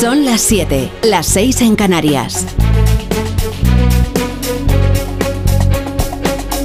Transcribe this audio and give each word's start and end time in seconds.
Son 0.00 0.24
las 0.24 0.40
7, 0.40 0.90
las 1.02 1.26
6 1.26 1.60
en 1.60 1.76
Canarias. 1.76 2.46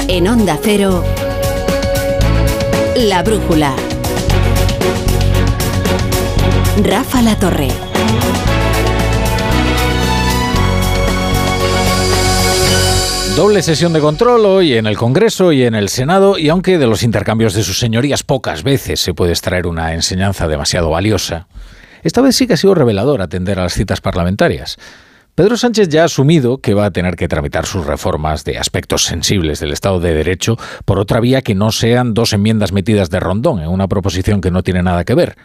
En 0.07 0.25
Onda 0.29 0.57
Cero, 0.63 1.03
La 2.95 3.23
Brújula. 3.23 3.75
Rafa 6.81 7.21
La 7.21 7.37
Torre. 7.37 7.67
Doble 13.35 13.61
sesión 13.61 13.91
de 13.91 13.99
control 13.99 14.45
hoy 14.45 14.77
en 14.77 14.87
el 14.87 14.95
Congreso 14.95 15.51
y 15.51 15.63
en 15.63 15.75
el 15.75 15.89
Senado, 15.89 16.37
y 16.37 16.47
aunque 16.47 16.77
de 16.77 16.87
los 16.87 17.03
intercambios 17.03 17.53
de 17.53 17.63
sus 17.63 17.79
señorías 17.79 18.23
pocas 18.23 18.63
veces 18.63 19.01
se 19.01 19.13
puede 19.13 19.33
extraer 19.33 19.67
una 19.67 19.93
enseñanza 19.93 20.47
demasiado 20.47 20.89
valiosa, 20.89 21.47
esta 22.05 22.21
vez 22.21 22.35
sí 22.35 22.47
que 22.47 22.53
ha 22.53 22.57
sido 22.57 22.75
revelador 22.75 23.21
atender 23.21 23.59
a 23.59 23.63
las 23.63 23.73
citas 23.73 23.99
parlamentarias. 23.99 24.77
Pedro 25.33 25.57
Sánchez 25.57 25.89
ya 25.89 26.03
ha 26.03 26.05
asumido 26.05 26.59
que 26.59 26.73
va 26.73 26.85
a 26.85 26.91
tener 26.91 27.15
que 27.15 27.27
tramitar 27.27 27.65
sus 27.65 27.85
reformas 27.85 28.45
de 28.45 28.57
aspectos 28.57 29.03
sensibles 29.03 29.59
del 29.59 29.73
Estado 29.73 29.99
de 29.99 30.13
Derecho 30.13 30.55
por 30.85 30.99
otra 30.99 31.19
vía 31.19 31.41
que 31.41 31.55
no 31.55 31.71
sean 31.71 32.13
dos 32.13 32.31
enmiendas 32.31 32.71
metidas 32.71 33.09
de 33.09 33.19
rondón 33.19 33.59
en 33.59 33.69
una 33.69 33.87
proposición 33.89 34.39
que 34.39 34.51
no 34.51 34.63
tiene 34.63 34.81
nada 34.81 35.03
que 35.03 35.15
ver. 35.15 35.35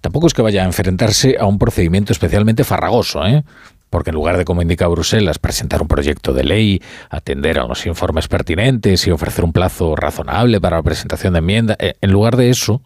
Tampoco 0.00 0.26
es 0.26 0.34
que 0.34 0.42
vaya 0.42 0.62
a 0.62 0.66
enfrentarse 0.66 1.36
a 1.38 1.46
un 1.46 1.58
procedimiento 1.58 2.12
especialmente 2.12 2.64
farragoso, 2.64 3.24
¿eh? 3.26 3.44
Porque 3.90 4.10
en 4.10 4.14
lugar 4.14 4.38
de, 4.38 4.44
como 4.44 4.62
indica 4.62 4.86
Bruselas, 4.86 5.38
presentar 5.38 5.82
un 5.82 5.88
proyecto 5.88 6.32
de 6.32 6.44
ley, 6.44 6.82
atender 7.10 7.58
a 7.58 7.66
los 7.66 7.84
informes 7.86 8.28
pertinentes 8.28 9.06
y 9.06 9.10
ofrecer 9.10 9.44
un 9.44 9.52
plazo 9.52 9.96
razonable 9.96 10.60
para 10.60 10.76
la 10.76 10.82
presentación 10.82 11.34
de 11.34 11.40
enmienda, 11.40 11.76
eh, 11.78 11.94
en 12.00 12.10
lugar 12.12 12.36
de 12.36 12.50
eso, 12.50 12.82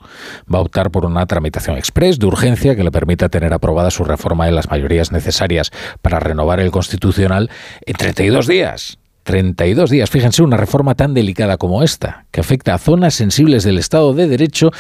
va 0.53 0.59
a 0.59 0.63
optar 0.63 0.91
por 0.91 1.05
una 1.05 1.27
tramitación 1.27 1.77
express 1.77 2.19
de 2.19 2.27
urgencia 2.27 2.75
que 2.75 2.85
le 2.85 2.91
permita 2.91 3.29
tener 3.29 3.53
aprobada 3.53 3.91
su 3.91 4.05
reforma 4.05 4.47
de 4.47 4.53
las 4.53 4.71
mayorías 4.71 5.13
necesarias 5.13 5.71
para 6.03 6.19
renovar 6.19 6.61
el 6.61 6.71
constitucional 6.71 7.51
en 7.87 7.95
32 7.95 8.47
días. 8.47 8.99
32 9.25 9.91
días. 9.91 10.11
Fíjense, 10.11 10.43
una 10.43 10.57
reforma 10.57 10.95
tan 10.95 11.15
delicada 11.15 11.57
como 11.57 11.83
esta, 11.83 12.27
que 12.31 12.41
afecta 12.41 12.75
a 12.75 12.79
zonas 12.79 13.15
sensibles 13.15 13.65
del 13.65 13.79
Estado 13.79 14.15
de 14.15 14.29
Derecho 14.29 14.71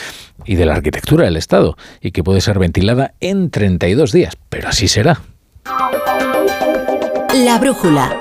y 0.44 0.55
de 0.55 0.66
la 0.66 0.75
arquitectura 0.75 1.25
del 1.25 1.36
Estado, 1.36 1.77
y 2.00 2.12
que 2.12 2.22
puede 2.22 2.41
ser 2.41 2.59
ventilada 2.59 3.14
en 3.20 3.50
32 3.50 4.12
días. 4.12 4.34
Pero 4.50 4.69
así 4.69 4.86
será. 4.86 5.20
La 5.67 7.59
brújula. 7.59 8.15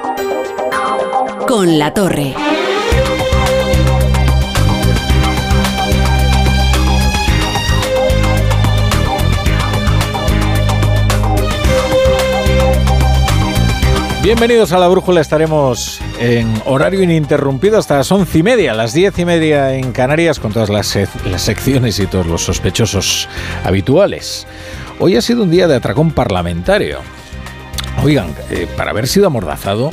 Con 1.46 1.78
la 1.78 1.94
torre. 1.94 2.34
Bienvenidos 14.24 14.72
a 14.72 14.80
la 14.80 14.88
brújula, 14.88 15.20
estaremos 15.20 16.00
en 16.22 16.62
horario 16.66 17.04
ininterrumpido 17.04 17.78
hasta 17.78 17.98
las 17.98 18.10
once 18.10 18.38
y 18.38 18.44
media, 18.44 18.74
las 18.74 18.94
diez 18.94 19.20
y 19.20 19.26
media 19.26 19.74
en 19.74 19.92
Canarias, 19.92 20.40
con 20.40 20.54
todas 20.54 20.70
las, 20.70 20.98
secciones 21.42 22.00
y 22.00 22.08
todos 22.08 22.26
los 22.26 22.42
sospechosos 22.42 23.28
habituales. 23.66 24.48
Hoy 25.00 25.18
ha 25.18 25.22
sido 25.22 25.44
un 25.44 25.52
día 25.52 25.68
de 25.68 25.76
atracón 25.76 26.12
parlamentario. 26.12 27.00
Oigan, 28.02 28.34
eh, 28.50 28.68
para 28.76 28.92
haber 28.92 29.08
sido 29.08 29.28
amordazado, 29.28 29.92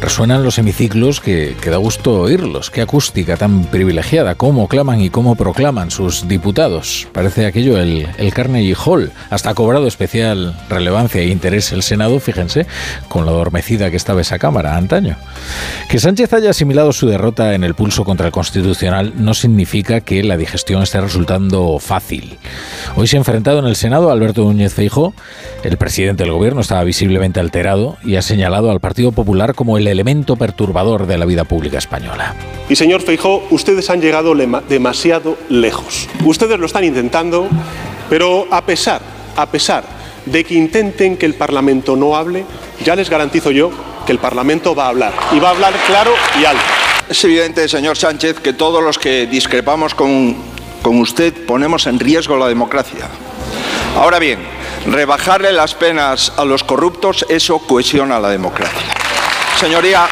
resuenan 0.00 0.44
los 0.44 0.58
hemiciclos 0.58 1.20
que, 1.20 1.56
da 1.68 1.76
gusto 1.76 2.20
oírlos. 2.20 2.70
Qué 2.70 2.80
acústica 2.80 3.36
tan 3.36 3.64
privilegiada, 3.64 4.34
cómo 4.34 4.68
claman 4.68 5.00
y 5.00 5.10
cómo 5.10 5.34
proclaman 5.34 5.90
sus 5.90 6.28
diputados. 6.28 7.08
Parece 7.12 7.46
aquello 7.46 7.78
el, 7.78 8.08
el 8.16 8.32
Carnegie 8.32 8.74
Hall. 8.74 9.12
Hasta 9.30 9.50
ha 9.50 9.54
cobrado 9.54 9.86
especial 9.86 10.54
relevancia 10.68 11.20
e 11.20 11.28
interés 11.28 11.72
el 11.72 11.82
Senado, 11.82 12.20
fíjense, 12.20 12.66
con 13.08 13.24
lo 13.24 13.32
adormecida 13.32 13.90
que 13.90 13.96
estaba 13.96 14.20
esa 14.20 14.38
Cámara 14.38 14.76
antaño. 14.76 15.16
Que 15.88 15.98
Sánchez 15.98 16.32
haya 16.32 16.50
asimilado 16.50 16.92
su 16.92 17.08
derrota 17.08 17.54
en 17.54 17.64
el 17.64 17.74
pulso 17.74 18.04
contra 18.04 18.26
el 18.26 18.32
Constitucional 18.32 19.12
no 19.16 19.34
significa 19.34 20.00
que 20.00 20.22
la 20.22 20.36
digestión 20.36 20.82
esté 20.82 21.00
resultando 21.00 21.78
fácil. 21.78 22.38
Hoy 22.96 23.06
se 23.06 23.16
ha 23.16 23.18
enfrentado 23.18 23.58
en 23.58 23.66
el 23.66 23.76
Senado 23.76 24.10
a 24.10 24.12
Alberto 24.12 24.42
Núñez 24.44 24.74
Feijóo. 24.74 25.14
El 25.62 25.76
presidente 25.76 26.24
del 26.24 26.32
gobierno 26.32 26.60
estaba 26.60 26.84
visiblemente 26.84 27.40
alterado 27.40 27.96
y 28.04 28.16
ha 28.16 28.22
señalado 28.22 28.70
al 28.70 28.80
Partido 28.80 29.12
Popular 29.12 29.54
como 29.54 29.76
el 29.76 29.87
elemento 29.88 30.36
perturbador 30.36 31.06
de 31.06 31.18
la 31.18 31.24
vida 31.24 31.44
pública 31.44 31.78
española. 31.78 32.34
Y 32.68 32.76
señor 32.76 33.02
Feijó, 33.02 33.46
ustedes 33.50 33.90
han 33.90 34.00
llegado 34.00 34.34
demasiado 34.68 35.36
lejos. 35.48 36.08
Ustedes 36.24 36.58
lo 36.58 36.66
están 36.66 36.84
intentando, 36.84 37.48
pero 38.08 38.46
a 38.50 38.64
pesar, 38.64 39.00
a 39.36 39.46
pesar 39.46 39.84
de 40.26 40.44
que 40.44 40.54
intenten 40.54 41.16
que 41.16 41.26
el 41.26 41.34
Parlamento 41.34 41.96
no 41.96 42.16
hable, 42.16 42.44
ya 42.84 42.94
les 42.94 43.10
garantizo 43.10 43.50
yo 43.50 43.70
que 44.06 44.12
el 44.12 44.18
Parlamento 44.18 44.74
va 44.74 44.86
a 44.86 44.88
hablar 44.88 45.12
y 45.32 45.38
va 45.38 45.48
a 45.48 45.50
hablar 45.52 45.74
claro 45.86 46.12
y 46.40 46.44
alto. 46.44 46.62
Es 47.08 47.24
evidente, 47.24 47.68
señor 47.68 47.96
Sánchez, 47.96 48.40
que 48.40 48.52
todos 48.52 48.82
los 48.82 48.98
que 48.98 49.26
discrepamos 49.26 49.94
con, 49.94 50.36
con 50.82 51.00
usted 51.00 51.32
ponemos 51.46 51.86
en 51.86 51.98
riesgo 51.98 52.36
la 52.36 52.48
democracia. 52.48 53.08
Ahora 53.96 54.18
bien, 54.18 54.38
rebajarle 54.86 55.52
las 55.52 55.74
penas 55.74 56.32
a 56.36 56.44
los 56.44 56.64
corruptos, 56.64 57.24
eso 57.28 57.58
cohesiona 57.60 58.20
la 58.20 58.28
democracia. 58.28 59.07
Señoría, 59.58 60.06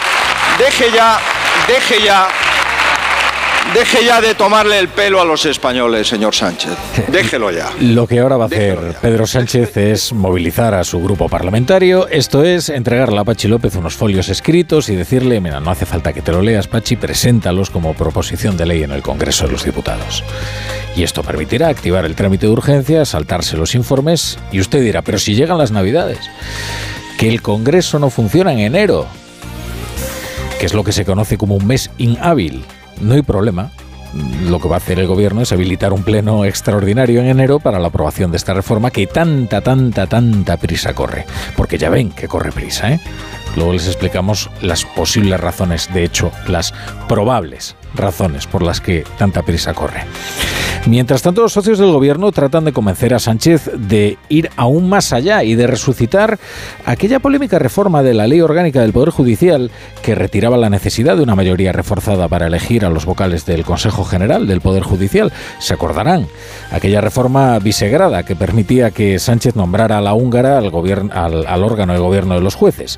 deje 0.58 0.90
ya, 0.92 1.20
deje 1.68 2.04
ya, 2.04 2.26
deje 3.72 4.04
ya 4.04 4.20
de 4.20 4.34
tomarle 4.34 4.76
el 4.76 4.88
pelo 4.88 5.20
a 5.20 5.24
los 5.24 5.46
españoles, 5.46 6.08
señor 6.08 6.34
Sánchez. 6.34 6.72
Déjelo 7.06 7.52
ya. 7.52 7.70
Lo 7.78 8.08
que 8.08 8.18
ahora 8.18 8.38
va 8.38 8.44
a 8.44 8.46
hacer 8.48 8.96
Pedro 9.00 9.24
Sánchez 9.24 9.76
es 9.76 10.12
movilizar 10.12 10.74
a 10.74 10.82
su 10.82 11.00
grupo 11.00 11.28
parlamentario, 11.28 12.08
esto 12.08 12.42
es, 12.42 12.70
entregarle 12.70 13.20
a 13.20 13.24
Pachi 13.24 13.46
López 13.46 13.76
unos 13.76 13.94
folios 13.94 14.28
escritos 14.30 14.88
y 14.88 14.96
decirle, 14.96 15.40
mira, 15.40 15.60
no 15.60 15.70
hace 15.70 15.86
falta 15.86 16.12
que 16.12 16.22
te 16.22 16.32
lo 16.32 16.42
leas, 16.42 16.66
Pachi, 16.66 16.96
preséntalos 16.96 17.70
como 17.70 17.94
proposición 17.94 18.56
de 18.56 18.66
ley 18.66 18.82
en 18.82 18.90
el 18.90 19.02
Congreso 19.02 19.46
de 19.46 19.52
los 19.52 19.64
Diputados. 19.64 20.24
Y 20.96 21.04
esto 21.04 21.22
permitirá 21.22 21.68
activar 21.68 22.04
el 22.04 22.16
trámite 22.16 22.46
de 22.46 22.52
urgencia, 22.52 23.04
saltarse 23.04 23.56
los 23.56 23.76
informes, 23.76 24.40
y 24.50 24.58
usted 24.58 24.80
dirá, 24.80 25.02
pero 25.02 25.18
si 25.18 25.36
llegan 25.36 25.58
las 25.58 25.70
Navidades, 25.70 26.18
que 27.16 27.28
el 27.28 27.42
Congreso 27.42 28.00
no 28.00 28.10
funciona 28.10 28.52
en 28.52 28.58
enero, 28.58 29.06
que 30.58 30.66
es 30.66 30.74
lo 30.74 30.84
que 30.84 30.92
se 30.92 31.04
conoce 31.04 31.36
como 31.36 31.54
un 31.54 31.66
mes 31.66 31.90
inhábil. 31.98 32.64
No 33.00 33.14
hay 33.14 33.22
problema. 33.22 33.70
Lo 34.48 34.60
que 34.60 34.68
va 34.68 34.76
a 34.76 34.78
hacer 34.78 34.98
el 34.98 35.06
gobierno 35.06 35.42
es 35.42 35.52
habilitar 35.52 35.92
un 35.92 36.02
pleno 36.02 36.44
extraordinario 36.44 37.20
en 37.20 37.26
enero 37.26 37.58
para 37.58 37.78
la 37.78 37.88
aprobación 37.88 38.30
de 38.30 38.38
esta 38.38 38.54
reforma 38.54 38.90
que 38.90 39.06
tanta, 39.06 39.60
tanta, 39.60 40.06
tanta 40.06 40.56
prisa 40.56 40.94
corre. 40.94 41.26
Porque 41.56 41.76
ya 41.76 41.90
ven 41.90 42.10
que 42.10 42.28
corre 42.28 42.52
prisa, 42.52 42.92
¿eh? 42.92 43.00
Luego 43.54 43.72
les 43.72 43.86
explicamos 43.86 44.50
las 44.60 44.84
posibles 44.84 45.40
razones, 45.40 45.88
de 45.92 46.04
hecho, 46.04 46.30
las 46.46 46.74
probables 47.08 47.76
razones 47.94 48.46
por 48.46 48.62
las 48.62 48.80
que 48.80 49.04
tanta 49.18 49.42
prisa 49.42 49.74
corre. 49.74 50.04
Mientras 50.86 51.22
tanto, 51.22 51.42
los 51.42 51.52
socios 51.52 51.80
del 51.80 51.90
gobierno 51.90 52.30
tratan 52.30 52.64
de 52.64 52.72
convencer 52.72 53.12
a 53.12 53.18
Sánchez 53.18 53.70
de 53.74 54.18
ir 54.28 54.50
aún 54.56 54.88
más 54.88 55.12
allá 55.12 55.42
y 55.42 55.56
de 55.56 55.66
resucitar 55.66 56.38
aquella 56.84 57.18
polémica 57.18 57.58
reforma 57.58 58.04
de 58.04 58.14
la 58.14 58.28
ley 58.28 58.40
orgánica 58.40 58.82
del 58.82 58.92
Poder 58.92 59.10
Judicial 59.10 59.72
que 60.02 60.14
retiraba 60.14 60.56
la 60.56 60.70
necesidad 60.70 61.16
de 61.16 61.24
una 61.24 61.34
mayoría 61.34 61.72
reforzada 61.72 62.28
para 62.28 62.46
elegir 62.46 62.84
a 62.84 62.90
los 62.90 63.04
vocales 63.04 63.46
del 63.46 63.64
Consejo 63.64 64.04
General 64.04 64.46
del 64.46 64.60
Poder 64.60 64.84
Judicial. 64.84 65.32
Se 65.58 65.74
acordarán, 65.74 66.28
aquella 66.70 67.00
reforma 67.00 67.58
bisegrada 67.58 68.22
que 68.22 68.36
permitía 68.36 68.92
que 68.92 69.18
Sánchez 69.18 69.56
nombrara 69.56 69.98
a 69.98 70.02
la 70.02 70.14
húngara 70.14 70.58
al, 70.58 71.46
al 71.46 71.64
órgano 71.64 71.94
de 71.94 71.98
gobierno 71.98 72.36
de 72.36 72.42
los 72.42 72.54
jueces. 72.54 72.96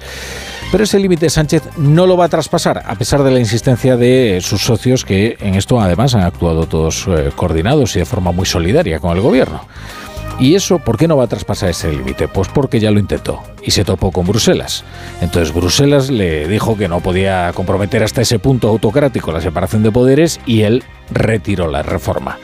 Pero 0.70 0.84
ese 0.84 0.98
límite 0.98 1.30
Sánchez 1.30 1.62
no 1.78 2.06
lo 2.06 2.18
va 2.18 2.26
a 2.26 2.28
traspasar, 2.28 2.82
a 2.84 2.94
pesar 2.94 3.22
de 3.22 3.30
la 3.30 3.38
insistencia 3.38 3.96
de 3.96 4.40
sus 4.42 4.62
socios 4.62 5.02
que 5.02 5.38
en 5.40 5.54
esto 5.54 5.80
además 5.80 6.14
han 6.14 6.22
actuado 6.22 6.66
todos 6.66 7.06
eh, 7.08 7.30
coordinados 7.34 7.96
y 7.96 8.00
de 8.00 8.04
forma 8.04 8.32
muy 8.32 8.44
solidaria 8.44 9.00
con 9.00 9.16
el 9.16 9.22
gobierno. 9.22 9.62
¿Y 10.38 10.54
eso 10.54 10.78
por 10.78 10.98
qué 10.98 11.08
no 11.08 11.16
va 11.16 11.24
a 11.24 11.26
traspasar 11.26 11.70
ese 11.70 11.90
límite? 11.90 12.28
Pues 12.28 12.48
porque 12.48 12.80
ya 12.80 12.90
lo 12.90 13.00
intentó 13.00 13.42
y 13.62 13.70
se 13.70 13.84
topó 13.84 14.12
con 14.12 14.26
Bruselas. 14.26 14.84
Entonces 15.20 15.54
Bruselas 15.54 16.10
le 16.10 16.48
dijo 16.48 16.76
que 16.76 16.88
no 16.88 17.00
podía 17.00 17.52
comprometer 17.54 18.02
hasta 18.02 18.22
ese 18.22 18.38
punto 18.38 18.68
autocrático 18.68 19.32
la 19.32 19.40
separación 19.40 19.82
de 19.82 19.92
poderes 19.92 20.40
y 20.46 20.62
él 20.62 20.84
retiró 21.10 21.68
la 21.68 21.82
reforma. 21.82 22.38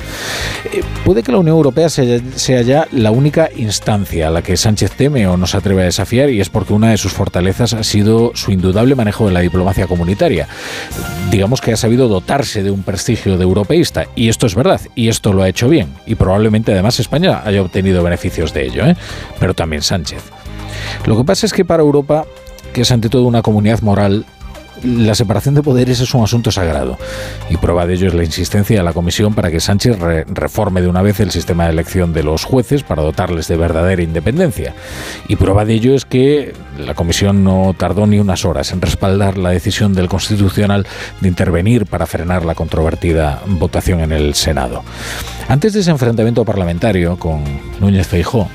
Eh, 0.73 0.83
puede 1.05 1.23
que 1.23 1.33
la 1.33 1.39
Unión 1.39 1.57
Europea 1.57 1.89
sea, 1.89 2.63
ya 2.63 2.89
la 2.93 3.11
única 3.11 3.51
instancia 3.55 4.29
a 4.29 4.31
la 4.31 4.43
que 4.43 4.57
Sánchez 4.57 4.93
teme 4.93 5.27
o 5.27 5.37
no 5.37 5.47
se 5.47 5.57
atreve 5.57 5.83
a 5.83 5.87
desafiar 5.87 6.31
y 6.31 6.41
es 6.41 6.49
porque 6.49 6.73
una 6.73 6.91
de 6.91 6.97
sus 6.97 7.13
fortalezas 7.13 7.75
ha 7.75 7.85
sido 7.85 8.33
su 8.35 8.53
indudable 8.53 8.95
manejo 8.95 9.27
de 9.27 9.33
la 9.33 9.41
diplomacia 9.41 9.87
comunitaria. 9.87 10.49
Digamos 11.31 11.61
que 11.61 11.73
ha 11.73 11.77
sabido 11.77 12.09
dotarse 12.09 12.63
de 12.63 12.71
un 12.71 12.83
prestigio 12.83 13.37
de 13.37 13.45
europeísta 13.45 14.07
y 14.15 14.29
esto 14.29 14.47
es 14.47 14.55
verdad 14.55 14.81
y 14.95 15.09
esto 15.09 15.33
lo 15.33 15.43
ha 15.43 15.49
hecho 15.49 15.69
bien 15.69 15.89
y 16.07 16.15
probablemente 16.15 16.73
además 16.73 17.01
España 17.01 17.43
haya 17.45 17.63
obtenido 17.63 18.03
beneficios 18.03 18.53
de 18.55 18.67
ello, 18.67 18.87
¿eh? 18.87 18.97
pero 19.39 19.55
también 19.55 19.83
Sánchez. 19.83 20.44
Lo 21.07 21.17
que 21.17 21.25
pasa 21.25 21.47
es 21.47 21.53
que 21.53 21.65
para 21.65 21.83
Europa, 21.83 22.25
que 22.73 22.83
es 22.83 22.91
ante 22.91 23.09
todo 23.09 23.25
una 23.25 23.43
comunidad 23.43 23.81
moral, 23.83 24.25
la 24.83 25.15
separación 25.15 25.55
de 25.55 25.63
poderes 25.63 26.01
es 26.01 26.15
un 26.15 26.23
asunto 26.23 26.51
sagrado 26.51 26.99
y 27.49 27.57
prueba 27.57 27.87
de 27.87 27.95
ello 27.95 28.09
es 28.09 28.15
la 28.15 28.25
insistencia 28.25 28.77
de 28.77 28.83
la 28.83 28.93
Comisión 28.93 29.35
para 29.35 29.51
que 29.51 29.61
Sánchez 29.61 29.99
reforme 30.29 30.83
de 30.83 30.89
una 30.89 31.03
vez 31.03 31.21
el 31.21 31.31
sistema 31.31 31.65
de 31.65 31.71
elección 31.71 32.13
de 32.13 32.23
los 32.23 32.45
jueces 32.45 32.83
para 32.83 33.03
dotarles 33.03 33.49
de 33.49 33.57
verdadera 33.57 34.03
independencia. 34.03 34.75
Y 35.29 35.37
prueba 35.37 35.65
de 35.65 35.75
ello 35.75 35.95
es 35.95 36.05
que 36.05 36.53
la 36.79 36.95
Comisión 36.95 37.45
no 37.45 37.75
tardó 37.77 38.07
ni 38.07 38.19
unas 38.19 38.45
horas 38.45 38.73
en 38.73 38.81
respaldar 38.81 39.39
la 39.39 39.51
decisión 39.51 39.95
del 39.95 40.09
Constitucional 40.09 40.87
de 41.21 41.29
intervenir 41.29 41.87
para 41.87 42.07
frenar 42.07 42.45
la 42.45 42.55
controvertida 42.55 43.43
votación 43.47 44.01
en 44.01 44.13
el 44.13 44.35
Senado. 44.35 44.83
Antes 45.49 45.73
de 45.73 45.81
ese 45.81 45.91
enfrentamiento 45.91 46.45
parlamentario 46.45 47.17
con 47.17 47.43
Núñez 47.81 48.07
Feijó, 48.07 48.49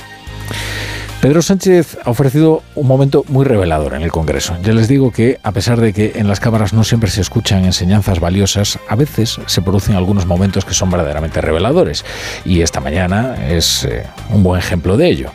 Pedro 1.21 1.41
Sánchez 1.41 1.97
ha 2.05 2.11
ofrecido 2.11 2.63
un 2.75 2.87
momento 2.87 3.25
muy 3.27 3.43
revelador 3.43 3.93
en 3.93 4.03
el 4.03 4.11
Congreso. 4.11 4.55
Ya 4.63 4.71
les 4.71 4.87
digo 4.87 5.11
que, 5.11 5.37
a 5.43 5.51
pesar 5.51 5.81
de 5.81 5.91
que 5.91 6.13
en 6.15 6.29
las 6.29 6.39
cámaras 6.39 6.71
no 6.71 6.85
siempre 6.85 7.09
se 7.09 7.19
escuchan 7.19 7.65
enseñanzas 7.65 8.21
valiosas, 8.21 8.79
a 8.87 8.95
veces 8.95 9.37
se 9.45 9.61
producen 9.61 9.97
algunos 9.97 10.25
momentos 10.25 10.63
que 10.63 10.73
son 10.73 10.89
verdaderamente 10.89 11.41
reveladores. 11.41 12.05
Y 12.45 12.61
esta 12.61 12.79
mañana 12.79 13.35
es 13.49 13.83
eh, 13.83 14.05
un 14.29 14.43
buen 14.43 14.59
ejemplo 14.59 14.95
de 14.95 15.09
ello. 15.09 15.31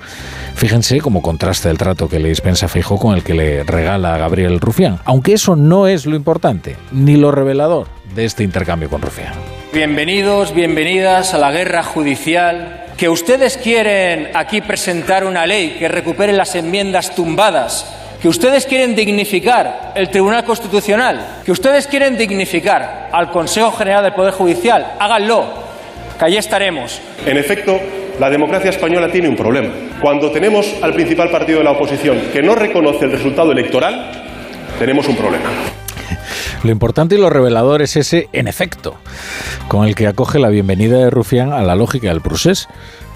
Fíjense 0.55 1.03
cómo 1.03 1.21
contrasta 1.21 1.69
el 1.69 1.77
trato 1.77 2.09
que 2.09 2.19
le 2.19 2.31
dispensa 2.31 2.67
Feijóo 2.67 2.99
con 2.99 3.15
el 3.15 3.23
que 3.23 3.35
le 3.35 3.63
regala 3.63 4.15
a 4.15 4.19
Gabriel 4.19 4.61
Rufián, 4.61 5.01
aunque 5.05 5.35
eso 5.35 5.55
no 5.55 5.87
es 5.87 6.07
lo 6.07 6.17
importante, 6.17 6.77
ni 6.93 7.17
lo 7.17 7.31
revelador 7.31 7.89
de 8.15 8.25
este 8.25 8.43
intercambio 8.43 8.89
con 8.89 9.03
Rufián. 9.03 9.35
Bienvenidos, 9.75 10.55
bienvenidas 10.55 11.35
a 11.35 11.39
la 11.39 11.51
guerra 11.51 11.83
judicial 11.83 12.84
que 12.97 13.09
ustedes 13.09 13.57
quieren 13.57 14.31
aquí 14.35 14.61
presentar 14.61 15.25
una 15.25 15.47
ley 15.47 15.77
que 15.79 15.89
recupere 15.89 16.33
las 16.33 16.55
enmiendas 16.55 17.15
tumbadas, 17.15 17.93
que 18.23 18.29
ustedes 18.29 18.67
quieren 18.67 18.95
dignificar 18.95 19.93
el 19.95 20.09
Tribunal 20.09 20.45
Constitucional, 20.45 21.41
que 21.45 21.53
ustedes 21.53 21.87
quieren 21.87 22.17
dignificar 22.17 23.09
al 23.13 23.31
Consejo 23.31 23.73
General 23.73 24.05
del 24.05 24.15
Poder 24.15 24.33
Judicial, 24.33 24.95
háganlo, 24.99 25.45
que 26.19 26.25
allí 26.25 26.37
estaremos. 26.37 27.01
En 27.27 27.37
efecto, 27.37 27.79
la 28.21 28.31
democracia 28.31 28.71
española 28.71 29.11
tiene 29.11 29.29
un 29.29 29.37
problema. 29.37 29.71
Cuando 30.01 30.31
tenemos 30.31 30.73
al 30.81 30.95
principal 30.95 31.31
partido 31.31 31.59
de 31.59 31.65
la 31.65 31.73
oposición 31.73 32.31
que 32.33 32.43
no 32.43 32.55
reconoce 32.55 33.07
el 33.07 33.13
resultado 33.13 33.51
electoral, 33.51 34.13
tenemos 34.79 35.09
un 35.09 35.17
problema. 35.17 35.51
Lo 36.63 36.71
importante 36.71 37.15
y 37.15 37.19
lo 37.19 37.31
revelador 37.31 37.83
es 37.83 37.97
ese 37.97 38.29
en 38.33 38.49
efecto, 38.49 38.97
con 39.69 39.87
el 39.87 39.95
que 39.95 40.07
acoge 40.07 40.39
la 40.39 40.49
bienvenida 40.49 40.99
de 40.99 41.11
Rufián 41.11 41.53
a 41.53 41.63
la 41.63 41.75
lógica 41.75 42.09
del 42.09 42.21
procés. 42.21 42.69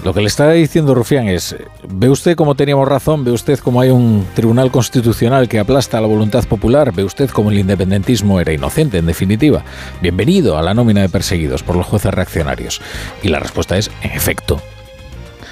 Lo 0.04 0.14
que 0.14 0.20
le 0.20 0.28
está 0.28 0.50
diciendo 0.52 0.94
Rufián 0.94 1.26
es, 1.26 1.56
¿ve 1.88 2.08
usted 2.08 2.36
cómo 2.36 2.54
teníamos 2.54 2.86
razón? 2.86 3.24
¿Ve 3.24 3.32
usted 3.32 3.58
cómo 3.58 3.80
hay 3.80 3.90
un 3.90 4.26
tribunal 4.34 4.70
constitucional 4.70 5.48
que 5.48 5.58
aplasta 5.58 6.00
la 6.00 6.06
voluntad 6.06 6.44
popular? 6.44 6.92
¿Ve 6.92 7.02
usted 7.02 7.30
cómo 7.30 7.50
el 7.50 7.58
independentismo 7.58 8.40
era 8.40 8.52
inocente, 8.52 8.98
en 8.98 9.06
definitiva? 9.06 9.64
Bienvenido 10.00 10.56
a 10.56 10.62
la 10.62 10.74
nómina 10.74 11.00
de 11.00 11.08
perseguidos 11.08 11.64
por 11.64 11.74
los 11.74 11.86
jueces 11.86 12.14
reaccionarios. 12.14 12.80
Y 13.22 13.28
la 13.28 13.40
respuesta 13.40 13.76
es, 13.76 13.90
en 14.02 14.12
efecto. 14.12 14.60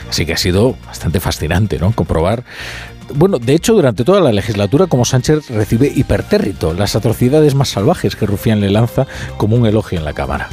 Así 0.08 0.24
que 0.24 0.34
ha 0.34 0.36
sido 0.36 0.76
bastante 0.86 1.18
fascinante, 1.18 1.80
¿no? 1.80 1.90
Comprobar 1.90 2.44
bueno, 3.14 3.38
de 3.38 3.54
hecho, 3.54 3.74
durante 3.74 4.04
toda 4.04 4.20
la 4.20 4.32
legislatura, 4.32 4.86
como 4.86 5.04
Sánchez 5.04 5.50
recibe 5.50 5.92
hipertérrito 5.94 6.74
las 6.74 6.96
atrocidades 6.96 7.54
más 7.54 7.68
salvajes 7.68 8.16
que 8.16 8.26
Rufián 8.26 8.60
le 8.60 8.70
lanza 8.70 9.06
como 9.36 9.56
un 9.56 9.66
elogio 9.66 9.98
en 9.98 10.04
la 10.04 10.12
Cámara. 10.12 10.48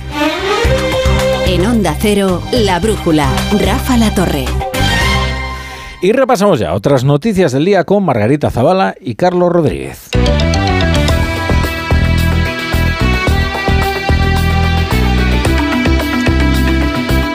En 1.48 1.66
Onda 1.66 1.96
Cero, 2.00 2.42
La 2.52 2.80
Brújula, 2.80 3.28
Rafa 3.66 3.98
La 3.98 4.14
Torre. 4.16 4.46
Y 6.02 6.12
repasamos 6.12 6.60
ya 6.60 6.74
otras 6.74 7.04
noticias 7.04 7.52
del 7.52 7.66
día 7.66 7.86
con 7.86 8.04
Margarita 8.04 8.52
Zavala 8.52 8.96
y 9.00 9.16
Carlos 9.16 9.52
Rodríguez. 9.52 10.10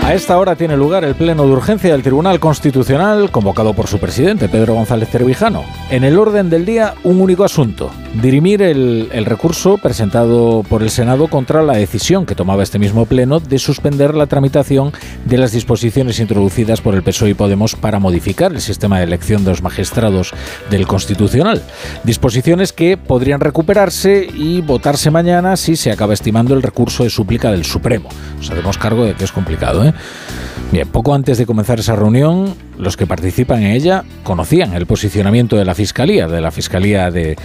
A 0.09 0.15
esta 0.15 0.39
hora 0.39 0.57
tiene 0.57 0.75
lugar 0.75 1.05
el 1.05 1.15
pleno 1.15 1.45
de 1.45 1.53
urgencia 1.53 1.93
del 1.93 2.03
Tribunal 2.03 2.41
Constitucional 2.41 3.31
convocado 3.31 3.75
por 3.75 3.89
su 3.89 3.99
presidente, 3.99 4.49
Pedro 4.49 4.73
González 4.73 5.11
Cervijano. 5.11 5.65
En 5.91 6.03
el 6.03 6.19
orden 6.19 6.49
del 6.49 6.65
día, 6.65 6.95
un 7.05 7.21
único 7.21 7.45
asunto, 7.45 7.91
dirimir 8.15 8.63
el, 8.63 9.11
recurso 9.27 9.77
presentado 9.77 10.65
por 10.67 10.83
el 10.83 10.89
Senado 10.89 11.29
contra 11.29 11.61
la 11.61 11.75
decisión 11.75 12.25
que 12.25 12.35
tomaba 12.35 12.63
este 12.63 12.79
mismo 12.79 13.05
pleno 13.05 13.39
de 13.39 13.59
suspender 13.59 14.15
la 14.15 14.27
tramitación 14.27 14.93
de 15.27 15.37
las 15.37 15.53
disposiciones 15.53 16.21
introducidas 16.21 16.81
por 16.81 16.95
el 16.95 17.03
PSOE 17.03 17.29
y 17.31 17.35
Podemos 17.35 17.75
para 17.75 17.99
modificar 17.99 18.53
el 18.53 18.63
sistema 18.63 18.97
de 18.97 19.05
elección 19.05 19.45
de 19.45 19.51
los 19.51 19.63
magistrados 19.63 20.33
del 20.71 20.87
Constitucional. 20.87 21.63
Disposiciones 22.05 22.73
que 22.73 22.97
podrían 22.97 23.41
recuperarse 23.41 24.27
y 24.33 24.63
votarse 24.63 25.11
mañana 25.11 25.59
si 25.59 25.77
se 25.77 25.93
acaba 25.93 26.15
estimando 26.15 26.55
el 26.55 26.63
recurso 26.63 27.05
de 27.05 27.11
súplica 27.11 27.51
del 27.51 27.67
Supremo. 27.67 28.09
Nos 28.39 28.51
haremos 28.51 28.79
cargo 28.79 29.05
de 29.05 29.13
que 29.13 29.25
es 29.25 29.33
complicado, 29.33 29.85
¿eh? 29.85 29.93
Bien, 30.71 30.87
poco 30.87 31.15
antes 31.15 31.39
de 31.39 31.47
comenzar 31.47 31.79
esa 31.79 31.97
reunión, 31.97 32.55
los 32.77 32.97
que 32.97 33.07
participan 33.07 33.63
en 33.63 33.73
ella 33.73 34.05
conocían 34.23 34.75
el 34.75 34.87
posicionamiento 34.87 35.57
de 35.57 35.65
la 35.65 35.75
Fiscalía, 35.75 36.29
de 36.29 36.41
la 36.41 36.51
Fiscalía 36.51 37.11
de, 37.11 37.37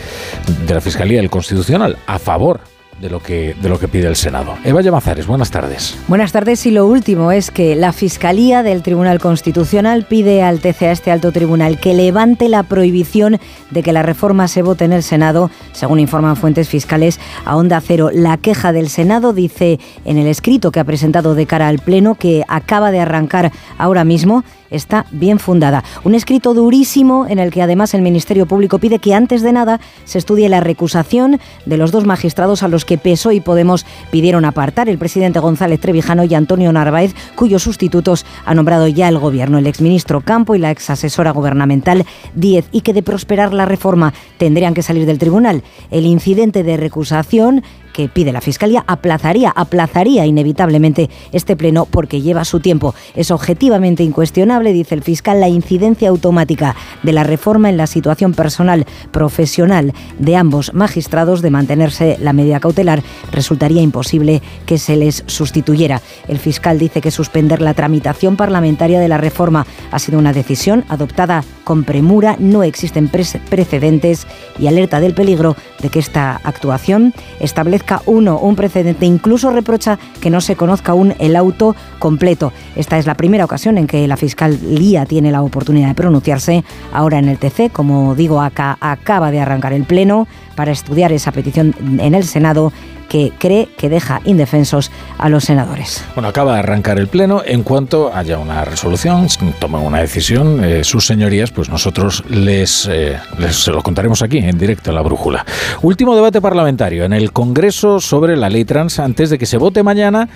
de 0.67 0.73
la 0.73 0.81
Fiscalía 0.81 1.19
del 1.19 1.29
Constitucional, 1.29 1.97
a 2.05 2.19
favor 2.19 2.72
de 3.03 3.09
lo 3.09 3.19
que 3.19 3.53
de 3.61 3.67
lo 3.67 3.77
que 3.77 3.89
pide 3.89 4.07
el 4.07 4.15
Senado. 4.15 4.55
Eva 4.63 4.81
Llamazares, 4.81 5.27
buenas 5.27 5.51
tardes. 5.51 5.97
Buenas 6.07 6.31
tardes 6.31 6.65
y 6.65 6.71
lo 6.71 6.87
último 6.87 7.33
es 7.33 7.51
que 7.51 7.75
la 7.75 7.91
Fiscalía 7.91 8.63
del 8.63 8.81
Tribunal 8.81 9.19
Constitucional 9.19 10.05
pide 10.05 10.41
al 10.41 10.61
TCA 10.61 10.93
este 10.93 11.11
alto 11.11 11.33
tribunal 11.33 11.81
que 11.81 11.93
levante 11.93 12.47
la 12.47 12.63
prohibición 12.63 13.39
de 13.71 13.83
que 13.83 13.91
la 13.91 14.03
reforma 14.03 14.47
se 14.47 14.61
vote 14.61 14.85
en 14.85 14.93
el 14.93 15.03
Senado, 15.03 15.51
según 15.73 15.99
informan 15.99 16.37
fuentes 16.37 16.69
fiscales 16.69 17.19
a 17.43 17.57
Onda 17.57 17.81
Cero. 17.81 18.09
La 18.13 18.37
queja 18.37 18.71
del 18.71 18.87
Senado 18.87 19.33
dice 19.33 19.81
en 20.05 20.17
el 20.17 20.27
escrito 20.27 20.71
que 20.71 20.79
ha 20.79 20.85
presentado 20.85 21.35
de 21.35 21.45
cara 21.45 21.67
al 21.67 21.79
pleno 21.79 22.15
que 22.15 22.45
acaba 22.47 22.91
de 22.91 23.01
arrancar 23.01 23.51
ahora 23.77 24.05
mismo 24.05 24.45
está 24.73 25.05
bien 25.11 25.39
fundada. 25.39 25.83
Un 26.03 26.15
escrito 26.15 26.53
durísimo 26.53 27.25
en 27.27 27.39
el 27.39 27.51
que 27.51 27.61
además 27.61 27.93
el 27.93 28.01
Ministerio 28.01 28.45
Público 28.45 28.79
pide 28.79 28.99
que 28.99 29.13
antes 29.13 29.41
de 29.41 29.53
nada 29.53 29.79
se 30.03 30.17
estudie 30.17 30.49
la 30.49 30.59
recusación 30.59 31.39
de 31.65 31.77
los 31.77 31.91
dos 31.91 32.05
magistrados 32.05 32.63
a 32.63 32.67
los 32.67 32.83
que 32.85 32.97
PSO 32.97 33.31
y 33.31 33.39
Podemos 33.39 33.85
pidieron 34.11 34.45
apartar, 34.45 34.89
el 34.89 34.97
presidente 34.97 35.39
González 35.39 35.79
Trevijano 35.79 36.23
y 36.23 36.33
Antonio 36.33 36.71
Narváez, 36.73 37.13
cuyos 37.35 37.63
sustitutos 37.63 38.25
ha 38.45 38.53
nombrado 38.53 38.87
ya 38.87 39.07
el 39.07 39.19
gobierno, 39.19 39.57
el 39.57 39.67
exministro 39.67 40.21
Campo 40.21 40.55
y 40.55 40.59
la 40.59 40.71
exasesora 40.71 41.31
gubernamental 41.31 42.05
Díez, 42.35 42.65
y 42.71 42.81
que 42.81 42.93
de 42.93 43.03
prosperar 43.03 43.53
la 43.53 43.65
reforma 43.65 44.13
tendrían 44.37 44.73
que 44.73 44.83
salir 44.83 45.05
del 45.05 45.19
tribunal. 45.19 45.63
El 45.91 46.05
incidente 46.05 46.63
de 46.63 46.77
recusación 46.77 47.63
que 47.93 48.09
pide 48.09 48.33
la 48.33 48.41
Fiscalía 48.41 48.83
aplazaría, 48.87 49.51
aplazaría 49.55 50.25
inevitablemente 50.25 51.09
este 51.31 51.55
pleno 51.55 51.85
porque 51.85 52.21
lleva 52.21 52.43
su 52.43 52.59
tiempo. 52.59 52.93
Es 53.15 53.31
objetivamente 53.31 54.03
incuestionable, 54.03 54.73
dice 54.73 54.95
el 54.95 55.03
fiscal, 55.03 55.39
la 55.39 55.47
incidencia 55.47 56.09
automática 56.09 56.75
de 57.03 57.13
la 57.13 57.23
reforma 57.23 57.69
en 57.69 57.77
la 57.77 57.87
situación 57.87 58.33
personal, 58.33 58.85
profesional 59.11 59.93
de 60.19 60.35
ambos 60.35 60.73
magistrados 60.73 61.41
de 61.41 61.51
mantenerse 61.51 62.17
la 62.19 62.33
medida 62.33 62.59
cautelar. 62.59 63.03
Resultaría 63.31 63.81
imposible 63.81 64.41
que 64.65 64.77
se 64.77 64.95
les 64.95 65.23
sustituyera. 65.27 66.01
El 66.27 66.39
fiscal 66.39 66.79
dice 66.79 67.01
que 67.01 67.11
suspender 67.11 67.61
la 67.61 67.73
tramitación 67.73 68.35
parlamentaria 68.35 68.99
de 68.99 69.07
la 69.07 69.17
reforma 69.17 69.65
ha 69.91 69.99
sido 69.99 70.17
una 70.19 70.33
decisión 70.33 70.83
adoptada 70.89 71.43
con 71.63 71.83
premura, 71.83 72.35
no 72.39 72.63
existen 72.63 73.09
precedentes 73.09 74.27
y 74.59 74.67
alerta 74.67 74.99
del 74.99 75.13
peligro 75.13 75.55
de 75.81 75.89
que 75.89 75.99
esta 75.99 76.41
actuación 76.43 77.13
establezca 77.39 77.82
uno 78.05 78.39
un 78.39 78.55
precedente, 78.55 79.05
incluso 79.05 79.51
reprocha 79.51 79.99
que 80.21 80.29
no 80.29 80.41
se 80.41 80.55
conozca 80.55 80.93
aún 80.93 81.13
el 81.19 81.35
auto 81.35 81.75
completo. 81.99 82.51
Esta 82.75 82.97
es 82.97 83.05
la 83.05 83.15
primera 83.15 83.45
ocasión 83.45 83.77
en 83.77 83.87
que 83.87 84.07
la 84.07 84.17
Fiscalía 84.17 85.05
tiene 85.05 85.31
la 85.31 85.41
oportunidad 85.41 85.89
de 85.89 85.95
pronunciarse. 85.95 86.63
Ahora 86.91 87.19
en 87.19 87.29
el 87.29 87.37
TC, 87.37 87.71
como 87.71 88.15
digo, 88.15 88.41
acá, 88.41 88.77
acaba 88.79 89.31
de 89.31 89.39
arrancar 89.39 89.73
el 89.73 89.83
Pleno 89.83 90.27
para 90.55 90.71
estudiar 90.71 91.11
esa 91.11 91.31
petición 91.31 91.75
en 91.99 92.15
el 92.15 92.23
Senado 92.23 92.71
que 93.13 93.31
cree 93.37 93.69
que 93.77 93.89
deja 93.89 94.21
indefensos 94.25 94.89
a 95.19 95.29
los 95.29 95.43
senadores. 95.43 96.03
Bueno, 96.15 96.29
acaba 96.29 96.53
de 96.53 96.59
arrancar 96.61 96.97
el 96.97 97.07
Pleno. 97.07 97.43
En 97.45 97.61
cuanto 97.61 98.11
haya 98.11 98.39
una 98.39 98.65
resolución, 98.65 99.27
tomen 99.59 99.81
una 99.81 99.99
decisión, 99.99 100.65
eh, 100.65 100.83
sus 100.83 101.05
señorías, 101.05 101.51
pues 101.51 101.69
nosotros 101.69 102.23
les, 102.27 102.89
eh, 102.91 103.19
les 103.37 103.55
se 103.55 103.69
lo 103.69 103.83
contaremos 103.83 104.23
aquí 104.23 104.39
en 104.39 104.57
directo 104.57 104.89
en 104.89 104.95
la 104.95 105.03
brújula. 105.03 105.45
Último 105.83 106.15
debate 106.15 106.41
parlamentario 106.41 107.05
en 107.05 107.13
el 107.13 107.31
Congreso 107.31 107.99
sobre 107.99 108.35
la 108.35 108.49
ley 108.49 108.65
trans 108.65 108.97
antes 108.97 109.29
de 109.29 109.37
que 109.37 109.45
se 109.45 109.57
vote 109.57 109.83
mañana 109.83 110.27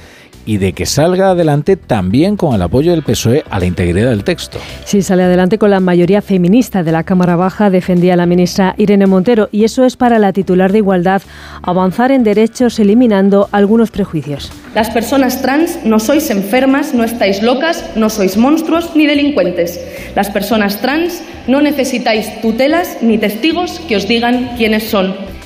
y 0.48 0.58
de 0.58 0.74
que 0.74 0.88
salga 0.88 1.32
adelante 1.32 1.76
también 1.76 2.38
con 2.38 2.56
el 2.56 2.62
apoyo 2.64 2.92
del 2.92 3.04
PSOE 3.04 3.44
a 3.50 3.60
la 3.60 3.66
integridad 3.66 4.10
del 4.10 4.24
texto. 4.24 4.58
Sí, 4.86 5.04
sale 5.04 5.24
adelante 5.24 5.60
con 5.60 5.70
la 5.70 5.82
mayoría 5.82 6.24
feminista 6.24 6.82
de 6.82 6.92
la 6.94 7.04
Cámara 7.04 7.36
Baja, 7.36 7.70
defendía 7.70 8.16
la 8.16 8.26
ministra 8.26 8.74
Irene 8.78 9.06
Montero, 9.06 9.50
y 9.52 9.66
eso 9.66 9.84
es 9.84 9.98
para 9.98 10.18
la 10.18 10.34
titular 10.34 10.72
de 10.72 10.80
Igualdad 10.80 11.22
avanzar 11.62 12.12
en 12.12 12.24
derechos 12.24 12.80
eliminando 12.80 13.50
algunos 13.52 13.92
prejuicios. 13.92 14.52
Las 14.74 14.90
personas 14.90 15.42
trans 15.42 15.80
no 15.84 16.00
sois 16.00 16.30
enfermas, 16.30 16.94
no 16.94 17.04
estáis 17.04 17.44
locas, 17.44 17.84
no 17.96 18.10
sois 18.10 18.38
monstruos 18.38 18.96
ni 18.96 19.06
delincuentes. 19.06 19.80
Las 20.16 20.30
personas 20.30 20.82
trans 20.82 21.22
no 21.48 21.62
necesitáis 21.62 22.42
tutelas 22.42 22.98
ni 23.02 23.18
testigos 23.18 23.82
que 23.88 23.98
os 23.98 24.08
digan 24.08 24.52
quiénes 24.58 24.84
son. 24.84 25.37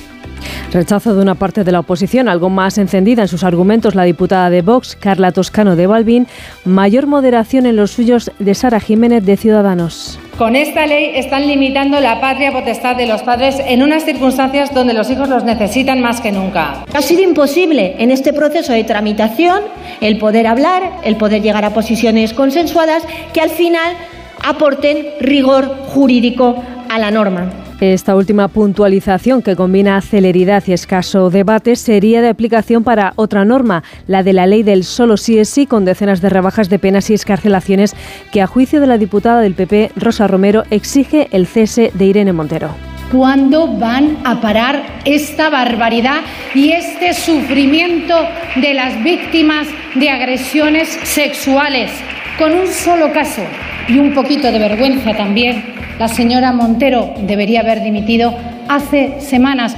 Rechazo 0.72 1.14
de 1.14 1.20
una 1.20 1.34
parte 1.34 1.64
de 1.64 1.72
la 1.72 1.80
oposición, 1.80 2.30
algo 2.30 2.48
más 2.48 2.78
encendida 2.78 3.20
en 3.20 3.28
sus 3.28 3.44
argumentos 3.44 3.94
la 3.94 4.04
diputada 4.04 4.48
de 4.48 4.62
Vox, 4.62 4.96
Carla 4.96 5.30
Toscano 5.30 5.76
de 5.76 5.86
Balbín, 5.86 6.26
mayor 6.64 7.06
moderación 7.06 7.66
en 7.66 7.76
los 7.76 7.90
suyos 7.90 8.30
de 8.38 8.54
Sara 8.54 8.80
Jiménez 8.80 9.22
de 9.22 9.36
Ciudadanos. 9.36 10.18
Con 10.38 10.56
esta 10.56 10.86
ley 10.86 11.12
están 11.14 11.46
limitando 11.46 12.00
la 12.00 12.22
patria 12.22 12.52
potestad 12.52 12.96
de 12.96 13.06
los 13.06 13.22
padres 13.22 13.56
en 13.66 13.82
unas 13.82 14.06
circunstancias 14.06 14.72
donde 14.72 14.94
los 14.94 15.10
hijos 15.10 15.28
los 15.28 15.44
necesitan 15.44 16.00
más 16.00 16.22
que 16.22 16.32
nunca. 16.32 16.84
Ha 16.94 17.02
sido 17.02 17.20
imposible 17.20 17.96
en 17.98 18.10
este 18.10 18.32
proceso 18.32 18.72
de 18.72 18.84
tramitación 18.84 19.60
el 20.00 20.16
poder 20.16 20.46
hablar, 20.46 21.00
el 21.04 21.16
poder 21.16 21.42
llegar 21.42 21.66
a 21.66 21.74
posiciones 21.74 22.32
consensuadas 22.32 23.02
que 23.34 23.42
al 23.42 23.50
final 23.50 23.92
aporten 24.42 25.04
rigor 25.20 25.68
jurídico 25.88 26.64
a 26.88 26.98
la 26.98 27.10
norma. 27.10 27.61
Esta 27.82 28.14
última 28.14 28.46
puntualización, 28.46 29.42
que 29.42 29.56
combina 29.56 30.00
celeridad 30.02 30.62
y 30.68 30.72
escaso 30.72 31.30
debate, 31.30 31.74
sería 31.74 32.22
de 32.22 32.28
aplicación 32.28 32.84
para 32.84 33.12
otra 33.16 33.44
norma, 33.44 33.82
la 34.06 34.22
de 34.22 34.32
la 34.32 34.46
ley 34.46 34.62
del 34.62 34.84
solo 34.84 35.16
sí 35.16 35.36
es 35.36 35.48
sí, 35.48 35.66
con 35.66 35.84
decenas 35.84 36.20
de 36.20 36.28
rebajas 36.28 36.70
de 36.70 36.78
penas 36.78 37.10
y 37.10 37.14
escarcelaciones, 37.14 37.96
que 38.30 38.40
a 38.40 38.46
juicio 38.46 38.80
de 38.80 38.86
la 38.86 38.98
diputada 38.98 39.40
del 39.40 39.54
PP, 39.54 39.90
Rosa 39.96 40.28
Romero, 40.28 40.62
exige 40.70 41.26
el 41.32 41.48
cese 41.48 41.90
de 41.92 42.04
Irene 42.04 42.32
Montero. 42.32 42.68
¿Cuándo 43.10 43.66
van 43.66 44.16
a 44.22 44.40
parar 44.40 45.00
esta 45.04 45.50
barbaridad 45.50 46.20
y 46.54 46.70
este 46.70 47.12
sufrimiento 47.14 48.14
de 48.54 48.74
las 48.74 49.02
víctimas 49.02 49.66
de 49.96 50.08
agresiones 50.08 50.88
sexuales? 51.02 51.90
Con 52.38 52.52
un 52.52 52.66
solo 52.66 53.12
caso 53.12 53.42
y 53.88 53.98
un 53.98 54.14
poquito 54.14 54.50
de 54.50 54.58
vergüenza 54.58 55.14
también 55.16 55.74
la 55.98 56.08
señora 56.08 56.52
Montero 56.52 57.12
debería 57.20 57.60
haber 57.60 57.82
dimitido 57.82 58.34
hace 58.68 59.20
semanas. 59.20 59.76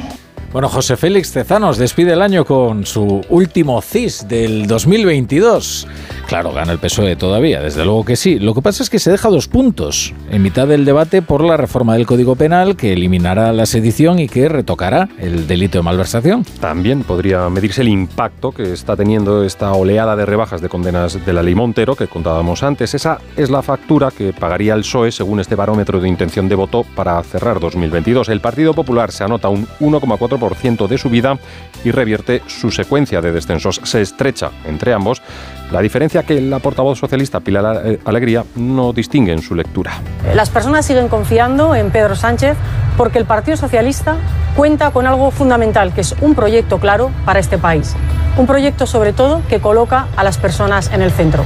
Bueno, 0.53 0.69
José 0.69 0.97
Félix 0.97 1.33
Tezanos 1.33 1.79
despide 1.79 2.13
el 2.13 2.23
año 2.23 2.45
con 2.45 2.87
su 2.87 3.23
último 3.29 3.83
CIS 3.83 4.29
del 4.29 4.69
2022. 4.69 5.89
Claro, 6.27 6.53
gana 6.53 6.73
el 6.73 6.79
PSOE 6.79 7.17
todavía, 7.17 7.61
desde 7.61 7.85
luego 7.85 8.05
que 8.05 8.17
sí. 8.17 8.39
Lo 8.39 8.55
que 8.55 8.63
pasa 8.63 8.83
es 8.83 8.91
que 8.91 8.99
se 8.99 9.11
deja 9.11 9.29
dos 9.29 9.47
puntos 9.47 10.15
en 10.31 10.43
mitad 10.43 10.67
del 10.67 10.85
debate 10.85 11.23
por 11.23 11.45
la 11.45 11.57
reforma 11.57 11.95
del 11.95 12.07
Código 12.07 12.35
Penal 12.35 12.77
que 12.77 12.93
eliminará 12.95 13.53
la 13.53 13.67
sedición 13.67 14.19
y 14.19 14.29
que 14.29 14.49
retocará 14.49 15.09
el 15.19 15.47
delito 15.47 15.79
de 15.79 15.83
malversación. 15.83 16.45
También 16.61 17.03
podría 17.03 17.49
medirse 17.51 17.83
el 17.83 17.89
impacto 17.89 18.53
que 18.53 18.73
está 18.73 18.97
teniendo 18.97 19.45
esta 19.45 19.73
oleada 19.73 20.17
de 20.17 20.25
rebajas 20.25 20.61
de 20.61 20.69
condenas 20.69 21.25
de 21.25 21.33
la 21.33 21.43
ley 21.43 21.55
Montero 21.55 21.95
que 21.95 22.09
contábamos 22.09 22.63
antes. 22.63 22.95
Esa 22.95 23.19
es 23.37 23.51
la 23.51 23.63
factura 23.63 24.11
que 24.11 24.33
pagaría 24.33 24.75
el 24.75 24.81
PSOE 24.81 25.13
según 25.13 25.41
este 25.41 25.55
barómetro 25.55 26.01
de 26.01 26.09
intención 26.09 26.49
de 26.49 26.55
voto 26.55 26.85
para 26.95 27.23
cerrar 27.23 27.61
2022. 27.61 28.31
El 28.31 28.41
Partido 28.41 28.73
Popular 28.73 29.13
se 29.13 29.25
anota 29.25 29.51
un 29.51 29.67
1,4% 29.79 30.89
de 30.89 30.99
subida 30.99 31.39
y 31.85 31.91
revierte 31.91 32.43
su 32.47 32.71
secuencia 32.71 33.21
de 33.21 33.31
descensos. 33.31 33.81
Se 33.85 34.01
estrecha 34.01 34.51
entre 34.65 34.95
ambos 34.95 35.23
la 35.71 35.81
diferencia 35.81 36.23
que 36.23 36.41
la 36.41 36.59
portavoz 36.59 36.99
socialista 36.99 37.41
Pilar 37.41 37.83
eh, 37.85 38.01
Alegría 38.05 38.45
no 38.57 38.93
distingue 38.93 39.33
en 39.33 39.43
su 39.43 39.55
lectura. 39.55 39.93
Las 40.35 40.51
personas 40.51 40.87
siguen 40.87 41.09
confiando 41.09 41.75
en 41.75 41.91
Pedro 41.91 42.17
Sánchez 42.17 42.57
porque 42.97 43.19
el 43.19 43.25
Partido 43.25 43.57
Socialista 43.57 44.17
cuenta 44.57 44.91
con 44.91 45.07
algo 45.07 45.31
fundamental, 45.31 45.93
que 45.93 46.03
es 46.03 46.15
un 46.21 46.35
proyecto 46.35 46.79
claro 46.79 47.11
para 47.25 47.41
este 47.41 47.59
país. 47.59 47.95
Un 48.37 48.47
proyecto 48.47 48.87
sobre 48.87 49.13
todo 49.13 49.43
que 49.49 49.61
coloca 49.61 50.07
a 50.17 50.25
las 50.25 50.39
personas 50.39 50.91
en 50.93 51.03
el 51.03 51.11
centro. 51.11 51.45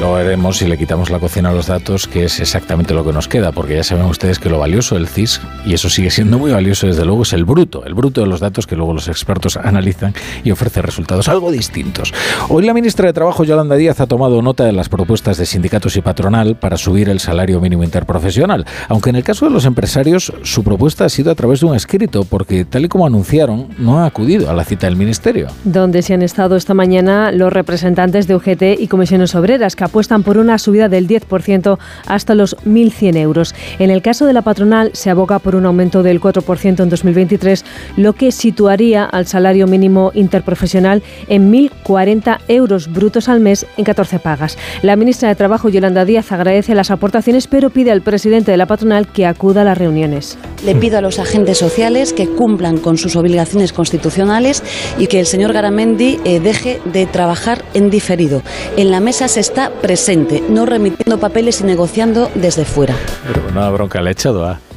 Lo 0.00 0.12
veremos 0.12 0.58
si 0.58 0.68
le 0.68 0.78
quitamos 0.78 1.10
la 1.10 1.18
cocina 1.18 1.48
a 1.48 1.52
los 1.52 1.66
datos, 1.66 2.06
que 2.06 2.24
es 2.24 2.38
exactamente 2.38 2.94
lo 2.94 3.04
que 3.04 3.12
nos 3.12 3.26
queda, 3.26 3.50
porque 3.50 3.74
ya 3.74 3.82
saben 3.82 4.04
ustedes 4.04 4.38
que 4.38 4.48
lo 4.48 4.60
valioso 4.60 4.94
del 4.94 5.08
CIS, 5.08 5.40
y 5.66 5.74
eso 5.74 5.90
sigue 5.90 6.12
siendo 6.12 6.38
muy 6.38 6.52
valioso 6.52 6.86
desde 6.86 7.04
luego, 7.04 7.22
es 7.22 7.32
el 7.32 7.44
bruto, 7.44 7.84
el 7.84 7.94
bruto 7.94 8.20
de 8.20 8.28
los 8.28 8.38
datos 8.38 8.68
que 8.68 8.76
luego 8.76 8.94
los 8.94 9.08
expertos 9.08 9.56
analizan 9.62 10.14
y 10.44 10.52
ofrecen 10.52 10.84
resultados 10.84 11.28
algo 11.28 11.50
distintos. 11.50 12.14
Hoy 12.48 12.64
la 12.64 12.74
ministra 12.74 13.08
de 13.08 13.12
Trabajo, 13.12 13.42
Yolanda 13.42 13.74
Díaz, 13.74 14.00
ha 14.00 14.06
tomado 14.06 14.40
nota 14.40 14.64
de 14.64 14.70
las 14.70 14.88
propuestas 14.88 15.36
de 15.36 15.46
sindicatos 15.46 15.96
y 15.96 16.00
patronal 16.00 16.54
para 16.54 16.76
subir 16.76 17.08
el 17.08 17.18
salario 17.18 17.60
mínimo 17.60 17.82
interprofesional, 17.82 18.66
aunque 18.88 19.10
en 19.10 19.16
el 19.16 19.24
caso 19.24 19.46
de 19.46 19.50
los 19.50 19.64
empresarios 19.64 20.32
su 20.44 20.62
propuesta 20.62 21.06
ha 21.06 21.08
sido 21.08 21.32
a 21.32 21.34
través 21.34 21.58
de 21.58 21.66
un 21.66 21.74
escrito, 21.74 22.22
porque 22.22 22.64
tal 22.64 22.84
y 22.84 22.88
como 22.88 23.04
anunciaron, 23.04 23.66
no 23.78 23.98
ha 23.98 24.06
acudido 24.06 24.48
a 24.48 24.54
la 24.54 24.64
cita 24.64 24.86
del 24.86 24.94
Ministerio. 24.94 25.48
Donde 25.64 26.02
se 26.02 26.14
han 26.14 26.22
estado 26.22 26.54
esta 26.54 26.72
mañana 26.72 27.32
los 27.32 27.52
representantes 27.52 28.28
de 28.28 28.36
UGT 28.36 28.62
y 28.78 28.86
comisiones 28.86 29.34
obreras, 29.34 29.74
que 29.74 29.87
apuestan 29.88 30.22
por 30.22 30.38
una 30.38 30.58
subida 30.58 30.88
del 30.88 31.08
10% 31.08 31.78
hasta 32.06 32.34
los 32.34 32.56
1.100 32.64 33.16
euros. 33.16 33.54
En 33.78 33.90
el 33.90 34.02
caso 34.02 34.26
de 34.26 34.32
la 34.32 34.42
patronal 34.42 34.90
se 34.92 35.10
aboga 35.10 35.38
por 35.38 35.56
un 35.56 35.66
aumento 35.66 36.02
del 36.02 36.20
4% 36.20 36.82
en 36.82 36.88
2023, 36.88 37.64
lo 37.96 38.12
que 38.12 38.30
situaría 38.30 39.04
al 39.04 39.26
salario 39.26 39.66
mínimo 39.66 40.12
interprofesional 40.14 41.02
en 41.28 41.52
1.040 41.52 42.38
euros 42.48 42.92
brutos 42.92 43.28
al 43.28 43.40
mes 43.40 43.66
en 43.76 43.84
14 43.84 44.18
pagas. 44.18 44.58
La 44.82 44.96
ministra 44.96 45.28
de 45.28 45.34
Trabajo, 45.34 45.68
Yolanda 45.68 46.04
Díaz, 46.04 46.32
agradece 46.32 46.74
las 46.74 46.90
aportaciones, 46.90 47.46
pero 47.46 47.70
pide 47.70 47.90
al 47.90 48.02
presidente 48.02 48.50
de 48.50 48.56
la 48.56 48.66
patronal 48.66 49.08
que 49.08 49.26
acuda 49.26 49.62
a 49.62 49.64
las 49.64 49.78
reuniones. 49.78 50.38
Le 50.64 50.74
pido 50.74 50.98
a 50.98 51.00
los 51.00 51.18
agentes 51.18 51.58
sociales 51.58 52.12
que 52.12 52.28
cumplan 52.28 52.78
con 52.78 52.98
sus 52.98 53.16
obligaciones 53.16 53.72
constitucionales 53.72 54.62
y 54.98 55.06
que 55.06 55.20
el 55.20 55.26
señor 55.26 55.52
Garamendi 55.52 56.18
eh, 56.24 56.40
deje 56.40 56.80
de 56.84 57.06
trabajar 57.06 57.64
en 57.74 57.90
diferido. 57.90 58.42
En 58.76 58.90
la 58.90 59.00
mesa 59.00 59.28
se 59.28 59.40
está 59.40 59.70
presente, 59.80 60.42
no 60.48 60.66
remitiendo 60.66 61.18
papeles 61.18 61.60
y 61.60 61.64
negociando 61.64 62.30
desde 62.34 62.64
fuera. 62.64 62.94
Pero 63.26 63.70
bronca 63.70 64.00
le 64.00 64.14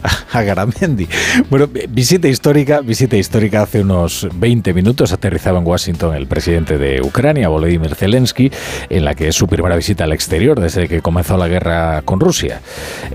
a 0.31 0.41
Garamendi. 0.41 1.07
Bueno, 1.49 1.67
visita 1.89 2.27
histórica, 2.27 2.81
visita 2.81 3.17
histórica 3.17 3.63
hace 3.63 3.81
unos 3.81 4.27
20 4.33 4.73
minutos 4.73 5.11
aterrizaba 5.11 5.59
en 5.59 5.67
Washington 5.67 6.15
el 6.15 6.27
presidente 6.27 6.77
de 6.77 7.01
Ucrania, 7.01 7.49
Volodymyr 7.49 7.95
Zelensky, 7.95 8.51
en 8.89 9.05
la 9.05 9.15
que 9.15 9.27
es 9.27 9.35
su 9.35 9.47
primera 9.47 9.75
visita 9.75 10.03
al 10.03 10.13
exterior 10.13 10.59
desde 10.59 10.87
que 10.87 11.01
comenzó 11.01 11.37
la 11.37 11.47
guerra 11.47 12.01
con 12.03 12.19
Rusia. 12.19 12.61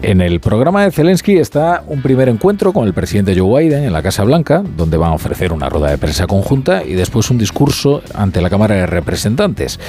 En 0.02 0.20
el 0.20 0.40
programa 0.40 0.84
de 0.84 0.92
Zelensky 0.92 1.36
está 1.36 1.82
un 1.86 2.02
primer 2.02 2.28
encuentro 2.28 2.72
con 2.72 2.86
el 2.86 2.94
presidente 2.94 3.38
Joe 3.38 3.62
Biden 3.62 3.84
en 3.84 3.92
la 3.92 4.02
Casa 4.02 4.24
Blanca, 4.24 4.62
donde 4.76 4.96
van 4.96 5.12
a 5.12 5.14
ofrecer 5.14 5.52
una 5.52 5.68
rueda 5.68 5.90
de 5.90 5.98
prensa 5.98 6.26
conjunta 6.26 6.84
y 6.84 6.94
después 6.94 7.30
un 7.30 7.38
discurso 7.38 8.02
ante 8.14 8.40
la 8.40 8.50
Cámara 8.50 8.76
de 8.76 8.86
Representantes. 8.86 9.80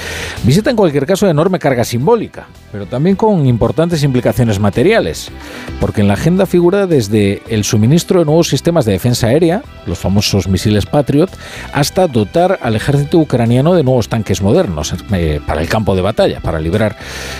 Visita 0.44 0.70
en 0.70 0.76
cualquier 0.76 1.06
caso 1.06 1.26
de 1.26 1.32
enorme 1.32 1.58
carga 1.58 1.84
simbólica, 1.84 2.46
pero 2.72 2.86
también 2.86 3.16
con 3.16 3.46
importantes 3.46 4.02
implicaciones 4.02 4.58
materiales, 4.58 5.30
porque 5.80 6.00
en 6.00 6.08
la 6.08 6.14
agenda 6.14 6.46
figura 6.46 6.87
desde 6.88 7.42
el 7.48 7.64
suministro 7.64 8.20
de 8.20 8.24
nuevos 8.24 8.48
sistemas 8.48 8.84
de 8.84 8.92
defensa 8.92 9.28
aérea, 9.28 9.62
los 9.86 9.98
famosos 9.98 10.48
misiles 10.48 10.86
Patriot, 10.86 11.30
hasta 11.72 12.08
dotar 12.08 12.58
al 12.62 12.74
ejército 12.74 13.18
ucraniano 13.18 13.74
de 13.74 13.84
nuevos 13.84 14.08
tanques 14.08 14.42
modernos 14.42 14.94
eh, 15.12 15.40
para 15.46 15.60
el 15.60 15.68
campo 15.68 15.94
de 15.94 16.02
batalla, 16.02 16.40
para 16.40 16.58
librar 16.58 16.96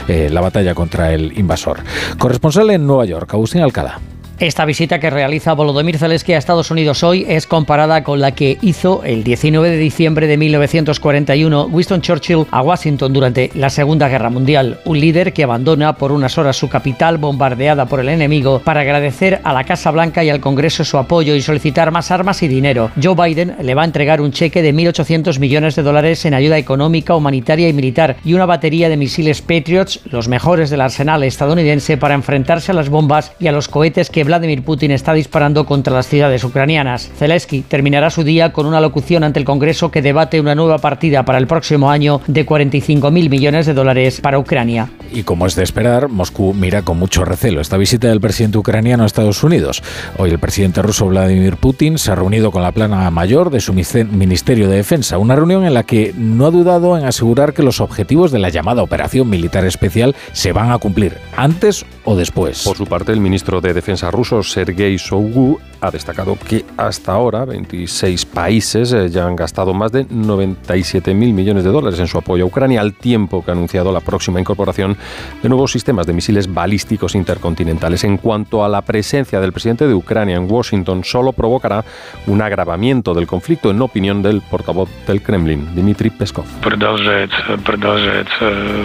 eh, 0.07 0.29
la 0.31 0.41
batalla 0.41 0.75
contra 0.75 1.13
el 1.13 1.37
invasor. 1.39 1.81
Corresponsal 2.19 2.71
en 2.71 2.87
Nueva 2.87 3.05
York, 3.07 3.33
Agustín 3.35 3.63
Alcalá. 3.63 3.99
Esta 4.41 4.65
visita 4.65 5.01
que 5.01 5.11
realiza 5.11 5.53
Volodymyr 5.53 5.99
Zelensky 5.99 6.33
a 6.33 6.39
Estados 6.39 6.71
Unidos 6.71 7.03
hoy 7.03 7.27
es 7.29 7.49
comparada 7.49 8.05
con 8.05 8.21
la 8.21 8.37
que 8.37 8.57
hizo 8.63 9.03
el 9.03 9.25
19 9.25 9.69
de 9.69 9.77
diciembre 9.79 10.29
de 10.29 10.37
1941 10.37 11.65
Winston 11.65 12.01
Churchill 12.01 12.47
a 12.53 12.63
Washington 12.63 13.13
durante 13.13 13.51
la 13.55 13.69
Segunda 13.69 14.09
Guerra 14.09 14.31
Mundial, 14.31 14.79
un 14.85 15.01
líder 15.01 15.33
que 15.33 15.43
abandona 15.43 15.97
por 15.97 16.13
unas 16.13 16.39
horas 16.39 16.57
su 16.57 16.69
capital 16.69 17.19
bombardeada 17.19 17.87
por 17.87 17.99
el 17.99 18.11
enemigo 18.11 18.61
para 18.61 18.83
agradecer 18.83 19.41
a 19.43 19.53
la 19.53 19.65
Casa 19.65 19.91
Blanca 19.91 20.23
y 20.23 20.31
al 20.31 20.39
Congreso 20.39 20.85
su 20.85 20.99
apoyo 20.99 21.35
y 21.35 21.43
solicitar 21.43 21.91
más 21.91 22.13
armas 22.13 22.41
y 22.45 22.47
dinero. 22.47 22.93
Joe 23.03 23.17
Biden 23.17 23.57
le 23.61 23.75
va 23.75 23.83
a 23.83 23.87
entregar 23.87 24.21
un 24.21 24.31
cheque 24.31 24.63
de 24.63 24.73
1.800 24.73 25.41
millones 25.41 25.75
de 25.75 25.83
dólares 25.83 26.25
en 26.27 26.35
ayuda 26.35 26.59
económica, 26.59 27.17
humanitaria 27.17 27.69
y 27.69 27.73
militar 27.73 28.19
y 28.25 28.35
una 28.35 28.47
batería 28.47 28.89
de 28.89 28.99
misiles 28.99 29.43
Patriots, 29.43 29.99
los 30.13 30.29
mejores 30.29 30.71
del 30.71 30.83
arsenal 30.83 31.25
estadounidense, 31.25 31.97
para 31.97 32.15
enfrentarse 32.15 32.71
a 32.71 32.77
las 32.77 32.89
bombas 32.89 33.33
y 33.41 33.49
a 33.49 33.53
los 33.53 33.67
cohetes 33.67 34.11
que 34.11 34.28
Vladimir 34.29 34.63
Putin 34.63 34.91
está 34.91 35.15
disparando 35.15 35.65
contra 35.65 35.95
las 35.95 36.07
ciudades 36.07 36.45
ucranianas. 36.45 37.11
Zelensky 37.17 37.63
terminará 37.63 38.11
su 38.11 38.25
día 38.25 38.53
con 38.53 38.67
una 38.67 38.79
locución 38.79 39.25
ante 39.25 39.39
el 39.39 39.47
Congreso 39.47 39.91
que 39.91 40.03
debate 40.03 40.39
una 40.39 40.55
nueva 40.55 40.77
partida 40.77 41.25
para 41.25 41.39
el 41.39 41.47
próximo 41.47 41.91
año 41.91 42.21
de 42.27 42.45
45.000 42.45 43.11
millones 43.11 43.65
de 43.65 43.73
dólares 43.73 44.21
para 44.21 44.39
Ucrania. 44.39 44.91
Y 45.11 45.23
como 45.23 45.47
es 45.47 45.57
de 45.57 45.63
esperar, 45.63 46.11
Moscú 46.11 46.53
mira 46.53 46.83
con 46.83 46.99
mucho 46.99 47.25
recelo 47.25 47.63
esta 47.63 47.79
visita 47.79 48.09
del 48.09 48.21
presidente 48.21 48.59
ucraniano 48.59 49.05
a 49.05 49.07
Estados 49.07 49.43
Unidos. 49.43 49.83
Hoy 50.19 50.29
el 50.29 50.39
presidente 50.39 50.83
ruso 50.83 51.07
Vladimir 51.07 51.57
Putin 51.57 51.97
se 51.97 52.13
ha 52.13 52.15
reunido 52.15 52.51
con 52.51 52.63
la 52.63 52.73
plana 52.73 53.11
mayor 53.11 53.49
de 53.49 53.61
su 53.61 53.73
Ministerio 53.73 54.69
de 54.69 54.77
Defensa, 54.77 55.17
una 55.17 55.37
reunión 55.37 55.65
en 55.65 55.73
la 55.73 55.85
que 55.85 56.13
no 56.15 56.45
ha 56.45 56.51
dudado 56.51 56.99
en 56.99 57.07
asegurar 57.07 57.55
que 57.55 57.63
los 57.63 57.81
objetivos 57.81 58.31
de 58.31 58.41
la 58.41 58.51
llamada 58.51 58.83
operación 58.83 59.31
militar 59.31 59.65
especial 59.65 60.15
se 60.33 60.53
van 60.53 60.71
a 60.71 60.77
cumplir 60.77 61.17
antes 61.35 61.87
o 62.05 62.15
después. 62.15 62.65
Por 62.65 62.77
su 62.77 62.87
parte, 62.87 63.13
el 63.13 63.21
ministro 63.21 63.63
de 63.63 63.73
Defensa 63.73 64.11
ruso 64.11 64.18
ruso 64.19 64.43
Sergei 64.43 64.99
Sougu 64.99 65.61
ha 65.81 65.91
destacado 65.91 66.37
que 66.37 66.65
hasta 66.77 67.13
ahora 67.13 67.45
26 67.45 68.27
países 68.27 68.93
eh, 68.93 69.09
ya 69.11 69.27
han 69.27 69.37
gastado 69.37 69.75
más 69.75 69.93
de 69.93 70.07
97 70.09 71.15
mil 71.15 71.33
millones 71.33 71.65
de 71.65 71.71
dólares 71.71 71.99
en 72.01 72.07
su 72.07 72.19
apoyo 72.19 72.45
a 72.45 72.47
Ucrania, 72.47 72.81
al 72.81 72.95
tiempo 72.95 73.45
que 73.45 73.51
ha 73.51 73.55
anunciado 73.55 73.93
la 73.93 74.01
próxima 74.01 74.41
incorporación 74.41 74.97
de 75.43 75.49
nuevos 75.49 75.73
sistemas 75.73 76.07
de 76.07 76.13
misiles 76.13 76.53
balísticos 76.53 77.15
intercontinentales. 77.15 78.05
En 78.05 78.19
cuanto 78.19 78.65
a 78.65 78.69
la 78.69 78.83
presencia 78.83 79.41
del 79.41 79.53
presidente 79.53 79.87
de 79.87 79.95
Ucrania 79.95 80.37
en 80.37 80.51
Washington, 80.51 81.05
solo 81.05 81.33
provocará 81.33 81.85
un 82.27 82.43
agravamiento 82.43 83.15
del 83.15 83.27
conflicto, 83.27 83.71
en 83.71 83.81
opinión 83.81 84.23
del 84.23 84.41
portavoz 84.41 84.89
del 85.07 85.23
Kremlin, 85.23 85.75
Dmitry 85.75 86.11
Peskov. 86.11 86.45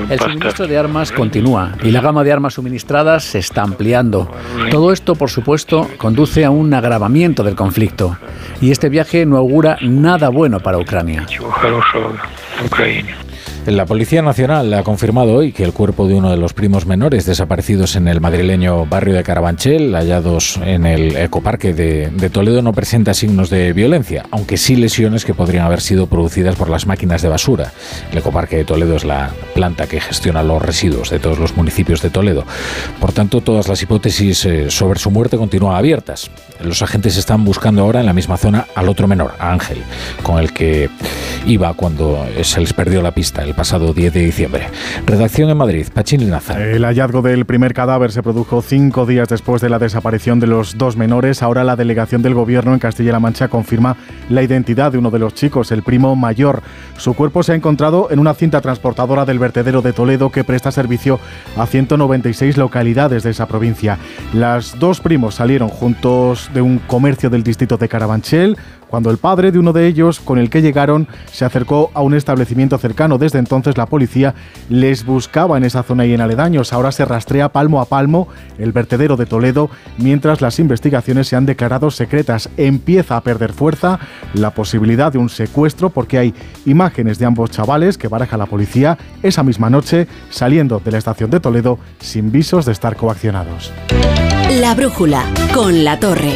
El 0.09 0.19
suministro 0.19 0.67
de 0.67 0.77
armas 0.77 1.12
continúa 1.12 1.71
y 1.83 1.91
la 1.91 2.01
gama 2.01 2.23
de 2.23 2.31
armas 2.31 2.53
suministradas 2.53 3.23
se 3.23 3.39
está 3.39 3.63
ampliando. 3.63 4.29
Todo 4.71 4.91
esto, 4.91 5.15
por 5.15 5.29
supuesto, 5.29 5.88
conduce 5.97 6.45
a 6.45 6.51
un 6.51 6.73
agravamiento 6.83 7.43
del 7.43 7.55
conflicto. 7.55 8.17
Y 8.61 8.71
este 8.71 8.89
viaje 8.89 9.25
no 9.25 9.37
augura 9.37 9.77
nada 9.81 10.29
bueno 10.29 10.59
para 10.59 10.77
Ucrania. 10.77 11.25
La 13.65 13.86
Policía 13.86 14.22
Nacional 14.22 14.74
ha 14.74 14.84
confirmado 14.84 15.36
hoy 15.36 15.53
que 15.53 15.63
el 15.63 15.72
cuerpo 15.72 16.05
de 16.05 16.15
uno 16.15 16.29
de 16.29 16.36
los 16.36 16.53
primos 16.53 16.86
menores 16.86 17.25
desaparecidos 17.25 17.96
en 17.96 18.10
el 18.10 18.20
madrileño 18.20 18.86
barrio 18.86 19.13
de 19.13 19.24
Carabanchel, 19.24 19.96
hallados 19.96 20.60
en 20.65 20.86
el 20.86 21.15
ecoparque 21.15 21.74
de, 21.74 22.29
Toledo, 22.29 22.62
no 22.62 22.74
presenta 22.74 23.13
signos 23.13 23.50
de 23.50 23.72
violencia, 23.72 24.25
aunque 24.32 24.58
sí 24.58 24.75
lesiones 24.75 25.24
que 25.24 25.34
podrían 25.34 25.65
haber 25.65 25.79
sido 25.79 26.08
producidas 26.08 26.58
por 26.58 26.70
las 26.70 26.86
máquinas 26.88 27.22
de 27.22 27.29
basura. 27.29 27.72
El 28.12 28.17
ecoparque 28.17 28.58
de 28.58 28.65
Toledo 28.65 28.98
es 28.98 29.05
la 29.05 29.32
planta 29.55 29.88
que 29.88 30.01
gestiona 30.01 30.43
los 30.43 30.62
residuos 30.62 31.10
de 31.10 31.20
todos 31.20 31.39
los 31.39 31.55
municipios 31.55 32.01
de 32.01 32.10
Toledo. 32.10 32.43
Por 33.00 33.13
tanto, 33.13 33.39
todas 33.39 33.70
las 33.70 33.82
hipótesis 33.82 34.43
eh, 34.43 34.70
sobre 34.72 35.00
su 35.00 35.10
muerte 35.10 35.38
continúan 35.38 35.77
abiertas. 35.77 36.29
Los 36.62 36.82
agentes 36.82 37.15
están 37.15 37.46
buscando 37.46 37.82
ahora 37.82 38.01
en 38.01 38.08
la 38.08 38.13
misma 38.13 38.36
zona 38.36 38.67
al 38.75 38.89
otro 38.89 39.08
menor, 39.08 39.36
Ángel, 39.39 39.77
con 40.22 40.39
el 40.39 40.51
que 40.51 40.89
iba 41.46 41.74
cuando 41.75 42.25
se 42.41 42.60
les 42.60 42.74
perdió 42.74 43.01
la 43.01 43.12
pista 43.12 43.41
pasado 43.53 43.93
10 43.93 44.13
de 44.13 44.19
diciembre. 44.19 44.67
Redacción 45.05 45.50
en 45.50 45.57
Madrid, 45.57 45.88
Pachín 45.93 46.29
Nazar. 46.29 46.62
El 46.62 46.83
hallazgo 46.83 47.22
del 47.22 47.45
primer 47.45 47.74
cadáver 47.74 48.12
se 48.12 48.24
produjo 48.24 48.62
cinco 48.62 49.05
días 49.05 49.29
después 49.29 49.62
de 49.62 49.69
la 49.69 49.79
desaparición 49.79 50.39
de 50.39 50.48
los 50.48 50.77
dos 50.77 50.98
menores. 50.98 51.43
Ahora 51.43 51.63
la 51.63 51.75
delegación 51.75 52.22
del 52.22 52.33
gobierno 52.33 52.74
en 52.74 52.79
Castilla-La 52.79 53.19
Mancha 53.19 53.48
confirma 53.48 53.95
la 54.29 54.43
identidad 54.43 54.91
de 54.91 54.98
uno 54.98 55.12
de 55.12 55.19
los 55.19 55.33
chicos, 55.33 55.72
el 55.72 55.83
primo 55.83 56.15
mayor. 56.15 56.62
Su 56.98 57.13
cuerpo 57.13 57.43
se 57.43 57.53
ha 57.53 57.55
encontrado 57.55 58.10
en 58.12 58.19
una 58.19 58.33
cinta 58.33 58.62
transportadora 58.62 59.25
del 59.25 59.39
vertedero 59.39 59.81
de 59.81 59.93
Toledo 59.93 60.31
que 60.31 60.43
presta 60.43 60.72
servicio 60.72 61.19
a 61.55 61.65
196 61.65 62.57
localidades 62.57 63.24
de 63.24 63.31
esa 63.31 63.48
provincia. 63.48 63.98
Las 64.33 64.79
dos 64.79 65.00
primos 65.00 65.36
salieron 65.36 65.69
juntos 65.69 66.50
de 66.53 66.62
un 66.62 66.79
comercio 66.79 67.29
del 67.29 67.43
distrito 67.43 67.77
de 67.77 67.89
Carabanchel 67.89 68.57
cuando 68.93 69.09
el 69.09 69.17
padre 69.17 69.51
de 69.51 69.57
uno 69.57 69.73
de 69.73 69.88
ellos, 69.88 70.19
con 70.19 70.38
el 70.38 70.51
que 70.51 70.62
llegaron, 70.62 71.07
se 71.31 71.45
acercó 71.45 71.89
a 71.95 72.03
un 72.03 72.13
establecimiento 72.13 72.77
cercano. 72.77 73.17
Desde 73.17 73.39
entonces 73.39 73.75
la 73.75 73.88
policía 73.88 74.35
les 74.69 75.03
buscaba 75.03 75.57
en 75.57 75.63
esa 75.63 75.81
zona 75.81 76.05
y 76.05 76.13
en 76.13 76.21
aledaños. 76.21 76.73
Ahora 76.73 76.91
se 76.91 77.03
rastrea 77.03 77.50
palmo 77.50 77.81
a 77.81 77.85
palmo 77.85 78.27
el 78.59 78.71
vertedero 78.71 79.17
de 79.17 79.25
Toledo, 79.25 79.71
mientras 79.97 80.41
las 80.41 80.59
investigaciones 80.59 81.27
se 81.27 81.35
han 81.35 81.47
declarado 81.47 81.89
secretas. 81.89 82.51
Empieza 82.55 83.17
a 83.17 83.21
perder 83.21 83.51
fuerza 83.51 83.97
la 84.35 84.51
posibilidad 84.51 85.12
de 85.12 85.17
un 85.17 85.29
secuestro 85.29 85.89
porque 85.89 86.19
hay 86.19 86.35
imágenes 86.67 87.17
de 87.17 87.25
ambos 87.25 87.50
chavales 87.50 87.97
que 87.97 88.07
baraja 88.07 88.38
la 88.38 88.45
policía 88.45 89.00
esa 89.23 89.41
misma 89.41 89.71
noche 89.71 90.07
saliendo 90.29 90.79
de 90.85 90.91
la 90.91 91.00
estación 91.00 91.31
de 91.31 91.39
Toledo 91.39 91.79
sin 92.00 92.31
visos 92.31 92.67
de 92.67 92.73
estar 92.73 92.95
coaccionados. 92.95 93.71
La 94.51 94.75
brújula 94.75 95.25
con 95.51 95.83
la 95.83 96.00
torre. 96.00 96.35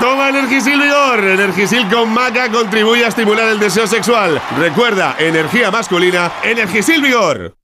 Toma 0.00 0.28
Energisil 0.28 0.80
Vigor. 0.80 1.24
Energisil 1.24 1.88
con 1.88 2.12
maca 2.12 2.50
contribuye 2.50 3.04
a 3.04 3.08
estimular 3.08 3.48
el 3.48 3.58
deseo 3.58 3.86
sexual. 3.86 4.40
Recuerda, 4.58 5.16
energía 5.18 5.70
masculina, 5.70 6.32
Energisil 6.42 7.02
Vigor. 7.02 7.54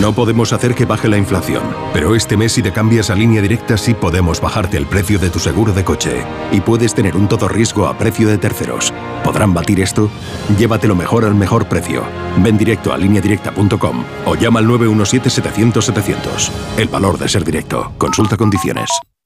No 0.00 0.12
podemos 0.14 0.52
hacer 0.52 0.74
que 0.74 0.84
baje 0.84 1.06
la 1.06 1.16
inflación, 1.16 1.62
pero 1.92 2.16
este 2.16 2.36
mes 2.36 2.52
si 2.52 2.62
te 2.62 2.72
cambias 2.72 3.10
a 3.10 3.14
línea 3.14 3.40
directa 3.40 3.76
sí 3.76 3.94
podemos 3.94 4.40
bajarte 4.40 4.76
el 4.76 4.86
precio 4.86 5.18
de 5.18 5.30
tu 5.30 5.38
seguro 5.38 5.72
de 5.72 5.84
coche 5.84 6.24
y 6.50 6.60
puedes 6.60 6.94
tener 6.94 7.14
un 7.16 7.28
todo 7.28 7.46
riesgo 7.46 7.86
a 7.86 7.96
precio 7.96 8.26
de 8.26 8.38
terceros. 8.38 8.92
¿Podrán 9.22 9.54
batir 9.54 9.80
esto? 9.80 10.10
Llévatelo 10.58 10.96
mejor 10.96 11.24
al 11.24 11.34
mejor 11.34 11.68
precio. 11.68 12.02
Ven 12.38 12.58
directo 12.58 12.92
a 12.92 12.98
lineadirecta.com 12.98 14.04
o 14.26 14.34
llama 14.34 14.58
al 14.58 14.66
917-700-700. 14.66 16.50
El 16.78 16.88
valor 16.88 17.18
de 17.18 17.28
ser 17.28 17.44
directo. 17.44 17.92
Consulta 17.98 18.36
condiciones. 18.36 18.90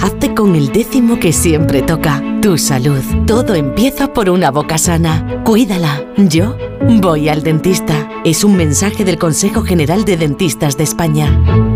Hazte 0.00 0.34
con 0.34 0.54
el 0.54 0.72
décimo 0.72 1.18
que 1.18 1.32
siempre 1.32 1.82
toca. 1.82 2.22
Tu 2.42 2.58
salud. 2.58 3.02
Todo 3.26 3.54
empieza 3.54 4.12
por 4.12 4.30
una 4.30 4.50
boca 4.50 4.78
sana. 4.78 5.42
Cuídala. 5.44 6.04
Yo 6.16 6.56
voy 7.00 7.28
al 7.28 7.42
dentista. 7.42 8.08
Es 8.24 8.44
un 8.44 8.56
mensaje 8.56 9.04
del 9.04 9.18
Consejo 9.18 9.62
General 9.62 10.04
de 10.04 10.16
Dentistas 10.16 10.76
de 10.76 10.84
España. 10.84 11.75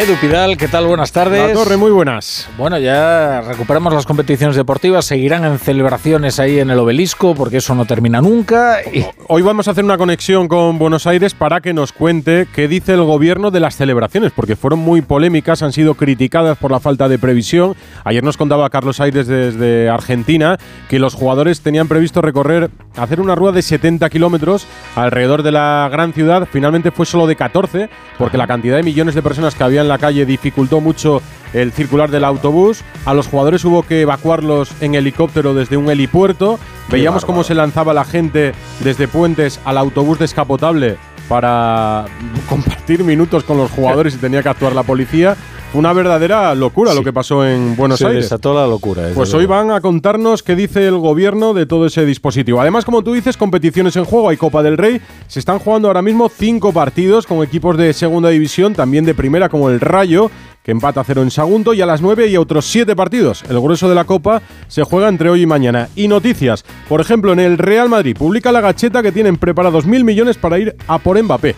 Edu 0.00 0.14
Pidal, 0.18 0.56
¿qué 0.56 0.66
tal? 0.66 0.86
Buenas 0.86 1.12
tardes. 1.12 1.48
La 1.48 1.52
Torre, 1.52 1.76
muy 1.76 1.90
buenas. 1.90 2.48
Bueno, 2.56 2.78
ya 2.78 3.42
recuperamos 3.42 3.92
las 3.92 4.06
competiciones 4.06 4.56
deportivas, 4.56 5.04
seguirán 5.04 5.44
en 5.44 5.58
celebraciones 5.58 6.40
ahí 6.40 6.58
en 6.58 6.70
el 6.70 6.78
obelisco, 6.78 7.34
porque 7.34 7.58
eso 7.58 7.74
no 7.74 7.84
termina 7.84 8.22
nunca. 8.22 8.78
Y... 8.90 9.04
Hoy 9.28 9.42
vamos 9.42 9.68
a 9.68 9.72
hacer 9.72 9.84
una 9.84 9.98
conexión 9.98 10.48
con 10.48 10.78
Buenos 10.78 11.06
Aires 11.06 11.34
para 11.34 11.60
que 11.60 11.74
nos 11.74 11.92
cuente 11.92 12.48
qué 12.54 12.66
dice 12.66 12.94
el 12.94 13.02
gobierno 13.02 13.50
de 13.50 13.60
las 13.60 13.76
celebraciones, 13.76 14.32
porque 14.34 14.56
fueron 14.56 14.78
muy 14.78 15.02
polémicas, 15.02 15.62
han 15.62 15.74
sido 15.74 15.92
criticadas 15.92 16.56
por 16.56 16.70
la 16.70 16.80
falta 16.80 17.06
de 17.06 17.18
previsión. 17.18 17.74
Ayer 18.02 18.24
nos 18.24 18.38
contaba 18.38 18.70
Carlos 18.70 19.00
Aires 19.00 19.26
desde 19.26 19.90
Argentina 19.90 20.56
que 20.88 20.98
los 20.98 21.12
jugadores 21.12 21.60
tenían 21.60 21.88
previsto 21.88 22.22
recorrer, 22.22 22.70
hacer 22.96 23.20
una 23.20 23.34
rueda 23.34 23.52
de 23.52 23.62
70 23.62 24.08
kilómetros 24.10 24.66
alrededor 24.96 25.42
de 25.42 25.52
la 25.52 25.88
gran 25.90 26.12
ciudad. 26.12 26.48
Finalmente 26.50 26.90
fue 26.90 27.06
solo 27.06 27.26
de 27.26 27.36
14, 27.36 27.88
porque 28.18 28.38
la 28.38 28.46
cantidad 28.46 28.76
de 28.76 28.82
millones 28.82 29.14
de 29.14 29.22
personas 29.22 29.54
que 29.54 29.64
había 29.64 29.80
en 29.80 29.88
la 29.88 29.98
calle 29.98 30.26
dificultó 30.26 30.80
mucho 30.80 31.22
el 31.52 31.72
circular 31.72 32.10
del 32.10 32.24
autobús. 32.24 32.82
A 33.04 33.14
los 33.14 33.28
jugadores 33.28 33.64
hubo 33.64 33.82
que 33.82 34.02
evacuarlos 34.02 34.70
en 34.80 34.94
helicóptero 34.94 35.54
desde 35.54 35.76
un 35.76 35.90
helipuerto. 35.90 36.58
Veíamos 36.90 37.24
cómo 37.24 37.44
se 37.44 37.54
lanzaba 37.54 37.94
la 37.94 38.04
gente 38.04 38.52
desde 38.80 39.08
puentes 39.08 39.60
al 39.64 39.78
autobús 39.78 40.18
descapotable 40.18 40.96
para 41.28 42.06
compartir 42.48 43.04
minutos 43.04 43.44
con 43.44 43.56
los 43.56 43.70
jugadores 43.70 44.14
y 44.14 44.18
tenía 44.18 44.42
que 44.42 44.48
actuar 44.48 44.74
la 44.74 44.82
policía. 44.82 45.36
Una 45.72 45.92
verdadera 45.92 46.52
locura 46.56 46.90
sí. 46.90 46.96
lo 46.98 47.04
que 47.04 47.12
pasó 47.12 47.46
en 47.46 47.76
Buenos 47.76 48.00
Se 48.00 48.06
Aires. 48.06 48.24
desató 48.24 48.52
la 48.52 48.66
locura. 48.66 49.08
Pues 49.14 49.32
hoy 49.34 49.46
van 49.46 49.70
a 49.70 49.80
contarnos 49.80 50.42
qué 50.42 50.56
dice 50.56 50.84
el 50.88 50.98
gobierno 50.98 51.54
de 51.54 51.64
todo 51.64 51.86
ese 51.86 52.04
dispositivo. 52.04 52.60
Además, 52.60 52.84
como 52.84 53.02
tú 53.02 53.12
dices, 53.12 53.36
competiciones 53.36 53.94
en 53.94 54.04
juego. 54.04 54.30
Hay 54.30 54.36
Copa 54.36 54.64
del 54.64 54.76
Rey. 54.76 55.00
Se 55.28 55.38
están 55.38 55.60
jugando 55.60 55.86
ahora 55.86 56.02
mismo 56.02 56.28
cinco 56.28 56.72
partidos 56.72 57.24
con 57.24 57.44
equipos 57.44 57.76
de 57.76 57.92
segunda 57.92 58.30
división, 58.30 58.74
también 58.74 59.04
de 59.04 59.14
primera 59.14 59.48
como 59.48 59.70
el 59.70 59.78
Rayo, 59.78 60.28
que 60.64 60.72
empata 60.72 61.04
cero 61.04 61.22
en 61.22 61.30
Sagunto, 61.30 61.72
y 61.72 61.80
a 61.80 61.86
las 61.86 62.02
9 62.02 62.26
y 62.26 62.36
otros 62.36 62.66
7 62.66 62.96
partidos. 62.96 63.44
El 63.48 63.60
grueso 63.60 63.88
de 63.88 63.94
la 63.94 64.04
Copa 64.04 64.42
se 64.66 64.82
juega 64.82 65.08
entre 65.08 65.30
hoy 65.30 65.42
y 65.42 65.46
mañana. 65.46 65.88
Y 65.94 66.08
noticias, 66.08 66.64
por 66.88 67.00
ejemplo, 67.00 67.32
en 67.32 67.38
el 67.38 67.58
Real 67.58 67.88
Madrid 67.88 68.16
publica 68.18 68.50
la 68.50 68.60
gacheta 68.60 69.04
que 69.04 69.12
tienen 69.12 69.36
preparados 69.36 69.86
mil 69.86 70.02
millones 70.02 70.36
para 70.36 70.58
ir 70.58 70.74
a 70.88 70.98
por 70.98 71.22
Mbappé. 71.22 71.54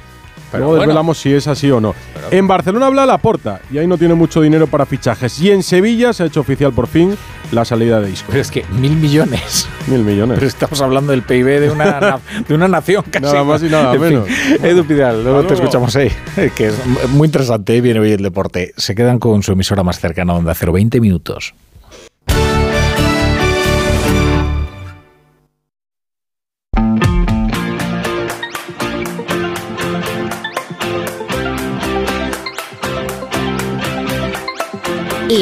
Pero 0.53 0.65
Luego 0.65 0.81
desvelamos 0.81 1.19
si 1.19 1.33
es 1.33 1.47
así 1.49 1.71
o 1.71 1.81
no. 1.81 1.95
en 2.31 2.47
Barcelona 2.47 2.87
habla 2.87 3.07
la 3.07 3.19
porta 3.19 3.61
y 3.73 3.79
ahí 3.79 3.87
no 3.87 3.99
tiene 3.99 4.15
mucho 4.15 4.41
dinero 4.41 4.67
para 4.67 4.87
fichajes. 4.87 5.41
Y 5.41 5.51
en 5.51 5.63
Sevilla 5.63 6.13
se 6.13 6.23
ha 6.23 6.27
hecho 6.27 6.41
oficial 6.41 6.73
por 6.73 6.87
fin 6.87 7.17
la 7.51 7.65
salida 7.65 8.01
de 8.01 8.11
Isco. 8.11 8.27
Pero 8.31 8.41
es 8.41 8.51
que 8.51 8.65
mil 8.79 8.97
millones. 8.97 9.69
Mil 9.87 10.05
millones. 10.05 10.37
Pero 10.37 10.47
estamos 10.47 10.81
hablando 10.81 11.13
del 11.13 11.23
PIB 11.23 11.61
de 11.61 11.71
una, 11.71 12.21
de 12.49 12.55
una 12.55 12.69
nación 12.69 13.05
casi. 13.11 13.25
Nada 13.25 13.45
más 13.45 13.63
y 13.63 13.67
nada 13.67 13.95
menos. 13.95 14.29
Edu 14.63 14.85
Pidal, 14.85 15.25
luego 15.25 15.45
te 15.45 15.55
escuchamos 15.55 15.95
ahí. 15.97 16.11
Que 16.55 16.69
es 16.69 16.75
muy 17.11 17.27
interesante, 17.27 17.81
viene 17.81 18.01
hoy 18.01 18.13
el 18.13 18.23
deporte. 18.23 18.73
Se 18.77 18.95
quedan 18.95 19.19
con 19.19 19.43
su 19.43 19.53
emisora 19.53 19.83
más 19.83 20.01
cercana, 20.01 20.35
Onda 20.35 20.55
020 20.55 21.01
minutos. 21.01 21.55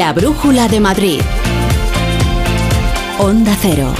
La 0.01 0.15
Brújula 0.15 0.67
de 0.67 0.81
Madrid. 0.81 1.21
Onda 3.19 3.55
Cero. 3.61 3.93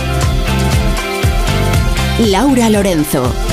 Laura 2.21 2.71
Lorenzo. 2.71 3.50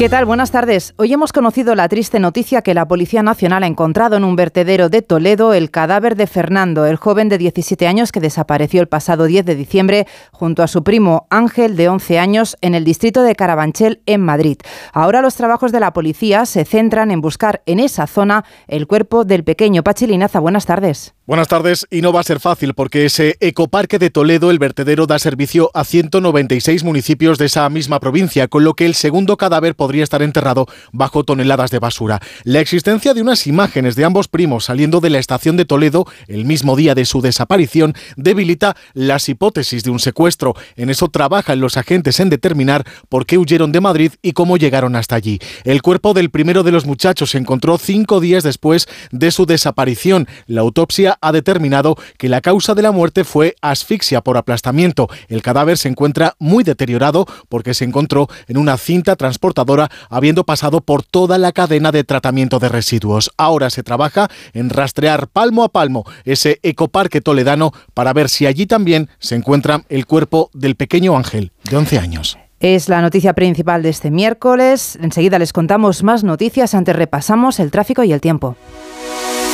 ¿Qué 0.00 0.08
tal? 0.08 0.24
Buenas 0.24 0.50
tardes. 0.50 0.94
Hoy 0.96 1.12
hemos 1.12 1.30
conocido 1.30 1.74
la 1.74 1.86
triste 1.86 2.20
noticia 2.20 2.62
que 2.62 2.72
la 2.72 2.88
Policía 2.88 3.22
Nacional 3.22 3.64
ha 3.64 3.66
encontrado 3.66 4.16
en 4.16 4.24
un 4.24 4.34
vertedero 4.34 4.88
de 4.88 5.02
Toledo 5.02 5.52
el 5.52 5.70
cadáver 5.70 6.16
de 6.16 6.26
Fernando, 6.26 6.86
el 6.86 6.96
joven 6.96 7.28
de 7.28 7.36
17 7.36 7.86
años 7.86 8.10
que 8.10 8.18
desapareció 8.18 8.80
el 8.80 8.88
pasado 8.88 9.26
10 9.26 9.44
de 9.44 9.54
diciembre 9.54 10.06
junto 10.32 10.62
a 10.62 10.68
su 10.68 10.82
primo 10.82 11.26
Ángel 11.28 11.76
de 11.76 11.90
11 11.90 12.18
años 12.18 12.56
en 12.62 12.74
el 12.74 12.82
distrito 12.82 13.22
de 13.22 13.34
Carabanchel 13.34 14.00
en 14.06 14.22
Madrid. 14.22 14.56
Ahora 14.94 15.20
los 15.20 15.34
trabajos 15.34 15.70
de 15.70 15.80
la 15.80 15.92
policía 15.92 16.46
se 16.46 16.64
centran 16.64 17.10
en 17.10 17.20
buscar 17.20 17.60
en 17.66 17.78
esa 17.78 18.06
zona 18.06 18.46
el 18.68 18.86
cuerpo 18.86 19.26
del 19.26 19.44
pequeño 19.44 19.82
Pachilinaza. 19.82 20.40
Buenas 20.40 20.64
tardes. 20.64 21.12
Buenas 21.26 21.46
tardes 21.46 21.86
y 21.90 22.00
no 22.00 22.12
va 22.12 22.18
a 22.18 22.24
ser 22.24 22.40
fácil 22.40 22.74
porque 22.74 23.04
ese 23.04 23.36
ecoparque 23.38 24.00
de 24.00 24.10
Toledo, 24.10 24.50
el 24.50 24.58
vertedero, 24.58 25.06
da 25.06 25.18
servicio 25.20 25.70
a 25.74 25.84
196 25.84 26.82
municipios 26.82 27.38
de 27.38 27.44
esa 27.44 27.68
misma 27.68 28.00
provincia, 28.00 28.48
con 28.48 28.64
lo 28.64 28.74
que 28.74 28.84
el 28.84 28.94
segundo 28.94 29.36
cadáver 29.36 29.76
podría 29.90 30.04
estar 30.04 30.22
enterrado 30.22 30.68
bajo 30.92 31.24
toneladas 31.24 31.72
de 31.72 31.80
basura. 31.80 32.20
La 32.44 32.60
existencia 32.60 33.12
de 33.12 33.22
unas 33.22 33.48
imágenes 33.48 33.96
de 33.96 34.04
ambos 34.04 34.28
primos 34.28 34.66
saliendo 34.66 35.00
de 35.00 35.10
la 35.10 35.18
estación 35.18 35.56
de 35.56 35.64
Toledo 35.64 36.06
el 36.28 36.44
mismo 36.44 36.76
día 36.76 36.94
de 36.94 37.04
su 37.04 37.20
desaparición 37.20 37.94
debilita 38.16 38.76
las 38.94 39.28
hipótesis 39.28 39.82
de 39.82 39.90
un 39.90 39.98
secuestro. 39.98 40.54
En 40.76 40.90
eso 40.90 41.08
trabajan 41.08 41.58
los 41.58 41.76
agentes 41.76 42.20
en 42.20 42.30
determinar 42.30 42.86
por 43.08 43.26
qué 43.26 43.36
huyeron 43.36 43.72
de 43.72 43.80
Madrid 43.80 44.12
y 44.22 44.30
cómo 44.30 44.58
llegaron 44.58 44.94
hasta 44.94 45.16
allí. 45.16 45.40
El 45.64 45.82
cuerpo 45.82 46.14
del 46.14 46.30
primero 46.30 46.62
de 46.62 46.70
los 46.70 46.86
muchachos 46.86 47.30
se 47.30 47.38
encontró 47.38 47.76
cinco 47.76 48.20
días 48.20 48.44
después 48.44 48.86
de 49.10 49.32
su 49.32 49.44
desaparición. 49.44 50.28
La 50.46 50.60
autopsia 50.60 51.18
ha 51.20 51.32
determinado 51.32 51.96
que 52.16 52.28
la 52.28 52.42
causa 52.42 52.76
de 52.76 52.82
la 52.82 52.92
muerte 52.92 53.24
fue 53.24 53.56
asfixia 53.60 54.20
por 54.20 54.36
aplastamiento. 54.36 55.08
El 55.26 55.42
cadáver 55.42 55.78
se 55.78 55.88
encuentra 55.88 56.36
muy 56.38 56.62
deteriorado 56.62 57.26
porque 57.48 57.74
se 57.74 57.84
encontró 57.84 58.28
en 58.46 58.56
una 58.56 58.76
cinta 58.76 59.16
transportadora 59.16 59.79
habiendo 60.08 60.44
pasado 60.44 60.80
por 60.80 61.02
toda 61.02 61.38
la 61.38 61.52
cadena 61.52 61.92
de 61.92 62.04
tratamiento 62.04 62.58
de 62.58 62.68
residuos. 62.68 63.30
Ahora 63.36 63.70
se 63.70 63.82
trabaja 63.82 64.28
en 64.52 64.68
rastrear 64.70 65.28
palmo 65.28 65.64
a 65.64 65.68
palmo 65.68 66.04
ese 66.24 66.58
ecoparque 66.62 67.20
toledano 67.20 67.72
para 67.94 68.12
ver 68.12 68.28
si 68.28 68.46
allí 68.46 68.66
también 68.66 69.08
se 69.18 69.36
encuentra 69.36 69.84
el 69.88 70.06
cuerpo 70.06 70.50
del 70.52 70.74
pequeño 70.74 71.16
Ángel, 71.16 71.52
de 71.70 71.76
11 71.76 71.98
años. 71.98 72.38
Es 72.60 72.90
la 72.90 73.00
noticia 73.00 73.32
principal 73.32 73.82
de 73.82 73.88
este 73.88 74.10
miércoles. 74.10 74.98
Enseguida 75.00 75.38
les 75.38 75.54
contamos 75.54 76.02
más 76.02 76.24
noticias. 76.24 76.74
Antes 76.74 76.94
repasamos 76.94 77.58
el 77.58 77.70
tráfico 77.70 78.04
y 78.04 78.12
el 78.12 78.20
tiempo. 78.20 78.54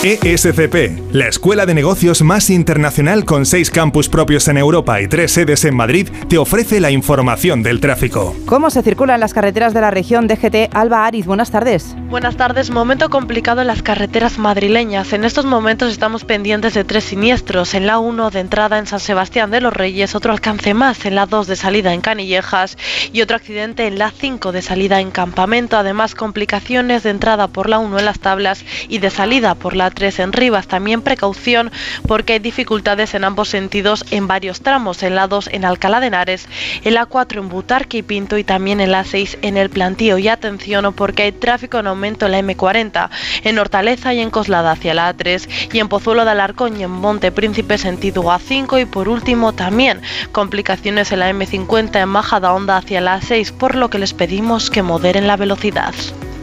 ESCP, 0.02 1.14
la 1.14 1.26
escuela 1.26 1.64
de 1.64 1.72
negocios 1.72 2.20
más 2.20 2.50
internacional 2.50 3.24
con 3.24 3.46
seis 3.46 3.70
campus 3.70 4.10
propios 4.10 4.46
en 4.46 4.58
Europa 4.58 5.00
y 5.00 5.08
tres 5.08 5.32
sedes 5.32 5.64
en 5.64 5.74
Madrid, 5.74 6.08
te 6.28 6.36
ofrece 6.36 6.80
la 6.80 6.90
información 6.90 7.62
del 7.62 7.80
tráfico. 7.80 8.36
¿Cómo 8.44 8.68
se 8.68 8.82
circula 8.82 9.14
en 9.14 9.20
las 9.20 9.32
carreteras 9.32 9.72
de 9.72 9.80
la 9.80 9.90
región 9.90 10.28
DGT 10.28 10.74
Alba 10.74 11.06
Ariz? 11.06 11.24
Buenas 11.24 11.50
tardes. 11.50 11.96
Buenas 12.08 12.36
tardes. 12.36 12.70
Momento 12.70 13.08
complicado 13.08 13.62
en 13.62 13.66
las 13.66 13.82
carreteras 13.82 14.38
madrileñas. 14.38 15.12
En 15.14 15.24
estos 15.24 15.46
momentos 15.46 15.90
estamos 15.90 16.24
pendientes 16.24 16.74
de 16.74 16.84
tres 16.84 17.04
siniestros. 17.04 17.74
En 17.74 17.86
la 17.86 17.98
1 17.98 18.30
de 18.30 18.40
entrada 18.40 18.78
en 18.78 18.86
San 18.86 19.00
Sebastián 19.00 19.50
de 19.50 19.62
los 19.62 19.72
Reyes, 19.72 20.14
otro 20.14 20.30
alcance 20.30 20.74
más 20.74 21.04
en 21.06 21.14
la 21.14 21.26
2 21.26 21.46
de 21.46 21.56
salida 21.56 21.94
en 21.94 22.02
Canillejas 22.02 22.76
y 23.12 23.22
otro 23.22 23.36
accidente 23.36 23.86
en 23.86 23.98
la 23.98 24.10
5 24.10 24.52
de 24.52 24.62
salida 24.62 25.00
en 25.00 25.10
Campamento. 25.10 25.78
Además, 25.78 26.14
complicaciones 26.14 27.02
de 27.02 27.10
entrada 27.10 27.48
por 27.48 27.68
la 27.68 27.78
1 27.78 27.98
en 27.98 28.04
las 28.04 28.20
tablas 28.20 28.64
y 28.88 28.98
de 28.98 29.10
salida 29.10 29.54
por 29.54 29.74
la 29.74 29.86
3 29.96 30.20
en 30.20 30.32
Rivas. 30.32 30.68
También 30.68 31.02
precaución 31.02 31.72
porque 32.06 32.34
hay 32.34 32.38
dificultades 32.38 33.14
en 33.14 33.24
ambos 33.24 33.48
sentidos 33.48 34.04
en 34.12 34.28
varios 34.28 34.60
tramos, 34.60 35.02
en 35.02 35.16
la 35.16 35.26
2 35.26 35.48
en 35.52 35.64
Alcalá 35.64 35.98
de 35.98 36.06
Henares, 36.06 36.46
en 36.84 36.94
la 36.94 37.06
4 37.06 37.40
en 37.40 37.48
Butarque 37.48 37.98
y 37.98 38.02
Pinto 38.02 38.38
y 38.38 38.44
también 38.44 38.80
en 38.80 38.92
la 38.92 39.02
6 39.02 39.38
en 39.42 39.56
el 39.56 39.70
Plantío. 39.70 40.18
Y 40.18 40.28
atención 40.28 40.92
porque 40.94 41.24
hay 41.24 41.32
tráfico 41.32 41.78
en 41.78 41.88
aumento 41.88 42.26
en 42.26 42.32
la 42.32 42.40
M40, 42.40 43.10
en 43.42 43.58
Hortaleza 43.58 44.14
y 44.14 44.20
en 44.20 44.30
Coslada 44.30 44.72
hacia 44.72 44.94
la 44.94 45.12
A3 45.12 45.48
y 45.72 45.80
en 45.80 45.88
Pozuelo 45.88 46.24
de 46.24 46.30
Alarcón 46.30 46.78
y 46.78 46.84
en 46.84 46.90
Monte 46.90 47.32
Príncipe 47.32 47.78
sentido 47.78 48.22
A5 48.24 48.82
y 48.82 48.84
por 48.84 49.08
último 49.08 49.54
también 49.54 50.02
complicaciones 50.32 51.10
en 51.12 51.20
la 51.20 51.30
M50 51.30 52.02
en 52.02 52.08
Majada 52.08 52.52
Honda 52.52 52.76
hacia 52.76 53.00
la 53.00 53.20
A6 53.20 53.52
por 53.52 53.74
lo 53.74 53.88
que 53.88 53.98
les 53.98 54.12
pedimos 54.12 54.70
que 54.70 54.82
moderen 54.82 55.26
la 55.26 55.36
velocidad. 55.36 55.94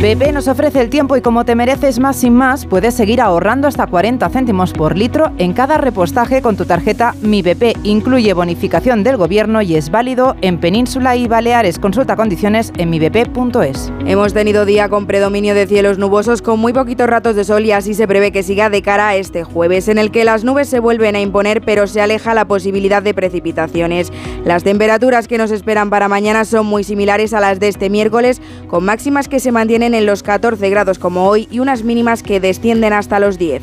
BP 0.00 0.32
nos 0.32 0.48
ofrece 0.48 0.80
el 0.80 0.88
tiempo 0.88 1.14
y 1.18 1.20
como 1.20 1.44
te 1.44 1.54
mereces 1.54 1.98
más 1.98 2.16
sin 2.16 2.32
más, 2.32 2.64
puedes 2.64 2.94
seguir 2.94 3.20
ahorrando 3.20 3.68
hasta 3.68 3.86
40 3.86 4.30
céntimos 4.30 4.72
por 4.72 4.96
litro 4.96 5.30
en 5.36 5.52
cada 5.52 5.76
repostaje 5.76 6.40
con 6.40 6.56
tu 6.56 6.64
tarjeta 6.64 7.14
Mi 7.20 7.42
BP. 7.42 7.76
Incluye 7.82 8.32
bonificación 8.32 9.04
del 9.04 9.18
gobierno 9.18 9.60
y 9.60 9.76
es 9.76 9.90
válido 9.90 10.36
en 10.40 10.56
Península 10.56 11.16
y 11.16 11.28
Baleares. 11.28 11.78
Consulta 11.78 12.16
condiciones 12.16 12.72
en 12.78 12.88
mibp.es. 12.88 13.92
Hemos 14.06 14.32
tenido 14.32 14.64
día 14.64 14.88
con 14.88 15.06
predominio 15.06 15.54
de 15.54 15.66
cielos 15.66 15.98
nubosos 15.98 16.40
con 16.40 16.58
muy 16.58 16.72
poquitos 16.72 17.06
ratos 17.06 17.36
de 17.36 17.44
sol 17.44 17.66
y 17.66 17.72
así 17.72 17.92
se 17.92 18.08
prevé 18.08 18.32
que 18.32 18.42
siga 18.42 18.70
de 18.70 18.80
cara 18.80 19.08
a 19.08 19.16
este 19.16 19.44
jueves, 19.44 19.88
en 19.88 19.98
el 19.98 20.10
que 20.10 20.24
las 20.24 20.44
nubes 20.44 20.70
se 20.70 20.80
vuelven 20.80 21.14
a 21.14 21.20
imponer 21.20 21.60
pero 21.60 21.86
se 21.86 22.00
aleja 22.00 22.32
la 22.32 22.46
posibilidad 22.46 23.02
de 23.02 23.12
precipitaciones. 23.12 24.10
Las 24.46 24.64
temperaturas 24.64 25.28
que 25.28 25.36
nos 25.36 25.50
esperan 25.50 25.90
para 25.90 26.08
mañana 26.08 26.46
son 26.46 26.64
muy 26.64 26.84
similares 26.84 27.34
a 27.34 27.40
las 27.40 27.60
de 27.60 27.68
este 27.68 27.90
miércoles, 27.90 28.40
con 28.66 28.82
máximas 28.82 29.28
que 29.28 29.40
se 29.40 29.52
mantienen 29.52 29.89
en 29.94 30.06
los 30.06 30.22
14 30.22 30.70
grados 30.70 30.98
como 30.98 31.26
hoy 31.26 31.48
y 31.50 31.58
unas 31.58 31.84
mínimas 31.84 32.22
que 32.22 32.40
descienden 32.40 32.92
hasta 32.92 33.20
los 33.20 33.38
10. 33.38 33.62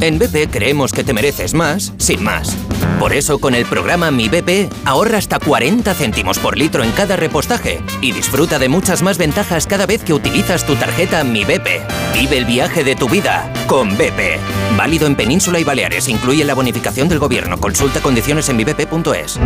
En 0.00 0.18
BP 0.18 0.50
creemos 0.50 0.92
que 0.92 1.04
te 1.04 1.14
mereces 1.14 1.54
más, 1.54 1.92
sin 1.96 2.22
más. 2.22 2.54
Por 2.98 3.12
eso 3.12 3.38
con 3.38 3.54
el 3.54 3.64
programa 3.64 4.10
Mi 4.10 4.28
BP 4.28 4.70
ahorra 4.84 5.18
hasta 5.18 5.38
40 5.38 5.94
céntimos 5.94 6.38
por 6.38 6.56
litro 6.56 6.82
en 6.82 6.92
cada 6.92 7.16
repostaje 7.16 7.80
y 8.00 8.12
disfruta 8.12 8.58
de 8.58 8.68
muchas 8.68 9.02
más 9.02 9.18
ventajas 9.18 9.66
cada 9.66 9.86
vez 9.86 10.02
que 10.02 10.12
utilizas 10.12 10.66
tu 10.66 10.74
tarjeta 10.76 11.24
Mi 11.24 11.44
BP. 11.44 11.80
Vive 12.14 12.38
el 12.38 12.44
viaje 12.44 12.84
de 12.84 12.94
tu 12.94 13.08
vida 13.08 13.50
con 13.66 13.96
BP. 13.96 14.38
Válido 14.76 15.06
en 15.06 15.16
Península 15.16 15.58
y 15.58 15.64
Baleares. 15.64 16.08
Incluye 16.08 16.44
la 16.44 16.54
bonificación 16.54 17.08
del 17.08 17.18
gobierno. 17.18 17.58
Consulta 17.58 18.00
condiciones 18.00 18.48
en 18.48 18.56
mibp.es. 18.56 19.38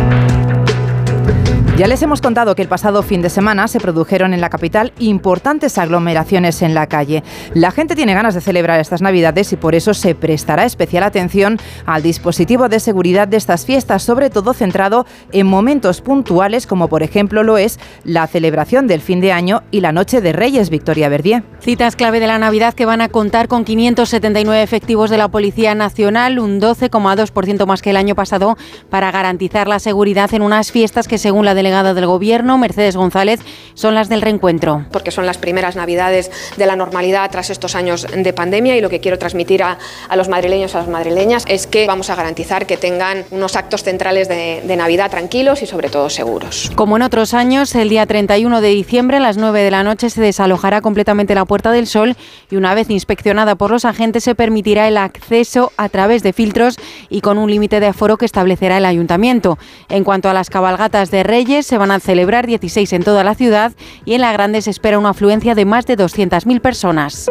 Ya 1.81 1.87
les 1.87 2.03
hemos 2.03 2.21
contado 2.21 2.53
que 2.53 2.61
el 2.61 2.67
pasado 2.67 3.01
fin 3.01 3.23
de 3.23 3.31
semana 3.31 3.67
se 3.67 3.79
produjeron 3.79 4.35
en 4.35 4.41
la 4.41 4.51
capital 4.51 4.93
importantes 4.99 5.79
aglomeraciones 5.79 6.61
en 6.61 6.75
la 6.75 6.85
calle. 6.85 7.23
La 7.55 7.71
gente 7.71 7.95
tiene 7.95 8.13
ganas 8.13 8.35
de 8.35 8.41
celebrar 8.41 8.79
estas 8.79 9.01
Navidades 9.01 9.51
y 9.51 9.55
por 9.55 9.73
eso 9.73 9.95
se 9.95 10.13
prestará 10.13 10.65
especial 10.65 11.01
atención 11.01 11.57
al 11.87 12.03
dispositivo 12.03 12.69
de 12.69 12.79
seguridad 12.79 13.27
de 13.27 13.37
estas 13.37 13.65
fiestas, 13.65 14.03
sobre 14.03 14.29
todo 14.29 14.53
centrado 14.53 15.07
en 15.31 15.47
momentos 15.47 16.01
puntuales 16.01 16.67
como 16.67 16.87
por 16.87 17.01
ejemplo 17.01 17.41
lo 17.41 17.57
es 17.57 17.79
la 18.03 18.27
celebración 18.27 18.85
del 18.85 19.01
fin 19.01 19.19
de 19.19 19.31
año 19.31 19.63
y 19.71 19.79
la 19.79 19.91
noche 19.91 20.21
de 20.21 20.33
Reyes, 20.33 20.69
Victoria 20.69 21.09
Verdier. 21.09 21.41
Citas 21.61 21.95
clave 21.95 22.19
de 22.19 22.27
la 22.27 22.37
Navidad 22.37 22.75
que 22.75 22.85
van 22.85 23.01
a 23.01 23.09
contar 23.09 23.47
con 23.47 23.65
579 23.65 24.61
efectivos 24.61 25.09
de 25.09 25.17
la 25.17 25.29
Policía 25.29 25.73
Nacional, 25.73 26.37
un 26.37 26.61
12,2% 26.61 27.65
más 27.65 27.81
que 27.81 27.89
el 27.89 27.97
año 27.97 28.13
pasado, 28.13 28.55
para 28.91 29.09
garantizar 29.09 29.67
la 29.67 29.79
seguridad 29.79 30.31
en 30.35 30.43
unas 30.43 30.71
fiestas 30.71 31.07
que 31.07 31.17
según 31.17 31.43
la 31.43 31.55
delegada 31.71 31.93
del 31.93 32.05
Gobierno, 32.05 32.57
Mercedes 32.57 32.97
González, 32.97 33.39
son 33.75 33.95
las 33.95 34.09
del 34.09 34.21
reencuentro. 34.21 34.85
Porque 34.91 35.09
son 35.09 35.25
las 35.25 35.37
primeras 35.37 35.77
Navidades 35.77 36.29
de 36.57 36.65
la 36.65 36.75
normalidad 36.75 37.31
tras 37.31 37.49
estos 37.49 37.75
años 37.75 38.05
de 38.13 38.33
pandemia 38.33 38.75
y 38.75 38.81
lo 38.81 38.89
que 38.89 38.99
quiero 38.99 39.17
transmitir 39.17 39.63
a, 39.63 39.77
a 40.09 40.15
los 40.17 40.27
madrileños, 40.27 40.75
a 40.75 40.79
las 40.79 40.89
madrileñas, 40.89 41.45
es 41.47 41.67
que 41.67 41.87
vamos 41.87 42.09
a 42.09 42.15
garantizar 42.15 42.65
que 42.65 42.75
tengan 42.75 43.23
unos 43.31 43.55
actos 43.55 43.83
centrales 43.83 44.27
de, 44.27 44.61
de 44.65 44.75
Navidad 44.75 45.09
tranquilos 45.09 45.61
y 45.61 45.65
sobre 45.65 45.89
todo 45.89 46.09
seguros. 46.09 46.71
Como 46.75 46.97
en 46.97 47.03
otros 47.03 47.33
años, 47.33 47.73
el 47.75 47.87
día 47.87 48.05
31 48.05 48.59
de 48.59 48.67
diciembre 48.69 49.17
a 49.17 49.21
las 49.21 49.37
9 49.37 49.63
de 49.63 49.71
la 49.71 49.83
noche 49.83 50.09
se 50.09 50.19
desalojará 50.19 50.81
completamente 50.81 51.35
la 51.35 51.45
Puerta 51.45 51.71
del 51.71 51.87
Sol 51.87 52.17
y 52.49 52.57
una 52.57 52.73
vez 52.73 52.89
inspeccionada 52.89 53.55
por 53.55 53.71
los 53.71 53.85
agentes 53.85 54.25
se 54.25 54.35
permitirá 54.35 54.89
el 54.89 54.97
acceso 54.97 55.71
a 55.77 55.87
través 55.87 56.21
de 56.21 56.33
filtros 56.33 56.75
y 57.09 57.21
con 57.21 57.37
un 57.37 57.49
límite 57.49 57.79
de 57.79 57.87
aforo 57.87 58.17
que 58.17 58.25
establecerá 58.25 58.77
el 58.77 58.85
ayuntamiento. 58.85 59.57
En 59.87 60.03
cuanto 60.03 60.29
a 60.29 60.33
las 60.33 60.49
cabalgatas 60.49 61.11
de 61.11 61.23
Reyes, 61.23 61.60
se 61.65 61.77
van 61.77 61.91
a 61.91 61.99
celebrar 61.99 62.47
16 62.47 62.93
en 62.93 63.03
toda 63.03 63.23
la 63.23 63.35
ciudad 63.35 63.73
y 64.05 64.13
en 64.13 64.21
la 64.21 64.31
Grande 64.31 64.61
se 64.61 64.69
espera 64.69 64.99
una 64.99 65.09
afluencia 65.09 65.55
de 65.55 65.65
más 65.65 65.85
de 65.85 65.97
200.000 65.97 66.61
personas. 66.61 67.29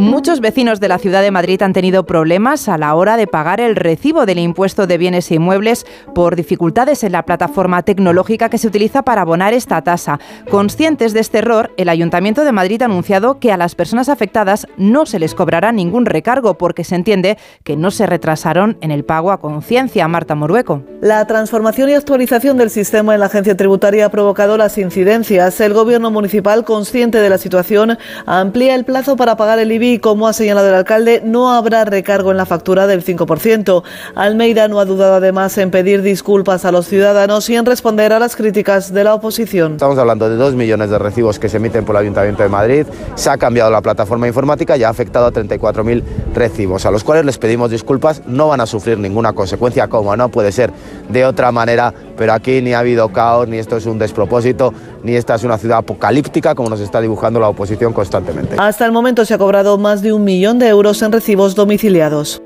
Muchos 0.00 0.40
vecinos 0.40 0.80
de 0.80 0.88
la 0.88 0.98
ciudad 0.98 1.20
de 1.20 1.30
Madrid 1.30 1.60
han 1.60 1.74
tenido 1.74 2.06
problemas 2.06 2.70
a 2.70 2.78
la 2.78 2.94
hora 2.94 3.18
de 3.18 3.26
pagar 3.26 3.60
el 3.60 3.76
recibo 3.76 4.24
del 4.24 4.38
impuesto 4.38 4.86
de 4.86 4.96
bienes 4.96 5.30
e 5.30 5.34
inmuebles 5.34 5.84
por 6.14 6.36
dificultades 6.36 7.04
en 7.04 7.12
la 7.12 7.26
plataforma 7.26 7.82
tecnológica 7.82 8.48
que 8.48 8.56
se 8.56 8.66
utiliza 8.66 9.02
para 9.02 9.20
abonar 9.20 9.52
esta 9.52 9.82
tasa. 9.82 10.18
Conscientes 10.50 11.12
de 11.12 11.20
este 11.20 11.36
error, 11.36 11.70
el 11.76 11.90
Ayuntamiento 11.90 12.44
de 12.44 12.52
Madrid 12.52 12.80
ha 12.80 12.86
anunciado 12.86 13.40
que 13.40 13.52
a 13.52 13.58
las 13.58 13.74
personas 13.74 14.08
afectadas 14.08 14.66
no 14.78 15.04
se 15.04 15.18
les 15.18 15.34
cobrará 15.34 15.70
ningún 15.70 16.06
recargo 16.06 16.54
porque 16.54 16.82
se 16.82 16.94
entiende 16.94 17.36
que 17.62 17.76
no 17.76 17.90
se 17.90 18.06
retrasaron 18.06 18.78
en 18.80 18.92
el 18.92 19.04
pago 19.04 19.32
a 19.32 19.38
conciencia. 19.38 20.08
Marta 20.08 20.34
Morueco. 20.34 20.82
La 21.02 21.26
transformación 21.26 21.90
y 21.90 21.92
actualización 21.92 22.56
del 22.56 22.70
sistema 22.70 23.12
en 23.12 23.20
la 23.20 23.26
agencia 23.26 23.54
tributaria 23.54 24.06
ha 24.06 24.10
provocado 24.10 24.56
las 24.56 24.78
incidencias. 24.78 25.60
El 25.60 25.74
gobierno 25.74 26.10
municipal, 26.10 26.64
consciente 26.64 27.18
de 27.18 27.28
la 27.28 27.36
situación, 27.36 27.98
amplía 28.24 28.74
el 28.74 28.86
plazo 28.86 29.16
para 29.16 29.36
pagar 29.36 29.58
el 29.58 29.70
IBI 29.72 29.89
y 29.90 29.98
como 29.98 30.28
ha 30.28 30.32
señalado 30.32 30.68
el 30.68 30.74
alcalde, 30.74 31.20
no 31.24 31.52
habrá 31.52 31.84
recargo 31.84 32.30
en 32.30 32.36
la 32.36 32.46
factura 32.46 32.86
del 32.86 33.04
5%. 33.04 33.82
Almeida 34.14 34.68
no 34.68 34.78
ha 34.80 34.84
dudado 34.84 35.14
además 35.14 35.58
en 35.58 35.70
pedir 35.70 36.02
disculpas 36.02 36.64
a 36.64 36.72
los 36.72 36.86
ciudadanos 36.86 37.48
y 37.50 37.56
en 37.56 37.66
responder 37.66 38.12
a 38.12 38.18
las 38.18 38.36
críticas 38.36 38.92
de 38.92 39.04
la 39.04 39.14
oposición. 39.14 39.72
Estamos 39.72 39.98
hablando 39.98 40.28
de 40.28 40.36
dos 40.36 40.54
millones 40.54 40.90
de 40.90 40.98
recibos 40.98 41.38
que 41.38 41.48
se 41.48 41.56
emiten 41.56 41.84
por 41.84 41.96
el 41.96 42.02
Ayuntamiento 42.02 42.42
de 42.42 42.48
Madrid. 42.48 42.86
Se 43.16 43.30
ha 43.30 43.38
cambiado 43.38 43.70
la 43.70 43.82
plataforma 43.82 44.28
informática 44.28 44.76
y 44.76 44.84
ha 44.84 44.88
afectado 44.88 45.26
a 45.26 45.32
34.000 45.32 46.02
recibos, 46.34 46.86
a 46.86 46.90
los 46.90 47.04
cuales 47.04 47.24
les 47.24 47.38
pedimos 47.38 47.70
disculpas. 47.70 48.22
No 48.26 48.48
van 48.48 48.60
a 48.60 48.66
sufrir 48.66 48.98
ninguna 48.98 49.32
consecuencia, 49.32 49.88
como 49.88 50.16
no 50.16 50.28
puede 50.28 50.52
ser 50.52 50.70
de 51.12 51.24
otra 51.24 51.52
manera, 51.52 51.92
pero 52.16 52.32
aquí 52.32 52.60
ni 52.62 52.72
ha 52.72 52.80
habido 52.80 53.08
caos, 53.10 53.48
ni 53.48 53.58
esto 53.58 53.76
es 53.76 53.86
un 53.86 53.98
despropósito, 53.98 54.72
ni 55.02 55.14
esta 55.14 55.34
es 55.34 55.44
una 55.44 55.58
ciudad 55.58 55.78
apocalíptica 55.78 56.54
como 56.54 56.70
nos 56.70 56.80
está 56.80 57.00
dibujando 57.00 57.40
la 57.40 57.48
oposición 57.48 57.92
constantemente. 57.92 58.56
Hasta 58.58 58.86
el 58.86 58.92
momento 58.92 59.24
se 59.24 59.34
ha 59.34 59.38
cobrado 59.38 59.78
más 59.78 60.02
de 60.02 60.12
un 60.12 60.24
millón 60.24 60.58
de 60.58 60.68
euros 60.68 61.02
en 61.02 61.12
recibos 61.12 61.54
domiciliados. 61.54 62.42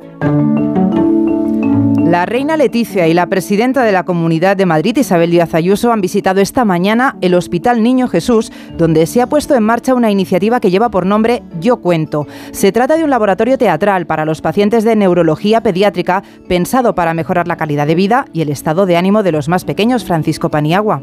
La 2.04 2.26
reina 2.26 2.58
Leticia 2.58 3.08
y 3.08 3.14
la 3.14 3.26
presidenta 3.28 3.82
de 3.82 3.90
la 3.90 4.04
Comunidad 4.04 4.58
de 4.58 4.66
Madrid, 4.66 4.98
Isabel 4.98 5.30
Díaz 5.30 5.54
Ayuso, 5.54 5.90
han 5.90 6.02
visitado 6.02 6.42
esta 6.42 6.66
mañana 6.66 7.16
el 7.22 7.34
Hospital 7.34 7.82
Niño 7.82 8.08
Jesús, 8.08 8.52
donde 8.76 9.06
se 9.06 9.22
ha 9.22 9.26
puesto 9.26 9.54
en 9.54 9.62
marcha 9.62 9.94
una 9.94 10.10
iniciativa 10.10 10.60
que 10.60 10.70
lleva 10.70 10.90
por 10.90 11.06
nombre 11.06 11.42
Yo 11.60 11.78
Cuento. 11.78 12.26
Se 12.52 12.72
trata 12.72 12.96
de 12.96 13.04
un 13.04 13.10
laboratorio 13.10 13.56
teatral 13.56 14.06
para 14.06 14.26
los 14.26 14.42
pacientes 14.42 14.84
de 14.84 14.96
neurología 14.96 15.62
pediátrica 15.62 16.22
pensado 16.46 16.94
para 16.94 17.14
mejorar 17.14 17.48
la 17.48 17.56
calidad 17.56 17.86
de 17.86 17.94
vida 17.94 18.26
y 18.34 18.42
el 18.42 18.50
estado 18.50 18.84
de 18.84 18.98
ánimo 18.98 19.22
de 19.22 19.32
los 19.32 19.48
más 19.48 19.64
pequeños, 19.64 20.04
Francisco 20.04 20.50
Paniagua. 20.50 21.00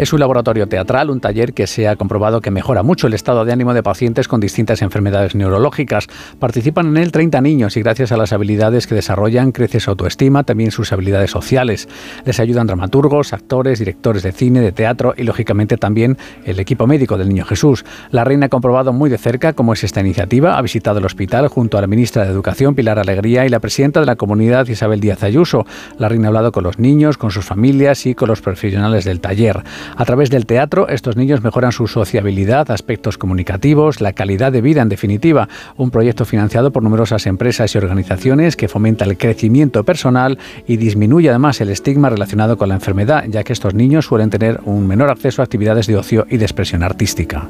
Es 0.00 0.14
un 0.14 0.20
laboratorio 0.20 0.66
teatral, 0.66 1.10
un 1.10 1.20
taller 1.20 1.52
que 1.52 1.66
se 1.66 1.86
ha 1.86 1.94
comprobado 1.94 2.40
que 2.40 2.50
mejora 2.50 2.82
mucho 2.82 3.06
el 3.06 3.12
estado 3.12 3.44
de 3.44 3.52
ánimo 3.52 3.74
de 3.74 3.82
pacientes 3.82 4.28
con 4.28 4.40
distintas 4.40 4.80
enfermedades 4.80 5.34
neurológicas. 5.34 6.06
Participan 6.38 6.86
en 6.86 6.96
él 6.96 7.12
30 7.12 7.38
niños 7.42 7.76
y 7.76 7.82
gracias 7.82 8.10
a 8.10 8.16
las 8.16 8.32
habilidades 8.32 8.86
que 8.86 8.94
desarrollan 8.94 9.52
crece 9.52 9.78
su 9.78 9.90
autoestima, 9.90 10.42
también 10.42 10.70
sus 10.70 10.94
habilidades 10.94 11.30
sociales. 11.30 11.86
Les 12.24 12.40
ayudan 12.40 12.66
dramaturgos, 12.66 13.34
actores, 13.34 13.78
directores 13.78 14.22
de 14.22 14.32
cine, 14.32 14.62
de 14.62 14.72
teatro 14.72 15.12
y 15.18 15.24
lógicamente 15.24 15.76
también 15.76 16.16
el 16.46 16.58
equipo 16.60 16.86
médico 16.86 17.18
del 17.18 17.28
Niño 17.28 17.44
Jesús. 17.44 17.84
La 18.10 18.24
reina 18.24 18.46
ha 18.46 18.48
comprobado 18.48 18.94
muy 18.94 19.10
de 19.10 19.18
cerca 19.18 19.52
cómo 19.52 19.74
es 19.74 19.84
esta 19.84 20.00
iniciativa, 20.00 20.56
ha 20.56 20.62
visitado 20.62 20.98
el 21.00 21.04
hospital 21.04 21.48
junto 21.48 21.76
a 21.76 21.82
la 21.82 21.86
ministra 21.86 22.24
de 22.24 22.30
Educación 22.30 22.74
Pilar 22.74 22.98
Alegría 22.98 23.44
y 23.44 23.50
la 23.50 23.60
presidenta 23.60 24.00
de 24.00 24.06
la 24.06 24.16
comunidad 24.16 24.66
Isabel 24.66 25.00
Díaz 25.00 25.22
Ayuso. 25.24 25.66
La 25.98 26.08
reina 26.08 26.28
ha 26.28 26.30
hablado 26.30 26.52
con 26.52 26.64
los 26.64 26.78
niños, 26.78 27.18
con 27.18 27.30
sus 27.30 27.44
familias 27.44 28.06
y 28.06 28.14
con 28.14 28.30
los 28.30 28.40
profesionales 28.40 29.04
del 29.04 29.20
taller. 29.20 29.62
A 29.96 30.04
través 30.04 30.30
del 30.30 30.46
teatro, 30.46 30.88
estos 30.88 31.16
niños 31.16 31.42
mejoran 31.42 31.72
su 31.72 31.86
sociabilidad, 31.86 32.70
aspectos 32.70 33.18
comunicativos, 33.18 34.00
la 34.00 34.12
calidad 34.12 34.52
de 34.52 34.60
vida, 34.60 34.82
en 34.82 34.88
definitiva. 34.88 35.48
Un 35.76 35.90
proyecto 35.90 36.24
financiado 36.24 36.70
por 36.70 36.82
numerosas 36.82 37.26
empresas 37.26 37.74
y 37.74 37.78
organizaciones 37.78 38.56
que 38.56 38.68
fomenta 38.68 39.04
el 39.04 39.18
crecimiento 39.18 39.84
personal 39.84 40.38
y 40.66 40.76
disminuye 40.76 41.28
además 41.28 41.60
el 41.60 41.70
estigma 41.70 42.10
relacionado 42.10 42.56
con 42.56 42.68
la 42.68 42.74
enfermedad, 42.74 43.24
ya 43.28 43.44
que 43.44 43.52
estos 43.52 43.74
niños 43.74 44.06
suelen 44.06 44.30
tener 44.30 44.60
un 44.64 44.86
menor 44.86 45.10
acceso 45.10 45.42
a 45.42 45.44
actividades 45.44 45.86
de 45.86 45.96
ocio 45.96 46.26
y 46.30 46.36
de 46.36 46.44
expresión 46.44 46.82
artística. 46.82 47.48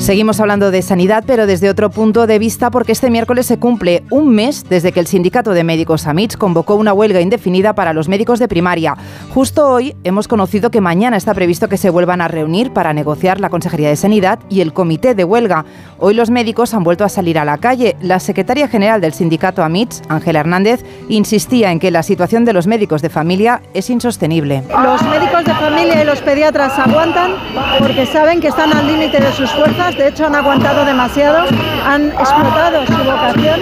Seguimos 0.00 0.40
hablando 0.40 0.70
de 0.70 0.80
sanidad, 0.80 1.24
pero 1.26 1.46
desde 1.46 1.68
otro 1.68 1.90
punto 1.90 2.26
de 2.26 2.38
vista, 2.38 2.70
porque 2.70 2.92
este 2.92 3.10
miércoles 3.10 3.44
se 3.44 3.58
cumple 3.58 4.02
un 4.10 4.34
mes 4.34 4.64
desde 4.68 4.92
que 4.92 5.00
el 5.00 5.06
Sindicato 5.06 5.52
de 5.52 5.62
Médicos 5.62 6.06
AMITS 6.06 6.38
convocó 6.38 6.74
una 6.74 6.94
huelga 6.94 7.20
indefinida 7.20 7.74
para 7.74 7.92
los 7.92 8.08
médicos 8.08 8.38
de 8.38 8.48
primaria. 8.48 8.96
Justo 9.34 9.68
hoy 9.68 9.94
hemos 10.02 10.26
conocido 10.26 10.70
que 10.70 10.80
mañana 10.80 11.18
está 11.18 11.34
previsto 11.34 11.68
que 11.68 11.76
se 11.76 11.90
vuelvan 11.90 12.22
a 12.22 12.28
reunir 12.28 12.72
para 12.72 12.94
negociar 12.94 13.40
la 13.40 13.50
Consejería 13.50 13.90
de 13.90 13.96
Sanidad 13.96 14.38
y 14.48 14.62
el 14.62 14.72
Comité 14.72 15.14
de 15.14 15.24
Huelga. 15.24 15.66
Hoy 15.98 16.14
los 16.14 16.30
médicos 16.30 16.72
han 16.72 16.82
vuelto 16.82 17.04
a 17.04 17.10
salir 17.10 17.38
a 17.38 17.44
la 17.44 17.58
calle. 17.58 17.94
La 18.00 18.20
secretaria 18.20 18.68
general 18.68 19.02
del 19.02 19.12
Sindicato 19.12 19.62
AMITS, 19.62 20.00
Ángela 20.08 20.40
Hernández, 20.40 20.82
insistía 21.10 21.72
en 21.72 21.78
que 21.78 21.90
la 21.90 22.02
situación 22.02 22.46
de 22.46 22.54
los 22.54 22.66
médicos 22.66 23.02
de 23.02 23.10
familia 23.10 23.60
es 23.74 23.90
insostenible. 23.90 24.64
Los 24.82 25.02
médicos 25.02 25.44
de 25.44 25.54
familia 25.54 26.02
y 26.02 26.06
los 26.06 26.22
pediatras 26.22 26.78
aguantan 26.78 27.32
porque 27.78 28.06
saben 28.06 28.40
que 28.40 28.48
están 28.48 28.72
al 28.72 28.86
límite 28.86 29.20
de 29.20 29.30
sus 29.32 29.50
fuerzas 29.50 29.90
de 30.00 30.08
hecho 30.08 30.24
han 30.24 30.34
aguantado 30.34 30.86
demasiado, 30.86 31.44
han 31.86 32.06
explotado 32.06 32.86
su 32.86 33.04
vocación 33.04 33.60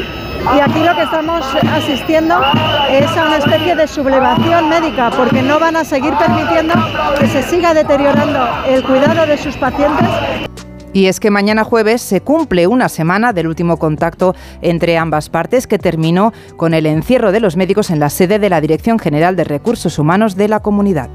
y 0.57 0.61
aquí 0.61 0.85
lo 0.85 0.95
que 0.95 1.03
estamos 1.03 1.45
asistiendo 1.73 2.41
es 2.89 3.09
a 3.17 3.27
una 3.27 3.39
especie 3.39 3.75
de 3.75 3.89
sublevación 3.89 4.69
médica 4.69 5.11
porque 5.11 5.43
no 5.43 5.59
van 5.59 5.75
a 5.75 5.85
seguir 5.85 6.15
permitiendo 6.15 6.75
que 7.19 7.27
se 7.27 7.43
siga 7.43 7.75
deteriorando 7.75 8.39
el 8.69 8.85
cuidado 8.85 9.27
de 9.27 9.37
sus 9.37 9.57
pacientes 9.57 10.09
y 10.93 11.07
es 11.07 11.19
que 11.19 11.33
mañana 11.33 11.65
jueves 11.65 12.03
se 12.03 12.21
cumple 12.21 12.69
una 12.69 12.89
semana 12.89 13.33
del 13.33 13.49
último 13.49 13.77
contacto 13.77 14.37
entre 14.63 14.97
ambas 14.97 15.31
partes 15.31 15.67
que 15.67 15.79
terminó 15.79 16.33
con 16.57 16.73
el 16.73 16.87
encierro 16.87 17.33
de 17.33 17.41
los 17.41 17.57
médicos 17.57 17.91
en 17.91 17.99
la 17.99 18.11
sede 18.11 18.39
de 18.39 18.49
la 18.49 18.61
Dirección 18.61 19.01
General 19.01 19.35
de 19.35 19.43
Recursos 19.43 19.99
Humanos 19.99 20.37
de 20.37 20.49
la 20.49 20.61
comunidad. 20.61 21.11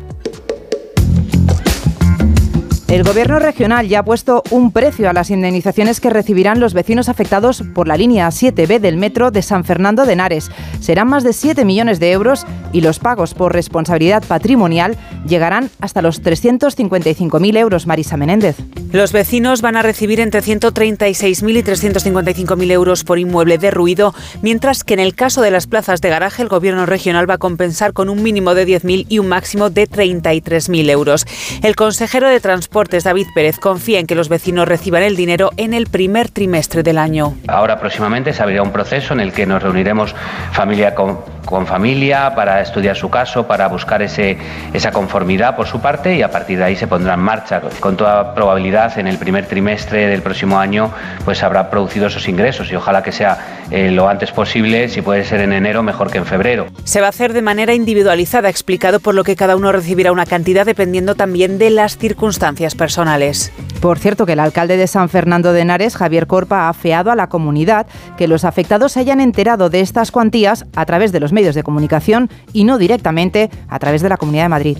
El 2.93 3.01
Gobierno 3.01 3.39
regional 3.39 3.87
ya 3.87 4.01
ha 4.01 4.05
puesto 4.05 4.43
un 4.51 4.71
precio 4.71 5.09
a 5.09 5.13
las 5.13 5.31
indemnizaciones 5.31 5.99
que 5.99 6.11
recibirán 6.11 6.59
los 6.59 6.75
vecinos 6.75 7.09
afectados 7.09 7.63
por 7.73 7.87
la 7.87 7.97
línea 7.97 8.27
7B 8.27 8.79
del 8.79 8.97
metro 8.97 9.31
de 9.31 9.41
San 9.41 9.63
Fernando 9.63 10.05
de 10.05 10.13
Henares. 10.13 10.51
Serán 10.79 11.07
más 11.07 11.23
de 11.23 11.33
7 11.33 11.65
millones 11.65 11.99
de 11.99 12.11
euros 12.11 12.45
y 12.71 12.81
los 12.81 12.99
pagos 12.99 13.33
por 13.33 13.51
responsabilidad 13.51 14.23
patrimonial 14.23 14.95
llegarán 15.25 15.71
hasta 15.81 16.03
los 16.03 16.21
355.000 16.21 17.57
euros, 17.57 17.87
Marisa 17.87 18.15
Menéndez. 18.15 18.57
Los 18.91 19.11
vecinos 19.11 19.63
van 19.63 19.75
a 19.75 19.81
recibir 19.81 20.19
entre 20.19 20.41
136.000 20.41 21.57
y 21.57 21.63
355.000 21.63 22.71
euros 22.71 23.03
por 23.03 23.17
inmueble 23.17 23.57
de 23.57 23.71
ruido, 23.71 24.13
mientras 24.43 24.83
que 24.83 24.93
en 24.93 24.99
el 24.99 25.15
caso 25.15 25.41
de 25.41 25.49
las 25.49 25.65
plazas 25.65 25.99
de 25.99 26.09
garaje 26.09 26.43
el 26.43 26.47
Gobierno 26.47 26.85
regional 26.85 27.27
va 27.27 27.35
a 27.35 27.39
compensar 27.39 27.93
con 27.93 28.07
un 28.07 28.21
mínimo 28.21 28.53
de 28.53 28.67
10.000 28.67 29.07
y 29.09 29.17
un 29.17 29.29
máximo 29.29 29.71
de 29.71 29.89
33.000 29.89 30.91
euros. 30.91 31.25
El 31.63 31.75
consejero 31.75 32.29
de 32.29 32.39
Transporte 32.39 32.82
Transportes, 32.83 33.03
David 33.05 33.27
Pérez, 33.33 33.59
confía 33.59 33.99
en 33.99 34.07
que 34.07 34.13
los 34.13 34.27
vecinos 34.27 34.67
reciban 34.67 35.03
el 35.03 35.15
dinero 35.15 35.51
en 35.55 35.73
el 35.73 35.87
primer 35.87 36.29
trimestre 36.29 36.83
del 36.83 36.97
año. 36.97 37.33
Ahora 37.47 37.79
próximamente 37.79 38.33
se 38.33 38.43
abrirá 38.43 38.61
un 38.61 38.71
proceso 38.71 39.13
en 39.13 39.21
el 39.21 39.31
que 39.31 39.45
nos 39.45 39.63
reuniremos 39.63 40.13
familia 40.51 40.93
con, 40.93 41.19
con 41.45 41.65
familia 41.65 42.35
para 42.35 42.61
estudiar 42.61 42.97
su 42.97 43.09
caso, 43.09 43.47
para 43.47 43.69
buscar 43.69 44.01
ese, 44.01 44.37
esa 44.73 44.91
conformidad 44.91 45.55
por 45.55 45.65
su 45.65 45.79
parte 45.79 46.15
y 46.15 46.21
a 46.23 46.29
partir 46.29 46.57
de 46.57 46.65
ahí 46.65 46.75
se 46.75 46.87
pondrá 46.87 47.13
en 47.13 47.21
marcha. 47.21 47.61
Con 47.79 47.95
toda 47.95 48.33
probabilidad 48.33 48.97
en 48.99 49.07
el 49.07 49.17
primer 49.17 49.45
trimestre 49.45 50.07
del 50.07 50.21
próximo 50.21 50.59
año 50.59 50.91
pues 51.23 51.41
habrá 51.41 51.69
producido 51.69 52.07
esos 52.07 52.27
ingresos 52.27 52.69
y 52.69 52.75
ojalá 52.75 53.01
que 53.01 53.13
sea 53.13 53.63
eh, 53.71 53.91
lo 53.91 54.09
antes 54.09 54.31
posible, 54.31 54.89
si 54.89 55.01
puede 55.01 55.23
ser 55.23 55.39
en 55.39 55.53
enero 55.53 55.83
mejor 55.83 56.11
que 56.11 56.17
en 56.17 56.25
febrero. 56.25 56.67
Se 56.83 56.99
va 56.99 57.07
a 57.07 57.09
hacer 57.09 57.31
de 57.31 57.41
manera 57.41 57.73
individualizada, 57.73 58.49
explicado 58.49 58.99
por 58.99 59.15
lo 59.15 59.23
que 59.23 59.37
cada 59.37 59.55
uno 59.55 59.71
recibirá 59.71 60.11
una 60.11 60.25
cantidad 60.25 60.65
dependiendo 60.65 61.15
también 61.15 61.57
de 61.57 61.69
las 61.69 61.97
circunstancias 61.97 62.72
personales. 62.75 63.51
Por 63.81 63.99
cierto, 63.99 64.25
que 64.25 64.33
el 64.33 64.39
alcalde 64.39 64.77
de 64.77 64.87
San 64.87 65.09
Fernando 65.09 65.53
de 65.53 65.61
Henares, 65.61 65.95
Javier 65.95 66.27
Corpa, 66.27 66.61
ha 66.61 66.69
afeado 66.69 67.11
a 67.11 67.15
la 67.15 67.27
comunidad 67.27 67.87
que 68.17 68.27
los 68.27 68.45
afectados 68.45 68.93
se 68.93 68.99
hayan 68.99 69.19
enterado 69.19 69.69
de 69.69 69.81
estas 69.81 70.11
cuantías 70.11 70.65
a 70.75 70.85
través 70.85 71.11
de 71.11 71.19
los 71.19 71.33
medios 71.33 71.55
de 71.55 71.63
comunicación 71.63 72.29
y 72.53 72.63
no 72.63 72.77
directamente 72.77 73.49
a 73.67 73.79
través 73.79 74.01
de 74.01 74.09
la 74.09 74.17
Comunidad 74.17 74.43
de 74.43 74.49
Madrid. 74.49 74.77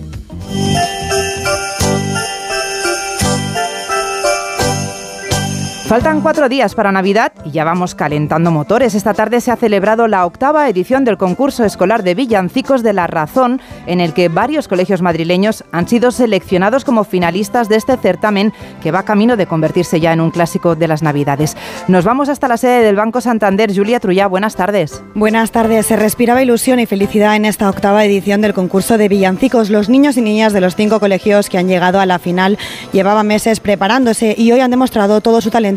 Faltan 5.86 6.22
cuatro 6.22 6.48
días 6.48 6.74
para 6.74 6.92
Navidad 6.92 7.32
y 7.44 7.50
ya 7.50 7.62
vamos 7.62 7.94
calentando 7.94 8.50
motores. 8.50 8.94
Esta 8.94 9.12
tarde 9.12 9.42
se 9.42 9.50
ha 9.50 9.56
celebrado 9.56 10.08
la 10.08 10.24
octava 10.24 10.66
edición 10.70 11.04
del 11.04 11.18
concurso 11.18 11.62
escolar 11.62 12.02
de 12.02 12.14
villancicos 12.14 12.82
de 12.82 12.94
La 12.94 13.06
Razón, 13.06 13.60
en 13.86 14.00
el 14.00 14.14
que 14.14 14.30
varios 14.30 14.66
colegios 14.66 15.02
madrileños 15.02 15.62
han 15.72 15.86
sido 15.86 16.10
seleccionados 16.10 16.86
como 16.86 17.04
finalistas 17.04 17.68
de 17.68 17.76
este 17.76 17.98
certamen 17.98 18.54
que 18.82 18.92
va 18.92 19.02
camino 19.02 19.36
de 19.36 19.46
convertirse 19.46 20.00
ya 20.00 20.14
en 20.14 20.22
un 20.22 20.30
clásico 20.30 20.74
de 20.74 20.88
las 20.88 21.02
Navidades. 21.02 21.54
Nos 21.86 22.06
vamos 22.06 22.30
hasta 22.30 22.48
la 22.48 22.56
sede 22.56 22.82
del 22.82 22.96
Banco 22.96 23.20
Santander. 23.20 23.70
Julia 23.76 24.00
Trullá, 24.00 24.26
buenas 24.26 24.56
tardes. 24.56 25.02
Buenas 25.14 25.50
tardes. 25.50 25.84
Se 25.84 25.96
respiraba 25.96 26.42
ilusión 26.42 26.80
y 26.80 26.86
felicidad 26.86 27.36
en 27.36 27.44
esta 27.44 27.68
octava 27.68 28.06
edición 28.06 28.40
del 28.40 28.54
concurso 28.54 28.96
de 28.96 29.08
villancicos. 29.08 29.68
Los 29.68 29.90
niños 29.90 30.16
y 30.16 30.22
niñas 30.22 30.54
de 30.54 30.62
los 30.62 30.76
cinco 30.76 30.98
colegios 30.98 31.50
que 31.50 31.58
han 31.58 31.68
llegado 31.68 32.00
a 32.00 32.06
la 32.06 32.18
final 32.18 32.56
llevaban 32.92 33.26
meses 33.26 33.60
preparándose 33.60 34.34
y 34.38 34.50
hoy 34.50 34.60
han 34.60 34.70
demostrado 34.70 35.20
todo 35.20 35.42
su 35.42 35.50
talento 35.50 35.73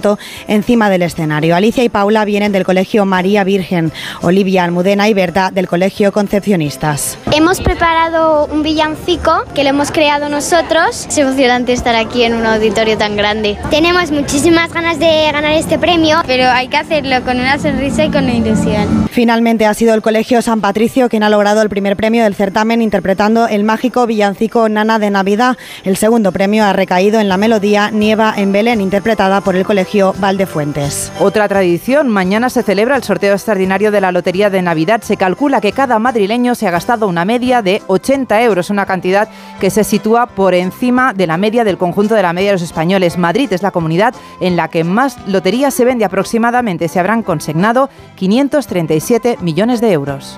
encima 0.48 0.90
del 0.90 1.02
escenario. 1.02 1.56
Alicia 1.56 1.84
y 1.84 1.90
Paula 1.90 2.26
vienen 2.26 2.52
del 2.52 2.64
Colegio 2.64 3.06
María 3.06 3.44
Virgen, 3.44 3.92
Olivia, 4.22 4.64
Almudena 4.64 5.10
y 5.10 5.14
Berta 5.14 5.52
del 5.52 5.68
Colegio 5.68 6.12
Concepcionistas. 6.12 7.18
Hemos 7.32 7.62
preparado 7.62 8.46
un 8.48 8.64
villancico 8.64 9.44
que 9.54 9.64
lo 9.64 9.70
hemos 9.70 9.92
creado 9.92 10.30
nosotros. 10.30 11.06
Es 11.08 11.18
emocionante 11.18 11.74
estar 11.74 11.96
aquí 11.96 12.24
en 12.24 12.36
un 12.36 12.46
auditorio 12.46 12.98
tan 12.98 13.16
grande. 13.16 13.58
Tenemos 13.70 14.12
muchísimas 14.12 14.72
ganas 14.72 15.00
de 15.00 15.30
ganar 15.32 15.54
este 15.54 15.80
premio, 15.80 16.18
pero 16.28 16.50
hay 16.50 16.68
que 16.68 16.78
hacerlo 16.78 17.24
con 17.24 17.40
una 17.40 17.58
sonrisa 17.58 18.06
y 18.06 18.12
con 18.12 18.30
ilusión. 18.30 19.08
Finalmente 19.12 19.66
ha 19.66 19.74
sido 19.74 19.94
el 19.94 20.02
Colegio 20.02 20.42
San 20.42 20.62
Patricio 20.62 21.10
quien 21.10 21.24
ha 21.24 21.30
logrado 21.30 21.62
el 21.62 21.70
primer 21.70 21.96
premio 21.96 22.24
del 22.24 22.36
certamen 22.36 22.82
interpretando 22.82 23.48
el 23.48 23.64
mágico 23.64 24.06
villancico 24.06 24.70
Nana 24.70 25.00
de 25.00 25.10
Navidad. 25.10 25.58
El 25.84 25.98
segundo 25.98 26.32
premio 26.32 26.66
ha 26.66 26.74
recaído 26.74 27.20
en 27.20 27.30
la 27.30 27.38
melodía 27.38 27.90
Nieva 27.92 28.34
en 28.36 28.52
Belén, 28.52 28.82
interpretada 28.82 29.42
por 29.42 29.56
el 29.56 29.66
Colegio 29.66 29.87
Valdefuentes. 30.20 31.14
Otra 31.20 31.48
tradición, 31.48 32.10
mañana 32.10 32.50
se 32.50 32.62
celebra 32.62 32.98
el 32.98 33.04
sorteo 33.04 33.34
extraordinario 33.34 33.90
de 33.90 34.02
la 34.02 34.12
Lotería 34.12 34.50
de 34.50 34.62
Navidad. 34.62 35.02
Se 35.02 35.16
calcula 35.16 35.62
que 35.62 35.72
cada 35.72 35.98
madrileño 35.98 36.56
se 36.56 36.68
ha 36.68 36.72
gastado 36.72 37.08
una 37.08 37.24
media 37.24 37.62
de 37.62 37.82
80 37.88 38.42
euros, 38.42 38.70
una 38.70 38.86
cantidad 38.86 39.30
que 39.62 39.70
se 39.70 39.86
sitúa 39.86 40.28
por 40.28 40.54
encima 40.54 41.14
de 41.14 41.26
la 41.26 41.38
media 41.38 41.64
del 41.64 41.78
conjunto 41.78 42.16
de 42.16 42.22
la 42.22 42.34
media 42.34 42.50
de 42.50 42.56
los 42.56 42.64
españoles. 42.64 43.18
Madrid 43.18 43.52
es 43.54 43.62
la 43.62 43.72
comunidad 43.72 44.14
en 44.42 44.58
la 44.58 44.68
que 44.68 44.84
más 44.84 45.18
loterías 45.26 45.74
se 45.74 45.86
vende 45.86 46.04
aproximadamente. 46.04 46.90
Se 46.90 47.00
habrán 47.00 47.24
consignado 47.24 47.90
537 48.16 49.38
millones 49.42 49.80
de 49.80 49.94
euros. 49.94 50.38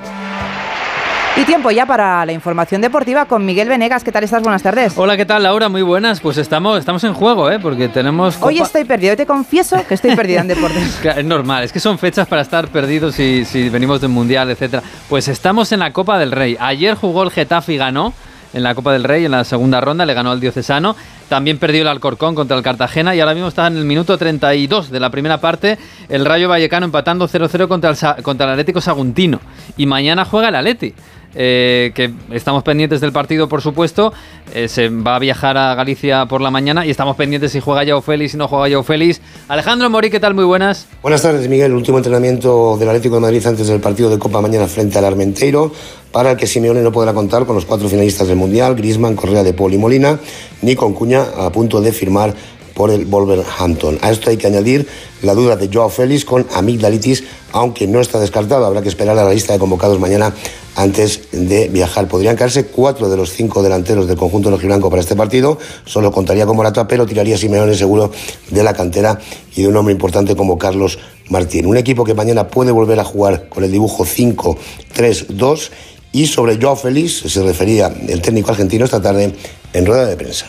Y 1.37 1.45
tiempo 1.45 1.71
ya 1.71 1.85
para 1.85 2.25
la 2.25 2.33
información 2.33 2.81
deportiva 2.81 3.25
con 3.25 3.45
Miguel 3.45 3.69
Venegas. 3.69 4.03
¿Qué 4.03 4.11
tal 4.11 4.23
estás? 4.25 4.41
Buenas 4.41 4.61
tardes. 4.61 4.93
Hola, 4.97 5.15
¿qué 5.15 5.25
tal, 5.25 5.43
Laura? 5.43 5.69
Muy 5.69 5.81
buenas. 5.83 6.19
Pues 6.19 6.37
estamos, 6.37 6.77
estamos 6.79 7.01
en 7.05 7.13
juego, 7.13 7.49
¿eh? 7.49 7.59
Porque 7.59 7.87
tenemos... 7.87 8.37
Hoy 8.41 8.59
estoy 8.59 8.83
perdido. 8.83 9.15
te 9.15 9.25
confieso 9.25 9.77
que 9.87 9.93
estoy 9.93 10.15
perdida 10.17 10.41
en 10.41 10.47
deportes. 10.49 10.99
es 11.03 11.25
normal. 11.25 11.63
Es 11.63 11.71
que 11.71 11.79
son 11.79 11.97
fechas 11.97 12.27
para 12.27 12.41
estar 12.41 12.67
perdidos 12.67 13.15
si, 13.15 13.45
si 13.45 13.69
venimos 13.69 14.01
del 14.01 14.09
Mundial, 14.09 14.49
etcétera. 14.49 14.83
Pues 15.07 15.29
estamos 15.29 15.71
en 15.71 15.79
la 15.79 15.93
Copa 15.93 16.19
del 16.19 16.31
Rey. 16.33 16.57
Ayer 16.59 16.95
jugó 16.95 17.23
el 17.23 17.31
Getafe 17.31 17.73
y 17.73 17.77
ganó 17.77 18.13
en 18.51 18.63
la 18.63 18.75
Copa 18.75 18.91
del 18.91 19.03
Rey 19.03 19.23
en 19.25 19.31
la 19.31 19.43
segunda 19.43 19.79
ronda, 19.79 20.05
le 20.05 20.13
ganó 20.13 20.31
al 20.31 20.39
Diocesano. 20.39 20.95
También 21.29 21.59
perdió 21.59 21.83
el 21.83 21.87
Alcorcón 21.87 22.33
contra 22.35 22.57
el 22.57 22.63
Cartagena 22.63 23.15
y 23.15 23.19
ahora 23.19 23.35
mismo 23.35 23.47
está 23.47 23.67
en 23.67 23.77
el 23.77 23.85
minuto 23.85 24.17
32 24.17 24.89
de 24.89 24.99
la 24.99 25.11
primera 25.11 25.37
parte 25.39 25.77
el 26.09 26.25
Rayo 26.25 26.49
Vallecano 26.49 26.87
empatando 26.87 27.29
0-0 27.29 27.67
contra 27.67 27.91
el, 27.91 28.23
contra 28.23 28.47
el 28.47 28.51
Atlético 28.53 28.81
Saguntino. 28.81 29.39
Y 29.77 29.85
mañana 29.85 30.25
juega 30.25 30.49
el 30.49 30.55
Atleti. 30.55 30.93
Eh, 31.35 31.91
que 31.93 32.11
estamos 32.31 32.63
pendientes 32.63 33.01
del 33.01 33.11
partido, 33.11 33.47
por 33.47 33.61
supuesto. 33.61 34.11
Eh, 34.53 34.67
se 34.67 34.89
va 34.89 35.15
a 35.15 35.19
viajar 35.19 35.57
a 35.57 35.75
Galicia 35.75 36.25
por 36.25 36.41
la 36.41 36.49
mañana 36.49 36.85
y 36.85 36.89
estamos 36.89 37.15
pendientes 37.15 37.51
si 37.51 37.59
juega 37.59 37.83
Yao 37.83 38.01
Félix, 38.01 38.31
si 38.31 38.37
no 38.37 38.47
juega 38.47 38.67
Yao 38.67 38.83
Félix. 38.83 39.21
Alejandro 39.47 39.89
Mori, 39.89 40.09
¿qué 40.09 40.19
tal? 40.19 40.33
Muy 40.33 40.45
buenas. 40.45 40.87
Buenas 41.01 41.21
tardes, 41.21 41.47
Miguel. 41.47 41.73
Último 41.73 41.97
entrenamiento 41.97 42.77
del 42.77 42.89
Atlético 42.89 43.15
de 43.15 43.21
Madrid 43.21 43.45
antes 43.45 43.67
del 43.67 43.79
partido 43.79 44.09
de 44.09 44.17
Copa 44.17 44.41
mañana 44.41 44.67
frente 44.67 44.97
al 44.97 45.05
Armenteiro, 45.05 45.71
para 46.11 46.31
el 46.31 46.37
que 46.37 46.47
Simeone 46.47 46.81
no 46.81 46.91
podrá 46.91 47.13
contar 47.13 47.45
con 47.45 47.55
los 47.55 47.65
cuatro 47.65 47.87
finalistas 47.87 48.27
del 48.27 48.37
Mundial, 48.37 48.75
Grisman, 48.75 49.15
Correa 49.15 49.43
de 49.43 49.53
Paul 49.53 49.73
y 49.73 49.77
Molina, 49.77 50.19
ni 50.63 50.75
con 50.75 50.93
Cuña 50.93 51.23
a 51.37 51.51
punto 51.51 51.79
de 51.79 51.91
firmar 51.91 52.33
por 52.79 52.91
el 52.91 53.07
Wolverhampton. 53.07 53.99
A 54.01 54.09
esto 54.09 54.29
hay 54.29 54.37
que 54.37 54.47
añadir 54.47 54.87
la 55.21 55.33
duda 55.33 55.57
de 55.57 55.67
Joao 55.67 55.89
Félix 55.89 56.23
con 56.23 56.47
amigdalitis, 56.53 57.25
aunque 57.51 57.87
no 57.87 57.99
está 57.99 58.21
descartado. 58.21 58.65
Habrá 58.65 58.81
que 58.81 58.87
esperar 58.87 59.19
a 59.19 59.25
la 59.25 59.33
lista 59.33 59.51
de 59.51 59.59
convocados 59.59 59.99
mañana 59.99 60.33
antes 60.77 61.23
de 61.33 61.67
viajar. 61.67 62.07
Podrían 62.07 62.37
caerse 62.37 62.67
cuatro 62.67 63.09
de 63.09 63.17
los 63.17 63.33
cinco 63.33 63.61
delanteros 63.61 64.07
del 64.07 64.15
conjunto 64.15 64.49
rojiblanco 64.49 64.89
para 64.89 65.01
este 65.01 65.17
partido. 65.17 65.57
Solo 65.83 66.13
contaría 66.13 66.45
con 66.45 66.55
Morata, 66.55 66.87
pero 66.87 67.05
tiraría 67.05 67.37
Simeone 67.37 67.75
seguro 67.75 68.13
de 68.49 68.63
la 68.63 68.73
cantera 68.73 69.19
y 69.57 69.63
de 69.63 69.67
un 69.67 69.75
hombre 69.75 69.91
importante 69.91 70.37
como 70.37 70.57
Carlos 70.57 70.99
Martín. 71.27 71.65
Un 71.65 71.75
equipo 71.75 72.05
que 72.05 72.13
mañana 72.13 72.47
puede 72.47 72.71
volver 72.71 73.01
a 73.01 73.03
jugar 73.03 73.49
con 73.49 73.65
el 73.65 73.73
dibujo 73.73 74.05
5-3-2 74.05 75.69
y 76.13 76.27
sobre 76.27 76.57
Joao 76.61 76.77
Félix 76.77 77.29
se 77.29 77.43
refería 77.43 77.93
el 78.07 78.21
técnico 78.21 78.51
argentino 78.51 78.85
esta 78.85 79.01
tarde 79.01 79.35
en 79.73 79.85
rueda 79.85 80.05
de 80.05 80.15
prensa. 80.15 80.45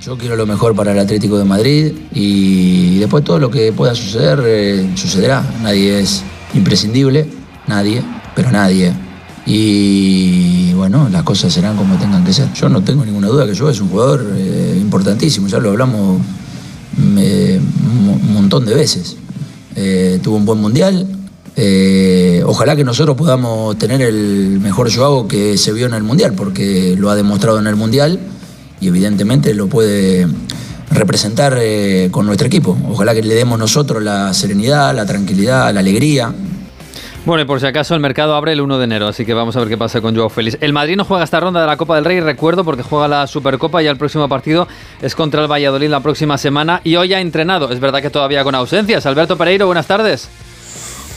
Yo 0.00 0.16
quiero 0.16 0.34
lo 0.34 0.46
mejor 0.46 0.74
para 0.74 0.92
el 0.92 0.98
Atlético 0.98 1.36
de 1.36 1.44
Madrid 1.44 1.92
y 2.14 2.98
después 3.00 3.22
todo 3.22 3.38
lo 3.38 3.50
que 3.50 3.70
pueda 3.70 3.94
suceder 3.94 4.42
eh, 4.46 4.90
sucederá. 4.94 5.44
Nadie 5.62 6.00
es 6.00 6.22
imprescindible, 6.54 7.26
nadie, 7.66 8.02
pero 8.34 8.50
nadie. 8.50 8.94
Y 9.44 10.72
bueno, 10.72 11.10
las 11.10 11.22
cosas 11.22 11.52
serán 11.52 11.76
como 11.76 11.98
tengan 11.98 12.24
que 12.24 12.32
ser. 12.32 12.50
Yo 12.54 12.70
no 12.70 12.82
tengo 12.82 13.04
ninguna 13.04 13.28
duda 13.28 13.46
que 13.46 13.52
yo 13.52 13.68
es 13.68 13.78
un 13.82 13.90
jugador 13.90 14.26
eh, 14.36 14.78
importantísimo, 14.80 15.48
ya 15.48 15.58
lo 15.58 15.68
hablamos 15.68 16.22
eh, 17.18 17.60
un 17.60 18.32
montón 18.32 18.64
de 18.64 18.74
veces. 18.74 19.18
tuvo 20.22 20.36
un 20.36 20.46
buen 20.46 20.60
mundial. 20.62 21.06
ojalá 22.46 22.74
que 22.74 22.84
nosotros 22.84 23.18
podamos 23.18 23.76
tener 23.76 24.00
el 24.00 24.60
mejor 24.62 24.90
Joao 24.90 25.28
que 25.28 25.58
se 25.58 25.74
vio 25.74 25.84
en 25.84 25.92
el 25.92 26.04
mundial, 26.04 26.32
porque 26.32 26.96
lo 26.98 27.10
ha 27.10 27.16
demostrado 27.16 27.58
en 27.58 27.66
el 27.66 27.76
mundial 27.76 28.18
y 28.80 28.88
evidentemente 28.88 29.54
lo 29.54 29.68
puede 29.68 30.26
representar 30.90 31.56
eh, 31.60 32.08
con 32.10 32.26
nuestro 32.26 32.46
equipo. 32.46 32.76
Ojalá 32.88 33.14
que 33.14 33.22
le 33.22 33.34
demos 33.34 33.58
nosotros 33.58 34.02
la 34.02 34.34
serenidad, 34.34 34.94
la 34.94 35.06
tranquilidad, 35.06 35.72
la 35.72 35.80
alegría. 35.80 36.32
Bueno, 37.26 37.42
y 37.42 37.44
por 37.44 37.60
si 37.60 37.66
acaso 37.66 37.94
el 37.94 38.00
mercado 38.00 38.34
abre 38.34 38.52
el 38.52 38.62
1 38.62 38.78
de 38.78 38.84
enero, 38.84 39.06
así 39.06 39.26
que 39.26 39.34
vamos 39.34 39.54
a 39.54 39.60
ver 39.60 39.68
qué 39.68 39.76
pasa 39.76 40.00
con 40.00 40.16
Joao 40.16 40.30
Félix. 40.30 40.56
El 40.60 40.72
Madrid 40.72 40.96
no 40.96 41.04
juega 41.04 41.22
esta 41.22 41.38
ronda 41.38 41.60
de 41.60 41.66
la 41.66 41.76
Copa 41.76 41.94
del 41.96 42.04
Rey, 42.06 42.20
recuerdo, 42.20 42.64
porque 42.64 42.82
juega 42.82 43.08
la 43.08 43.26
Supercopa 43.26 43.82
y 43.82 43.86
el 43.86 43.98
próximo 43.98 44.26
partido 44.26 44.66
es 45.02 45.14
contra 45.14 45.42
el 45.42 45.52
Valladolid 45.52 45.90
la 45.90 46.00
próxima 46.00 46.38
semana 46.38 46.80
y 46.82 46.96
hoy 46.96 47.12
ha 47.12 47.20
entrenado. 47.20 47.70
Es 47.70 47.78
verdad 47.78 48.00
que 48.00 48.08
todavía 48.08 48.42
con 48.42 48.54
ausencias. 48.54 49.04
Alberto 49.04 49.36
Pereiro, 49.36 49.66
buenas 49.66 49.86
tardes. 49.86 50.30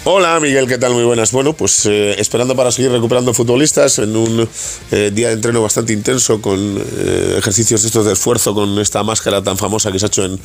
Hola 0.06 0.38
Miguel, 0.42 0.68
¿qué 0.68 0.78
tal? 0.78 0.92
Muy 0.92 1.06
buenas. 1.06 1.32
Bueno, 1.32 1.54
pues 1.54 1.86
eh, 1.86 2.20
esperando 2.20 2.58
para 2.58 2.74
seguir 2.74 2.92
recuperando 2.92 3.34
futbolistas 3.34 4.00
en 4.00 4.18
un 4.18 4.50
eh, 4.92 5.12
día 5.13 5.30
de 5.30 5.36
entreno 5.36 5.62
bastante 5.62 5.94
intenso 5.94 6.42
con 6.42 6.60
eh, 6.60 7.36
ejercicios 7.38 7.86
estos 7.86 8.06
de 8.06 8.12
esfuerzo 8.12 8.54
con 8.54 8.78
esta 8.80 9.02
máscara 9.04 9.42
tan 9.42 9.58
famosa 9.58 9.94
que 9.94 10.00
se 10.00 10.06
ha 10.06 10.08
hecho 10.08 10.26
en, 10.26 10.38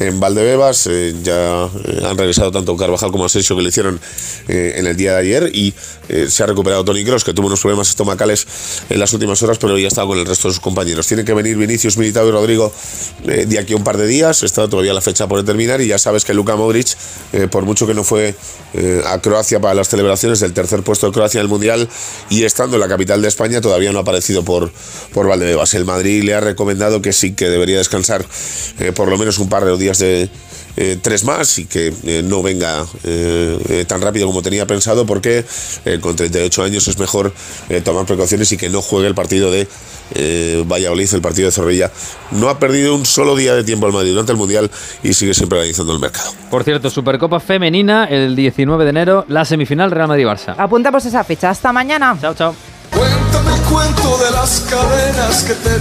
en 0.00 0.20
Valdebebas. 0.20 0.88
ya 1.22 1.64
han 1.64 2.16
regresado 2.16 2.50
tanto 2.50 2.74
Carvajal 2.78 3.12
como 3.12 3.26
Asensio 3.26 3.54
que 3.54 3.60
le 3.60 3.68
hicieron 3.68 4.00
en 4.48 4.86
el 4.86 4.96
día 4.96 5.12
de 5.12 5.18
ayer 5.18 5.50
y 5.54 5.74
se 6.28 6.42
ha 6.42 6.46
recuperado 6.46 6.82
Tony 6.82 7.04
Cross 7.04 7.24
que 7.24 7.34
tuvo 7.34 7.48
unos 7.48 7.60
problemas 7.60 7.90
estomacales 7.90 8.46
en 8.88 8.98
las 8.98 9.12
últimas 9.12 9.42
horas 9.42 9.58
pero 9.58 9.76
ya 9.76 9.88
está 9.88 10.06
con 10.06 10.18
el 10.18 10.24
resto 10.24 10.48
de 10.48 10.54
sus 10.54 10.60
compañeros. 10.60 11.06
Tienen 11.06 11.26
que 11.26 11.34
venir 11.34 11.58
Vinicius, 11.58 11.98
Militao 11.98 12.26
y 12.26 12.30
Rodrigo 12.30 12.72
de 13.22 13.58
aquí 13.58 13.74
a 13.74 13.76
un 13.76 13.84
par 13.84 13.98
de 13.98 14.06
días. 14.06 14.42
Está 14.42 14.66
todavía 14.66 14.94
la 14.94 15.02
fecha 15.02 15.26
por 15.28 15.38
determinar 15.38 15.82
y 15.82 15.88
ya 15.88 15.98
sabes 15.98 16.24
que 16.24 16.32
Luka 16.32 16.56
Modric, 16.56 16.96
por 17.50 17.64
mucho 17.64 17.86
que 17.86 17.92
no 17.92 18.02
fue 18.02 18.34
eh, 18.94 19.02
a 19.06 19.20
Croacia 19.20 19.60
para 19.60 19.74
las 19.74 19.88
celebraciones 19.88 20.40
del 20.40 20.52
tercer 20.52 20.82
puesto 20.82 21.06
de 21.06 21.12
Croacia 21.12 21.38
en 21.38 21.42
el 21.42 21.48
Mundial 21.48 21.88
y 22.30 22.44
estando 22.44 22.76
en 22.76 22.80
la 22.80 22.88
capital 22.88 23.22
de 23.22 23.28
España 23.28 23.60
todavía 23.60 23.92
no 23.92 23.98
ha 23.98 24.02
aparecido 24.02 24.44
por, 24.44 24.72
por 25.12 25.26
Valdebebas. 25.26 25.74
El 25.74 25.84
Madrid 25.84 26.22
le 26.22 26.34
ha 26.34 26.40
recomendado 26.40 27.02
que 27.02 27.12
sí, 27.12 27.34
que 27.34 27.48
debería 27.48 27.78
descansar 27.78 28.24
eh, 28.78 28.92
por 28.92 29.08
lo 29.08 29.18
menos 29.18 29.38
un 29.38 29.48
par 29.48 29.64
de 29.64 29.76
días 29.76 29.98
de, 29.98 30.28
eh, 30.76 30.98
tres 31.00 31.24
más 31.24 31.58
y 31.58 31.66
que 31.66 31.92
eh, 32.04 32.22
no 32.24 32.42
venga 32.42 32.84
eh, 33.04 33.84
tan 33.86 34.00
rápido 34.00 34.26
como 34.26 34.42
tenía 34.42 34.66
pensado 34.66 35.06
porque 35.06 35.44
con 36.00 36.16
38 36.16 36.62
años 36.62 36.88
es 36.88 36.98
mejor 36.98 37.32
tomar 37.84 38.06
precauciones 38.06 38.50
y 38.52 38.56
que 38.56 38.68
no 38.68 38.82
juegue 38.82 39.06
el 39.06 39.14
partido 39.14 39.50
de 39.50 39.68
Valladolid, 40.66 41.08
el 41.12 41.20
partido 41.20 41.46
de 41.46 41.52
Zorrilla. 41.52 41.90
No 42.32 42.48
ha 42.48 42.58
perdido 42.58 42.94
un 42.94 43.06
solo 43.06 43.36
día 43.36 43.54
de 43.54 43.64
tiempo 43.64 43.86
al 43.86 43.92
Madrid 43.92 44.10
durante 44.10 44.32
el 44.32 44.38
Mundial 44.38 44.70
y 45.02 45.14
sigue 45.14 45.34
siempre 45.34 45.58
analizando 45.58 45.92
el 45.92 46.00
mercado. 46.00 46.32
Por 46.50 46.64
cierto, 46.64 46.90
Supercopa 46.90 47.40
Femenina 47.40 48.04
el 48.04 48.34
19 48.34 48.84
de 48.84 48.90
enero, 48.90 49.24
la 49.28 49.44
semifinal 49.44 49.90
Real 49.90 50.08
Madrid-Barça. 50.08 50.54
Apuntamos 50.56 51.04
esa 51.04 51.24
fecha. 51.24 51.50
Hasta 51.50 51.72
mañana. 51.72 52.16
Chao, 52.20 52.34
chao. 52.34 52.73
Cuéntame 52.94 53.54
el 53.54 53.62
cuento 53.62 54.18
de 54.24 54.30
las 54.30 54.60
cadenas 54.70 55.44
que 55.44 55.54
te. 55.54 55.74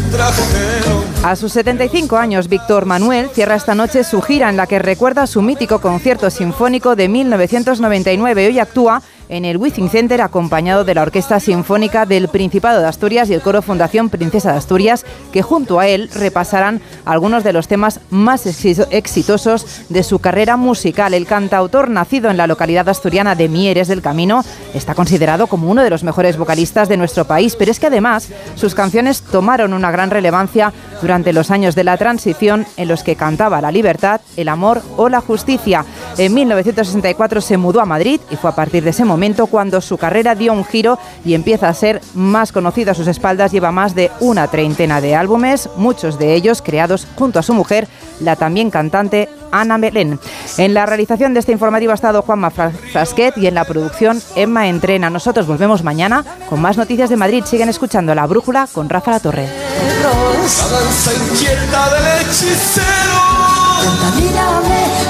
A 1.24 1.38
sus 1.38 1.54
75 1.54 2.18
años, 2.18 2.50
Víctor 2.50 2.86
Manuel 2.86 3.30
cierra 3.30 3.56
esta 3.56 3.76
noche 3.76 4.04
su 4.04 4.22
gira 4.22 4.50
en 4.50 4.58
la 4.58 4.68
que 4.68 4.78
recuerda 4.78 5.26
su 5.26 5.42
mítico 5.42 5.80
concierto 5.80 6.30
sinfónico 6.30 6.98
de 6.98 7.08
1999. 7.08 8.48
Hoy 8.48 8.60
actúa 8.60 9.02
en 9.34 9.46
el 9.46 9.58
Wizzing 9.58 9.90
Center 9.90 10.22
acompañado 10.22 10.84
de 10.84 10.94
la 10.94 11.02
Orquesta 11.02 11.40
Sinfónica 11.40 12.06
del 12.06 12.28
Principado 12.28 12.80
de 12.80 12.88
Asturias 12.88 13.30
y 13.30 13.34
el 13.34 13.42
Coro 13.42 13.64
Fundación 13.64 14.10
Princesa 14.10 14.52
de 14.52 14.60
Asturias, 14.60 15.06
que 15.32 15.42
junto 15.42 15.80
a 15.80 15.88
él 15.88 16.12
repasarán 16.14 16.82
algunos 17.04 17.44
de 17.44 17.52
los 17.52 17.68
temas 17.68 18.00
más 18.12 18.46
exitosos 18.46 19.66
de 19.90 20.04
su 20.04 20.20
carrera 20.20 20.56
musical. 20.56 21.16
El 21.16 21.26
cantautor, 21.26 21.90
nacido 21.90 22.30
en 22.30 22.38
la 22.38 22.46
localidad 22.46 22.88
asturiana 22.90 23.34
de 23.34 23.50
Mieres 23.50 23.88
del 23.88 24.04
Camino, 24.04 24.46
está 24.76 24.94
considerado 24.94 25.48
como 25.48 25.72
uno 25.72 25.82
de 25.82 25.90
los 25.90 26.04
mejores 26.04 26.38
vocalistas 26.38 26.88
de 26.88 26.98
nuestro 26.98 27.26
país, 27.26 27.56
pero 27.56 27.72
es 27.72 27.80
que 27.80 27.88
además 27.88 28.30
sus 28.54 28.76
canciones 28.76 29.24
tomaron 29.24 29.74
una 29.74 29.90
gran 29.90 30.12
relevancia 30.12 30.72
durante 31.02 31.34
los 31.34 31.50
años 31.50 31.74
de 31.74 31.84
la 31.84 31.98
transición 31.98 32.68
en 32.78 32.88
los 32.88 33.02
que 33.02 33.16
cantaba 33.16 33.62
la 33.62 33.72
libertad, 33.72 34.22
el 34.38 34.48
amor 34.48 34.84
o 34.96 35.10
la 35.10 35.22
justicia. 35.22 35.86
En 36.20 36.36
1964 36.36 37.42
se 37.42 37.58
mudó 37.58 37.82
a 37.82 37.86
Madrid 37.86 38.22
y 38.30 38.36
fue 38.36 38.52
a 38.52 38.56
partir 38.56 38.84
de 38.84 38.92
ese 38.92 39.04
momento 39.04 39.23
cuando 39.50 39.80
su 39.80 39.98
carrera 39.98 40.36
dio 40.36 40.52
un 40.52 40.66
giro 40.66 41.00
y 41.24 41.34
empieza 41.34 41.70
a 41.70 41.74
ser 41.74 42.02
más 42.14 42.52
conocido 42.52 42.92
a 42.92 42.94
sus 42.94 43.08
espaldas. 43.08 43.54
Lleva 43.54 43.72
más 43.72 43.96
de 43.96 44.12
una 44.20 44.48
treintena 44.48 45.00
de 45.00 45.16
álbumes, 45.16 45.70
muchos 45.78 46.20
de 46.20 46.34
ellos 46.34 46.62
creados 46.62 47.08
junto 47.16 47.40
a 47.40 47.44
su 47.44 47.54
mujer, 47.54 47.88
la 48.20 48.36
también 48.36 48.70
cantante 48.70 49.30
Ana 49.52 49.78
Belén. 49.78 50.20
En 50.58 50.74
la 50.74 50.86
realización 50.86 51.34
de 51.34 51.40
este 51.40 51.54
informativo 51.54 51.94
ha 51.94 51.96
estado 51.96 52.22
Juanma 52.22 52.52
Frasquet 52.52 53.38
y 53.38 53.48
en 53.48 53.56
la 53.56 53.64
producción 53.64 54.22
Emma 54.36 54.68
Entrena. 54.68 55.10
Nosotros 55.10 55.48
volvemos 55.48 55.84
mañana 55.84 56.26
con 56.50 56.62
más 56.62 56.76
noticias 56.76 57.10
de 57.10 57.16
Madrid. 57.16 57.46
Siguen 57.46 57.70
escuchando 57.70 58.14
La 58.14 58.26
Brújula 58.26 58.68
con 58.74 58.90
Rafa 58.90 59.12
La 59.12 59.20
Torre. 59.22 59.48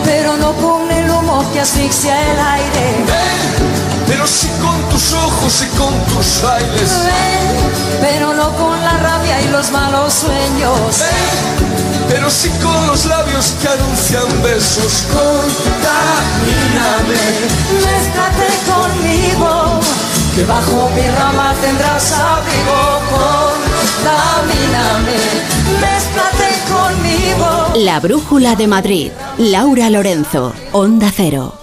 pero 0.05 0.37
no 0.37 0.53
con 0.53 0.91
el 0.91 1.09
humo 1.09 1.43
que 1.53 1.61
asfixia 1.61 2.31
el 2.31 2.39
aire 2.39 3.72
pero 4.13 4.27
sí 4.27 4.47
con 4.61 4.79
tus 4.89 5.11
ojos 5.13 5.63
y 5.63 5.67
con 5.75 5.91
tus 6.05 6.41
bailes. 6.43 6.91
Ven, 7.03 7.57
pero 7.99 8.33
no 8.35 8.51
con 8.55 8.79
la 8.79 8.97
rabia 8.99 9.41
y 9.41 9.47
los 9.47 9.71
malos 9.71 10.13
sueños. 10.13 10.99
Ven, 10.99 12.07
pero 12.07 12.29
sí 12.29 12.51
con 12.61 12.85
los 12.85 13.05
labios 13.05 13.55
que 13.59 13.67
anuncian 13.69 14.27
besos. 14.43 15.07
Contamíname, 15.11 15.97
mézclate 17.83 18.49
conmigo, 18.71 19.79
que 20.35 20.43
bajo 20.45 20.89
mi 20.95 21.09
rama 21.17 21.55
tendrás 21.59 22.11
abrigo. 22.11 23.01
Contamíname, 24.03 25.17
mézclate 25.81 26.49
conmigo. 26.71 27.49
La 27.83 27.99
Brújula 27.99 28.55
de 28.55 28.67
Madrid, 28.67 29.11
Laura 29.39 29.89
Lorenzo, 29.89 30.53
Onda 30.71 31.11
Cero. 31.15 31.62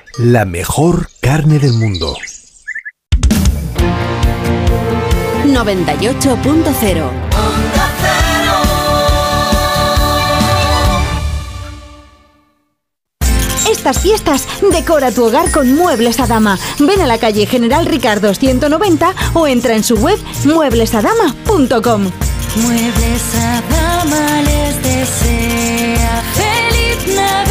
la 0.17 0.45
mejor 0.45 1.09
carne 1.21 1.59
del 1.59 1.73
mundo. 1.73 2.15
98.0 5.45 7.09
Estas 13.69 13.99
fiestas 13.99 14.47
decora 14.71 15.11
tu 15.11 15.25
hogar 15.25 15.49
con 15.51 15.75
Muebles 15.75 16.19
a 16.19 16.27
Dama. 16.27 16.59
Ven 16.79 17.01
a 17.01 17.07
la 17.07 17.17
calle 17.17 17.45
General 17.47 17.85
Ricardo 17.85 18.33
190 18.33 19.13
o 19.33 19.47
entra 19.47 19.75
en 19.75 19.83
su 19.83 19.95
web 19.95 20.19
mueblesadama.com. 20.45 22.11
Muebles 22.57 23.35
a 23.35 23.61
Dama 23.69 24.41
les 24.41 24.83
desea 24.83 26.23
feliz 26.35 27.15
Navidad. 27.15 27.50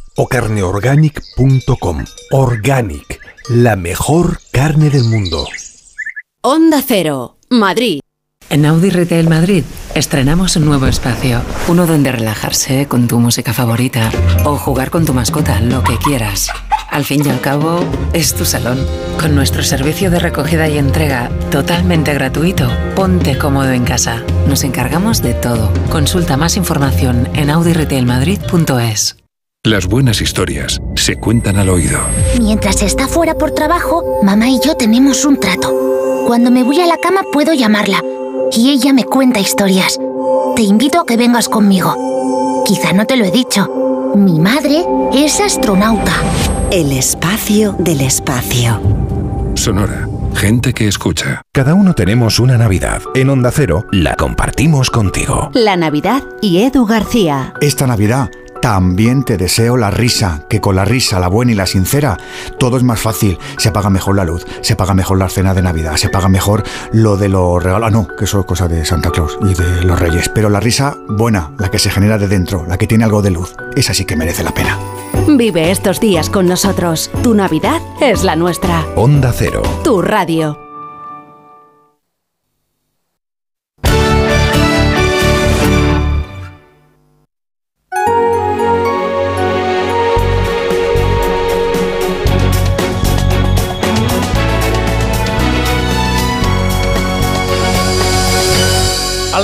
o 0.15 0.27
carneorganic.com. 0.27 2.05
Organic, 2.31 3.19
la 3.49 3.75
mejor 3.75 4.39
carne 4.51 4.89
del 4.89 5.03
mundo. 5.05 5.47
Onda 6.41 6.81
Cero, 6.85 7.37
Madrid. 7.49 7.99
En 8.49 8.65
Audi 8.65 8.89
Retail 8.89 9.29
Madrid 9.29 9.63
estrenamos 9.95 10.57
un 10.57 10.65
nuevo 10.65 10.87
espacio, 10.87 11.41
uno 11.69 11.87
donde 11.87 12.11
relajarse 12.11 12.85
con 12.87 13.07
tu 13.07 13.19
música 13.19 13.53
favorita 13.53 14.11
o 14.43 14.57
jugar 14.57 14.89
con 14.89 15.05
tu 15.05 15.13
mascota, 15.13 15.61
lo 15.61 15.83
que 15.83 15.97
quieras. 15.97 16.49
Al 16.89 17.05
fin 17.05 17.25
y 17.25 17.29
al 17.29 17.39
cabo, 17.39 17.79
es 18.11 18.35
tu 18.35 18.43
salón. 18.43 18.85
Con 19.17 19.33
nuestro 19.35 19.63
servicio 19.63 20.11
de 20.11 20.19
recogida 20.19 20.67
y 20.67 20.77
entrega 20.77 21.29
totalmente 21.49 22.13
gratuito, 22.13 22.69
ponte 22.95 23.37
cómodo 23.37 23.71
en 23.71 23.85
casa. 23.85 24.21
Nos 24.49 24.65
encargamos 24.65 25.21
de 25.21 25.33
todo. 25.33 25.71
Consulta 25.89 26.35
más 26.35 26.57
información 26.57 27.29
en 27.33 27.49
audiretailmadrid.es. 27.49 29.20
Las 29.63 29.85
buenas 29.85 30.21
historias 30.21 30.81
se 30.95 31.17
cuentan 31.17 31.57
al 31.57 31.69
oído. 31.69 31.99
Mientras 32.39 32.81
está 32.81 33.07
fuera 33.07 33.35
por 33.35 33.51
trabajo, 33.51 34.19
mamá 34.23 34.49
y 34.49 34.59
yo 34.59 34.75
tenemos 34.75 35.23
un 35.23 35.39
trato. 35.39 35.71
Cuando 36.25 36.49
me 36.49 36.63
voy 36.63 36.81
a 36.81 36.87
la 36.87 36.97
cama 36.97 37.21
puedo 37.31 37.53
llamarla 37.53 38.01
y 38.51 38.71
ella 38.71 38.91
me 38.91 39.03
cuenta 39.03 39.39
historias. 39.39 39.99
Te 40.55 40.63
invito 40.63 40.99
a 40.99 41.05
que 41.05 41.15
vengas 41.15 41.47
conmigo. 41.47 42.63
Quizá 42.65 42.91
no 42.93 43.05
te 43.05 43.17
lo 43.17 43.23
he 43.23 43.29
dicho. 43.29 44.11
Mi 44.15 44.39
madre 44.39 44.83
es 45.13 45.39
astronauta. 45.39 46.13
El 46.71 46.91
espacio 46.91 47.75
del 47.77 48.01
espacio. 48.01 48.81
Sonora. 49.53 50.07
Gente 50.33 50.73
que 50.73 50.87
escucha. 50.87 51.43
Cada 51.51 51.73
uno 51.75 51.93
tenemos 51.93 52.39
una 52.39 52.57
Navidad. 52.57 53.01
En 53.13 53.29
Onda 53.29 53.51
Cero 53.51 53.85
la 53.91 54.15
compartimos 54.15 54.89
contigo. 54.89 55.51
La 55.53 55.75
Navidad 55.75 56.23
y 56.41 56.63
Edu 56.63 56.85
García. 56.85 57.53
Esta 57.61 57.85
Navidad 57.85 58.31
también 58.61 59.23
te 59.23 59.37
deseo 59.37 59.75
la 59.75 59.91
risa, 59.91 60.45
que 60.47 60.61
con 60.61 60.75
la 60.75 60.85
risa, 60.85 61.19
la 61.19 61.27
buena 61.27 61.51
y 61.51 61.55
la 61.55 61.65
sincera, 61.65 62.17
todo 62.59 62.77
es 62.77 62.83
más 62.83 62.99
fácil. 62.99 63.37
Se 63.57 63.71
paga 63.71 63.89
mejor 63.89 64.15
la 64.15 64.23
luz, 64.23 64.45
se 64.61 64.75
paga 64.75 64.93
mejor 64.93 65.17
la 65.17 65.29
cena 65.29 65.53
de 65.53 65.61
Navidad, 65.61 65.97
se 65.97 66.09
paga 66.09 66.29
mejor 66.29 66.63
lo 66.93 67.17
de 67.17 67.29
los 67.29 67.61
regalos. 67.61 67.87
Ah, 67.87 67.91
no, 67.91 68.07
que 68.07 68.25
eso 68.25 68.39
es 68.39 68.45
cosa 68.45 68.67
de 68.67 68.85
Santa 68.85 69.09
Claus 69.09 69.37
y 69.41 69.53
de 69.53 69.83
los 69.83 69.99
Reyes. 69.99 70.29
Pero 70.29 70.49
la 70.49 70.59
risa 70.59 70.95
buena, 71.09 71.51
la 71.57 71.69
que 71.69 71.79
se 71.79 71.89
genera 71.89 72.17
de 72.17 72.27
dentro, 72.27 72.65
la 72.67 72.77
que 72.77 72.87
tiene 72.87 73.03
algo 73.03 73.21
de 73.21 73.31
luz, 73.31 73.55
esa 73.75 73.93
sí 73.93 74.05
que 74.05 74.15
merece 74.15 74.43
la 74.43 74.53
pena. 74.53 74.77
Vive 75.27 75.71
estos 75.71 75.99
días 75.99 76.29
con 76.29 76.47
nosotros. 76.47 77.09
Tu 77.23 77.33
Navidad 77.33 77.81
es 77.99 78.23
la 78.23 78.35
nuestra. 78.35 78.85
Onda 78.95 79.33
Cero. 79.35 79.61
Tu 79.83 80.01
radio. 80.01 80.60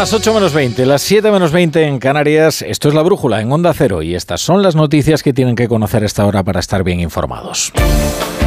Las 0.07 0.13
8 0.13 0.33
menos 0.33 0.53
20, 0.53 0.85
las 0.85 1.01
7 1.01 1.31
menos 1.31 1.51
20 1.51 1.83
en 1.83 1.99
Canarias, 1.99 2.61
esto 2.61 2.87
es 2.87 2.93
la 2.93 3.01
brújula 3.01 3.41
en 3.41 3.51
Onda 3.51 3.73
Cero 3.73 4.01
y 4.01 4.15
estas 4.15 4.39
son 4.39 4.63
las 4.63 4.73
noticias 4.73 5.21
que 5.21 5.33
tienen 5.33 5.57
que 5.57 5.67
conocer 5.67 6.05
esta 6.05 6.25
hora 6.25 6.43
para 6.43 6.61
estar 6.61 6.81
bien 6.81 7.01
informados. 7.01 7.73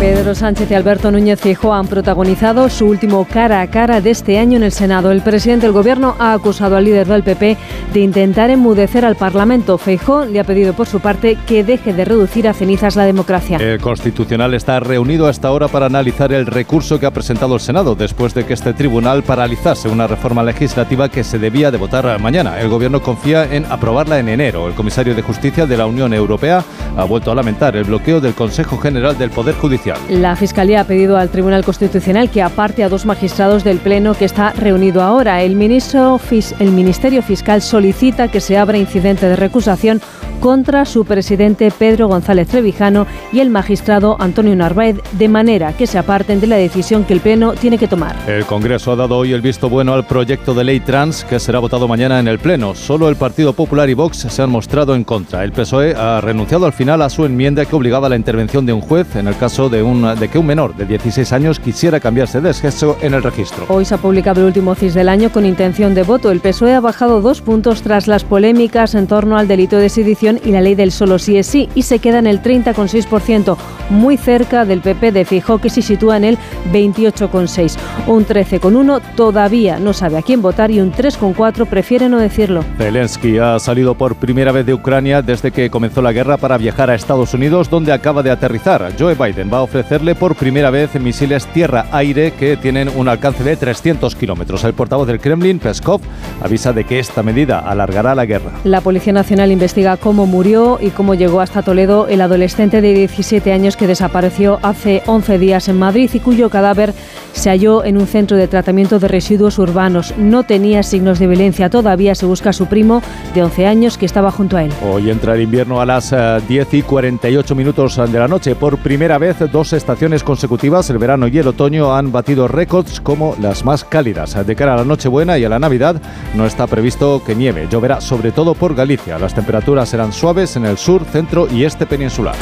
Pedro 0.00 0.34
Sánchez 0.34 0.70
y 0.70 0.74
Alberto 0.74 1.10
Núñez 1.10 1.38
Fijo 1.38 1.74
han 1.74 1.86
protagonizado 1.86 2.70
su 2.70 2.86
último 2.86 3.26
cara 3.30 3.60
a 3.60 3.66
cara 3.66 4.00
de 4.00 4.08
este 4.08 4.38
año 4.38 4.56
en 4.56 4.62
el 4.62 4.72
Senado. 4.72 5.10
El 5.10 5.20
presidente 5.20 5.66
del 5.66 5.74
Gobierno 5.74 6.16
ha 6.18 6.32
acusado 6.32 6.76
al 6.76 6.84
líder 6.86 7.06
del 7.06 7.22
PP 7.22 7.58
de 7.92 8.00
intentar 8.00 8.48
enmudecer 8.48 9.04
al 9.04 9.16
Parlamento. 9.16 9.76
Feijó 9.76 10.24
le 10.24 10.40
ha 10.40 10.44
pedido 10.44 10.72
por 10.72 10.86
su 10.86 11.00
parte 11.00 11.36
que 11.46 11.64
deje 11.64 11.92
de 11.92 12.06
reducir 12.06 12.48
a 12.48 12.54
cenizas 12.54 12.96
la 12.96 13.04
democracia. 13.04 13.58
El 13.58 13.78
Constitucional 13.78 14.54
está 14.54 14.80
reunido 14.80 15.26
hasta 15.26 15.48
ahora 15.48 15.68
para 15.68 15.84
analizar 15.84 16.32
el 16.32 16.46
recurso 16.46 16.98
que 16.98 17.04
ha 17.04 17.10
presentado 17.10 17.56
el 17.56 17.60
Senado 17.60 17.94
después 17.94 18.32
de 18.32 18.46
que 18.46 18.54
este 18.54 18.72
tribunal 18.72 19.22
paralizase 19.22 19.90
una 19.90 20.06
reforma 20.06 20.42
legislativa 20.42 21.10
que 21.10 21.24
se 21.24 21.38
debía 21.50 21.72
de 21.72 21.78
votar 21.78 22.20
mañana. 22.20 22.60
El 22.60 22.68
Gobierno 22.68 23.02
confía 23.02 23.44
en 23.44 23.66
aprobarla 23.66 24.20
en 24.20 24.28
enero. 24.28 24.68
El 24.68 24.74
comisario 24.74 25.16
de 25.16 25.22
Justicia 25.22 25.66
de 25.66 25.76
la 25.76 25.86
Unión 25.86 26.14
Europea 26.14 26.64
ha 26.96 27.02
vuelto 27.02 27.32
a 27.32 27.34
lamentar 27.34 27.74
el 27.74 27.84
bloqueo 27.84 28.20
del 28.20 28.34
Consejo 28.34 28.78
General 28.78 29.18
del 29.18 29.30
Poder 29.30 29.56
Judicial. 29.56 29.98
La 30.08 30.36
Fiscalía 30.36 30.82
ha 30.82 30.84
pedido 30.84 31.16
al 31.16 31.28
Tribunal 31.28 31.64
Constitucional 31.64 32.30
que 32.30 32.40
aparte 32.40 32.84
a 32.84 32.88
dos 32.88 33.04
magistrados 33.04 33.64
del 33.64 33.78
Pleno 33.78 34.14
que 34.14 34.26
está 34.26 34.52
reunido 34.52 35.02
ahora. 35.02 35.42
El, 35.42 35.56
ministro, 35.56 36.20
el 36.60 36.70
Ministerio 36.70 37.20
Fiscal 37.20 37.62
solicita 37.62 38.28
que 38.28 38.40
se 38.40 38.56
abra 38.56 38.78
incidente 38.78 39.26
de 39.28 39.34
recusación 39.34 40.00
contra 40.40 40.84
su 40.84 41.04
presidente 41.04 41.70
Pedro 41.70 42.08
González 42.08 42.48
Trevijano 42.48 43.06
y 43.32 43.40
el 43.40 43.50
magistrado 43.50 44.16
Antonio 44.18 44.56
Narváez, 44.56 44.96
de 45.12 45.28
manera 45.28 45.74
que 45.74 45.86
se 45.86 45.98
aparten 45.98 46.40
de 46.40 46.46
la 46.46 46.56
decisión 46.56 47.04
que 47.04 47.12
el 47.12 47.20
Pleno 47.20 47.52
tiene 47.52 47.76
que 47.76 47.88
tomar. 47.88 48.16
El 48.26 48.46
Congreso 48.46 48.92
ha 48.92 48.96
dado 48.96 49.18
hoy 49.18 49.32
el 49.32 49.42
visto 49.42 49.68
bueno 49.68 49.92
al 49.92 50.06
proyecto 50.06 50.54
de 50.54 50.64
ley 50.64 50.80
trans 50.80 51.24
que 51.24 51.38
será 51.40 51.58
votado 51.58 51.88
mañana 51.88 52.20
en 52.20 52.28
el 52.28 52.38
Pleno. 52.38 52.74
Solo 52.74 53.08
el 53.08 53.16
Partido 53.16 53.52
Popular 53.52 53.88
y 53.88 53.94
Vox 53.94 54.18
se 54.18 54.42
han 54.42 54.50
mostrado 54.50 54.94
en 54.94 55.04
contra. 55.04 55.42
El 55.42 55.52
PSOE 55.52 55.94
ha 55.94 56.20
renunciado 56.20 56.66
al 56.66 56.72
final 56.72 57.02
a 57.02 57.10
su 57.10 57.24
enmienda 57.24 57.64
que 57.64 57.74
obligaba 57.74 58.06
a 58.06 58.10
la 58.10 58.16
intervención 58.16 58.66
de 58.66 58.72
un 58.72 58.80
juez 58.80 59.16
en 59.16 59.26
el 59.26 59.36
caso 59.36 59.68
de, 59.68 59.82
un, 59.82 60.02
de 60.18 60.28
que 60.28 60.38
un 60.38 60.46
menor 60.46 60.76
de 60.76 60.84
16 60.84 61.32
años 61.32 61.58
quisiera 61.58 61.98
cambiarse 61.98 62.40
de 62.40 62.52
sexo 62.52 62.96
en 63.00 63.14
el 63.14 63.22
registro. 63.22 63.64
Hoy 63.68 63.84
se 63.84 63.94
ha 63.94 63.98
publicado 63.98 64.40
el 64.40 64.48
último 64.48 64.74
CIS 64.74 64.94
del 64.94 65.08
año 65.08 65.30
con 65.32 65.46
intención 65.46 65.94
de 65.94 66.02
voto. 66.02 66.30
El 66.30 66.40
PSOE 66.40 66.74
ha 66.74 66.80
bajado 66.80 67.20
dos 67.22 67.40
puntos 67.40 67.82
tras 67.82 68.06
las 68.06 68.24
polémicas 68.24 68.94
en 68.94 69.06
torno 69.06 69.38
al 69.38 69.48
delito 69.48 69.78
de 69.78 69.88
sedición 69.88 70.38
y 70.44 70.50
la 70.50 70.60
ley 70.60 70.74
del 70.74 70.92
solo 70.92 71.18
sí 71.18 71.38
es 71.38 71.46
sí 71.46 71.68
y 71.74 71.82
se 71.82 71.98
queda 71.98 72.18
en 72.18 72.26
el 72.26 72.42
30,6%, 72.42 73.56
muy 73.88 74.16
cerca 74.16 74.64
del 74.64 74.80
PP 74.80 75.12
de 75.12 75.24
Fijo 75.24 75.58
que 75.58 75.70
se 75.70 75.82
sitúa 75.82 76.16
en 76.16 76.24
el 76.24 76.38
28,6%. 76.72 77.78
Un 78.06 78.26
13,1% 78.26 79.00
todavía 79.16 79.78
no 79.78 79.92
sabe 79.92 80.18
a 80.18 80.22
quién 80.22 80.42
votar 80.42 80.70
y 80.70 80.80
un 80.80 80.92
3,4% 81.34 81.66
prefiere 81.66 82.08
no 82.08 82.18
decirlo. 82.18 82.64
Zelensky 82.78 83.38
ha 83.38 83.58
salido 83.58 83.94
por 83.94 84.16
primera 84.16 84.52
vez 84.52 84.66
de 84.66 84.74
Ucrania 84.74 85.22
desde 85.22 85.50
que 85.50 85.70
comenzó 85.70 86.02
la 86.02 86.12
guerra 86.12 86.36
para 86.36 86.58
viajar 86.58 86.90
a 86.90 86.94
Estados 86.94 87.34
Unidos 87.34 87.70
donde 87.70 87.92
acaba 87.92 88.22
de 88.22 88.30
aterrizar. 88.30 88.92
Joe 88.98 89.14
Biden 89.14 89.50
va 89.52 89.58
a 89.58 89.62
ofrecerle 89.62 90.14
por 90.14 90.34
primera 90.34 90.70
vez 90.70 90.94
misiles 91.00 91.46
tierra-aire 91.46 92.32
que 92.32 92.56
tienen 92.56 92.90
un 92.94 93.08
alcance 93.08 93.44
de 93.44 93.56
300 93.56 94.14
kilómetros. 94.14 94.64
El 94.64 94.74
portavoz 94.74 95.06
del 95.06 95.20
Kremlin, 95.20 95.58
Peskov, 95.58 96.00
avisa 96.42 96.72
de 96.72 96.84
que 96.84 96.98
esta 96.98 97.22
medida 97.22 97.58
alargará 97.58 98.14
la 98.14 98.26
guerra. 98.26 98.52
La 98.64 98.80
Policía 98.80 99.12
Nacional 99.12 99.52
investiga 99.52 99.96
cómo 99.96 100.26
murió 100.26 100.78
y 100.80 100.90
cómo 100.90 101.14
llegó 101.14 101.40
hasta 101.40 101.62
Toledo 101.62 102.08
el 102.08 102.20
adolescente 102.20 102.80
de 102.80 102.94
17 102.94 103.52
años 103.52 103.76
que 103.76 103.86
desapareció 103.86 104.58
hace 104.62 105.02
11 105.06 105.38
días 105.38 105.68
en 105.68 105.78
Madrid 105.78 106.10
y 106.12 106.20
cuyo 106.20 106.50
cadáver 106.50 106.94
se 107.32 107.50
halló 107.50 107.84
en 107.84 107.96
un 107.96 108.06
centro 108.06 108.36
de 108.36 108.48
tratamiento 108.48 108.98
de 108.98 109.08
residuos 109.08 109.58
urbanos. 109.58 110.14
No 110.16 110.44
tenía 110.44 110.82
signos 110.82 111.18
de 111.18 111.26
violencia. 111.26 111.70
Todavía 111.70 112.14
se 112.14 112.26
busca 112.26 112.50
a 112.50 112.52
su 112.52 112.66
primo 112.66 113.02
de 113.34 113.42
11 113.42 113.66
años 113.66 113.98
que 113.98 114.06
estaba 114.06 114.30
junto 114.30 114.56
a 114.56 114.64
él. 114.64 114.72
Hoy 114.82 115.10
entra 115.10 115.34
el 115.34 115.42
invierno 115.42 115.80
a 115.80 115.86
las 115.86 116.14
10 116.48 116.74
y 116.74 116.82
48 116.82 117.54
minutos 117.54 117.96
de 117.96 118.18
la 118.18 118.28
noche. 118.28 118.54
Por 118.54 118.78
primera 118.78 119.18
vez, 119.18 119.36
dos 119.52 119.72
estaciones 119.72 120.22
consecutivas, 120.22 120.90
el 120.90 120.98
verano 120.98 121.28
y 121.28 121.38
el 121.38 121.48
otoño, 121.48 121.94
han 121.94 122.12
batido 122.12 122.48
récords 122.48 123.00
como 123.00 123.34
las 123.40 123.64
más 123.64 123.84
cálidas. 123.84 124.46
De 124.46 124.56
cara 124.56 124.74
a 124.74 124.76
la 124.78 124.84
Nochebuena 124.84 125.38
y 125.38 125.44
a 125.44 125.48
la 125.48 125.58
Navidad, 125.58 126.00
no 126.34 126.46
está 126.46 126.66
previsto 126.66 127.22
que 127.24 127.34
nieve. 127.34 127.68
Lloverá 127.70 128.00
sobre 128.00 128.32
todo 128.32 128.54
por 128.54 128.74
Galicia. 128.74 129.18
Las 129.18 129.34
temperaturas 129.34 129.88
serán 129.88 130.12
suaves 130.12 130.56
en 130.56 130.66
el 130.66 130.78
sur, 130.78 131.04
centro 131.04 131.48
y 131.50 131.64
este 131.64 131.86
peninsular. 131.86 132.34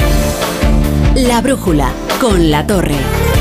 La 1.14 1.40
brújula 1.40 1.90
con 2.20 2.50
la 2.50 2.66
torre. 2.66 3.37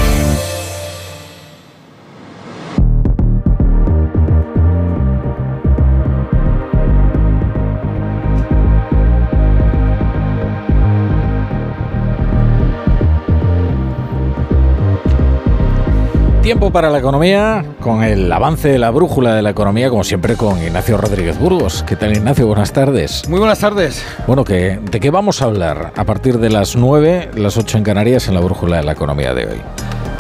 Tiempo 16.47 16.71
para 16.71 16.89
la 16.89 16.99
economía, 16.99 17.65
con 17.81 18.03
el 18.03 18.31
avance 18.31 18.69
de 18.69 18.77
la 18.77 18.89
brújula 18.89 19.35
de 19.35 19.41
la 19.41 19.49
economía, 19.49 19.89
como 19.89 20.05
siempre, 20.05 20.37
con 20.37 20.63
Ignacio 20.63 20.95
Rodríguez 20.95 21.37
Burgos. 21.37 21.83
¿Qué 21.85 21.97
tal, 21.97 22.15
Ignacio? 22.15 22.47
Buenas 22.47 22.71
tardes. 22.71 23.27
Muy 23.27 23.39
buenas 23.39 23.59
tardes. 23.59 24.01
Bueno, 24.27 24.45
¿qué, 24.45 24.79
¿de 24.81 24.99
qué 25.01 25.09
vamos 25.09 25.41
a 25.41 25.45
hablar 25.45 25.91
a 25.93 26.05
partir 26.05 26.37
de 26.37 26.49
las 26.49 26.77
9, 26.77 27.31
las 27.35 27.57
8 27.57 27.79
en 27.79 27.83
Canarias, 27.83 28.29
en 28.29 28.33
la 28.33 28.39
brújula 28.39 28.77
de 28.77 28.83
la 28.83 28.93
economía 28.93 29.33
de 29.33 29.45
hoy? 29.45 29.61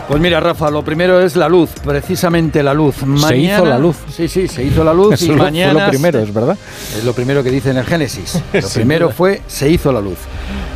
Pues 0.09 0.19
mira, 0.19 0.41
Rafa, 0.41 0.69
lo 0.69 0.83
primero 0.83 1.21
es 1.21 1.37
la 1.37 1.47
luz, 1.47 1.69
precisamente 1.81 2.61
la 2.61 2.73
luz. 2.73 3.03
Mañana, 3.03 3.29
se 3.29 3.37
hizo 3.37 3.65
la 3.65 3.79
luz. 3.79 3.95
Sí, 4.09 4.27
sí, 4.27 4.49
se 4.49 4.65
hizo 4.65 4.83
la 4.83 4.93
luz 4.93 5.21
y 5.21 5.31
mañana. 5.31 5.71
Fue 5.71 5.81
lo 5.81 5.89
primero, 5.91 6.19
es 6.19 6.33
verdad. 6.33 6.57
Es 6.97 7.05
lo 7.05 7.13
primero 7.13 7.41
que 7.41 7.51
dice 7.51 7.69
en 7.69 7.77
el 7.77 7.85
Génesis. 7.85 8.43
Lo 8.51 8.67
primero 8.67 9.11
fue 9.11 9.43
se 9.47 9.69
hizo 9.69 9.93
la 9.93 10.01
luz. 10.01 10.17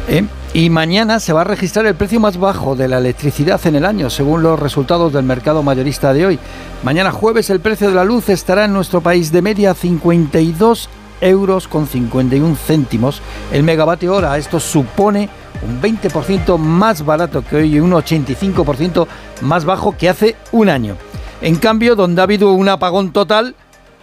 ¿Eh? 0.08 0.24
Y 0.54 0.70
mañana 0.70 1.22
se 1.22 1.32
va 1.32 1.41
a 1.41 1.45
registrar 1.45 1.86
el 1.86 1.95
precio 1.95 2.20
más 2.20 2.38
bajo 2.38 2.76
de 2.76 2.89
la 2.89 2.97
electricidad 2.97 3.66
en 3.66 3.78
el 3.78 3.86
año, 3.86 4.10
según 4.10 4.43
los 4.43 4.60
resultados 4.60 5.14
del 5.14 5.24
mercado 5.24 5.64
mayorista 5.64 6.14
de 6.14 6.26
hoy. 6.26 6.39
Mañana 6.84 7.14
jueves 7.14 7.49
el 7.49 7.62
precio 7.62 7.88
de 7.88 7.95
la 7.95 8.04
luz 8.04 8.28
estará 8.28 8.66
en 8.66 8.74
nuestro 8.74 8.99
país 8.99 9.32
de 9.32 9.41
media 9.41 9.74
52 9.74 10.89
euros 11.22 11.70
con 11.70 11.88
51 11.88 12.58
céntimos 12.58 13.22
el 13.54 13.64
megavatio 13.64 14.14
hora. 14.14 14.38
Esto 14.38 14.60
supone 14.60 15.30
un 15.66 15.82
20% 15.82 16.58
más 16.58 17.06
barato 17.06 17.45
que 17.45 17.56
hoy 17.56 17.76
y 17.76 17.80
un 17.80 17.91
85% 17.91 19.08
más 19.43 19.64
bajo 19.64 19.95
que 19.95 20.10
hace 20.10 20.36
un 20.52 20.68
año. 20.68 20.97
En 21.41 21.56
cambio, 21.56 21.95
donde 21.95 22.20
ha 22.20 22.26
habido 22.26 22.52
un 22.52 22.68
apagón 22.68 23.14
total 23.14 23.56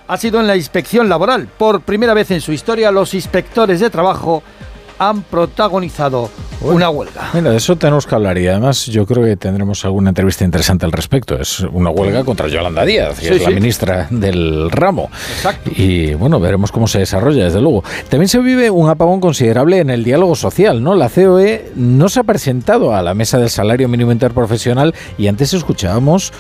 ha 0.09 0.17
sido 0.17 0.41
en 0.41 0.47
la 0.47 0.57
inspección 0.57 1.11
laboral. 1.11 1.47
Por 1.59 1.83
primera 1.83 2.15
vez 2.15 2.31
en 2.31 2.41
su 2.41 2.53
historia, 2.53 2.91
los 2.91 3.13
inspectores 3.13 3.81
de 3.81 3.91
trabajo 3.91 4.43
han 4.99 5.23
protagonizado 5.23 6.31
una 6.61 6.91
huelga. 6.91 7.31
Mira, 7.35 7.51
de 7.51 7.57
eso 7.57 7.77
tenemos 7.77 8.07
que 8.07 8.15
hablar 8.15 8.37
y 8.39 8.49
además 8.49 8.87
yo 8.87 9.07
creo 9.07 9.25
que 9.25 9.37
tendremos 9.37 9.85
alguna 9.85 10.09
entrevista 10.11 10.45
interesante 10.45 10.85
al 10.87 10.93
respecto. 10.93 11.41
Es 11.41 11.61
una 11.61 11.91
huelga 11.91 12.25
contra 12.25 12.49
Yolanda 12.49 12.85
Díaz, 12.85 13.21
que 13.21 13.29
Sí, 13.29 13.35
es 13.35 13.43
la 13.43 13.51
ministra 13.51 14.09
del 14.11 14.71
ramo. 14.71 15.09
Exacto. 15.37 15.71
Y 15.75 16.15
bueno, 16.15 16.41
veremos 16.41 16.73
cómo 16.73 16.89
se 16.89 16.99
desarrolla, 16.99 17.45
desde 17.45 17.61
luego. 17.61 17.85
También 18.09 18.29
se 18.29 18.41
vive 18.41 18.71
un 18.71 18.89
apagón 18.91 19.21
considerable 19.21 19.79
en 19.79 19.91
el 19.91 20.03
diálogo 20.03 20.35
social, 20.35 20.83
¿no? 20.83 20.95
La 20.95 21.09
COE 21.09 21.71
no 21.77 22.09
se 22.09 22.21
ha 22.21 22.25
presentado 22.25 22.95
a 22.95 23.03
la 23.03 23.15
mesa 23.15 23.39
del 23.39 23.51
salario 23.51 23.89
mínimo 23.89 24.11
interprofesional 24.11 24.95
y 25.17 25.29
antes 25.29 25.55
escuchábamos 25.55 26.33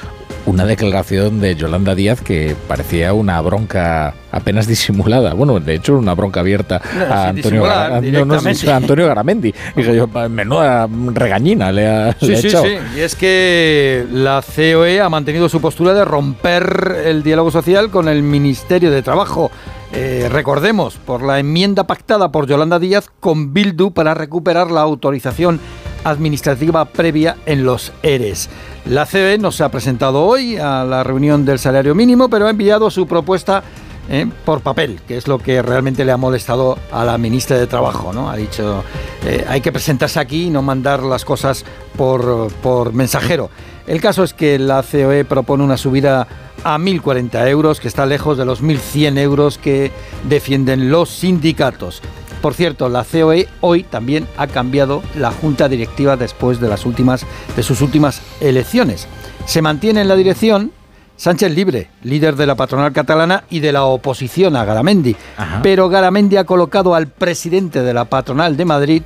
una 0.48 0.64
declaración 0.64 1.40
de 1.40 1.54
Yolanda 1.54 1.94
Díaz 1.94 2.20
que 2.20 2.56
parecía 2.66 3.12
una 3.12 3.40
bronca 3.40 4.14
apenas 4.32 4.66
disimulada. 4.66 5.34
Bueno, 5.34 5.60
de 5.60 5.74
hecho, 5.74 5.96
una 5.96 6.14
bronca 6.14 6.40
abierta 6.40 6.80
No, 6.96 7.04
a 7.14 7.28
Antonio, 7.28 7.64
Gar- 7.64 7.88
no, 7.90 7.94
no, 7.96 8.00
directamente. 8.00 8.70
a 8.70 8.76
Antonio 8.76 9.06
Garamendi. 9.06 9.54
Dije 9.76 9.94
yo, 9.96 10.06
menuda 10.28 10.88
regañina 11.12 11.70
le 11.70 11.86
ha, 11.86 12.12
Sí, 12.18 12.26
le 12.28 12.36
ha 12.36 12.40
sí, 12.40 12.46
echado. 12.48 12.64
sí. 12.64 12.70
Y 12.96 13.00
es 13.00 13.14
que 13.14 14.06
la 14.12 14.42
COE 14.42 15.00
ha 15.00 15.08
mantenido 15.08 15.48
su 15.48 15.60
postura 15.60 15.92
de 15.94 16.04
romper 16.04 16.96
el 17.04 17.22
diálogo 17.22 17.50
social 17.50 17.90
con 17.90 18.08
el 18.08 18.22
Ministerio 18.22 18.90
de 18.90 19.02
Trabajo. 19.02 19.50
Eh, 19.92 20.28
recordemos, 20.30 20.96
por 20.96 21.22
la 21.22 21.38
enmienda 21.38 21.86
pactada 21.86 22.30
por 22.30 22.46
Yolanda 22.46 22.78
Díaz 22.78 23.08
con 23.20 23.54
Bildu 23.54 23.90
para 23.92 24.12
recuperar 24.14 24.70
la 24.70 24.82
autorización 24.82 25.60
administrativa 26.04 26.84
previa 26.84 27.36
en 27.46 27.64
los 27.64 27.92
ERES. 28.02 28.48
La 28.88 29.04
COE 29.04 29.36
no 29.36 29.52
se 29.52 29.64
ha 29.64 29.68
presentado 29.68 30.24
hoy 30.24 30.56
a 30.56 30.82
la 30.82 31.04
reunión 31.04 31.44
del 31.44 31.58
salario 31.58 31.94
mínimo, 31.94 32.30
pero 32.30 32.46
ha 32.46 32.50
enviado 32.50 32.88
su 32.88 33.06
propuesta 33.06 33.62
eh, 34.08 34.26
por 34.46 34.62
papel, 34.62 34.98
que 35.06 35.18
es 35.18 35.28
lo 35.28 35.38
que 35.38 35.60
realmente 35.60 36.06
le 36.06 36.12
ha 36.12 36.16
molestado 36.16 36.78
a 36.90 37.04
la 37.04 37.18
ministra 37.18 37.58
de 37.58 37.66
Trabajo. 37.66 38.14
¿no? 38.14 38.30
Ha 38.30 38.36
dicho, 38.36 38.82
eh, 39.26 39.44
hay 39.46 39.60
que 39.60 39.72
presentarse 39.72 40.18
aquí 40.18 40.44
y 40.44 40.50
no 40.50 40.62
mandar 40.62 41.02
las 41.02 41.26
cosas 41.26 41.66
por, 41.98 42.50
por 42.62 42.94
mensajero. 42.94 43.50
El 43.86 44.00
caso 44.00 44.24
es 44.24 44.32
que 44.32 44.58
la 44.58 44.82
COE 44.82 45.26
propone 45.26 45.64
una 45.64 45.76
subida 45.76 46.26
a 46.64 46.78
1.040 46.78 47.46
euros, 47.48 47.80
que 47.80 47.88
está 47.88 48.06
lejos 48.06 48.38
de 48.38 48.46
los 48.46 48.62
1.100 48.62 49.18
euros 49.18 49.58
que 49.58 49.92
defienden 50.26 50.90
los 50.90 51.10
sindicatos. 51.10 52.00
Por 52.40 52.54
cierto, 52.54 52.88
la 52.88 53.04
COE 53.04 53.48
hoy 53.60 53.82
también 53.82 54.26
ha 54.36 54.46
cambiado 54.46 55.02
la 55.16 55.32
junta 55.32 55.68
directiva 55.68 56.16
después 56.16 56.60
de 56.60 56.68
las 56.68 56.86
últimas 56.86 57.26
de 57.56 57.62
sus 57.62 57.80
últimas 57.80 58.22
elecciones. 58.40 59.08
Se 59.46 59.62
mantiene 59.62 60.02
en 60.02 60.08
la 60.08 60.16
dirección 60.16 60.72
Sánchez 61.16 61.52
Libre, 61.52 61.90
líder 62.04 62.36
de 62.36 62.46
la 62.46 62.54
patronal 62.54 62.92
catalana 62.92 63.42
y 63.50 63.58
de 63.58 63.72
la 63.72 63.84
oposición 63.84 64.54
a 64.54 64.64
Garamendi. 64.64 65.16
Pero 65.64 65.88
Garamendi 65.88 66.36
ha 66.36 66.44
colocado 66.44 66.94
al 66.94 67.08
presidente 67.08 67.82
de 67.82 67.92
la 67.92 68.04
patronal 68.04 68.56
de 68.56 68.64
Madrid 68.64 69.02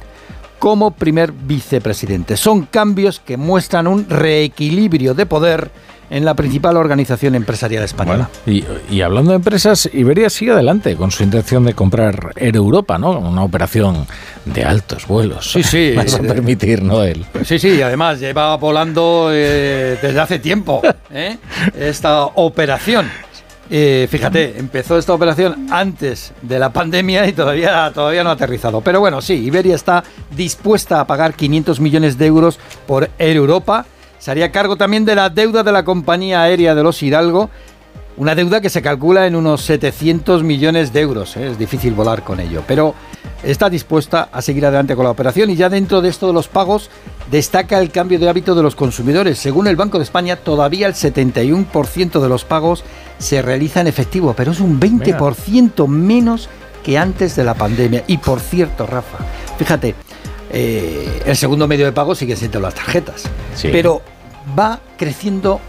como 0.59 0.91
primer 0.91 1.33
vicepresidente. 1.33 2.37
Son 2.37 2.67
cambios 2.67 3.19
que 3.19 3.39
muestran 3.39 3.87
un 3.87 4.09
reequilibrio 4.09 5.15
de 5.15 5.25
poder 5.25 5.71
en 6.13 6.27
la 6.27 6.35
principal 6.35 6.77
organización 6.77 7.35
empresarial 7.35 7.83
española. 7.83 8.29
Y, 8.47 8.65
y 8.91 9.01
hablando 9.01 9.31
de 9.31 9.37
empresas, 9.37 9.89
Iberia 9.95 10.29
sigue 10.29 10.53
adelante 10.53 10.95
con 10.95 11.11
su 11.11 11.23
intención 11.23 11.65
de 11.65 11.73
comprar 11.73 12.35
Air 12.37 12.55
Europa, 12.55 12.99
¿no? 12.99 13.19
Una 13.19 13.43
operación 13.43 14.07
de 14.45 14.63
altos 14.63 15.07
vuelos. 15.07 15.51
Sí, 15.51 15.63
sí. 15.63 15.93
Vas 15.97 16.15
a 16.15 16.21
permitir, 16.21 16.83
¿no? 16.83 17.03
Sí, 17.45 17.59
sí, 17.59 17.81
además 17.81 18.21
lleva 18.21 18.55
volando 18.57 19.31
eh, 19.33 19.99
desde 20.03 20.21
hace 20.21 20.39
tiempo 20.39 20.83
¿eh? 21.11 21.39
esta 21.75 22.25
operación. 22.27 23.11
Eh, 23.71 24.07
fíjate, 24.11 24.59
empezó 24.59 24.99
esta 24.99 25.15
operación 25.15 25.69
antes 25.71 26.35
de 26.43 26.59
la 26.59 26.71
pandemia 26.75 27.27
y 27.27 27.33
todavía, 27.33 27.91
todavía 27.95 28.23
no 28.23 28.29
ha 28.29 28.35
aterrizado. 28.35 28.83
Pero 28.83 29.01
bueno, 29.01 29.23
sí, 29.23 29.33
Iberia 29.33 29.75
está 29.75 30.05
dispuesta 30.37 31.01
a 31.01 31.07
pagar 31.07 31.33
500 31.33 31.81
millones 31.81 32.19
de 32.19 32.27
euros 32.27 32.59
por 32.87 33.09
Air 33.19 33.37
Europa. 33.37 33.87
Se 34.23 34.31
haría 34.31 34.53
cargo 34.53 34.77
también 34.77 35.05
de 35.05 35.17
la 35.17 35.31
deuda 35.31 35.65
de 35.65 35.73
la 35.73 35.85
compañía 35.85 36.43
aérea 36.43 36.77
de 36.77 36.85
los 36.85 37.03
Hidalgo. 37.03 37.51
Una 38.17 38.37
deuda 38.37 38.61
que 38.61 38.71
se 38.71 38.81
calcula 38.81 39.27
en 39.27 39.35
unos 39.35 39.63
700 39.63 40.45
millones 40.45 40.93
de 40.93 41.01
euros. 41.01 41.37
¿eh? 41.37 41.49
Es 41.51 41.59
difícil 41.59 41.93
volar 41.93 42.23
con 42.23 42.39
ello. 42.39 42.63
Pero 42.69 42.95
está 43.43 43.69
dispuesta 43.69 44.29
a 44.31 44.41
seguir 44.41 44.65
adelante 44.65 44.95
con 44.95 45.07
la 45.07 45.11
operación 45.11 45.51
y 45.51 45.57
ya 45.57 45.69
dentro 45.69 46.01
de 46.01 46.09
esto 46.09 46.29
de 46.29 46.35
los 46.35 46.47
pagos 46.47 46.89
destaca 47.33 47.81
el 47.81 47.91
cambio 47.91 48.21
de 48.21 48.29
hábito 48.29 48.55
de 48.55 48.63
los 48.63 48.77
consumidores. 48.77 49.41
Según 49.41 49.67
el 49.67 49.75
Banco 49.75 49.99
de 49.99 50.05
España, 50.05 50.37
todavía 50.37 50.87
el 50.87 50.95
71% 50.95 52.21
de 52.21 52.29
los 52.29 52.45
pagos 52.45 52.85
se 53.19 53.43
realiza 53.43 53.81
en 53.81 53.89
efectivo, 53.89 54.35
pero 54.37 54.53
es 54.53 54.61
un 54.61 54.79
20% 54.79 55.89
menos 55.89 56.49
que 56.85 56.97
antes 56.97 57.35
de 57.35 57.43
la 57.43 57.55
pandemia. 57.55 58.05
Y 58.07 58.19
por 58.19 58.39
cierto, 58.39 58.87
Rafa, 58.87 59.19
fíjate, 59.59 59.97
eh, 60.53 61.23
el 61.27 61.37
segundo 61.37 61.67
medio 61.67 61.85
de 61.87 61.93
pago 61.93 62.15
sigue 62.15 62.37
siendo 62.37 62.61
las 62.61 62.75
tarjetas, 62.75 63.25
Sí. 63.55 63.69
pero 63.73 64.03
va 64.59 64.81
creciendo 64.99 65.61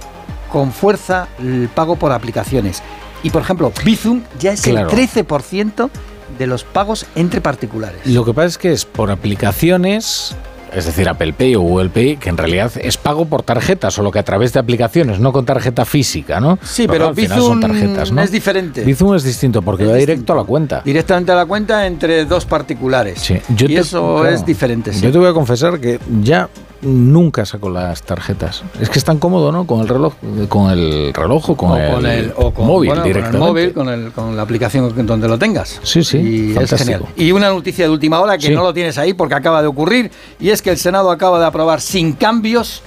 con 0.52 0.72
fuerza 0.72 1.28
el 1.40 1.70
pago 1.74 1.96
por 1.96 2.12
aplicaciones. 2.12 2.84
Y 3.24 3.30
por 3.30 3.42
ejemplo, 3.42 3.72
Bizum 3.86 4.22
ya 4.40 4.52
es 4.54 4.62
Claro. 4.62 4.90
el 4.90 4.96
13% 4.96 5.90
de 6.38 6.48
los 6.48 6.64
pagos 6.64 7.06
entre 7.16 7.42
particulares. 7.42 8.06
Lo 8.06 8.26
que 8.26 8.34
pasa 8.34 8.48
es 8.48 8.58
que 8.58 8.72
es 8.72 8.86
por 8.86 9.10
aplicaciones, 9.12 10.36
es 10.76 10.86
decir, 10.86 11.08
Apple 11.10 11.34
Pay 11.34 11.56
o 11.56 11.62
Google 11.62 11.90
Pay, 11.90 12.18
que 12.18 12.30
en 12.30 12.38
realidad 12.38 12.72
es 12.82 12.98
pago 12.98 13.26
por 13.26 13.44
tarjeta, 13.44 13.92
solo 13.92 14.12
que 14.12 14.20
a 14.20 14.24
través 14.24 14.54
de 14.54 14.60
aplicaciones, 14.60 15.20
no 15.20 15.32
con 15.32 15.46
tarjeta 15.46 15.86
física, 15.86 16.40
¿no? 16.40 16.58
Sí, 16.64 16.84
Porque 16.88 16.98
pero 17.00 17.10
al 17.10 17.16
final 17.16 17.38
Bizum 17.38 17.52
son 17.52 17.60
tarjetas, 17.62 18.12
¿no? 18.12 18.22
es 18.22 18.32
diferente. 18.32 18.84
Bizum 18.84 19.16
es 19.16 19.24
distinto 19.24 19.62
porque 19.62 19.84
Es 19.84 19.90
va 19.90 19.94
distinto. 19.96 20.12
directo 20.14 20.34
a 20.34 20.36
la 20.38 20.44
cuenta. 20.44 20.82
Directamente 20.84 21.32
a 21.32 21.36
la 21.36 21.46
cuenta 21.46 21.86
entre 21.88 22.26
dos 22.26 22.46
particulares. 22.46 23.20
Sí, 23.20 23.36
yo 23.56 23.66
y 23.68 23.76
te- 23.76 23.82
eso 23.82 24.18
claro, 24.22 24.36
es 24.36 24.46
diferente. 24.46 24.94
sí. 24.94 25.02
Yo 25.02 25.12
te 25.12 25.18
voy 25.18 25.28
a 25.30 25.34
confesar 25.34 25.80
que 25.80 26.00
ya 26.22 26.50
nunca 26.84 27.46
saco 27.46 27.70
las 27.70 28.04
tarjetas. 28.04 28.64
Es 28.80 28.90
que 28.90 29.00
es 29.00 29.06
tan 29.06 29.18
cómodo, 29.20 29.52
¿no? 29.52 29.66
Con 29.66 29.82
el 29.82 29.88
reloj, 29.88 30.14
con 30.50 30.70
el 30.72 31.14
reloj 31.14 31.50
o 31.52 31.58
con, 31.58 31.72
o 31.72 31.78
el, 31.78 31.92
con 31.94 32.06
el 32.06 32.34
o 32.36 32.54
con, 32.54 32.68
móvil 32.68 32.90
bueno, 32.90 33.02
con 33.02 33.08
el 33.10 33.14
directamente. 33.16 33.48
móvil, 33.48 33.74
con, 33.74 33.90
el- 33.90 34.12
con 34.12 34.36
la 34.36 34.42
aplicación 34.44 35.06
donde 35.08 35.28
lo 35.28 35.40
tengas. 35.40 35.80
Sí, 35.84 36.04
sí, 36.04 36.18
Y 36.18 36.50
es 36.52 36.56
fantástico. 36.56 36.84
genial. 37.06 37.06
Y 37.16 37.32
una 37.32 37.50
noticia 37.50 37.86
de 37.86 37.92
última 37.92 38.20
hora 38.20 38.38
que 38.38 38.48
Sí. 38.48 38.54
no 38.54 38.64
lo 38.64 38.74
tienes 38.74 38.98
ahí 38.98 39.14
porque 39.14 39.36
acaba 39.36 39.62
de 39.62 39.68
ocurrir 39.68 40.12
y 40.40 40.50
es 40.50 40.62
que 40.62 40.70
el 40.72 40.78
Senado 40.78 41.10
acaba 41.12 41.40
de 41.40 41.46
aprobar 41.46 41.82
sin 41.82 42.14
cambios 42.14 42.82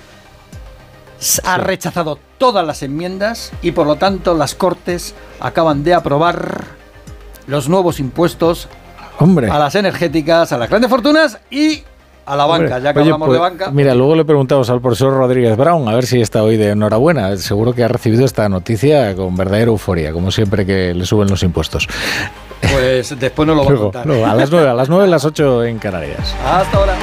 ha 1.44 1.57
rechazado 1.57 2.18
todas 2.38 2.66
las 2.66 2.82
enmiendas 2.82 3.51
y 3.62 3.72
por 3.72 3.86
lo 3.86 3.97
tanto 3.97 4.34
las 4.34 4.55
Cortes 4.55 5.14
acaban 5.40 5.82
de 5.82 5.94
aprobar 5.94 6.64
los 7.47 7.68
nuevos 7.70 8.01
impuestos 8.01 8.68
Hombre. 9.18 9.51
a 9.51 9.59
las 9.59 9.74
energéticas, 9.76 10.53
a 10.53 10.59
las 10.59 10.68
grandes 10.68 10.90
fortunas 10.90 11.38
y 11.51 11.84
a 12.27 12.37
la 12.37 12.45
banca, 12.45 12.77
Hombre, 12.77 12.83
ya 12.83 12.93
que 12.93 12.99
oye, 12.99 13.09
hablamos 13.12 13.29
pues, 13.29 13.37
de 13.37 13.41
banca. 13.41 13.70
Mira, 13.70 13.95
luego 13.95 14.16
le 14.16 14.24
preguntamos 14.24 14.68
al 14.68 14.81
profesor 14.81 15.14
Rodríguez 15.14 15.57
Brown 15.57 15.89
a 15.89 15.95
ver 15.95 16.07
si 16.07 16.20
está 16.20 16.43
hoy 16.43 16.57
de 16.57 16.70
enhorabuena. 16.70 17.37
Seguro 17.37 17.72
que 17.72 17.85
ha 17.85 17.89
recibido 17.89 18.24
esta 18.24 18.49
noticia 18.49 19.14
con 19.14 19.37
verdadera 19.37 19.70
euforia, 19.70 20.12
como 20.12 20.31
siempre 20.31 20.66
que 20.66 20.93
le 20.93 21.07
suben 21.07 21.29
los 21.29 21.43
impuestos. 21.43 21.89
Pues 22.72 23.18
después 23.18 23.47
nos 23.47 23.57
lo 23.57 23.64
va 23.64 23.72
a 23.72 23.77
contar. 23.81 24.07
luego, 24.07 24.27
a 24.27 24.35
las 24.35 24.51
nueve, 24.51 24.68
a 24.68 24.74
las 24.74 24.89
nueve, 24.89 25.05
a 25.05 25.09
las 25.09 25.24
ocho 25.24 25.64
en 25.64 25.79
Canarias. 25.79 26.35
Hasta 26.45 26.77
ahora. 26.77 26.95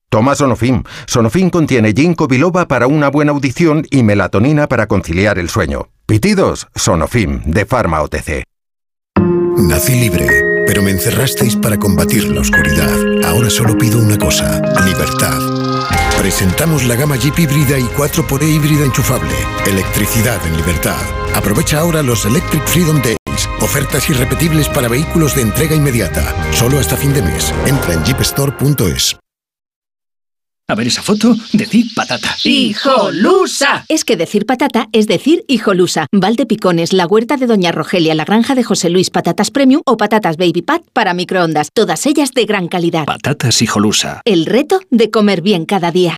Toma 0.11 0.35
Sonofim. 0.35 0.83
Sonofim 1.07 1.49
contiene 1.49 1.93
ginkgo 1.93 2.27
biloba 2.27 2.67
para 2.67 2.85
una 2.85 3.07
buena 3.09 3.31
audición 3.31 3.87
y 3.89 4.03
melatonina 4.03 4.67
para 4.67 4.87
conciliar 4.87 5.39
el 5.39 5.47
sueño. 5.47 5.87
Pitidos, 6.05 6.67
Sonofim, 6.75 7.41
de 7.45 7.65
Pharma 7.65 8.01
OTC. 8.01 8.43
Nací 9.55 9.95
libre, 9.95 10.27
pero 10.67 10.83
me 10.83 10.91
encerrasteis 10.91 11.55
para 11.55 11.77
combatir 11.77 12.27
la 12.29 12.41
oscuridad. 12.41 12.93
Ahora 13.23 13.49
solo 13.49 13.77
pido 13.77 13.99
una 13.99 14.17
cosa, 14.17 14.61
libertad. 14.85 15.39
Presentamos 16.19 16.83
la 16.83 16.97
gama 16.97 17.15
Jeep 17.15 17.39
híbrida 17.39 17.79
y 17.79 17.83
4xE 17.83 18.43
híbrida 18.43 18.83
enchufable. 18.83 19.33
Electricidad 19.65 20.45
en 20.45 20.57
libertad. 20.57 21.01
Aprovecha 21.35 21.79
ahora 21.79 22.03
los 22.03 22.25
Electric 22.25 22.67
Freedom 22.67 23.01
Days. 23.01 23.47
Ofertas 23.61 24.09
irrepetibles 24.09 24.67
para 24.67 24.89
vehículos 24.89 25.35
de 25.35 25.43
entrega 25.43 25.73
inmediata. 25.73 26.35
Solo 26.51 26.79
hasta 26.79 26.97
fin 26.97 27.13
de 27.13 27.21
mes. 27.21 27.53
Entra 27.65 27.93
en 27.93 28.03
jeepstore.es. 28.03 29.20
A 30.71 30.75
ver 30.75 30.87
esa 30.87 31.01
foto, 31.01 31.35
decir 31.51 31.87
patata. 31.93 32.33
¡Hijolusa! 32.45 33.83
Es 33.89 34.05
que 34.05 34.15
decir 34.15 34.45
patata 34.45 34.87
es 34.93 35.05
decir 35.05 35.43
hijolusa. 35.49 36.07
Valde 36.13 36.45
Picones, 36.45 36.93
la 36.93 37.07
huerta 37.07 37.35
de 37.35 37.45
Doña 37.45 37.73
Rogelia, 37.73 38.15
la 38.15 38.23
granja 38.23 38.55
de 38.55 38.63
José 38.63 38.89
Luis, 38.89 39.09
patatas 39.09 39.51
premium 39.51 39.81
o 39.85 39.97
patatas 39.97 40.37
baby 40.37 40.61
pat 40.61 40.81
para 40.93 41.13
microondas. 41.13 41.71
Todas 41.73 42.05
ellas 42.05 42.31
de 42.31 42.45
gran 42.45 42.69
calidad. 42.69 43.03
Patatas 43.03 43.61
hijolusa. 43.61 44.21
El 44.23 44.45
reto 44.45 44.79
de 44.91 45.11
comer 45.11 45.41
bien 45.41 45.65
cada 45.65 45.91
día. 45.91 46.15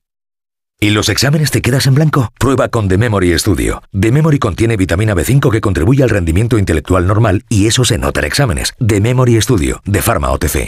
¿Y 0.79 0.91
los 0.91 1.09
exámenes 1.09 1.49
te 1.49 1.63
quedas 1.63 1.87
en 1.87 1.95
blanco? 1.95 2.29
Prueba 2.37 2.67
con 2.67 2.87
The 2.87 2.99
Memory 2.99 3.39
Studio. 3.39 3.81
The 3.99 4.11
Memory 4.11 4.37
contiene 4.37 4.77
vitamina 4.77 5.15
B5 5.15 5.49
que 5.49 5.61
contribuye 5.61 6.03
al 6.03 6.11
rendimiento 6.11 6.59
intelectual 6.59 7.07
normal 7.07 7.43
y 7.49 7.65
eso 7.65 7.85
se 7.85 7.97
nota 7.97 8.19
en 8.19 8.27
exámenes. 8.27 8.75
The 8.85 9.01
Memory 9.01 9.41
Studio, 9.41 9.81
de 9.83 10.03
Pharma 10.03 10.29
OTC. 10.29 10.67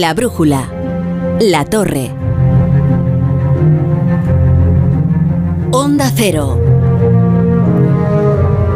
La 0.00 0.14
brújula. 0.14 0.66
La 1.40 1.66
torre. 1.66 2.10
Onda 5.72 6.10
Cero. 6.16 6.58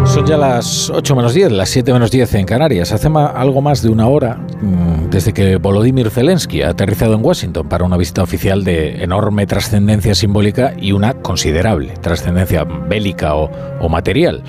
Son 0.05 0.27
ya 0.27 0.37
las 0.37 0.91
8 0.91 1.16
menos 1.16 1.33
10, 1.33 1.53
las 1.53 1.70
7 1.70 1.95
menos 1.95 2.11
10 2.11 2.35
en 2.35 2.45
Canarias. 2.45 2.93
Hace 2.93 3.09
algo 3.09 3.62
más 3.62 3.81
de 3.81 3.89
una 3.89 4.07
hora 4.07 4.37
mm, 4.61 5.09
desde 5.09 5.33
que 5.33 5.57
Volodymyr 5.57 6.11
Zelensky 6.11 6.61
ha 6.61 6.68
aterrizado 6.68 7.14
en 7.14 7.25
Washington 7.25 7.70
para 7.70 7.85
una 7.85 7.97
visita 7.97 8.22
oficial 8.22 8.62
de 8.62 9.03
enorme 9.03 9.47
trascendencia 9.47 10.14
simbólica 10.14 10.75
y 10.79 10.93
una 10.93 11.14
considerable 11.14 11.95
trascendencia 12.03 12.64
bélica 12.64 13.35
o, 13.35 13.51
o 13.81 13.89
material. 13.89 14.43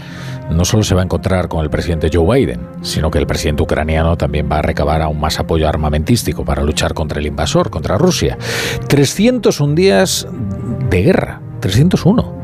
No 0.50 0.64
solo 0.64 0.84
se 0.84 0.96
va 0.96 1.02
a 1.02 1.04
encontrar 1.04 1.48
con 1.48 1.64
el 1.64 1.70
presidente 1.70 2.10
Joe 2.14 2.40
Biden, 2.40 2.68
sino 2.82 3.10
que 3.10 3.18
el 3.18 3.28
presidente 3.28 3.64
ucraniano 3.64 4.16
también 4.16 4.48
va 4.52 4.60
a 4.60 4.62
recabar 4.62 5.02
aún 5.02 5.20
más 5.20 5.40
apoyo 5.40 5.68
armamentístico 5.68 6.46
para 6.46 6.64
luchar 6.64 6.94
contra 6.94 7.20
el 7.20 7.26
invasor, 7.26 7.70
contra 7.70 7.98
Rusia. 7.98 8.38
301 8.88 9.76
días 9.76 10.28
de 10.90 11.02
guerra, 11.02 11.42
301 11.62 12.35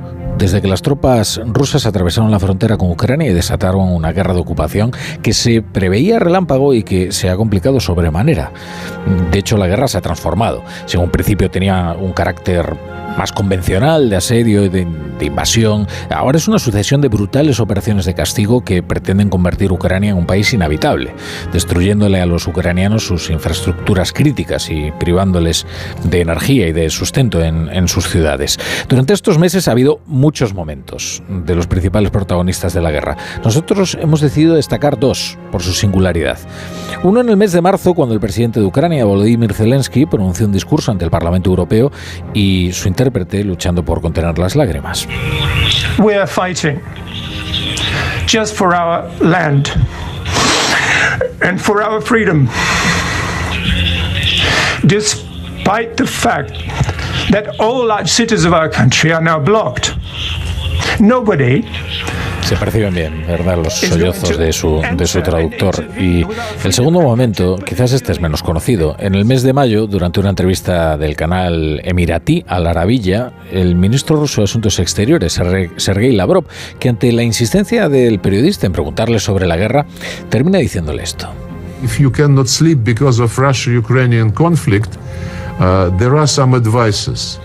desde 0.41 0.59
que 0.59 0.67
las 0.67 0.81
tropas 0.81 1.39
rusas 1.45 1.85
atravesaron 1.85 2.31
la 2.31 2.39
frontera 2.39 2.75
con 2.75 2.89
Ucrania 2.89 3.29
y 3.29 3.33
desataron 3.33 3.93
una 3.93 4.11
guerra 4.11 4.33
de 4.33 4.39
ocupación 4.39 4.91
que 5.21 5.33
se 5.33 5.61
preveía 5.61 6.17
relámpago 6.17 6.73
y 6.73 6.81
que 6.81 7.11
se 7.11 7.29
ha 7.29 7.37
complicado 7.37 7.79
sobremanera. 7.79 8.51
De 9.29 9.37
hecho, 9.37 9.55
la 9.55 9.67
guerra 9.67 9.87
se 9.87 9.99
ha 9.99 10.01
transformado. 10.01 10.63
Si 10.87 10.97
en 10.97 11.03
un 11.03 11.11
principio 11.11 11.51
tenía 11.51 11.95
un 11.99 12.11
carácter 12.11 12.75
más 13.17 13.31
convencional 13.33 14.09
de 14.09 14.15
asedio 14.15 14.63
y 14.63 14.69
de, 14.69 14.87
de 15.19 15.25
invasión, 15.25 15.85
ahora 16.09 16.37
es 16.37 16.47
una 16.47 16.59
sucesión 16.59 17.01
de 17.01 17.09
brutales 17.09 17.59
operaciones 17.59 18.05
de 18.05 18.13
castigo 18.13 18.63
que 18.63 18.81
pretenden 18.81 19.29
convertir 19.29 19.71
Ucrania 19.71 20.11
en 20.11 20.17
un 20.17 20.25
país 20.25 20.53
inhabitable, 20.53 21.13
destruyéndole 21.51 22.21
a 22.21 22.25
los 22.25 22.47
ucranianos 22.47 23.05
sus 23.05 23.29
infraestructuras 23.29 24.13
críticas 24.13 24.69
y 24.69 24.91
privándoles 24.97 25.67
de 26.03 26.21
energía 26.21 26.67
y 26.69 26.71
de 26.71 26.89
sustento 26.89 27.43
en, 27.43 27.69
en 27.69 27.87
sus 27.89 28.07
ciudades. 28.07 28.57
Durante 28.87 29.13
estos 29.13 29.37
meses 29.37 29.67
ha 29.67 29.71
habido 29.71 29.99
muchos 30.07 30.30
momentos 30.53 31.21
de 31.27 31.55
los 31.55 31.67
principales 31.67 32.09
protagonistas 32.09 32.73
de 32.73 32.81
la 32.81 32.91
guerra. 32.91 33.17
Nosotros 33.43 33.97
hemos 33.99 34.21
decidido 34.21 34.55
destacar 34.55 34.97
dos 34.97 35.37
por 35.51 35.61
su 35.61 35.73
singularidad. 35.73 36.39
Uno 37.03 37.21
en 37.21 37.29
el 37.29 37.37
mes 37.37 37.51
de 37.51 37.61
marzo, 37.61 37.93
cuando 37.93 38.15
el 38.15 38.21
presidente 38.21 38.59
de 38.59 38.65
Ucrania, 38.65 39.05
Volodymyr 39.05 39.53
Zelensky, 39.53 40.05
pronunció 40.05 40.45
un 40.45 40.51
discurso 40.51 40.91
ante 40.91 41.05
el 41.05 41.11
Parlamento 41.11 41.49
Europeo 41.49 41.91
y 42.33 42.71
su 42.73 42.87
intérprete 42.87 43.43
luchando 43.43 43.83
por 43.83 44.01
contener 44.01 44.37
las 44.39 44.55
lágrimas. 44.55 45.07
We 45.99 46.15
are 46.15 46.27
fighting 46.27 46.79
just 48.27 48.55
for 48.55 48.73
our 48.73 49.09
land 49.19 49.69
and 51.41 51.59
for 51.59 51.83
our 51.83 52.01
freedom. 52.01 52.47
Despite 54.83 55.95
the 55.97 56.07
fact 56.07 56.53
that 57.29 57.55
all 57.59 57.85
large 57.87 58.09
cities 58.09 58.45
of 58.45 58.53
our 58.53 58.69
country 58.69 59.11
are 59.11 59.23
now 59.23 59.39
blocked, 59.39 59.91
nobody 60.99 61.63
Se 62.43 62.57
perciben 62.57 62.93
bien, 62.93 63.23
¿verdad? 63.27 63.57
Los 63.63 63.75
sollozos 63.79 64.37
de 64.37 64.51
su, 64.51 64.81
de 64.97 65.07
su 65.07 65.21
traductor. 65.21 65.85
Y 65.97 66.25
el 66.65 66.73
segundo 66.73 66.99
momento, 66.99 67.55
quizás 67.55 67.93
este 67.93 68.11
es 68.11 68.19
menos 68.19 68.43
conocido. 68.43 68.95
En 68.99 69.15
el 69.15 69.23
mes 69.23 69.43
de 69.43 69.53
mayo, 69.53 69.87
durante 69.87 70.19
una 70.19 70.29
entrevista 70.31 70.97
del 70.97 71.15
canal 71.15 71.79
emiratí 71.85 72.43
Al 72.47 72.67
Arabilla, 72.67 73.31
el 73.53 73.75
ministro 73.75 74.17
ruso 74.17 74.41
de 74.41 74.45
Asuntos 74.45 74.79
Exteriores, 74.79 75.39
Sergei- 75.39 75.69
Sergei 75.77 76.11
Lavrov, 76.11 76.43
que 76.79 76.89
ante 76.89 77.11
la 77.13 77.23
insistencia 77.23 77.87
del 77.87 78.19
periodista 78.19 78.65
en 78.65 78.73
preguntarle 78.73 79.19
sobre 79.19 79.45
la 79.47 79.55
guerra, 79.55 79.85
termina 80.29 80.57
diciéndole 80.57 81.03
esto. 81.03 81.29
If 81.83 81.99
you 81.99 82.11
cannot 82.11 82.47
sleep 82.47 82.79
because 82.83 83.21
of 83.21 83.37
Russia-Ukrainian 83.37 84.31
conflict, 84.31 84.95
uh, 85.61 85.89
there 85.97 86.15
are 86.15 86.25
some 86.25 86.55
advices. 86.55 87.39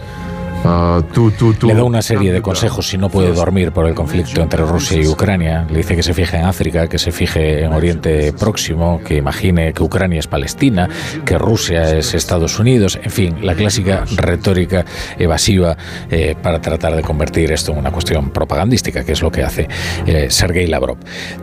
Uh, 0.67 1.03
to, 1.12 1.31
to, 1.31 1.53
to 1.55 1.67
Le 1.67 1.75
da 1.75 1.85
una 1.85 2.03
serie 2.03 2.33
de 2.33 2.43
consejos 2.43 2.89
si 2.89 2.99
no 2.99 3.09
puede 3.09 3.33
dormir 3.33 3.73
por 3.73 3.87
el 3.87 3.95
conflicto 3.95 4.43
entre 4.43 4.62
Rusia 4.64 5.01
y 5.01 5.07
Ucrania. 5.07 5.67
Le 5.71 5.79
dice 5.79 5.97
que 5.97 6.03
se 6.03 6.12
fije 6.14 6.37
en 6.37 6.45
África, 6.45 6.89
que 6.89 6.99
se 6.99 7.12
fije 7.12 7.64
en 7.64 7.73
Oriente 7.73 8.33
Próximo, 8.33 9.01
que 9.05 9.17
imagine 9.17 9.73
que 9.73 9.83
Ucrania 9.83 10.19
es 10.19 10.27
Palestina, 10.27 10.89
que 11.25 11.39
Rusia 11.39 11.97
es 11.97 12.14
Estados 12.14 12.59
Unidos, 12.59 12.99
en 13.03 13.11
fin, 13.11 13.37
la 13.43 13.55
clásica 13.55 14.05
retórica 14.17 14.85
evasiva 15.19 15.77
eh, 16.11 16.35
para 16.41 16.61
tratar 16.61 16.97
de 16.97 17.03
convertir 17.03 17.53
esto 17.53 17.73
en 17.73 17.79
una 17.79 17.91
cuestión 17.91 18.31
propagandística, 18.31 19.05
que 19.05 19.12
es 19.12 19.23
lo 19.23 19.31
que 19.31 19.43
hace 19.43 19.69
eh, 20.07 20.27
Sergei 20.31 20.67
Lavrov. 20.67 20.99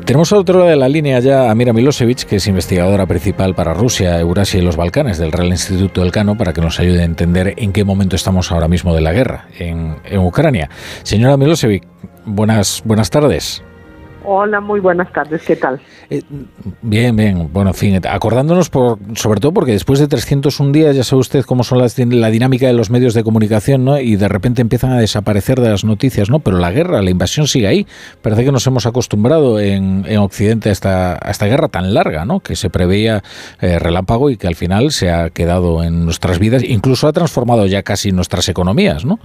Tenemos 0.05 0.32
al 0.34 0.39
otro 0.39 0.59
lado 0.59 0.69
de 0.69 0.76
la 0.76 0.89
línea 0.89 1.19
ya 1.19 1.49
a 1.49 1.55
Mira 1.55 1.74
Milosevic, 1.74 2.26
que 2.26 2.38
es 2.38 2.47
investigadora 2.47 3.05
principal 3.05 3.55
para 3.55 3.74
Rusia, 3.74 4.19
Eurasia 4.19 4.59
y 4.59 4.63
los 4.63 4.76
Balcanes 4.76 5.17
del 5.17 5.32
Real 5.32 5.47
Instituto 5.47 6.01
del 6.01 6.11
Cano, 6.11 6.38
para 6.38 6.53
que 6.53 6.61
nos 6.61 6.80
ayude 6.80 7.01
a 7.01 7.05
entender 7.05 7.53
en 7.57 7.71
qué 7.71 7.84
momento 7.84 8.15
estamos 8.15 8.51
ahora 8.51 8.67
mismo 8.67 8.93
de 8.93 9.01
la 9.01 9.12
guerra 9.14 9.47
en, 9.57 9.97
en 10.03 10.20
Ucrania. 10.20 10.70
Señora 11.03 11.38
Milosevic, 11.38 11.84
buenas, 12.26 12.82
buenas 12.86 13.09
tardes. 13.09 13.64
Hola, 14.26 14.61
muy 14.61 14.80
buenas 14.80 15.11
tardes, 15.11 15.41
¿qué 15.43 15.57
tal? 15.57 15.82
Eh, 16.09 16.21
bien, 16.82 17.13
bien. 17.15 17.49
Bueno, 17.51 17.71
en 17.71 17.74
fin, 17.74 17.99
acordándonos 18.07 18.69
por, 18.69 18.97
sobre 19.15 19.41
todo 19.41 19.53
porque 19.53 19.74
después 19.74 19.99
de 19.99 20.07
301 20.07 20.71
días, 20.71 20.95
ya 20.95 21.03
sabe 21.03 21.19
usted 21.19 21.43
cómo 21.43 21.63
son 21.63 21.80
las, 21.80 21.99
la 21.99 22.30
dinámica 22.30 22.67
de 22.67 22.74
los 22.74 22.89
medios 22.89 23.13
de 23.13 23.24
comunicación, 23.24 23.84
¿no? 23.84 23.99
Y 23.99 24.15
de 24.15 24.30
repente 24.30 24.61
empiezan 24.61 24.91
a 24.91 24.99
desaparecer 24.99 25.59
de 25.59 25.69
las 25.69 25.84
noticias, 25.84 26.30
¿no? 26.30 26.39
Pero 26.39 26.57
la 26.57 26.71
guerra, 26.71 27.01
la 27.01 27.09
invasión 27.09 27.47
sigue 27.47 27.67
ahí. 27.67 27.86
Parece 28.21 28.45
que 28.45 28.53
nos 28.53 28.65
hemos 28.65 28.86
acostumbrado 28.86 29.59
en, 29.59 30.05
en 30.07 30.17
Occidente 30.19 30.69
a 30.69 30.71
esta, 30.71 31.13
a 31.15 31.30
esta 31.30 31.45
guerra 31.45 31.67
tan 31.67 31.93
larga, 31.93 32.24
¿no? 32.24 32.39
Que 32.39 32.55
se 32.55 32.69
preveía 32.69 33.24
eh, 33.59 33.78
relámpago 33.78 34.30
y 34.30 34.38
que 34.38 34.47
al 34.47 34.55
final 34.55 34.91
se 34.91 35.11
ha 35.11 35.32
quedado 35.32 35.84
en 35.84 36.05
nuestras 36.05 36.39
vidas, 36.39 36.63
incluso 36.63 37.07
ha 37.07 37.13
transformado 37.13 37.65
ya 37.65 37.84
casi 37.84 38.13
nuestras 38.13 38.47
economías, 38.47 39.03
¿no? 39.03 39.19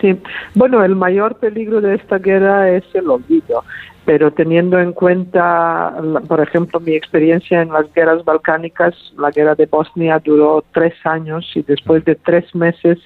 Sí, 0.00 0.14
bueno, 0.54 0.84
el 0.84 0.94
mayor 0.94 1.36
peligro 1.38 1.80
de 1.80 1.94
esta 1.94 2.18
guerra 2.18 2.70
es 2.70 2.84
el 2.94 3.08
olvido 3.08 3.64
pero 4.06 4.30
teniendo 4.30 4.78
en 4.78 4.92
cuenta, 4.92 5.92
por 6.28 6.40
ejemplo, 6.40 6.78
mi 6.78 6.94
experiencia 6.94 7.60
en 7.60 7.70
las 7.70 7.92
guerras 7.92 8.24
balcánicas, 8.24 8.94
la 9.18 9.32
guerra 9.32 9.56
de 9.56 9.66
Bosnia 9.66 10.22
duró 10.24 10.64
tres 10.72 10.94
años 11.04 11.50
y 11.56 11.62
después 11.62 12.04
de 12.04 12.14
tres 12.14 12.54
meses 12.54 12.98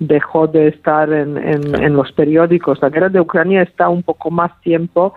dejó 0.00 0.48
de 0.48 0.66
estar 0.66 1.12
en, 1.12 1.94
los 1.94 2.10
periódicos. 2.10 2.82
La 2.82 2.90
guerra 2.90 3.08
de 3.08 3.20
Ucrania 3.20 3.62
está 3.62 3.88
un 3.88 4.02
poco 4.02 4.32
más 4.32 4.50
tiempo 4.60 5.14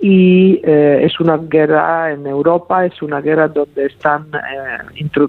y 0.00 0.58
eh, 0.64 1.00
es 1.02 1.20
una 1.20 1.36
guerra 1.36 2.10
en 2.10 2.26
Europa, 2.26 2.86
es 2.86 3.02
una 3.02 3.20
guerra 3.20 3.46
donde 3.46 3.86
están 3.86 4.28
eh, 4.32 5.26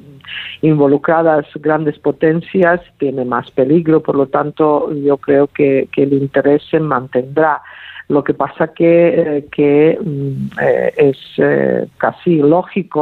involucradas 0.62 1.46
grandes 1.56 2.00
potencias, 2.00 2.80
tiene 2.98 3.26
más 3.26 3.52
peligro, 3.52 4.02
por 4.02 4.16
lo 4.16 4.28
tanto 4.28 4.94
yo 4.94 5.18
creo 5.18 5.48
que, 5.48 5.90
que 5.92 6.04
el 6.04 6.14
interés 6.14 6.64
se 6.72 6.80
mantendrá. 6.80 7.62
Lo 8.10 8.24
que 8.24 8.34
pasa 8.34 8.70
que, 8.70 9.44
eh, 9.56 10.00
mm, 10.04 10.50
eh, 10.60 10.94
es 10.98 11.18
eh, 11.38 11.88
casi 11.98 12.38
lógico, 12.38 13.02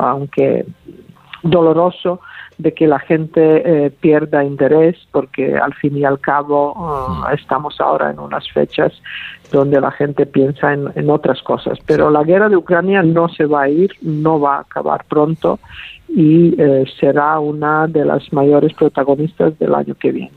aunque 0.00 0.66
doloroso, 1.44 2.20
de 2.58 2.74
que 2.74 2.86
la 2.86 2.98
gente 2.98 3.90
pierda 4.00 4.44
interés 4.44 4.96
porque 5.12 5.56
al 5.56 5.72
fin 5.74 5.96
y 5.96 6.04
al 6.04 6.20
cabo 6.20 6.74
mm. 6.74 7.32
estamos 7.32 7.80
ahora 7.80 8.10
en 8.10 8.18
unas 8.18 8.50
fechas 8.50 8.92
donde 9.50 9.80
la 9.80 9.92
gente 9.92 10.26
piensa 10.26 10.74
en, 10.74 10.92
en, 10.94 11.08
otras 11.08 11.40
cosas. 11.42 11.78
Pero 11.86 12.10
la 12.10 12.22
guerra 12.22 12.50
de 12.50 12.56
Ucrania 12.56 13.02
no 13.02 13.30
se 13.30 13.46
va 13.46 13.62
a 13.62 13.68
ir, 13.70 13.92
no 14.02 14.40
va 14.40 14.56
a 14.56 14.60
acabar 14.60 15.04
pronto 15.08 15.58
y 16.14 16.54
eh, 16.60 16.84
será 16.98 17.38
una 17.38 17.86
de 17.86 18.04
las 18.04 18.32
mayores 18.32 18.72
protagonistas 18.74 19.58
del 19.58 19.74
año 19.74 19.94
que 19.94 20.10
viene. 20.10 20.32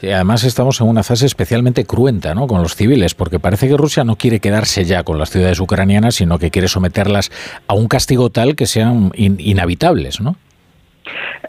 Y 0.00 0.08
además 0.08 0.44
estamos 0.44 0.80
en 0.80 0.88
una 0.88 1.02
fase 1.02 1.26
especialmente 1.26 1.84
cruenta 1.84 2.34
¿no? 2.34 2.46
con 2.46 2.62
los 2.62 2.74
civiles, 2.74 3.14
porque 3.14 3.38
parece 3.38 3.68
que 3.68 3.76
Rusia 3.76 4.04
no 4.04 4.16
quiere 4.16 4.40
quedarse 4.40 4.84
ya 4.84 5.04
con 5.04 5.18
las 5.18 5.30
ciudades 5.30 5.60
ucranianas, 5.60 6.16
sino 6.16 6.38
que 6.38 6.50
quiere 6.50 6.68
someterlas 6.68 7.30
a 7.66 7.74
un 7.74 7.88
castigo 7.88 8.30
tal 8.30 8.56
que 8.56 8.66
sean 8.66 9.12
inhabitables, 9.16 10.20
¿no? 10.20 10.36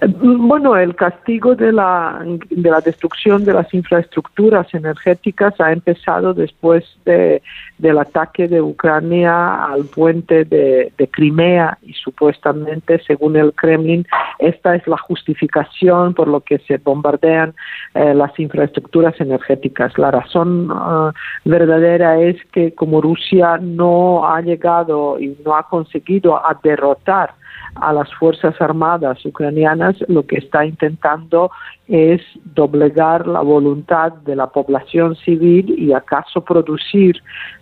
Bueno, 0.01 0.77
el 0.77 0.95
castigo 0.95 1.55
de 1.55 1.71
la, 1.71 2.23
de 2.49 2.69
la 2.69 2.79
destrucción 2.79 3.43
de 3.43 3.53
las 3.53 3.73
infraestructuras 3.73 4.73
energéticas 4.73 5.59
ha 5.59 5.71
empezado 5.73 6.33
después 6.33 6.85
de, 7.05 7.41
del 7.77 7.97
ataque 7.97 8.47
de 8.47 8.61
Ucrania 8.61 9.65
al 9.65 9.85
puente 9.85 10.45
de, 10.45 10.91
Crimea 11.11 11.77
y 11.81 11.93
supuestamente, 11.93 13.01
según 13.05 13.35
el 13.35 13.53
Kremlin, 13.53 14.05
esta 14.37 14.75
es 14.75 14.87
la 14.87 14.97
justificación 14.97 16.13
por 16.13 16.27
lo 16.27 16.41
que 16.41 16.59
se 16.59 16.77
bombardean 16.77 17.53
eh, 17.95 18.13
las 18.13 18.37
infraestructuras 18.39 19.19
energéticas. 19.19 19.97
La 19.97 20.11
razón 20.11 20.69
eh, 20.71 21.11
verdadera 21.45 22.19
es 22.21 22.37
que 22.51 22.73
como 22.73 23.01
Rusia 23.01 23.57
no 23.57 24.27
ha 24.27 24.41
llegado 24.41 25.19
y 25.19 25.35
no 25.43 25.55
ha 25.55 25.63
conseguido 25.63 26.37
a 26.37 26.57
derrotar 26.63 27.38
a 27.75 27.93
las 27.93 28.13
Fuerzas 28.15 28.59
Armadas 28.59 29.25
ucranianas, 29.25 29.95
lo 30.07 30.25
que 30.25 30.37
está 30.37 30.65
intentando 30.65 31.51
es 31.87 32.21
doblegar 32.43 33.27
la 33.27 33.41
voluntad 33.41 34.13
de 34.13 34.35
la 34.35 34.47
población 34.47 35.15
civil 35.15 35.73
y 35.77 35.93
acaso 35.93 36.43
producir 36.43 37.21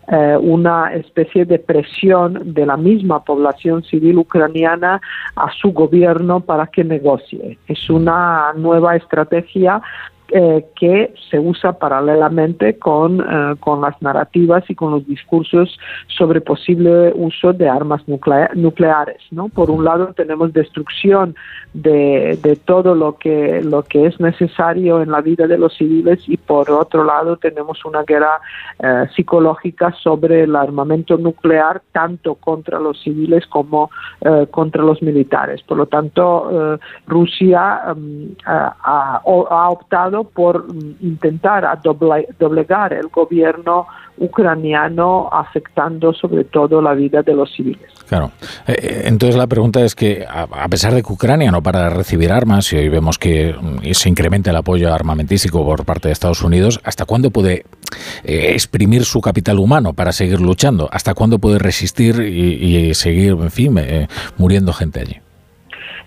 eh, 0.10 0.38
una 0.40 0.94
especie 0.94 1.46
de 1.46 1.60
presión 1.60 2.54
de 2.54 2.66
la 2.66 2.78
misma 2.78 3.24
población 3.24 3.84
civil 3.84 4.18
ucraniana 4.18 5.02
a 5.36 5.52
su 5.52 5.72
gobierno 5.72 6.42
para 6.42 6.68
que 6.68 6.84
negocie. 6.84 7.58
Es 7.68 7.90
una 7.90 8.54
nueva 8.56 8.96
estrategia 8.96 9.82
eh, 10.30 10.66
que 10.76 11.14
se 11.32 11.40
usa 11.40 11.80
paralelamente 11.80 12.78
con, 12.78 13.22
eh, 13.22 13.56
con 13.62 13.80
las 13.80 14.02
narrativas 14.02 14.70
y 14.70 14.76
con 14.76 14.92
los 14.92 15.08
discursos 15.08 15.80
sobre 16.08 16.42
posible 16.42 17.14
uso 17.16 17.54
de 17.54 17.70
armas 17.70 18.02
nucleares. 18.06 19.22
¿no? 19.32 19.48
Por 19.48 19.72
un 19.72 19.86
lado 19.86 20.14
tenemos 20.14 20.52
destrucción 20.52 21.34
de, 21.74 22.38
de, 22.44 22.58
todo 22.58 22.94
lo 22.94 23.18
que, 23.18 23.62
lo 23.62 23.84
que 23.84 24.08
es 24.08 24.20
necesario 24.20 25.02
en 25.02 25.12
la 25.12 25.22
vida 25.22 25.48
de 25.48 25.58
los 25.58 25.74
civiles 25.78 26.20
y 26.28 26.36
por 26.36 26.70
otro 26.72 27.06
lado 27.06 27.38
tenemos 27.38 27.86
una 27.86 28.04
guerra 28.04 28.42
eh, 28.80 29.06
psicológica 29.16 29.94
sobre 30.04 30.44
el 30.44 30.58
armamento 30.58 31.18
nuclear 31.18 31.82
tanto 31.94 32.36
contra 32.36 32.80
los 32.80 33.02
civiles 33.02 33.48
como 33.48 33.90
contra 34.52 34.84
los 34.84 35.02
militares. 35.02 35.62
Por 35.64 35.78
lo 35.78 35.86
tanto, 35.86 36.80
Rusia 37.06 37.94
mm, 37.96 38.26
ha 38.46 39.22
optado 39.24 40.17
por 40.24 40.68
intentar 41.02 41.80
doblegar 41.82 42.94
el 42.94 43.08
gobierno 43.08 43.88
ucraniano 44.18 45.30
afectando 45.32 46.14
sobre 46.14 46.44
todo 46.44 46.82
la 46.82 46.94
vida 46.94 47.22
de 47.22 47.34
los 47.34 47.52
civiles. 47.54 47.92
Claro. 48.08 48.32
Eh, 48.68 48.74
eh, 48.78 49.02
entonces 49.06 49.36
la 49.36 49.48
pregunta 49.48 49.82
es 49.82 49.96
que 49.96 50.26
a 50.28 50.68
pesar 50.70 50.94
de 50.94 51.04
que 51.04 51.14
Ucrania 51.14 51.52
no 51.52 51.62
para 51.62 51.84
de 51.84 51.90
recibir 51.92 52.32
armas 52.32 52.72
y 52.74 52.78
hoy 52.78 52.90
vemos 52.90 53.18
que 53.18 53.54
mm, 53.54 53.92
se 53.92 54.10
incrementa 54.10 54.50
el 54.50 54.56
apoyo 54.56 54.94
armamentístico 54.94 55.64
por 55.64 55.86
parte 55.86 56.08
de 56.08 56.14
Estados 56.14 56.42
Unidos, 56.42 56.80
¿hasta 56.84 57.06
cuándo 57.06 57.32
puede 57.32 57.66
eh, 58.24 58.52
exprimir 58.54 59.06
su 59.06 59.22
capital 59.22 59.60
humano 59.60 59.94
para 59.94 60.12
seguir 60.12 60.42
luchando? 60.42 60.90
¿Hasta 60.92 61.14
cuándo 61.14 61.40
puede 61.40 61.60
resistir 61.60 62.20
y, 62.22 62.94
seguir, 62.94 63.32
en 63.34 63.52
fin, 63.52 63.80
muriendo 64.38 64.74
gente 64.74 65.02
allí? 65.02 65.27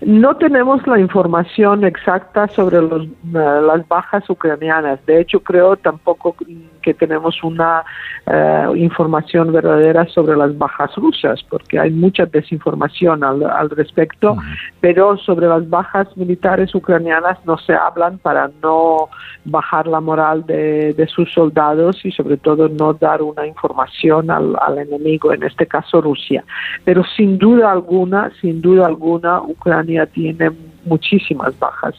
No 0.01 0.35
tenemos 0.35 0.85
la 0.87 0.99
información 0.99 1.83
exacta 1.83 2.47
sobre 2.47 2.77
eh, 2.77 3.01
las 3.23 3.87
bajas 3.87 4.27
ucranianas. 4.31 4.99
De 5.05 5.21
hecho, 5.21 5.41
creo 5.41 5.75
tampoco 5.75 6.35
que 6.81 6.95
tenemos 6.95 7.43
una 7.43 7.83
eh, 8.25 8.65
información 8.77 9.51
verdadera 9.51 10.07
sobre 10.07 10.35
las 10.35 10.57
bajas 10.57 10.95
rusas, 10.95 11.43
porque 11.47 11.77
hay 11.77 11.91
mucha 11.91 12.25
desinformación 12.25 13.23
al, 13.23 13.69
respecto, 13.69 14.37
pero 14.79 15.17
sobre 15.17 15.47
las 15.47 15.69
bajas 15.69 16.07
militares 16.17 16.73
ucranianas 16.73 17.37
no 17.45 17.59
se 17.59 17.73
hablan 17.73 18.17
para 18.17 18.49
no 18.63 19.09
bajar 19.45 19.85
la 19.85 20.01
moral 20.01 20.45
de, 20.47 21.07
sus 21.13 21.31
soldados 21.31 22.03
y 22.05 22.11
sobre 22.11 22.37
todo 22.37 22.69
no 22.69 22.93
dar 22.93 23.21
una 23.21 23.45
información 23.45 24.31
al, 24.31 24.55
al 24.61 24.79
enemigo, 24.79 25.31
en 25.33 25.43
este 25.43 25.67
caso 25.67 26.01
Rusia. 26.01 26.43
Pero 26.85 27.03
sin 27.03 27.37
duda 27.37 27.71
alguna, 27.71 28.31
sin 28.39 28.61
duda 28.61 28.87
alguna, 28.87 29.41
Ucrania 29.41 29.90
tiene 30.13 30.51
muchísimas 30.85 31.57
bajas, 31.59 31.95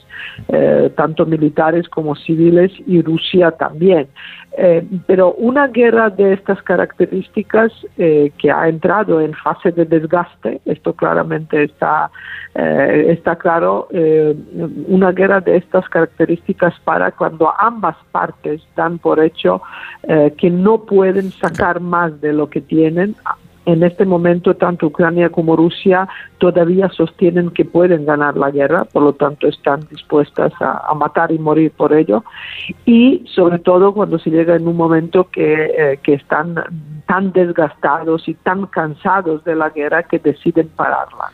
eh, 0.49 0.91
tanto 0.97 1.27
militares 1.27 1.89
como 1.89 2.15
civiles, 2.15 2.73
y 2.87 3.03
Rusia 3.03 3.53
también. 3.53 4.09
Eh, 4.59 4.87
pero 5.07 5.33
una 5.35 5.69
guerra 5.69 6.11
de 6.11 6.35
estas 6.35 6.63
características 6.63 7.73
eh, 7.97 8.33
que 8.37 8.51
ha 8.51 8.69
entrado 8.69 9.21
en 9.21 9.33
fase 9.33 9.73
de 9.73 9.87
desgaste, 9.87 10.61
esto 10.67 10.93
claramente 10.93 11.65
está, 11.65 12.11
está 12.55 13.37
claro, 13.37 13.89
una 14.89 15.11
guerra 15.13 15.41
de 15.41 15.57
estas 15.57 15.89
características 15.89 16.79
para 16.85 17.11
cuando 17.13 17.51
ambas 17.59 17.97
partes 18.11 18.61
dan 18.77 18.99
por 18.99 19.25
hecho 19.25 19.63
que 20.37 20.51
no 20.51 20.83
pueden 20.83 21.31
sacar 21.31 21.81
más 21.81 22.21
de 22.21 22.35
lo 22.35 22.51
que 22.51 22.61
tienen, 22.61 23.17
en 23.67 23.83
este 23.83 24.05
momento 24.05 24.55
tanto 24.55 24.87
Ucrania 24.87 25.31
como 25.31 25.57
Rusia 25.57 26.09
todavía 26.39 26.89
sostienen 26.89 27.51
que 27.51 27.65
pueden 27.65 28.05
ganar 28.05 28.37
la 28.37 28.51
guerra, 28.51 28.85
por 28.85 29.03
lo 29.03 29.13
tanto 29.13 29.47
están 29.47 29.81
dispuestas 29.91 30.53
a, 30.61 30.93
matar 30.95 31.33
y 31.33 31.39
morir 31.39 31.73
por 31.73 31.93
ello. 31.93 32.25
Y 32.85 33.25
sobre 33.35 33.59
todo 33.59 33.95
cuando 33.95 34.19
se 34.19 34.31
llega 34.31 34.57
en 34.57 34.67
un 34.67 34.77
momento 34.77 35.29
que, 35.31 35.65
eh, 35.65 36.01
que 36.03 36.15
están 36.15 36.57
tan 37.07 37.33
desgastados 37.33 38.29
y 38.29 38.35
tan 38.35 38.67
cansados 38.67 39.45
de 39.45 39.55
la 39.55 39.71
guerra 39.71 40.03
que 40.05 40.19
deciden 40.19 40.69
pararla. 40.69 41.31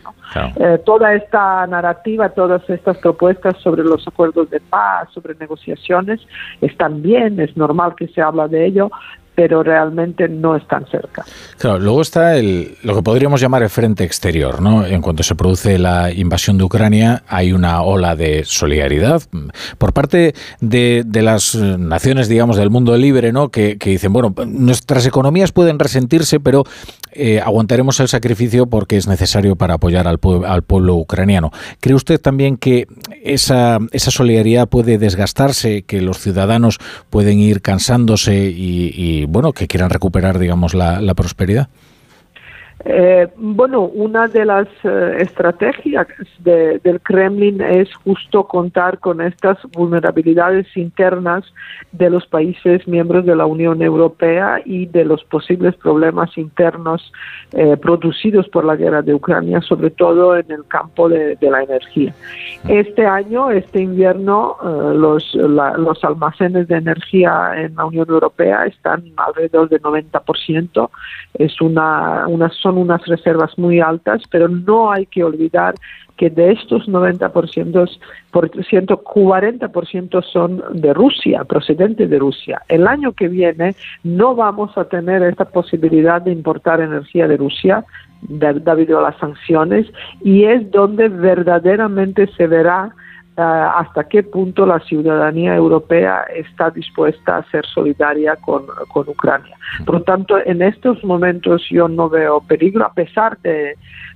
Eh, 0.56 0.82
toda 0.84 1.14
esta 1.14 1.66
narrativa, 1.66 2.30
todas 2.30 2.68
estas 2.68 2.98
propuestas 2.98 3.56
sobre 3.58 3.84
los 3.84 4.06
acuerdos 4.08 4.50
de 4.50 4.60
paz, 4.60 5.08
sobre 5.12 5.34
negociaciones, 5.36 6.20
están 6.60 7.02
bien, 7.02 7.38
es 7.40 7.56
normal 7.56 7.94
que 7.96 8.08
se 8.08 8.20
habla 8.20 8.48
de 8.48 8.66
ello, 8.66 8.90
pero 9.38 9.62
realmente 9.62 10.28
no 10.28 10.56
están 10.56 10.84
cerca. 10.90 11.24
Claro, 11.58 11.78
luego 11.78 12.02
está 12.02 12.36
el, 12.36 12.76
lo 12.82 12.96
que 12.96 13.02
podríamos 13.04 13.40
llamar 13.40 13.62
el 13.62 13.68
frente 13.68 14.02
exterior, 14.02 14.60
¿no? 14.60 14.84
En 14.84 15.00
cuanto 15.00 15.22
se 15.22 15.36
produce 15.36 15.78
la 15.78 16.12
invasión 16.12 16.58
de 16.58 16.64
Ucrania, 16.64 17.22
hay 17.28 17.52
una 17.52 17.82
ola 17.82 18.16
de 18.16 18.42
solidaridad 18.44 19.22
por 19.78 19.92
parte 19.92 20.34
de, 20.60 21.04
las 21.22 21.54
naciones, 21.54 22.26
digamos, 22.26 22.56
del 22.56 22.68
mundo 22.68 22.96
libre, 22.96 23.30
¿no? 23.32 23.50
Que, 23.50 23.78
que, 23.78 23.90
dicen, 23.90 24.12
bueno, 24.12 24.34
nuestras 24.44 25.06
economías 25.06 25.52
pueden 25.52 25.78
resentirse, 25.78 26.40
pero 26.40 26.64
eh, 27.12 27.40
aguantaremos 27.40 28.00
el 28.00 28.08
sacrificio 28.08 28.66
porque 28.66 28.96
es 28.96 29.06
necesario 29.06 29.56
para 29.56 29.74
apoyar 29.74 30.06
al, 30.08 30.18
al 30.46 30.62
pueblo 30.62 30.96
ucraniano. 30.96 31.52
¿Cree 31.80 31.94
usted 31.94 32.20
también 32.20 32.56
que 32.56 32.86
esa, 33.22 33.78
solidaridad 33.92 34.68
puede 34.68 34.98
desgastarse, 34.98 35.82
que 35.82 36.00
los 36.00 36.18
ciudadanos 36.18 36.78
pueden 37.10 37.38
ir 37.38 37.62
cansándose 37.62 38.52
y, 38.54 39.24
bueno, 39.26 39.52
que 39.52 39.66
quieran 39.66 39.90
recuperar, 39.90 40.38
digamos, 40.38 40.74
la 40.74 41.14
prosperidad? 41.14 41.68
Eh, 42.84 43.26
bueno, 43.36 43.82
una 43.82 44.28
de 44.28 44.44
las 44.44 44.68
eh, 44.84 45.16
estrategias 45.18 46.06
de, 46.38 46.78
del 46.78 47.00
Kremlin 47.00 47.60
es 47.60 47.92
justo 47.96 48.46
contar 48.46 49.00
con 49.00 49.20
estas 49.20 49.58
vulnerabilidades 49.72 50.66
internas 50.76 51.44
de 51.90 52.08
los 52.08 52.26
países 52.26 52.86
miembros 52.86 53.26
de 53.26 53.34
la 53.34 53.46
Unión 53.46 53.82
Europea 53.82 54.60
y 54.64 54.86
de 54.86 55.04
los 55.04 55.24
posibles 55.24 55.74
problemas 55.74 56.38
internos 56.38 57.12
eh, 57.52 57.76
producidos 57.76 58.48
por 58.48 58.64
la 58.64 58.76
guerra 58.76 59.02
de 59.02 59.14
Ucrania, 59.14 59.60
sobre 59.60 59.90
todo 59.90 60.36
en 60.36 60.50
el 60.50 60.64
campo 60.68 61.08
de, 61.08 61.36
la 61.40 61.62
energía. 61.62 62.14
Este 62.68 63.06
año, 63.06 63.50
este 63.50 63.80
invierno, 63.80 64.56
eh, 64.62 64.94
los, 64.94 65.34
la, 65.34 65.76
los 65.76 66.04
almacenes 66.04 66.68
de 66.68 66.76
energía 66.76 67.52
en 67.56 67.74
la 67.74 67.86
Unión 67.86 68.06
Europea 68.08 68.66
están 68.66 69.04
alrededor 69.16 69.68
del 69.68 69.82
90%. 69.82 70.90
Es 71.34 71.60
una, 71.60 72.26
una 72.28 72.50
son 72.68 72.76
unas 72.76 73.04
reservas 73.06 73.58
muy 73.58 73.80
altas, 73.80 74.20
pero 74.30 74.46
no 74.46 74.92
hay 74.92 75.06
que 75.06 75.24
olvidar 75.24 75.74
que 76.18 76.28
de 76.28 76.52
estos 76.52 76.86
90%, 76.86 77.30
por 78.30 78.64
ciento, 78.66 79.02
40% 79.02 80.22
son 80.24 80.62
de 80.72 80.92
Rusia, 80.92 81.44
procedentes 81.44 82.10
de 82.10 82.18
Rusia. 82.18 82.60
El 82.68 82.86
año 82.86 83.12
que 83.12 83.28
viene 83.28 83.74
no 84.04 84.34
vamos 84.34 84.76
a 84.76 84.84
tener 84.84 85.22
esta 85.22 85.46
posibilidad 85.46 86.20
de 86.20 86.32
importar 86.32 86.80
energía 86.80 87.26
de 87.26 87.38
Rusia 87.38 87.84
debido 88.20 88.98
a 88.98 89.02
las 89.02 89.16
sanciones 89.18 89.86
y 90.22 90.44
es 90.44 90.70
donde 90.70 91.08
verdaderamente 91.08 92.26
se 92.36 92.48
verá 92.48 92.90
hasta 93.38 94.08
qué 94.08 94.22
punto 94.22 94.66
la 94.66 94.80
ciudadanía 94.80 95.54
europea 95.54 96.24
está 96.34 96.70
dispuesta 96.70 97.36
a 97.36 97.50
ser 97.50 97.64
solidaria 97.66 98.36
con, 98.36 98.64
con, 98.92 99.08
Ucrania. 99.08 99.56
Por 99.86 99.96
lo 99.96 100.02
tanto, 100.02 100.38
en 100.44 100.60
estos 100.60 101.02
momentos 101.04 101.62
yo 101.70 101.88
no 101.88 102.08
veo 102.08 102.40
peligro, 102.40 102.84
a 102.84 102.92
pesar 102.92 103.38
de, 103.38 103.74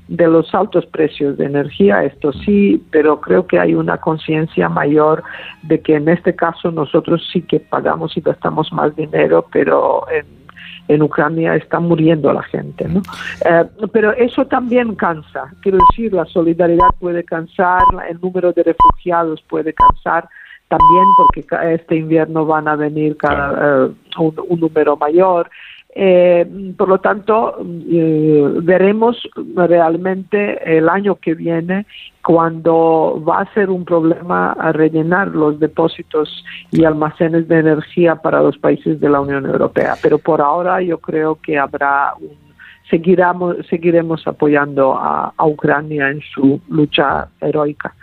de 0.08 0.26
los 0.26 0.52
altos 0.54 0.86
precios 0.86 1.38
de 1.38 1.46
energía, 1.46 2.02
esto 2.04 2.32
sí, 2.32 2.82
pero 2.90 3.20
creo 3.20 3.46
que 3.46 3.58
hay 3.60 3.74
una 3.74 3.98
conciencia 3.98 4.68
mayor 4.68 5.22
de 5.62 5.80
que 5.80 5.96
en 5.96 6.08
este 6.08 6.34
caso 6.34 6.72
nosotros 6.72 7.22
sí 7.32 7.42
que 7.42 7.60
pagamos 7.60 8.16
y 8.16 8.20
gastamos 8.20 8.72
más 8.72 8.94
dinero, 8.96 9.46
pero 9.52 10.04
en 10.10 10.41
en 10.88 11.02
Ucrania 11.02 11.54
está 11.56 11.80
muriendo 11.80 12.32
la 12.32 12.42
gente. 12.42 12.88
¿no? 12.88 13.02
Eh, 13.44 13.64
pero 13.92 14.12
eso 14.12 14.46
también 14.46 14.94
cansa. 14.94 15.52
Quiero 15.60 15.78
decir, 15.90 16.12
la 16.12 16.24
solidaridad 16.26 16.88
puede 16.98 17.24
cansar, 17.24 17.82
el 18.08 18.20
número 18.20 18.52
de 18.52 18.62
refugiados 18.62 19.42
puede 19.48 19.72
cansar 19.72 20.28
también 20.68 21.04
porque 21.18 21.74
este 21.74 21.96
invierno 21.96 22.46
van 22.46 22.66
a 22.66 22.76
venir 22.76 23.16
cada, 23.18 23.84
uh, 23.84 23.94
un, 24.18 24.34
un, 24.48 24.60
número 24.60 24.96
mayor. 24.96 25.50
Eh, 25.95 26.74
por 26.76 26.88
lo 26.88 26.99
tanto, 27.01 27.59
eh, 27.61 28.51
veremos 28.62 29.16
realmente 29.55 30.78
el 30.78 30.88
año 30.88 31.16
que 31.16 31.34
viene 31.34 31.86
cuando 32.24 33.22
va 33.26 33.40
a 33.40 33.53
ser 33.53 33.68
un 33.68 33.84
problema 33.84 34.53
a 34.53 34.72
rellenar 34.72 35.28
los 35.28 35.61
depósitos 35.61 36.45
y 36.70 36.84
almacenes 36.84 37.47
de 37.49 37.59
energía 37.59 38.16
para 38.16 38.40
los 38.40 38.57
países 38.57 39.01
de 39.01 39.09
la 39.09 39.20
Unión 39.20 39.45
Europea. 39.45 39.97
Pero 40.01 40.18
por 40.18 40.40
ahora 40.40 40.80
yo 40.80 40.99
creo 40.99 41.38
que 41.43 41.59
habrá 41.59 42.14
un 42.18 42.41
seguiremos, 42.90 43.56
seguiremos 43.68 44.26
apoyando 44.26 44.94
a, 44.94 45.32
a 45.36 45.46
Ucrania 45.46 46.08
en 46.08 46.20
su 46.34 46.60
lucha 46.68 47.28
heroica. 47.40 47.94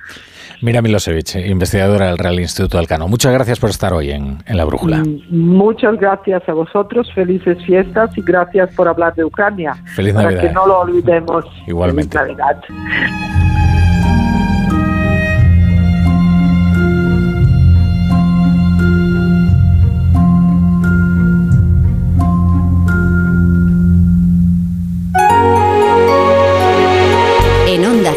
Mira 0.62 0.82
Milosevic, 0.82 1.36
investigadora 1.36 2.08
del 2.08 2.18
Real 2.18 2.40
Instituto 2.40 2.78
Alcano. 2.78 3.08
Muchas 3.08 3.34
gracias 3.34 3.60
por 3.60 3.70
estar 3.70 3.94
hoy 3.94 4.12
en, 4.12 4.40
en, 4.46 4.58
la 4.58 4.66
brújula. 4.66 5.04
Muchas 5.30 5.98
gracias 5.98 6.48
a 6.50 6.54
vosotros, 6.54 7.12
felices 7.14 7.58
fiestas 7.66 8.18
y 8.18 8.22
gracias 8.22 8.74
por 8.76 8.88
hablar 8.88 9.16
de 9.16 9.24
Ucrania. 9.24 9.74
Feliz 9.96 10.14
para 10.14 10.32
Navidad. 10.32 10.42
que 10.42 10.54
no 10.54 10.68
lo 10.68 10.80
olvidemos. 10.80 11.46
Igualmente. 11.68 12.18
Feliz 12.18 12.38
Navidad. 12.38 13.39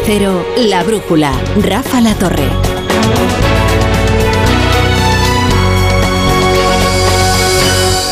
Cero, 0.05 0.45
La 0.57 0.83
Brújula, 0.83 1.31
Rafa 1.61 2.01
La 2.01 2.13
Torre. 2.15 2.43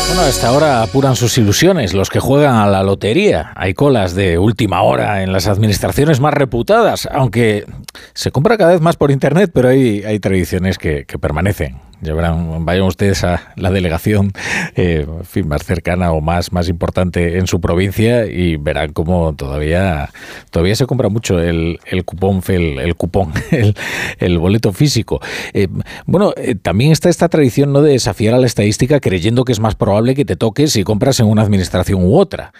Bueno, 0.08 0.22
a 0.22 0.28
esta 0.28 0.52
hora 0.52 0.82
apuran 0.82 1.16
sus 1.16 1.36
ilusiones 1.36 1.92
los 1.92 2.08
que 2.08 2.18
juegan 2.18 2.54
a 2.54 2.66
la 2.66 2.82
lotería. 2.82 3.52
Hay 3.56 3.74
colas 3.74 4.14
de 4.14 4.38
última 4.38 4.80
hora 4.80 5.22
en 5.22 5.34
las 5.34 5.48
administraciones 5.48 6.18
más 6.18 6.32
reputadas, 6.32 7.06
aunque 7.12 7.66
se 8.14 8.30
compra 8.30 8.56
cada 8.56 8.72
vez 8.72 8.80
más 8.80 8.96
por 8.96 9.10
internet, 9.10 9.50
pero 9.52 9.68
hay, 9.68 10.02
hay 10.02 10.18
tradiciones 10.18 10.78
que, 10.78 11.04
que 11.04 11.18
permanecen. 11.18 11.91
Ya 12.02 12.14
verán, 12.14 12.64
vayan 12.64 12.82
ustedes 12.82 13.22
a 13.22 13.52
la 13.54 13.70
delegación 13.70 14.32
eh, 14.74 15.06
en 15.08 15.24
fin, 15.24 15.46
más 15.46 15.62
cercana 15.62 16.10
o 16.10 16.20
más, 16.20 16.50
más 16.50 16.68
importante 16.68 17.38
en 17.38 17.46
su 17.46 17.60
provincia 17.60 18.26
y 18.26 18.56
verán 18.56 18.92
cómo 18.92 19.36
todavía, 19.36 20.10
todavía 20.50 20.74
se 20.74 20.86
compra 20.86 21.08
mucho 21.08 21.38
el, 21.38 21.78
cupón, 22.04 22.42
el, 22.48 22.96
cupón, 22.96 23.32
el, 24.18 24.38
boleto 24.40 24.72
físico. 24.72 25.20
Eh, 25.54 25.68
bueno, 26.04 26.34
eh, 26.36 26.56
también 26.56 26.90
está 26.90 27.08
esta 27.08 27.28
tradición 27.28 27.72
¿no? 27.72 27.82
de 27.82 27.92
desafiar 27.92 28.34
a 28.34 28.38
la 28.38 28.46
estadística 28.46 28.98
creyendo 28.98 29.44
que 29.44 29.52
es 29.52 29.60
más 29.60 29.76
probable 29.76 30.16
que 30.16 30.24
te 30.24 30.34
toques 30.34 30.72
si 30.72 30.82
compras 30.82 31.20
en 31.20 31.26
una 31.26 31.42
administración 31.42 32.02
u 32.04 32.18
otra. 32.18 32.52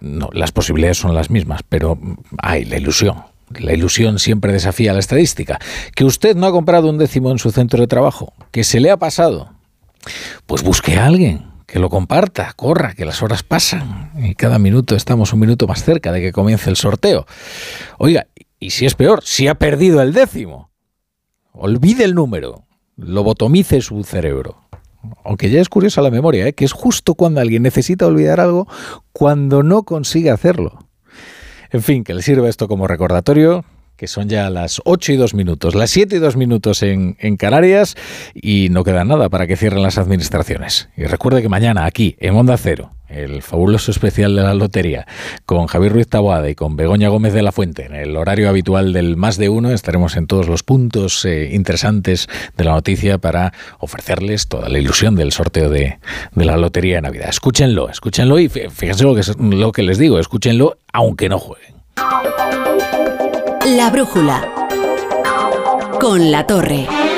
No, 0.00 0.30
las 0.32 0.50
posibilidades 0.50 0.98
son 0.98 1.14
las 1.14 1.30
mismas, 1.30 1.62
pero 1.68 1.96
hay 2.38 2.64
la 2.64 2.76
ilusión. 2.76 3.33
La 3.58 3.72
ilusión 3.72 4.18
siempre 4.18 4.52
desafía 4.52 4.92
la 4.92 5.00
estadística. 5.00 5.58
Que 5.94 6.04
usted 6.04 6.36
no 6.36 6.46
ha 6.46 6.52
comprado 6.52 6.88
un 6.90 6.98
décimo 6.98 7.30
en 7.30 7.38
su 7.38 7.50
centro 7.50 7.80
de 7.80 7.86
trabajo, 7.86 8.32
que 8.50 8.64
se 8.64 8.80
le 8.80 8.90
ha 8.90 8.96
pasado. 8.96 9.52
Pues 10.46 10.62
busque 10.62 10.96
a 10.96 11.06
alguien 11.06 11.54
que 11.66 11.78
lo 11.78 11.90
comparta, 11.90 12.52
corra, 12.54 12.94
que 12.94 13.04
las 13.04 13.22
horas 13.22 13.42
pasan 13.42 14.12
y 14.16 14.34
cada 14.34 14.58
minuto 14.58 14.94
estamos 14.94 15.32
un 15.32 15.40
minuto 15.40 15.66
más 15.66 15.82
cerca 15.82 16.12
de 16.12 16.20
que 16.20 16.32
comience 16.32 16.70
el 16.70 16.76
sorteo. 16.76 17.26
Oiga, 17.98 18.26
y 18.60 18.70
si 18.70 18.86
es 18.86 18.94
peor, 18.94 19.22
si 19.24 19.48
ha 19.48 19.56
perdido 19.56 20.00
el 20.00 20.12
décimo, 20.12 20.70
olvide 21.52 22.04
el 22.04 22.14
número, 22.14 22.66
lobotomice 22.96 23.80
su 23.80 24.04
cerebro. 24.04 24.60
Aunque 25.24 25.50
ya 25.50 25.60
es 25.60 25.68
curiosa 25.68 26.00
la 26.00 26.10
memoria, 26.10 26.46
¿eh? 26.46 26.52
que 26.54 26.64
es 26.64 26.72
justo 26.72 27.14
cuando 27.14 27.40
alguien 27.40 27.62
necesita 27.62 28.06
olvidar 28.06 28.40
algo, 28.40 28.68
cuando 29.12 29.62
no 29.62 29.82
consigue 29.82 30.30
hacerlo. 30.30 30.83
En 31.74 31.82
fin, 31.82 32.04
que 32.04 32.14
le 32.14 32.22
sirva 32.22 32.48
esto 32.48 32.68
como 32.68 32.86
recordatorio, 32.86 33.64
son 34.06 34.28
ya 34.28 34.50
las 34.50 34.80
8 34.84 35.12
y 35.12 35.16
2 35.16 35.34
minutos, 35.34 35.74
las 35.74 35.90
7 35.90 36.16
y 36.16 36.18
2 36.18 36.36
minutos 36.36 36.82
en, 36.82 37.16
en, 37.20 37.36
Canarias 37.36 37.96
y 38.34 38.68
no 38.70 38.84
queda 38.84 39.04
nada 39.04 39.28
para 39.28 39.46
que 39.46 39.56
cierren 39.56 39.82
las 39.82 39.98
administraciones. 39.98 40.88
Y 40.96 41.04
recuerde 41.04 41.42
que 41.42 41.48
mañana 41.48 41.84
aquí, 41.84 42.16
en 42.20 42.34
Onda 42.34 42.56
Cero, 42.56 42.90
el 43.14 43.42
fabuloso 43.42 43.90
especial 43.90 44.34
de 44.34 44.42
la 44.42 44.54
lotería, 44.54 45.06
con 45.46 45.66
Javier 45.66 45.92
Ruiz 45.92 46.08
Taboada 46.08 46.48
y 46.48 46.54
con 46.54 46.76
Begoña 46.76 47.08
Gómez 47.08 47.32
de 47.32 47.42
la 47.42 47.52
Fuente, 47.52 47.86
en 47.86 47.94
el 47.94 48.16
horario 48.16 48.48
habitual 48.48 48.92
del 48.92 49.16
más 49.16 49.36
de 49.36 49.48
uno, 49.48 49.70
estaremos 49.70 50.16
en 50.16 50.26
todos 50.26 50.48
los 50.48 50.62
puntos 50.62 51.24
eh, 51.24 51.50
interesantes 51.52 52.28
de 52.56 52.64
la 52.64 52.72
noticia 52.72 53.18
para 53.18 53.52
ofrecerles 53.78 54.48
toda 54.48 54.68
la 54.68 54.78
ilusión 54.78 55.16
del 55.16 55.32
sorteo 55.32 55.70
de, 55.70 55.98
de 56.34 56.44
la 56.44 56.56
lotería 56.56 56.96
de 56.96 57.02
Navidad. 57.02 57.28
Escúchenlo, 57.28 57.88
escúchenlo 57.88 58.38
y 58.38 58.48
fíjense 58.48 59.04
lo 59.04 59.14
que, 59.14 59.22
lo 59.38 59.72
que 59.72 59.82
les 59.82 59.98
digo, 59.98 60.18
escúchenlo 60.18 60.78
aunque 60.92 61.28
no 61.28 61.38
jueguen. 61.38 61.74
La 63.64 63.88
brújula. 63.88 64.46
Con 65.98 66.30
la 66.30 66.46
torre. 66.46 66.86
Bien. 66.86 67.14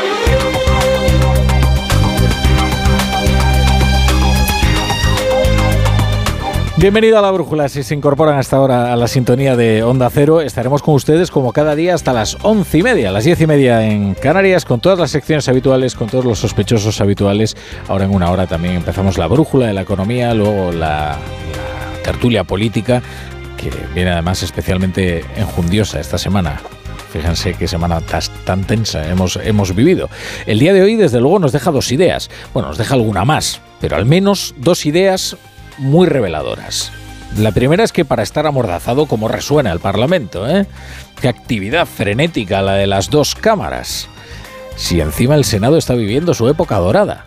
Bienvenido 6.76 7.18
a 7.18 7.22
la 7.22 7.32
Brújula. 7.32 7.68
Si 7.68 7.82
se 7.82 7.94
incorporan 7.94 8.38
hasta 8.38 8.56
ahora 8.56 8.92
a 8.92 8.96
la 8.96 9.08
sintonía 9.08 9.56
de 9.56 9.82
Onda 9.82 10.08
Cero, 10.08 10.40
estaremos 10.40 10.82
con 10.82 10.94
ustedes 10.94 11.32
como 11.32 11.52
cada 11.52 11.74
día 11.74 11.94
hasta 11.94 12.12
las 12.12 12.36
once 12.42 12.78
y 12.78 12.82
media, 12.84 13.10
las 13.10 13.24
diez 13.24 13.40
y 13.40 13.46
media 13.48 13.84
en 13.84 14.14
Canarias, 14.14 14.64
con 14.64 14.78
todas 14.78 15.00
las 15.00 15.10
secciones 15.10 15.48
habituales, 15.48 15.96
con 15.96 16.08
todos 16.08 16.24
los 16.24 16.38
sospechosos 16.38 17.00
habituales. 17.00 17.56
Ahora 17.88 18.04
en 18.04 18.14
una 18.14 18.30
hora 18.30 18.46
también 18.46 18.74
empezamos 18.74 19.18
la 19.18 19.26
Brújula 19.26 19.66
de 19.66 19.72
la 19.72 19.80
Economía, 19.80 20.32
luego 20.32 20.70
la, 20.70 21.16
la 21.16 22.02
tertulia 22.04 22.44
política, 22.44 23.02
que 23.56 23.70
viene 23.94 24.10
además 24.10 24.42
especialmente 24.42 25.24
enjundiosa 25.36 26.00
esta 26.00 26.18
semana. 26.18 26.60
Fíjense 27.12 27.54
qué 27.54 27.66
semana 27.66 28.00
tan 28.44 28.64
tensa 28.64 29.10
hemos, 29.10 29.36
hemos 29.36 29.74
vivido. 29.74 30.10
El 30.44 30.58
día 30.58 30.72
de 30.72 30.82
hoy, 30.82 30.96
desde 30.96 31.20
luego, 31.20 31.38
nos 31.38 31.52
deja 31.52 31.70
dos 31.70 31.90
ideas. 31.92 32.30
Bueno, 32.52 32.68
nos 32.68 32.78
deja 32.78 32.94
alguna 32.94 33.24
más, 33.24 33.60
pero 33.80 33.96
al 33.96 34.04
menos 34.04 34.54
dos 34.58 34.84
ideas 34.86 35.36
muy 35.78 36.06
reveladoras. 36.06 36.92
La 37.38 37.52
primera 37.52 37.84
es 37.84 37.92
que 37.92 38.04
para 38.04 38.22
estar 38.22 38.46
amordazado, 38.46 39.06
como 39.06 39.28
resuena 39.28 39.72
el 39.72 39.80
Parlamento, 39.80 40.48
¿eh? 40.48 40.66
Qué 41.20 41.28
actividad 41.28 41.86
frenética 41.86 42.62
la 42.62 42.74
de 42.74 42.86
las 42.86 43.10
dos 43.10 43.34
cámaras. 43.34 44.08
Si 44.76 45.00
encima 45.00 45.34
el 45.34 45.44
Senado 45.44 45.78
está 45.78 45.94
viviendo 45.94 46.34
su 46.34 46.48
época 46.48 46.76
dorada. 46.76 47.26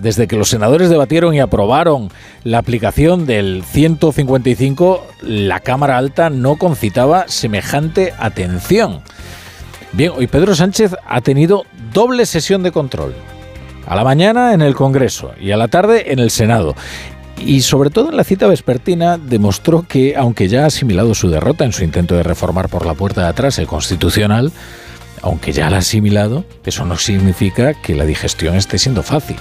Desde 0.00 0.26
que 0.26 0.36
los 0.36 0.48
senadores 0.48 0.90
debatieron 0.90 1.34
y 1.34 1.40
aprobaron 1.40 2.10
la 2.44 2.58
aplicación 2.58 3.26
del 3.26 3.64
155, 3.64 5.06
la 5.22 5.60
Cámara 5.60 5.96
Alta 5.96 6.28
no 6.28 6.56
concitaba 6.56 7.24
semejante 7.28 8.12
atención. 8.18 9.00
Bien, 9.92 10.12
hoy 10.14 10.26
Pedro 10.26 10.54
Sánchez 10.54 10.94
ha 11.06 11.20
tenido 11.22 11.64
doble 11.92 12.26
sesión 12.26 12.62
de 12.62 12.72
control. 12.72 13.14
A 13.86 13.94
la 13.96 14.04
mañana 14.04 14.52
en 14.52 14.60
el 14.60 14.74
Congreso 14.74 15.32
y 15.40 15.52
a 15.52 15.56
la 15.56 15.68
tarde 15.68 16.12
en 16.12 16.18
el 16.18 16.30
Senado. 16.30 16.74
Y 17.38 17.60
sobre 17.62 17.90
todo 17.90 18.10
en 18.10 18.16
la 18.16 18.24
cita 18.24 18.46
vespertina 18.46 19.18
demostró 19.18 19.86
que, 19.88 20.16
aunque 20.16 20.48
ya 20.48 20.64
ha 20.64 20.66
asimilado 20.66 21.14
su 21.14 21.30
derrota 21.30 21.64
en 21.64 21.72
su 21.72 21.84
intento 21.84 22.14
de 22.14 22.22
reformar 22.22 22.68
por 22.68 22.84
la 22.84 22.94
puerta 22.94 23.22
de 23.22 23.28
atrás 23.28 23.58
el 23.58 23.66
constitucional, 23.66 24.52
aunque 25.22 25.52
ya 25.52 25.70
la 25.70 25.76
ha 25.76 25.80
asimilado, 25.80 26.44
eso 26.64 26.84
no 26.84 26.96
significa 26.96 27.74
que 27.74 27.94
la 27.94 28.04
digestión 28.04 28.56
esté 28.56 28.78
siendo 28.78 29.02
fácil. 29.02 29.36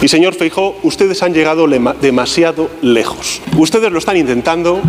Y 0.00 0.08
señor 0.08 0.34
Feijó, 0.34 0.76
ustedes 0.82 1.22
han 1.22 1.34
llegado 1.34 1.66
demasiado 1.66 2.70
lejos. 2.82 3.40
Ustedes 3.56 3.90
lo 3.90 3.98
están 3.98 4.16
intentando, 4.16 4.80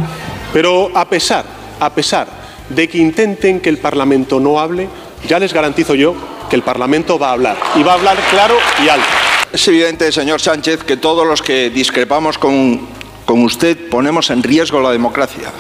pero 0.54 0.92
a 0.94 1.10
pesar, 1.10 1.46
a 1.80 1.90
pesar 1.90 2.28
de 2.70 2.88
que 2.88 3.00
intenten 3.00 3.60
que 3.60 3.70
el 3.70 3.80
Parlamento 3.80 4.40
no 4.40 4.60
hable, 4.60 4.88
ya 5.28 5.40
les 5.40 5.52
garantizo 5.52 5.96
yo 5.96 6.16
que 6.50 6.56
el 6.56 6.62
Parlamento 6.62 7.18
va 7.18 7.30
a 7.30 7.34
hablar. 7.34 7.58
Y 7.76 7.82
va 7.82 7.94
a 7.94 7.96
hablar 7.96 8.18
claro 8.30 8.56
y 8.84 8.90
alto. 8.90 9.08
Es 9.52 9.68
evidente, 9.68 10.12
señor 10.12 10.42
Sánchez, 10.42 10.84
que 10.84 10.98
todos 10.98 11.26
los 11.26 11.42
que 11.42 11.72
discrepamos 11.72 12.38
con, 12.38 12.88
con 13.26 13.44
usted 13.44 13.90
ponemos 13.90 14.30
en 14.30 14.44
riesgo 14.44 14.80
la 14.80 14.92
democracia. 14.92 15.52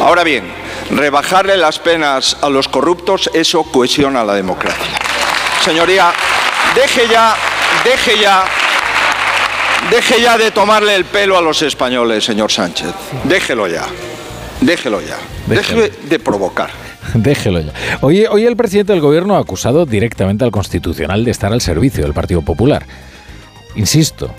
Ahora 0.00 0.22
bien, 0.22 0.44
rebajarle 0.90 1.56
las 1.56 1.80
penas 1.80 2.36
a 2.40 2.48
los 2.48 2.68
corruptos, 2.68 3.30
eso 3.34 3.64
cohesiona 3.64 4.24
la 4.24 4.34
democracia. 4.34 4.96
Señoría, 5.64 6.12
deje 6.74 7.08
ya, 7.08 7.34
deje 7.84 8.18
ya, 8.18 8.44
deje 9.90 10.20
ya 10.20 10.36
de 10.38 10.50
tomarle 10.50 10.94
el 10.94 11.04
pelo 11.04 11.36
a 11.38 11.42
los 11.42 11.62
españoles, 11.62 12.24
señor 12.24 12.50
Sánchez. 12.50 12.92
Déjelo 13.24 13.68
ya, 13.68 13.86
déjelo 14.60 15.00
ya, 15.00 15.18
deje 15.46 15.90
de 15.90 16.18
provocar. 16.18 16.70
Déjelo 17.14 17.60
ya. 17.60 17.72
Hoy, 18.02 18.26
hoy 18.26 18.44
el 18.44 18.56
presidente 18.56 18.92
del 18.92 19.00
gobierno 19.00 19.36
ha 19.36 19.40
acusado 19.40 19.86
directamente 19.86 20.44
al 20.44 20.50
Constitucional 20.50 21.24
de 21.24 21.30
estar 21.30 21.52
al 21.52 21.60
servicio 21.60 22.04
del 22.04 22.12
Partido 22.12 22.42
Popular. 22.42 22.86
Insisto, 23.74 24.34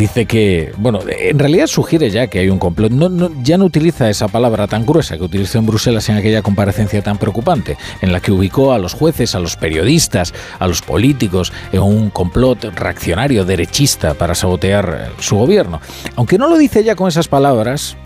dice 0.00 0.24
que, 0.24 0.72
bueno, 0.78 1.00
en 1.06 1.38
realidad 1.38 1.66
sugiere 1.66 2.10
ya 2.10 2.28
que 2.28 2.38
hay 2.38 2.48
un 2.48 2.58
complot. 2.58 2.90
No, 2.90 3.30
ya 3.42 3.58
no 3.58 3.66
utiliza 3.66 4.08
esa 4.08 4.28
palabra 4.28 4.66
tan 4.66 4.86
gruesa 4.86 5.18
que 5.18 5.24
utilizó 5.24 5.58
en 5.58 5.66
Bruselas 5.66 6.08
en 6.08 6.16
aquella 6.16 6.40
comparecencia 6.40 7.02
tan 7.02 7.18
preocupante, 7.18 7.76
en 8.00 8.10
la 8.10 8.20
que 8.20 8.32
ubicó 8.32 8.72
a 8.72 8.78
los 8.78 8.94
jueces, 8.94 9.34
a 9.34 9.40
los 9.40 9.56
periodistas, 9.56 10.32
a 10.58 10.66
los 10.66 10.80
políticos 10.80 11.52
en 11.70 11.82
un 11.82 12.08
complot 12.08 12.64
reaccionario 12.74 13.44
derechista 13.44 14.14
para 14.14 14.34
sabotear 14.34 15.12
su 15.20 15.36
gobierno. 15.36 15.82
Aunque 16.16 16.38
no 16.38 16.48
lo 16.48 16.56
dice 16.56 16.82
ya 16.82 16.96
con 16.96 17.06
esas 17.06 17.28
palabras, 17.28 17.98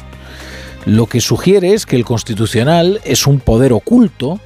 lo 0.87 1.07
que 1.07 1.21
sugiere 1.21 1.75
es 1.75 1.87
que 1.87 1.95
el 1.95 2.05
constitucional 2.05 3.01
es 3.05 3.29
un 3.29 3.39
poder 3.39 3.73
oculto, 3.73 4.41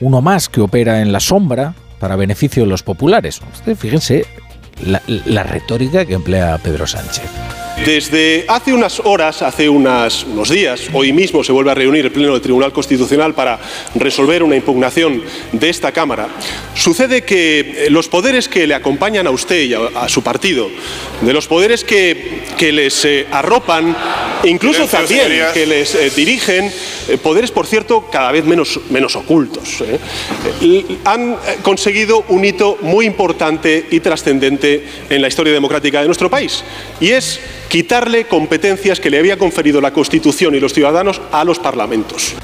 uno 0.00 0.22
más 0.22 0.48
que 0.48 0.62
opera 0.62 1.02
en 1.02 1.12
la 1.12 1.20
sombra 1.20 1.74
para 1.98 2.16
beneficio 2.16 2.62
de 2.62 2.68
los 2.70 2.82
populares. 2.82 3.42
Fíjense 3.76 4.24
la, 4.82 5.02
la 5.06 5.42
retórica 5.42 6.04
que 6.04 6.14
emplea 6.14 6.58
Pedro 6.58 6.86
Sánchez. 6.86 7.30
Desde 7.82 8.46
hace 8.48 8.72
unas 8.72 9.00
horas, 9.04 9.42
hace 9.42 9.68
unas, 9.68 10.24
unos 10.24 10.48
días, 10.48 10.88
hoy 10.92 11.12
mismo 11.12 11.44
se 11.44 11.52
vuelve 11.52 11.70
a 11.70 11.74
reunir 11.74 12.06
el 12.06 12.12
Pleno 12.12 12.32
del 12.32 12.40
Tribunal 12.40 12.72
Constitucional 12.72 13.34
para 13.34 13.58
resolver 13.94 14.42
una 14.42 14.56
impugnación 14.56 15.22
de 15.52 15.68
esta 15.68 15.92
Cámara. 15.92 16.28
Sucede 16.74 17.22
que 17.22 17.88
los 17.90 18.08
poderes 18.08 18.48
que 18.48 18.66
le 18.66 18.74
acompañan 18.74 19.26
a 19.26 19.30
usted 19.30 19.60
y 19.64 19.74
a, 19.74 19.80
a 19.96 20.08
su 20.08 20.22
partido, 20.22 20.70
de 21.20 21.32
los 21.32 21.46
poderes 21.46 21.84
que, 21.84 22.42
que 22.56 22.72
les 22.72 23.04
eh, 23.04 23.26
arropan, 23.30 23.94
incluso 24.44 24.86
también 24.86 25.28
que 25.52 25.66
les 25.66 25.94
eh, 25.94 26.10
dirigen, 26.14 26.72
eh, 27.08 27.18
poderes, 27.18 27.50
por 27.50 27.66
cierto, 27.66 28.08
cada 28.10 28.32
vez 28.32 28.46
menos, 28.46 28.80
menos 28.88 29.14
ocultos, 29.14 29.82
¿eh? 29.82 29.98
Eh, 30.62 30.96
han 31.04 31.32
eh, 31.32 31.36
conseguido 31.60 32.24
un 32.28 32.44
hito 32.44 32.78
muy 32.80 33.04
importante 33.04 33.86
y 33.90 34.00
trascendente 34.00 34.86
en 35.10 35.20
la 35.20 35.28
historia 35.28 35.52
democrática 35.52 36.00
de 36.00 36.06
nuestro 36.06 36.30
país, 36.30 36.64
y 36.98 37.10
es 37.10 37.40
quitarle 37.68 38.24
competencias 38.24 39.00
que 39.00 39.10
le 39.10 39.18
había 39.18 39.36
conferido 39.38 39.80
la 39.80 39.92
Constitución 39.92 40.54
y 40.54 40.60
los 40.60 40.72
ciudadanos 40.72 41.20
a 41.32 41.44
los 41.44 41.58
parlamentos. 41.58 42.34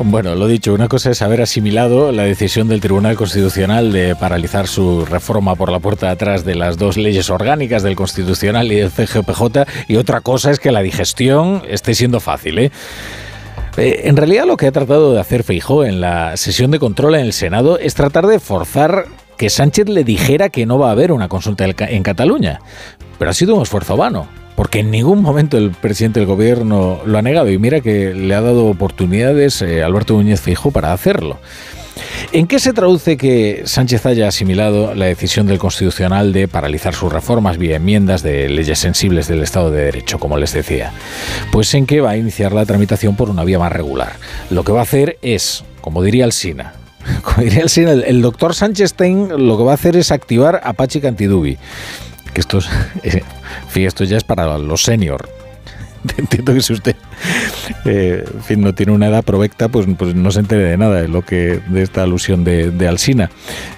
Bueno, 0.00 0.36
lo 0.36 0.46
dicho, 0.46 0.72
una 0.74 0.86
cosa 0.86 1.10
es 1.10 1.22
haber 1.22 1.42
asimilado 1.42 2.12
la 2.12 2.22
decisión 2.22 2.68
del 2.68 2.80
Tribunal 2.80 3.16
Constitucional 3.16 3.90
de 3.92 4.14
paralizar 4.14 4.68
su 4.68 5.04
reforma 5.04 5.56
por 5.56 5.72
la 5.72 5.80
puerta 5.80 6.06
de 6.06 6.12
atrás 6.12 6.44
de 6.44 6.54
las 6.54 6.78
dos 6.78 6.96
leyes 6.96 7.30
orgánicas 7.30 7.82
del 7.82 7.96
Constitucional 7.96 8.70
y 8.70 8.76
del 8.76 8.90
CGPJ, 8.92 9.66
y 9.88 9.96
otra 9.96 10.20
cosa 10.20 10.52
es 10.52 10.60
que 10.60 10.70
la 10.70 10.82
digestión 10.82 11.62
esté 11.68 11.94
siendo 11.96 12.20
fácil, 12.20 12.58
¿eh? 12.60 12.70
Eh, 13.76 14.02
En 14.04 14.16
realidad 14.16 14.44
lo 14.46 14.56
que 14.56 14.68
ha 14.68 14.72
tratado 14.72 15.12
de 15.12 15.20
hacer 15.20 15.42
Feijó 15.42 15.84
en 15.84 16.00
la 16.00 16.36
sesión 16.36 16.70
de 16.70 16.78
control 16.78 17.16
en 17.16 17.22
el 17.22 17.32
Senado 17.32 17.76
es 17.78 17.94
tratar 17.94 18.26
de 18.28 18.38
forzar 18.38 19.06
que 19.36 19.50
Sánchez 19.50 19.88
le 19.88 20.04
dijera 20.04 20.48
que 20.48 20.64
no 20.66 20.78
va 20.78 20.88
a 20.88 20.92
haber 20.92 21.10
una 21.12 21.28
consulta 21.28 21.64
en 21.64 21.72
Ca- 21.72 21.86
en 21.90 22.02
Cataluña. 22.04 22.60
Pero 23.18 23.30
ha 23.32 23.34
sido 23.34 23.56
un 23.56 23.62
esfuerzo 23.62 23.96
vano, 23.96 24.28
porque 24.58 24.80
en 24.80 24.90
ningún 24.90 25.22
momento 25.22 25.56
el 25.56 25.70
presidente 25.70 26.18
del 26.18 26.26
gobierno 26.26 27.00
lo 27.06 27.16
ha 27.16 27.22
negado 27.22 27.48
y 27.48 27.58
mira 27.58 27.80
que 27.80 28.12
le 28.12 28.34
ha 28.34 28.40
dado 28.40 28.66
oportunidades 28.66 29.62
eh, 29.62 29.84
Alberto 29.84 30.14
Núñez 30.14 30.40
Feijó 30.40 30.72
para 30.72 30.92
hacerlo. 30.92 31.38
¿En 32.32 32.48
qué 32.48 32.58
se 32.58 32.72
traduce 32.72 33.16
que 33.16 33.62
Sánchez 33.66 34.04
haya 34.06 34.26
asimilado 34.26 34.96
la 34.96 35.04
decisión 35.04 35.46
del 35.46 35.60
Constitucional 35.60 36.32
de 36.32 36.48
paralizar 36.48 36.92
sus 36.92 37.12
reformas 37.12 37.56
vía 37.56 37.76
enmiendas 37.76 38.24
de 38.24 38.48
leyes 38.48 38.80
sensibles 38.80 39.28
del 39.28 39.44
Estado 39.44 39.70
de 39.70 39.84
Derecho, 39.84 40.18
como 40.18 40.36
les 40.36 40.52
decía? 40.52 40.90
Pues 41.52 41.72
en 41.74 41.86
que 41.86 42.00
va 42.00 42.10
a 42.10 42.16
iniciar 42.16 42.50
la 42.50 42.66
tramitación 42.66 43.14
por 43.14 43.30
una 43.30 43.44
vía 43.44 43.60
más 43.60 43.70
regular. 43.70 44.14
Lo 44.50 44.64
que 44.64 44.72
va 44.72 44.80
a 44.80 44.82
hacer 44.82 45.18
es, 45.22 45.62
como 45.80 46.02
diría 46.02 46.24
el 46.24 46.32
SINA, 46.32 46.72
como 47.22 47.42
diría 47.42 47.62
el 47.62 47.68
SINA, 47.68 47.92
el 47.92 48.22
doctor 48.22 48.56
Sánchez 48.56 48.90
Stein 48.90 49.28
lo 49.46 49.56
que 49.56 49.62
va 49.62 49.70
a 49.70 49.74
hacer 49.74 49.94
es 49.94 50.10
activar 50.10 50.60
Apache 50.64 51.00
Cantidubi. 51.00 51.58
Que 52.38 52.42
esto 52.42 52.58
es, 52.58 52.68
eh, 53.02 53.24
esto 53.74 54.04
ya 54.04 54.16
es 54.16 54.22
para 54.22 54.56
los 54.58 54.84
senior. 54.84 55.28
Entiendo 56.16 56.54
que 56.54 56.60
si 56.60 56.72
usted 56.72 56.94
eh, 57.84 58.24
fin, 58.44 58.60
no 58.60 58.72
tiene 58.76 58.92
una 58.92 59.08
edad 59.08 59.24
provecta, 59.24 59.66
pues, 59.66 59.88
pues 59.98 60.14
no 60.14 60.30
se 60.30 60.38
entere 60.38 60.62
de 60.62 60.76
nada 60.76 61.02
de 61.02 61.08
lo 61.08 61.22
que 61.22 61.58
de 61.66 61.82
esta 61.82 62.04
alusión 62.04 62.44
de, 62.44 62.70
de 62.70 62.86
Alsina. 62.86 63.28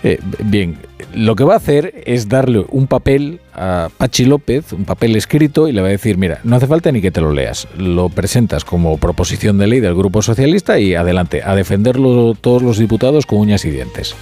Eh, 0.02 0.20
bien, 0.44 0.76
lo 1.14 1.36
que 1.36 1.44
va 1.44 1.54
a 1.54 1.56
hacer 1.56 2.02
es 2.04 2.28
darle 2.28 2.66
un 2.68 2.86
papel 2.86 3.40
a 3.54 3.88
Pachi 3.96 4.26
López, 4.26 4.74
un 4.74 4.84
papel 4.84 5.16
escrito, 5.16 5.66
y 5.66 5.72
le 5.72 5.80
va 5.80 5.88
a 5.88 5.92
decir, 5.92 6.18
mira, 6.18 6.40
no 6.44 6.56
hace 6.56 6.66
falta 6.66 6.92
ni 6.92 7.00
que 7.00 7.10
te 7.10 7.22
lo 7.22 7.32
leas, 7.32 7.66
lo 7.78 8.10
presentas 8.10 8.66
como 8.66 8.98
proposición 8.98 9.56
de 9.56 9.68
ley 9.68 9.80
del 9.80 9.94
Grupo 9.94 10.20
Socialista 10.20 10.78
y 10.78 10.96
adelante, 10.96 11.40
a 11.42 11.54
defenderlo 11.54 12.34
todos 12.38 12.60
los 12.60 12.76
diputados 12.76 13.24
con 13.24 13.38
uñas 13.38 13.64
y 13.64 13.70
dientes. 13.70 14.14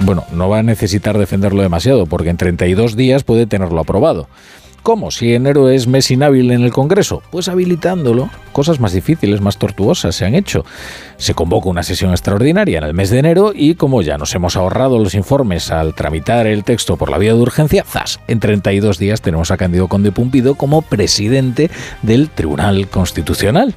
Bueno, 0.00 0.24
no 0.32 0.48
va 0.48 0.60
a 0.60 0.62
necesitar 0.62 1.18
defenderlo 1.18 1.62
demasiado, 1.62 2.06
porque 2.06 2.30
en 2.30 2.36
32 2.36 2.96
días 2.96 3.24
puede 3.24 3.46
tenerlo 3.46 3.80
aprobado. 3.80 4.28
¿Cómo? 4.82 5.10
Si 5.10 5.34
enero 5.34 5.68
es 5.68 5.86
mes 5.86 6.10
inhábil 6.10 6.50
en 6.50 6.62
el 6.62 6.72
Congreso, 6.72 7.22
pues 7.30 7.48
habilitándolo. 7.48 8.30
Cosas 8.52 8.80
más 8.80 8.94
difíciles, 8.94 9.42
más 9.42 9.58
tortuosas 9.58 10.14
se 10.14 10.24
han 10.24 10.34
hecho. 10.34 10.64
Se 11.18 11.34
convoca 11.34 11.68
una 11.68 11.82
sesión 11.82 12.12
extraordinaria 12.12 12.78
en 12.78 12.84
el 12.84 12.94
mes 12.94 13.10
de 13.10 13.18
enero 13.18 13.52
y 13.54 13.74
como 13.74 14.00
ya 14.00 14.16
nos 14.16 14.34
hemos 14.34 14.56
ahorrado 14.56 14.98
los 14.98 15.14
informes 15.14 15.70
al 15.70 15.94
tramitar 15.94 16.46
el 16.46 16.64
texto 16.64 16.96
por 16.96 17.10
la 17.10 17.18
vía 17.18 17.34
de 17.34 17.40
urgencia, 17.40 17.84
¡zas! 17.84 18.20
En 18.26 18.40
32 18.40 18.98
días 18.98 19.20
tenemos 19.20 19.50
a 19.50 19.58
Cándido 19.58 19.86
Conde 19.86 20.12
Pumpido 20.12 20.54
como 20.54 20.80
presidente 20.80 21.70
del 22.00 22.30
Tribunal 22.30 22.88
Constitucional. 22.88 23.74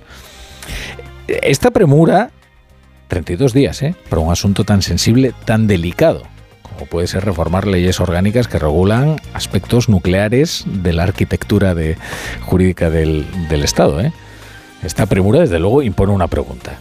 Esta 1.28 1.72
premura, 1.72 2.32
32 3.14 3.54
días, 3.54 3.84
¿eh? 3.84 3.94
Para 4.10 4.24
un 4.24 4.32
asunto 4.32 4.64
tan 4.64 4.82
sensible, 4.82 5.34
tan 5.46 5.68
delicado 5.68 6.24
o 6.82 6.86
puede 6.88 7.06
ser 7.06 7.24
reformar 7.24 7.68
leyes 7.68 8.00
orgánicas 8.00 8.48
que 8.48 8.58
regulan 8.58 9.18
aspectos 9.36 9.88
nucleares 9.88 10.64
de 10.66 10.94
la 10.94 11.04
arquitectura 11.04 11.76
de, 11.76 11.96
jurídica 12.42 12.90
del, 12.90 13.28
del 13.50 13.64
Estado. 13.64 14.02
¿eh? 14.02 14.12
Esta 14.82 15.06
premura, 15.06 15.42
desde 15.42 15.60
luego, 15.60 15.84
impone 15.84 16.12
una 16.12 16.28
pregunta. 16.28 16.80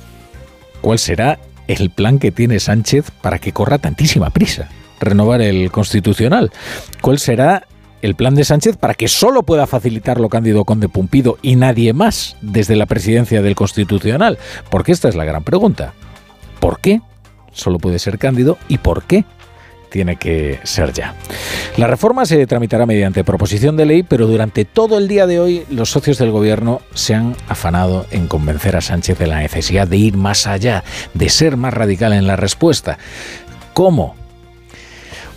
¿Cuál 0.81 0.99
será 0.99 1.39
el 1.69 1.91
plan 1.91 2.19
que 2.19 2.33
tiene 2.33 2.61
Sánchez 2.61 3.11
para 3.21 3.39
que 3.39 3.53
corra 3.53 3.77
tantísima 3.77 4.31
prisa? 4.31 4.71
Renovar 5.01 5.43
el 5.43 5.71
constitucional. 5.71 6.51
¿Cuál 7.03 7.19
será 7.19 7.67
el 8.01 8.15
plan 8.15 8.35
de 8.35 8.45
Sánchez 8.45 8.79
para 8.79 8.95
que 8.95 9.07
solo 9.09 9.43
pueda 9.43 9.67
facilitarlo 9.67 10.31
Cándido 10.31 10.65
Conde 10.65 10.89
Pumpido 10.89 11.37
y 11.43 11.57
nadie 11.57 11.93
más 11.93 12.39
desde 12.41 12.75
la 12.75 12.87
presidencia 12.87 13.43
del 13.43 13.55
Constitucional? 13.55 14.39
Porque 14.71 14.93
esta 14.93 15.11
es 15.11 15.15
la 15.15 15.27
gran 15.27 15.45
pregunta. 15.45 15.93
¿Por 16.63 16.79
qué 16.79 17.01
solo 17.51 17.79
puede 17.79 17.99
ser 17.99 18.21
Cándido 18.21 18.57
y 18.69 18.79
por 18.79 19.03
qué 19.03 19.25
tiene 19.91 20.15
que 20.15 20.61
ser 20.63 20.93
ya. 20.93 21.17
La 21.77 21.89
reforma 21.89 22.25
se 22.25 22.47
tramitará 22.47 22.87
mediante 22.87 23.25
proposición 23.25 23.77
de 23.77 23.85
ley, 23.85 24.05
pero 24.05 24.29
durante 24.29 24.65
todo 24.65 24.97
el 24.97 25.09
día 25.09 25.27
de 25.27 25.41
hoy 25.41 25.65
los 25.71 25.91
socios 25.91 26.19
del 26.19 26.31
gobierno 26.31 26.81
se 26.95 27.17
han 27.17 27.35
afanado 27.49 28.07
en 28.13 28.29
convencer 28.29 28.77
a 28.77 28.81
Sánchez 28.81 29.19
de 29.19 29.27
la 29.27 29.41
necesidad 29.41 29.89
de 29.89 29.97
ir 29.97 30.17
más 30.17 30.47
allá, 30.47 30.85
de 31.15 31.29
ser 31.31 31.57
más 31.57 31.75
radical 31.75 32.13
en 32.13 32.29
la 32.29 32.37
respuesta. 32.37 32.97
¿Cómo? 33.75 34.15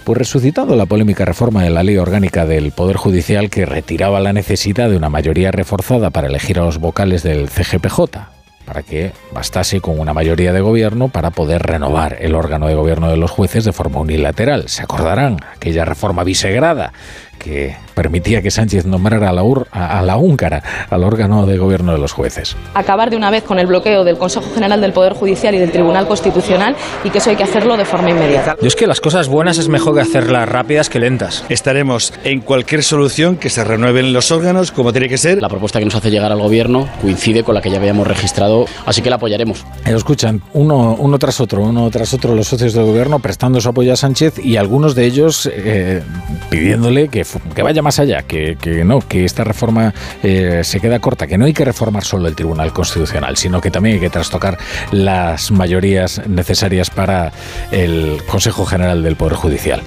Pues 0.04 0.20
resucitando 0.20 0.76
la 0.76 0.86
polémica 0.86 1.26
reforma 1.26 1.64
de 1.64 1.72
la 1.72 1.82
ley 1.82 1.98
orgánica 1.98 2.46
del 2.46 2.72
Poder 2.72 2.98
Judicial 2.98 3.50
que 3.50 3.66
retiraba 3.66 4.20
la 4.20 4.32
necesidad 4.32 4.92
de 4.92 4.98
una 4.98 5.10
mayoría 5.10 5.52
reforzada 5.52 6.12
para 6.12 6.28
elegir 6.28 6.60
a 6.60 6.66
los 6.66 6.78
vocales 6.78 7.24
del 7.24 7.50
CGPJ, 7.50 8.35
para 8.66 8.84
que 8.84 9.12
bastase 9.32 9.80
con 9.80 10.00
una 10.00 10.14
mayoría 10.14 10.52
de 10.52 10.62
gobierno 10.62 11.08
para 11.08 11.32
poder 11.32 11.62
renovar 11.64 12.18
el 12.20 12.36
órgano 12.36 12.68
de 12.68 12.76
gobierno 12.76 13.10
de 13.10 13.18
los 13.18 13.32
jueces 13.32 13.64
de 13.64 13.72
forma 13.72 14.00
unilateral. 14.00 14.68
Se 14.68 14.84
acordarán 14.84 15.38
aquella 15.56 15.86
reforma 15.86 16.24
bisegrada 16.24 16.92
que 17.38 17.76
permitía 17.96 18.42
que 18.42 18.52
Sánchez 18.52 18.86
nombrara 18.86 19.30
a 19.30 19.34
la, 19.34 19.42
a 19.72 20.02
la 20.04 20.18
húngara 20.18 20.62
al 20.90 21.04
órgano 21.04 21.46
de 21.46 21.58
gobierno 21.58 21.94
de 21.94 21.98
los 21.98 22.12
jueces. 22.12 22.56
Acabar 22.76 23.10
de 23.10 23.18
una 23.18 23.32
vez 23.32 23.44
con 23.44 23.58
el 23.58 23.66
bloqueo 23.66 24.04
del 24.04 24.18
Consejo 24.18 24.54
General 24.54 24.80
del 24.80 24.94
Poder 24.94 25.14
Judicial 25.14 25.56
y 25.56 25.60
del 25.60 25.72
Tribunal 25.72 26.08
Constitucional 26.08 26.76
y 27.04 27.10
que 27.10 27.18
eso 27.18 27.30
hay 27.30 27.36
que 27.36 27.44
hacerlo 27.44 27.78
de 27.78 27.86
forma 27.86 28.12
inmediata. 28.12 28.56
Yo 28.62 28.68
es 28.68 28.76
que 28.76 28.86
las 28.88 29.02
cosas 29.02 29.28
buenas 29.28 29.58
es 29.58 29.70
mejor 29.70 29.96
que 29.96 30.02
hacerlas 30.02 30.48
rápidas 30.48 30.90
que 30.90 31.00
lentas. 31.00 31.44
Estaremos 31.50 32.14
en 32.24 32.42
cualquier 32.42 32.84
solución 32.84 33.38
que 33.38 33.50
se 33.50 33.64
renueven 33.64 34.14
los 34.14 34.32
órganos 34.32 34.72
como 34.72 34.92
tiene 34.92 35.10
que 35.10 35.18
ser. 35.18 35.42
La 35.42 35.50
propuesta 35.50 35.80
que 35.80 35.86
nos 35.86 35.96
hace 35.96 36.12
llegar 36.12 36.32
al 36.32 36.40
gobierno 36.40 36.88
coincide 37.02 37.44
con 37.44 37.56
la 37.56 37.62
que 37.62 37.70
ya 37.70 37.78
habíamos 37.78 38.06
registrado, 38.08 38.66
así 38.86 39.02
que 39.02 39.10
la 39.10 39.16
apoyaremos. 39.16 39.66
Lo 39.90 39.98
escuchan 39.98 40.42
uno, 40.54 40.96
uno 41.00 41.18
tras 41.18 41.40
otro, 41.40 41.62
uno 41.62 41.90
tras 41.90 42.14
otro 42.14 42.36
los 42.36 42.48
socios 42.48 42.74
del 42.74 42.86
gobierno 42.86 43.20
prestando 43.20 43.62
su 43.62 43.70
apoyo 43.70 43.94
a 43.94 43.96
Sánchez 43.96 44.40
y 44.44 44.58
algunos 44.58 44.96
de 44.96 45.06
ellos 45.06 45.50
eh, 45.54 46.02
pidiéndole 46.50 47.08
que, 47.08 47.26
que 47.54 47.64
vaya 47.64 47.82
más 47.86 48.00
allá, 48.00 48.24
que, 48.24 48.58
que 48.60 48.84
no, 48.84 49.00
que 49.00 49.26
esta 49.26 49.44
reforma 49.44 49.94
eh, 50.24 50.62
se 50.64 50.80
queda 50.80 50.98
corta, 50.98 51.28
que 51.28 51.38
no 51.38 51.46
hay 51.46 51.54
que 51.54 51.64
reformar 51.64 52.04
solo 52.04 52.28
el 52.28 52.36
Tribunal 52.36 52.74
Constitucional, 52.74 53.38
sino 53.38 53.62
que 53.62 53.70
también 53.70 53.96
hay 53.96 54.02
que 54.02 54.10
trastocar 54.10 54.58
las 54.92 55.52
mayorías 55.52 56.28
necesarias 56.28 56.90
para 56.90 57.32
el 57.72 58.24
Consejo 58.28 58.66
General 58.66 59.04
del 59.04 59.16
Poder 59.16 59.36
Judicial. 59.36 59.84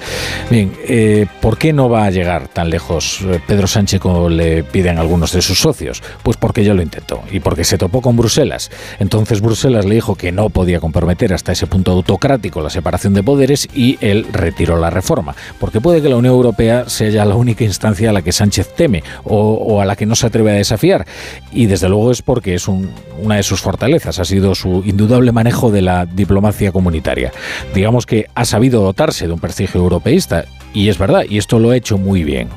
Bien, 0.49 0.71
eh, 0.87 1.27
¿por 1.41 1.57
qué 1.57 1.73
no 1.73 1.89
va 1.89 2.05
a 2.05 2.09
llegar 2.09 2.47
tan 2.47 2.69
lejos 2.69 3.19
eh, 3.23 3.41
Pedro 3.45 3.67
Sánchez 3.67 3.99
como 3.99 4.29
le 4.29 4.63
piden 4.63 4.97
algunos 4.97 5.33
de 5.33 5.41
sus 5.41 5.59
socios? 5.59 6.01
Pues 6.23 6.37
porque 6.37 6.63
ya 6.63 6.73
lo 6.73 6.81
intentó 6.81 7.21
y 7.29 7.41
porque 7.41 7.65
se 7.65 7.77
topó 7.77 8.01
con 8.01 8.15
Bruselas. 8.15 8.71
Entonces 8.99 9.41
Bruselas 9.41 9.83
le 9.83 9.95
dijo 9.95 10.15
que 10.15 10.31
no 10.31 10.49
podía 10.49 10.79
comprometer 10.79 11.33
hasta 11.33 11.51
ese 11.51 11.67
punto 11.67 11.91
autocrático 11.91 12.61
la 12.61 12.69
separación 12.69 13.13
de 13.13 13.23
poderes 13.23 13.67
y 13.73 13.97
él 13.99 14.25
retiró 14.31 14.77
la 14.77 14.89
reforma, 14.89 15.35
porque 15.59 15.81
puede 15.81 16.01
que 16.01 16.07
la 16.07 16.15
Unión 16.15 16.33
Europea 16.33 16.87
sea 16.87 17.09
ya 17.09 17.25
la 17.25 17.35
única 17.35 17.65
instancia 17.65 17.88
a 17.89 18.13
la 18.13 18.21
que 18.21 18.31
Sánchez 18.31 18.73
teme 18.75 19.03
o, 19.23 19.81
a 19.81 19.85
la 19.85 19.95
que 19.95 20.05
no 20.05 20.15
se 20.15 20.27
atreve 20.27 20.51
a 20.51 20.55
desafiar. 20.55 21.05
Y 21.51 21.65
desde 21.65 21.89
luego 21.89 22.11
es 22.11 22.21
porque 22.21 22.55
es 22.55 22.67
un, 22.67 22.91
una 23.21 23.35
de 23.35 23.43
sus 23.43 23.61
fortalezas, 23.61 24.19
ha 24.19 24.25
sido 24.25 24.55
su 24.55 24.83
indudable 24.85 25.31
manejo 25.31 25.71
de 25.71 25.81
la 25.81 26.05
diplomacia 26.05 26.71
comunitaria. 26.71 27.31
Digamos 27.73 28.05
que 28.05 28.27
ha 28.35 28.45
sabido 28.45 28.81
dotarse 28.81 29.27
de 29.27 29.33
un 29.33 29.39
prestigio 29.39 29.81
europeísta 29.81 30.45
y 30.73 30.89
es 30.89 30.97
verdad, 30.97 31.23
y 31.27 31.37
esto 31.37 31.59
lo 31.59 31.71
ha 31.71 31.75
hecho 31.75 31.97
muy 31.97 32.23
bien 32.23 32.49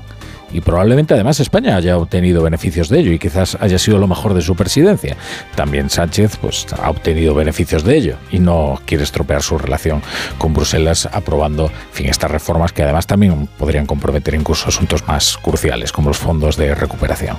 y 0.52 0.60
probablemente 0.60 1.14
además 1.14 1.40
España 1.40 1.76
haya 1.76 1.96
obtenido 1.96 2.42
beneficios 2.42 2.88
de 2.88 3.00
ello 3.00 3.12
y 3.12 3.18
quizás 3.18 3.56
haya 3.60 3.78
sido 3.78 3.98
lo 3.98 4.06
mejor 4.06 4.34
de 4.34 4.42
su 4.42 4.54
presidencia. 4.54 5.16
También 5.54 5.90
Sánchez 5.90 6.36
pues 6.40 6.66
ha 6.72 6.90
obtenido 6.90 7.34
beneficios 7.34 7.84
de 7.84 7.96
ello 7.96 8.16
y 8.30 8.38
no 8.38 8.80
quiere 8.84 9.04
estropear 9.04 9.42
su 9.42 9.58
relación 9.58 10.02
con 10.38 10.54
Bruselas 10.54 11.08
aprobando 11.12 11.70
fin 11.92 12.08
estas 12.08 12.30
reformas 12.30 12.72
que 12.72 12.82
además 12.82 13.06
también 13.06 13.48
podrían 13.58 13.86
comprometer 13.86 14.34
incluso 14.34 14.68
asuntos 14.68 15.06
más 15.06 15.36
cruciales 15.38 15.92
como 15.92 16.08
los 16.08 16.18
fondos 16.18 16.56
de 16.56 16.74
recuperación. 16.74 17.36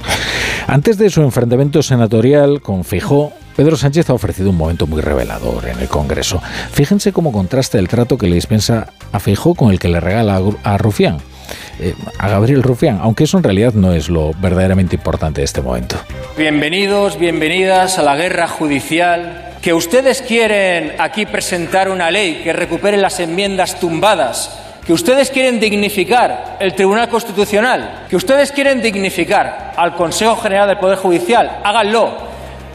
Antes 0.68 0.98
de 0.98 1.10
su 1.10 1.22
enfrentamiento 1.22 1.84
senatorial 1.84 2.62
con 2.62 2.84
Fijó, 2.84 3.34
Pedro 3.56 3.78
Sánchez 3.78 4.10
ha 4.10 4.14
ofrecido 4.14 4.50
un 4.50 4.58
momento 4.58 4.88
muy 4.88 5.02
revelador 5.02 5.68
en 5.68 5.80
el 5.80 5.88
Congreso. 5.88 6.42
Fíjense 6.72 7.14
cómo 7.14 7.32
contrasta 7.32 7.78
el 7.78 7.88
trato 7.88 8.18
que 8.18 8.28
le 8.28 8.36
dispensa 8.36 8.88
a 9.12 9.20
Feijó 9.20 9.54
con 9.54 9.72
el 9.72 9.80
que 9.80 9.90
le 9.90 10.00
regala 10.00 10.42
a 10.64 10.78
Rufián. 10.78 11.18
Eh, 11.80 11.94
a 12.20 12.30
Gabriel 12.30 12.64
Rufián, 12.64 13.00
aunque 13.02 13.26
eso 13.26 13.38
en 13.38 13.44
realidad 13.44 13.74
no 13.74 13.94
es 13.94 14.10
lo 14.10 14.34
verdaderamente 14.34 14.96
importante 14.96 15.42
de 15.42 15.46
este 15.46 15.62
momento. 15.62 15.98
Bienvenidos, 16.38 17.20
bienvenidas 17.20 17.98
a 18.00 18.04
la 18.04 18.16
guerra 18.16 18.48
judicial. 18.48 19.50
Que 19.62 19.74
ustedes 19.74 20.22
quieren 20.22 20.94
aquí 21.00 21.26
presentar 21.26 21.90
una 21.90 22.12
ley 22.12 22.42
que 22.44 22.52
recupere 22.52 22.98
las 22.98 23.20
enmiendas 23.22 23.80
tumbadas 23.80 24.60
que 24.86 24.92
ustedes 24.92 25.30
quieren 25.32 25.60
dignificar 25.60 26.58
el 26.60 26.74
Tribunal 26.74 27.08
Constitucional, 27.08 28.06
que 28.10 28.18
ustedes 28.18 28.52
quieren 28.52 28.82
dignificar 28.82 29.72
al 29.78 29.96
Consejo 29.96 30.36
General 30.36 30.68
del 30.68 30.78
Poder 30.78 30.98
Judicial, 30.98 31.60
háganlo, 31.64 32.14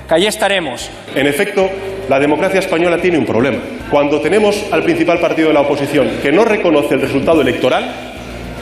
que 0.09 0.15
allí 0.15 0.27
estaremos. 0.27 0.89
En 1.15 1.27
efecto, 1.27 1.69
la 2.09 2.19
democracia 2.19 2.61
española 2.61 2.99
tiene 2.99 3.19
un 3.19 3.27
problema. 3.27 3.59
Cuando 3.91 4.21
tenemos 4.21 4.57
al 4.73 4.83
principal 4.83 5.21
partido 5.21 5.49
de 5.49 5.55
la 5.55 5.61
oposición 5.61 6.09
que 6.23 6.33
no 6.33 6.45
reconoce 6.45 6.95
el 6.95 7.03
resultado 7.03 7.43
electoral, 7.43 8.18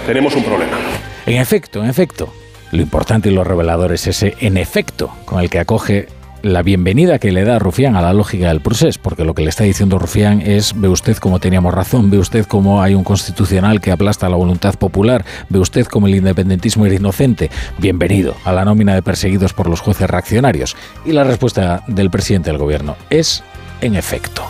tenemos 0.07 0.37
un 0.37 0.45
problema. 0.45 0.79
En 1.27 1.37
efecto, 1.39 1.83
en 1.83 1.91
efecto. 1.91 2.33
Lo 2.71 2.81
importante 2.81 3.29
y 3.29 3.33
lo 3.33 3.45
revelador 3.45 3.93
es 3.93 4.07
ese 4.07 4.37
en 4.41 4.57
efecto 4.57 5.11
con 5.25 5.41
el 5.41 5.51
que 5.51 5.59
acoge 5.59 6.09
la 6.43 6.63
bienvenida 6.63 7.19
que 7.19 7.33
le 7.33 7.45
da 7.45 7.59
Rufián 7.59 7.97
a 7.97 8.03
la 8.03 8.13
lógica 8.13 8.49
del 8.49 8.61
procés, 8.61 8.99
porque 8.99 9.25
lo 9.25 9.35
que 9.35 9.43
le 9.43 9.49
está 9.49 9.65
diciendo 9.65 9.99
Rufián 9.99 10.41
es, 10.43 10.79
ve 10.79 10.89
usted 10.89 11.17
cómo 11.17 11.41
teníamos 11.41 11.75
razón, 11.75 12.09
ve 12.11 12.19
usted 12.19 12.47
cómo 12.47 12.83
hay 12.83 12.95
un 12.95 13.03
constitucional 13.03 13.81
que 13.81 13.91
aplasta 13.91 14.29
la 14.29 14.37
voluntad 14.37 14.75
popular, 14.75 15.25
ve 15.49 15.59
usted 15.59 15.87
cómo 15.87 16.07
el 16.07 16.15
independentismo 16.15 16.87
era 16.87 16.95
inocente, 16.95 17.51
bienvenido 17.79 18.37
a 18.45 18.53
la 18.53 18.65
nómina 18.65 18.95
de 18.95 19.03
perseguidos 19.03 19.55
por 19.55 19.69
los 19.69 19.81
jueces 19.81 20.09
reaccionarios. 20.09 20.77
Y 21.05 21.13
la 21.13 21.25
respuesta 21.25 21.83
del 21.89 22.11
presidente 22.11 22.51
del 22.51 22.59
gobierno 22.59 22.97
es, 23.11 23.43
en 23.81 23.97
efecto. 23.97 24.43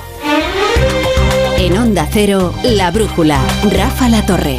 En 1.58 1.78
Onda 1.78 2.06
Cero, 2.10 2.52
La 2.62 2.90
Brújula, 2.90 3.40
Rafa 3.70 4.10
La 4.10 4.26
Torre. 4.26 4.58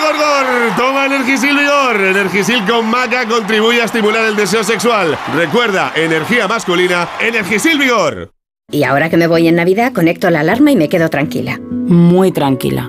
gor! 0.00 0.76
Toma 0.76 1.06
Energisil 1.06 1.56
Vigor. 1.56 1.96
Energisil 2.00 2.64
con 2.66 2.86
maca 2.88 3.26
contribuye 3.26 3.82
a 3.82 3.84
estimular 3.84 4.24
el 4.24 4.36
deseo 4.36 4.64
sexual. 4.64 5.18
Recuerda, 5.34 5.92
energía 5.94 6.48
masculina, 6.48 7.08
Energisil 7.20 7.78
Vigor. 7.78 8.30
Y 8.70 8.84
ahora 8.84 9.10
que 9.10 9.16
me 9.16 9.26
voy 9.26 9.46
en 9.48 9.56
Navidad, 9.56 9.92
conecto 9.92 10.30
la 10.30 10.40
alarma 10.40 10.70
y 10.70 10.76
me 10.76 10.88
quedo 10.88 11.08
tranquila. 11.10 11.60
Muy 11.70 12.32
tranquila. 12.32 12.88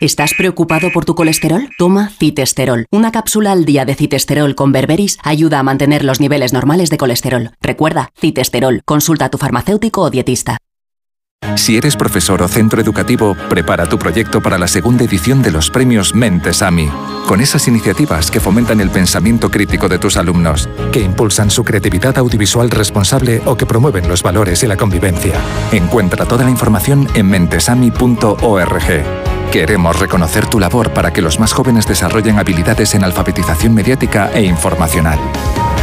¿Estás 0.00 0.34
preocupado 0.34 0.90
por 0.92 1.06
tu 1.06 1.14
colesterol? 1.14 1.70
Toma 1.78 2.10
citesterol. 2.10 2.84
Una 2.90 3.12
cápsula 3.12 3.52
al 3.52 3.64
día 3.64 3.86
de 3.86 3.94
citesterol 3.94 4.54
con 4.54 4.70
berberis 4.70 5.18
ayuda 5.22 5.58
a 5.58 5.62
mantener 5.62 6.04
los 6.04 6.20
niveles 6.20 6.52
normales 6.52 6.90
de 6.90 6.98
colesterol. 6.98 7.52
Recuerda, 7.62 8.10
citesterol. 8.20 8.82
Consulta 8.84 9.26
a 9.26 9.30
tu 9.30 9.38
farmacéutico 9.38 10.02
o 10.02 10.10
dietista. 10.10 10.58
Si 11.54 11.78
eres 11.78 11.96
profesor 11.96 12.42
o 12.42 12.48
centro 12.48 12.80
educativo, 12.80 13.34
prepara 13.48 13.88
tu 13.88 13.98
proyecto 13.98 14.42
para 14.42 14.58
la 14.58 14.68
segunda 14.68 15.04
edición 15.04 15.42
de 15.42 15.52
los 15.52 15.70
premios 15.70 16.14
Mentes 16.14 16.60
AMI, 16.60 16.90
con 17.26 17.40
esas 17.40 17.66
iniciativas 17.66 18.30
que 18.30 18.40
fomentan 18.40 18.80
el 18.80 18.90
pensamiento 18.90 19.50
crítico 19.50 19.88
de 19.88 19.98
tus 19.98 20.18
alumnos, 20.18 20.68
que 20.92 21.00
impulsan 21.00 21.50
su 21.50 21.64
creatividad 21.64 22.18
audiovisual 22.18 22.70
responsable 22.70 23.40
o 23.46 23.56
que 23.56 23.64
promueven 23.64 24.08
los 24.08 24.22
valores 24.22 24.62
y 24.62 24.66
la 24.66 24.76
convivencia. 24.76 25.40
Encuentra 25.72 26.26
toda 26.26 26.44
la 26.44 26.50
información 26.50 27.08
en 27.14 27.28
mentesami.org. 27.28 29.25
Queremos 29.52 29.98
reconocer 29.98 30.46
tu 30.46 30.60
labor 30.60 30.92
para 30.92 31.12
que 31.12 31.22
los 31.22 31.38
más 31.40 31.52
jóvenes 31.52 31.86
desarrollen 31.86 32.38
habilidades 32.38 32.94
en 32.94 33.04
alfabetización 33.04 33.74
mediática 33.74 34.30
e 34.34 34.42
informacional. 34.42 35.18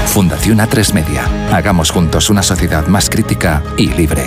Fundación 0.08 0.60
A3 0.60 0.94
Media. 0.94 1.26
Hagamos 1.52 1.90
juntos 1.90 2.30
una 2.30 2.44
sociedad 2.44 2.86
más 2.88 3.10
crítica 3.10 3.64
y 3.78 3.88
libre. 3.88 4.26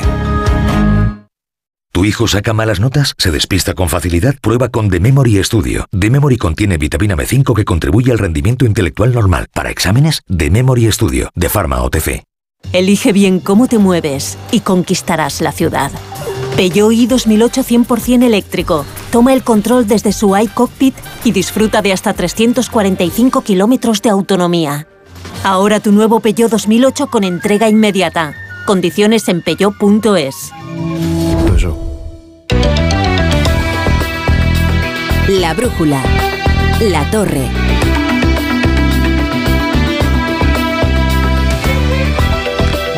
¿Tu 1.93 2.05
hijo 2.05 2.29
saca 2.29 2.53
malas 2.53 2.79
notas? 2.79 3.15
¿Se 3.17 3.31
despista 3.31 3.73
con 3.73 3.89
facilidad? 3.89 4.35
Prueba 4.43 4.69
con 4.69 4.91
The 4.91 5.01
Memory 5.01 5.43
Studio. 5.45 5.87
The 5.99 6.11
Memory 6.11 6.37
contiene 6.37 6.77
vitamina 6.77 7.17
B5 7.17 7.55
que 7.55 7.65
contribuye 7.65 8.13
al 8.13 8.19
rendimiento 8.19 8.67
intelectual 8.67 9.15
normal. 9.15 9.47
Para 9.55 9.71
exámenes, 9.71 10.21
The 10.27 10.51
Memory 10.51 10.93
Studio, 10.93 11.31
de 11.35 11.49
Pharma 11.49 11.81
OTC. 11.83 12.25
Elige 12.73 13.13
bien 13.13 13.41
cómo 13.41 13.69
te 13.69 13.79
mueves 13.79 14.37
y 14.51 14.61
conquistarás 14.61 15.41
la 15.41 15.53
ciudad. 15.53 15.91
Peugeot 16.57 16.91
i 16.91 17.07
2008 17.07 17.65
100% 17.65 18.25
eléctrico. 18.25 18.87
Toma 19.11 19.35
el 19.35 19.43
control 19.43 19.87
desde 19.87 20.13
su 20.13 20.35
iCockpit 20.35 20.95
y 21.23 21.33
disfruta 21.33 21.83
de 21.83 21.93
hasta 21.93 22.15
345 22.15 23.43
kilómetros 23.43 24.01
de 24.01 24.09
autonomía. 24.09 24.87
Ahora 25.45 25.81
tu 25.81 25.93
nuevo 25.93 26.21
Peugeot 26.21 26.51
2008 26.51 27.09
con 27.09 27.25
entrega 27.25 27.69
inmediata. 27.69 28.35
Condiciones 28.65 29.29
en 29.29 29.43
peugeot.es. 29.43 30.53
La 35.29 35.53
brújula. 35.53 36.03
La 36.81 37.11
torre. 37.11 37.66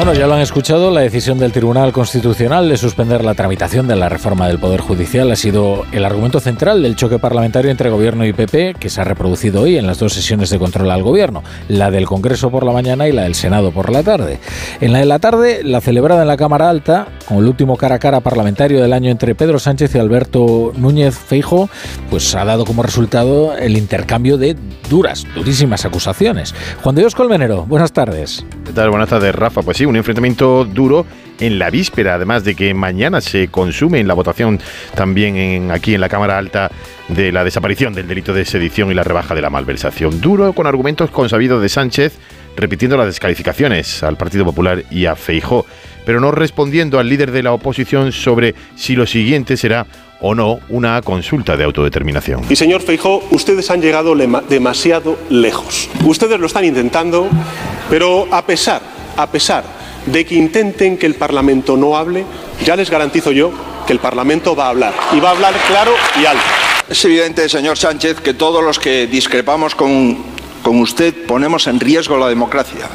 Bueno, 0.09 0.21
ya 0.21 0.27
lo 0.27 0.37
han 0.37 0.41
escuchado, 0.41 0.91
la 0.91 1.03
decisión 1.03 1.39
del 1.39 1.53
Tribunal 1.53 1.93
Constitucional 1.93 2.67
de 2.67 2.79
suspender 2.79 3.23
la 3.23 3.35
tramitación 3.35 3.87
de 3.87 3.95
la 3.95 4.09
reforma 4.09 4.49
del 4.49 4.59
Poder 4.59 4.81
Judicial 4.81 5.31
ha 5.31 5.37
sido 5.37 5.85
el 5.93 6.03
argumento 6.03 6.41
central 6.41 6.83
del 6.83 6.97
choque 6.97 7.19
parlamentario 7.19 7.71
entre 7.71 7.91
Gobierno 7.91 8.25
y 8.25 8.33
PP 8.33 8.77
que 8.81 8.89
se 8.89 9.03
ha 9.03 9.05
reproducido 9.05 9.61
hoy 9.61 9.77
en 9.77 9.87
las 9.87 9.99
dos 9.99 10.15
sesiones 10.15 10.49
de 10.49 10.59
control 10.59 10.91
al 10.93 11.03
Gobierno, 11.03 11.45
la 11.69 11.91
del 11.91 12.07
Congreso 12.07 12.51
por 12.51 12.65
la 12.65 12.73
mañana 12.73 13.07
y 13.07 13.13
la 13.13 13.25
del 13.25 13.35
Senado 13.35 13.71
por 13.71 13.93
la 13.93 14.03
tarde. 14.03 14.39
En 14.81 14.95
la 14.95 15.01
de 15.01 15.05
la 15.05 15.19
tarde, 15.19 15.61
la 15.63 15.83
celebrada 15.83 16.23
en 16.23 16.29
la 16.29 16.39
Cámara 16.39 16.71
Alta, 16.71 17.09
con 17.27 17.37
el 17.37 17.45
último 17.45 17.77
cara 17.77 17.97
a 17.97 17.99
cara 17.99 18.21
parlamentario 18.21 18.81
del 18.81 18.95
año 18.95 19.11
entre 19.11 19.35
Pedro 19.35 19.59
Sánchez 19.59 19.95
y 19.95 19.99
Alberto 19.99 20.73
Núñez 20.75 21.19
Feijo, 21.19 21.69
pues 22.09 22.35
ha 22.35 22.47
dado 22.47 22.65
como 22.65 22.83
resultado 22.83 23.59
el 23.59 23.77
intercambio 23.77 24.39
de 24.39 24.57
duras, 24.89 25.27
durísimas 25.35 25.85
acusaciones. 25.85 26.55
Juan 26.83 26.95
de 26.95 27.03
Dios 27.03 27.15
Colmenero, 27.15 27.67
buenas 27.67 27.93
tardes. 27.93 28.47
¿Qué 28.65 28.73
tal? 28.73 28.89
Buenas 28.89 29.11
tardes, 29.11 29.35
Rafa. 29.35 29.61
Pues 29.61 29.77
sí, 29.77 29.85
un 29.85 29.98
enfrentamiento 29.99 30.65
duro 30.65 31.07
en 31.41 31.59
la 31.59 31.71
víspera, 31.71 32.15
además 32.15 32.45
de 32.45 32.55
que 32.55 32.75
mañana 32.75 33.21
se 33.21 33.49
consume 33.49 34.01
en 34.01 34.09
la 34.09 34.15
votación 34.15 34.61
también 34.95 35.37
en, 35.37 35.71
aquí 35.71 35.95
en 35.95 36.01
la 36.01 36.09
Cámara 36.09 36.39
Alta 36.39 36.71
de 37.09 37.33
la 37.33 37.45
desaparición 37.45 37.95
del 37.95 38.09
delito 38.09 38.35
de 38.35 38.45
sedición 38.45 38.91
y 38.91 38.95
la 38.95 39.05
rebaja 39.05 39.35
de 39.35 39.43
la 39.43 39.51
malversación. 39.51 40.21
Duro 40.21 40.53
con 40.53 40.67
argumentos 40.67 41.11
consabidos 41.11 41.63
de 41.63 41.69
Sánchez, 41.69 42.19
repitiendo 42.57 42.97
las 42.97 43.07
descalificaciones 43.07 44.03
al 44.03 44.17
Partido 44.17 44.45
Popular 44.45 44.85
y 44.91 45.07
a 45.07 45.17
Feijó, 45.17 45.65
pero 46.05 46.21
no 46.21 46.33
respondiendo 46.33 46.99
al 46.99 47.09
líder 47.09 47.31
de 47.31 47.43
la 47.43 47.53
oposición 47.53 48.13
sobre 48.13 48.55
si 48.75 48.97
lo 48.97 49.07
siguiente 49.07 49.57
será 49.57 49.87
o 50.21 50.35
no 50.35 50.59
una 50.69 51.01
consulta 51.03 51.57
de 51.57 51.63
autodeterminación. 51.63 52.43
Y 52.51 52.57
señor 52.57 52.83
Feijó, 52.83 53.23
ustedes 53.31 53.71
han 53.71 53.81
llegado 53.81 54.17
demasiado 54.49 55.17
lejos. 55.31 55.89
Ustedes 56.05 56.41
lo 56.41 56.47
están 56.47 56.65
intentando, 56.65 57.29
pero 57.89 58.27
a 58.33 58.45
pesar, 58.45 58.83
a 59.17 59.31
pesar 59.31 59.78
de 60.13 60.25
que 60.25 60.35
intenten 60.35 60.97
que 60.97 61.07
el 61.07 61.15
Parlamento 61.15 61.77
no 61.77 61.97
hable, 61.97 62.25
ya 62.65 62.77
les 62.77 62.91
garantizo 62.91 63.33
yo 63.33 63.53
que 63.87 63.93
el 63.93 63.99
Parlamento 63.99 64.55
va 64.55 64.67
a 64.67 64.71
hablar. 64.71 64.95
Y 65.13 65.21
va 65.21 65.31
a 65.31 65.33
hablar 65.33 65.55
claro 65.67 65.93
y 66.21 66.27
alto. 66.27 66.43
Es 66.89 67.05
evidente, 67.05 67.49
señor 67.49 67.77
Sánchez, 67.77 68.21
que 68.21 68.35
todos 68.35 68.65
los 68.65 68.79
que 68.79 69.07
discrepamos 69.07 69.75
con, 69.75 70.19
con 70.63 70.81
usted 70.81 71.27
ponemos 71.27 71.67
en 71.67 71.81
riesgo 71.81 72.17
la 72.17 72.29
democracia. 72.29 72.89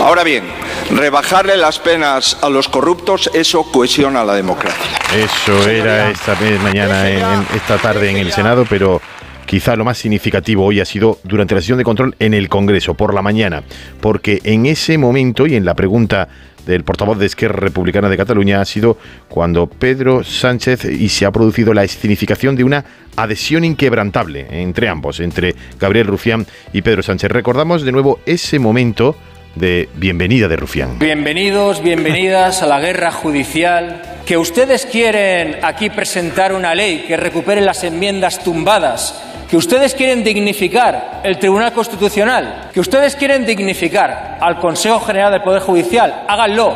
Ahora 0.00 0.24
bien, 0.24 0.44
rebajarle 0.90 1.56
las 1.56 1.78
penas 1.78 2.38
a 2.40 2.48
los 2.48 2.68
corruptos, 2.68 3.30
eso 3.34 3.70
cohesiona 3.70 4.24
la 4.24 4.34
democracia. 4.34 4.98
Eso 5.14 5.68
era 5.68 6.10
esta 6.10 6.36
mañana, 6.62 7.08
en, 7.08 7.46
esta 7.54 7.78
tarde 7.78 8.10
en 8.10 8.16
el 8.16 8.32
Senado, 8.32 8.66
pero 8.68 9.00
quizá 9.46 9.76
lo 9.76 9.84
más 9.84 9.98
significativo 9.98 10.64
hoy 10.64 10.80
ha 10.80 10.84
sido 10.84 11.18
durante 11.24 11.54
la 11.54 11.60
sesión 11.60 11.78
de 11.78 11.84
control 11.84 12.14
en 12.18 12.34
el 12.34 12.48
Congreso, 12.48 12.94
por 12.94 13.14
la 13.14 13.22
mañana, 13.22 13.62
porque 14.00 14.40
en 14.44 14.66
ese 14.66 14.98
momento 14.98 15.46
y 15.46 15.54
en 15.54 15.64
la 15.64 15.74
pregunta 15.74 16.28
del 16.66 16.84
portavoz 16.84 17.18
de 17.18 17.26
Esquerra 17.26 17.58
Republicana 17.58 18.08
de 18.08 18.16
Cataluña 18.16 18.60
ha 18.60 18.64
sido 18.64 18.96
cuando 19.28 19.66
Pedro 19.66 20.22
Sánchez 20.22 20.84
y 20.84 21.08
se 21.08 21.26
ha 21.26 21.32
producido 21.32 21.74
la 21.74 21.84
escenificación 21.84 22.56
de 22.56 22.64
una 22.64 22.84
adhesión 23.16 23.64
inquebrantable 23.64 24.46
entre 24.50 24.88
ambos, 24.88 25.20
entre 25.20 25.54
Gabriel 25.78 26.06
Rufián 26.06 26.46
y 26.72 26.82
Pedro 26.82 27.02
Sánchez. 27.02 27.30
Recordamos 27.30 27.82
de 27.82 27.92
nuevo 27.92 28.20
ese 28.26 28.58
momento 28.58 29.16
de 29.54 29.88
bienvenida 29.96 30.48
de 30.48 30.56
Rufián. 30.56 30.98
Bienvenidos, 30.98 31.82
bienvenidas 31.82 32.62
a 32.62 32.66
la 32.66 32.80
guerra 32.80 33.10
judicial. 33.10 34.00
Que 34.24 34.38
ustedes 34.38 34.86
quieren 34.86 35.58
aquí 35.62 35.90
presentar 35.90 36.54
una 36.54 36.74
ley 36.74 37.04
que 37.06 37.16
recupere 37.16 37.60
las 37.60 37.84
enmiendas 37.84 38.42
tumbadas. 38.42 39.31
Que 39.52 39.58
ustedes 39.58 39.94
quieren 39.94 40.24
dignificar 40.24 41.20
el 41.22 41.38
Tribunal 41.38 41.74
Constitucional. 41.74 42.70
Que 42.72 42.80
ustedes 42.80 43.14
quieren 43.14 43.44
dignificar 43.44 44.38
al 44.40 44.58
Consejo 44.58 44.98
General 45.00 45.30
del 45.30 45.42
Poder 45.42 45.60
Judicial. 45.60 46.22
Háganlo, 46.26 46.74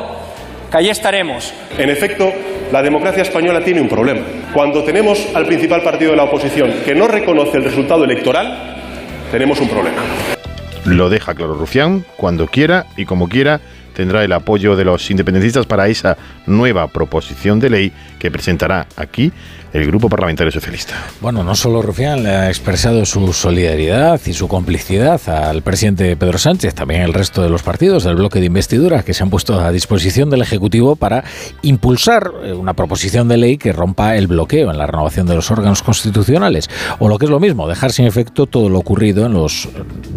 que 0.70 0.76
allí 0.76 0.90
estaremos. 0.90 1.54
En 1.78 1.88
efecto, 1.88 2.30
la 2.70 2.82
democracia 2.82 3.22
española 3.22 3.64
tiene 3.64 3.80
un 3.80 3.88
problema. 3.88 4.20
Cuando 4.52 4.84
tenemos 4.84 5.26
al 5.34 5.46
principal 5.46 5.80
partido 5.80 6.10
de 6.10 6.18
la 6.18 6.24
oposición 6.24 6.70
que 6.84 6.94
no 6.94 7.08
reconoce 7.08 7.56
el 7.56 7.64
resultado 7.64 8.04
electoral, 8.04 8.76
tenemos 9.32 9.58
un 9.58 9.70
problema. 9.70 10.02
Lo 10.84 11.08
deja 11.08 11.34
claro 11.34 11.54
Rufián, 11.54 12.04
cuando 12.18 12.46
quiera 12.46 12.84
y 12.98 13.06
como 13.06 13.30
quiera 13.30 13.58
tendrá 13.94 14.22
el 14.22 14.32
apoyo 14.34 14.76
de 14.76 14.84
los 14.84 15.10
independentistas 15.10 15.64
para 15.64 15.88
esa 15.88 16.18
nueva 16.44 16.88
proposición 16.88 17.58
de 17.58 17.70
ley 17.70 17.92
que 18.18 18.30
presentará 18.30 18.86
aquí 18.98 19.32
el 19.76 19.86
Grupo 19.86 20.08
Parlamentario 20.08 20.50
Socialista. 20.50 20.94
Bueno, 21.20 21.44
no 21.44 21.54
solo 21.54 21.82
Rufián 21.82 22.22
le 22.22 22.30
ha 22.30 22.48
expresado 22.48 23.04
su 23.04 23.32
solidaridad 23.32 24.20
y 24.26 24.32
su 24.32 24.48
complicidad 24.48 25.20
al 25.28 25.62
presidente 25.62 26.16
Pedro 26.16 26.38
Sánchez, 26.38 26.74
también 26.74 27.02
el 27.02 27.12
resto 27.12 27.42
de 27.42 27.50
los 27.50 27.62
partidos 27.62 28.04
del 28.04 28.16
bloque 28.16 28.40
de 28.40 28.46
investidura 28.46 29.02
que 29.02 29.14
se 29.14 29.22
han 29.22 29.30
puesto 29.30 29.60
a 29.60 29.70
disposición 29.72 30.30
del 30.30 30.42
Ejecutivo 30.42 30.96
para 30.96 31.24
impulsar 31.62 32.32
eh, 32.42 32.52
una 32.52 32.74
proposición 32.74 33.28
de 33.28 33.36
ley 33.36 33.58
que 33.58 33.72
rompa 33.72 34.16
el 34.16 34.26
bloqueo 34.26 34.70
en 34.70 34.78
la 34.78 34.86
renovación 34.86 35.26
de 35.26 35.34
los 35.34 35.50
órganos 35.50 35.82
constitucionales, 35.82 36.70
o 36.98 37.08
lo 37.08 37.18
que 37.18 37.26
es 37.26 37.30
lo 37.30 37.40
mismo, 37.40 37.68
dejar 37.68 37.92
sin 37.92 38.06
efecto 38.06 38.46
todo 38.46 38.68
lo 38.68 38.78
ocurrido 38.78 39.26
en 39.26 39.34
los 39.34 39.68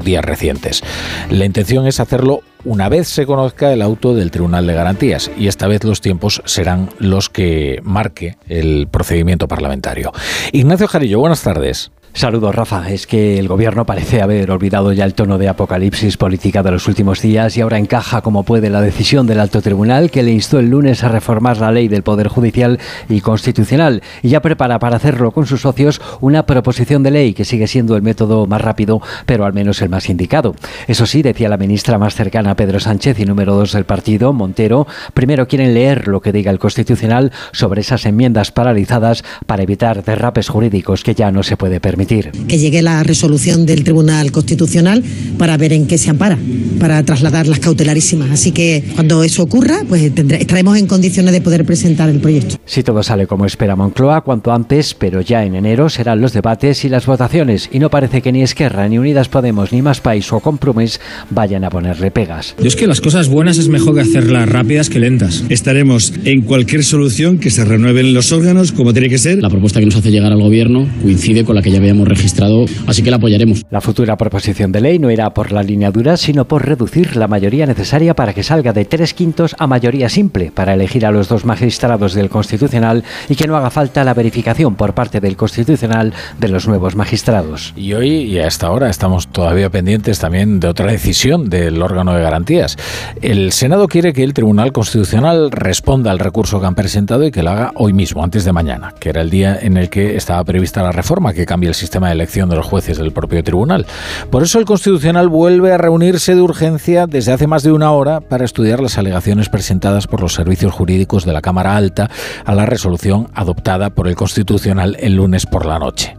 días 0.03 0.23
recientes. 0.23 0.83
La 1.29 1.45
intención 1.45 1.87
es 1.87 1.99
hacerlo 1.99 2.41
una 2.65 2.89
vez 2.89 3.07
se 3.07 3.25
conozca 3.25 3.71
el 3.71 3.81
auto 3.81 4.13
del 4.13 4.31
Tribunal 4.31 4.67
de 4.67 4.73
Garantías 4.73 5.31
y 5.37 5.47
esta 5.47 5.67
vez 5.67 5.83
los 5.83 6.01
tiempos 6.01 6.41
serán 6.45 6.89
los 6.99 7.29
que 7.29 7.79
marque 7.83 8.37
el 8.47 8.87
procedimiento 8.89 9.47
parlamentario. 9.47 10.11
Ignacio 10.51 10.87
Jarillo, 10.87 11.19
buenas 11.19 11.41
tardes. 11.41 11.91
Saludos, 12.13 12.53
Rafa. 12.55 12.89
Es 12.89 13.07
que 13.07 13.37
el 13.37 13.47
gobierno 13.47 13.85
parece 13.85 14.21
haber 14.21 14.49
olvidado 14.51 14.91
ya 14.91 15.05
el 15.05 15.13
tono 15.13 15.37
de 15.37 15.47
apocalipsis 15.47 16.17
política 16.17 16.63
de 16.63 16.71
los 16.71 16.87
últimos 16.87 17.21
días 17.21 17.55
y 17.55 17.61
ahora 17.61 17.77
encaja 17.77 18.21
como 18.21 18.43
puede 18.43 18.69
la 18.69 18.81
decisión 18.81 19.27
del 19.27 19.39
alto 19.39 19.61
tribunal 19.61 20.09
que 20.09 20.23
le 20.23 20.31
instó 20.31 20.59
el 20.59 20.69
lunes 20.69 21.03
a 21.03 21.09
reformar 21.09 21.57
la 21.59 21.71
ley 21.71 21.87
del 21.87 22.03
Poder 22.03 22.27
Judicial 22.27 22.79
y 23.07 23.21
Constitucional 23.21 24.01
y 24.23 24.29
ya 24.29 24.41
prepara 24.41 24.79
para 24.79 24.97
hacerlo 24.97 25.31
con 25.31 25.45
sus 25.45 25.61
socios 25.61 26.01
una 26.19 26.45
proposición 26.45 27.03
de 27.03 27.11
ley 27.11 27.33
que 27.33 27.45
sigue 27.45 27.67
siendo 27.67 27.95
el 27.95 28.01
método 28.01 28.47
más 28.47 28.61
rápido, 28.61 29.01
pero 29.25 29.45
al 29.45 29.53
menos 29.53 29.81
el 29.81 29.89
más 29.89 30.09
indicado. 30.09 30.55
Eso 30.87 31.05
sí, 31.05 31.21
decía 31.21 31.47
la 31.47 31.57
ministra 31.57 31.99
más 31.99 32.15
cercana 32.15 32.51
a 32.51 32.55
Pedro 32.55 32.79
Sánchez 32.79 33.19
y 33.19 33.25
número 33.25 33.53
dos 33.53 33.71
del 33.73 33.85
partido, 33.85 34.33
Montero, 34.33 34.87
primero 35.13 35.47
quieren 35.47 35.73
leer 35.73 36.07
lo 36.07 36.21
que 36.21 36.33
diga 36.33 36.51
el 36.51 36.59
Constitucional 36.59 37.31
sobre 37.51 37.81
esas 37.81 38.05
enmiendas 38.05 38.51
paralizadas 38.51 39.23
para 39.45 39.63
evitar 39.63 40.03
derrapes 40.03 40.49
jurídicos 40.49 41.03
que 41.03 41.15
ya 41.15 41.31
no 41.31 41.43
se 41.43 41.55
puede 41.55 41.79
permitir. 41.79 41.98
Que 42.47 42.57
llegue 42.57 42.81
la 42.81 43.03
resolución 43.03 43.65
del 43.65 43.83
Tribunal 43.83 44.31
Constitucional 44.31 45.03
para 45.37 45.57
ver 45.57 45.73
en 45.73 45.87
qué 45.87 45.97
se 45.97 46.09
ampara, 46.09 46.37
para 46.79 47.03
trasladar 47.03 47.47
las 47.47 47.59
cautelarísimas. 47.59 48.31
Así 48.31 48.51
que 48.51 48.83
cuando 48.95 49.23
eso 49.23 49.43
ocurra, 49.43 49.83
pues 49.87 50.03
estaremos 50.03 50.77
en 50.77 50.87
condiciones 50.87 51.33
de 51.33 51.41
poder 51.41 51.65
presentar 51.65 52.09
el 52.09 52.19
proyecto. 52.19 52.55
Si 52.65 52.83
todo 52.83 53.03
sale 53.03 53.27
como 53.27 53.45
espera 53.45 53.75
Moncloa, 53.75 54.21
cuanto 54.21 54.51
antes, 54.51 54.93
pero 54.93 55.21
ya 55.21 55.43
en 55.43 55.55
enero 55.55 55.89
serán 55.89 56.21
los 56.21 56.33
debates 56.33 56.85
y 56.85 56.89
las 56.89 57.05
votaciones. 57.05 57.69
Y 57.71 57.79
no 57.79 57.89
parece 57.89 58.21
que 58.21 58.31
ni 58.31 58.41
Esquerra, 58.41 58.87
ni 58.87 58.97
Unidas 58.97 59.29
Podemos, 59.29 59.71
ni 59.71 59.81
Más 59.81 60.01
País 60.01 60.31
o 60.31 60.39
Compromís 60.39 60.99
vayan 61.29 61.63
a 61.63 61.69
ponerle 61.69 62.11
pegas. 62.11 62.55
Yo 62.59 62.67
es 62.67 62.75
que 62.75 62.87
las 62.87 63.01
cosas 63.01 63.27
buenas 63.29 63.57
es 63.57 63.67
mejor 63.69 63.95
que 63.95 64.01
hacerlas 64.01 64.47
rápidas 64.49 64.89
que 64.89 64.99
lentas. 64.99 65.43
Estaremos 65.49 66.13
en 66.25 66.41
cualquier 66.41 66.83
solución 66.83 67.39
que 67.39 67.49
se 67.49 67.65
renueven 67.65 68.13
los 68.13 68.31
órganos 68.31 68.71
como 68.71 68.93
tiene 68.93 69.09
que 69.09 69.17
ser. 69.17 69.39
La 69.39 69.49
propuesta 69.49 69.79
que 69.79 69.85
nos 69.85 69.95
hace 69.95 70.11
llegar 70.11 70.31
al 70.31 70.41
gobierno 70.41 70.87
coincide 71.01 71.43
con 71.43 71.55
la 71.55 71.61
que 71.61 71.71
ya 71.71 71.79
habíamos 71.89 72.07
registrado, 72.07 72.65
así 72.87 73.01
que 73.01 73.09
la 73.09 73.17
apoyaremos. 73.17 73.65
La 73.71 73.81
futura 73.81 74.15
proposición 74.15 74.71
de 74.71 74.81
ley 74.81 74.99
no 74.99 75.09
irá 75.09 75.33
por 75.33 75.51
la 75.51 75.63
línea 75.63 75.91
dura, 75.91 76.17
sino 76.17 76.45
por 76.45 76.65
reducir 76.65 77.15
la 77.15 77.27
mayoría 77.27 77.65
necesaria 77.65 78.13
para 78.13 78.33
que 78.33 78.43
salga 78.43 78.73
de 78.73 78.85
tres 78.85 79.13
quintos 79.13 79.55
a 79.57 79.65
mayoría 79.65 80.09
simple 80.09 80.51
para 80.53 80.73
elegir 80.73 81.05
a 81.05 81.11
los 81.11 81.27
dos 81.27 81.45
magistrados 81.45 82.13
del 82.13 82.29
Constitucional 82.29 83.03
y 83.27 83.35
que 83.35 83.47
no 83.47 83.57
haga 83.57 83.69
falta 83.71 84.03
la 84.03 84.13
verificación 84.13 84.75
por 84.75 84.93
parte 84.93 85.19
del 85.19 85.35
Constitucional 85.35 86.13
de 86.39 86.47
los 86.47 86.67
nuevos 86.67 86.95
magistrados. 86.95 87.73
Y 87.75 87.93
hoy 87.93 88.09
y 88.09 88.39
hasta 88.39 88.67
ahora 88.67 88.89
estamos 88.89 89.27
todavía 89.27 89.69
pendientes 89.69 90.19
también 90.19 90.59
de 90.59 90.67
otra 90.67 90.91
decisión 90.91 91.49
del 91.49 91.81
órgano 91.81 92.13
de 92.13 92.21
garantías. 92.21 92.77
El 93.21 93.51
Senado 93.51 93.87
quiere 93.87 94.13
que 94.13 94.23
el 94.23 94.33
Tribunal 94.33 94.71
Constitucional 94.71 95.51
responda 95.51 96.11
al 96.11 96.19
recurso 96.19 96.59
que 96.59 96.67
han 96.67 96.75
presentado 96.75 97.25
y 97.25 97.31
que 97.31 97.43
lo 97.43 97.49
haga 97.49 97.71
hoy 97.75 97.93
mismo, 97.93 98.23
antes 98.23 98.45
de 98.45 98.51
mañana, 98.51 98.93
que 98.99 99.09
era 99.09 99.21
el 99.21 99.29
día 99.29 99.57
en 99.59 99.77
el 99.77 99.89
que 99.89 100.15
estaba 100.15 100.43
prevista 100.43 100.83
la 100.83 100.91
reforma 100.91 101.33
que 101.33 101.45
cambia 101.45 101.69
el 101.69 101.75
sistema 101.79 102.07
de 102.07 102.13
elección 102.13 102.49
de 102.49 102.55
los 102.55 102.65
jueces 102.65 102.97
del 102.97 103.11
propio 103.11 103.43
tribunal. 103.43 103.85
Por 104.29 104.43
eso 104.43 104.59
el 104.59 104.65
Constitucional 104.65 105.29
vuelve 105.29 105.73
a 105.73 105.77
reunirse 105.77 106.35
de 106.35 106.41
urgencia 106.41 107.07
desde 107.07 107.31
hace 107.31 107.47
más 107.47 107.63
de 107.63 107.71
una 107.71 107.91
hora 107.91 108.19
para 108.19 108.45
estudiar 108.45 108.81
las 108.81 108.97
alegaciones 108.97 109.49
presentadas 109.49 110.05
por 110.05 110.21
los 110.21 110.33
servicios 110.33 110.73
jurídicos 110.73 111.25
de 111.25 111.33
la 111.33 111.41
Cámara 111.41 111.75
Alta 111.75 112.09
a 112.45 112.53
la 112.53 112.65
resolución 112.65 113.29
adoptada 113.33 113.89
por 113.89 114.07
el 114.07 114.15
Constitucional 114.15 114.97
el 114.99 115.15
lunes 115.15 115.45
por 115.45 115.65
la 115.65 115.79
noche. 115.79 116.15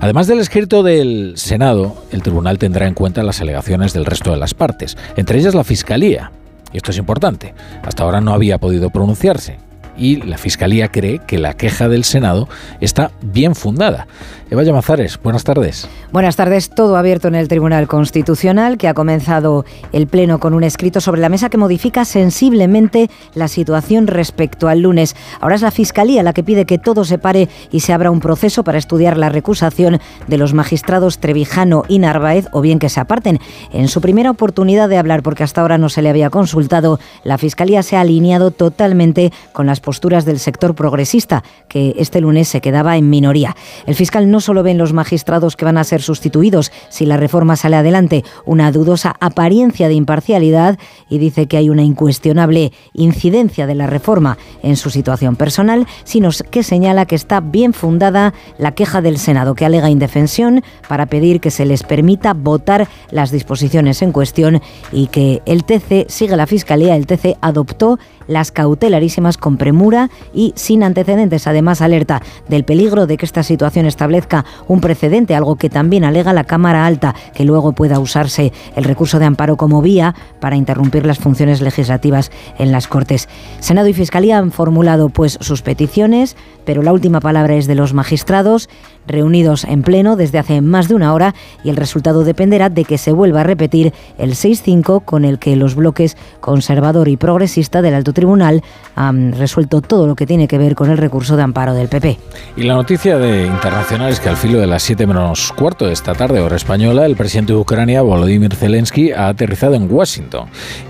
Además 0.00 0.26
del 0.26 0.40
escrito 0.40 0.82
del 0.82 1.34
Senado, 1.36 1.96
el 2.10 2.22
tribunal 2.22 2.58
tendrá 2.58 2.86
en 2.86 2.94
cuenta 2.94 3.22
las 3.22 3.40
alegaciones 3.40 3.92
del 3.92 4.04
resto 4.04 4.30
de 4.30 4.38
las 4.38 4.54
partes, 4.54 4.96
entre 5.16 5.38
ellas 5.38 5.54
la 5.54 5.64
Fiscalía. 5.64 6.32
Y 6.72 6.78
esto 6.78 6.90
es 6.90 6.98
importante. 6.98 7.54
Hasta 7.84 8.02
ahora 8.02 8.20
no 8.20 8.32
había 8.32 8.58
podido 8.58 8.90
pronunciarse 8.90 9.58
y 9.96 10.16
la 10.16 10.38
Fiscalía 10.38 10.88
cree 10.88 11.20
que 11.26 11.38
la 11.38 11.54
queja 11.54 11.88
del 11.88 12.04
Senado 12.04 12.48
está 12.80 13.10
bien 13.22 13.54
fundada. 13.54 14.06
Eva 14.50 14.62
Llamazares, 14.62 15.18
buenas 15.22 15.42
tardes. 15.42 15.88
Buenas 16.12 16.36
tardes. 16.36 16.68
Todo 16.68 16.96
abierto 16.96 17.28
en 17.28 17.34
el 17.34 17.48
Tribunal 17.48 17.88
Constitucional, 17.88 18.76
que 18.76 18.88
ha 18.88 18.94
comenzado 18.94 19.64
el 19.90 20.06
Pleno 20.06 20.38
con 20.38 20.52
un 20.52 20.62
escrito 20.64 21.00
sobre 21.00 21.22
la 21.22 21.30
mesa 21.30 21.48
que 21.48 21.56
modifica 21.56 22.04
sensiblemente 22.04 23.10
la 23.34 23.48
situación 23.48 24.06
respecto 24.06 24.68
al 24.68 24.80
lunes. 24.80 25.16
Ahora 25.40 25.54
es 25.54 25.62
la 25.62 25.70
Fiscalía 25.70 26.22
la 26.22 26.34
que 26.34 26.44
pide 26.44 26.66
que 26.66 26.78
todo 26.78 27.04
se 27.04 27.16
pare 27.16 27.48
y 27.70 27.80
se 27.80 27.94
abra 27.94 28.10
un 28.10 28.20
proceso 28.20 28.64
para 28.64 28.76
estudiar 28.76 29.16
la 29.16 29.30
recusación 29.30 29.98
de 30.28 30.38
los 30.38 30.52
magistrados 30.52 31.18
Trevijano 31.18 31.84
y 31.88 31.98
Narváez, 31.98 32.46
o 32.52 32.60
bien 32.60 32.78
que 32.78 32.90
se 32.90 33.00
aparten. 33.00 33.40
En 33.72 33.88
su 33.88 34.02
primera 34.02 34.30
oportunidad 34.30 34.90
de 34.90 34.98
hablar, 34.98 35.22
porque 35.22 35.42
hasta 35.42 35.62
ahora 35.62 35.78
no 35.78 35.88
se 35.88 36.02
le 36.02 36.10
había 36.10 36.28
consultado, 36.28 37.00
la 37.24 37.38
Fiscalía 37.38 37.82
se 37.82 37.96
ha 37.96 38.02
alineado 38.02 38.50
totalmente 38.50 39.32
con 39.52 39.66
las 39.66 39.80
posturas 39.80 40.26
del 40.26 40.38
sector 40.38 40.74
progresista, 40.74 41.42
que 41.66 41.94
este 41.96 42.20
lunes 42.20 42.46
se 42.46 42.60
quedaba 42.60 42.98
en 42.98 43.08
minoría. 43.08 43.56
El 43.86 43.94
fiscal 43.94 44.30
no 44.30 44.33
solo 44.40 44.62
ven 44.62 44.78
los 44.78 44.92
magistrados 44.92 45.56
que 45.56 45.64
van 45.64 45.78
a 45.78 45.84
ser 45.84 46.02
sustituidos 46.02 46.72
si 46.88 47.06
la 47.06 47.16
reforma 47.16 47.56
sale 47.56 47.76
adelante, 47.76 48.24
una 48.44 48.72
dudosa 48.72 49.14
apariencia 49.20 49.88
de 49.88 49.94
imparcialidad 49.94 50.78
y 51.08 51.18
dice 51.18 51.46
que 51.46 51.56
hay 51.56 51.70
una 51.70 51.82
incuestionable 51.82 52.72
incidencia 52.92 53.66
de 53.66 53.74
la 53.74 53.86
reforma 53.86 54.38
en 54.62 54.76
su 54.76 54.90
situación 54.90 55.36
personal, 55.36 55.86
sino 56.04 56.30
que 56.50 56.62
señala 56.62 57.06
que 57.06 57.14
está 57.14 57.40
bien 57.40 57.72
fundada 57.72 58.34
la 58.58 58.72
queja 58.72 59.00
del 59.00 59.18
Senado 59.18 59.54
que 59.54 59.64
alega 59.64 59.90
indefensión 59.90 60.62
para 60.88 61.06
pedir 61.06 61.40
que 61.40 61.50
se 61.50 61.64
les 61.64 61.82
permita 61.82 62.34
votar 62.34 62.88
las 63.10 63.30
disposiciones 63.30 64.02
en 64.02 64.12
cuestión 64.12 64.60
y 64.92 65.08
que 65.08 65.42
el 65.46 65.64
TC 65.64 66.06
sigue 66.08 66.36
la 66.36 66.46
Fiscalía, 66.46 66.96
el 66.96 67.06
TC 67.06 67.36
adoptó 67.40 67.98
las 68.26 68.52
cautelarísimas 68.52 69.38
con 69.38 69.56
premura 69.56 70.10
y 70.32 70.52
sin 70.56 70.82
antecedentes. 70.82 71.46
Además, 71.46 71.80
alerta 71.80 72.22
del 72.48 72.64
peligro 72.64 73.06
de 73.06 73.16
que 73.16 73.26
esta 73.26 73.42
situación 73.42 73.86
establezca 73.86 74.44
un 74.68 74.80
precedente, 74.80 75.34
algo 75.34 75.56
que 75.56 75.70
también 75.70 76.04
alega 76.04 76.32
la 76.32 76.44
Cámara 76.44 76.86
Alta, 76.86 77.14
que 77.34 77.44
luego 77.44 77.72
pueda 77.72 77.98
usarse 77.98 78.52
el 78.76 78.84
recurso 78.84 79.18
de 79.18 79.26
amparo 79.26 79.56
como 79.56 79.82
vía 79.82 80.14
para 80.40 80.56
interrumpir 80.56 81.06
las 81.06 81.18
funciones 81.18 81.60
legislativas 81.60 82.30
en 82.58 82.72
las 82.72 82.88
Cortes. 82.88 83.28
Senado 83.60 83.88
y 83.88 83.92
Fiscalía 83.92 84.38
han 84.38 84.52
formulado 84.52 85.08
pues 85.08 85.38
sus 85.40 85.62
peticiones, 85.62 86.36
pero 86.64 86.82
la 86.82 86.92
última 86.92 87.20
palabra 87.20 87.54
es 87.54 87.66
de 87.66 87.74
los 87.74 87.94
magistrados 87.94 88.68
reunidos 89.06 89.64
en 89.64 89.82
pleno 89.82 90.16
desde 90.16 90.38
hace 90.38 90.60
más 90.60 90.88
de 90.88 90.94
una 90.94 91.12
hora 91.12 91.34
y 91.62 91.68
el 91.68 91.76
resultado 91.76 92.24
dependerá 92.24 92.70
de 92.70 92.84
que 92.84 92.98
se 92.98 93.12
vuelva 93.12 93.40
a 93.40 93.44
repetir 93.44 93.92
el 94.18 94.32
6-5 94.32 95.04
con 95.04 95.24
el 95.24 95.38
que 95.38 95.56
los 95.56 95.74
bloques 95.74 96.16
conservador 96.40 97.08
y 97.08 97.16
progresista 97.16 97.82
del 97.82 97.94
Alto 97.94 98.13
Tribunal 98.14 98.62
han 98.96 99.32
resuelto 99.32 99.82
todo 99.82 100.06
lo 100.06 100.14
que 100.14 100.26
tiene 100.26 100.48
que 100.48 100.58
ver 100.58 100.74
con 100.74 100.90
el 100.90 100.98
recurso 100.98 101.36
de 101.36 101.42
amparo 101.42 101.74
del 101.74 101.88
PP. 101.88 102.18
Y 102.56 102.62
la 102.62 102.74
noticia 102.74 103.18
de 103.18 103.46
internacional 103.46 104.10
es 104.10 104.20
que 104.20 104.28
al 104.28 104.36
filo 104.36 104.58
de 104.58 104.66
las 104.66 104.82
7 104.82 105.06
menos 105.06 105.52
cuarto 105.52 105.86
de 105.86 105.92
esta 105.92 106.14
tarde, 106.14 106.40
hora 106.40 106.56
española, 106.56 107.04
el 107.06 107.16
presidente 107.16 107.52
de 107.52 107.58
Ucrania, 107.58 108.02
Volodymyr 108.02 108.54
Zelensky, 108.54 109.12
ha 109.12 109.28
aterrizado 109.28 109.74
en 109.74 109.92
Washington. 109.92 110.48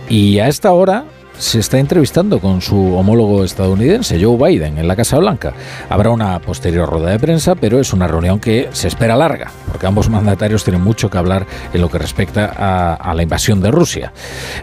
Y 0.08 0.38
a 0.38 0.48
esta 0.48 0.72
hora 0.72 1.04
se 1.38 1.58
está 1.58 1.78
entrevistando 1.78 2.38
con 2.40 2.60
su 2.60 2.94
homólogo 2.94 3.44
estadounidense, 3.44 4.22
Joe 4.22 4.36
Biden, 4.36 4.78
en 4.78 4.88
la 4.88 4.96
Casa 4.96 5.18
Blanca. 5.18 5.52
Habrá 5.88 6.10
una 6.10 6.38
posterior 6.40 6.88
rueda 6.88 7.10
de 7.10 7.18
prensa, 7.18 7.54
pero 7.54 7.80
es 7.80 7.92
una 7.92 8.06
reunión 8.06 8.40
que 8.40 8.68
se 8.72 8.88
espera 8.88 9.16
larga, 9.16 9.50
porque 9.70 9.86
ambos 9.86 10.08
mandatarios 10.08 10.64
tienen 10.64 10.82
mucho 10.82 11.10
que 11.10 11.18
hablar 11.18 11.46
en 11.72 11.80
lo 11.80 11.90
que 11.90 11.98
respecta 11.98 12.96
a, 12.96 13.14
la 13.14 13.22
invasión 13.22 13.60
de 13.60 13.70
Rusia. 13.70 14.12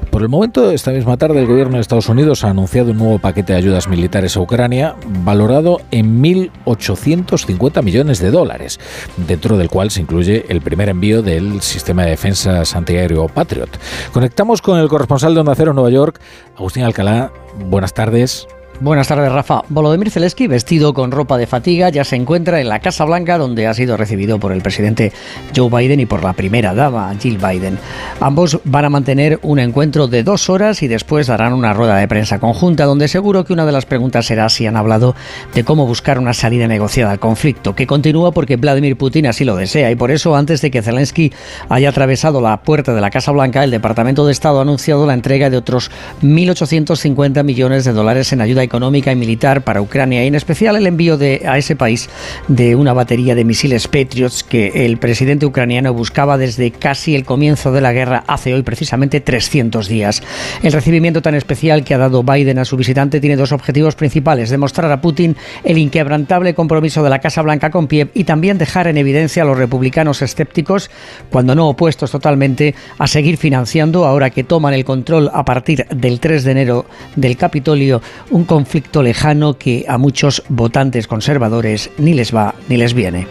Por 0.10 0.22
el 0.22 0.30
momento, 0.30 0.72
esta 0.72 0.92
misma 0.92 1.18
tarde, 1.18 1.40
el 1.40 1.48
gobierno 1.48 1.76
de 1.76 1.82
Estados 1.82 2.10
Unidos 2.10 2.44
ha 2.44 2.50
anunciado 2.50 2.92
un 2.92 2.98
nuevo 2.98 3.20
paquete 3.20 3.54
de 3.54 3.60
ayudas 3.60 3.88
militares 3.88 4.36
a 4.36 4.42
Ucrania, 4.42 4.96
valorado 5.24 5.80
en 5.92 6.22
1.850 6.22 7.84
millones 7.84 8.20
de 8.20 8.32
dólares, 8.32 8.80
dentro 9.16 9.58
del 9.58 9.70
cual 9.70 9.92
se 9.92 10.02
incluye 10.02 10.46
el 10.50 10.62
primer 10.62 10.90
envío 10.90 11.22
del 11.22 11.62
sistema 11.62 12.04
de 12.04 12.12
defensa 12.12 12.64
antiaéreo 12.74 13.28
Patriot. 13.28 13.70
Conectamos 14.12 14.62
con 14.62 14.80
el 14.80 14.88
corresponsal 14.88 15.34
de 15.34 15.40
Onda 15.40 15.56
Cero 15.56 15.72
en 15.72 15.76
Nueva 15.76 15.90
York, 15.90 16.20
Agustín 16.62 16.84
Alcalá, 16.84 17.34
buenas 17.56 17.92
tardes. 17.92 18.48
Buenas 18.82 19.08
tardes, 19.08 19.32
Rafa. 19.32 19.62
Volodymyr 19.70 20.10
Zelensky, 20.10 20.48
vestido 20.48 20.96
con 20.96 21.12
ropa 21.12 21.38
de 21.38 21.46
fatiga, 21.46 21.90
ya 21.90 22.04
se 22.04 22.16
encuentra 22.16 22.60
en 22.60 22.68
la 22.68 22.80
Casa 22.80 23.06
Blanca, 23.06 23.38
donde 23.38 23.68
ha 23.68 23.76
sido 23.76 23.96
recibido 23.96 24.40
por 24.40 24.52
el 24.52 24.64
presidente 24.64 25.12
Joe 25.56 25.70
Biden 25.70 26.00
y 26.00 26.08
por 26.08 26.24
la 26.24 26.34
primera 26.34 26.74
dama, 26.74 27.14
Jill 27.22 27.38
Biden. 27.38 27.78
Ambos 28.20 28.60
van 28.64 28.86
a 28.86 28.90
mantener 28.90 29.40
un 29.44 29.60
encuentro 29.60 30.08
de 30.08 30.24
dos 30.24 30.50
horas 30.50 30.82
y 30.82 30.88
después 30.88 31.28
darán 31.28 31.54
una 31.54 31.74
rueda 31.74 31.98
de 31.98 32.08
prensa 32.08 32.40
conjunta, 32.40 32.86
donde 32.86 33.08
seguro 33.08 33.46
que 33.46 33.54
una 33.54 33.68
de 33.68 33.72
las 33.72 33.86
preguntas 33.86 34.26
será 34.26 34.50
si 34.50 34.66
han 34.66 34.76
hablado 34.76 35.14
de 35.54 35.64
cómo 35.64 35.86
buscar 35.86 36.18
una 36.18 36.34
salida 36.34 36.68
negociada 36.68 37.12
al 37.12 37.20
conflicto, 37.20 37.76
que 37.76 37.86
continúa 37.86 38.32
porque 38.32 38.56
Vladimir 38.56 38.98
Putin 38.98 39.28
así 39.28 39.46
lo 39.46 39.58
desea. 39.58 39.92
Y 39.92 39.96
por 39.96 40.10
eso, 40.10 40.36
antes 40.36 40.60
de 40.62 40.72
que 40.72 40.82
Zelensky 40.82 41.32
haya 41.70 41.90
atravesado 41.90 42.42
la 42.42 42.64
puerta 42.64 42.96
de 42.96 43.02
la 43.02 43.12
Casa 43.12 43.32
Blanca, 43.32 43.64
el 43.64 43.70
Departamento 43.70 44.26
de 44.26 44.32
Estado 44.32 44.58
ha 44.58 44.64
anunciado 44.64 45.06
la 45.06 45.14
entrega 45.14 45.52
de 45.52 45.58
otros 45.58 45.92
1.850 46.24 47.44
millones 47.44 47.86
de 47.86 47.94
dólares 47.94 48.34
en 48.34 48.42
ayuda 48.42 48.71
económica 48.72 49.12
y 49.12 49.18
militar 49.18 49.64
para 49.64 49.82
Ucrania 49.82 50.24
y 50.24 50.28
en 50.28 50.36
especial 50.36 50.78
el 50.78 50.88
envío 50.88 51.18
de, 51.18 51.44
a 51.46 51.58
ese 51.58 51.76
país 51.76 52.10
de 52.48 52.78
una 52.78 52.94
batería 52.94 53.36
de 53.36 53.44
misiles 53.44 53.90
Patriots 53.90 54.46
que 54.46 54.86
el 54.86 54.96
presidente 54.96 55.46
ucraniano 55.46 55.94
buscaba 55.94 56.38
desde 56.38 56.72
casi 56.72 57.14
el 57.14 57.26
comienzo 57.26 57.74
de 57.74 57.82
la 57.82 57.92
guerra 57.92 58.24
hace 58.28 58.54
hoy 58.54 58.62
precisamente 58.62 59.20
300 59.20 59.90
días. 59.90 60.24
El 60.64 60.72
recibimiento 60.72 61.22
tan 61.22 61.36
especial 61.36 61.84
que 61.84 61.94
ha 61.94 61.98
dado 61.98 62.24
Biden 62.24 62.60
a 62.60 62.66
su 62.66 62.78
visitante 62.78 63.20
tiene 63.20 63.36
dos 63.36 63.52
objetivos 63.52 63.96
principales, 63.96 64.50
demostrar 64.50 64.90
a 64.90 65.02
Putin 65.02 65.36
el 65.66 65.78
inquebrantable 65.78 66.54
compromiso 66.54 67.04
de 67.04 67.10
la 67.10 67.20
Casa 67.20 67.42
Blanca 67.42 67.72
con 67.72 67.90
Kiev 67.90 68.12
y 68.14 68.24
también 68.24 68.58
dejar 68.58 68.88
en 68.88 68.98
evidencia 68.98 69.44
a 69.44 69.46
los 69.46 69.58
republicanos 69.58 70.22
escépticos, 70.22 70.90
cuando 71.30 71.56
no 71.56 71.68
opuestos 71.68 72.10
totalmente, 72.12 72.74
a 72.98 73.08
seguir 73.08 73.36
financiando, 73.36 74.06
ahora 74.06 74.30
que 74.30 74.46
toman 74.46 74.74
el 74.74 74.86
control 74.86 75.30
a 75.34 75.44
partir 75.44 75.86
del 75.88 76.22
3 76.22 76.46
de 76.46 76.52
enero 76.52 76.86
del 77.18 77.36
Capitolio, 77.36 78.02
un 78.30 78.46
conflicto 78.46 78.61
lejano 79.02 79.58
que 79.58 79.86
a 79.88 79.98
muchos 79.98 80.44
votantes 80.50 81.08
conservadores 81.08 81.90
ni 81.98 82.14
les 82.14 82.34
va 82.36 82.56
ni 82.70 82.78
les 82.78 82.94
viene. 82.94 83.28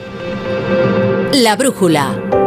La 1.32 1.57
brújula. 1.57 2.39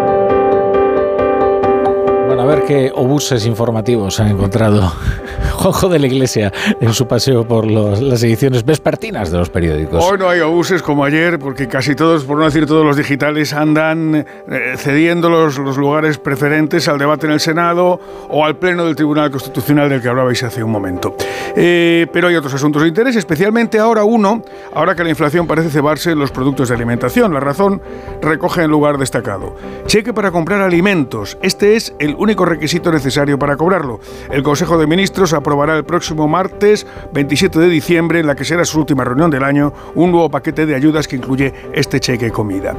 A 2.39 2.45
ver 2.45 2.63
qué 2.65 2.91
obuses 2.93 3.45
informativos 3.45 4.19
han 4.19 4.29
encontrado 4.29 4.91
Juanjo 5.51 5.87
de 5.87 5.99
la 5.99 6.07
Iglesia 6.07 6.51
en 6.81 6.91
su 6.91 7.07
paseo 7.07 7.47
por 7.47 7.65
las 7.69 8.23
ediciones 8.23 8.65
vespertinas 8.65 9.31
de 9.31 9.37
los 9.37 9.49
periódicos. 9.49 10.03
Hoy 10.03 10.17
no 10.17 10.27
hay 10.27 10.39
obuses 10.39 10.81
como 10.81 11.05
ayer, 11.05 11.37
porque 11.37 11.67
casi 11.67 11.95
todos, 11.95 12.23
por 12.23 12.37
no 12.37 12.45
decir 12.45 12.65
todos 12.65 12.83
los 12.83 12.97
digitales, 12.97 13.53
andan 13.53 14.15
eh, 14.15 14.73
cediendo 14.77 15.29
los, 15.29 15.57
los 15.59 15.77
lugares 15.77 16.17
preferentes 16.17 16.87
al 16.87 16.97
debate 16.97 17.27
en 17.27 17.33
el 17.33 17.39
Senado 17.39 17.99
o 18.29 18.43
al 18.43 18.57
Pleno 18.57 18.83
del 18.83 18.95
Tribunal 18.95 19.29
Constitucional 19.29 19.87
del 19.87 20.01
que 20.01 20.09
hablabais 20.09 20.41
hace 20.43 20.63
un 20.63 20.71
momento. 20.71 21.15
Eh, 21.55 22.07
pero 22.11 22.27
hay 22.27 22.35
otros 22.35 22.55
asuntos 22.55 22.81
de 22.81 22.87
interés, 22.87 23.15
especialmente 23.15 23.79
ahora 23.79 24.03
uno, 24.03 24.41
ahora 24.73 24.95
que 24.95 25.03
la 25.03 25.11
inflación 25.11 25.45
parece 25.45 25.69
cebarse 25.69 26.11
en 26.11 26.19
los 26.19 26.31
productos 26.31 26.69
de 26.69 26.75
alimentación. 26.75 27.33
La 27.33 27.39
razón 27.39 27.81
recoge 28.21 28.63
en 28.63 28.71
lugar 28.71 28.97
destacado. 28.97 29.55
Cheque 29.85 30.13
para 30.13 30.31
comprar 30.31 30.61
alimentos. 30.61 31.37
Este 31.41 31.75
es 31.75 31.93
el 31.99 32.15
único 32.23 32.45
requisito 32.45 32.91
necesario 32.91 33.37
para 33.37 33.57
cobrarlo. 33.57 33.99
El 34.31 34.43
Consejo 34.43 34.77
de 34.77 34.87
Ministros 34.87 35.33
aprobará 35.33 35.75
el 35.75 35.83
próximo 35.83 36.27
martes 36.27 36.87
27 37.13 37.59
de 37.59 37.67
diciembre, 37.67 38.19
en 38.19 38.27
la 38.27 38.35
que 38.35 38.45
será 38.45 38.63
su 38.63 38.79
última 38.79 39.03
reunión 39.03 39.29
del 39.29 39.43
año, 39.43 39.73
un 39.95 40.11
nuevo 40.11 40.29
paquete 40.29 40.65
de 40.65 40.73
ayudas 40.73 41.07
que 41.07 41.17
incluye 41.17 41.53
este 41.73 41.99
cheque 41.99 42.31
comida. 42.31 42.75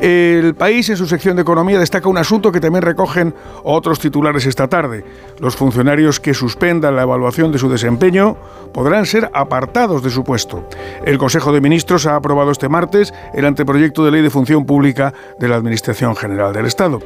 El 0.00 0.54
país, 0.54 0.88
en 0.90 0.96
su 0.96 1.06
sección 1.06 1.34
de 1.34 1.42
economía, 1.42 1.78
destaca 1.78 2.08
un 2.08 2.18
asunto 2.18 2.52
que 2.52 2.60
también 2.60 2.82
recogen 2.82 3.34
otros 3.64 3.98
titulares 3.98 4.46
esta 4.46 4.68
tarde. 4.68 5.04
Los 5.40 5.56
funcionarios 5.56 6.20
que 6.20 6.32
suspendan 6.32 6.94
la 6.94 7.02
evaluación 7.02 7.50
de 7.50 7.58
su 7.58 7.68
desempeño 7.68 8.36
podrán 8.72 9.06
ser 9.06 9.28
apartados 9.34 10.02
de 10.02 10.10
su 10.10 10.22
puesto. 10.22 10.68
El 11.04 11.18
Consejo 11.18 11.52
de 11.52 11.60
Ministros 11.60 12.06
ha 12.06 12.14
aprobado 12.14 12.52
este 12.52 12.68
martes 12.68 13.12
el 13.34 13.44
anteproyecto 13.44 14.04
de 14.04 14.12
ley 14.12 14.22
de 14.22 14.30
función 14.30 14.64
pública 14.64 15.12
de 15.38 15.48
la 15.48 15.56
Administración 15.56 16.14
General 16.14 16.52
del 16.52 16.66
Estado. 16.66 17.00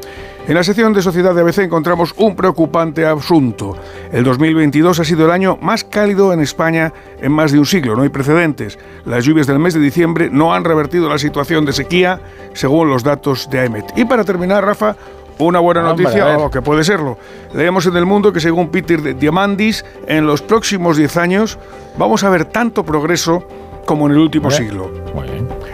En 0.49 0.55
la 0.55 0.65
sección 0.65 0.95
de 0.95 1.03
Sociedad 1.03 1.35
de 1.35 1.43
ABC 1.43 1.59
encontramos 1.59 2.15
un 2.17 2.35
preocupante 2.35 3.05
asunto. 3.05 3.77
El 4.11 4.25
2022 4.25 4.99
ha 4.99 5.05
sido 5.05 5.27
el 5.27 5.31
año 5.31 5.59
más 5.61 5.85
cálido 5.85 6.33
en 6.33 6.41
España 6.41 6.91
en 7.21 7.33
más 7.33 7.53
de 7.53 7.59
un 7.59 7.67
siglo, 7.67 7.95
no 7.95 8.01
hay 8.01 8.09
precedentes. 8.09 8.79
Las 9.05 9.27
lluvias 9.27 9.47
del 9.47 9.59
mes 9.59 9.75
de 9.75 9.81
diciembre 9.81 10.31
no 10.33 10.55
han 10.55 10.65
revertido 10.65 11.07
la 11.11 11.19
situación 11.19 11.67
de 11.67 11.75
sequía, 11.75 12.23
según 12.55 12.89
los 12.89 13.05
datos 13.05 13.51
de 13.51 13.61
AEMET. 13.61 13.93
Y 13.95 14.07
para 14.07 14.25
terminar, 14.25 14.65
Rafa, 14.65 14.97
una 15.39 15.59
buena 15.59 15.83
noticia, 15.83 16.39
o 16.39 16.51
que 16.51 16.63
puede 16.63 16.83
serlo. 16.83 17.19
Leemos 17.53 17.85
en 17.85 17.99
el 17.99 18.07
mundo 18.07 18.33
que 18.33 18.41
según 18.41 18.71
Peter 18.71 19.19
Diamandis, 19.19 19.85
en 20.07 20.27
los 20.27 20.41
próximos 20.41 20.97
10 20.97 21.15
años 21.19 21.59
vamos 21.99 22.25
a 22.25 22.31
ver 22.31 22.47
tanto 22.47 22.85
progreso 22.87 23.47
como 23.85 24.07
en 24.07 24.13
el 24.13 24.19
último 24.19 24.51
siglo. 24.51 24.91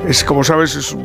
Es, 0.09 0.25
como 0.25 0.43
sabes, 0.43 0.75
es 0.75 0.97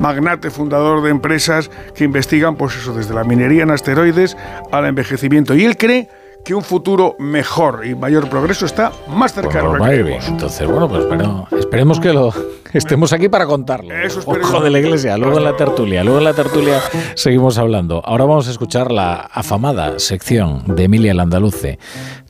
magnate 0.00 0.50
fundador 0.50 1.02
de 1.02 1.10
empresas 1.10 1.70
que 1.94 2.02
investigan, 2.04 2.56
pues 2.56 2.74
eso, 2.76 2.92
desde 2.92 3.14
la 3.14 3.22
minería 3.22 3.62
en 3.62 3.70
asteroides 3.70 4.36
al 4.72 4.86
envejecimiento. 4.86 5.54
Y 5.54 5.64
él 5.64 5.76
cree 5.76 6.08
que 6.44 6.54
un 6.54 6.62
futuro 6.62 7.16
mejor 7.18 7.82
y 7.84 7.94
mayor 7.94 8.28
progreso 8.30 8.64
está 8.64 8.92
más 9.08 9.34
cercano. 9.34 9.74
Pues 9.76 9.82
a 9.82 9.94
ir 9.94 10.04
bien. 10.04 10.20
Entonces, 10.26 10.66
bueno, 10.66 10.88
pues 10.88 11.02
espero- 11.04 11.46
esperemos 11.58 12.00
que 12.00 12.14
lo 12.14 12.32
estemos 12.72 13.12
aquí 13.12 13.28
para 13.28 13.44
contarlo. 13.44 13.94
Ojo 14.24 14.60
de 14.62 14.70
la 14.70 14.78
iglesia, 14.78 15.18
luego 15.18 15.36
en 15.36 15.44
la 15.44 15.54
tertulia, 15.56 16.02
luego 16.02 16.18
en 16.18 16.24
la 16.24 16.32
tertulia 16.32 16.80
seguimos 17.14 17.58
hablando. 17.58 18.00
Ahora 18.06 18.24
vamos 18.24 18.48
a 18.48 18.52
escuchar 18.52 18.90
la 18.90 19.16
afamada 19.16 19.98
sección 19.98 20.62
de 20.74 20.84
Emilia 20.84 21.12
Landaluce, 21.12 21.78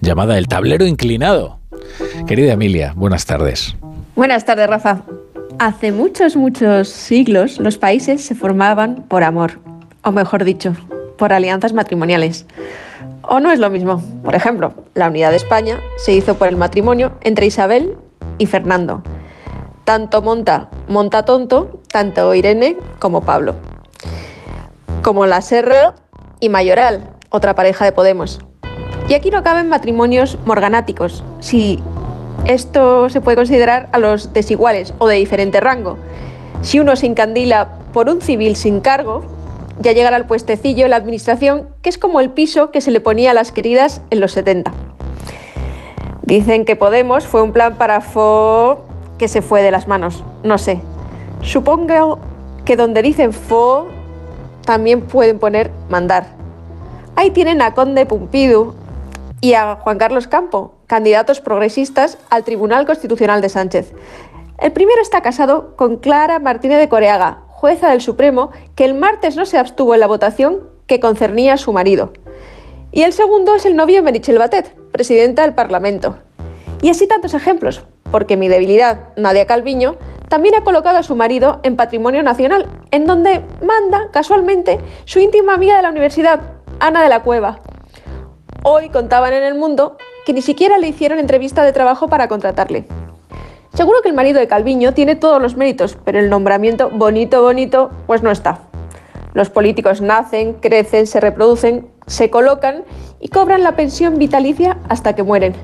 llamada 0.00 0.36
El 0.38 0.48
tablero 0.48 0.84
inclinado. 0.86 1.60
Querida 2.26 2.54
Emilia, 2.54 2.92
buenas 2.96 3.26
tardes. 3.26 3.76
Buenas 4.16 4.44
tardes, 4.44 4.66
Rafa. 4.68 5.02
Hace 5.60 5.92
muchos, 5.92 6.36
muchos 6.36 6.88
siglos 6.88 7.60
los 7.60 7.76
países 7.76 8.24
se 8.24 8.34
formaban 8.34 9.04
por 9.08 9.22
amor, 9.22 9.60
o 10.02 10.10
mejor 10.10 10.44
dicho, 10.44 10.72
por 11.18 11.34
alianzas 11.34 11.74
matrimoniales. 11.74 12.46
O 13.20 13.40
no 13.40 13.50
es 13.50 13.58
lo 13.58 13.68
mismo. 13.68 14.02
Por 14.24 14.34
ejemplo, 14.34 14.72
la 14.94 15.08
unidad 15.08 15.28
de 15.28 15.36
España 15.36 15.78
se 15.98 16.14
hizo 16.14 16.36
por 16.36 16.48
el 16.48 16.56
matrimonio 16.56 17.12
entre 17.20 17.44
Isabel 17.44 17.98
y 18.38 18.46
Fernando. 18.46 19.02
Tanto 19.84 20.22
monta, 20.22 20.70
monta 20.88 21.26
tonto, 21.26 21.82
tanto 21.88 22.34
Irene 22.34 22.78
como 22.98 23.20
Pablo. 23.20 23.54
Como 25.02 25.26
la 25.26 25.42
Serra 25.42 25.94
y 26.40 26.48
Mayoral, 26.48 27.10
otra 27.28 27.54
pareja 27.54 27.84
de 27.84 27.92
Podemos. 27.92 28.40
Y 29.10 29.12
aquí 29.12 29.30
no 29.30 29.42
caben 29.42 29.68
matrimonios 29.68 30.38
morganáticos, 30.46 31.22
si 31.40 31.82
esto 32.46 33.08
se 33.10 33.20
puede 33.20 33.36
considerar 33.36 33.88
a 33.92 33.98
los 33.98 34.32
desiguales 34.32 34.94
o 34.98 35.06
de 35.06 35.16
diferente 35.16 35.60
rango. 35.60 35.98
Si 36.62 36.78
uno 36.80 36.96
se 36.96 37.06
encandila 37.06 37.78
por 37.92 38.08
un 38.08 38.20
civil 38.20 38.56
sin 38.56 38.80
cargo, 38.80 39.22
ya 39.80 39.92
llegará 39.92 40.16
al 40.16 40.26
puestecillo 40.26 40.88
la 40.88 40.96
administración, 40.96 41.68
que 41.82 41.88
es 41.88 41.98
como 41.98 42.20
el 42.20 42.30
piso 42.30 42.70
que 42.70 42.80
se 42.80 42.90
le 42.90 43.00
ponía 43.00 43.30
a 43.30 43.34
las 43.34 43.50
queridas 43.50 44.02
en 44.10 44.20
los 44.20 44.32
70. 44.32 44.72
Dicen 46.22 46.64
que 46.64 46.76
Podemos 46.76 47.26
fue 47.26 47.42
un 47.42 47.52
plan 47.52 47.76
para 47.76 48.00
fo 48.00 48.84
que 49.18 49.28
se 49.28 49.42
fue 49.42 49.62
de 49.62 49.70
las 49.70 49.88
manos. 49.88 50.22
No 50.44 50.58
sé. 50.58 50.80
Supongo 51.42 52.18
que 52.64 52.76
donde 52.76 53.02
dicen 53.02 53.32
fo 53.32 53.88
también 54.64 55.00
pueden 55.00 55.38
poner 55.38 55.70
mandar. 55.88 56.26
Ahí 57.16 57.30
tienen 57.30 57.62
a 57.62 57.74
Conde 57.74 58.06
Pumpidu 58.06 58.74
y 59.40 59.54
a 59.54 59.76
Juan 59.76 59.98
Carlos 59.98 60.26
Campo, 60.26 60.74
candidatos 60.90 61.40
progresistas 61.40 62.18
al 62.30 62.42
Tribunal 62.42 62.84
Constitucional 62.84 63.40
de 63.40 63.48
Sánchez. 63.48 63.92
El 64.58 64.72
primero 64.72 65.00
está 65.00 65.20
casado 65.22 65.76
con 65.76 65.98
Clara 65.98 66.40
Martínez 66.40 66.80
de 66.80 66.88
Coreaga, 66.88 67.44
jueza 67.46 67.90
del 67.90 68.00
Supremo, 68.00 68.50
que 68.74 68.86
el 68.86 68.94
martes 68.94 69.36
no 69.36 69.46
se 69.46 69.56
abstuvo 69.56 69.94
en 69.94 70.00
la 70.00 70.08
votación 70.08 70.68
que 70.88 70.98
concernía 70.98 71.52
a 71.52 71.58
su 71.58 71.72
marido. 71.72 72.12
Y 72.90 73.02
el 73.02 73.12
segundo 73.12 73.54
es 73.54 73.66
el 73.66 73.76
novio 73.76 74.02
Merichel 74.02 74.38
Batet, 74.38 74.74
presidenta 74.90 75.42
del 75.42 75.54
Parlamento. 75.54 76.18
Y 76.82 76.90
así 76.90 77.06
tantos 77.06 77.34
ejemplos, 77.34 77.84
porque 78.10 78.36
mi 78.36 78.48
debilidad, 78.48 79.10
Nadia 79.16 79.46
Calviño, 79.46 79.96
también 80.28 80.56
ha 80.56 80.64
colocado 80.64 80.98
a 80.98 81.04
su 81.04 81.14
marido 81.14 81.60
en 81.62 81.76
Patrimonio 81.76 82.24
Nacional, 82.24 82.66
en 82.90 83.06
donde 83.06 83.44
manda, 83.64 84.08
casualmente, 84.10 84.80
su 85.04 85.20
íntima 85.20 85.54
amiga 85.54 85.76
de 85.76 85.82
la 85.82 85.90
universidad, 85.90 86.40
Ana 86.80 87.00
de 87.00 87.10
la 87.10 87.22
Cueva. 87.22 87.60
Hoy 88.64 88.88
contaban 88.88 89.32
en 89.34 89.44
el 89.44 89.54
mundo 89.54 89.96
que 90.24 90.32
ni 90.32 90.42
siquiera 90.42 90.78
le 90.78 90.88
hicieron 90.88 91.18
entrevista 91.18 91.62
de 91.64 91.72
trabajo 91.72 92.08
para 92.08 92.28
contratarle. 92.28 92.86
Seguro 93.74 94.02
que 94.02 94.08
el 94.08 94.14
marido 94.14 94.40
de 94.40 94.48
Calviño 94.48 94.94
tiene 94.94 95.16
todos 95.16 95.40
los 95.40 95.56
méritos, 95.56 95.96
pero 96.04 96.18
el 96.18 96.28
nombramiento 96.28 96.90
bonito, 96.90 97.42
bonito, 97.42 97.90
pues 98.06 98.22
no 98.22 98.30
está. 98.30 98.62
Los 99.32 99.48
políticos 99.48 100.00
nacen, 100.00 100.54
crecen, 100.54 101.06
se 101.06 101.20
reproducen, 101.20 101.88
se 102.06 102.30
colocan 102.30 102.84
y 103.20 103.28
cobran 103.28 103.62
la 103.62 103.76
pensión 103.76 104.18
vitalicia 104.18 104.78
hasta 104.88 105.14
que 105.14 105.22
mueren. 105.22 105.54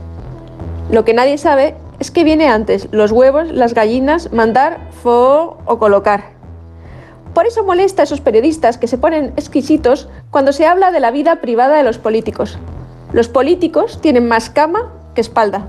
Lo 0.91 1.05
que 1.05 1.15
nadie 1.15 1.37
sabe 1.37 1.75
es 1.99 2.11
que 2.13 2.23
viene 2.23 2.49
antes 2.49 2.89
los 2.93 3.11
huevos, 3.11 3.51
las 3.51 3.75
gallinas, 3.75 4.33
mandar, 4.33 4.79
fo 5.03 5.59
o 5.67 5.79
colocar. 5.79 6.37
Por 7.35 7.47
eso 7.47 7.65
molesta 7.65 8.03
a 8.03 8.05
esos 8.05 8.21
periodistas 8.21 8.79
que 8.79 8.87
se 8.87 8.99
ponen 8.99 9.33
exquisitos 9.37 10.09
cuando 10.31 10.53
se 10.53 10.67
habla 10.67 10.93
de 10.93 11.01
la 11.01 11.11
vida 11.11 11.41
privada 11.41 11.77
de 11.77 11.83
los 11.83 11.99
políticos. 11.99 12.59
Los 13.13 13.29
políticos 13.29 14.01
tienen 14.01 14.29
más 14.29 14.51
cama 14.51 14.93
que 15.15 15.21
espalda. 15.21 15.67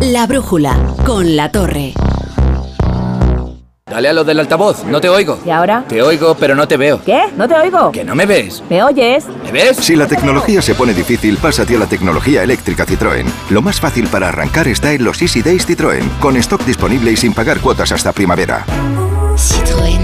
La 0.00 0.26
brújula 0.26 0.76
con 1.04 1.36
la 1.36 1.50
torre. 1.50 1.92
Dale 3.90 4.08
a 4.10 4.12
lo 4.12 4.22
del 4.22 4.38
altavoz, 4.38 4.84
no 4.84 5.00
te 5.00 5.08
oigo. 5.08 5.38
¿Y 5.46 5.50
ahora? 5.50 5.84
Te 5.88 6.02
oigo, 6.02 6.36
pero 6.38 6.54
no 6.54 6.68
te 6.68 6.76
veo. 6.76 7.02
¿Qué? 7.02 7.22
¿No 7.36 7.48
te 7.48 7.54
oigo? 7.54 7.90
¿Que 7.90 8.04
no 8.04 8.14
me 8.14 8.26
ves? 8.26 8.62
¿Me 8.68 8.82
oyes? 8.82 9.26
¿Me 9.44 9.50
ves? 9.50 9.78
Si 9.78 9.96
la 9.96 10.06
tecnología 10.06 10.60
se 10.60 10.74
pone 10.74 10.92
difícil, 10.92 11.38
pásate 11.38 11.74
a 11.74 11.78
la 11.78 11.86
tecnología 11.86 12.42
eléctrica 12.42 12.84
Citroën. 12.84 13.26
Lo 13.50 13.62
más 13.62 13.80
fácil 13.80 14.06
para 14.08 14.28
arrancar 14.28 14.68
está 14.68 14.92
en 14.92 15.04
los 15.04 15.22
Easy 15.22 15.42
Days 15.42 15.66
Citroën, 15.66 16.06
con 16.20 16.36
stock 16.36 16.64
disponible 16.64 17.12
y 17.12 17.16
sin 17.16 17.32
pagar 17.32 17.60
cuotas 17.60 17.90
hasta 17.90 18.12
primavera. 18.12 18.64
Citroën. 19.36 20.00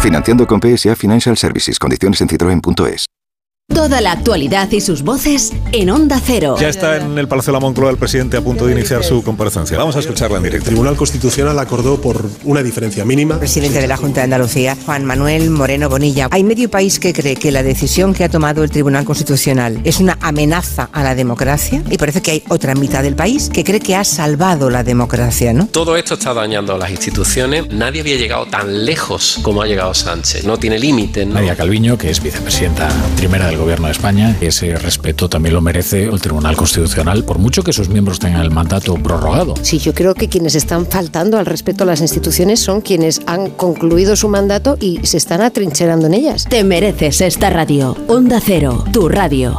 Financiando 0.00 0.46
con 0.46 0.60
PSA 0.60 0.94
Financial 0.94 1.36
Services. 1.36 1.78
Condiciones 1.78 2.20
en 2.20 2.28
citroen.es. 2.28 3.07
Toda 3.74 4.00
la 4.00 4.12
actualidad 4.12 4.70
y 4.72 4.80
sus 4.80 5.02
voces 5.02 5.52
en 5.72 5.90
Onda 5.90 6.20
Cero. 6.24 6.56
Ya 6.58 6.68
está 6.70 6.96
en 6.96 7.18
el 7.18 7.28
Palacio 7.28 7.52
de 7.52 7.58
la 7.58 7.60
Moncloa 7.60 7.90
el 7.90 7.98
presidente 7.98 8.38
a 8.38 8.40
punto 8.40 8.66
de 8.66 8.72
iniciar 8.72 9.04
su 9.04 9.22
comparecencia. 9.22 9.76
Vamos 9.76 9.94
a 9.94 9.98
escucharla 10.00 10.38
en 10.38 10.42
directo. 10.44 10.64
El 10.64 10.74
Tribunal 10.74 10.96
Constitucional 10.96 11.56
acordó 11.58 12.00
por 12.00 12.28
una 12.44 12.62
diferencia 12.62 13.04
mínima. 13.04 13.38
Presidente 13.38 13.80
de 13.80 13.86
la 13.86 13.98
Junta 13.98 14.20
de 14.20 14.24
Andalucía, 14.24 14.76
Juan 14.86 15.04
Manuel 15.04 15.50
Moreno 15.50 15.90
Bonilla. 15.90 16.28
Hay 16.30 16.44
medio 16.44 16.70
país 16.70 16.98
que 16.98 17.12
cree 17.12 17.36
que 17.36 17.52
la 17.52 17.62
decisión 17.62 18.14
que 18.14 18.24
ha 18.24 18.30
tomado 18.30 18.64
el 18.64 18.70
Tribunal 18.70 19.04
Constitucional 19.04 19.80
es 19.84 20.00
una 20.00 20.16
amenaza 20.22 20.88
a 20.90 21.04
la 21.04 21.14
democracia 21.14 21.82
y 21.90 21.98
parece 21.98 22.22
que 22.22 22.30
hay 22.32 22.42
otra 22.48 22.74
mitad 22.74 23.02
del 23.02 23.16
país 23.16 23.50
que 23.52 23.64
cree 23.64 23.80
que 23.80 23.94
ha 23.94 24.04
salvado 24.04 24.70
la 24.70 24.82
democracia, 24.82 25.52
¿no? 25.52 25.66
Todo 25.66 25.96
esto 25.96 26.14
está 26.14 26.32
dañando 26.32 26.74
a 26.74 26.78
las 26.78 26.90
instituciones. 26.90 27.68
Nadie 27.70 28.00
había 28.00 28.16
llegado 28.16 28.46
tan 28.46 28.86
lejos 28.86 29.38
como 29.42 29.60
ha 29.60 29.66
llegado 29.66 29.92
Sánchez. 29.92 30.44
No 30.44 30.56
tiene 30.56 30.78
límite. 30.78 31.26
¿no? 31.26 31.34
María 31.34 31.54
Calviño, 31.54 31.98
que 31.98 32.10
es 32.10 32.22
vicepresidenta 32.22 32.88
primera 33.16 33.46
del 33.46 33.57
Gobierno 33.58 33.86
de 33.86 33.92
España, 33.92 34.36
ese 34.40 34.76
respeto 34.76 35.28
también 35.28 35.54
lo 35.54 35.60
merece 35.60 36.04
el 36.04 36.20
Tribunal 36.20 36.56
Constitucional, 36.56 37.24
por 37.24 37.38
mucho 37.38 37.62
que 37.62 37.72
sus 37.72 37.88
miembros 37.88 38.18
tengan 38.18 38.42
el 38.42 38.50
mandato 38.50 38.94
prorrogado. 38.94 39.54
Sí, 39.62 39.78
yo 39.78 39.92
creo 39.94 40.14
que 40.14 40.28
quienes 40.28 40.54
están 40.54 40.86
faltando 40.86 41.38
al 41.38 41.46
respeto 41.46 41.84
a 41.84 41.86
las 41.86 42.00
instituciones 42.00 42.60
son 42.60 42.80
quienes 42.80 43.20
han 43.26 43.50
concluido 43.50 44.16
su 44.16 44.28
mandato 44.28 44.76
y 44.80 45.00
se 45.04 45.16
están 45.16 45.40
atrincherando 45.40 46.06
en 46.06 46.14
ellas. 46.14 46.46
Te 46.48 46.64
mereces 46.64 47.20
esta 47.20 47.50
radio. 47.50 47.96
Onda 48.06 48.40
Cero, 48.44 48.84
tu 48.92 49.08
radio. 49.08 49.58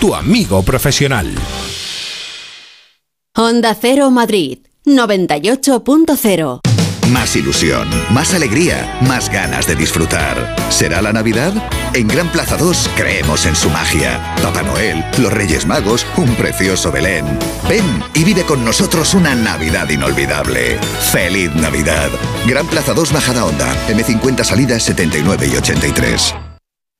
tu 0.00 0.12
amigo 0.12 0.64
profesional. 0.64 1.32
Onda 3.36 3.76
Cero 3.80 4.10
Madrid, 4.10 4.58
98.0. 4.86 6.60
Más 7.12 7.36
ilusión, 7.36 7.88
más 8.10 8.34
alegría, 8.34 8.98
más 9.06 9.30
ganas 9.30 9.68
de 9.68 9.76
disfrutar. 9.76 10.56
¿Será 10.68 11.00
la 11.00 11.12
Navidad? 11.12 11.52
En 11.94 12.08
Gran 12.08 12.28
Plaza 12.32 12.56
2 12.56 12.90
creemos 12.96 13.46
en 13.46 13.54
su 13.54 13.70
magia. 13.70 14.34
Papá 14.42 14.62
Noel, 14.62 15.04
los 15.18 15.32
Reyes 15.32 15.64
Magos, 15.64 16.04
un 16.16 16.34
precioso 16.34 16.90
Belén. 16.90 17.24
Ven 17.68 18.02
y 18.14 18.24
vive 18.24 18.42
con 18.42 18.64
nosotros 18.64 19.14
una 19.14 19.36
Navidad 19.36 19.88
inolvidable. 19.90 20.76
¡Feliz 21.12 21.54
Navidad! 21.54 22.10
Gran 22.48 22.66
Plaza 22.66 22.94
2 22.94 23.12
Bajada 23.12 23.44
Onda, 23.44 23.72
M50 23.86 24.42
salidas 24.42 24.82
79 24.82 25.50
y 25.52 25.56
83. 25.56 26.34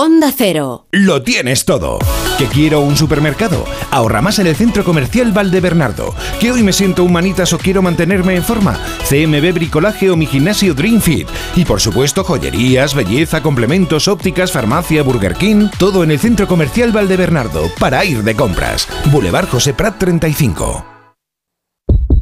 Onda 0.00 0.30
Cero. 0.30 0.86
Lo 0.92 1.22
tienes 1.22 1.64
todo. 1.64 1.98
¿Que 2.38 2.46
quiero 2.46 2.82
un 2.82 2.96
supermercado? 2.96 3.64
Ahorra 3.90 4.22
más 4.22 4.38
en 4.38 4.46
el 4.46 4.54
Centro 4.54 4.84
Comercial 4.84 5.32
Valdebernardo. 5.32 6.14
¿Que 6.38 6.52
hoy 6.52 6.62
me 6.62 6.72
siento 6.72 7.02
humanitas 7.02 7.52
o 7.52 7.58
quiero 7.58 7.82
mantenerme 7.82 8.36
en 8.36 8.44
forma? 8.44 8.78
CMB 9.08 9.54
Bricolaje 9.54 10.08
o 10.08 10.16
mi 10.16 10.26
gimnasio 10.26 10.72
Dream 10.72 11.00
Fit. 11.00 11.26
Y 11.56 11.64
por 11.64 11.80
supuesto, 11.80 12.22
joyerías, 12.22 12.94
belleza, 12.94 13.42
complementos, 13.42 14.06
ópticas, 14.06 14.52
farmacia, 14.52 15.02
Burger 15.02 15.34
King. 15.34 15.68
Todo 15.80 16.04
en 16.04 16.12
el 16.12 16.20
Centro 16.20 16.46
Comercial 16.46 16.92
Valdebernardo 16.92 17.68
para 17.80 18.04
ir 18.04 18.22
de 18.22 18.36
compras. 18.36 18.86
Boulevard 19.06 19.48
José 19.48 19.74
Prat 19.74 19.98
35. 19.98 20.86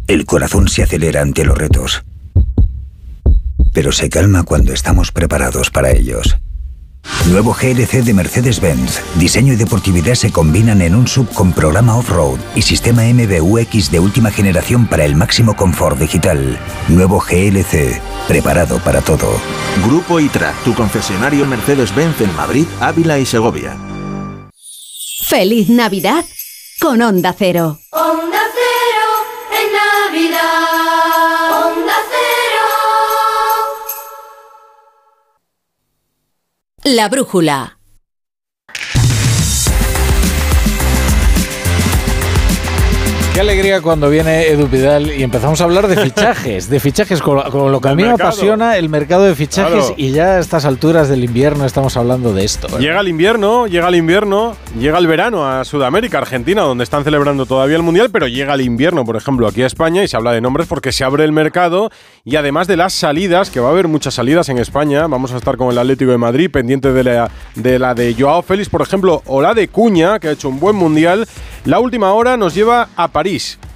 El 0.07 0.25
corazón 0.25 0.69
se 0.69 0.83
acelera 0.83 1.21
ante 1.21 1.45
los 1.45 1.59
retos, 1.59 2.05
pero 3.75 3.93
se 3.93 4.09
calma 4.09 4.45
cuando 4.45 4.73
estamos 4.73 5.13
preparados 5.13 5.69
para 5.69 5.91
ellos. 5.91 6.39
Nuevo 7.31 7.53
GLC 7.53 8.05
de 8.05 8.15
Mercedes-Benz. 8.15 9.01
Diseño 9.17 9.53
y 9.53 9.57
deportividad 9.57 10.15
se 10.15 10.31
combinan 10.31 10.81
en 10.81 10.95
un 10.95 11.09
sub 11.09 11.29
con 11.33 11.53
programa 11.53 11.97
off-road 11.97 12.39
y 12.55 12.63
sistema 12.63 13.03
MBUX 13.03 13.91
de 13.91 14.01
última 14.01 14.31
generación 14.31 14.87
para 14.87 15.05
el 15.05 15.17
máximo 15.17 15.57
confort 15.57 15.99
digital. 15.99 16.59
Nuevo 16.89 17.21
GLC, 17.21 18.01
preparado 18.29 18.79
para 18.79 19.01
todo. 19.01 19.41
Grupo 19.85 20.21
ITRA, 20.21 20.55
tu 20.65 20.75
concesionario 20.75 21.47
Mercedes-Benz 21.47 22.21
en 22.21 22.35
Madrid, 22.37 22.67
Ávila 22.81 23.19
y 23.19 23.27
Segovia. 23.27 23.77
Feliz 25.27 25.69
Navidad 25.69 26.25
con 26.81 27.03
Onda 27.03 27.35
Cero. 27.37 27.79
Onda 27.91 28.36
La 36.87 37.09
brújula. 37.09 37.81
Qué 43.37 43.41
alegría 43.43 43.83
cuando 43.83 44.09
viene 44.09 44.49
Edu 44.49 44.67
Pidal 44.67 45.13
y 45.13 45.23
empezamos 45.23 45.61
a 45.61 45.65
hablar 45.65 45.89
de 45.89 45.97
fichajes, 45.99 46.71
de 46.71 46.81
fichajes, 46.81 47.21
con, 47.21 47.37
lo- 47.37 47.51
con 47.51 47.71
lo 47.71 47.83
que 47.83 47.89
a 47.91 47.95
mí 47.95 48.03
me 48.03 48.13
apasiona 48.13 48.79
el 48.79 48.89
mercado 48.89 49.25
de 49.25 49.35
fichajes 49.35 49.73
Claro. 49.73 49.95
y 49.99 50.11
ya 50.13 50.37
a 50.37 50.39
estas 50.39 50.65
alturas 50.65 51.11
del 51.11 51.23
invierno 51.23 51.67
estamos 51.67 51.99
hablando 51.99 52.33
de 52.33 52.45
esto. 52.47 52.67
¿eh? 52.69 52.81
Llega 52.81 52.99
el 52.99 53.09
invierno, 53.09 53.67
llega 53.67 53.89
el 53.89 53.95
invierno, 53.97 54.57
llega 54.81 54.97
el 54.97 55.07
verano 55.07 55.47
a 55.47 55.67
Sudamérica, 55.67 56.17
Argentina, 56.17 56.63
donde 56.63 56.83
están 56.85 57.05
celebrando 57.05 57.45
todavía 57.45 57.77
el 57.77 57.83
Mundial, 57.83 58.09
pero 58.11 58.27
llega 58.27 58.55
el 58.55 58.63
invierno, 58.63 59.05
por 59.05 59.17
ejemplo, 59.17 59.47
aquí 59.47 59.63
a 59.63 59.67
España 59.67 60.03
y 60.03 60.09
se 60.09 60.17
habla 60.17 60.33
de 60.33 60.41
nombres 60.41 60.67
porque 60.67 60.91
se 60.91 61.05
abre 61.05 61.23
el 61.25 61.33
mercado 61.33 61.91
y 62.25 62.37
además 62.37 62.67
de 62.69 62.79
las 62.79 62.95
salidas, 62.95 63.51
que 63.51 63.61
va 63.61 63.69
a 63.69 63.73
haber 63.73 63.87
muchas 63.87 64.15
salidas 64.15 64.49
en 64.49 64.57
España, 64.57 65.07
vamos 65.09 65.33
a 65.35 65.37
estar 65.37 65.59
con 65.59 65.71
el 65.71 65.77
Atlético 65.77 66.11
de 66.11 66.17
Madrid, 66.19 66.51
pendiente 66.51 66.91
de 66.91 67.05
la 67.05 67.31
de, 67.55 67.79
la 67.79 67.93
de 67.93 68.15
Joao 68.19 68.41
Félix, 68.41 68.71
por 68.71 68.81
ejemplo, 68.81 69.21
o 69.27 69.43
la 69.43 69.53
de 69.53 69.69
Cuña, 69.69 70.19
que 70.21 70.29
ha 70.29 70.33
hecho 70.33 70.49
un 70.49 70.59
buen 70.59 70.75
Mundial. 70.75 71.29
La 71.67 71.81
última 71.81 72.13
hora 72.15 72.37
nos 72.39 72.55
lleva 72.55 72.89
a 72.97 73.09
París, 73.09 73.26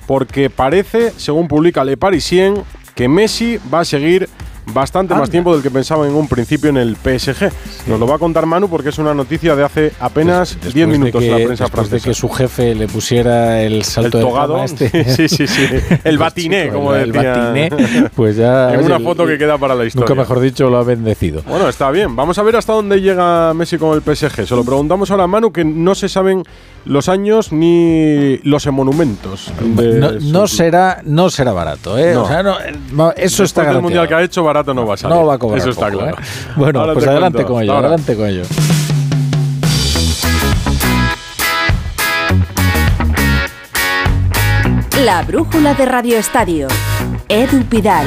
porque 0.06 0.50
parece, 0.50 1.12
según 1.16 1.48
publica 1.48 1.84
Le 1.84 1.96
Parisien, 1.96 2.54
que 2.94 3.08
Messi 3.08 3.58
va 3.72 3.80
a 3.80 3.84
seguir 3.84 4.28
bastante 4.72 5.14
más 5.14 5.30
tiempo 5.30 5.52
del 5.52 5.62
que 5.62 5.70
pensaba 5.70 6.06
en 6.06 6.14
un 6.14 6.28
principio 6.28 6.70
en 6.70 6.76
el 6.76 6.96
PSG. 6.96 7.50
Nos 7.86 7.98
lo 7.98 8.06
va 8.06 8.16
a 8.16 8.18
contar 8.18 8.46
Manu 8.46 8.68
porque 8.68 8.90
es 8.90 8.98
una 8.98 9.14
noticia 9.14 9.56
de 9.56 9.64
hace 9.64 9.92
apenas 10.00 10.50
10 10.60 10.62
Después 10.62 10.74
de 10.74 10.86
minutos 10.86 11.22
en 11.24 11.30
la 11.30 11.36
prensa 11.36 11.64
después 11.64 11.70
francesa. 11.88 11.96
de 11.96 12.02
que 12.02 12.14
su 12.14 12.28
jefe 12.28 12.74
le 12.74 12.86
pusiera 12.86 13.62
el 13.62 13.84
salto 13.84 14.18
El 14.18 14.24
de 14.24 14.30
togado, 14.30 14.54
fama 14.54 14.64
este. 14.64 15.04
sí, 15.16 15.28
sí, 15.28 15.46
sí. 15.46 15.66
El 16.04 16.18
batiné, 16.18 16.68
como 16.68 16.94
el, 16.94 17.12
decía. 17.12 17.34
batiné, 17.34 17.70
pues 18.14 18.36
ya 18.36 18.74
En 18.74 18.84
una 18.84 19.00
foto 19.00 19.26
que 19.26 19.38
queda 19.38 19.58
para 19.58 19.74
la 19.74 19.84
historia. 19.84 20.08
Nunca 20.08 20.20
mejor 20.20 20.40
dicho 20.40 20.70
lo 20.70 20.78
ha 20.78 20.84
bendecido. 20.84 21.42
Bueno, 21.46 21.68
está 21.68 21.90
bien. 21.90 22.14
Vamos 22.14 22.38
a 22.38 22.42
ver 22.42 22.56
hasta 22.56 22.72
dónde 22.72 23.00
llega 23.00 23.52
Messi 23.54 23.78
con 23.78 23.94
el 23.94 24.02
PSG. 24.02 24.46
Se 24.46 24.54
lo 24.54 24.64
preguntamos 24.64 25.10
ahora 25.10 25.24
a 25.24 25.26
Manu, 25.26 25.52
que 25.52 25.64
no 25.64 25.94
se 25.94 26.08
saben 26.08 26.44
los 26.84 27.08
años 27.08 27.52
ni 27.52 28.38
los 28.38 28.66
monumentos. 28.68 29.52
de 29.60 30.18
No, 30.22 30.46
será, 30.46 31.00
no 31.04 31.30
será 31.30 31.52
barato, 31.52 31.98
¿eh? 31.98 32.14
No. 32.14 32.22
O 32.22 32.26
sea, 32.28 32.42
no, 32.42 32.56
no, 32.92 33.12
eso 33.12 33.44
está 33.44 33.60
Después 33.62 33.74
del 33.74 33.82
mundial 33.82 34.08
que 34.08 34.14
ha 34.14 34.22
hecho, 34.22 34.42
barato 34.44 34.72
no 34.74 34.86
va 34.86 34.94
a 34.94 34.96
salir. 34.96 35.16
No 35.16 35.26
va 35.26 35.34
a 35.34 35.38
cobrar 35.38 35.58
Eso 35.60 35.70
está 35.70 35.86
poco, 35.86 35.98
claro. 35.98 36.16
¿eh? 36.16 36.24
Bueno, 36.56 36.80
Ahora 36.80 36.92
pues 36.94 37.04
te 37.04 37.10
adelante 37.10 37.36
cuento. 37.44 37.52
con 37.54 37.62
ello, 37.62 37.72
Ahora. 37.72 37.88
adelante 37.88 38.16
con 38.16 38.26
ello. 38.28 38.42
La 45.04 45.22
brújula 45.22 45.74
de 45.74 45.86
Radio 45.86 46.16
Estadio. 46.18 46.68
Edu 47.28 47.64
Pidal. 47.64 48.06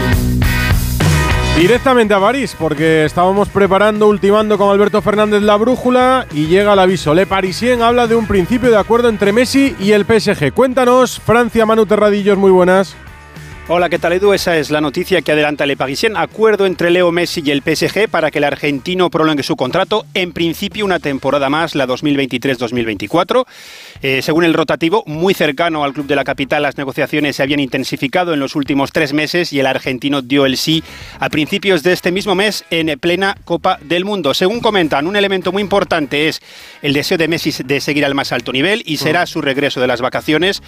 Directamente 1.58 2.14
a 2.16 2.20
París, 2.20 2.56
porque 2.58 3.06
estábamos 3.06 3.48
preparando, 3.48 4.08
ultimando 4.08 4.58
con 4.58 4.72
Alberto 4.72 5.02
Fernández 5.04 5.44
la 5.44 5.56
brújula 5.56 6.26
y 6.34 6.48
llega 6.48 6.74
el 6.74 6.80
aviso. 6.80 7.14
Le 7.14 7.28
Parisien 7.28 7.84
habla 7.84 8.08
de 8.08 8.16
un 8.16 8.26
principio 8.26 8.72
de 8.72 8.78
acuerdo 8.78 9.08
entre 9.08 9.32
Messi 9.32 9.76
y 9.80 9.92
el 9.92 10.04
PSG. 10.04 10.52
Cuéntanos, 10.52 11.20
Francia, 11.20 11.66
Manu 11.66 11.86
Terradillos, 11.86 12.38
muy 12.40 12.52
buenas. 12.52 12.96
Hola, 13.70 13.88
¿qué 13.88 13.98
tal 13.98 14.12
Edu? 14.12 14.34
Esa 14.34 14.58
es 14.58 14.72
la 14.72 14.82
noticia 14.82 15.22
que 15.22 15.32
adelanta 15.32 15.66
Le 15.66 15.78
Parisien. 15.78 16.18
Acuerdo 16.18 16.66
entre 16.66 16.92
Leo 16.92 17.14
Messi 17.14 17.42
y 17.46 17.52
el 17.52 17.62
PSG 17.62 18.10
para 18.10 18.30
que 18.30 18.40
el 18.40 18.44
argentino 18.44 19.10
prolongue 19.10 19.42
su 19.42 19.56
contrato. 19.56 20.06
En 20.14 20.34
principio, 20.34 20.84
una 20.84 21.00
temporada 21.00 21.50
más, 21.50 21.74
la 21.74 21.88
2023-2024. 21.88 23.46
Eh, 24.02 24.22
según 24.22 24.44
el 24.44 24.54
rotativo, 24.54 25.06
muy 25.06 25.34
cercano 25.34 25.86
al 25.86 25.94
club 25.94 26.08
de 26.08 26.18
la 26.18 26.26
capital, 26.26 26.64
las 26.64 26.78
negociaciones 26.78 27.38
se 27.38 27.44
habían 27.44 27.62
intensificado 27.62 28.34
en 28.34 28.42
los 28.42 28.58
últimos 28.58 28.92
tres 28.92 29.14
meses 29.14 29.54
y 29.54 29.62
el 29.62 29.66
argentino 29.66 30.22
dio 30.22 30.46
el 30.46 30.58
sí 30.58 30.84
a 31.20 31.30
principios 31.30 31.84
de 31.84 31.94
este 31.94 32.12
mismo 32.12 32.36
mes 32.36 32.66
en 32.70 33.00
plena 33.00 33.38
Copa 33.46 33.80
del 33.82 34.04
Mundo. 34.04 34.34
Según 34.34 34.60
comentan, 34.60 35.08
un 35.08 35.16
elemento 35.16 35.54
muy 35.54 35.62
importante 35.62 36.28
es 36.28 36.42
el 36.82 36.92
deseo 36.92 37.18
de 37.18 37.30
Messi 37.30 37.64
de 37.64 37.80
seguir 37.80 38.04
al 38.04 38.14
más 38.14 38.34
alto 38.34 38.52
nivel 38.52 38.84
y 38.86 38.98
será 38.98 39.26
su 39.26 39.40
regreso 39.40 39.80
de 39.80 39.88
las 39.88 40.02
vacaciones 40.02 40.62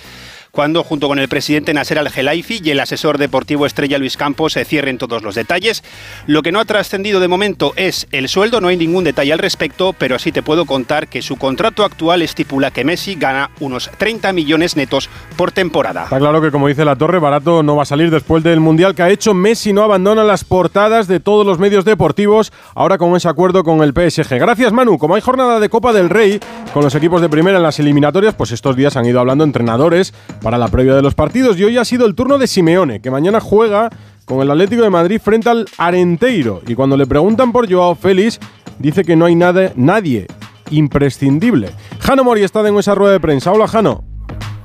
cuando 0.55 0.85
junto 0.85 1.09
con 1.09 1.19
el 1.19 1.27
presidente 1.27 1.73
Nasser 1.73 1.99
Al-Khelaifi 1.99 2.61
y 2.63 2.71
el 2.71 2.79
asesor 2.79 3.17
deportivo 3.17 3.65
estrella 3.65 3.97
Luis 3.97 4.15
Campos 4.15 4.53
se 4.53 4.63
cierren 4.63 4.97
todos 4.97 5.21
los 5.21 5.35
detalles. 5.35 5.83
Lo 6.27 6.41
que 6.41 6.53
no 6.53 6.61
ha 6.61 6.65
trascendido 6.65 7.19
de 7.19 7.27
momento 7.27 7.73
es 7.75 8.07
el 8.13 8.29
sueldo, 8.29 8.61
no 8.61 8.69
hay 8.69 8.77
ningún 8.77 9.03
detalle 9.03 9.33
al 9.33 9.39
respecto, 9.39 9.93
pero 9.93 10.17
sí 10.17 10.31
te 10.31 10.41
puedo 10.41 10.65
contar 10.65 11.09
que 11.09 11.21
su 11.21 11.35
contrato 11.35 11.83
actual 11.83 12.21
estipula 12.21 12.71
que 12.71 12.85
Messi 12.85 13.15
gana 13.15 13.51
unos 13.59 13.91
30 13.97 14.31
millones 14.31 14.77
netos 14.77 15.09
por 15.35 15.51
temporada. 15.51 16.05
Está 16.05 16.19
claro 16.19 16.41
que, 16.41 16.51
como 16.51 16.69
dice 16.69 16.85
la 16.85 16.95
Torre, 16.95 17.19
barato 17.19 17.61
no 17.61 17.75
va 17.75 17.83
a 17.83 17.85
salir 17.85 18.09
después 18.09 18.41
del 18.41 18.61
Mundial 18.61 18.95
que 18.95 19.03
ha 19.03 19.09
hecho. 19.09 19.33
Messi 19.33 19.73
no 19.73 19.83
abandona 19.83 20.23
las 20.23 20.45
portadas 20.45 21.09
de 21.09 21.19
todos 21.19 21.45
los 21.45 21.59
medios 21.59 21.83
deportivos, 21.83 22.53
ahora 22.75 22.97
con 22.97 23.13
ese 23.17 23.27
acuerdo 23.27 23.65
con 23.65 23.83
el 23.83 23.91
PSG. 23.91 24.39
Gracias, 24.39 24.71
Manu. 24.71 24.97
Como 24.97 25.15
hay 25.15 25.21
jornada 25.21 25.59
de 25.59 25.67
Copa 25.67 25.91
del 25.91 26.09
Rey 26.09 26.39
con 26.73 26.81
los 26.81 26.95
equipos 26.95 27.21
de 27.21 27.27
primera 27.27 27.57
en 27.57 27.63
las 27.63 27.77
eliminatorias, 27.79 28.35
pues 28.35 28.53
estos 28.53 28.77
días 28.77 28.95
han 28.95 29.05
ido 29.05 29.19
hablando 29.19 29.43
entrenadores 29.43 30.13
para 30.45 30.59
la 30.59 30.67
previa 30.67 30.93
de 30.93 31.01
los 31.01 31.15
partidos. 31.15 31.57
Y 31.57 31.63
hoy 31.63 31.79
ha 31.79 31.83
sido 31.83 32.05
el 32.05 32.13
turno 32.13 32.37
de 32.37 32.45
Simeone, 32.45 32.99
que 32.99 33.09
mañana 33.09 33.39
juega 33.39 33.89
con 34.25 34.41
el 34.41 34.51
Atlético 34.51 34.83
de 34.83 34.91
Madrid 34.91 35.19
frente 35.19 35.49
al 35.49 35.65
Arenteiro. 35.79 36.61
Y 36.67 36.75
cuando 36.75 36.95
le 36.95 37.07
preguntan 37.07 37.51
por 37.51 37.67
Joao 37.67 37.95
Félix, 37.95 38.39
dice 38.77 39.03
que 39.03 39.15
no 39.15 39.25
hay 39.25 39.33
nada, 39.33 39.71
nadie 39.75 40.27
imprescindible. 40.69 41.71
Jano 41.99 42.23
Mori 42.23 42.43
está 42.43 42.67
en 42.67 42.77
esa 42.77 42.93
rueda 42.93 43.13
de 43.13 43.19
prensa. 43.19 43.51
Hola, 43.51 43.67
Jano. 43.67 44.03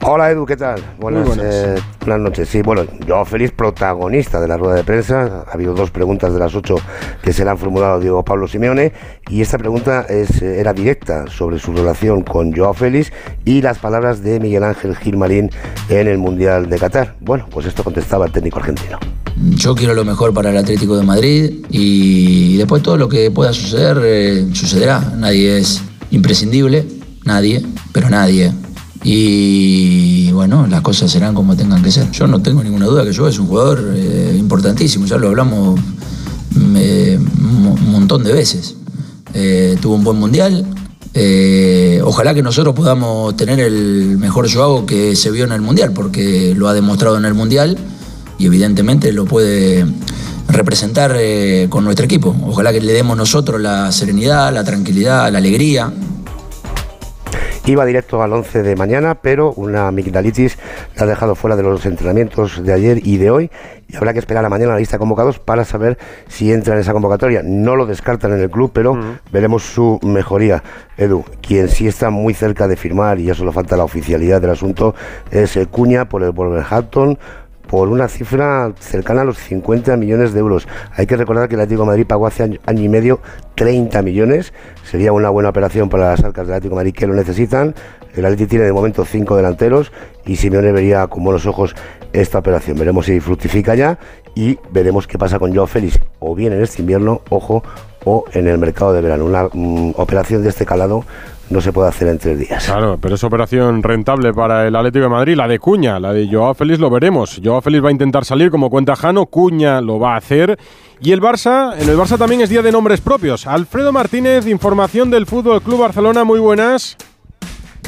Hola 0.03 0.31
Edu, 0.31 0.47
¿qué 0.47 0.57
tal? 0.57 0.81
Buenas, 0.99 1.27
buenas. 1.27 1.45
eh, 1.55 1.75
buenas 2.01 2.21
noches. 2.21 2.49
Sí, 2.49 2.63
bueno, 2.63 2.85
yo 3.07 3.23
feliz 3.27 3.53
protagonista 3.53 4.41
de 4.41 4.49
la 4.49 4.57
rueda 4.57 4.77
de 4.77 4.85
prensa. 4.85 5.45
Ha 5.47 5.53
habido 5.53 5.75
dos 5.75 5.91
preguntas 5.91 6.33
de 6.33 6.39
las 6.39 6.55
ocho 6.55 6.77
que 7.23 7.35
se 7.35 7.45
le 7.45 7.51
han 7.51 7.59
formulado 7.59 7.95
a 7.97 7.99
Diego 8.01 8.25
Pablo 8.25 8.49
Simeone 8.49 8.93
y 9.29 9.43
esta 9.43 9.59
pregunta 9.59 10.07
es, 10.09 10.41
eh, 10.41 10.59
era 10.59 10.73
directa 10.73 11.27
sobre 11.29 11.59
su 11.59 11.75
relación 11.75 12.23
con 12.23 12.57
Joao 12.57 12.73
Félix 12.73 13.13
y 13.45 13.61
las 13.61 13.79
palabras 13.79 14.23
de 14.23 14.41
Miguel 14.41 14.65
Ángel 14.65 14.97
Gilmarín 14.97 15.51
en 15.91 16.09
el 16.09 16.17
Mundial 16.17 16.71
de 16.71 16.79
Qatar. 16.79 17.17
Bueno, 17.21 17.47
pues 17.51 17.67
esto 17.67 17.85
contestaba 17.85 18.25
el 18.25 18.33
técnico 18.33 18.59
argentino. 18.59 18.99
Yo 19.57 19.75
quiero 19.75 19.95
lo 19.95 20.05
mejor 20.05 20.33
para 20.33 20.49
el 20.51 20.57
Atlético 20.57 20.97
de 20.97 21.05
Madrid 21.05 21.67
y 21.69 22.57
después 22.57 22.83
todo 22.83 22.97
lo 22.97 23.09
que 23.09 23.31
pueda 23.31 23.53
suceder 23.53 23.99
eh, 24.03 24.47
sucederá. 24.55 25.01
Nadie 25.19 25.59
es 25.59 25.83
imprescindible, 26.11 26.87
nadie, 27.27 27.63
pero 27.93 28.09
nadie. 28.09 28.51
Y 29.03 30.31
bueno, 30.33 30.67
las 30.67 30.83
cosas 30.83 31.11
serán 31.11 31.35
como 31.35 31.57
tengan 31.57 31.83
que 31.83 31.91
ser. 31.91 32.11
Yo 32.11 32.27
no 32.27 32.41
tengo 32.43 32.63
ninguna 32.63 32.87
duda 32.87 33.05
que 33.05 33.13
yo 33.13 33.27
es 33.29 33.39
un 33.39 33.47
jugador 33.47 33.93
eh, 33.95 34.37
importantísimo, 34.39 35.07
ya 35.07 35.17
lo 35.17 35.29
hablamos 35.29 35.81
eh, 36.77 37.19
un 37.19 37.91
montón 37.93 38.23
de 38.25 38.33
veces. 38.33 38.77
Eh, 39.33 39.79
tuvo 39.81 39.95
un 39.95 40.05
buen 40.05 40.19
mundial. 40.19 40.67
Ojalá 42.05 42.35
que 42.35 42.43
nosotros 42.43 42.75
podamos 42.75 43.37
tener 43.37 43.59
el 43.61 44.17
mejor 44.19 44.53
Joao 44.53 44.85
que 44.85 45.17
se 45.17 45.31
vio 45.31 45.45
en 45.45 45.53
el 45.53 45.61
mundial, 45.61 45.93
porque 45.93 46.55
lo 46.55 46.69
ha 46.69 46.75
demostrado 46.75 47.17
en 47.17 47.25
el 47.25 47.35
mundial 47.35 47.79
y 48.39 48.47
evidentemente 48.47 49.13
lo 49.13 49.25
puede 49.25 49.87
representar 50.49 51.17
con 51.69 51.85
nuestro 51.85 52.05
equipo. 52.05 52.35
Ojalá 52.47 52.73
que 52.73 52.81
le 52.81 52.93
demos 52.93 53.17
nosotros 53.17 53.61
la 53.61 53.93
serenidad, 53.93 54.53
la 54.53 54.65
tranquilidad, 54.65 55.31
la 55.33 55.39
alegría. 55.39 55.93
Iba 57.71 57.85
directo 57.85 58.21
al 58.21 58.33
11 58.33 58.65
de 58.65 58.75
mañana, 58.75 59.15
pero 59.15 59.53
una 59.53 59.87
amigdalitis 59.87 60.59
le 60.97 61.03
ha 61.05 61.07
dejado 61.07 61.37
fuera 61.37 61.55
de 61.55 61.63
los 61.63 61.87
entrenamientos 61.87 62.65
de 62.65 62.73
ayer 62.73 63.07
y 63.07 63.17
de 63.17 63.31
hoy. 63.31 63.51
Y 63.87 63.95
habrá 63.95 64.13
que 64.13 64.19
esperar 64.19 64.45
a 64.45 64.49
mañana 64.49 64.73
la 64.73 64.81
lista 64.81 64.97
de 64.97 64.99
convocados 64.99 65.39
para 65.39 65.65
saber 65.65 65.97
si 66.27 66.53
entra 66.53 66.75
en 66.75 66.81
esa 66.81 66.93
convocatoria. 66.93 67.43
No 67.45 67.77
lo 67.77 67.87
descartan 67.87 68.33
en 68.33 68.41
el 68.41 68.51
club, 68.51 68.73
pero 68.75 68.99
veremos 69.31 69.63
su 69.63 70.01
mejoría. 70.03 70.65
Edu, 70.97 71.25
quien 71.41 71.69
sí 71.69 71.87
está 71.87 72.11
muy 72.11 72.35
cerca 72.35 72.67
de 72.67 72.75
firmar, 72.75 73.21
y 73.21 73.27
ya 73.27 73.35
solo 73.35 73.53
falta 73.53 73.77
la 73.77 73.85
oficialidad 73.85 74.41
del 74.41 74.51
asunto, 74.51 74.97
es 75.31 75.57
eh, 75.57 75.67
Cuña 75.67 76.09
por 76.09 76.25
el 76.25 76.33
Wolverhampton 76.33 77.21
por 77.71 77.89
una 77.89 78.09
cifra 78.09 78.73
cercana 78.81 79.21
a 79.21 79.25
los 79.25 79.39
50 79.39 79.97
millones 79.97 80.33
de 80.33 80.41
euros. 80.41 80.67
Hay 80.97 81.07
que 81.07 81.17
recordar 81.17 81.49
que 81.49 81.55
el 81.55 81.61
Atlético 81.61 81.83
de 81.83 81.87
Madrid 81.87 82.07
pagó 82.07 82.27
hace 82.27 82.43
año, 82.43 82.59
y 82.75 82.89
medio 82.89 83.21
30 83.55 84.03
millones. 84.03 84.53
Sería 84.83 85.13
una 85.13 85.31
buena 85.31 85.51
operación 85.51 85.89
para 85.89 86.11
las 86.11 86.25
arcas 86.25 86.49
del 86.49 86.57
Atlético 86.57 86.75
de 86.75 86.81
Madrid 86.81 86.95
que 86.95 87.07
lo 87.07 87.15
necesitan. 87.15 87.77
El 88.17 88.25
Atlético 88.25 88.51
tiene 88.51 88.65
de 88.65 88.73
momento 88.73 89.05
cinco 89.05 89.37
delanteros 89.37 89.93
y 90.27 90.37
Simeone 90.37 90.73
vería 90.73 91.07
con 91.07 91.25
buenos 91.25 91.47
ojos 91.47 91.75
esta 92.13 92.39
operación. 92.39 92.79
Veremos 92.79 93.07
si 93.07 93.21
fructifica 93.21 93.75
ya 93.75 93.99
y 94.35 94.59
veremos 94.71 95.07
qué 95.07 95.19
pasa 95.19 95.39
con 95.39 95.55
Joao 95.55 95.67
Félix, 95.67 96.01
o 96.19 96.35
bien 96.35 96.53
en 96.53 96.63
este 96.63 96.83
invierno, 96.83 97.23
ojo, 97.31 97.63
o 98.05 98.25
en 98.33 98.47
el 98.47 98.59
mercado 98.59 98.93
de 98.93 99.01
verano. 99.01 99.25
Una 99.25 99.49
mm, 99.53 99.93
operación 99.97 100.43
de 100.43 100.49
este 100.49 100.65
calado 100.65 101.05
no 101.51 101.61
se 101.61 101.73
puede 101.73 101.89
hacer 101.89 102.09
en 102.09 102.19
tres 102.19 102.39
días. 102.39 102.65
Claro, 102.65 102.99
pero 103.01 103.17
es 103.17 103.25
operación 103.25 103.83
rentable 103.83 104.33
para 104.33 104.67
el 104.67 104.77
Atlético 104.77 105.05
de 105.05 105.09
Madrid. 105.09 105.37
La 105.37 105.49
de 105.49 105.59
Cuña, 105.59 105.99
la 105.99 106.13
de 106.13 106.29
Joao 106.31 106.55
Félix 106.55 106.79
lo 106.79 106.91
veremos. 106.91 107.41
Joao 107.43 107.61
Félix 107.61 107.85
va 107.85 107.89
a 107.89 107.93
intentar 107.93 108.25
salir 108.25 108.51
como 108.51 108.71
cuenta 108.71 108.95
Jano, 108.95 109.27
Cuña 109.27 109.81
lo 109.81 109.99
va 109.99 110.15
a 110.15 110.19
hacer. 110.19 110.59
Y 111.01 111.13
el 111.13 111.21
Barça, 111.21 111.75
en 111.79 111.89
el 111.89 111.97
Barça 111.97 112.19
también 112.19 112.43
es 112.43 112.51
día 112.51 112.63
de 112.63 112.71
nombres 112.71 113.01
propios. 113.01 113.47
Alfredo 113.47 113.93
Martínez, 113.93 114.47
información 114.47 115.11
del 115.11 115.27
Fútbol 115.27 115.63
Club 115.63 115.81
Barcelona, 115.81 116.25
muy 116.25 116.39
buenas. 116.39 116.97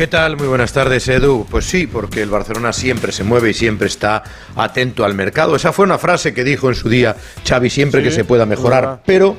¿Qué 0.02 0.08
tal? 0.08 0.36
Muy 0.36 0.48
buenas 0.48 0.72
tardes, 0.72 1.06
Edu. 1.06 1.46
Pues 1.48 1.64
sí, 1.64 1.86
porque 1.86 2.22
el 2.22 2.28
Barcelona 2.28 2.72
siempre 2.72 3.12
se 3.12 3.22
mueve 3.22 3.50
y 3.50 3.54
siempre 3.54 3.86
está 3.86 4.24
atento 4.56 5.04
al 5.04 5.14
mercado. 5.14 5.54
Esa 5.54 5.72
fue 5.72 5.84
una 5.84 5.96
frase 5.96 6.34
que 6.34 6.42
dijo 6.42 6.68
en 6.68 6.74
su 6.74 6.88
día 6.88 7.14
Xavi, 7.48 7.70
siempre 7.70 8.00
Sí, 8.00 8.08
que 8.08 8.10
se 8.12 8.24
pueda 8.24 8.44
mejorar. 8.44 8.80
verdad. 8.82 9.00
Pero 9.06 9.36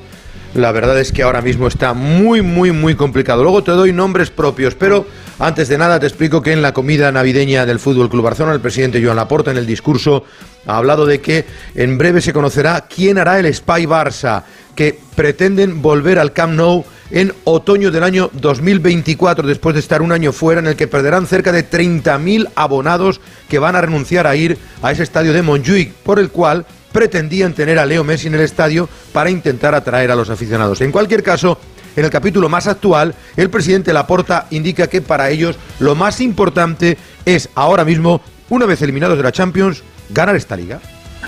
la 0.54 0.72
verdad 0.72 0.98
es 1.02 1.12
que 1.12 1.22
ahora 1.22 1.42
mismo 1.42 1.68
está 1.68 1.94
muy, 1.94 2.42
muy, 2.42 2.72
muy 2.72 2.96
complicado. 2.96 3.44
Luego 3.44 3.62
te 3.62 3.72
doy 3.72 3.92
nombres 3.92 4.30
propios, 4.30 4.74
pero 4.74 5.06
antes 5.38 5.68
de 5.68 5.78
nada 5.78 6.00
te 6.00 6.08
explico 6.08 6.42
que 6.42 6.54
en 6.54 6.62
la 6.62 6.74
comida 6.74 7.12
navideña 7.12 7.66
del 7.66 7.80
Fútbol 7.80 8.10
Club 8.10 8.24
Barcelona, 8.24 8.56
el 8.56 8.62
presidente 8.62 9.04
Joan 9.04 9.18
Laporta 9.18 9.52
en 9.52 9.58
el 9.58 9.66
discurso 9.66 10.24
ha 10.66 10.78
hablado 10.78 11.06
de 11.06 11.20
que 11.20 11.44
en 11.76 11.98
breve 11.98 12.22
se 12.22 12.32
conocerá 12.32 12.86
quién 12.88 13.18
hará 13.18 13.38
el 13.38 13.54
Spy 13.54 13.86
Barça, 13.86 14.44
que 14.76 14.98
pretenden 15.18 15.82
volver 15.82 16.20
al 16.20 16.32
Camp 16.32 16.54
Nou 16.54 16.86
en 17.12 17.34
otoño 17.44 17.92
del 17.92 18.04
año 18.04 18.30
2024, 18.34 19.48
después 19.48 19.74
de 19.74 19.80
estar 19.80 20.02
un 20.02 20.12
año 20.12 20.32
fuera, 20.32 20.60
en 20.60 20.68
el 20.68 20.76
que 20.76 20.88
perderán 20.88 21.28
cerca 21.28 21.52
de 21.52 21.70
30.000 21.70 22.50
abonados 22.56 23.22
que 23.50 23.60
van 23.60 23.76
a 23.76 23.82
renunciar 23.82 24.28
a 24.28 24.36
ir 24.36 24.58
a 24.82 24.92
ese 24.92 25.04
estadio 25.04 25.34
de 25.34 25.42
Montjuic, 25.42 25.94
por 25.94 26.20
el 26.20 26.30
cual 26.30 26.66
pretendían 26.92 27.54
tener 27.54 27.80
a 27.80 27.86
Leo 27.86 28.04
Messi 28.04 28.28
en 28.28 28.36
el 28.36 28.42
estadio 28.42 28.88
para 29.12 29.30
intentar 29.30 29.76
atraer 29.76 30.12
a 30.12 30.16
los 30.16 30.30
aficionados. 30.30 30.82
En 30.82 30.92
cualquier 30.92 31.24
caso, 31.24 31.58
en 31.96 32.06
el 32.06 32.12
capítulo 32.12 32.50
más 32.50 32.68
actual, 32.68 33.14
el 33.36 33.50
presidente 33.50 33.94
Laporta 33.94 34.48
indica 34.52 34.88
que 34.88 35.02
para 35.02 35.30
ellos 35.30 35.58
lo 35.80 35.96
más 35.96 36.22
importante 36.22 36.98
es 37.26 37.50
ahora 37.56 37.84
mismo, 37.86 38.22
una 38.50 38.66
vez 38.66 38.82
eliminados 38.82 39.18
de 39.18 39.24
la 39.24 39.32
Champions, 39.32 39.84
ganar 40.10 40.36
esta 40.36 40.56
liga. 40.56 40.80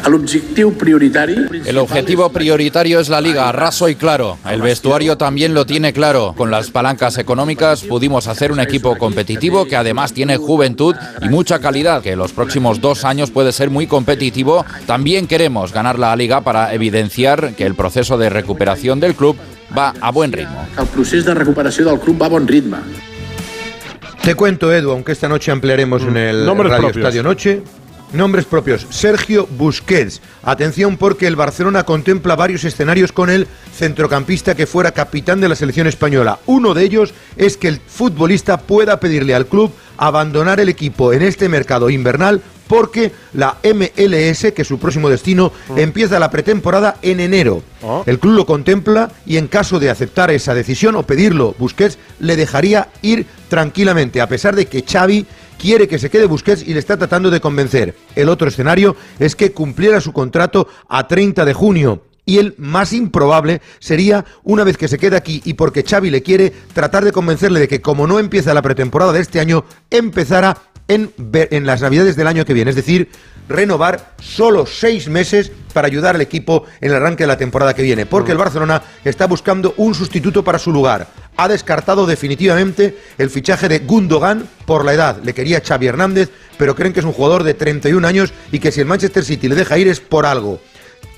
El 0.04 1.78
objetivo 1.78 2.30
prioritario 2.30 3.00
es 3.00 3.10
la 3.10 3.22
liga, 3.22 3.52
raso 3.52 3.90
y 3.90 3.96
claro. 3.96 4.38
El 4.50 4.62
vestuario 4.62 5.18
también 5.18 5.54
lo 5.54 5.66
tiene 5.66 5.94
claro. 5.94 6.34
Con 6.38 6.52
las 6.52 6.70
palancas 6.70 7.18
económicas 7.18 7.84
pudimos 7.84 8.28
hacer 8.28 8.52
un 8.52 8.60
equipo 8.60 8.98
competitivo 8.98 9.66
que 9.66 9.76
además 9.76 10.14
tiene 10.14 10.38
juventud 10.38 10.96
y 11.22 11.30
mucha 11.30 11.60
calidad, 11.60 12.02
que 12.02 12.12
en 12.12 12.20
los 12.20 12.32
próximos 12.32 12.82
dos 12.82 13.06
años 13.06 13.32
puede 13.32 13.52
ser 13.52 13.70
muy 13.70 13.88
competitivo. 13.88 14.66
También 14.86 15.28
queremos 15.28 15.74
ganar 15.74 16.00
la 16.00 16.16
liga 16.16 16.42
para 16.42 16.74
evidenciar 16.74 17.54
que 17.56 17.66
el 17.66 17.76
proceso 17.76 18.18
de 18.18 18.30
recuperación 18.30 19.00
del 19.00 19.16
club 19.16 19.38
va 19.78 19.94
a 20.02 20.12
buen 20.12 20.32
ritmo. 20.32 20.68
El 20.78 20.88
procés 20.88 21.26
de 21.26 21.34
recuperació 21.34 21.86
del 21.86 22.00
club 22.00 22.22
va 22.22 22.28
a 22.28 22.30
bon 22.30 22.48
ritme. 22.48 22.78
Te 24.24 24.34
cuento, 24.34 24.74
Edu, 24.74 24.92
aunque 24.92 25.12
esta 25.12 25.30
noche 25.30 25.52
ampliaremos 25.52 26.02
en 26.02 26.18
el 26.18 26.46
Radio 26.48 26.66
propios. 26.66 26.98
Estadio 26.98 27.22
Noche. 27.22 27.62
Nombres 28.14 28.46
propios. 28.46 28.88
Sergio 28.90 29.48
Busquets. 29.58 30.22
Atención 30.44 30.98
porque 30.98 31.28
el 31.28 31.36
Barcelona 31.36 31.84
contempla 31.84 32.36
varios 32.36 32.64
escenarios 32.64 33.12
con 33.12 33.30
el 33.30 33.48
centrocampista 33.76 34.56
que 34.56 34.68
fuera 34.68 34.92
capitán 34.92 35.42
de 35.42 35.50
la 35.50 35.56
selección 35.56 35.88
española. 35.88 36.40
Uno 36.46 36.74
de 36.74 36.84
ellos 36.84 37.14
es 37.36 37.58
que 37.58 37.68
el 37.68 37.80
futbolista 37.80 38.58
pueda 38.58 39.00
pedirle 39.00 39.36
al 39.36 39.48
club 39.48 39.72
abandonar 39.98 40.60
el 40.60 40.70
equipo 40.70 41.14
en 41.14 41.24
este 41.24 41.50
mercado 41.50 41.90
invernal 41.90 42.42
porque 42.68 43.12
la 43.34 43.58
MLS, 43.64 44.52
que 44.54 44.62
es 44.62 44.68
su 44.68 44.80
próximo 44.80 45.10
destino, 45.10 45.52
empieza 45.76 46.20
la 46.20 46.32
pretemporada 46.32 46.98
en 47.02 47.20
enero. 47.20 47.64
El 48.06 48.20
club 48.20 48.34
lo 48.34 48.46
contempla 48.46 49.12
y 49.26 49.38
en 49.38 49.48
caso 49.48 49.80
de 49.80 49.90
aceptar 49.90 50.32
esa 50.32 50.56
decisión 50.56 50.96
o 50.96 51.04
pedirlo, 51.04 51.56
Busquets 51.60 52.00
le 52.20 52.36
dejaría 52.36 52.90
ir 53.02 53.28
tranquilamente, 53.50 54.22
a 54.22 54.28
pesar 54.28 54.56
de 54.56 54.66
que 54.66 54.84
Xavi 54.84 55.26
quiere 55.60 55.88
que 55.88 56.00
se 56.00 56.10
quede 56.10 56.26
Busquets 56.26 56.64
y 56.64 56.74
le 56.74 56.80
está 56.80 56.98
tratando 56.98 57.30
de 57.30 57.42
convencer. 57.42 57.96
El 58.16 58.30
otro 58.30 58.48
escenario 58.48 58.96
es 59.20 59.36
que 59.36 59.52
cumpliera 59.52 60.02
su 60.02 60.14
contrato 60.14 60.68
a 60.88 61.08
30 61.08 61.46
de 61.46 61.54
junio. 61.54 62.04
Y 62.26 62.40
el 62.40 62.56
más 62.58 62.92
improbable 62.92 63.62
sería, 63.80 64.26
una 64.44 64.64
vez 64.64 64.78
que 64.78 64.88
se 64.88 64.98
quede 64.98 65.16
aquí 65.16 65.42
y 65.46 65.54
porque 65.54 65.84
Xavi 65.84 66.10
le 66.10 66.24
quiere, 66.24 66.52
tratar 66.74 67.06
de 67.06 67.12
convencerle 67.12 67.60
de 67.60 67.68
que 67.68 67.82
como 67.82 68.08
no 68.08 68.20
empieza 68.20 68.54
la 68.54 68.64
pretemporada 68.64 69.14
de 69.14 69.20
este 69.20 69.40
año, 69.40 69.64
empezara 69.92 70.58
en, 70.88 71.12
en 71.34 71.66
las 71.66 71.82
navidades 71.82 72.16
del 72.16 72.28
año 72.28 72.46
que 72.46 72.54
viene. 72.54 72.72
Es 72.72 72.76
decir, 72.76 73.10
renovar 73.48 74.14
solo 74.22 74.66
seis 74.66 75.08
meses 75.08 75.52
para 75.74 75.88
ayudar 75.88 76.16
al 76.16 76.22
equipo 76.22 76.66
en 76.80 76.92
el 76.92 76.96
arranque 76.96 77.24
de 77.24 77.28
la 77.28 77.38
temporada 77.38 77.74
que 77.74 77.82
viene. 77.82 78.06
Porque 78.06 78.32
el 78.32 78.38
Barcelona 78.38 78.82
está 79.04 79.28
buscando 79.28 79.74
un 79.78 79.94
sustituto 79.94 80.44
para 80.44 80.60
su 80.60 80.72
lugar. 80.72 81.08
Ha 81.38 81.48
descartado 81.48 82.06
definitivamente 82.06 82.98
el 83.18 83.30
fichaje 83.30 83.68
de 83.68 83.80
Gundogan 83.80 84.48
por 84.66 84.86
la 84.86 84.94
edad. 84.94 85.22
Le 85.24 85.34
quería 85.34 85.62
Xavi 85.62 85.88
Hernández, 85.88 86.30
pero 86.58 86.76
creen 86.76 86.94
que 86.94 87.02
es 87.02 87.06
un 87.06 87.12
jugador 87.12 87.44
de 87.44 87.54
31 87.54 88.08
años 88.08 88.34
y 88.52 88.60
que 88.60 88.72
si 88.72 88.80
el 88.80 88.86
Manchester 88.86 89.26
City 89.26 89.50
le 89.50 89.56
deja 89.56 89.78
ir 89.78 89.90
es 89.90 90.00
por 90.00 90.26
algo 90.26 90.62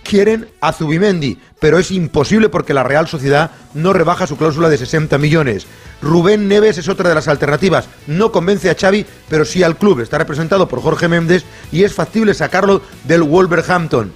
quieren 0.08 0.48
a 0.62 0.72
Zubimendi, 0.72 1.38
pero 1.60 1.78
es 1.78 1.92
imposible 1.92 2.50
porque 2.50 2.74
la 2.74 2.84
Real 2.84 3.08
Sociedad 3.08 3.52
no 3.74 3.92
rebaja 3.92 4.26
su 4.26 4.38
cláusula 4.38 4.70
de 4.70 4.78
60 4.78 5.18
millones. 5.18 5.68
Rubén 6.02 6.48
Neves 6.48 6.78
es 6.78 6.88
otra 6.88 7.10
de 7.10 7.16
las 7.16 7.28
alternativas. 7.28 7.90
No 8.08 8.32
convence 8.32 8.70
a 8.70 8.76
Xavi, 8.76 9.06
pero 9.30 9.44
sí 9.44 9.64
al 9.64 9.78
club. 9.78 10.00
Está 10.00 10.18
representado 10.18 10.68
por 10.68 10.82
Jorge 10.82 11.08
Méndez 11.08 11.44
y 11.72 11.84
es 11.84 11.94
factible 11.94 12.34
sacarlo 12.34 12.82
del 13.04 13.24
Wolverhampton. 13.24 14.14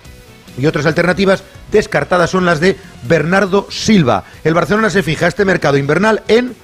Y 0.58 0.66
otras 0.66 0.86
alternativas 0.86 1.44
descartadas 1.72 2.30
son 2.30 2.46
las 2.46 2.60
de 2.60 2.78
Bernardo 3.04 3.68
Silva. 3.70 4.24
El 4.44 4.54
Barcelona 4.54 4.90
se 4.90 5.04
fija 5.04 5.28
este 5.28 5.46
mercado 5.46 5.78
invernal 5.78 6.24
en 6.28 6.56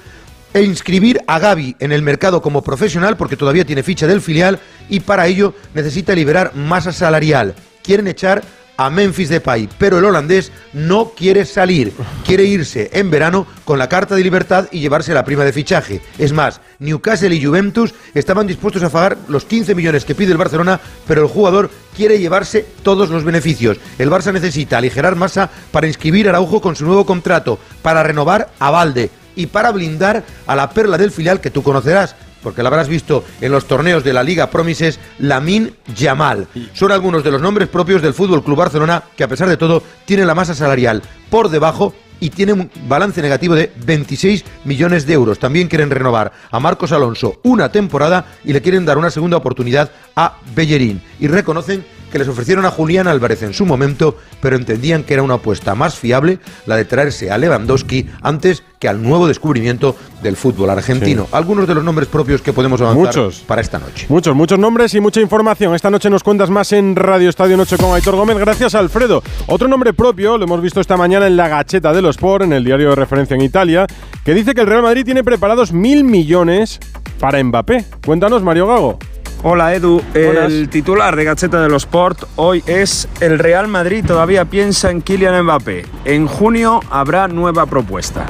e 0.54 0.62
inscribir 0.62 1.20
a 1.26 1.38
Gaby 1.38 1.76
en 1.78 1.92
el 1.92 2.00
mercado 2.00 2.40
como 2.40 2.62
profesional 2.62 3.18
porque 3.18 3.36
todavía 3.36 3.66
tiene 3.66 3.82
ficha 3.82 4.06
del 4.06 4.22
filial 4.22 4.58
y 4.88 5.00
para 5.00 5.26
ello 5.26 5.54
necesita 5.74 6.14
liberar 6.14 6.54
masa 6.54 6.92
salarial. 6.92 7.54
Quieren 7.82 8.08
echar 8.08 8.42
a 8.78 8.90
Memphis 8.90 9.28
Depay, 9.28 9.68
pero 9.76 9.98
el 9.98 10.04
holandés 10.04 10.52
no 10.72 11.10
quiere 11.10 11.44
salir, 11.44 11.92
quiere 12.24 12.44
irse 12.44 12.88
en 12.92 13.10
verano 13.10 13.46
con 13.64 13.76
la 13.76 13.88
carta 13.88 14.14
de 14.14 14.22
libertad 14.22 14.68
y 14.70 14.78
llevarse 14.78 15.12
la 15.12 15.24
prima 15.24 15.44
de 15.44 15.52
fichaje. 15.52 16.00
Es 16.16 16.32
más, 16.32 16.60
Newcastle 16.78 17.34
y 17.34 17.44
Juventus 17.44 17.92
estaban 18.14 18.46
dispuestos 18.46 18.84
a 18.84 18.88
pagar 18.88 19.18
los 19.26 19.44
15 19.44 19.74
millones 19.74 20.04
que 20.04 20.14
pide 20.14 20.30
el 20.30 20.38
Barcelona, 20.38 20.80
pero 21.08 21.22
el 21.22 21.28
jugador 21.28 21.70
quiere 21.96 22.20
llevarse 22.20 22.64
todos 22.84 23.10
los 23.10 23.24
beneficios. 23.24 23.78
El 23.98 24.10
Barça 24.10 24.32
necesita 24.32 24.78
aligerar 24.78 25.16
masa 25.16 25.50
para 25.72 25.88
inscribir 25.88 26.28
a 26.28 26.30
Araujo 26.30 26.60
con 26.60 26.76
su 26.76 26.86
nuevo 26.86 27.04
contrato, 27.04 27.58
para 27.82 28.04
renovar 28.04 28.50
a 28.60 28.70
Valde 28.70 29.10
y 29.34 29.46
para 29.46 29.72
blindar 29.72 30.22
a 30.46 30.54
la 30.54 30.70
perla 30.70 30.98
del 30.98 31.10
filial 31.10 31.40
que 31.40 31.50
tú 31.50 31.64
conocerás, 31.64 32.14
porque 32.48 32.62
la 32.62 32.70
habrás 32.70 32.88
visto 32.88 33.26
en 33.42 33.52
los 33.52 33.66
torneos 33.66 34.02
de 34.02 34.14
la 34.14 34.22
Liga 34.22 34.48
Promises, 34.48 34.98
Lamin 35.18 35.70
Yamal. 35.94 36.48
Son 36.72 36.90
algunos 36.90 37.22
de 37.22 37.30
los 37.30 37.42
nombres 37.42 37.68
propios 37.68 38.00
del 38.00 38.14
Fútbol 38.14 38.42
Club 38.42 38.56
Barcelona 38.56 39.02
que 39.14 39.22
a 39.22 39.28
pesar 39.28 39.50
de 39.50 39.58
todo 39.58 39.82
tiene 40.06 40.24
la 40.24 40.34
masa 40.34 40.54
salarial 40.54 41.02
por 41.28 41.50
debajo 41.50 41.92
y 42.20 42.30
tiene 42.30 42.54
un 42.54 42.70
balance 42.88 43.20
negativo 43.20 43.54
de 43.54 43.70
26 43.84 44.46
millones 44.64 45.04
de 45.04 45.12
euros. 45.12 45.38
También 45.38 45.68
quieren 45.68 45.90
renovar 45.90 46.32
a 46.50 46.58
Marcos 46.58 46.90
Alonso 46.92 47.38
una 47.42 47.70
temporada 47.70 48.24
y 48.42 48.54
le 48.54 48.62
quieren 48.62 48.86
dar 48.86 48.96
una 48.96 49.10
segunda 49.10 49.36
oportunidad 49.36 49.90
a 50.16 50.38
Bellerín. 50.54 51.02
Y 51.20 51.26
reconocen 51.26 51.84
que 52.10 52.18
les 52.18 52.28
ofrecieron 52.28 52.64
a 52.64 52.70
Julián 52.70 53.08
Álvarez 53.08 53.42
en 53.42 53.54
su 53.54 53.66
momento, 53.66 54.16
pero 54.40 54.56
entendían 54.56 55.04
que 55.04 55.14
era 55.14 55.22
una 55.22 55.34
apuesta 55.34 55.74
más 55.74 55.96
fiable 55.96 56.38
la 56.66 56.76
de 56.76 56.84
traerse 56.84 57.30
a 57.30 57.38
Lewandowski 57.38 58.08
antes 58.22 58.62
que 58.78 58.88
al 58.88 59.02
nuevo 59.02 59.26
descubrimiento 59.26 59.96
del 60.22 60.36
fútbol 60.36 60.70
argentino. 60.70 61.24
Sí. 61.24 61.30
Algunos 61.32 61.66
de 61.66 61.74
los 61.74 61.84
nombres 61.84 62.08
propios 62.08 62.42
que 62.42 62.52
podemos 62.52 62.80
avanzar 62.80 63.06
Muchos. 63.06 63.40
para 63.40 63.60
esta 63.60 63.78
noche. 63.78 64.06
Muchos, 64.08 64.34
muchos 64.36 64.58
nombres 64.58 64.94
y 64.94 65.00
mucha 65.00 65.20
información. 65.20 65.74
Esta 65.74 65.90
noche 65.90 66.10
nos 66.10 66.22
cuentas 66.22 66.50
más 66.50 66.72
en 66.72 66.94
Radio 66.94 67.28
Estadio 67.28 67.56
Noche 67.56 67.76
con 67.76 67.94
Aitor 67.94 68.14
Gómez. 68.14 68.38
Gracias, 68.38 68.74
Alfredo. 68.74 69.22
Otro 69.46 69.68
nombre 69.68 69.92
propio, 69.92 70.38
lo 70.38 70.44
hemos 70.44 70.62
visto 70.62 70.80
esta 70.80 70.96
mañana 70.96 71.26
en 71.26 71.36
la 71.36 71.48
Gacheta 71.48 71.92
de 71.92 72.02
los 72.02 72.16
Sport, 72.16 72.44
en 72.44 72.52
el 72.52 72.64
diario 72.64 72.90
de 72.90 72.94
referencia 72.96 73.34
en 73.34 73.42
Italia, 73.42 73.86
que 74.24 74.34
dice 74.34 74.54
que 74.54 74.60
el 74.60 74.66
Real 74.66 74.82
Madrid 74.82 75.04
tiene 75.04 75.24
preparados 75.24 75.72
mil 75.72 76.04
millones 76.04 76.78
para 77.18 77.42
Mbappé. 77.42 77.84
Cuéntanos, 78.04 78.42
Mario 78.42 78.66
Gago. 78.66 78.98
Hola 79.44 79.72
Edu, 79.72 80.02
Buenas. 80.12 80.50
el 80.50 80.68
titular 80.68 81.14
de 81.14 81.22
Gacheta 81.22 81.62
de 81.62 81.68
los 81.68 81.84
Sport 81.84 82.24
hoy 82.34 82.64
es 82.66 83.08
el 83.20 83.38
Real 83.38 83.68
Madrid 83.68 84.04
todavía 84.04 84.46
piensa 84.46 84.90
en 84.90 85.00
Kylian 85.00 85.44
Mbappé. 85.44 85.86
En 86.04 86.26
junio 86.26 86.80
habrá 86.90 87.28
nueva 87.28 87.66
propuesta. 87.66 88.26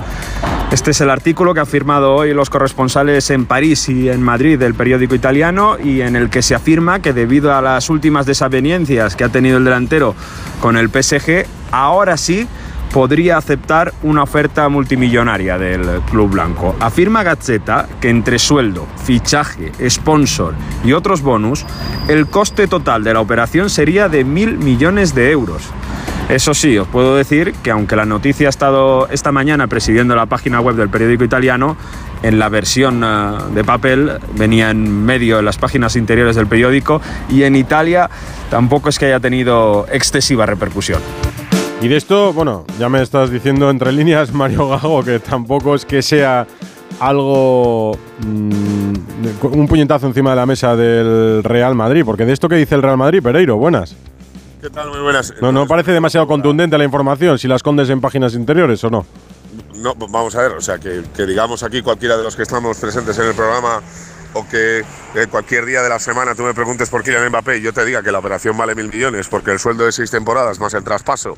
Este 0.70 0.90
es 0.90 1.01
el 1.01 1.09
artículo 1.09 1.55
que 1.55 1.60
han 1.60 1.66
firmado 1.66 2.14
hoy 2.14 2.35
los 2.35 2.51
corresponsales 2.51 3.30
en 3.30 3.47
París 3.47 3.89
y 3.89 4.10
en 4.10 4.20
Madrid 4.20 4.59
del 4.59 4.74
periódico 4.74 5.14
italiano 5.14 5.78
y 5.82 6.02
en 6.02 6.14
el 6.14 6.28
que 6.28 6.43
se 6.43 6.55
afirma 6.55 7.01
que 7.01 7.14
debido 7.14 7.55
a 7.55 7.62
las 7.62 7.89
últimas 7.89 8.26
desavenencias 8.26 9.16
que 9.16 9.24
ha 9.24 9.30
tenido 9.30 9.56
el 9.56 9.64
delantero 9.64 10.14
con 10.60 10.76
el 10.76 10.90
PSG, 10.90 11.47
ahora 11.72 12.18
sí 12.18 12.47
podría 12.93 13.36
aceptar 13.36 13.93
una 14.02 14.23
oferta 14.23 14.69
multimillonaria 14.69 15.59
del 15.59 16.01
club 16.10 16.31
blanco. 16.31 16.74
Afirma 16.81 17.23
Gazzetta 17.23 17.86
que 18.01 18.09
entre 18.09 18.39
sueldo, 18.39 18.86
fichaje, 19.05 19.73
sponsor 19.89 20.55
y 20.85 20.93
otros 20.93 21.23
bonus, 21.23 21.65
el 22.09 22.27
coste 22.27 22.66
total 22.66 23.05
de 23.05 23.15
la 23.15 23.20
operación 23.20 23.70
sería 23.70 24.09
de 24.09 24.24
mil 24.24 24.59
millones 24.59 25.15
de 25.15 25.31
euros. 25.31 25.62
Eso 26.28 26.52
sí, 26.52 26.77
os 26.77 26.86
puedo 26.86 27.16
decir 27.16 27.55
que 27.62 27.70
aunque 27.70 27.97
la 27.97 28.05
noticia 28.05 28.48
ha 28.48 28.51
estado 28.51 29.09
esta 29.09 29.32
mañana 29.32 29.66
presidiendo 29.66 30.15
la 30.15 30.27
página 30.27 30.60
web 30.60 30.77
del 30.77 30.90
periódico 30.90 31.24
italiano, 31.24 31.77
en 32.23 32.39
la 32.39 32.51
versión 32.51 33.02
eh, 33.02 33.39
de 33.55 33.65
papel 33.65 34.12
venía 34.36 34.70
en 34.70 35.06
medio 35.06 35.39
en 35.39 35.47
las 35.47 35.56
páginas 35.56 35.97
interiores 35.97 36.36
del 36.36 36.47
periódico 36.47 37.01
y 37.31 37.44
en 37.44 37.56
Italia 37.56 38.10
tampoco 38.51 38.90
es 38.90 38.98
que 38.98 39.06
haya 39.06 39.20
tenido 39.20 39.86
excesiva 39.90 40.44
repercusión. 40.44 41.01
Y 41.80 41.86
de 41.86 41.96
esto, 41.96 42.32
bueno, 42.32 42.64
ya 42.78 42.88
me 42.88 43.00
estás 43.00 43.30
diciendo 43.30 43.70
entre 43.70 43.92
líneas, 43.92 44.32
Mario 44.32 44.68
Gago, 44.68 45.05
que 45.05 45.20
tampoco 45.20 45.76
es 45.76 45.84
que 45.84 46.02
sea 46.02 46.44
algo. 46.98 47.96
mm, 48.26 48.92
un 49.52 49.68
puñetazo 49.68 50.09
encima 50.09 50.30
de 50.30 50.36
la 50.36 50.46
mesa 50.46 50.74
del 50.74 51.44
Real 51.44 51.76
Madrid, 51.76 52.02
porque 52.05 52.24
de 52.24 52.32
esto 52.32 52.48
que 52.48 52.56
dice 52.56 52.74
el 52.74 52.82
Real 52.82 52.96
Madrid, 52.96 53.22
Pereiro, 53.22 53.56
buenas. 53.56 53.94
¿Qué 54.60 54.70
tal? 54.70 54.90
Muy 54.90 54.98
buenas. 55.00 55.32
No, 55.40 55.52
no 55.52 55.68
parece 55.68 55.92
demasiado 55.92 56.26
contundente 56.26 56.76
la 56.76 56.84
información, 56.84 57.38
si 57.38 57.46
la 57.46 57.55
escondes 57.55 57.88
en 57.90 58.00
páginas 58.00 58.34
interiores 58.34 58.82
o 58.82 58.90
no. 58.90 59.06
No, 59.76 59.94
vamos 59.94 60.34
a 60.34 60.42
ver, 60.42 60.52
o 60.52 60.60
sea, 60.60 60.78
que, 60.78 61.05
que 61.16 61.26
digamos 61.26 61.62
aquí 61.62 61.80
cualquiera 61.82 62.16
de 62.16 62.24
los 62.24 62.34
que 62.34 62.42
estamos 62.42 62.76
presentes 62.78 63.16
en 63.20 63.26
el 63.26 63.34
programa 63.34 63.80
o 64.39 64.48
que 64.48 64.81
eh, 65.15 65.27
cualquier 65.31 65.65
día 65.66 65.82
de 65.82 65.89
la 65.89 65.98
semana 65.98 66.35
tú 66.35 66.43
me 66.43 66.55
preguntes 66.55 66.89
por 66.90 67.02
Kylian 67.02 67.28
Mbappé 67.28 67.59
y 67.59 67.62
yo 67.62 67.73
te 67.73 67.85
diga 67.85 68.02
que 68.02 68.12
la 68.12 68.19
operación 68.19 68.56
vale 68.56 68.74
mil 68.74 68.89
millones 68.93 69.28
porque 69.28 69.51
el 69.52 69.59
sueldo 69.59 69.85
de 69.85 69.93
seis 69.93 70.10
temporadas 70.10 70.60
más 70.60 70.74
el 70.74 70.85
traspaso 70.85 71.36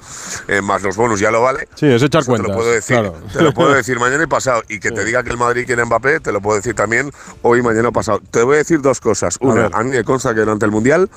eh, 0.48 0.60
más 0.60 0.82
los 0.82 0.96
bonus 0.96 1.20
ya 1.20 1.30
lo 1.30 1.42
vale. 1.42 1.68
Sí, 1.74 1.86
es 1.86 2.02
echar 2.02 2.22
Eso 2.22 2.34
te 2.34 2.42
lo 2.42 2.52
puedo 2.54 2.70
decir, 2.72 2.96
claro. 2.96 3.14
te 3.32 3.42
lo 3.42 3.52
puedo 3.54 3.72
decir 3.74 3.98
mañana 3.98 4.24
y 4.24 4.26
pasado 4.26 4.62
y 4.68 4.80
que 4.80 4.90
te 4.90 5.04
diga 5.04 5.22
que 5.22 5.30
el 5.30 5.36
Madrid 5.38 5.64
quiere 5.66 5.84
Mbappé, 5.84 6.20
te 6.20 6.32
lo 6.32 6.40
puedo 6.40 6.56
decir 6.56 6.74
también 6.74 7.10
hoy, 7.42 7.62
mañana 7.62 7.88
o 7.88 7.92
pasado. 7.92 8.20
Te 8.30 8.42
voy 8.42 8.54
a 8.56 8.58
decir 8.58 8.80
dos 8.80 9.00
cosas. 9.00 9.38
A 9.40 9.46
Una, 9.46 9.62
ver. 9.62 9.70
a, 9.74 9.82
mí 9.82 9.90
me 9.90 10.04
consta 10.04 10.34
que 10.34 10.40
durante 10.40 10.64
el 10.66 10.70
Mundial 10.72 11.08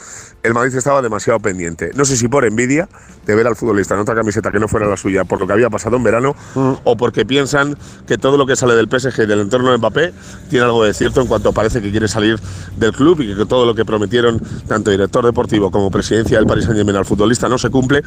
el 0.44 0.54
Madrid 0.54 0.76
estaba 0.76 1.02
demasiado 1.02 1.40
pendiente. 1.40 1.92
No 1.96 2.06
sé 2.06 2.18
si 2.18 2.28
por 2.28 2.46
envidia 2.46 2.88
de 3.26 3.36
ver 3.36 3.48
al 3.48 3.56
futbolista 3.56 3.94
en 3.96 4.02
otra 4.02 4.16
camiseta 4.16 4.52
que 4.52 4.60
no 4.60 4.68
fuera 4.68 4.86
la 4.88 4.98
suya 4.98 5.24
por 5.24 5.40
lo 5.40 5.48
que 5.48 5.54
había 5.54 5.70
pasado 5.70 5.96
en 5.98 6.04
verano 6.04 6.36
Mm. 6.56 6.74
o 6.84 6.98
porque 6.98 7.26
piensan 7.26 7.78
que 8.08 8.18
todo 8.18 8.38
lo 8.38 8.46
que 8.46 8.56
sale 8.56 8.76
del 8.76 8.88
PSG 8.90 9.24
y 9.24 9.26
del 9.26 9.42
entorno 9.42 9.72
de 9.72 9.78
Mbappé 9.78 10.14
tiene 10.50 10.66
algo 10.66 10.84
de 10.84 10.94
cierto 10.94 11.22
en 11.22 11.28
cuanto 11.28 11.52
parece 11.54 11.73
parece 11.74 11.88
que 11.88 11.92
quiere 11.92 12.08
salir 12.08 12.40
del 12.78 12.92
club 12.92 13.22
y 13.22 13.36
que 13.36 13.46
todo 13.46 13.66
lo 13.66 13.74
que 13.74 13.84
prometieron 13.84 14.40
tanto 14.68 14.92
director 14.92 15.26
deportivo 15.26 15.72
como 15.72 15.90
presidencia 15.90 16.38
del 16.38 16.46
Paris 16.46 16.66
Saint-Germain 16.66 16.98
al 16.98 17.06
futbolista 17.06 17.50
no 17.50 17.58
se 17.58 17.70
cumple, 17.70 18.04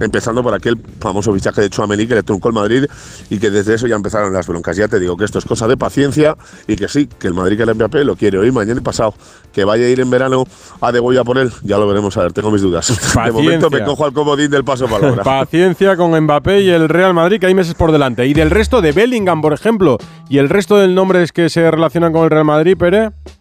empezando 0.00 0.42
por 0.42 0.54
aquel 0.54 0.78
famoso 1.00 1.32
fichaje 1.34 1.60
de 1.60 1.70
Chouameni 1.70 2.06
que 2.06 2.14
le 2.14 2.22
truncó 2.22 2.48
el 2.48 2.54
Madrid 2.54 2.86
y 3.28 3.38
que 3.38 3.50
desde 3.50 3.74
eso 3.74 3.86
ya 3.86 3.96
empezaron 3.96 4.32
las 4.32 4.46
broncas. 4.46 4.76
Ya 4.76 4.88
te 4.88 4.98
digo 4.98 5.16
que 5.16 5.24
esto 5.24 5.38
es 5.38 5.44
cosa 5.44 5.68
de 5.68 5.76
paciencia 5.76 6.36
y 6.66 6.76
que 6.76 6.88
sí, 6.88 7.08
que 7.18 7.26
el 7.26 7.34
Madrid 7.34 7.56
que 7.58 7.64
el 7.64 7.74
Mbappé 7.74 8.04
lo 8.04 8.16
quiere 8.16 8.38
hoy, 8.38 8.50
mañana 8.52 8.80
y 8.80 8.82
pasado. 8.82 9.14
Que 9.52 9.64
vaya 9.64 9.84
a 9.84 9.88
ir 9.88 10.00
en 10.00 10.08
verano 10.08 10.44
a 10.80 10.92
De 10.92 11.00
Goya 11.00 11.24
por 11.24 11.36
él, 11.36 11.50
ya 11.62 11.76
lo 11.76 11.86
veremos 11.86 12.16
a 12.16 12.22
ver, 12.22 12.32
tengo 12.32 12.50
mis 12.50 12.62
dudas. 12.62 12.86
De 13.24 13.32
momento 13.32 13.68
me 13.68 13.82
cojo 13.84 14.04
al 14.04 14.12
comodín 14.12 14.50
del 14.50 14.64
paso 14.64 14.86
palabra. 14.86 15.22
Paciencia 15.24 15.96
con 15.96 16.18
Mbappé 16.18 16.60
y 16.60 16.70
el 16.70 16.88
Real 16.88 17.12
Madrid, 17.12 17.40
que 17.40 17.46
hay 17.46 17.54
meses 17.54 17.74
por 17.74 17.92
delante. 17.92 18.26
Y 18.26 18.32
del 18.32 18.50
resto 18.50 18.80
de 18.80 18.92
Bellingham, 18.92 19.42
por 19.42 19.52
ejemplo, 19.52 19.98
y 20.28 20.38
el 20.38 20.48
resto 20.48 20.76
de 20.76 20.86
nombres 20.88 21.32
que 21.32 21.50
se 21.50 21.68
relacionan 21.70 22.12
con 22.12 22.24
el 22.24 22.30
Real 22.30 22.44
Madrid, 22.44 22.76
Later. 23.00 23.39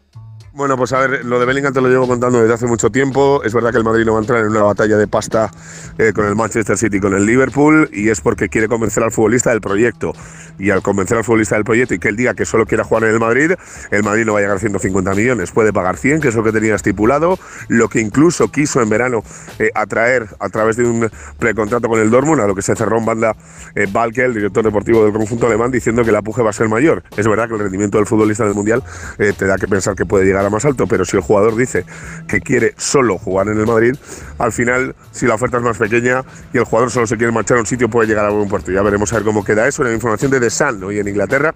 Bueno, 0.60 0.76
pues 0.76 0.92
a 0.92 1.00
ver, 1.00 1.24
lo 1.24 1.40
de 1.40 1.46
Bellingham 1.46 1.72
te 1.72 1.80
lo 1.80 1.88
llevo 1.88 2.06
contando 2.06 2.42
desde 2.42 2.54
hace 2.54 2.66
mucho 2.66 2.90
tiempo. 2.90 3.42
Es 3.46 3.54
verdad 3.54 3.72
que 3.72 3.78
el 3.78 3.86
Madrid 3.86 4.04
no 4.04 4.12
va 4.12 4.18
a 4.18 4.22
entrar 4.24 4.42
en 4.42 4.48
una 4.52 4.64
batalla 4.64 4.98
de 4.98 5.08
pasta 5.08 5.50
eh, 5.98 6.12
con 6.14 6.26
el 6.26 6.36
Manchester 6.36 6.78
City 6.78 6.98
y 6.98 7.00
con 7.00 7.14
el 7.14 7.26
Liverpool 7.26 7.90
y 7.94 8.10
es 8.10 8.20
porque 8.20 8.50
quiere 8.50 8.68
convencer 8.68 9.02
al 9.02 9.14
futbolista 9.14 9.52
del 9.52 9.62
proyecto. 9.62 10.12
Y 10.58 10.72
al 10.72 10.82
convencer 10.82 11.18
al 11.18 11.24
futbolista 11.24 11.56
del 11.56 11.64
proyecto 11.64 11.94
y 11.94 12.00
que 12.00 12.10
él 12.10 12.18
diga 12.18 12.34
que 12.34 12.44
solo 12.44 12.66
quiera 12.66 12.84
jugar 12.84 13.06
en 13.06 13.12
el 13.12 13.22
Madrid, 13.22 13.54
el 13.90 14.04
Madrid 14.04 14.26
no 14.26 14.34
va 14.34 14.40
a 14.40 14.42
llegar 14.42 14.58
a 14.58 14.60
150 14.60 15.14
millones, 15.14 15.52
puede 15.52 15.72
pagar 15.72 15.96
100, 15.96 16.20
que 16.20 16.28
es 16.28 16.36
lo 16.36 16.44
que 16.44 16.52
tenía 16.52 16.76
estipulado, 16.76 17.40
lo 17.70 17.88
que 17.88 18.02
incluso 18.02 18.50
quiso 18.50 18.82
en 18.82 18.90
verano 18.90 19.24
eh, 19.60 19.72
atraer 19.74 20.28
a 20.42 20.50
través 20.50 20.76
de 20.76 20.84
un 20.84 21.10
precontrato 21.38 21.88
con 21.88 22.02
el 22.02 22.10
Dortmund, 22.10 22.42
a 22.42 22.48
lo 22.48 22.56
que 22.56 22.64
se 22.64 22.76
cerró 22.76 22.98
en 22.98 23.06
banda 23.06 23.34
eh, 23.76 23.88
Balke, 23.90 24.26
el 24.26 24.34
director 24.34 24.66
deportivo 24.66 25.06
del 25.06 25.14
conjunto 25.14 25.48
alemán, 25.48 25.72
diciendo 25.72 26.04
que 26.04 26.12
la 26.12 26.22
puje 26.22 26.42
va 26.42 26.50
a 26.50 26.54
ser 26.54 26.68
mayor. 26.68 27.02
Es 27.16 27.26
verdad 27.26 27.48
que 27.48 27.54
el 27.54 27.62
rendimiento 27.62 27.98
del 27.98 28.08
futbolista 28.08 28.44
del 28.44 28.56
Mundial 28.56 28.84
eh, 29.20 29.32
te 29.32 29.46
da 29.46 29.58
que 29.58 29.70
pensar 29.70 29.96
que 29.96 30.06
puede 30.06 30.26
llegar 30.26 30.46
a 30.46 30.49
más 30.50 30.66
alto, 30.66 30.88
pero 30.88 31.06
si 31.06 31.18
el 31.18 31.24
jugador 31.24 31.56
dice 31.56 31.86
que 32.28 32.42
quiere 32.42 32.74
solo 32.78 33.18
jugar 33.18 33.48
en 33.48 33.60
el 33.60 33.66
Madrid, 33.66 33.96
al 34.38 34.52
final, 34.52 34.96
si 35.12 35.26
la 35.26 35.36
oferta 35.36 35.58
es 35.58 35.64
más 35.64 35.78
pequeña 35.78 36.24
y 36.54 36.58
el 36.58 36.64
jugador 36.64 36.92
solo 36.92 37.08
se 37.08 37.18
quiere 37.18 37.32
marchar 37.32 37.58
a 37.58 37.62
un 37.62 37.66
sitio, 37.66 37.90
puede 37.90 38.08
llegar 38.08 38.26
a 38.26 38.30
buen 38.30 38.48
puerto. 38.48 38.72
Ya 38.72 38.82
veremos 38.82 39.12
a 39.14 39.18
ver 39.18 39.26
cómo 39.26 39.44
queda 39.44 39.68
eso. 39.68 39.84
La 39.84 39.94
información 39.94 40.32
de 40.32 40.40
The 40.40 40.50
Sun 40.50 40.84
hoy 40.84 41.00
en 41.00 41.08
Inglaterra, 41.08 41.54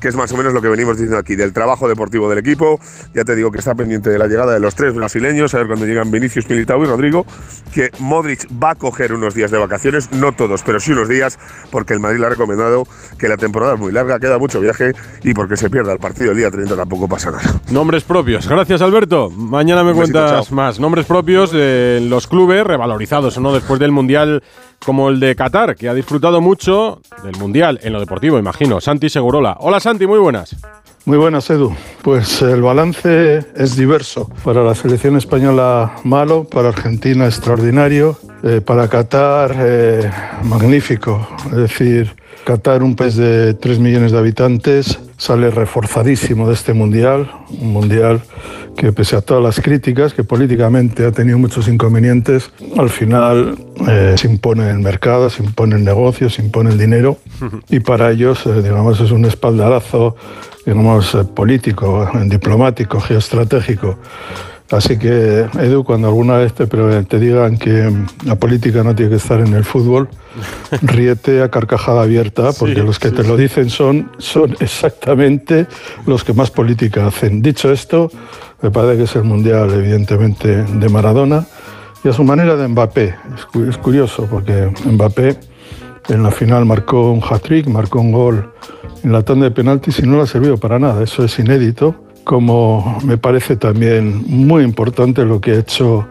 que 0.00 0.08
es 0.08 0.14
más 0.14 0.30
o 0.32 0.36
menos 0.36 0.52
lo 0.52 0.62
que 0.62 0.68
venimos 0.68 0.96
diciendo 0.96 1.18
aquí, 1.18 1.36
del 1.36 1.52
trabajo 1.52 1.88
deportivo 1.88 2.28
del 2.28 2.38
equipo. 2.38 2.80
Ya 3.14 3.24
te 3.24 3.34
digo 3.34 3.50
que 3.50 3.58
está 3.58 3.74
pendiente 3.74 4.10
de 4.10 4.18
la 4.18 4.26
llegada 4.26 4.52
de 4.52 4.60
los 4.60 4.74
tres 4.74 4.94
brasileños, 4.94 5.54
a 5.54 5.58
ver 5.58 5.66
cuando 5.66 5.86
llegan 5.86 6.10
Vinicius, 6.10 6.48
Militao 6.48 6.82
y 6.82 6.86
Rodrigo, 6.86 7.26
que 7.72 7.90
Modric 7.98 8.46
va 8.62 8.70
a 8.70 8.74
coger 8.74 9.12
unos 9.12 9.34
días 9.34 9.50
de 9.50 9.58
vacaciones, 9.58 10.12
no 10.12 10.32
todos, 10.32 10.62
pero 10.62 10.80
sí 10.80 10.92
unos 10.92 11.08
días, 11.08 11.38
porque 11.70 11.94
el 11.94 12.00
Madrid 12.00 12.20
le 12.20 12.26
ha 12.26 12.30
recomendado 12.30 12.86
que 13.18 13.28
la 13.28 13.36
temporada 13.36 13.74
es 13.74 13.80
muy 13.80 13.92
larga, 13.92 14.18
queda 14.18 14.38
mucho 14.38 14.60
viaje 14.60 14.92
y 15.22 15.34
porque 15.34 15.56
se 15.56 15.70
pierda 15.70 15.92
el 15.92 15.98
partido 15.98 16.32
el 16.32 16.36
día 16.36 16.50
30 16.50 16.76
tampoco 16.76 17.08
pasa 17.08 17.30
nada. 17.30 17.60
Nombres 17.70 18.04
propios. 18.20 18.46
Gracias, 18.46 18.82
Alberto. 18.82 19.30
Mañana 19.30 19.82
me 19.82 19.94
besito, 19.94 20.12
cuentas 20.12 20.48
chao. 20.48 20.54
más. 20.54 20.78
Nombres 20.78 21.06
propios 21.06 21.50
de 21.52 22.00
los 22.06 22.26
clubes 22.26 22.66
revalorizados 22.66 23.34
o 23.38 23.40
no 23.40 23.50
después 23.50 23.80
del 23.80 23.92
Mundial 23.92 24.42
como 24.84 25.08
el 25.08 25.20
de 25.20 25.34
Qatar, 25.34 25.74
que 25.74 25.88
ha 25.88 25.94
disfrutado 25.94 26.42
mucho 26.42 27.00
del 27.24 27.36
Mundial 27.36 27.80
en 27.82 27.94
lo 27.94 28.00
deportivo, 28.00 28.38
imagino. 28.38 28.78
Santi 28.78 29.08
Segurola. 29.08 29.56
Hola, 29.60 29.80
Santi, 29.80 30.06
muy 30.06 30.18
buenas. 30.18 30.54
Muy 31.06 31.16
buenas, 31.16 31.48
Edu. 31.48 31.74
Pues 32.02 32.42
el 32.42 32.60
balance 32.60 33.38
es 33.56 33.74
diverso. 33.74 34.30
Para 34.44 34.62
la 34.62 34.74
selección 34.74 35.16
española, 35.16 35.92
malo. 36.04 36.44
Para 36.44 36.68
Argentina, 36.68 37.24
extraordinario. 37.24 38.18
Eh, 38.42 38.60
para 38.60 38.86
Qatar, 38.88 39.56
eh, 39.58 40.10
magnífico. 40.44 41.26
Es 41.46 41.56
decir, 41.56 42.14
Qatar, 42.50 42.82
un 42.82 42.96
país 42.96 43.14
de 43.14 43.54
3 43.54 43.78
millones 43.78 44.10
de 44.10 44.18
habitantes, 44.18 44.98
sale 45.18 45.52
reforzadísimo 45.52 46.48
de 46.48 46.54
este 46.54 46.72
mundial. 46.72 47.30
Un 47.60 47.72
mundial 47.72 48.22
que, 48.76 48.90
pese 48.92 49.14
a 49.14 49.20
todas 49.20 49.40
las 49.40 49.60
críticas, 49.60 50.14
que 50.14 50.24
políticamente 50.24 51.06
ha 51.06 51.12
tenido 51.12 51.38
muchos 51.38 51.68
inconvenientes, 51.68 52.50
al 52.76 52.90
final 52.90 53.56
eh, 53.86 54.16
se 54.16 54.26
impone 54.26 54.68
el 54.68 54.80
mercado, 54.80 55.30
se 55.30 55.44
impone 55.44 55.76
el 55.76 55.84
negocio, 55.84 56.28
se 56.28 56.42
impone 56.42 56.70
el 56.70 56.78
dinero. 56.78 57.18
Y 57.68 57.78
para 57.78 58.10
ellos, 58.10 58.44
eh, 58.46 58.62
digamos, 58.62 59.00
es 59.00 59.12
un 59.12 59.26
espaldarazo 59.26 60.16
digamos, 60.66 61.14
eh, 61.14 61.22
político, 61.22 62.10
diplomático, 62.26 63.00
geoestratégico. 63.00 63.96
Así 64.70 64.98
que, 64.98 65.46
Edu, 65.58 65.82
cuando 65.82 66.06
alguna 66.06 66.36
vez 66.36 66.52
te, 66.52 66.66
te 66.66 67.18
digan 67.18 67.58
que 67.58 67.92
la 68.24 68.36
política 68.36 68.84
no 68.84 68.94
tiene 68.94 69.10
que 69.10 69.16
estar 69.16 69.40
en 69.40 69.52
el 69.54 69.64
fútbol, 69.64 70.08
ríete 70.82 71.42
a 71.42 71.50
carcajada 71.50 72.02
abierta, 72.02 72.52
porque 72.52 72.76
Sí, 72.76 72.80
los 72.82 72.98
que 73.00 73.08
sí, 73.08 73.16
te 73.16 73.24
lo 73.24 73.36
dicen 73.36 73.68
son, 73.68 74.12
son 74.18 74.56
exactamente 74.60 75.66
los 76.06 76.22
que 76.22 76.32
más 76.34 76.52
política 76.52 77.06
hacen. 77.08 77.42
Dicho 77.42 77.72
esto, 77.72 78.10
me 78.62 78.70
parece 78.70 78.98
que 78.98 79.02
es 79.04 79.16
el 79.16 79.24
mundial, 79.24 79.72
evidentemente, 79.72 80.62
de 80.62 80.88
Maradona 80.88 81.46
y 82.04 82.08
a 82.08 82.12
su 82.12 82.22
manera 82.22 82.54
de 82.54 82.68
Mbappé. 82.68 83.14
Es 83.68 83.76
curioso, 83.76 84.28
porque 84.30 84.70
Mbappé 84.84 85.36
en 86.08 86.22
la 86.22 86.30
final 86.30 86.64
marcó 86.64 87.10
un 87.10 87.22
hat-trick, 87.22 87.66
marcó 87.66 88.00
un 88.00 88.12
gol 88.12 88.52
en 89.02 89.12
la 89.12 89.22
tanda 89.22 89.44
de 89.46 89.50
penaltis 89.50 89.98
y 89.98 90.02
no 90.02 90.16
le 90.16 90.22
ha 90.22 90.26
servido 90.26 90.58
para 90.58 90.78
nada. 90.78 91.02
Eso 91.02 91.24
es 91.24 91.38
inédito. 91.40 91.94
Como 92.24 92.98
me 93.04 93.16
parece 93.18 93.56
también 93.56 94.22
muy 94.26 94.62
importante 94.62 95.24
lo 95.24 95.40
que 95.40 95.52
ha 95.52 95.58
hecho 95.58 96.06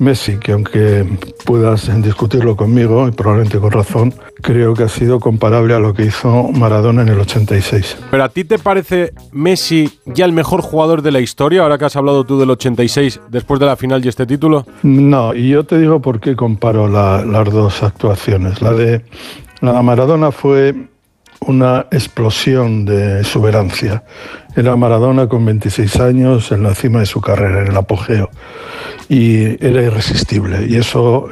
Messi, 0.00 0.38
que 0.38 0.50
aunque 0.52 1.06
puedas 1.44 1.88
discutirlo 2.02 2.56
conmigo, 2.56 3.06
y 3.06 3.12
probablemente 3.12 3.58
con 3.60 3.70
razón, 3.70 4.12
creo 4.42 4.74
que 4.74 4.82
ha 4.82 4.88
sido 4.88 5.20
comparable 5.20 5.72
a 5.72 5.78
lo 5.78 5.94
que 5.94 6.04
hizo 6.06 6.50
Maradona 6.52 7.02
en 7.02 7.08
el 7.10 7.20
86. 7.20 7.98
¿Pero 8.10 8.24
a 8.24 8.28
ti 8.28 8.42
te 8.44 8.58
parece 8.58 9.12
Messi 9.30 9.88
ya 10.04 10.24
el 10.24 10.32
mejor 10.32 10.62
jugador 10.62 11.00
de 11.00 11.12
la 11.12 11.20
historia, 11.20 11.62
ahora 11.62 11.78
que 11.78 11.84
has 11.84 11.94
hablado 11.94 12.24
tú 12.24 12.40
del 12.40 12.50
86 12.50 13.20
después 13.30 13.60
de 13.60 13.66
la 13.66 13.76
final 13.76 14.04
y 14.04 14.08
este 14.08 14.26
título? 14.26 14.66
No, 14.82 15.32
y 15.32 15.48
yo 15.50 15.62
te 15.64 15.78
digo 15.78 16.00
por 16.02 16.18
qué 16.18 16.34
comparo 16.34 16.88
la- 16.88 17.24
las 17.24 17.48
dos 17.52 17.82
actuaciones. 17.84 18.60
La 18.60 18.72
de, 18.72 19.04
la 19.60 19.74
de 19.74 19.82
Maradona 19.82 20.32
fue 20.32 20.74
una 21.46 21.86
explosión 21.92 22.84
de 22.84 23.20
exuberancia. 23.20 24.02
Era 24.56 24.76
Maradona 24.76 25.28
con 25.28 25.44
26 25.44 26.00
años 26.00 26.52
en 26.52 26.62
la 26.62 26.74
cima 26.74 27.00
de 27.00 27.06
su 27.06 27.20
carrera, 27.20 27.62
en 27.62 27.68
el 27.68 27.76
apogeo. 27.76 28.30
Y 29.08 29.64
era 29.64 29.82
irresistible. 29.82 30.66
Y 30.68 30.76
eso 30.76 31.28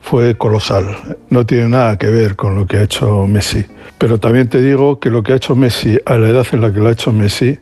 fue 0.00 0.36
colosal. 0.36 1.16
No 1.30 1.46
tiene 1.46 1.68
nada 1.68 1.96
que 1.96 2.08
ver 2.08 2.34
con 2.34 2.56
lo 2.56 2.66
que 2.66 2.78
ha 2.78 2.82
hecho 2.82 3.26
Messi. 3.26 3.64
Pero 3.98 4.18
también 4.18 4.48
te 4.48 4.60
digo 4.60 4.98
que 4.98 5.10
lo 5.10 5.22
que 5.22 5.32
ha 5.32 5.36
hecho 5.36 5.54
Messi 5.54 5.98
a 6.04 6.16
la 6.16 6.28
edad 6.28 6.46
en 6.52 6.60
la 6.60 6.72
que 6.72 6.80
lo 6.80 6.88
ha 6.88 6.92
hecho 6.92 7.12
Messi, 7.12 7.58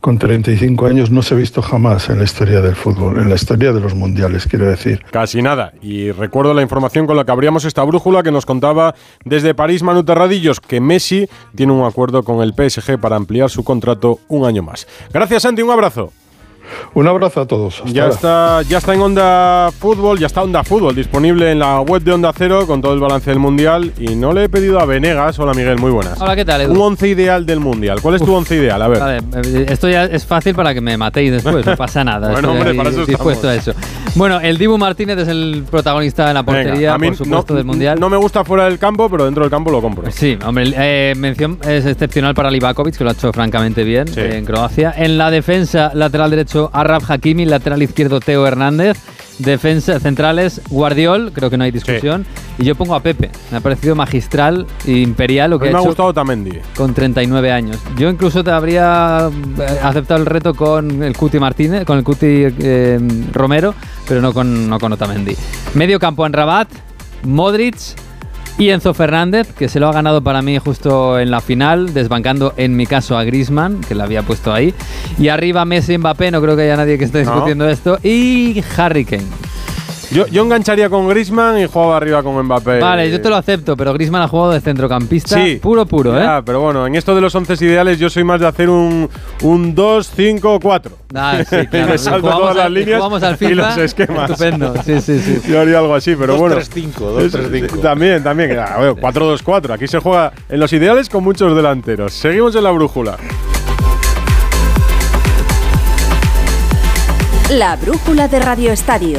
con 0.00 0.18
35 0.18 0.86
años, 0.86 1.10
no 1.10 1.22
se 1.22 1.34
ha 1.34 1.36
visto 1.36 1.62
jamás 1.62 2.08
en 2.08 2.18
la 2.18 2.24
historia 2.24 2.60
del 2.60 2.76
fútbol, 2.76 3.18
en 3.18 3.28
la 3.28 3.34
historia 3.34 3.72
de 3.72 3.80
los 3.80 3.94
mundiales, 3.94 4.46
quiero 4.46 4.66
decir. 4.66 5.04
Casi 5.10 5.42
nada. 5.42 5.72
Y 5.82 6.12
recuerdo 6.12 6.54
la 6.54 6.62
información 6.62 7.06
con 7.06 7.16
la 7.16 7.24
que 7.24 7.32
abríamos 7.32 7.64
esta 7.64 7.82
brújula 7.84 8.22
que 8.22 8.30
nos 8.30 8.46
contaba 8.46 8.94
desde 9.24 9.54
París 9.54 9.82
Manu 9.82 10.04
Terradillos 10.04 10.60
que 10.60 10.80
Messi 10.80 11.28
tiene 11.54 11.72
un 11.72 11.84
acuerdo 11.84 12.22
con 12.22 12.42
el 12.42 12.54
PSG 12.54 12.98
para 12.98 13.16
ampliar 13.16 13.50
su 13.50 13.64
contrato 13.64 14.20
un 14.28 14.44
año 14.46 14.62
más. 14.62 14.86
Gracias, 15.12 15.42
Santi. 15.42 15.62
Un 15.62 15.70
abrazo. 15.70 16.12
Un 16.94 17.06
abrazo 17.08 17.40
a 17.42 17.46
todos. 17.46 17.80
Hasta 17.80 17.90
Ya 17.92 18.02
ahora. 18.04 18.14
está, 18.14 18.62
ya 18.62 18.78
está 18.78 18.94
en 18.94 19.00
Onda 19.02 19.70
Fútbol, 19.78 20.18
ya 20.18 20.26
está 20.26 20.42
Onda 20.42 20.64
Fútbol 20.64 20.94
disponible 20.94 21.50
en 21.52 21.58
la 21.60 21.80
web 21.80 22.02
de 22.02 22.12
Onda 22.12 22.32
Cero 22.36 22.66
con 22.66 22.80
todo 22.82 22.94
el 22.94 23.00
balance 23.00 23.30
del 23.30 23.38
Mundial. 23.38 23.92
Y 23.98 24.14
no 24.16 24.32
le 24.32 24.44
he 24.44 24.48
pedido 24.48 24.80
a 24.80 24.84
Venegas, 24.84 25.38
hola 25.38 25.52
Miguel, 25.54 25.78
muy 25.78 25.90
buenas. 25.90 26.20
Hola, 26.20 26.34
¿qué 26.36 26.44
tal, 26.44 26.60
Edu? 26.62 26.72
Un 26.72 26.80
once 26.80 27.08
ideal 27.08 27.44
del 27.46 27.60
Mundial. 27.60 28.00
¿Cuál 28.02 28.16
es 28.16 28.22
tu 28.22 28.34
once 28.34 28.54
ideal? 28.56 28.80
A 28.82 28.88
ver. 28.88 28.98
Vale, 29.00 29.18
eh, 29.44 29.66
esto 29.68 29.88
ya 29.88 30.04
es 30.04 30.24
fácil 30.26 30.54
para 30.54 30.74
que 30.74 30.80
me 30.80 30.96
matéis 30.96 31.30
después, 31.32 31.64
no 31.64 31.76
pasa 31.76 32.04
nada. 32.04 32.28
Bueno, 32.38 32.52
hombre, 32.52 32.74
para 32.74 32.90
eso 32.90 33.04
dispuesto 33.06 33.50
estamos. 33.50 33.76
a 33.76 33.80
eso. 33.80 34.12
Bueno, 34.14 34.40
el 34.40 34.58
Dibu 34.58 34.78
Martínez 34.78 35.18
es 35.18 35.28
el 35.28 35.64
protagonista 35.70 36.26
de 36.28 36.34
la 36.34 36.42
Venga, 36.42 36.62
portería, 36.64 36.94
a 36.94 36.98
mí 36.98 37.08
por 37.08 37.16
supuesto, 37.16 37.52
no, 37.52 37.56
del 37.56 37.64
Mundial. 37.64 37.98
No 38.00 38.08
me 38.08 38.16
gusta 38.16 38.44
fuera 38.44 38.64
del 38.64 38.78
campo, 38.78 39.08
pero 39.08 39.24
dentro 39.24 39.42
del 39.44 39.50
campo 39.50 39.70
lo 39.70 39.80
compro. 39.80 40.10
Sí, 40.10 40.38
hombre, 40.44 40.72
eh, 40.76 41.14
mención 41.16 41.58
es 41.66 41.86
excepcional 41.86 42.34
para 42.34 42.50
Livakovic, 42.50 42.96
que 42.96 43.04
lo 43.04 43.10
ha 43.10 43.12
hecho 43.12 43.32
francamente 43.32 43.82
bien 43.84 44.06
eh, 44.16 44.36
en 44.36 44.44
Croacia. 44.44 44.92
En 44.96 45.18
la 45.18 45.30
defensa, 45.30 45.90
lateral 45.94 46.30
derecho, 46.30 46.57
Arraf 46.72 47.10
Hakimi, 47.10 47.44
lateral 47.44 47.82
izquierdo, 47.82 48.20
Teo 48.20 48.46
Hernández. 48.46 48.98
Defensa 49.38 50.00
centrales, 50.00 50.60
Guardiol, 50.68 51.30
creo 51.32 51.48
que 51.48 51.56
no 51.56 51.62
hay 51.62 51.70
discusión. 51.70 52.26
Y 52.58 52.64
yo 52.64 52.74
pongo 52.74 52.96
a 52.96 53.00
Pepe. 53.00 53.30
Me 53.52 53.58
ha 53.58 53.60
parecido 53.60 53.94
magistral 53.94 54.66
e 54.84 54.98
imperial 54.98 55.50
lo 55.50 55.56
A 55.56 55.58
que 55.60 55.66
mí 55.66 55.72
me 55.72 55.78
ha 55.78 55.80
hecho 55.80 55.88
gustado 55.90 56.12
Tamendi. 56.12 56.58
con 56.76 56.92
39 56.92 57.52
años. 57.52 57.78
Yo 57.96 58.10
incluso 58.10 58.42
te 58.42 58.50
habría 58.50 59.30
eh, 59.60 59.78
aceptado 59.80 60.18
el 60.18 60.26
reto 60.26 60.54
con 60.54 61.04
el 61.04 61.16
Cuti 61.16 61.38
Martínez, 61.38 61.84
con 61.84 61.98
el 61.98 62.02
Cuti 62.04 62.26
eh, 62.26 62.98
Romero, 63.32 63.74
pero 64.08 64.20
no 64.20 64.32
con, 64.32 64.68
no 64.68 64.80
con 64.80 64.92
Otamendi. 64.92 65.36
Medio 65.74 66.00
campo 66.00 66.26
en 66.26 66.32
Rabat, 66.32 66.68
Modric 67.22 67.76
y 68.58 68.70
Enzo 68.70 68.92
Fernández, 68.92 69.52
que 69.56 69.68
se 69.68 69.78
lo 69.80 69.88
ha 69.88 69.92
ganado 69.92 70.20
para 70.22 70.42
mí 70.42 70.58
justo 70.58 71.18
en 71.20 71.30
la 71.30 71.40
final, 71.40 71.94
desbancando 71.94 72.54
en 72.56 72.76
mi 72.76 72.86
caso 72.86 73.16
a 73.16 73.22
Grisman, 73.24 73.80
que 73.82 73.94
la 73.94 74.04
había 74.04 74.22
puesto 74.22 74.52
ahí. 74.52 74.74
Y 75.18 75.28
arriba 75.28 75.64
Messi 75.64 75.96
Mbappé, 75.96 76.30
no 76.32 76.42
creo 76.42 76.56
que 76.56 76.62
haya 76.62 76.76
nadie 76.76 76.98
que 76.98 77.04
esté 77.04 77.24
No. 77.24 77.30
discutiendo 77.30 77.68
esto. 77.68 77.98
Y 78.02 78.62
Harry 78.76 79.04
Kane. 79.04 79.22
Yo, 80.10 80.26
yo 80.28 80.42
engancharía 80.42 80.88
con 80.88 81.06
Griezmann 81.08 81.58
y 81.58 81.66
jugaba 81.66 81.98
arriba 81.98 82.22
con 82.22 82.42
Mbappé. 82.44 82.78
Vale, 82.80 83.10
yo 83.10 83.20
te 83.20 83.28
lo 83.28 83.36
acepto, 83.36 83.76
pero 83.76 83.92
Griezmann 83.92 84.22
ha 84.22 84.28
jugado 84.28 84.52
de 84.52 84.60
centrocampista 84.60 85.36
Sí. 85.36 85.56
puro, 85.62 85.84
puro, 85.84 86.18
¿eh? 86.18 86.22
Ya, 86.22 86.40
pero 86.42 86.60
bueno, 86.60 86.86
en 86.86 86.94
esto 86.94 87.14
de 87.14 87.20
los 87.20 87.34
once 87.34 87.52
ideales 87.62 87.98
yo 87.98 88.08
soy 88.08 88.24
más 88.24 88.40
de 88.40 88.46
hacer 88.46 88.70
un, 88.70 89.08
un 89.42 89.74
2, 89.74 90.10
5, 90.16 90.60
4. 90.62 90.92
Ah, 91.14 91.38
sí, 91.48 91.56
y 91.62 91.66
claro. 91.66 91.88
me 91.88 91.98
salto 91.98 92.20
Jugamos 92.20 92.40
todas 92.40 92.56
las 92.56 92.64
al- 92.66 92.74
líneas 92.74 92.98
jugamos 92.98 93.22
al 93.22 93.34
y 93.34 93.36
FIFA. 93.36 93.54
los 93.54 93.76
esquemas. 93.78 94.30
Estupendo, 94.30 94.74
sí, 94.82 95.00
sí, 95.02 95.18
sí. 95.20 95.40
Yo 95.50 95.60
haría 95.60 95.78
algo 95.78 95.94
así, 95.94 96.16
pero 96.16 96.36
bueno. 96.36 96.56
2-3-5, 96.56 96.92
2-3-5. 97.30 97.64
Es- 97.74 97.80
También, 97.82 98.22
también. 98.24 98.58
Ah, 98.58 98.74
bueno, 98.78 98.96
4-2-4. 98.96 99.72
Aquí 99.74 99.86
se 99.86 99.98
juega 99.98 100.32
en 100.48 100.58
los 100.60 100.72
ideales 100.72 101.08
con 101.10 101.22
muchos 101.22 101.54
delanteros. 101.54 102.14
Seguimos 102.14 102.54
en 102.56 102.64
la 102.64 102.70
brújula. 102.70 103.16
La 107.50 107.76
brújula 107.76 108.28
de 108.28 108.38
Radio 108.40 108.72
Estadio. 108.72 109.18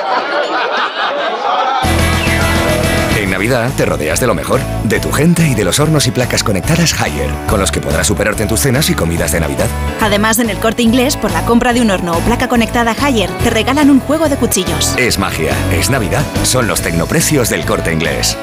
Navidad 3.41 3.71
te 3.75 3.87
rodeas 3.87 4.19
de 4.19 4.27
lo 4.27 4.35
mejor, 4.35 4.61
de 4.83 4.99
tu 4.99 5.11
gente 5.11 5.47
y 5.47 5.55
de 5.55 5.63
los 5.63 5.79
hornos 5.79 6.05
y 6.05 6.11
placas 6.11 6.43
conectadas 6.43 6.93
Haier, 7.01 7.31
con 7.47 7.59
los 7.59 7.71
que 7.71 7.81
podrás 7.81 8.05
superarte 8.05 8.43
en 8.43 8.49
tus 8.49 8.59
cenas 8.59 8.87
y 8.91 8.93
comidas 8.93 9.31
de 9.31 9.39
Navidad. 9.39 9.65
Además, 9.99 10.37
en 10.37 10.51
el 10.51 10.59
corte 10.59 10.83
inglés, 10.83 11.17
por 11.17 11.31
la 11.31 11.43
compra 11.43 11.73
de 11.73 11.81
un 11.81 11.89
horno 11.89 12.11
o 12.11 12.19
placa 12.19 12.47
conectada 12.47 12.95
Haier, 13.01 13.31
te 13.43 13.49
regalan 13.49 13.89
un 13.89 13.99
juego 13.99 14.29
de 14.29 14.35
cuchillos. 14.35 14.93
Es 14.95 15.17
magia, 15.17 15.55
es 15.71 15.89
Navidad, 15.89 16.23
son 16.43 16.67
los 16.67 16.83
tecnoprecios 16.83 17.49
del 17.49 17.65
corte 17.65 17.91
inglés. 17.91 18.37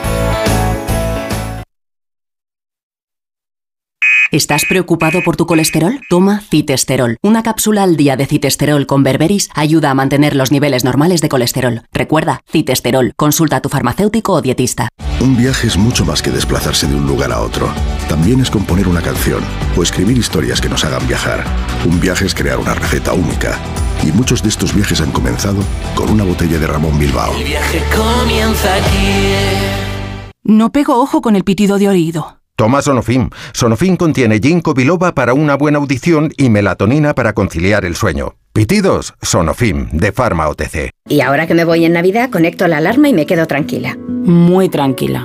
¿Estás 4.30 4.66
preocupado 4.68 5.22
por 5.24 5.36
tu 5.36 5.46
colesterol? 5.46 6.00
Toma 6.10 6.42
citesterol. 6.50 7.16
Una 7.22 7.42
cápsula 7.42 7.82
al 7.82 7.96
día 7.96 8.14
de 8.14 8.26
citesterol 8.26 8.86
con 8.86 9.02
berberis 9.02 9.48
ayuda 9.54 9.90
a 9.90 9.94
mantener 9.94 10.36
los 10.36 10.52
niveles 10.52 10.84
normales 10.84 11.22
de 11.22 11.30
colesterol. 11.30 11.82
Recuerda, 11.92 12.42
citesterol. 12.46 13.14
Consulta 13.16 13.56
a 13.56 13.62
tu 13.62 13.70
farmacéutico 13.70 14.34
o 14.34 14.42
dietista. 14.42 14.90
Un 15.22 15.34
viaje 15.34 15.66
es 15.66 15.78
mucho 15.78 16.04
más 16.04 16.20
que 16.20 16.30
desplazarse 16.30 16.86
de 16.86 16.94
un 16.94 17.06
lugar 17.06 17.32
a 17.32 17.40
otro. 17.40 17.72
También 18.06 18.40
es 18.40 18.50
componer 18.50 18.86
una 18.86 19.00
canción 19.00 19.42
o 19.74 19.82
escribir 19.82 20.18
historias 20.18 20.60
que 20.60 20.68
nos 20.68 20.84
hagan 20.84 21.08
viajar. 21.08 21.42
Un 21.86 21.98
viaje 21.98 22.26
es 22.26 22.34
crear 22.34 22.58
una 22.58 22.74
receta 22.74 23.14
única. 23.14 23.58
Y 24.06 24.12
muchos 24.12 24.42
de 24.42 24.50
estos 24.50 24.74
viajes 24.74 25.00
han 25.00 25.10
comenzado 25.10 25.62
con 25.94 26.10
una 26.10 26.24
botella 26.24 26.58
de 26.58 26.66
Ramón 26.66 26.98
Bilbao. 26.98 27.34
El 27.34 27.44
viaje 27.44 27.82
comienza 27.96 28.74
aquí. 28.74 29.24
No 30.44 30.70
pego 30.70 31.00
ojo 31.00 31.22
con 31.22 31.34
el 31.34 31.44
pitido 31.44 31.78
de 31.78 31.88
oído. 31.88 32.37
Toma 32.58 32.82
Sonofim. 32.82 33.30
Sonofim 33.52 33.96
contiene 33.96 34.40
ginkgo 34.40 34.74
biloba 34.74 35.14
para 35.14 35.32
una 35.32 35.54
buena 35.54 35.78
audición 35.78 36.32
y 36.36 36.50
melatonina 36.50 37.14
para 37.14 37.32
conciliar 37.32 37.84
el 37.84 37.94
sueño. 37.94 38.34
Pitidos, 38.52 39.14
Sonofim, 39.22 39.88
de 39.92 40.10
Pharma 40.10 40.48
OTC. 40.48 40.90
Y 41.08 41.20
ahora 41.20 41.46
que 41.46 41.54
me 41.54 41.64
voy 41.64 41.84
en 41.84 41.92
Navidad, 41.92 42.30
conecto 42.30 42.66
la 42.66 42.78
alarma 42.78 43.08
y 43.08 43.14
me 43.14 43.26
quedo 43.26 43.46
tranquila. 43.46 43.96
Muy 43.96 44.68
tranquila. 44.68 45.24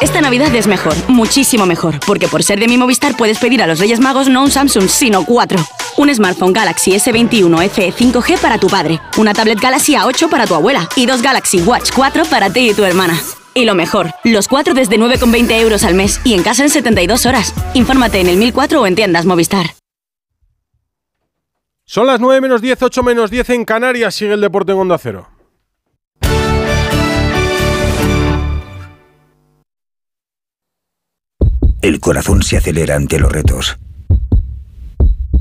Esta 0.00 0.20
Navidad 0.20 0.54
es 0.54 0.66
mejor, 0.66 0.94
muchísimo 1.08 1.64
mejor, 1.64 1.98
porque 2.06 2.28
por 2.28 2.42
ser 2.42 2.60
de 2.60 2.68
mi 2.68 2.76
Movistar 2.76 3.16
puedes 3.16 3.38
pedir 3.38 3.62
a 3.62 3.66
los 3.66 3.78
Reyes 3.78 3.98
Magos 3.98 4.28
no 4.28 4.42
un 4.42 4.50
Samsung, 4.50 4.88
sino 4.88 5.24
cuatro. 5.24 5.58
Un 5.96 6.14
smartphone 6.14 6.52
Galaxy 6.52 6.92
S21 6.92 7.68
FE 7.70 7.92
5G 7.94 8.38
para 8.38 8.58
tu 8.58 8.66
padre, 8.66 9.00
una 9.16 9.32
tablet 9.32 9.58
Galaxy 9.58 9.94
A8 9.94 10.28
para 10.28 10.46
tu 10.46 10.54
abuela 10.54 10.86
y 10.96 11.06
dos 11.06 11.22
Galaxy 11.22 11.62
Watch 11.62 11.92
4 11.94 12.24
para 12.26 12.50
ti 12.50 12.70
y 12.70 12.74
tu 12.74 12.84
hermana. 12.84 13.18
Y 13.54 13.64
lo 13.64 13.74
mejor, 13.74 14.10
los 14.22 14.48
cuatro 14.48 14.74
desde 14.74 14.98
9,20 14.98 15.60
euros 15.60 15.82
al 15.82 15.94
mes 15.94 16.20
y 16.24 16.34
en 16.34 16.42
casa 16.42 16.62
en 16.62 16.68
72 16.68 17.24
horas. 17.24 17.54
Infórmate 17.72 18.20
en 18.20 18.28
el 18.28 18.36
1004 18.36 18.82
o 18.82 18.86
en 18.86 18.94
tiendas 18.94 19.24
Movistar. 19.24 19.74
Son 21.86 22.06
las 22.06 22.20
9 22.20 22.42
menos 22.42 22.60
10, 22.60 22.82
8 22.82 23.02
menos 23.02 23.30
10 23.30 23.48
en 23.50 23.64
Canarias. 23.64 24.14
Sigue 24.14 24.34
el 24.34 24.42
deporte 24.42 24.72
en 24.72 24.78
Onda 24.78 24.98
Cero. 24.98 25.28
El 31.86 32.00
corazón 32.00 32.42
se 32.42 32.56
acelera 32.56 32.96
ante 32.96 33.20
los 33.20 33.30
retos, 33.30 33.78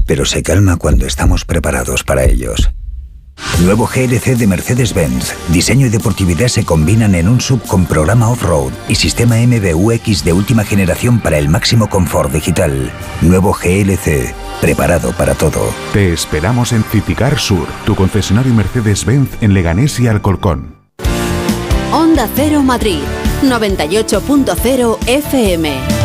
pero 0.06 0.26
se 0.26 0.44
calma 0.44 0.78
cuando 0.78 1.08
estamos 1.08 1.44
preparados 1.44 2.04
para 2.04 2.26
ellos. 2.26 2.70
Nuevo 3.64 3.88
GLC 3.88 4.38
de 4.38 4.46
Mercedes-Benz. 4.46 5.34
Diseño 5.48 5.88
y 5.88 5.90
deportividad 5.90 6.48
se 6.50 6.64
combinan 6.64 7.16
en 7.16 7.30
un 7.30 7.42
sub 7.42 7.64
con 7.64 7.88
programa 7.88 8.30
off-road 8.30 8.72
y 8.88 8.94
sistema 8.94 9.38
MBUX 9.38 10.24
de 10.24 10.34
última 10.34 10.64
generación 10.64 11.20
para 11.20 11.40
el 11.40 11.50
máximo 11.50 11.90
confort 11.90 12.32
digital. 12.32 12.92
Nuevo 13.24 13.52
GLC, 13.52 14.32
preparado 14.62 15.14
para 15.14 15.34
todo. 15.34 15.74
Te 15.94 16.14
esperamos 16.14 16.74
en 16.74 16.84
Citicar 16.84 17.40
Sur, 17.40 17.68
tu 17.88 17.96
concesionario 17.96 18.54
Mercedes-Benz 18.54 19.32
en 19.42 19.56
Leganés 19.56 20.00
y 20.00 20.08
Alcolcón. 20.08 20.76
Onda 21.92 22.30
Cero 22.36 22.62
Madrid, 22.62 23.02
98.0 23.42 25.00
FM. 25.08 26.05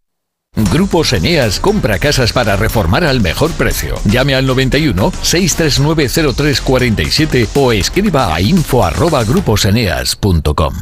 Grupos 0.71 1.13
Eneas 1.13 1.61
compra 1.61 1.97
casas 1.97 2.33
para 2.33 2.57
reformar 2.57 3.05
al 3.05 3.21
mejor 3.21 3.51
precio. 3.51 3.95
Llame 4.03 4.35
al 4.35 4.45
91 4.45 5.13
639 5.21 6.09
0347 6.33 7.47
o 7.55 7.71
escriba 7.71 8.35
a 8.35 8.41
info@gruposeneas.com. 8.41 10.73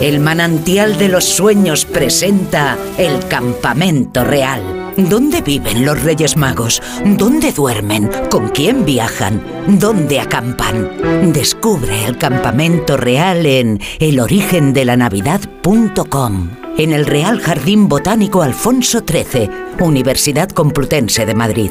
El 0.00 0.20
manantial 0.20 0.96
de 0.98 1.08
los 1.08 1.24
sueños 1.24 1.84
presenta 1.84 2.78
el 2.96 3.28
campamento 3.28 4.24
real. 4.24 4.94
¿Dónde 4.96 5.42
viven 5.42 5.84
los 5.84 6.02
Reyes 6.02 6.38
Magos? 6.38 6.80
¿Dónde 7.04 7.52
duermen? 7.52 8.10
¿Con 8.30 8.48
quién 8.48 8.86
viajan? 8.86 9.42
¿Dónde 9.78 10.20
acampan? 10.20 11.32
Descubre 11.32 12.06
el 12.06 12.16
campamento 12.16 12.96
real 12.96 13.44
en 13.44 13.78
elorigendelanavidad.com. 13.98 16.65
En 16.78 16.92
el 16.92 17.06
Real 17.06 17.40
Jardín 17.40 17.88
Botánico 17.88 18.42
Alfonso 18.42 19.00
XIII, 19.00 19.48
Universidad 19.80 20.50
Complutense 20.50 21.24
de 21.24 21.34
Madrid. 21.34 21.70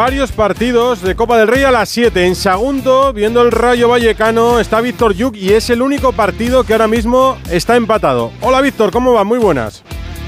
Varios 0.00 0.32
partidos 0.32 1.02
de 1.02 1.14
Copa 1.14 1.36
del 1.36 1.46
Rey 1.46 1.62
a 1.62 1.70
las 1.70 1.90
7. 1.90 2.24
En 2.24 2.34
segundo, 2.34 3.12
viendo 3.12 3.42
el 3.42 3.52
Rayo 3.52 3.90
Vallecano, 3.90 4.58
está 4.58 4.80
Víctor 4.80 5.12
Yuk 5.12 5.36
y 5.36 5.52
es 5.52 5.68
el 5.68 5.82
único 5.82 6.12
partido 6.12 6.64
que 6.64 6.72
ahora 6.72 6.88
mismo 6.88 7.36
está 7.50 7.76
empatado. 7.76 8.32
Hola 8.40 8.62
Víctor, 8.62 8.92
¿cómo 8.92 9.12
va? 9.12 9.24
Muy 9.24 9.38
buenas. 9.38 9.82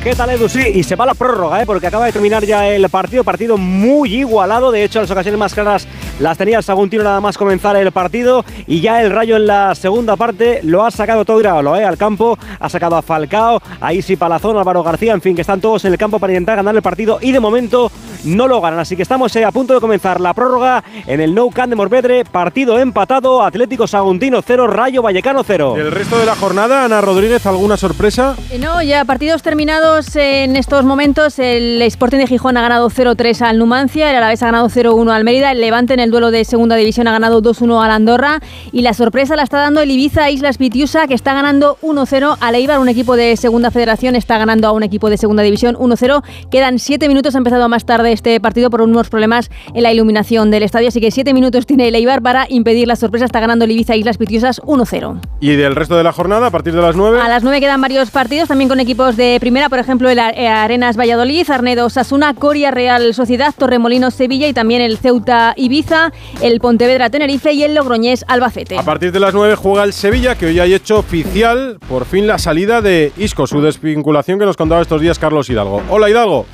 ¿Qué 0.05 0.15
tal, 0.15 0.29
Edu? 0.29 0.51
Sí, 0.51 0.61
y 0.75 0.83
se 0.83 0.95
va 0.95 1.07
la 1.07 1.15
prórroga, 1.15 1.63
¿eh? 1.63 1.65
porque 1.65 1.87
acaba 1.87 2.05
de 2.05 2.13
terminar 2.13 2.45
ya 2.45 2.69
el 2.69 2.87
partido. 2.91 3.25
Partido 3.25 3.57
muy 3.57 4.15
igualado. 4.15 4.73
De 4.73 4.85
hecho, 4.85 5.01
las 5.01 5.11
ocasiones 5.11 5.39
más 5.39 5.55
claras 5.55 5.89
las 6.23 6.39
tenía 6.39 6.59
el 6.59 6.63
Saguntino 6.63 7.03
nada 7.03 7.21
más 7.21 7.37
comenzar 7.37 7.75
el 7.75 7.91
partido. 7.91 8.45
Y 8.69 8.81
ya 8.81 9.03
el 9.03 9.11
Rayo 9.11 9.37
en 9.37 9.49
la 9.49 9.75
segunda 9.75 10.15
parte 10.15 10.61
lo 10.63 10.85
ha 10.85 10.91
sacado 10.93 11.25
todo 11.25 11.41
Iraola, 11.41 11.81
¿eh? 11.81 11.85
al 11.85 11.97
campo. 11.99 12.39
Ha 12.61 12.69
sacado 12.69 12.95
a 12.95 13.03
Falcao, 13.03 13.61
a 13.81 13.93
Isi 13.93 14.15
Palazón, 14.15 14.57
Álvaro 14.57 14.85
García. 14.85 15.15
En 15.15 15.21
fin, 15.21 15.35
que 15.35 15.41
están 15.41 15.61
todos 15.61 15.85
en 15.85 15.93
el 15.93 15.99
campo 15.99 16.21
para 16.21 16.33
intentar 16.33 16.57
ganar 16.57 16.77
el 16.77 16.83
partido. 16.83 17.19
Y 17.21 17.33
de 17.33 17.41
momento 17.41 17.91
no 18.25 18.47
lo 18.47 18.61
ganan. 18.61 18.79
Así 18.79 18.95
que 18.95 19.03
estamos 19.03 19.35
eh, 19.35 19.45
a 19.45 19.51
punto 19.51 19.75
de 19.75 19.81
comenzar 19.81 20.21
la 20.21 20.33
prórroga 20.33 20.85
en 21.09 21.21
el 21.21 21.35
Nou 21.35 21.51
Camp 21.51 21.71
de 21.71 21.75
Morvedre. 21.77 22.25
Partido 22.25 22.79
empatado. 22.79 23.43
Atlético 23.43 23.89
Saguntino 23.89 24.43
0, 24.43 24.69
Rayo 24.69 25.03
Vallecano 25.03 25.43
0. 25.43 25.75
El 25.77 25.91
resto 25.91 26.19
de 26.19 26.27
la 26.27 26.37
jornada, 26.37 26.85
Ana 26.85 27.01
Rodríguez, 27.01 27.45
¿alguna 27.47 27.77
sorpresa? 27.77 28.37
Eh, 28.53 28.61
No, 28.61 28.81
ya 28.81 29.05
partidos 29.05 29.43
terminados 29.43 30.15
en 30.15 30.55
estos 30.55 30.85
momentos. 30.85 31.41
El 31.41 31.83
Sporting 31.83 32.19
de 32.19 32.29
Gijón 32.29 32.57
ha 32.57 32.63
ganado 32.63 32.89
0-3 32.91 33.41
al 33.43 33.59
Numancia, 33.59 34.09
el 34.09 34.17
Alavés 34.17 34.41
ha 34.45 34.47
ganado 34.47 34.69
0-1 34.69 35.11
al 35.11 35.25
Mérida, 35.25 35.51
el 35.51 35.61
Levante 35.61 35.95
en 35.95 36.01
el 36.01 36.12
duelo 36.13 36.31
de 36.31 36.45
segunda 36.45 36.77
división 36.77 37.09
ha 37.09 37.13
ganado 37.13 37.43
2-1 37.43 37.83
al 37.85 37.91
Andorra 37.91 38.39
y 38.71 38.83
la 38.83 38.95
sorpresa 38.95 39.35
la 39.35 39.43
está 39.43 39.59
dando 39.59 39.81
el 39.81 39.91
Ibiza 39.91 40.31
Islas 40.31 40.59
Vitiusa 40.59 41.09
que 41.09 41.15
está 41.15 41.35
ganando 41.35 41.77
1-0 41.83 42.37
al 42.41 42.55
Eibar, 42.55 42.79
un 42.79 42.89
equipo 42.89 43.17
de 43.17 43.37
segunda 43.37 43.73
federación 43.73 44.15
está 44.15 44.39
ganando 44.39 44.69
a 44.69 44.73
un 44.73 44.85
equipo 44.85 45.11
de 45.11 45.17
segunda 45.17 45.43
división 45.43 45.75
1-0. 45.77 46.23
Quedan 46.51 46.79
7 46.79 47.09
minutos, 47.09 47.35
ha 47.35 47.39
empezado 47.39 47.69
más 47.69 47.85
tarde 47.85 48.13
este 48.13 48.39
partido 48.41 48.71
por 48.71 48.83
unos 48.83 49.09
problemas 49.09 49.51
en 49.75 49.83
la 49.83 49.93
iluminación 49.93 50.51
del 50.53 50.63
estadio, 50.63 50.89
así 50.89 51.01
que 51.01 51.11
7 51.11 51.35
minutos 51.35 51.67
tiene 51.67 51.89
el 51.89 51.95
Eibar 51.97 52.23
para 52.23 52.47
impedir 52.49 52.87
la 52.87 52.95
sorpresa, 52.97 53.25
está 53.25 53.41
ganando 53.41 53.65
el 53.65 53.71
Ibiza 53.73 53.97
Islas 53.97 54.19
Vitiusas 54.19 54.61
1-0. 54.63 55.19
¿Y 55.41 55.57
del 55.57 55.75
resto 55.75 55.97
de 55.97 56.05
la 56.05 56.13
jornada, 56.13 56.47
a 56.49 56.51
partir 56.51 56.75
de 56.75 56.83
las 56.83 56.95
9? 56.95 57.21
A 57.21 57.29
las 57.29 57.43
9 57.43 57.61
quedan 57.61 57.81
varios 57.81 58.11
partidos, 58.11 58.49
también 58.49 58.69
con 58.69 58.79
equipos 58.81 59.17
de 59.17 59.39
primera, 59.41 59.69
por 59.69 59.79
ejemplo, 59.79 60.11
el 60.11 60.19
A- 60.19 60.31
eh, 60.31 60.47
Arenas 60.49 60.97
Valladolid, 60.99 61.51
Arnedo 61.51 61.89
Sasuna, 61.91 62.35
Coria 62.35 62.71
Real 62.71 63.15
Sociedad, 63.15 63.55
Torremolinos 63.57 64.15
Sevilla 64.15 64.47
y 64.49 64.53
también 64.53 64.83
el 64.83 64.99
Ceuta 64.99 65.55
Ibiza, 65.57 65.92
el 66.41 66.59
Pontevedra 66.61 67.11
Tenerife 67.11 67.53
y 67.53 67.65
el 67.65 67.75
Logroñés 67.75 68.25
Albacete. 68.29 68.79
A 68.79 68.83
partir 68.83 69.13
de 69.13 69.21
las 69.21 69.35
9 69.35 69.57
juega 69.57 69.85
el 69.85 69.93
Sevilla, 69.93 70.37
que 70.37 70.47
hoy 70.47 70.59
ha 70.59 70.65
hecho 70.65 70.99
oficial 70.99 71.79
por 71.89 72.07
fin 72.07 72.27
la 72.27 72.39
salida 72.39 72.81
de 72.81 73.13
Isco, 73.19 73.47
su 73.47 73.61
desvinculación 73.61 74.39
que 74.39 74.47
nos 74.47 74.57
contaba 74.57 74.81
estos 74.81 75.01
días 75.01 75.19
Carlos 75.19 75.51
Hidalgo. 75.51 75.83
Hola 75.91 76.09
Hidalgo. 76.09 76.47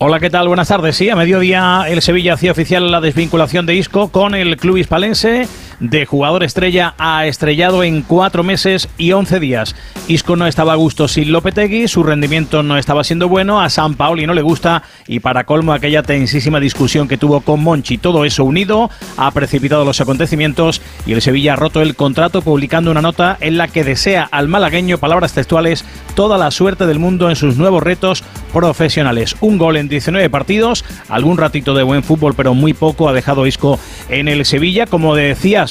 Hola, 0.00 0.20
¿qué 0.20 0.30
tal? 0.30 0.46
Buenas 0.46 0.68
tardes. 0.68 0.96
Sí, 0.96 1.10
a 1.10 1.16
mediodía 1.16 1.86
el 1.88 2.02
Sevilla 2.02 2.34
hacía 2.34 2.52
oficial 2.52 2.88
la 2.92 3.00
desvinculación 3.00 3.66
de 3.66 3.74
Isco 3.74 4.12
con 4.12 4.36
el 4.36 4.56
club 4.56 4.76
hispalense. 4.76 5.48
De 5.80 6.06
jugador 6.06 6.42
estrella 6.42 6.94
a 6.98 7.26
estrellado 7.26 7.84
en 7.84 8.02
cuatro 8.02 8.42
meses 8.42 8.88
y 8.98 9.12
once 9.12 9.38
días. 9.38 9.76
Isco 10.08 10.34
no 10.34 10.46
estaba 10.46 10.72
a 10.72 10.76
gusto 10.76 11.06
sin 11.06 11.30
Lopetegui, 11.30 11.86
su 11.86 12.02
rendimiento 12.02 12.64
no 12.64 12.78
estaba 12.78 13.04
siendo 13.04 13.28
bueno, 13.28 13.60
a 13.60 13.70
San 13.70 13.94
Paoli 13.94 14.26
no 14.26 14.34
le 14.34 14.42
gusta 14.42 14.82
y 15.06 15.20
para 15.20 15.44
colmo 15.44 15.72
aquella 15.72 16.02
tensísima 16.02 16.58
discusión 16.58 17.06
que 17.06 17.16
tuvo 17.16 17.42
con 17.42 17.62
Monchi. 17.62 17.98
Todo 17.98 18.24
eso 18.24 18.44
unido 18.44 18.90
ha 19.16 19.30
precipitado 19.30 19.84
los 19.84 20.00
acontecimientos 20.00 20.82
y 21.06 21.12
el 21.12 21.22
Sevilla 21.22 21.52
ha 21.52 21.56
roto 21.56 21.80
el 21.80 21.94
contrato 21.94 22.42
publicando 22.42 22.90
una 22.90 23.02
nota 23.02 23.36
en 23.40 23.56
la 23.56 23.68
que 23.68 23.84
desea 23.84 24.28
al 24.32 24.48
malagueño, 24.48 24.98
palabras 24.98 25.34
textuales, 25.34 25.84
toda 26.16 26.38
la 26.38 26.50
suerte 26.50 26.86
del 26.86 26.98
mundo 26.98 27.30
en 27.30 27.36
sus 27.36 27.56
nuevos 27.56 27.84
retos 27.84 28.24
profesionales. 28.52 29.36
Un 29.40 29.58
gol 29.58 29.76
en 29.76 29.88
19 29.88 30.28
partidos, 30.30 30.84
algún 31.08 31.38
ratito 31.38 31.74
de 31.74 31.82
buen 31.82 32.02
fútbol, 32.02 32.34
pero 32.34 32.54
muy 32.54 32.72
poco 32.72 33.08
ha 33.08 33.12
dejado 33.12 33.46
Isco 33.46 33.78
en 34.08 34.26
el 34.26 34.44
Sevilla. 34.44 34.86
Como 34.86 35.14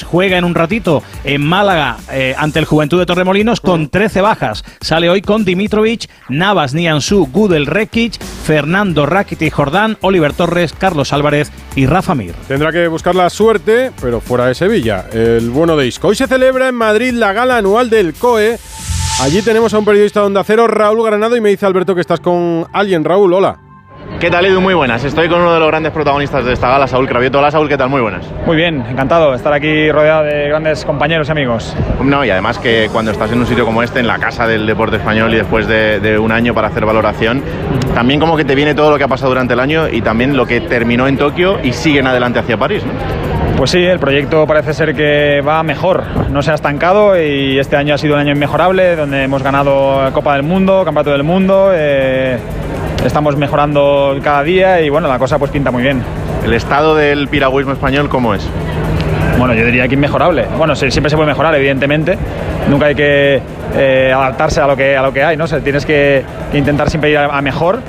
juega 0.04 0.38
en 0.38 0.44
un 0.44 0.56
ratito 0.56 1.04
en 1.24 1.46
Málaga 1.46 1.98
eh, 2.12 2.36
ante 2.38 2.60
el 2.60 2.66
Juventud 2.66 3.00
de 3.00 3.06
Torremolinos 3.06 3.62
con 3.62 3.90
13 3.90 4.22
bajas. 4.22 4.64
Sale 4.82 5.10
hoy 5.10 5.22
con 5.22 5.46
Dimitrovic, 5.46 6.10
Navas, 6.30 6.74
Niansu, 6.74 7.28
Gudel, 7.32 7.66
Rekic, 7.66 8.22
Fernando 8.22 9.06
Rakiti, 9.06 9.50
Jordán, 9.50 9.98
Oliver 10.02 10.34
Torres, 10.34 10.74
Carlos 10.74 11.14
Álvarez 11.14 11.52
y 11.76 11.86
Rafa 11.86 12.16
Mir. 12.16 12.34
Tendrá 12.48 12.72
que 12.72 12.88
buscar 12.88 13.16
la 13.16 13.30
suerte, 13.30 13.92
pero 14.02 14.22
fuera 14.22 14.48
de 14.48 14.56
Sevilla. 14.56 15.06
El 15.12 15.50
bueno 15.50 15.76
de 15.76 15.88
Isco. 15.88 16.10
Hoy 16.10 16.16
se 16.16 16.28
celebra 16.28 16.68
en 16.68 16.76
Madrid 16.76 17.14
la 17.14 17.34
gala 17.34 17.58
anual 17.58 17.90
del 17.90 18.14
COE. 18.14 18.58
Allí 19.22 19.42
tenemos 19.42 19.74
a 19.74 19.80
un 19.80 19.86
periodista 19.86 20.20
de 20.20 20.28
Onda 20.28 20.44
Cero, 20.44 20.68
Raúl 20.68 21.04
Granado, 21.04 21.36
y 21.36 21.42
me 21.42 21.50
dice 21.50 21.66
Alberto 21.66 21.96
que 21.96 22.02
estás 22.02 22.20
con 22.20 22.68
alguien. 22.72 23.04
Raúl, 23.04 23.34
hola. 23.34 23.67
¿Qué 24.20 24.32
tal, 24.32 24.48
Edu? 24.48 24.60
Muy 24.62 24.74
buenas. 24.74 25.04
Estoy 25.04 25.30
con 25.30 25.42
uno 25.42 25.54
de 25.54 25.60
los 25.60 25.68
grandes 25.68 25.92
protagonistas 25.92 26.44
de 26.44 26.54
esta 26.54 26.70
gala, 26.70 26.88
Saúl 26.88 27.08
Cravieto. 27.08 27.38
Hola, 27.38 27.52
Saúl, 27.52 27.70
¿qué 27.70 27.78
tal? 27.78 27.90
Muy 27.90 28.02
buenas. 28.02 28.26
Muy 28.48 28.56
bien, 28.56 28.84
encantado 28.90 29.30
de 29.30 29.38
estar 29.38 29.54
aquí 29.54 29.92
rodeado 29.92 30.24
de 30.24 30.48
grandes 30.48 30.84
compañeros 30.86 31.28
y 31.28 31.32
amigos. 31.32 31.76
No, 32.02 32.26
y 32.26 32.32
además 32.32 32.58
que 32.58 32.90
cuando 32.92 33.12
estás 33.12 33.32
en 33.32 33.40
un 33.40 33.46
sitio 33.46 33.64
como 33.64 33.84
este, 33.84 34.00
en 34.00 34.08
la 34.08 34.18
casa 34.18 34.48
del 34.48 34.66
deporte 34.66 34.96
español 34.96 35.32
y 35.36 35.38
después 35.38 35.68
de, 35.68 36.00
de 36.00 36.18
un 36.18 36.32
año 36.32 36.56
para 36.56 36.70
hacer 36.70 36.84
valoración, 36.84 37.44
también 37.94 38.20
como 38.20 38.36
que 38.36 38.44
te 38.44 38.56
viene 38.56 38.74
todo 38.74 38.90
lo 38.90 38.98
que 38.98 39.04
ha 39.04 39.08
pasado 39.08 39.30
durante 39.30 39.54
el 39.54 39.60
año 39.60 39.88
y 39.88 40.02
también 40.02 40.36
lo 40.36 40.48
que 40.48 40.62
terminó 40.62 41.08
en 41.08 41.18
Tokio 41.18 41.60
y 41.62 41.74
siguen 41.74 42.08
adelante 42.08 42.40
hacia 42.40 42.58
París, 42.58 42.84
¿no? 42.84 42.94
Pues 43.58 43.72
sí, 43.72 43.84
el 43.84 43.98
proyecto 43.98 44.46
parece 44.46 44.74
ser 44.74 44.94
que 44.94 45.42
va 45.42 45.64
mejor, 45.64 46.04
no 46.30 46.44
se 46.44 46.52
ha 46.52 46.54
estancado 46.54 47.20
y 47.20 47.58
este 47.58 47.76
año 47.76 47.96
ha 47.96 47.98
sido 47.98 48.14
un 48.14 48.22
año 48.22 48.32
inmejorable, 48.34 48.96
donde 48.96 49.24
hemos 49.24 49.42
ganado 49.42 50.12
Copa 50.14 50.34
del 50.36 50.44
Mundo, 50.44 50.84
Campeonato 50.86 51.12
del 51.12 51.24
Mundo, 51.24 51.72
eh, 51.74 52.38
estamos 53.06 53.36
mejorando 53.38 54.18
cada 54.24 54.44
día 54.44 54.82
y 54.82 54.90
bueno, 54.90 55.08
la 55.08 55.20
cosa 55.20 55.38
pues 55.38 55.52
pinta 55.52 55.72
muy 55.72 55.84
bien. 55.84 56.02
¿El 56.44 56.54
estado 56.54 56.96
del 56.96 57.28
piragüismo 57.28 57.74
español 57.74 58.10
cómo 58.10 58.34
es? 58.34 58.48
Bueno, 59.38 59.54
yo 59.54 59.66
diría 59.66 59.88
que 59.88 59.96
inmejorable. 59.96 60.46
Bueno, 60.58 60.76
siempre 60.76 61.10
se 61.10 61.16
puede 61.16 61.28
mejorar, 61.28 61.54
evidentemente, 61.56 62.18
nunca 62.70 62.88
hay 62.88 62.96
que 62.96 63.42
eh, 63.76 64.12
adaptarse 64.14 64.62
a 64.62 64.68
lo 64.68 64.76
que, 64.76 64.98
a 64.98 65.02
lo 65.04 65.14
que 65.14 65.24
hay, 65.24 65.38
¿no? 65.38 65.44
O 65.44 65.48
sea, 65.48 65.60
tienes 65.60 65.86
que, 65.86 66.24
que 66.52 66.58
intentar 66.58 66.90
siempre 66.90 67.12
ir 67.12 67.18
a, 67.18 67.26
a 67.26 67.42
mejor, 67.42 67.80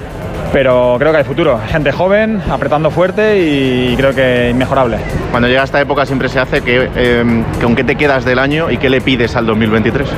pero 0.52 0.96
creo 0.98 1.12
que 1.12 1.18
hay 1.18 1.24
futuro. 1.24 1.58
Gente 1.68 1.92
joven, 1.92 2.40
apretando 2.50 2.90
fuerte 2.90 3.38
y 3.38 3.94
creo 3.96 4.14
que 4.14 4.50
inmejorable. 4.50 4.98
Cuando 5.30 5.48
llega 5.48 5.62
esta 5.62 5.80
época 5.80 6.04
siempre 6.06 6.28
se 6.28 6.38
hace 6.40 6.60
que, 6.60 6.88
eh, 6.94 7.44
¿con 7.62 7.74
qué 7.74 7.84
te 7.84 7.96
quedas 7.96 8.24
del 8.24 8.38
año 8.38 8.70
y 8.70 8.76
qué 8.76 8.90
le 8.90 9.00
pides 9.00 9.36
al 9.36 9.46
2023? 9.46 10.08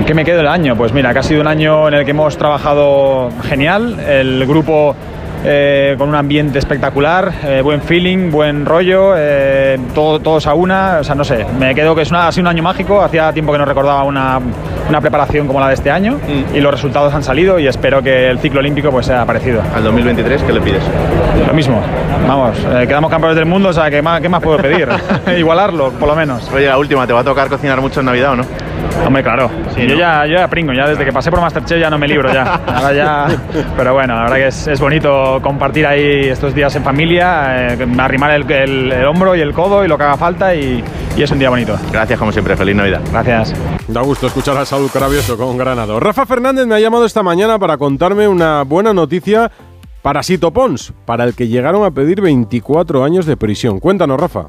¿Con 0.00 0.06
qué 0.06 0.14
me 0.14 0.24
quedo 0.24 0.40
el 0.40 0.48
año? 0.48 0.76
Pues 0.76 0.94
mira, 0.94 1.12
que 1.12 1.18
ha 1.18 1.22
sido 1.22 1.42
un 1.42 1.46
año 1.46 1.86
en 1.86 1.92
el 1.92 2.04
que 2.06 2.12
hemos 2.12 2.34
trabajado 2.38 3.28
genial, 3.46 4.00
el 4.00 4.46
grupo 4.46 4.96
eh, 5.44 5.94
con 5.98 6.08
un 6.08 6.14
ambiente 6.14 6.58
espectacular, 6.58 7.30
eh, 7.44 7.60
buen 7.62 7.82
feeling, 7.82 8.30
buen 8.30 8.64
rollo, 8.64 9.12
eh, 9.14 9.78
todo- 9.94 10.18
todos 10.20 10.46
a 10.46 10.54
una, 10.54 10.98
o 11.00 11.04
sea, 11.04 11.14
no 11.14 11.22
sé, 11.22 11.44
me 11.58 11.74
quedo 11.74 11.94
que 11.94 12.00
es 12.02 12.10
una, 12.10 12.28
ha 12.28 12.32
sido 12.32 12.44
un 12.44 12.48
año 12.48 12.62
mágico, 12.62 13.02
hacía 13.02 13.30
tiempo 13.34 13.52
que 13.52 13.58
no 13.58 13.66
recordaba 13.66 14.02
una, 14.04 14.40
una 14.88 15.00
preparación 15.02 15.46
como 15.46 15.60
la 15.60 15.68
de 15.68 15.74
este 15.74 15.90
año 15.90 16.18
y 16.54 16.60
los 16.60 16.72
resultados 16.72 17.12
han 17.12 17.22
salido 17.22 17.58
y 17.58 17.66
espero 17.66 18.02
que 18.02 18.28
el 18.30 18.38
ciclo 18.38 18.60
olímpico 18.60 18.90
pues 18.90 19.04
sea 19.04 19.26
parecido. 19.26 19.60
¿Al 19.76 19.84
2023 19.84 20.42
qué 20.44 20.52
le 20.54 20.62
pides? 20.62 20.82
Lo 21.46 21.52
mismo, 21.52 21.78
vamos, 22.26 22.56
quedamos 22.88 23.10
campeones 23.10 23.36
del 23.36 23.46
mundo, 23.46 23.68
o 23.68 23.72
sea, 23.74 23.90
¿qué 23.90 24.00
más, 24.00 24.22
qué 24.22 24.30
más 24.30 24.42
puedo 24.42 24.56
pedir? 24.56 24.88
Igualarlo, 25.38 25.90
por 25.92 26.08
lo 26.08 26.16
menos. 26.16 26.50
Oye, 26.54 26.66
la 26.68 26.78
última, 26.78 27.06
¿te 27.06 27.12
va 27.12 27.20
a 27.20 27.24
tocar 27.24 27.48
cocinar 27.48 27.82
mucho 27.82 28.00
en 28.00 28.06
Navidad 28.06 28.32
o 28.32 28.36
no? 28.36 28.44
Hombre, 29.06 29.22
claro. 29.22 29.50
Sí, 29.74 29.82
yo, 29.86 29.94
¿no? 29.94 29.98
ya, 30.00 30.26
yo 30.26 30.36
ya 30.36 30.48
pringo, 30.48 30.72
ya 30.72 30.86
desde 30.86 31.04
que 31.04 31.12
pasé 31.12 31.30
por 31.30 31.40
Masterchef 31.40 31.80
ya 31.80 31.90
no 31.90 31.98
me 31.98 32.06
libro 32.06 32.32
ya. 32.32 32.54
Ahora 32.66 32.92
ya. 32.92 33.26
Pero 33.76 33.94
bueno, 33.94 34.14
la 34.14 34.22
verdad 34.22 34.36
que 34.36 34.46
es, 34.48 34.66
es 34.68 34.80
bonito 34.80 35.40
compartir 35.42 35.86
ahí 35.86 36.28
estos 36.28 36.54
días 36.54 36.74
en 36.76 36.84
familia, 36.84 37.72
eh, 37.72 37.86
arrimar 37.98 38.30
el, 38.32 38.50
el- 38.50 38.92
el 38.92 39.04
hombro 39.06 39.34
y 39.34 39.40
el 39.40 39.52
codo 39.52 39.84
y 39.84 39.88
lo 39.88 39.96
que 39.98 40.04
haga 40.04 40.16
falta 40.16 40.54
y, 40.54 40.84
y 41.16 41.22
es 41.22 41.30
un 41.30 41.38
día 41.38 41.50
bonito. 41.50 41.76
Gracias, 41.92 42.18
como 42.18 42.30
siempre. 42.32 42.56
Feliz 42.56 42.76
Navidad. 42.76 43.00
Gracias. 43.10 43.54
Da 43.88 44.02
gusto 44.02 44.26
escuchar 44.26 44.56
a 44.58 44.64
Saúl 44.64 44.90
Cravioso 44.90 45.36
con 45.36 45.56
Granado. 45.56 45.98
Rafa 45.98 46.26
Fernández 46.26 46.66
me 46.66 46.74
ha 46.74 46.80
llamado 46.80 47.04
esta 47.04 47.22
mañana 47.22 47.58
para 47.58 47.76
contarme 47.78 48.28
una 48.28 48.62
buena 48.62 48.92
noticia 48.92 49.50
para 50.02 50.22
Sito 50.22 50.50
Pons, 50.50 50.92
para 51.04 51.24
el 51.24 51.34
que 51.34 51.48
llegaron 51.48 51.84
a 51.84 51.90
pedir 51.90 52.20
24 52.20 53.04
años 53.04 53.26
de 53.26 53.36
prisión. 53.36 53.80
Cuéntanos, 53.80 54.18
Rafa. 54.20 54.46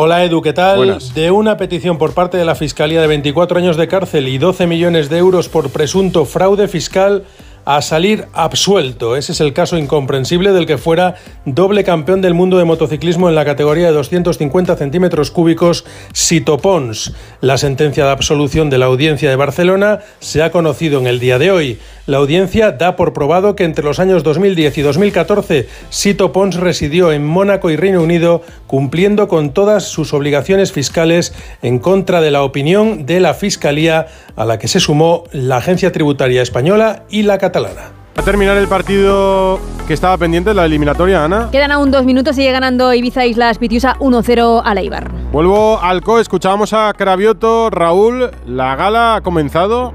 Hola 0.00 0.22
Edu, 0.22 0.40
¿qué 0.42 0.52
tal? 0.52 0.76
Buenas. 0.76 1.12
De 1.12 1.32
una 1.32 1.56
petición 1.56 1.98
por 1.98 2.14
parte 2.14 2.36
de 2.36 2.44
la 2.44 2.54
Fiscalía 2.54 3.00
de 3.00 3.08
24 3.08 3.58
años 3.58 3.76
de 3.76 3.88
cárcel 3.88 4.28
y 4.28 4.38
12 4.38 4.68
millones 4.68 5.10
de 5.10 5.18
euros 5.18 5.48
por 5.48 5.70
presunto 5.70 6.24
fraude 6.24 6.68
fiscal 6.68 7.24
a 7.64 7.82
salir 7.82 8.26
absuelto. 8.32 9.16
Ese 9.16 9.32
es 9.32 9.40
el 9.40 9.52
caso 9.52 9.76
incomprensible 9.76 10.52
del 10.52 10.66
que 10.66 10.78
fuera 10.78 11.16
doble 11.44 11.84
campeón 11.84 12.20
del 12.20 12.34
mundo 12.34 12.58
de 12.58 12.64
motociclismo 12.64 13.28
en 13.28 13.34
la 13.34 13.44
categoría 13.44 13.86
de 13.86 13.92
250 13.92 14.76
centímetros 14.76 15.30
cúbicos, 15.30 15.84
Sito 16.12 16.58
Pons. 16.58 17.12
La 17.40 17.58
sentencia 17.58 18.04
de 18.04 18.10
absolución 18.10 18.70
de 18.70 18.78
la 18.78 18.86
audiencia 18.86 19.30
de 19.30 19.36
Barcelona 19.36 20.00
se 20.20 20.42
ha 20.42 20.50
conocido 20.50 21.00
en 21.00 21.06
el 21.06 21.20
día 21.20 21.38
de 21.38 21.50
hoy. 21.50 21.78
La 22.06 22.16
audiencia 22.16 22.72
da 22.72 22.96
por 22.96 23.12
probado 23.12 23.54
que 23.54 23.64
entre 23.64 23.84
los 23.84 23.98
años 23.98 24.22
2010 24.22 24.78
y 24.78 24.80
2014 24.80 25.68
Sito 25.90 26.32
Pons 26.32 26.56
residió 26.56 27.12
en 27.12 27.26
Mónaco 27.26 27.70
y 27.70 27.76
Reino 27.76 28.02
Unido 28.02 28.42
cumpliendo 28.66 29.28
con 29.28 29.52
todas 29.52 29.84
sus 29.84 30.14
obligaciones 30.14 30.72
fiscales 30.72 31.34
en 31.60 31.78
contra 31.78 32.20
de 32.20 32.30
la 32.30 32.42
opinión 32.42 33.04
de 33.04 33.20
la 33.20 33.34
Fiscalía 33.34 34.06
a 34.38 34.44
la 34.44 34.56
que 34.56 34.68
se 34.68 34.78
sumó 34.78 35.24
la 35.32 35.56
Agencia 35.56 35.90
Tributaria 35.90 36.42
Española 36.42 37.02
y 37.10 37.24
la 37.24 37.38
catalana. 37.38 37.90
A 38.16 38.22
terminar 38.22 38.56
el 38.56 38.68
partido 38.68 39.58
que 39.88 39.94
estaba 39.94 40.16
pendiente, 40.16 40.54
la 40.54 40.64
eliminatoria, 40.64 41.24
Ana. 41.24 41.48
Quedan 41.50 41.72
aún 41.72 41.90
dos 41.90 42.04
minutos, 42.04 42.36
sigue 42.36 42.52
ganando 42.52 42.94
Ibiza 42.94 43.26
Islas 43.26 43.58
Pitiusa 43.58 43.96
1-0 43.98 44.62
a 44.64 44.74
Leibar. 44.74 45.10
Vuelvo 45.32 45.80
al 45.80 46.02
CO, 46.02 46.20
escuchábamos 46.20 46.72
a 46.72 46.92
Cravioto, 46.96 47.68
Raúl, 47.70 48.30
la 48.46 48.76
gala 48.76 49.16
ha 49.16 49.20
comenzado. 49.22 49.92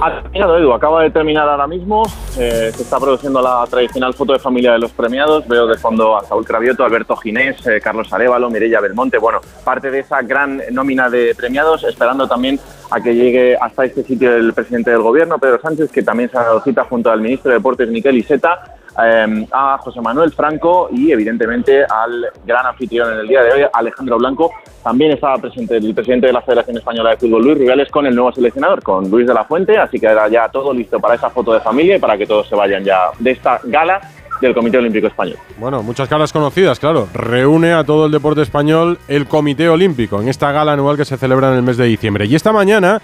Ha 0.00 0.22
terminado, 0.22 0.58
Edu. 0.58 0.72
Acaba 0.72 1.02
de 1.02 1.10
terminar 1.10 1.48
ahora 1.48 1.66
mismo. 1.66 2.04
Eh, 2.38 2.70
se 2.72 2.82
está 2.82 3.00
produciendo 3.00 3.42
la 3.42 3.64
tradicional 3.68 4.14
foto 4.14 4.32
de 4.32 4.38
familia 4.38 4.72
de 4.72 4.78
los 4.78 4.92
premiados. 4.92 5.48
Veo 5.48 5.66
de 5.66 5.76
fondo 5.76 6.16
a 6.16 6.24
Saúl 6.24 6.44
Cravioto, 6.44 6.84
Alberto 6.84 7.16
Ginés, 7.16 7.66
eh, 7.66 7.80
Carlos 7.82 8.12
Arevalo, 8.12 8.48
Mireia 8.48 8.80
Belmonte. 8.80 9.18
Bueno, 9.18 9.40
parte 9.64 9.90
de 9.90 10.00
esa 10.00 10.22
gran 10.22 10.62
nómina 10.70 11.10
de 11.10 11.34
premiados, 11.34 11.82
esperando 11.82 12.28
también 12.28 12.60
a 12.90 13.00
que 13.00 13.14
llegue 13.14 13.56
hasta 13.56 13.84
este 13.84 14.02
sitio 14.02 14.34
el 14.34 14.52
presidente 14.52 14.90
del 14.90 15.02
gobierno, 15.02 15.38
Pedro 15.38 15.60
Sánchez, 15.60 15.90
que 15.90 16.02
también 16.02 16.30
se 16.30 16.38
ha 16.38 16.42
dado 16.42 16.62
cita 16.62 16.84
junto 16.84 17.10
al 17.10 17.20
ministro 17.20 17.50
de 17.50 17.58
Deportes, 17.58 17.88
Miquel 17.88 18.16
Iseta, 18.16 18.76
eh, 19.02 19.46
a 19.52 19.78
José 19.78 20.00
Manuel 20.00 20.32
Franco 20.32 20.88
y 20.90 21.12
evidentemente 21.12 21.84
al 21.84 22.26
gran 22.44 22.66
anfitrión 22.66 23.12
en 23.12 23.20
el 23.20 23.28
día 23.28 23.42
de 23.42 23.52
hoy, 23.52 23.66
Alejandro 23.72 24.18
Blanco. 24.18 24.50
También 24.82 25.12
estaba 25.12 25.36
presente 25.36 25.76
el 25.76 25.94
presidente 25.94 26.26
de 26.26 26.32
la 26.32 26.40
Federación 26.40 26.78
Española 26.78 27.10
de 27.10 27.18
Fútbol, 27.18 27.44
Luis 27.44 27.58
Rubiales, 27.58 27.90
con 27.90 28.06
el 28.06 28.14
nuevo 28.14 28.32
seleccionador, 28.32 28.82
con 28.82 29.08
Luis 29.10 29.26
de 29.26 29.34
la 29.34 29.44
Fuente, 29.44 29.76
así 29.76 30.00
que 30.00 30.06
era 30.06 30.28
ya 30.28 30.48
todo 30.48 30.72
listo 30.72 30.98
para 30.98 31.14
esa 31.14 31.30
foto 31.30 31.52
de 31.52 31.60
familia 31.60 31.96
y 31.96 32.00
para 32.00 32.16
que 32.16 32.26
todos 32.26 32.48
se 32.48 32.56
vayan 32.56 32.82
ya 32.82 33.10
de 33.18 33.30
esta 33.30 33.60
gala 33.64 34.00
del 34.40 34.54
Comité 34.54 34.78
Olímpico 34.78 35.06
Español. 35.06 35.36
Bueno, 35.58 35.82
muchas 35.82 36.08
caras 36.08 36.32
conocidas, 36.32 36.78
claro. 36.78 37.08
Reúne 37.12 37.72
a 37.72 37.84
todo 37.84 38.06
el 38.06 38.12
deporte 38.12 38.42
español 38.42 38.98
el 39.08 39.26
Comité 39.26 39.68
Olímpico 39.68 40.20
en 40.20 40.28
esta 40.28 40.52
gala 40.52 40.72
anual 40.72 40.96
que 40.96 41.04
se 41.04 41.16
celebra 41.16 41.50
en 41.50 41.56
el 41.56 41.62
mes 41.62 41.76
de 41.76 41.84
diciembre. 41.84 42.26
Y 42.26 42.34
esta 42.34 42.52
mañana 42.52 43.00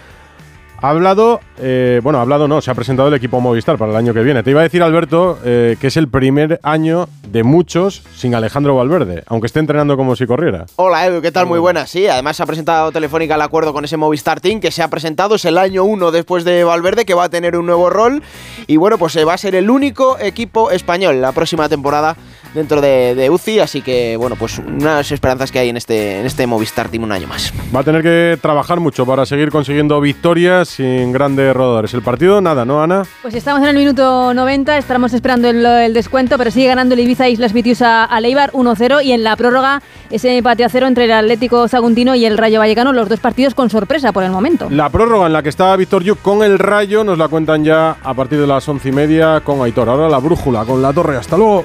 ha 0.84 0.90
hablado, 0.90 1.40
eh, 1.58 2.00
bueno, 2.02 2.18
ha 2.18 2.22
hablado 2.22 2.46
no, 2.46 2.60
se 2.60 2.70
ha 2.70 2.74
presentado 2.74 3.08
el 3.08 3.14
equipo 3.14 3.40
Movistar 3.40 3.78
para 3.78 3.92
el 3.92 3.96
año 3.96 4.12
que 4.12 4.22
viene. 4.22 4.42
Te 4.42 4.50
iba 4.50 4.60
a 4.60 4.64
decir, 4.64 4.82
Alberto, 4.82 5.38
eh, 5.42 5.78
que 5.80 5.86
es 5.86 5.96
el 5.96 6.08
primer 6.08 6.60
año 6.62 7.08
de 7.26 7.42
muchos 7.42 8.02
sin 8.14 8.34
Alejandro 8.34 8.76
Valverde, 8.76 9.24
aunque 9.26 9.46
esté 9.46 9.60
entrenando 9.60 9.96
como 9.96 10.14
si 10.14 10.26
corriera. 10.26 10.66
Hola 10.76 11.06
Edu, 11.06 11.22
¿qué 11.22 11.32
tal? 11.32 11.46
Muy 11.46 11.58
buenas. 11.58 11.88
Sí, 11.88 12.06
además 12.06 12.36
se 12.36 12.42
ha 12.42 12.46
presentado 12.46 12.92
Telefónica 12.92 13.36
el 13.36 13.40
acuerdo 13.40 13.72
con 13.72 13.86
ese 13.86 13.96
Movistar 13.96 14.42
Team 14.42 14.60
que 14.60 14.70
se 14.70 14.82
ha 14.82 14.88
presentado. 14.88 15.36
Es 15.36 15.46
el 15.46 15.56
año 15.56 15.84
1 15.84 16.10
después 16.10 16.44
de 16.44 16.64
Valverde 16.64 17.06
que 17.06 17.14
va 17.14 17.24
a 17.24 17.28
tener 17.30 17.56
un 17.56 17.64
nuevo 17.64 17.88
rol. 17.88 18.22
Y 18.66 18.76
bueno, 18.76 18.98
pues 18.98 19.16
eh, 19.16 19.24
va 19.24 19.32
a 19.32 19.38
ser 19.38 19.54
el 19.54 19.70
único 19.70 20.18
equipo 20.18 20.70
español 20.70 21.22
la 21.22 21.32
próxima 21.32 21.66
temporada 21.66 22.14
dentro 22.54 22.80
de, 22.80 23.14
de 23.14 23.30
UCI. 23.30 23.60
Así 23.60 23.82
que 23.82 24.16
bueno, 24.16 24.36
pues 24.36 24.58
unas 24.58 25.10
esperanzas 25.10 25.50
que 25.52 25.58
hay 25.58 25.68
en 25.68 25.76
este, 25.76 26.20
en 26.20 26.26
este 26.26 26.46
Movistar 26.46 26.88
Team 26.88 27.04
un 27.04 27.12
año 27.12 27.26
más. 27.26 27.52
Va 27.74 27.80
a 27.80 27.84
tener 27.84 28.02
que 28.02 28.38
trabajar 28.40 28.80
mucho 28.80 29.04
para 29.04 29.26
seguir 29.26 29.50
consiguiendo 29.50 30.00
victorias 30.00 30.68
sin 30.68 31.12
grandes 31.12 31.54
rodadores. 31.54 31.92
El 31.94 32.02
partido, 32.02 32.40
nada, 32.40 32.64
¿no, 32.64 32.82
Ana? 32.82 33.02
Pues 33.22 33.34
estamos 33.34 33.62
en 33.62 33.68
el 33.68 33.76
minuto 33.76 34.32
90, 34.34 34.78
estamos 34.78 35.12
esperando 35.12 35.48
el, 35.48 35.64
el 35.64 35.94
descuento, 35.94 36.38
pero 36.38 36.50
sigue 36.50 36.66
ganando 36.66 36.94
el 36.94 37.00
Ibiza 37.00 37.28
Islas 37.28 37.52
Pitiusa 37.52 38.04
a 38.04 38.20
Leibar 38.20 38.52
1-0 38.52 39.04
y 39.04 39.12
en 39.12 39.24
la 39.24 39.36
prórroga 39.36 39.82
ese 40.10 40.36
empate 40.36 40.64
a 40.64 40.68
cero 40.68 40.86
entre 40.86 41.04
el 41.04 41.12
Atlético 41.12 41.66
Saguntino 41.68 42.14
y 42.14 42.24
el 42.24 42.38
Rayo 42.38 42.60
Vallecano, 42.60 42.92
los 42.92 43.08
dos 43.08 43.20
partidos 43.20 43.54
con 43.54 43.70
sorpresa 43.70 44.12
por 44.12 44.22
el 44.22 44.30
momento. 44.30 44.68
La 44.70 44.88
prórroga 44.90 45.26
en 45.26 45.32
la 45.32 45.42
que 45.42 45.48
está 45.48 45.74
Víctor 45.76 46.04
Yuk 46.04 46.20
con 46.22 46.42
el 46.42 46.58
Rayo 46.58 47.04
nos 47.04 47.18
la 47.18 47.28
cuentan 47.28 47.64
ya 47.64 47.96
a 48.02 48.14
partir 48.14 48.40
de 48.40 48.46
las 48.46 48.68
once 48.68 48.88
y 48.88 48.92
media 48.92 49.40
con 49.40 49.60
Aitor. 49.62 49.88
Ahora 49.88 50.08
la 50.08 50.18
brújula 50.18 50.64
con 50.64 50.82
la 50.82 50.92
torre. 50.92 51.16
Hasta 51.16 51.36
luego. 51.36 51.64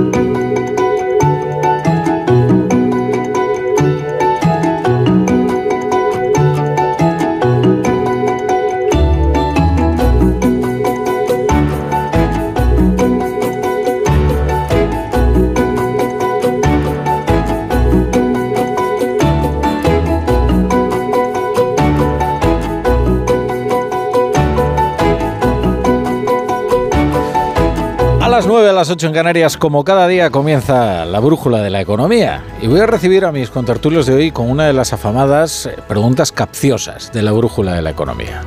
Las 28.81 28.87
9, 28.87 28.93
a 28.93 28.95
las 28.95 28.97
8 28.97 29.07
en 29.07 29.13
Canarias, 29.13 29.57
como 29.57 29.83
cada 29.83 30.07
día, 30.07 30.31
comienza 30.31 31.05
la 31.05 31.19
brújula 31.19 31.61
de 31.61 31.69
la 31.69 31.81
economía. 31.81 32.43
Y 32.61 32.67
voy 32.67 32.79
a 32.79 32.87
recibir 32.87 33.25
a 33.25 33.31
mis 33.31 33.51
contertulios 33.51 34.07
de 34.07 34.15
hoy 34.15 34.31
con 34.31 34.49
una 34.49 34.65
de 34.65 34.73
las 34.73 34.91
afamadas 34.91 35.67
eh, 35.67 35.75
preguntas 35.87 36.31
capciosas 36.31 37.11
de 37.13 37.21
la 37.21 37.31
brújula 37.31 37.75
de 37.75 37.83
la 37.83 37.91
economía. 37.91 38.41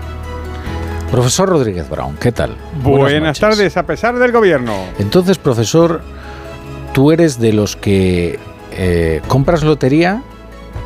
Profesor 1.13 1.49
Rodríguez 1.49 1.89
Brown, 1.89 2.17
¿qué 2.17 2.33
tal? 2.33 2.57
Buenas, 2.83 3.23
noches. 3.23 3.41
tardes, 3.41 3.77
a 3.77 3.85
pesar 3.85 4.19
del 4.19 4.33
gobierno. 4.33 4.75
Entonces, 4.99 5.39
profesor, 5.39 6.01
¿tú 6.93 7.13
eres 7.13 7.39
de 7.39 7.53
los 7.53 7.77
que 7.77 8.41
eh, 8.73 9.23
compras 9.29 9.63
lotería 9.63 10.23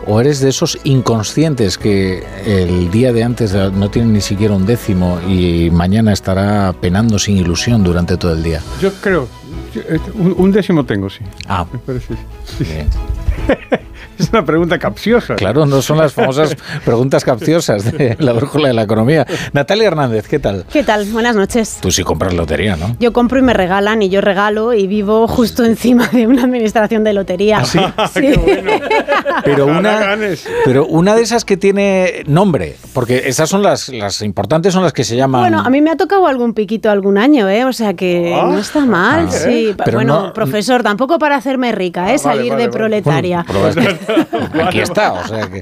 o 0.07 0.21
eres 0.21 0.41
de 0.41 0.51
esos 0.51 0.79
inconscientes 0.85 1.79
que 1.79 2.23
el 2.45 2.91
día 2.91 3.15
de 3.15 3.25
antes 3.25 3.55
no 3.55 3.91
tienen 3.91 4.13
ni 4.13 4.21
siquiera 4.21 4.55
un 4.55 4.67
décimo 4.67 5.19
y 5.27 5.71
mañana 5.71 6.13
estará 6.13 6.75
penando 6.79 7.19
sin 7.19 7.39
ilusión 7.39 7.83
durante 7.83 8.17
todo 8.17 8.33
el 8.33 8.43
día? 8.43 8.63
Yo 8.81 8.93
creo, 9.01 9.29
Un, 10.15 10.35
un 10.39 10.53
décimo 10.53 10.85
tengo, 10.85 11.09
sí. 11.11 11.21
Ah. 11.49 11.67
Me 11.73 11.79
parece, 11.79 12.15
sí. 12.45 12.65
es 14.19 14.29
una 14.31 14.45
pregunta 14.45 14.79
capciosa. 14.79 15.35
Claro, 15.37 15.67
no 15.67 15.83
son 15.83 15.99
las 15.99 16.13
famosas 16.13 16.57
preguntas 16.85 17.25
capciosas 17.25 17.85
de 17.93 18.17
la 18.19 18.33
brújula 18.33 18.69
de 18.69 18.75
la 18.75 18.83
economía. 18.83 19.27
Natalia 19.53 19.89
Hernández, 19.89 20.27
¿qué 20.29 20.39
tal? 20.39 20.65
¿Qué 20.73 20.83
tal? 20.83 21.05
Buenas 21.07 21.37
noches. 21.37 21.79
Tú 21.81 21.91
sí 21.91 22.03
compras 22.03 22.35
lotería, 22.35 22.77
¿no? 22.77 22.97
Yo 23.01 23.13
compro 23.13 23.39
y 23.39 23.43
me 23.43 23.55
regalan 23.55 24.03
y 24.03 24.09
yo 24.09 24.21
regalo 24.21 24.73
y 24.75 24.87
vivo 24.87 25.27
justo 25.29 25.65
encima 25.65 26.09
de 26.09 26.27
una 26.27 26.43
administración 26.45 27.05
de 27.05 27.13
lotería. 27.13 27.59
¿Ah, 27.59 27.65
sí? 27.65 27.79
Sí. 28.19 28.33
Pero 29.45 29.65
Ojalá 29.67 30.15
una, 30.15 30.17
pero 30.65 30.87
una 30.87 31.15
de 31.15 31.23
esas 31.23 31.45
que 31.45 31.57
tiene 31.57 32.23
nombre, 32.27 32.77
porque 32.93 33.23
esas 33.27 33.49
son 33.49 33.63
las, 33.63 33.89
las 33.91 34.23
importantes, 34.23 34.73
son 34.75 34.83
las 34.83 34.93
que 34.93 35.05
se 35.05 35.17
llaman... 35.17 35.43
Bueno, 35.43 35.61
a 35.61 35.71
mí 35.71 35.81
me 35.81 35.91
ha 35.91 35.97
tocado 35.97 36.27
algún 36.27 36.55
piquito 36.55 36.91
algún 36.91 37.19
año, 37.19 37.49
¿eh? 37.49 37.65
O 37.65 37.73
sea 37.73 37.95
que 37.95 38.35
Ah. 38.35 38.47
no 38.51 38.59
está 38.59 38.85
mal, 38.85 39.27
Ah. 39.29 39.33
sí. 39.33 39.75
Pero 39.85 39.99
bueno, 39.99 40.23
no- 40.27 40.33
profesor, 40.33 40.83
tampoco 40.83 41.19
para 41.19 41.37
hacerme 41.37 41.73
rica, 41.73 42.13
¿eh? 42.13 42.17
Ah, 42.19 42.23
vale, 42.25 42.39
Salir 42.39 42.53
vale, 42.53 42.63
de 42.63 42.69
vale. 42.69 42.79
proletaria. 42.79 43.45
Pero 43.47 43.61
aquí 44.65 44.81
está, 44.81 45.13
o 45.13 45.27
sea 45.27 45.49
que... 45.49 45.61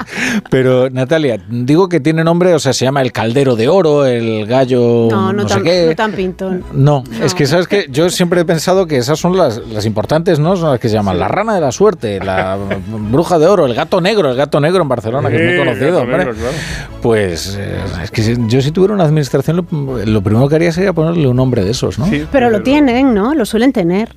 Pero 0.50 0.90
Natalia, 0.90 1.38
digo 1.48 1.88
que 1.88 2.00
tiene 2.00 2.24
nombre, 2.24 2.54
o 2.54 2.58
sea, 2.58 2.72
se 2.72 2.84
llama 2.84 3.02
el 3.02 3.12
caldero 3.12 3.56
de 3.56 3.68
oro, 3.68 4.06
el 4.06 4.46
gallo 4.46 5.08
no, 5.10 5.32
no, 5.32 5.42
no 5.42 5.48
sé 5.48 5.54
tan, 5.54 5.64
qué. 5.64 5.86
no 5.88 5.94
tan 5.96 6.12
pintón. 6.12 6.64
No, 6.72 7.04
es 7.22 7.34
que 7.34 7.46
sabes 7.46 7.66
que 7.68 7.86
yo 7.90 8.10
siempre 8.10 8.40
he 8.40 8.44
pensado 8.44 8.86
que 8.86 8.96
esas 8.96 9.18
son 9.18 9.36
las, 9.36 9.58
las 9.68 9.84
importantes, 9.86 10.38
¿no? 10.38 10.56
Son 10.56 10.70
las 10.70 10.80
que 10.80 10.88
se 10.88 10.94
llaman 10.94 11.18
la 11.18 11.28
rana 11.28 11.54
de 11.54 11.60
la 11.60 11.72
suerte, 11.72 12.18
la 12.20 12.56
bruja 12.88 13.38
de 13.38 13.46
oro, 13.46 13.66
el 13.66 13.74
gato 13.74 14.00
negro, 14.00 14.30
el 14.30 14.36
gato 14.36 14.60
negro 14.60 14.82
en 14.82 14.88
Barcelona, 14.88 15.28
que 15.28 15.36
es 15.36 15.40
Sí, 15.42 15.46
muy 15.48 15.58
conocido, 15.58 15.90
gato 15.92 16.02
hombre. 16.02 16.18
negro, 16.18 16.34
claro. 16.34 16.56
Pues 17.02 17.56
eh, 17.58 17.78
es 18.02 18.10
que 18.10 18.36
yo 18.48 18.60
si 18.60 18.70
tuviera 18.72 18.94
una 18.94 19.04
administración, 19.04 19.66
lo, 19.70 20.04
lo 20.04 20.22
primero 20.22 20.48
que 20.48 20.56
haría 20.56 20.72
sería 20.72 20.92
ponerle 20.92 21.28
un 21.28 21.36
nombre 21.36 21.64
de 21.64 21.70
esos, 21.70 21.98
¿no? 21.98 22.06
Sí, 22.06 22.24
Pero 22.32 22.50
lo 22.50 22.62
tienen, 22.62 23.14
¿no? 23.14 23.34
Lo 23.34 23.44
suelen 23.46 23.72
tener. 23.72 24.08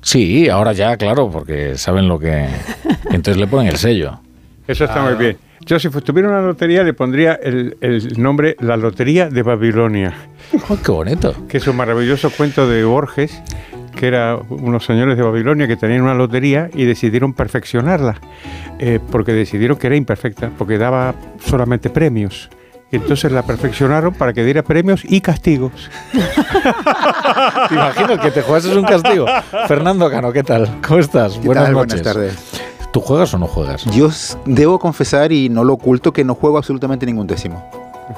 ahora 0.50 0.72
ya, 0.72 0.96
claro, 0.96 1.30
porque 1.30 1.76
saben 1.76 2.08
lo 2.08 2.18
que... 2.18 2.46
Entonces 3.10 3.36
le 3.38 3.46
ponen 3.46 3.68
el 3.68 3.76
sello. 3.76 3.99
Eso 4.70 4.84
está 4.84 5.02
muy 5.02 5.14
bien. 5.14 5.36
Yo 5.66 5.78
si 5.78 5.88
tuviera 5.90 6.28
una 6.28 6.40
lotería 6.40 6.82
le 6.82 6.94
pondría 6.94 7.34
el, 7.34 7.76
el 7.80 8.22
nombre 8.22 8.56
La 8.60 8.76
Lotería 8.76 9.28
de 9.28 9.42
Babilonia. 9.42 10.14
Oh, 10.68 10.76
¡Qué 10.82 10.90
bonito! 10.90 11.34
Que 11.48 11.58
es 11.58 11.66
un 11.66 11.76
maravilloso 11.76 12.30
cuento 12.30 12.68
de 12.68 12.84
Borges, 12.84 13.42
que 13.94 14.06
era 14.06 14.36
unos 14.48 14.84
señores 14.84 15.16
de 15.16 15.22
Babilonia 15.22 15.66
que 15.68 15.76
tenían 15.76 16.02
una 16.02 16.14
lotería 16.14 16.70
y 16.72 16.84
decidieron 16.84 17.34
perfeccionarla, 17.34 18.20
eh, 18.78 19.00
porque 19.10 19.32
decidieron 19.32 19.76
que 19.76 19.88
era 19.88 19.96
imperfecta, 19.96 20.50
porque 20.56 20.78
daba 20.78 21.14
solamente 21.44 21.90
premios. 21.90 22.48
Y 22.92 22.96
entonces 22.96 23.30
la 23.30 23.42
perfeccionaron 23.42 24.14
para 24.14 24.32
que 24.32 24.44
diera 24.44 24.62
premios 24.62 25.02
y 25.04 25.20
castigos. 25.20 25.90
¿Te 26.12 27.74
imaginas 27.74 28.18
que 28.20 28.30
te 28.30 28.42
juegas 28.42 28.64
un 28.66 28.84
castigo? 28.84 29.26
Fernando 29.68 30.10
Cano, 30.10 30.32
¿qué 30.32 30.42
tal? 30.42 30.78
¿Cómo 30.86 31.00
estás? 31.00 31.34
¿Qué 31.34 31.46
Buenas 31.46 31.64
tal? 31.64 31.72
noches. 31.74 32.02
Buenas 32.02 32.14
tardes. 32.14 32.69
¿Tú 32.92 33.00
juegas 33.00 33.32
o 33.34 33.38
no 33.38 33.46
juegas? 33.46 33.84
Yo 33.86 34.08
debo 34.46 34.78
confesar 34.78 35.30
y 35.32 35.48
no 35.48 35.62
lo 35.64 35.74
oculto 35.74 36.12
que 36.12 36.24
no 36.24 36.34
juego 36.34 36.58
absolutamente 36.58 37.06
ningún 37.06 37.26
décimo. 37.26 37.64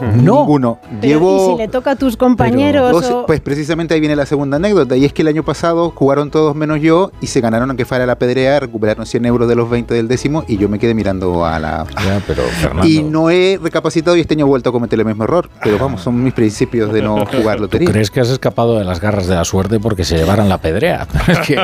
No. 0.01 0.39
Ninguno. 0.40 0.78
Pero, 0.82 1.03
Llevo 1.03 1.36
¿Y 1.36 1.53
si 1.53 1.59
le 1.59 1.69
toca 1.69 1.90
a 1.90 1.97
tus 1.97 2.16
compañeros? 2.16 3.05
o- 3.11 3.27
pues 3.27 3.40
precisamente 3.43 3.93
ahí 3.93 4.01
viene 4.01 4.16
la 4.16 4.24
segunda 4.24 4.57
anécdota 4.57 4.97
y 4.97 5.05
es 5.05 5.12
que 5.12 5.20
el 5.20 5.28
año 5.28 5.43
pasado 5.43 5.93
jugaron 5.94 6.31
todos 6.31 6.57
menos 6.57 6.81
yo 6.81 7.11
y 7.20 7.27
se 7.27 7.43
ganaron 7.43 7.69
aunque 7.69 7.85
fuera 7.85 8.07
la 8.07 8.16
pedrea, 8.16 8.59
recuperaron 8.61 9.05
100 9.05 9.27
euros 9.27 9.47
de 9.51 9.55
los 9.55 9.69
20 9.69 9.93
del 9.93 10.09
décimo 10.09 10.44
y 10.49 10.57
yo 10.57 10.70
me 10.70 10.78
quedé 10.78 10.94
mirando 10.94 11.44
a 11.44 11.59
la... 11.59 11.85
Ya, 12.07 12.23
pero 12.27 12.43
Fernando... 12.44 12.86
Y 12.89 13.03
no 13.03 13.28
he 13.28 13.61
recapacitado 13.62 14.16
y 14.16 14.20
este 14.23 14.32
año 14.32 14.47
he 14.47 14.49
vuelto 14.49 14.70
a 14.70 14.73
cometer 14.73 14.99
el 14.99 15.05
mismo 15.05 15.24
error, 15.24 15.51
pero 15.62 15.78
vamos, 15.78 16.01
son 16.01 16.24
mis 16.24 16.32
principios 16.32 16.90
de 16.90 17.03
no 17.03 17.27
jugar 17.27 17.57
¿Tú 17.57 17.65
lotería. 17.65 17.90
crees 17.90 18.11
que 18.11 18.20
has 18.20 18.31
escapado 18.31 18.78
de 18.78 18.85
las 18.85 18.99
garras 18.99 19.27
de 19.27 19.35
la 19.35 19.44
suerte 19.44 19.78
porque 19.78 20.05
se 20.05 20.16
llevaran 20.16 20.49
la 20.49 20.57
pedrea? 20.57 21.07
es 21.28 21.39
que 21.40 21.57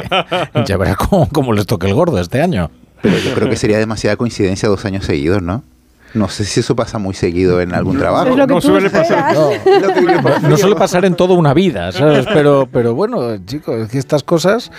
ya 0.66 0.76
verás 0.76 0.98
cómo, 0.98 1.26
cómo 1.32 1.54
les 1.54 1.64
toque 1.64 1.86
el 1.86 1.94
gordo 1.94 2.18
este 2.20 2.42
año. 2.42 2.70
Pero 3.02 3.18
yo 3.18 3.34
creo 3.34 3.48
que 3.48 3.56
sería 3.56 3.78
demasiada 3.78 4.16
coincidencia 4.16 4.68
dos 4.68 4.84
años 4.84 5.04
seguidos, 5.04 5.42
¿no? 5.42 5.62
No 6.14 6.28
sé 6.28 6.44
si 6.44 6.60
eso 6.60 6.74
pasa 6.74 6.98
muy 6.98 7.14
seguido 7.14 7.60
en 7.60 7.74
algún 7.74 7.98
trabajo. 7.98 8.30
Es 8.30 8.36
lo 8.36 8.46
que 8.46 8.54
No 8.54 8.60
tú 8.60 8.68
suele 8.68 8.90
pasar. 8.90 9.34
No, 9.34 9.50
no 10.48 10.56
suele 10.56 10.74
pasar 10.74 11.04
en 11.04 11.14
toda 11.14 11.34
una 11.34 11.52
vida, 11.52 11.92
¿sabes? 11.92 12.26
Pero, 12.32 12.68
pero 12.72 12.94
bueno, 12.94 13.36
chicos, 13.44 13.82
es 13.82 13.88
que 13.90 13.98
estas 13.98 14.22
cosas... 14.22 14.70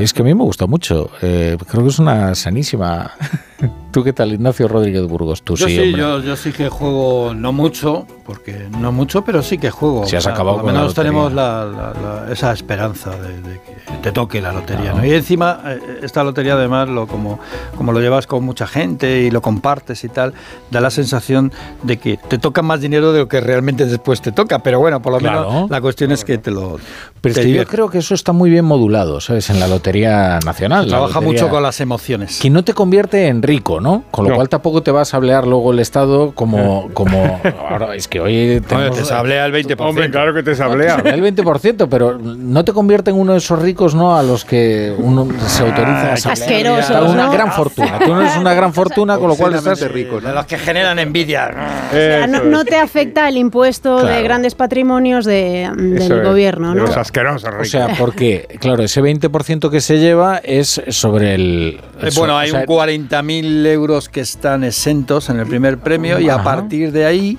Es 0.00 0.14
que 0.14 0.22
a 0.22 0.24
mí 0.24 0.32
me 0.34 0.44
gusta 0.44 0.66
mucho. 0.66 1.10
Eh, 1.22 1.58
creo 1.68 1.82
que 1.82 1.90
es 1.90 1.98
una 1.98 2.34
sanísima... 2.34 3.12
¿Tú 3.92 4.02
qué 4.02 4.12
tal, 4.12 4.32
Ignacio 4.32 4.66
Rodríguez 4.66 5.06
Burgos? 5.06 5.42
Tú 5.42 5.54
yo 5.56 5.68
sí, 5.68 5.76
sí, 5.76 5.92
yo, 5.96 6.18
yo 6.20 6.34
sí 6.34 6.50
que 6.50 6.68
juego, 6.68 7.32
no 7.34 7.52
mucho, 7.52 8.06
porque 8.26 8.66
no 8.80 8.90
mucho, 8.90 9.22
pero 9.24 9.40
sí 9.42 9.56
que 9.56 9.70
juego. 9.70 10.04
Si 10.04 10.16
has 10.16 10.26
acabado 10.26 10.56
por 10.56 10.64
con 10.64 10.72
lo 10.72 10.72
la 10.74 10.80
menos 10.80 10.94
tenemos 10.94 11.32
la- 11.32 11.64
la- 11.64 12.24
la- 12.26 12.32
esa 12.32 12.52
esperanza 12.52 13.10
de, 13.10 13.40
de 13.40 13.60
que 13.60 13.74
te 14.02 14.10
toque 14.10 14.40
la 14.42 14.52
lotería. 14.52 14.90
Claro. 14.90 14.98
¿no? 14.98 15.06
Y 15.06 15.12
encima, 15.12 15.60
eh, 15.66 15.78
esta 16.02 16.24
lotería 16.24 16.54
además, 16.54 16.88
lo, 16.88 17.06
como, 17.06 17.38
como 17.76 17.92
lo 17.92 18.00
llevas 18.00 18.26
con 18.26 18.42
mucha 18.44 18.66
gente 18.66 19.20
y 19.22 19.30
lo 19.30 19.40
compartes 19.40 20.02
y 20.02 20.08
tal, 20.08 20.34
da 20.72 20.80
la 20.80 20.90
sensación 20.90 21.52
de 21.84 21.98
que 21.98 22.16
te 22.16 22.38
toca 22.38 22.62
más 22.62 22.80
dinero 22.80 23.12
de 23.12 23.20
lo 23.20 23.28
que 23.28 23.40
realmente 23.40 23.86
después 23.86 24.20
te 24.20 24.32
toca. 24.32 24.58
Pero 24.58 24.80
bueno, 24.80 25.00
por 25.00 25.12
lo 25.12 25.18
Claro. 25.20 25.48
menos 25.50 25.70
la 25.70 25.80
cuestión 25.80 26.10
es 26.10 26.24
que 26.24 26.38
te 26.38 26.50
lo... 26.50 26.78
Pero 27.20 27.32
es 27.36 27.46
que 27.46 27.52
yo 27.52 27.64
creo 27.66 27.88
que 27.88 27.98
eso 27.98 28.14
está 28.14 28.32
muy 28.32 28.50
bien 28.50 28.64
modulado, 28.64 29.20
¿sabes? 29.20 29.48
En 29.50 29.60
la 29.60 29.68
Lotería 29.68 30.40
Nacional. 30.44 30.84
Se 30.84 30.90
trabaja 30.90 31.20
lotería- 31.20 31.42
mucho 31.42 31.48
con 31.48 31.62
las 31.62 31.80
emociones. 31.80 32.40
Que 32.40 32.50
no 32.50 32.64
te 32.64 32.74
convierte 32.74 33.28
en 33.28 33.40
rico, 33.44 33.53
¿no? 33.80 34.04
Con 34.10 34.24
lo 34.24 34.30
No. 34.30 34.36
cual 34.36 34.48
tampoco 34.48 34.82
te 34.82 34.90
va 34.90 35.02
a 35.02 35.04
sablear 35.04 35.46
luego 35.46 35.72
el 35.72 35.78
Estado 35.78 36.32
como... 36.32 36.90
como 36.94 37.40
ahora, 37.68 37.94
es 37.94 38.08
que 38.08 38.20
hoy... 38.20 38.60
tenemos- 38.66 38.96
te 38.96 39.04
sablea 39.04 39.46
el 39.46 39.52
20%. 39.52 39.76
Hombre, 39.80 40.10
claro 40.10 40.34
que 40.34 40.42
te 40.42 40.54
sablea. 40.54 40.96
El 41.04 41.22
20%, 41.22 41.86
pero 41.90 42.18
no 42.18 42.64
te 42.64 42.72
convierte 42.72 43.10
en 43.10 43.18
uno 43.18 43.32
de 43.32 43.38
esos 43.38 43.60
ricos, 43.60 43.94
¿no? 43.94 44.16
A 44.16 44.22
los 44.22 44.44
que 44.44 44.94
uno 44.98 45.28
se 45.46 45.62
autoriza 45.62 46.12
a 46.12 46.16
sablear. 46.16 46.42
Asquerosos, 46.44 46.90
Está 46.90 47.02
Una 47.02 47.26
¿no? 47.26 47.32
gran 47.32 47.52
fortuna. 47.52 47.98
Tú 48.04 48.14
no 48.14 48.20
eres 48.22 48.36
una 48.36 48.54
gran 48.54 48.72
fortuna, 48.74 49.18
con 49.18 49.28
lo 49.28 49.36
cual 49.36 49.54
estás... 49.54 49.80
De 49.80 49.88
los 50.34 50.46
que 50.46 50.58
generan 50.58 50.98
envidia. 50.98 51.50
O 51.90 51.94
sea, 51.94 52.26
no, 52.26 52.42
no 52.44 52.64
te 52.64 52.76
afecta 52.76 53.28
el 53.28 53.36
impuesto 53.36 53.98
de 53.98 54.02
Claro. 54.04 54.24
grandes 54.24 54.54
patrimonios 54.54 55.24
de- 55.24 55.70
del 55.76 56.22
gobierno, 56.22 56.74
¿no? 56.74 56.84
asquerosos 56.84 57.50
O 57.60 57.64
sea, 57.64 57.88
porque, 57.98 58.46
claro, 58.60 58.82
ese 58.82 59.02
20% 59.02 59.70
que 59.70 59.80
se 59.80 59.98
lleva 59.98 60.38
es 60.42 60.80
sobre 60.88 61.34
el... 61.34 61.80
Eh, 62.00 62.10
bueno, 62.16 62.34
o 62.34 62.38
hay 62.38 62.50
sea, 62.50 62.60
un 62.60 62.66
40.000 62.66 63.33
euros 63.42 64.08
que 64.08 64.20
están 64.20 64.64
exentos 64.64 65.30
en 65.30 65.40
el 65.40 65.46
primer 65.46 65.78
premio 65.78 66.20
y 66.20 66.28
a 66.28 66.42
partir 66.42 66.92
de 66.92 67.06
ahí 67.06 67.38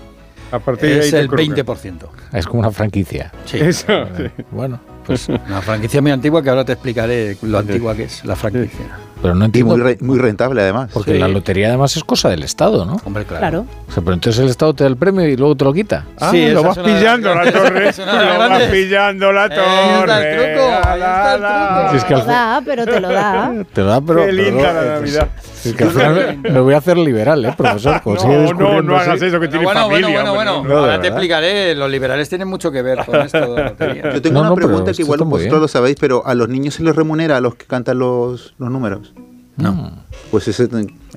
a 0.51 0.59
partir 0.59 0.89
de 0.89 0.99
es 0.99 1.13
ahí 1.13 1.21
el 1.21 1.27
colocan. 1.27 1.65
20%. 1.65 2.07
Es 2.33 2.45
como 2.45 2.59
una 2.59 2.71
franquicia. 2.71 3.31
Sí. 3.45 3.57
Eso, 3.57 4.07
sí. 4.15 4.23
Bueno, 4.51 4.79
pues... 5.05 5.27
Una 5.27 5.61
franquicia 5.61 6.01
muy 6.01 6.11
antigua 6.11 6.41
que 6.43 6.49
ahora 6.49 6.65
te 6.65 6.73
explicaré 6.73 7.37
lo 7.41 7.57
antigua 7.57 7.95
que 7.95 8.03
es 8.03 8.23
la 8.25 8.35
franquicia. 8.35 8.85
Pero 9.21 9.33
no 9.35 9.43
Y 9.43 9.47
entiendo... 9.47 9.75
muy, 9.75 9.83
re- 9.83 9.97
muy 10.01 10.19
rentable 10.19 10.61
además. 10.61 10.89
Porque 10.93 11.13
Sí. 11.13 11.17
la 11.19 11.27
lotería 11.27 11.69
además 11.69 11.95
es 11.97 12.03
cosa 12.03 12.29
del 12.29 12.43
Estado, 12.43 12.85
¿no? 12.85 12.97
Hombre, 13.05 13.23
claro. 13.25 13.39
Claro. 13.41 13.65
O 13.87 13.91
sea, 13.91 14.03
pero 14.03 14.13
entonces 14.13 14.41
el 14.43 14.49
Estado 14.49 14.73
te 14.73 14.83
da 14.83 14.89
el 14.89 14.97
premio 14.97 15.27
y 15.27 15.35
luego 15.35 15.55
te 15.55 15.63
lo 15.65 15.73
quita. 15.73 16.05
Ah, 16.19 16.29
Sí, 16.31 16.49
lo 16.49 16.63
vas 16.63 16.77
pillando 16.79 17.33
la 17.33 17.51
torre. 17.51 17.91
Lo 17.97 18.39
vas 18.39 18.63
pillando 18.63 19.31
la 19.31 19.43
Ahí 19.43 19.49
está 19.49 19.63
el 20.01 20.05
torre. 20.05 20.53
truco, 20.53 20.87
ahí 20.87 20.99
está 20.99 21.35
el 21.35 21.41
truco. 21.41 21.91
Si 21.91 21.97
es 21.97 22.03
que 22.03 22.07
Te 22.09 22.13
al 22.15 22.19
lo 22.19 22.25
da, 22.27 22.61
pero 22.65 22.85
te 22.85 22.99
lo 22.99 23.09
da. 23.09 23.53
Te 23.73 23.81
lo 23.81 23.87
da, 23.87 24.01
pero... 24.01 24.25
Qué 24.25 24.31
linda 24.33 24.73
no, 24.73 24.81
la 24.81 24.95
Navidad. 24.95 25.29
pues, 25.35 25.65
es 25.65 25.73
que 25.75 25.83
al 25.83 25.89
final 25.91 26.37
me, 26.43 26.49
me 26.51 26.59
voy 26.59 26.73
a 26.73 26.77
hacer 26.77 26.97
liberal, 26.97 27.45
¿eh, 27.45 27.53
profesor? 27.57 28.01
No, 28.05 28.53
no, 28.53 28.81
no 28.81 28.95
hagas 28.95 29.07
así. 29.15 29.25
eso 29.25 29.39
que 29.39 29.47
tiene 29.47 29.65
bueno, 29.65 29.87
bueno, 29.89 30.07
familia. 30.07 30.21
bueno, 30.21 30.35
bueno. 30.35 30.63
no. 30.63 30.69
No, 30.69 30.75
de 30.85 30.91
Ahora 30.91 31.01
te 31.01 31.07
explicaré. 31.07 31.73
Los 31.75 31.89
liberales 31.89 32.29
tienen 32.29 32.47
mucho 32.47 32.71
que 32.71 32.81
ver 32.81 33.03
con 33.05 33.21
esto 33.21 33.39
de 33.39 33.47
la 33.47 33.69
lotería. 33.69 34.13
Yo 34.13 34.21
tengo 34.21 34.41
No, 34.43 34.51
una 34.51 34.55
pregunta 34.55 34.91
que 34.91 35.01
igual 35.01 35.19
vosotros 35.21 35.41
bien. 35.49 35.61
lo 35.61 35.67
sabéis, 35.67 35.95
pero 35.99 36.25
¿a 36.25 36.35
los 36.35 36.49
niños 36.49 36.75
se 36.75 36.83
les 36.83 36.95
remunera 36.95 37.37
a 37.37 37.41
los 37.41 37.55
que 37.55 37.65
cantan 37.65 37.97
los, 37.99 38.53
los 38.59 38.69
números? 38.69 39.13
No. 39.57 39.91
Pues 40.31 40.47
ese- 40.47 40.67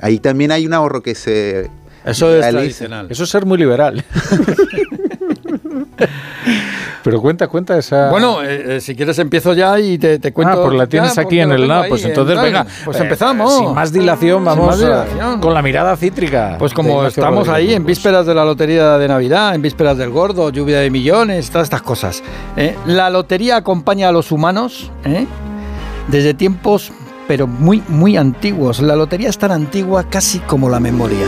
ahí 0.00 0.18
también 0.18 0.52
hay 0.52 0.66
un 0.66 0.72
ahorro 0.74 1.02
que 1.02 1.14
se... 1.14 1.70
Eso 2.04 2.34
es 2.34 2.48
tradicional. 2.48 3.06
Eso 3.10 3.24
es 3.24 3.30
ser 3.30 3.44
muy 3.44 3.58
liberal. 3.58 4.02
pero 7.02 7.20
cuenta, 7.20 7.48
cuenta 7.48 7.76
esa... 7.78 8.10
Bueno, 8.10 8.42
eh, 8.42 8.76
eh, 8.76 8.80
si 8.80 8.94
quieres 8.94 9.18
empiezo 9.18 9.52
ya 9.54 9.78
y 9.80 9.98
te, 9.98 10.18
te 10.18 10.32
cuento. 10.32 10.60
Ah, 10.60 10.64
pues 10.66 10.78
la 10.78 10.86
tienes 10.86 11.14
Ya, 11.14 11.22
aquí 11.22 11.40
en 11.40 11.52
el 11.52 11.70
ahí 11.70 11.88
Pues 11.88 12.02
en 12.04 12.10
entonces, 12.10 12.40
venga. 12.40 12.66
Pues 12.84 12.98
eh, 12.98 13.02
empezamos. 13.02 13.56
Sin 13.58 13.74
más 13.74 13.92
dilación, 13.92 14.38
Sin 14.38 14.44
vamos 14.44 14.66
más 14.66 14.82
a- 14.82 15.04
dilación. 15.04 15.40
con 15.40 15.54
la 15.54 15.62
mirada 15.62 15.96
cítrica. 15.96 16.56
Pues 16.58 16.72
como 16.74 17.04
estamos 17.06 17.46
Rodríguez 17.46 17.68
ahí 17.68 17.74
en 17.74 17.82
Burgos. 17.82 17.86
vísperas 17.96 18.26
de 18.26 18.34
la 18.34 18.44
lotería 18.44 18.98
de 18.98 19.08
Navidad, 19.08 19.54
en 19.54 19.62
vísperas 19.62 19.98
del 19.98 20.10
gordo, 20.10 20.50
lluvia 20.50 20.80
de 20.80 20.90
millones, 20.90 21.50
todas 21.50 21.66
estas 21.66 21.82
cosas. 21.82 22.22
¿eh? 22.56 22.76
La 22.86 23.10
lotería 23.10 23.56
acompaña 23.56 24.08
a 24.08 24.12
los 24.12 24.30
humanos 24.32 24.90
¿eh? 25.04 25.26
desde 26.08 26.34
tiempos, 26.34 26.92
pero 27.28 27.46
muy, 27.46 27.82
muy 27.88 28.16
antiguos. 28.16 28.80
La 28.80 28.96
lotería 28.96 29.28
es 29.28 29.38
tan 29.38 29.52
antigua 29.52 30.04
casi 30.10 30.40
como 30.40 30.68
la 30.68 30.80
memoria. 30.80 31.26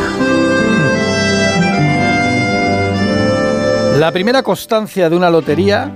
La 3.98 4.10
primera 4.10 4.42
constancia 4.42 5.10
de 5.10 5.16
una 5.16 5.28
lotería 5.28 5.92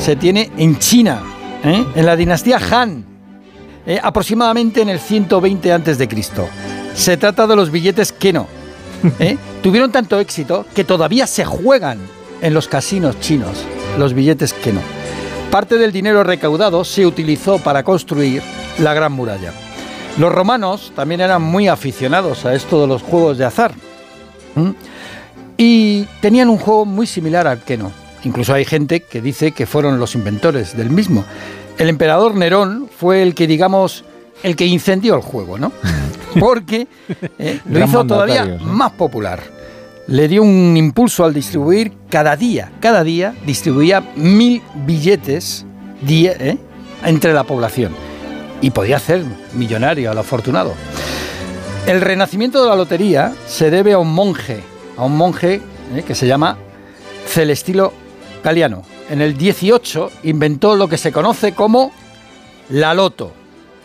se 0.00 0.16
tiene 0.16 0.50
en 0.58 0.78
China, 0.78 1.20
¿eh? 1.62 1.84
en 1.94 2.04
la 2.04 2.16
dinastía 2.16 2.58
Han, 2.70 3.06
¿eh? 3.86 4.00
aproximadamente 4.02 4.82
en 4.82 4.88
el 4.88 4.98
120 4.98 5.72
a.C. 5.72 6.08
Se 6.94 7.16
trata 7.16 7.46
de 7.46 7.54
los 7.54 7.70
billetes 7.70 8.10
Keno. 8.10 8.48
¿eh? 9.20 9.38
Tuvieron 9.62 9.92
tanto 9.92 10.18
éxito 10.18 10.66
que 10.74 10.82
todavía 10.82 11.28
se 11.28 11.44
juegan 11.44 12.00
en 12.42 12.54
los 12.54 12.66
casinos 12.66 13.20
chinos 13.20 13.64
los 13.98 14.14
billetes 14.14 14.52
Keno. 14.52 14.80
Parte 15.50 15.78
del 15.78 15.92
dinero 15.92 16.24
recaudado 16.24 16.84
se 16.84 17.06
utilizó 17.06 17.58
para 17.58 17.82
construir 17.82 18.42
la 18.78 18.92
Gran 18.92 19.12
Muralla. 19.12 19.52
Los 20.18 20.30
romanos 20.30 20.92
también 20.94 21.22
eran 21.22 21.40
muy 21.40 21.68
aficionados 21.68 22.44
a 22.44 22.54
esto 22.54 22.82
de 22.82 22.86
los 22.86 23.02
juegos 23.02 23.38
de 23.38 23.46
azar. 23.46 23.72
Y 25.56 26.04
tenían 26.20 26.50
un 26.50 26.58
juego 26.58 26.84
muy 26.84 27.06
similar 27.06 27.46
al 27.46 27.60
Keno. 27.60 27.92
Incluso 28.24 28.52
hay 28.52 28.66
gente 28.66 29.00
que 29.00 29.22
dice 29.22 29.52
que 29.52 29.64
fueron 29.64 29.98
los 29.98 30.14
inventores 30.14 30.76
del 30.76 30.90
mismo. 30.90 31.24
El 31.78 31.88
emperador 31.88 32.34
Nerón 32.34 32.90
fue 32.94 33.22
el 33.22 33.34
que, 33.34 33.46
digamos, 33.46 34.04
el 34.42 34.54
que 34.54 34.66
incendió 34.66 35.14
el 35.14 35.22
juego, 35.22 35.56
¿no? 35.56 35.72
Porque 36.38 36.88
eh, 37.38 37.60
lo 37.70 37.84
hizo 37.84 38.04
todavía 38.04 38.58
más 38.60 38.92
popular. 38.92 39.57
Le 40.08 40.26
dio 40.26 40.42
un 40.42 40.74
impulso 40.74 41.26
al 41.26 41.34
distribuir 41.34 41.92
cada 42.08 42.34
día, 42.34 42.72
cada 42.80 43.04
día 43.04 43.34
distribuía 43.44 44.00
mil 44.16 44.62
billetes 44.86 45.66
¿eh? 46.08 46.56
entre 47.04 47.34
la 47.34 47.44
población. 47.44 47.92
Y 48.62 48.70
podía 48.70 48.96
hacer 48.96 49.22
millonario 49.52 50.10
al 50.10 50.16
afortunado. 50.16 50.72
El 51.86 52.00
renacimiento 52.00 52.62
de 52.62 52.70
la 52.70 52.74
lotería 52.74 53.34
se 53.46 53.70
debe 53.70 53.92
a 53.92 53.98
un 53.98 54.10
monje, 54.10 54.62
a 54.96 55.04
un 55.04 55.14
monje 55.14 55.60
eh, 55.94 56.02
que 56.06 56.14
se 56.14 56.26
llama 56.26 56.56
Celestino 57.26 57.92
Galiano. 58.42 58.84
En 59.10 59.20
el 59.20 59.36
18 59.36 60.10
inventó 60.22 60.74
lo 60.74 60.88
que 60.88 60.96
se 60.96 61.12
conoce 61.12 61.52
como 61.52 61.92
la 62.70 62.94
loto. 62.94 63.32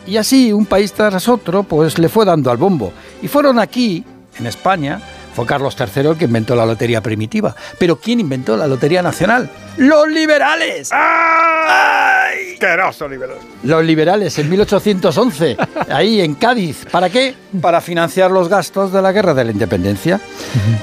Y 0.08 0.16
así, 0.16 0.54
un 0.54 0.68
país 0.68 0.94
tras 0.94 1.28
otro, 1.28 1.64
pues 1.64 2.00
le 2.00 2.08
fue 2.08 2.24
dando 2.24 2.50
al 2.50 2.56
bombo. 2.56 2.94
Y 3.22 3.28
fueron 3.28 3.60
aquí, 3.60 4.06
en 4.40 4.48
España, 4.48 5.02
fue 5.34 5.46
Carlos 5.46 5.76
III 5.80 6.10
el 6.10 6.18
que 6.18 6.26
inventó 6.26 6.56
la 6.56 6.66
lotería 6.66 7.02
primitiva. 7.02 7.56
Pero 7.80 7.98
¿quién 8.00 8.20
inventó 8.20 8.56
la 8.56 8.68
lotería 8.68 9.02
nacional? 9.02 9.50
¡Los 9.78 10.08
liberales! 10.08 10.90
¡Ay! 10.92 12.58
¡Queroso 12.60 13.08
liberal! 13.08 13.38
Los 13.64 13.84
liberales 13.84 14.38
en 14.40 14.50
1811, 14.50 15.58
ahí 15.90 16.22
en 16.22 16.36
Cádiz. 16.36 16.86
¿Para 16.92 17.10
qué? 17.10 17.36
Para 17.62 17.82
financiar 17.82 18.32
los 18.32 18.48
gastos 18.48 18.94
de 18.94 19.02
la 19.02 19.12
Guerra 19.12 19.34
de 19.34 19.46
la 19.46 19.52
Independencia. 19.52 20.20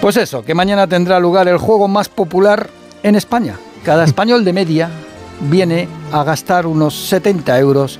Pues 0.01 0.17
eso, 0.17 0.45
que 0.45 0.55
mañana 0.55 0.87
tendrá 0.87 1.21
lugar 1.21 1.49
el 1.49 1.59
juego 1.59 1.89
más 1.89 2.09
popular 2.09 2.69
en 3.03 3.15
España. 3.15 3.57
Cada 3.85 4.05
español 4.11 4.45
de 4.45 4.53
media 4.53 4.91
viene 5.49 5.89
a 6.13 6.25
gastar 6.25 6.67
unos 6.67 6.95
70 7.09 7.59
euros 7.59 7.99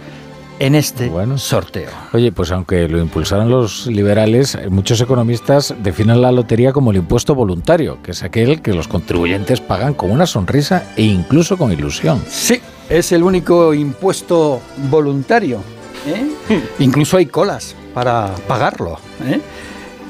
en 0.61 0.75
este 0.75 1.11
sorteo. 1.37 1.91
Oye, 2.13 2.31
pues 2.31 2.53
aunque 2.53 2.87
lo 2.87 3.01
impulsaron 3.01 3.51
los 3.51 3.87
liberales, 3.87 4.57
muchos 4.69 5.01
economistas 5.01 5.75
definen 5.83 6.21
la 6.21 6.31
lotería 6.31 6.73
como 6.73 6.93
el 6.93 6.99
impuesto 6.99 7.35
voluntario, 7.35 7.99
que 8.03 8.13
es 8.13 8.23
aquel 8.23 8.61
que 8.61 8.75
los 8.75 8.87
contribuyentes 8.87 9.61
pagan 9.61 9.95
con 9.95 10.11
una 10.11 10.27
sonrisa 10.27 10.93
e 10.97 11.03
incluso 11.03 11.57
con 11.57 11.73
ilusión. 11.73 12.23
Sí, 12.29 12.61
es 12.89 13.11
el 13.11 13.23
único 13.23 13.73
impuesto 13.73 14.61
voluntario. 14.91 15.63
¿eh? 16.07 16.63
Incluso 16.79 17.17
hay 17.17 17.27
colas 17.27 17.75
para 17.95 18.35
pagarlo. 18.47 18.99
¿eh? 19.25 19.41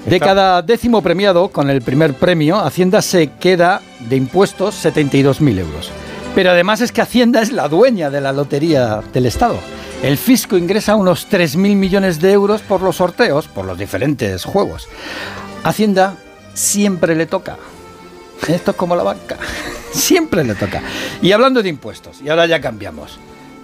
De 0.04 0.18
cada 0.18 0.62
décimo 0.62 1.00
premiado, 1.00 1.48
con 1.48 1.70
el 1.70 1.82
primer 1.82 2.14
premio, 2.14 2.58
Hacienda 2.58 3.02
se 3.02 3.30
queda 3.38 3.82
de 4.08 4.16
impuestos 4.16 4.84
72.000 4.84 5.58
euros. 5.58 5.92
Pero 6.34 6.50
además 6.50 6.80
es 6.80 6.92
que 6.92 7.02
Hacienda 7.02 7.42
es 7.42 7.52
la 7.52 7.68
dueña 7.68 8.08
de 8.10 8.20
la 8.20 8.32
lotería 8.32 9.02
del 9.12 9.26
Estado. 9.26 9.58
El 10.02 10.16
fisco 10.16 10.56
ingresa 10.56 10.94
unos 10.94 11.28
3.000 11.28 11.56
millones 11.76 12.20
de 12.20 12.32
euros 12.32 12.62
por 12.62 12.80
los 12.80 12.96
sorteos, 12.96 13.48
por 13.48 13.64
los 13.64 13.76
diferentes 13.76 14.44
juegos. 14.44 14.88
Hacienda 15.64 16.16
siempre 16.54 17.14
le 17.14 17.26
toca. 17.26 17.56
Esto 18.48 18.70
es 18.70 18.76
como 18.76 18.96
la 18.96 19.02
banca. 19.02 19.36
Siempre 19.92 20.44
le 20.44 20.54
toca. 20.54 20.80
Y 21.20 21.32
hablando 21.32 21.62
de 21.62 21.68
impuestos, 21.68 22.22
y 22.22 22.28
ahora 22.28 22.46
ya 22.46 22.60
cambiamos. 22.60 23.18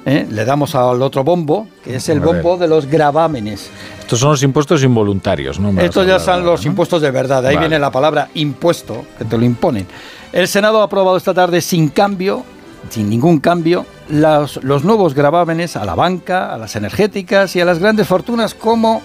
¿eh? 0.05 0.26
Le 0.28 0.44
damos 0.44 0.74
al 0.74 1.01
otro 1.01 1.24
bombo, 1.24 1.68
que 1.84 1.97
es 1.97 2.09
el 2.09 2.20
bombo 2.20 2.56
de 2.56 2.68
los 2.68 2.86
gravámenes. 2.86 3.70
Estos 4.01 4.18
son 4.18 4.30
los 4.30 4.43
impuestos 4.43 4.82
involuntarios, 4.82 5.59
¿no? 5.60 5.72
Me 5.72 5.84
Estos 5.84 6.06
ya 6.06 6.18
son 6.18 6.44
los 6.44 6.66
impuestos 6.66 7.01
de 7.01 7.10
verdad. 7.10 7.47
Ahí 7.47 7.55
Vale. 7.55 7.68
viene 7.68 7.78
la 7.78 7.90
palabra 7.90 8.28
impuesto, 8.34 9.06
que 9.16 9.24
te 9.24 9.38
lo 9.38 9.44
imponen. 9.44 9.86
El 10.32 10.48
Senado 10.48 10.80
ha 10.80 10.84
aprobado 10.84 11.16
esta 11.16 11.32
tarde 11.32 11.60
sin 11.60 11.88
cambio, 11.88 12.44
sin 12.90 13.08
ningún 13.10 13.40
cambio, 13.40 13.86
los, 14.08 14.62
nuevos 14.62 15.14
gravámenes 15.14 15.76
a 15.76 15.84
la 15.84 15.94
banca, 15.94 16.52
a 16.52 16.58
las 16.58 16.76
energéticas 16.76 17.56
y 17.56 17.60
a 17.60 17.64
las 17.64 17.78
grandes 17.78 18.06
fortunas, 18.06 18.54
como 18.54 19.02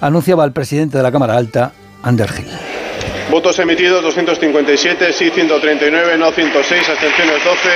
anunciaba 0.00 0.44
el 0.44 0.52
presidente 0.52 0.96
de 0.96 1.02
la 1.02 1.12
Cámara 1.12 1.36
Alta, 1.36 1.72
Ander 2.02 2.30
Gil. 2.30 2.48
Votos 3.30 3.58
emitidos 3.58 4.02
257, 4.02 5.12
sí 5.12 5.30
139, 5.30 6.18
no 6.18 6.32
106, 6.32 6.88
abstenciones 6.88 7.44
12. 7.44 7.68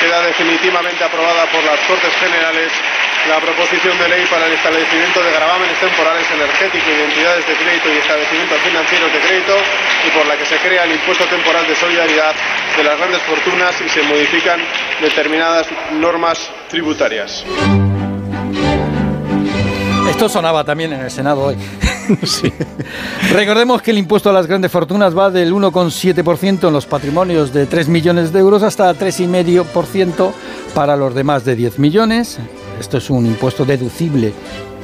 Queda 0.00 0.26
definitivamente 0.26 1.04
aprobada 1.04 1.46
por 1.46 1.62
las 1.64 1.78
Cortes 1.86 2.12
Generales 2.14 2.72
la 3.28 3.40
proposición 3.40 3.98
de 3.98 4.08
ley 4.08 4.24
para 4.28 4.46
el 4.46 4.52
establecimiento 4.52 5.22
de 5.22 5.32
gravámenes 5.32 5.80
temporales 5.80 6.26
energéticos 6.30 6.88
y 6.88 6.96
de 6.96 7.04
entidades 7.04 7.46
de 7.46 7.54
crédito 7.54 7.88
y 7.88 7.96
establecimientos 7.96 8.58
financieros 8.60 9.12
de 9.12 9.18
crédito 9.20 9.56
y 10.06 10.10
por 10.10 10.26
la 10.26 10.36
que 10.36 10.44
se 10.44 10.56
crea 10.58 10.84
el 10.84 10.92
impuesto 10.92 11.24
temporal 11.24 11.66
de 11.66 11.74
solidaridad 11.74 12.34
de 12.76 12.84
las 12.84 12.98
grandes 12.98 13.22
fortunas 13.22 13.72
y 13.80 13.88
se 13.88 14.02
modifican 14.02 14.60
determinadas 15.00 15.66
normas 15.92 16.50
tributarias. 16.68 17.44
Esto 20.08 20.28
sonaba 20.28 20.64
también 20.64 20.92
en 20.92 21.00
el 21.00 21.10
Senado 21.10 21.44
hoy. 21.44 21.56
Recordemos 23.32 23.80
que 23.80 23.90
el 23.90 23.98
impuesto 23.98 24.28
a 24.28 24.34
las 24.34 24.46
grandes 24.46 24.70
fortunas 24.70 25.16
va 25.16 25.30
del 25.30 25.54
1,7% 25.54 26.68
en 26.68 26.72
los 26.72 26.84
patrimonios 26.84 27.54
de 27.54 27.64
3 27.64 27.88
millones 27.88 28.32
de 28.32 28.40
euros 28.40 28.62
hasta 28.62 28.92
3,5% 28.94 30.32
para 30.74 30.96
los 30.96 31.14
de 31.14 31.24
más 31.24 31.46
de 31.46 31.56
10 31.56 31.78
millones. 31.78 32.38
Esto 32.78 32.98
es 32.98 33.10
un 33.10 33.26
impuesto 33.26 33.64
deducible 33.64 34.32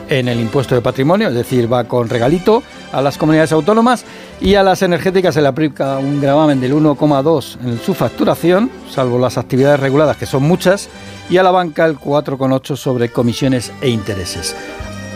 en 0.08 0.28
el 0.28 0.40
impuesto 0.40 0.74
de 0.74 0.80
patrimonio, 0.80 1.28
es 1.28 1.34
decir, 1.34 1.72
va 1.72 1.84
con 1.84 2.08
regalito 2.08 2.62
a 2.92 3.00
las 3.00 3.16
comunidades 3.16 3.52
autónomas 3.52 4.04
y 4.40 4.56
a 4.56 4.62
las 4.62 4.82
energéticas 4.82 5.34
se 5.34 5.40
le 5.40 5.48
aplica 5.48 5.98
un 5.98 6.20
gravamen 6.20 6.60
del 6.60 6.74
1,2 6.74 7.58
en 7.64 7.80
su 7.80 7.94
facturación, 7.94 8.70
salvo 8.90 9.18
las 9.18 9.38
actividades 9.38 9.78
reguladas, 9.78 10.16
que 10.16 10.26
son 10.26 10.42
muchas, 10.42 10.88
y 11.30 11.36
a 11.36 11.44
la 11.44 11.52
banca 11.52 11.86
el 11.86 11.96
4,8 11.96 12.76
sobre 12.76 13.10
comisiones 13.10 13.72
e 13.80 13.88
intereses. 13.88 14.56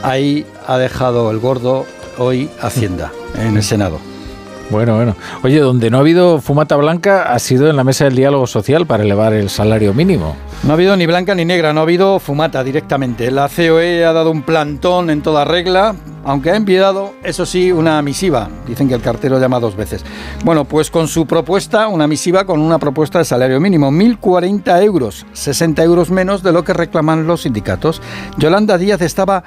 Ahí 0.03 0.47
ha 0.67 0.79
dejado 0.79 1.31
el 1.33 1.41
gordo 1.41 1.87
hoy 2.19 2.49
Hacienda 2.61 3.11
en 3.37 3.57
el 3.57 3.63
Senado. 3.65 4.14
Bueno, 4.71 4.97
bueno. 4.97 5.15
Oye, 5.43 5.61
donde 5.61 5.91
no 5.91 5.99
ha 5.99 6.01
habido 6.01 6.41
fumata 6.41 6.77
blanca 6.77 7.33
ha 7.33 7.39
sido 7.39 7.69
en 7.69 7.77
la 7.77 7.85
mesa 7.85 8.05
del 8.05 8.17
diálogo 8.17 8.47
social 8.47 8.87
para 8.87 9.03
elevar 9.03 9.33
el 9.35 9.51
salario 9.51 9.93
mínimo. 9.93 10.37
No 10.63 10.71
ha 10.71 10.75
habido 10.75 10.97
ni 10.97 11.05
blanca 11.07 11.35
ni 11.35 11.45
negra, 11.45 11.73
no 11.73 11.81
ha 11.81 11.83
habido 11.83 12.19
fumata 12.19 12.65
directamente. 12.65 13.31
La 13.31 13.49
COE 13.55 14.05
ha 14.05 14.13
dado 14.13 14.31
un 14.31 14.43
plantón 14.43 15.11
en 15.11 15.21
toda 15.21 15.45
regla, 15.45 15.95
aunque 16.25 16.51
ha 16.51 16.57
enviado, 16.57 17.13
eso 17.23 17.45
sí, 17.45 17.71
una 17.71 18.01
misiva. 18.01 18.49
Dicen 18.67 18.89
que 18.89 18.95
el 18.95 19.03
cartero 19.03 19.39
llama 19.39 19.61
dos 19.61 19.77
veces. 19.77 20.03
Bueno, 20.43 20.65
pues 20.65 20.91
con 20.91 21.09
su 21.09 21.27
propuesta, 21.27 21.89
una 21.89 22.07
misiva 22.07 22.47
con 22.47 22.61
una 22.61 22.79
propuesta 22.79 23.19
de 23.19 23.27
salario 23.27 23.61
mínimo, 23.61 23.91
1.040 23.91 24.83
euros, 24.83 25.27
60 25.35 25.83
euros 25.83 26.11
menos 26.11 26.43
de 26.43 26.53
lo 26.53 26.65
que 26.65 26.73
reclaman 26.73 27.27
los 27.27 27.43
sindicatos. 27.43 28.01
Yolanda 28.39 28.79
Díaz 28.79 29.03
estaba 29.03 29.45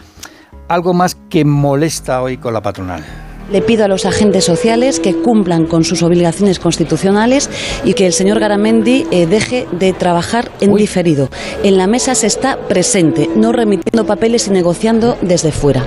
algo 0.68 0.94
más 0.94 1.18
que 1.30 1.44
molesta 1.44 2.22
hoy 2.22 2.38
con 2.38 2.54
la 2.54 2.62
patronal. 2.62 3.27
Le 3.52 3.62
pido 3.62 3.86
a 3.86 3.88
los 3.88 4.06
agentes 4.06 4.44
sociales 4.44 5.00
que 5.00 5.16
cumplan 5.16 5.66
con 5.66 5.84
sus 5.84 6.04
obligaciones 6.04 6.60
constitucionales 6.60 7.50
y 7.86 7.94
que 7.94 8.06
el 8.06 8.14
señor 8.14 8.40
Garamendi 8.40 9.08
eh, 9.12 9.26
deje 9.26 9.68
de 9.72 9.94
trabajar 9.94 10.52
en 10.60 10.76
diferido. 10.76 11.30
En 11.64 11.78
la 11.78 11.88
mesa 11.88 12.14
se 12.14 12.28
está 12.28 12.58
presente, 12.68 13.30
no 13.36 13.54
remitiendo 13.54 14.06
papeles 14.06 14.48
y 14.48 14.52
negociando 14.52 15.18
desde 15.22 15.52
fuera. 15.52 15.86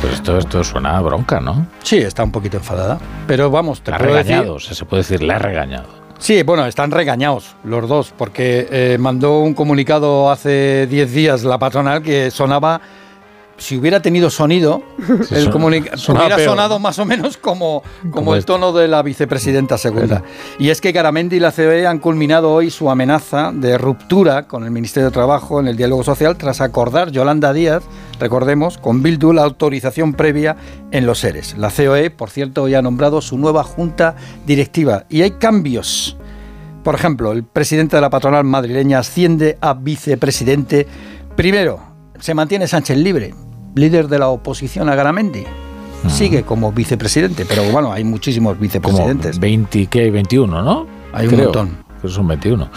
Pues 0.00 0.14
esto, 0.14 0.38
esto 0.38 0.64
suena 0.64 0.96
a 0.96 1.02
bronca, 1.02 1.38
¿no? 1.38 1.66
Sí, 1.82 1.98
está 1.98 2.24
un 2.24 2.32
poquito 2.32 2.56
enfadada. 2.56 2.98
Pero 3.26 3.50
vamos, 3.50 3.82
te 3.82 3.90
La 3.90 3.98
ha 3.98 4.00
puedo 4.00 4.14
regañado, 4.14 4.58
se 4.58 4.84
puede 4.84 5.02
decir, 5.02 5.22
la 5.22 5.36
ha 5.36 5.38
regañado. 5.38 6.02
Sí, 6.18 6.42
bueno, 6.44 6.66
están 6.66 6.92
regañados 6.92 7.56
los 7.64 7.88
dos, 7.88 8.14
porque 8.16 8.68
eh, 8.70 8.96
mandó 8.98 9.40
un 9.40 9.54
comunicado 9.54 10.30
hace 10.30 10.86
10 10.86 11.12
días 11.12 11.44
la 11.44 11.58
patronal 11.58 12.00
que 12.00 12.30
sonaba, 12.30 12.80
si 13.62 13.76
hubiera 13.78 14.02
tenido 14.02 14.28
sonido, 14.30 14.82
Sí, 15.28 15.34
el 15.34 15.50
comunica- 15.50 15.92
hubiera 16.08 16.36
peor. 16.36 16.50
sonado 16.50 16.78
más 16.78 16.98
o 16.98 17.04
menos 17.04 17.36
como, 17.36 17.82
como, 18.02 18.12
Como 18.12 18.34
el 18.34 18.40
esto. 18.40 18.54
tono 18.54 18.72
de 18.72 18.88
la 18.88 19.02
vicepresidenta 19.02 19.78
segunda. 19.78 20.22
Y 20.58 20.68
es 20.70 20.80
que 20.80 20.92
Garamendi 20.92 21.36
y 21.36 21.40
la 21.40 21.52
COE 21.52 21.86
han 21.86 21.98
culminado 21.98 22.50
hoy 22.52 22.70
su 22.70 22.90
amenaza 22.90 23.52
de 23.54 23.78
ruptura 23.78 24.46
con 24.48 24.64
el 24.64 24.70
Ministerio 24.70 25.08
de 25.08 25.12
Trabajo 25.14 25.60
en 25.60 25.68
el 25.68 25.76
diálogo 25.76 26.02
social 26.04 26.36
tras 26.36 26.60
acordar 26.60 27.10
Yolanda 27.10 27.52
Díaz, 27.52 27.82
recordemos, 28.20 28.78
con 28.78 29.02
Bildu 29.02 29.32
la 29.32 29.42
autorización 29.44 30.14
previa 30.14 30.56
en 30.90 31.06
los 31.06 31.20
seres. 31.20 31.56
La 31.56 31.70
COE, 31.70 32.10
por 32.10 32.30
cierto, 32.30 32.64
hoy 32.64 32.74
ha 32.74 32.82
nombrado 32.82 33.20
su 33.22 33.38
nueva 33.38 33.62
junta 33.64 34.16
directiva 34.46 35.04
y 35.08 35.22
hay 35.22 35.32
cambios. 35.32 36.16
Por 36.84 36.96
ejemplo, 36.96 37.30
el 37.30 37.44
presidente 37.44 37.96
de 37.96 38.02
la 38.02 38.10
patronal 38.10 38.42
madrileña 38.42 38.98
asciende 38.98 39.56
a 39.60 39.74
vicepresidente. 39.74 40.86
Primero, 41.36 41.78
se 42.18 42.34
mantiene 42.34 42.66
Sánchez 42.66 42.96
Libre, 42.98 43.34
líder 43.74 44.08
de 44.08 44.18
la 44.18 44.28
oposición 44.28 44.88
a 44.88 44.94
Garamendi. 44.94 45.44
Sigue 46.08 46.42
como 46.42 46.72
vicepresidente, 46.72 47.44
pero 47.46 47.62
bueno, 47.70 47.92
hay 47.92 48.02
muchísimos 48.02 48.54
Como 48.54 48.62
vicepresidentes. 48.62 49.38
20, 49.38 49.86
¿qué 49.86 50.00
hay? 50.00 50.10
21, 50.10 50.62
¿no? 50.62 50.86
Hay 51.12 51.28
un 51.28 51.36
montón. 51.36 51.78
son 52.08 52.26
21. 52.26 52.68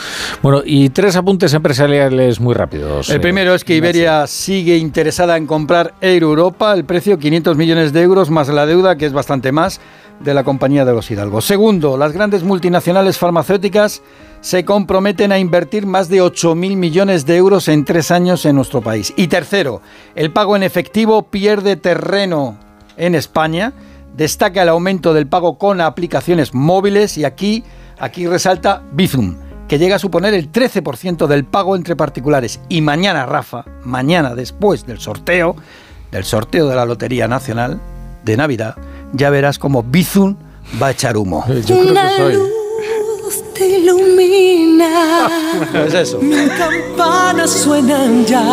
Bueno, 0.43 0.61
y 0.63 0.89
tres 0.89 1.15
apuntes 1.15 1.51
empresariales 1.55 2.39
muy 2.39 2.53
rápidos. 2.53 3.09
El 3.09 3.15
eh, 3.15 3.19
primero 3.19 3.55
es 3.55 3.63
que 3.63 3.76
Iberia 3.76 4.27
sigue 4.27 4.77
interesada 4.77 5.38
en 5.38 5.47
comprar 5.47 5.95
Air 6.01 6.22
Europa, 6.22 6.73
el 6.73 6.85
precio 6.85 7.17
500 7.17 7.57
millones 7.57 7.93
de 7.93 8.01
euros 8.03 8.30
más 8.30 8.47
la 8.49 8.67
deuda, 8.67 8.95
que 8.95 9.07
es 9.07 9.13
bastante 9.13 9.51
más, 9.51 9.81
de 10.19 10.33
la 10.33 10.43
compañía 10.43 10.85
de 10.85 10.93
los 10.93 11.09
Hidalgos. 11.11 11.45
Segundo, 11.45 11.97
las 11.97 12.13
grandes 12.13 12.43
multinacionales 12.43 13.17
farmacéuticas 13.17 14.01
se 14.41 14.63
comprometen 14.63 15.31
a 15.31 15.39
invertir 15.39 15.85
más 15.85 16.07
de 16.07 16.21
8.000 16.21 16.75
millones 16.75 17.25
de 17.25 17.35
euros 17.35 17.67
en 17.67 17.83
tres 17.83 18.11
años 18.11 18.45
en 18.45 18.55
nuestro 18.55 18.81
país. 18.81 19.13
Y 19.17 19.27
tercero, 19.27 19.81
el 20.15 20.31
pago 20.31 20.55
en 20.55 20.63
efectivo 20.63 21.23
pierde 21.23 21.75
terreno 21.75 22.57
en 22.97 23.15
España. 23.15 23.73
Destaca 24.15 24.61
el 24.63 24.69
aumento 24.69 25.13
del 25.13 25.27
pago 25.27 25.57
con 25.57 25.81
aplicaciones 25.81 26.53
móviles 26.53 27.17
y 27.17 27.25
aquí, 27.25 27.63
aquí 27.99 28.27
resalta 28.27 28.83
Bizum, 28.91 29.35
que 29.67 29.79
llega 29.79 29.95
a 29.95 29.99
suponer 29.99 30.33
el 30.33 30.51
13% 30.51 31.27
del 31.27 31.45
pago 31.45 31.75
entre 31.75 31.95
particulares. 31.95 32.61
Y 32.69 32.81
mañana, 32.81 33.25
Rafa, 33.25 33.65
mañana 33.83 34.35
después 34.35 34.85
del 34.85 34.99
sorteo, 34.99 35.55
del 36.11 36.23
sorteo 36.23 36.69
de 36.69 36.75
la 36.75 36.85
Lotería 36.85 37.27
Nacional 37.27 37.81
de 38.23 38.37
Navidad, 38.37 38.75
ya 39.15 39.29
verás 39.29 39.57
cómo 39.59 39.83
Bizum 39.83 40.35
va 40.81 40.87
a 40.87 40.91
echar 40.91 41.17
humo. 41.17 41.43
Yo 41.65 41.79
creo 41.79 41.93
que 41.93 42.17
soy. 42.17 42.37
te 43.53 43.67
ilumina. 43.79 45.29
Pues 45.71 45.93
eso. 45.93 46.19
Mil 46.19 46.49
campanas 46.57 47.49
suenan 47.49 48.25
ya. 48.25 48.43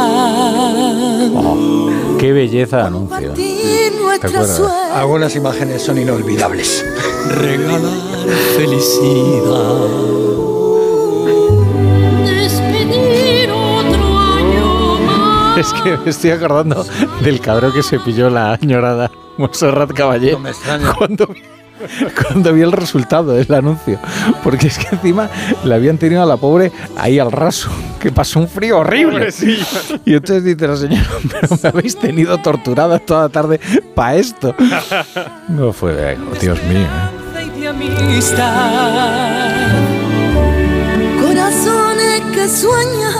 Oh, 1.34 1.90
qué 2.18 2.32
belleza 2.32 2.76
de 2.78 2.82
anuncio. 2.84 3.32
¿Te 3.34 4.26
acuerdas? 4.28 4.62
Algunas 4.94 5.34
imágenes 5.34 5.82
son 5.82 5.98
inolvidables. 5.98 6.84
Regalar 7.28 7.90
felicidad. 8.56 9.88
Es 15.56 15.72
que 15.72 15.96
me 15.98 16.10
estoy 16.10 16.30
acordando 16.30 16.84
del 17.22 17.40
cabrón 17.40 17.72
que 17.72 17.82
se 17.82 17.98
pilló 18.00 18.30
la 18.30 18.54
añorada 18.54 19.10
Monserrat 19.36 19.92
Caballé 19.92 20.36
cuando, 20.96 21.26
vi- 21.26 21.42
cuando 22.22 22.52
vi 22.52 22.62
el 22.62 22.72
resultado 22.72 23.32
del 23.32 23.52
anuncio. 23.52 23.98
Porque 24.42 24.68
es 24.68 24.78
que 24.78 24.94
encima 24.94 25.28
la 25.64 25.74
habían 25.76 25.98
tenido 25.98 26.22
a 26.22 26.26
la 26.26 26.36
pobre 26.36 26.72
ahí 26.96 27.18
al 27.18 27.30
raso, 27.32 27.68
que 28.00 28.10
pasó 28.12 28.40
un 28.40 28.48
frío 28.48 28.78
horrible. 28.78 29.28
Y 30.06 30.14
entonces 30.14 30.44
dice 30.44 30.66
la 30.68 30.76
señora, 30.76 31.04
pero 31.30 31.48
me 31.62 31.68
habéis 31.68 31.96
tenido 31.96 32.38
torturada 32.38 32.98
toda 32.98 33.22
la 33.24 33.28
tarde 33.28 33.60
para 33.94 34.14
esto. 34.16 34.54
No 35.48 35.72
fue, 35.72 36.16
oh, 36.16 36.34
Dios 36.40 36.58
mío. 36.64 36.80
¿eh? 36.80 37.20
de. 37.36 37.62
Corazones 41.20 42.20
que 42.34 42.48
sueñan 42.48 43.12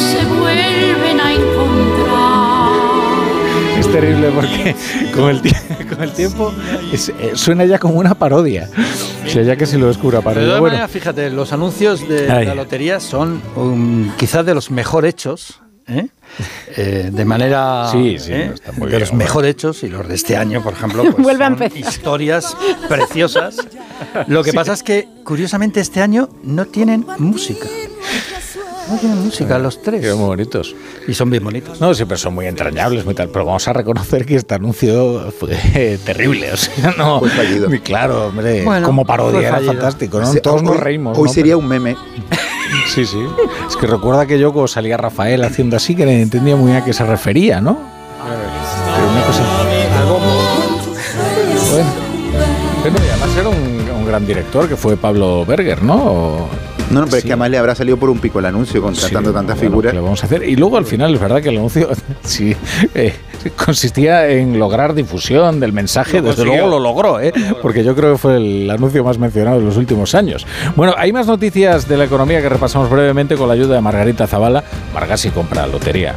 se 0.00 0.24
vuelven 0.24 1.20
a 1.20 1.32
encontrar. 1.34 2.70
Es 3.78 3.90
terrible 3.90 4.30
porque 4.34 4.74
con 5.14 5.30
el, 5.30 5.40
con 5.88 6.02
el 6.02 6.12
tiempo 6.12 6.52
es- 6.92 7.08
eh, 7.10 7.32
suena 7.34 7.64
ya 7.64 7.78
como 7.78 7.94
una 7.94 8.14
parodia. 8.14 8.68
O 9.26 9.28
sea, 9.28 9.42
ya 9.42 9.56
que 9.56 9.66
se 9.66 9.78
lo 9.78 9.86
descubra 9.88 10.18
Pero 10.20 10.30
de 10.30 10.34
parodia. 10.34 10.46
todas 10.48 10.60
Bueno, 10.60 10.74
maneras, 10.74 10.90
fíjate, 10.90 11.30
los 11.30 11.52
anuncios 11.52 12.08
de 12.08 12.30
Ay. 12.30 12.46
la 12.46 12.54
lotería 12.54 13.00
son 13.00 13.40
um, 13.56 14.10
quizás 14.16 14.44
de 14.44 14.54
los 14.54 14.70
mejor 14.70 15.04
hechos. 15.06 15.60
¿eh? 15.86 16.08
Eh, 16.76 17.10
de 17.12 17.24
manera 17.24 17.88
Sí, 17.90 18.16
sí, 18.18 18.32
¿eh? 18.32 18.52
no, 18.78 18.84
de 18.84 18.86
bien, 18.86 19.00
los 19.00 19.12
mejor 19.12 19.44
hechos 19.44 19.82
y 19.82 19.88
los 19.88 20.06
de 20.06 20.14
este 20.14 20.36
año 20.36 20.62
por 20.62 20.74
ejemplo 20.74 21.02
pues 21.02 21.16
Vuelve 21.18 21.42
a 21.42 21.48
son 21.48 21.60
empezar. 21.62 21.78
historias 21.92 22.56
preciosas 22.88 23.56
lo 24.28 24.44
que 24.44 24.52
Sí. 24.52 24.56
pasa 24.56 24.74
es 24.74 24.84
que 24.84 25.08
curiosamente 25.24 25.80
este 25.80 26.00
año 26.00 26.28
no 26.44 26.66
tienen 26.66 27.04
música 27.18 27.66
no 28.90 28.98
tienen 28.98 29.18
música 29.24 29.58
los 29.58 29.80
tres 29.82 30.00
Qué 30.00 30.14
muy 30.14 30.26
bonitos. 30.26 30.74
y 31.06 31.14
son 31.14 31.30
bien 31.30 31.44
bonitos 31.44 31.80
No, 31.80 31.94
siempre 31.94 32.16
son 32.16 32.34
muy 32.34 32.46
entrañables, 32.46 33.04
muy 33.04 33.14
tal, 33.14 33.28
pero 33.28 33.44
vamos 33.44 33.66
a 33.68 33.72
reconocer 33.72 34.26
que 34.26 34.36
este 34.36 34.54
anuncio 34.54 35.32
fue 35.38 35.98
terrible. 36.04 36.52
O 36.52 36.56
sea, 36.56 36.94
no. 36.96 37.20
Fue 37.20 37.30
fallido. 37.30 37.68
Claro, 37.82 38.26
hombre. 38.26 38.64
Bueno, 38.64 38.86
como 38.86 39.04
parodia 39.04 39.48
era 39.48 39.60
fantástico, 39.60 40.20
¿no? 40.20 40.32
Todos 40.34 40.62
nos 40.62 40.78
reímos. 40.78 41.16
Hoy 41.16 41.28
¿no? 41.28 41.32
sería 41.32 41.56
un 41.56 41.66
meme. 41.66 41.96
Sí, 42.94 43.04
sí. 43.04 43.18
Es 43.68 43.76
que 43.76 43.86
recuerda 43.88 44.26
que 44.26 44.38
yo 44.38 44.52
cuando 44.52 44.68
salía 44.68 44.96
Rafael 44.96 45.42
haciendo 45.42 45.76
así, 45.76 45.96
que 45.96 46.04
no 46.04 46.12
entendía 46.12 46.54
muy 46.54 46.66
bien 46.70 46.80
a 46.80 46.84
qué 46.84 46.92
se 46.92 47.04
refería, 47.04 47.60
¿no? 47.60 47.76
Pero 48.22 49.10
una 49.10 49.22
cosa. 49.24 49.42
Bueno. 51.72 51.90
Bueno, 52.82 52.96
y 53.04 53.08
además 53.10 53.36
era 53.36 53.48
un, 53.48 53.90
un 53.98 54.06
gran 54.06 54.26
director 54.26 54.68
que 54.68 54.76
fue 54.76 54.96
Pablo 54.96 55.44
Berger, 55.44 55.82
¿no? 55.82 56.48
No, 56.90 57.00
no, 57.00 57.06
pero 57.06 57.18
es 57.18 57.22
que 57.24 57.30
además 57.30 57.50
le 57.50 57.58
habrá 57.58 57.74
salido 57.74 57.96
por 57.96 58.10
un 58.10 58.18
pico 58.18 58.38
el 58.40 58.46
anuncio 58.46 58.82
contratando 58.82 59.30
Sí, 59.30 59.34
tantas 59.34 59.56
bueno, 59.56 59.70
figuras. 59.70 59.92
¿qué 59.92 59.96
le 59.98 60.02
vamos 60.02 60.22
a 60.22 60.26
hacer? 60.26 60.42
Y 60.48 60.56
luego 60.56 60.76
al 60.76 60.84
final 60.86 61.14
es 61.14 61.20
verdad 61.20 61.40
que 61.40 61.48
el 61.50 61.56
anuncio 61.58 61.88
sí, 62.22 62.54
eh, 62.94 63.14
consistía 63.64 64.28
en 64.28 64.58
lograr 64.58 64.94
difusión 64.94 65.60
del 65.60 65.72
mensaje. 65.72 66.18
Lo 66.20 66.28
Desde 66.28 66.36
consiguió. 66.42 66.62
luego 66.66 66.78
lo 66.78 66.82
logró, 66.84 67.20
¿eh? 67.20 67.32
porque 67.62 67.84
yo 67.84 67.94
creo 67.94 68.12
que 68.12 68.18
fue 68.18 68.36
el 68.36 68.70
anuncio 68.70 69.04
más 69.04 69.18
mencionado 69.18 69.58
de 69.58 69.64
los 69.64 69.76
últimos 69.76 70.14
años. 70.14 70.46
Bueno, 70.76 70.94
hay 70.96 71.12
más 71.12 71.26
noticias 71.26 71.88
de 71.88 71.96
la 71.96 72.04
economía 72.04 72.40
que 72.42 72.48
repasamos 72.48 72.90
brevemente 72.90 73.36
con 73.36 73.48
la 73.48 73.54
ayuda 73.54 73.76
de 73.76 73.80
Margarita 73.80 74.26
Zavala. 74.26 74.64
Margasi 74.92 75.30
compra 75.30 75.66
lotería. 75.66 76.14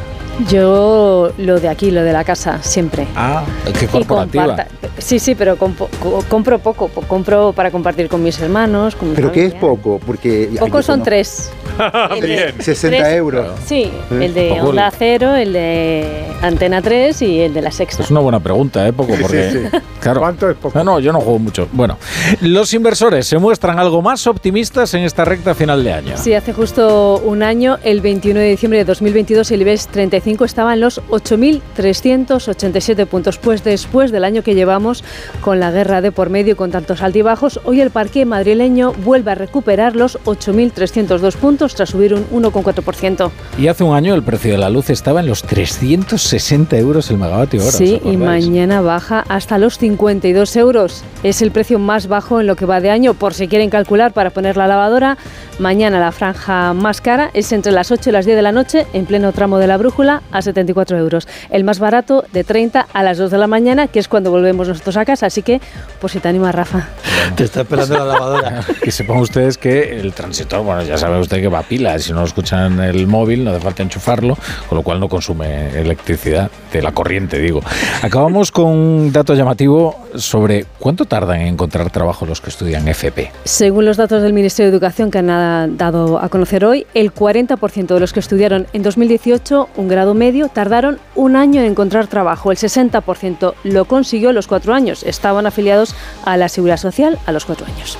Yo 0.50 1.32
lo 1.38 1.60
de 1.60 1.68
aquí, 1.68 1.90
lo 1.90 2.02
de 2.02 2.12
la 2.12 2.24
casa, 2.24 2.62
siempre. 2.62 3.06
Ah, 3.14 3.44
qué 3.78 3.86
corporativa. 3.86 4.46
comparta- 4.46 4.68
Sí, 4.98 5.18
sí, 5.18 5.34
pero 5.34 5.56
compo- 5.56 5.88
co- 6.02 6.24
compro 6.28 6.58
poco. 6.60 6.88
po- 6.88 7.02
Compro 7.02 7.52
para 7.52 7.70
compartir 7.70 8.08
con 8.08 8.22
mis 8.22 8.38
hermanos. 8.40 8.94
Con 8.96 9.10
mi 9.10 9.14
Pero 9.16 9.32
¿qué 9.32 9.46
es 9.46 9.54
poco? 9.54 10.00
Porque 10.04 10.50
yo 10.52 10.82
son 10.82 11.02
tres. 11.02 11.50
De- 12.20 12.54
60 12.60 12.98
tres- 13.04 13.16
euros. 13.16 13.48
Sí, 13.66 13.90
¿Eh? 14.10 14.24
el 14.24 14.34
de 14.34 14.48
Poco. 14.50 14.68
Onda 14.70 14.92
Cero, 14.96 15.34
el 15.34 15.52
de 15.52 16.24
Antena 16.42 16.80
3 16.80 17.20
y 17.22 17.40
el 17.40 17.52
de 17.52 17.62
la 17.62 17.72
Sexta. 17.72 18.02
Es 18.04 18.10
una 18.12 18.20
buena 18.20 18.38
pregunta, 18.38 18.86
¿eh? 18.86 18.92
Poco, 18.92 19.12
porque. 19.20 19.50
Sí, 19.50 19.58
sí. 19.72 19.78
Claro. 20.00 20.20
¿Cuánto 20.20 20.48
es 20.50 20.56
poco? 20.56 20.78
No, 20.78 20.84
no, 20.84 21.00
yo 21.00 21.12
no 21.12 21.20
juego 21.20 21.38
mucho. 21.40 21.68
Bueno, 21.72 21.98
los 22.42 22.72
inversores 22.74 23.26
se 23.26 23.38
muestran 23.38 23.78
algo 23.78 24.02
más 24.02 24.26
optimistas 24.26 24.92
en 24.94 25.02
esta 25.02 25.24
recta 25.24 25.54
final 25.54 25.82
de 25.82 25.92
año. 25.92 26.16
Sí, 26.16 26.34
hace 26.34 26.52
justo 26.52 27.20
un 27.24 27.42
año, 27.42 27.78
el 27.82 28.00
21 28.00 28.38
de 28.38 28.46
diciembre 28.50 28.78
de 28.78 28.84
2022, 28.84 29.50
el 29.50 29.62
IBEX 29.62 29.88
35 29.88 30.23
estaba 30.24 30.74
en 30.74 30.80
los 30.80 31.02
8.387 31.10 33.06
puntos. 33.06 33.38
Pues 33.38 33.62
después 33.62 34.10
del 34.10 34.24
año 34.24 34.42
que 34.42 34.54
llevamos 34.54 35.04
con 35.40 35.60
la 35.60 35.70
guerra 35.70 36.00
de 36.00 36.12
por 36.12 36.30
medio 36.30 36.52
y 36.54 36.56
con 36.56 36.70
tantos 36.70 37.02
altibajos, 37.02 37.60
hoy 37.64 37.80
el 37.80 37.90
parque 37.90 38.24
madrileño 38.24 38.92
vuelve 39.04 39.32
a 39.32 39.34
recuperar 39.34 39.94
los 39.96 40.18
8.302 40.24 41.36
puntos 41.36 41.74
tras 41.74 41.90
subir 41.90 42.14
un 42.14 42.26
1,4%. 42.30 43.30
Y 43.58 43.68
hace 43.68 43.84
un 43.84 43.94
año 43.94 44.14
el 44.14 44.22
precio 44.22 44.52
de 44.52 44.58
la 44.58 44.70
luz 44.70 44.90
estaba 44.90 45.20
en 45.20 45.26
los 45.26 45.42
360 45.42 46.76
euros 46.78 47.10
el 47.10 47.18
megavatio 47.18 47.62
hora. 47.62 47.72
Sí, 47.72 48.00
¿os 48.02 48.12
y 48.12 48.16
mañana 48.16 48.80
baja 48.80 49.24
hasta 49.28 49.58
los 49.58 49.78
52 49.78 50.56
euros. 50.56 51.04
Es 51.22 51.42
el 51.42 51.50
precio 51.50 51.78
más 51.78 52.06
bajo 52.06 52.40
en 52.40 52.46
lo 52.46 52.56
que 52.56 52.66
va 52.66 52.80
de 52.80 52.90
año, 52.90 53.14
por 53.14 53.34
si 53.34 53.46
quieren 53.46 53.68
calcular 53.68 54.12
para 54.12 54.30
poner 54.30 54.56
la 54.56 54.66
lavadora. 54.66 55.18
Mañana 55.58 56.00
la 56.00 56.12
franja 56.12 56.72
más 56.72 57.00
cara 57.00 57.30
es 57.34 57.52
entre 57.52 57.72
las 57.72 57.90
8 57.90 58.10
y 58.10 58.12
las 58.12 58.24
10 58.24 58.36
de 58.36 58.42
la 58.42 58.52
noche, 58.52 58.86
en 58.92 59.06
pleno 59.06 59.32
tramo 59.32 59.58
de 59.58 59.66
la 59.66 59.76
brújula, 59.76 60.13
a 60.32 60.42
74 60.42 60.98
euros. 60.98 61.28
El 61.50 61.64
más 61.64 61.78
barato 61.78 62.24
de 62.32 62.44
30 62.44 62.86
a 62.92 63.02
las 63.02 63.18
2 63.18 63.30
de 63.30 63.38
la 63.38 63.46
mañana, 63.46 63.86
que 63.86 63.98
es 63.98 64.08
cuando 64.08 64.30
volvemos 64.30 64.68
nosotros 64.68 64.96
a 64.96 65.04
casa. 65.04 65.26
Así 65.26 65.42
que, 65.42 65.60
pues 66.00 66.12
si 66.12 66.20
te 66.20 66.28
anima, 66.28 66.52
Rafa. 66.52 66.88
te 67.36 67.44
está 67.44 67.62
esperando 67.62 67.98
la 67.98 68.04
lavadora 68.04 68.60
Que 68.82 68.90
sepan 68.90 69.18
ustedes 69.18 69.58
que 69.58 70.00
el 70.00 70.12
transitor, 70.12 70.62
bueno, 70.62 70.82
ya 70.82 70.98
sabe 70.98 71.18
usted 71.18 71.40
que 71.40 71.48
va 71.48 71.60
a 71.60 71.62
pila. 71.62 71.98
Si 71.98 72.12
no 72.12 72.20
lo 72.20 72.26
escuchan 72.26 72.74
en 72.74 72.80
el 72.80 73.06
móvil, 73.06 73.44
no 73.44 73.50
hace 73.50 73.60
falta 73.60 73.82
enchufarlo, 73.82 74.36
con 74.68 74.76
lo 74.76 74.82
cual 74.82 75.00
no 75.00 75.08
consume 75.08 75.78
electricidad 75.78 76.50
de 76.72 76.82
la 76.82 76.92
corriente, 76.92 77.38
digo. 77.38 77.60
Acabamos 78.02 78.52
con 78.52 78.66
un 78.66 79.12
dato 79.12 79.34
llamativo 79.34 79.96
sobre 80.14 80.66
cuánto 80.78 81.04
tardan 81.04 81.40
en 81.40 81.48
encontrar 81.48 81.90
trabajo 81.90 82.26
los 82.26 82.40
que 82.40 82.50
estudian 82.50 82.86
FP. 82.88 83.30
Según 83.44 83.84
los 83.84 83.96
datos 83.96 84.22
del 84.22 84.32
Ministerio 84.32 84.70
de 84.70 84.76
Educación 84.76 85.10
que 85.10 85.18
han 85.18 85.76
dado 85.76 86.18
a 86.18 86.28
conocer 86.28 86.64
hoy, 86.64 86.86
el 86.94 87.12
40% 87.12 87.86
de 87.86 88.00
los 88.00 88.12
que 88.12 88.20
estudiaron 88.20 88.66
en 88.72 88.82
2018 88.82 89.68
un 89.76 89.88
grado 89.88 90.03
medio 90.12 90.48
tardaron 90.48 90.98
un 91.14 91.36
año 91.36 91.62
en 91.62 91.68
encontrar 91.68 92.08
trabajo. 92.08 92.52
El 92.52 92.58
60% 92.58 93.54
lo 93.64 93.84
consiguió 93.86 94.28
a 94.28 94.32
los 94.34 94.46
cuatro 94.46 94.74
años. 94.74 95.02
Estaban 95.04 95.46
afiliados 95.46 95.94
a 96.26 96.36
la 96.36 96.50
Seguridad 96.50 96.76
Social 96.76 97.18
a 97.24 97.32
los 97.32 97.46
cuatro 97.46 97.64
años. 97.66 97.96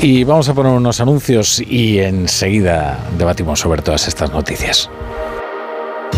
Y 0.00 0.24
vamos 0.24 0.48
a 0.48 0.54
poner 0.54 0.72
unos 0.72 1.00
anuncios 1.00 1.60
y 1.60 1.98
enseguida 1.98 2.98
debatimos 3.18 3.60
sobre 3.60 3.82
todas 3.82 4.08
estas 4.08 4.32
noticias. 4.32 4.88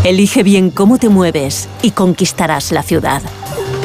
Elige 0.05 0.43
bien 0.43 0.71
cómo 0.71 0.99
te 0.99 1.09
mueves 1.09 1.69
y 1.83 1.91
conquistarás 1.91 2.73
la 2.73 2.83
ciudad. 2.83 3.23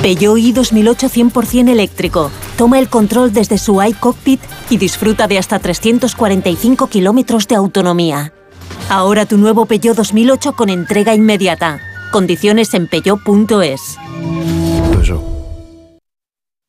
Peugeot 0.01 0.37
i 0.37 0.51
2008 0.51 1.09
100% 1.09 1.69
eléctrico. 1.69 2.29
Toma 2.57 2.79
el 2.79 2.89
control 2.89 3.33
desde 3.33 3.57
su 3.57 3.81
iCockpit 3.81 4.39
y 4.69 4.77
disfruta 4.77 5.27
de 5.27 5.37
hasta 5.37 5.59
345 5.59 6.87
kilómetros 6.87 7.47
de 7.47 7.55
autonomía. 7.55 8.33
Ahora 8.89 9.25
tu 9.25 9.37
nuevo 9.37 9.65
Peugeot 9.65 9.95
2008 9.95 10.53
con 10.53 10.69
entrega 10.69 11.13
inmediata. 11.13 11.79
Condiciones 12.11 12.73
en 12.73 12.87
peugeot.es. 12.87 13.97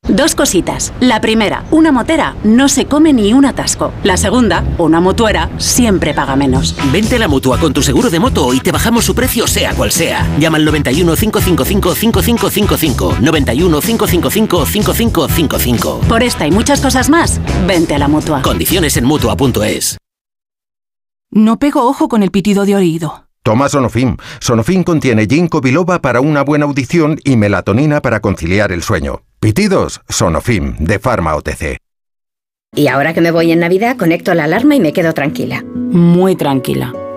Dos 0.07 0.35
cositas. 0.35 0.93
La 1.01 1.19
primera, 1.19 1.65
una 1.69 1.91
motera 1.91 2.35
no 2.45 2.69
se 2.69 2.85
come 2.85 3.11
ni 3.11 3.33
un 3.33 3.45
atasco. 3.45 3.91
La 4.03 4.15
segunda, 4.15 4.63
una 4.77 5.01
mutuera 5.01 5.49
siempre 5.57 6.13
paga 6.13 6.37
menos. 6.37 6.75
Vente 6.93 7.17
a 7.17 7.19
la 7.19 7.27
mutua 7.27 7.59
con 7.59 7.73
tu 7.73 7.83
seguro 7.83 8.09
de 8.09 8.19
moto 8.19 8.53
y 8.53 8.61
te 8.61 8.71
bajamos 8.71 9.03
su 9.03 9.13
precio, 9.13 9.47
sea 9.47 9.73
cual 9.73 9.91
sea. 9.91 10.25
Llama 10.39 10.57
al 10.57 10.65
91 10.65 11.13
555 11.15 11.95
5555. 11.95 13.17
91 13.19 13.81
555 13.81 14.65
5555. 14.65 15.99
Por 16.07 16.23
esta 16.23 16.47
y 16.47 16.51
muchas 16.51 16.79
cosas 16.79 17.09
más, 17.09 17.41
vente 17.67 17.93
a 17.93 17.99
la 17.99 18.07
mutua. 18.07 18.41
Condiciones 18.41 18.95
en 18.95 19.03
mutua.es. 19.03 19.97
No 21.31 21.59
pego 21.59 21.87
ojo 21.87 22.07
con 22.07 22.23
el 22.23 22.31
pitido 22.31 22.65
de 22.65 22.75
oído. 22.75 23.27
Toma 23.43 23.69
Sonofim. 23.69 24.17
Sonofim 24.39 24.83
contiene 24.83 25.25
ginkgo 25.25 25.61
biloba 25.61 26.01
para 26.01 26.19
una 26.21 26.43
buena 26.43 26.65
audición 26.65 27.17
y 27.23 27.37
melatonina 27.37 28.01
para 28.01 28.19
conciliar 28.19 28.71
el 28.71 28.83
sueño. 28.83 29.21
Pitidos, 29.39 30.01
Sonofim, 30.09 30.75
de 30.79 30.99
Pharma 30.99 31.35
OTC. 31.35 31.77
Y 32.75 32.87
ahora 32.87 33.13
que 33.13 33.21
me 33.21 33.31
voy 33.31 33.51
en 33.51 33.59
Navidad, 33.59 33.95
conecto 33.97 34.33
la 34.33 34.43
alarma 34.43 34.75
y 34.75 34.79
me 34.79 34.93
quedo 34.93 35.13
tranquila. 35.13 35.63
Muy 35.73 36.35
tranquila. 36.35 36.93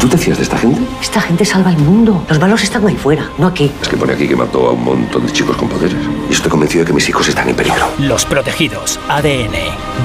¿Tú 0.00 0.08
te 0.08 0.16
fías 0.16 0.38
de 0.38 0.44
esta 0.44 0.56
gente? 0.56 0.80
Esta 1.00 1.20
gente 1.20 1.44
salva 1.44 1.72
el 1.72 1.78
mundo. 1.78 2.24
Los 2.28 2.38
malos 2.38 2.62
están 2.62 2.86
ahí 2.86 2.94
fuera, 2.94 3.30
no 3.36 3.48
aquí. 3.48 3.72
Es 3.82 3.88
que 3.88 3.96
pone 3.96 4.12
aquí 4.12 4.28
que 4.28 4.36
mató 4.36 4.68
a 4.68 4.72
un 4.72 4.84
montón 4.84 5.26
de 5.26 5.32
chicos 5.32 5.56
con 5.56 5.68
poderes. 5.68 5.98
Y 6.30 6.32
estoy 6.32 6.50
convencido 6.50 6.84
de 6.84 6.88
que 6.88 6.94
mis 6.94 7.08
hijos 7.08 7.28
están 7.28 7.48
en 7.48 7.56
peligro. 7.56 7.90
Los 7.98 8.24
protegidos, 8.24 9.00
ADN. 9.08 9.54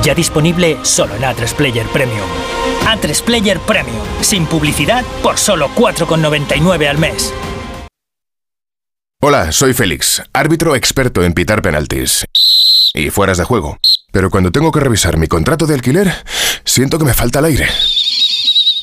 Ya 0.02 0.16
disponible 0.16 0.78
solo 0.82 1.16
en 1.16 1.22
A3 1.22 1.54
Player 1.54 1.86
Premium. 1.88 2.28
A3 2.88 3.22
Player 3.24 3.60
Premium. 3.60 4.02
Sin 4.22 4.48
publicidad 4.48 5.06
por 5.22 5.38
solo 5.38 5.70
4,99 5.76 6.90
al 6.90 6.98
mes. 6.98 7.32
Hola, 9.22 9.52
soy 9.52 9.74
Félix, 9.74 10.24
árbitro 10.34 10.76
experto 10.76 11.24
en 11.24 11.34
pitar 11.34 11.62
penaltis 11.62 12.26
y 12.94 13.10
fueras 13.10 13.38
de 13.38 13.44
juego. 13.44 13.78
Pero 14.12 14.30
cuando 14.30 14.52
tengo 14.52 14.72
que 14.72 14.80
revisar 14.80 15.18
mi 15.18 15.28
contrato 15.28 15.66
de 15.66 15.76
alquiler, 15.76 16.12
siento 16.66 16.98
que 16.98 17.06
me 17.06 17.14
falta 17.14 17.40
el 17.40 17.46
aire. 17.46 17.68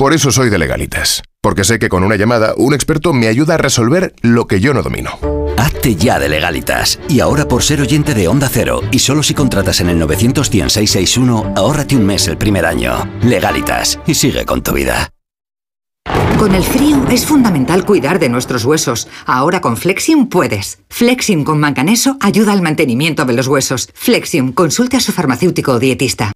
Por 0.00 0.14
eso 0.14 0.32
soy 0.32 0.48
de 0.48 0.56
legalitas, 0.56 1.22
porque 1.42 1.62
sé 1.62 1.78
que 1.78 1.90
con 1.90 2.04
una 2.04 2.16
llamada 2.16 2.54
un 2.56 2.72
experto 2.72 3.12
me 3.12 3.26
ayuda 3.26 3.56
a 3.56 3.58
resolver 3.58 4.14
lo 4.22 4.46
que 4.46 4.58
yo 4.58 4.72
no 4.72 4.82
domino. 4.82 5.10
Hazte 5.58 5.94
ya 5.94 6.18
de 6.18 6.30
legalitas. 6.30 6.98
Y 7.06 7.20
ahora 7.20 7.46
por 7.46 7.62
ser 7.62 7.82
oyente 7.82 8.14
de 8.14 8.26
Onda 8.26 8.48
Cero 8.50 8.80
y 8.92 9.00
solo 9.00 9.22
si 9.22 9.34
contratas 9.34 9.78
en 9.82 9.90
el 9.90 9.98
91661, 9.98 11.52
ahórrate 11.54 11.96
un 11.96 12.06
mes 12.06 12.26
el 12.28 12.38
primer 12.38 12.64
año. 12.64 13.06
Legalitas 13.22 14.00
y 14.06 14.14
sigue 14.14 14.46
con 14.46 14.62
tu 14.62 14.72
vida. 14.72 15.10
Con 16.38 16.54
el 16.54 16.64
frío 16.64 17.06
es 17.10 17.26
fundamental 17.26 17.84
cuidar 17.84 18.18
de 18.18 18.30
nuestros 18.30 18.64
huesos. 18.64 19.06
Ahora 19.26 19.60
con 19.60 19.76
Flexium 19.76 20.30
puedes. 20.30 20.78
Flexium 20.88 21.44
con 21.44 21.60
manganeso 21.60 22.16
ayuda 22.20 22.54
al 22.54 22.62
mantenimiento 22.62 23.26
de 23.26 23.34
los 23.34 23.48
huesos. 23.48 23.90
Flexium, 23.92 24.52
consulte 24.52 24.96
a 24.96 25.00
su 25.00 25.12
farmacéutico 25.12 25.72
o 25.72 25.78
dietista. 25.78 26.32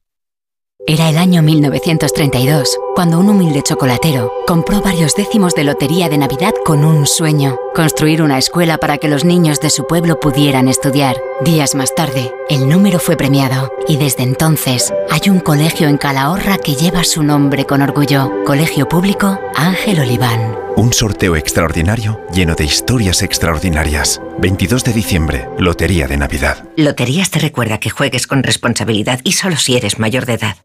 Era 0.86 1.08
el 1.08 1.16
año 1.16 1.42
1932, 1.42 2.78
cuando 2.94 3.18
un 3.18 3.28
humilde 3.28 3.62
chocolatero 3.62 4.32
compró 4.46 4.80
varios 4.80 5.14
décimos 5.16 5.54
de 5.54 5.64
lotería 5.64 6.08
de 6.08 6.16
Navidad 6.16 6.52
con 6.64 6.84
un 6.84 7.06
sueño, 7.06 7.58
construir 7.74 8.22
una 8.22 8.38
escuela 8.38 8.78
para 8.78 8.98
que 8.98 9.08
los 9.08 9.24
niños 9.24 9.60
de 9.60 9.70
su 9.70 9.86
pueblo 9.86 10.20
pudieran 10.20 10.68
estudiar. 10.68 11.16
Días 11.44 11.74
más 11.74 11.94
tarde, 11.94 12.32
el 12.48 12.68
número 12.68 13.00
fue 13.00 13.16
premiado 13.16 13.72
y 13.88 13.96
desde 13.96 14.22
entonces 14.22 14.92
hay 15.10 15.28
un 15.28 15.40
colegio 15.40 15.88
en 15.88 15.96
Calahorra 15.96 16.58
que 16.58 16.76
lleva 16.76 17.02
su 17.02 17.24
nombre 17.24 17.64
con 17.64 17.82
orgullo, 17.82 18.30
Colegio 18.44 18.88
Público 18.88 19.40
Ángel 19.56 19.98
Oliván. 20.00 20.56
Un 20.76 20.92
sorteo 20.92 21.36
extraordinario 21.36 22.20
lleno 22.32 22.54
de 22.54 22.64
historias 22.64 23.22
extraordinarias. 23.22 24.20
22 24.38 24.84
de 24.84 24.92
diciembre, 24.92 25.48
Lotería 25.58 26.06
de 26.06 26.16
Navidad. 26.16 26.64
Loterías 26.76 27.30
te 27.30 27.40
recuerda 27.40 27.78
que 27.78 27.90
juegues 27.90 28.26
con 28.26 28.42
responsabilidad 28.42 29.20
y 29.24 29.32
solo 29.32 29.56
si 29.56 29.76
eres 29.76 29.98
mayor 29.98 30.26
de 30.26 30.34
edad. 30.34 30.56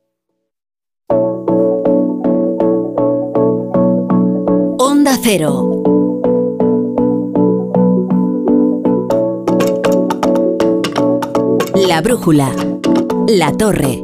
Onda 4.99 5.17
Cero. 5.23 5.81
La 11.87 12.01
brújula. 12.01 12.53
La 13.29 13.53
torre. 13.55 14.03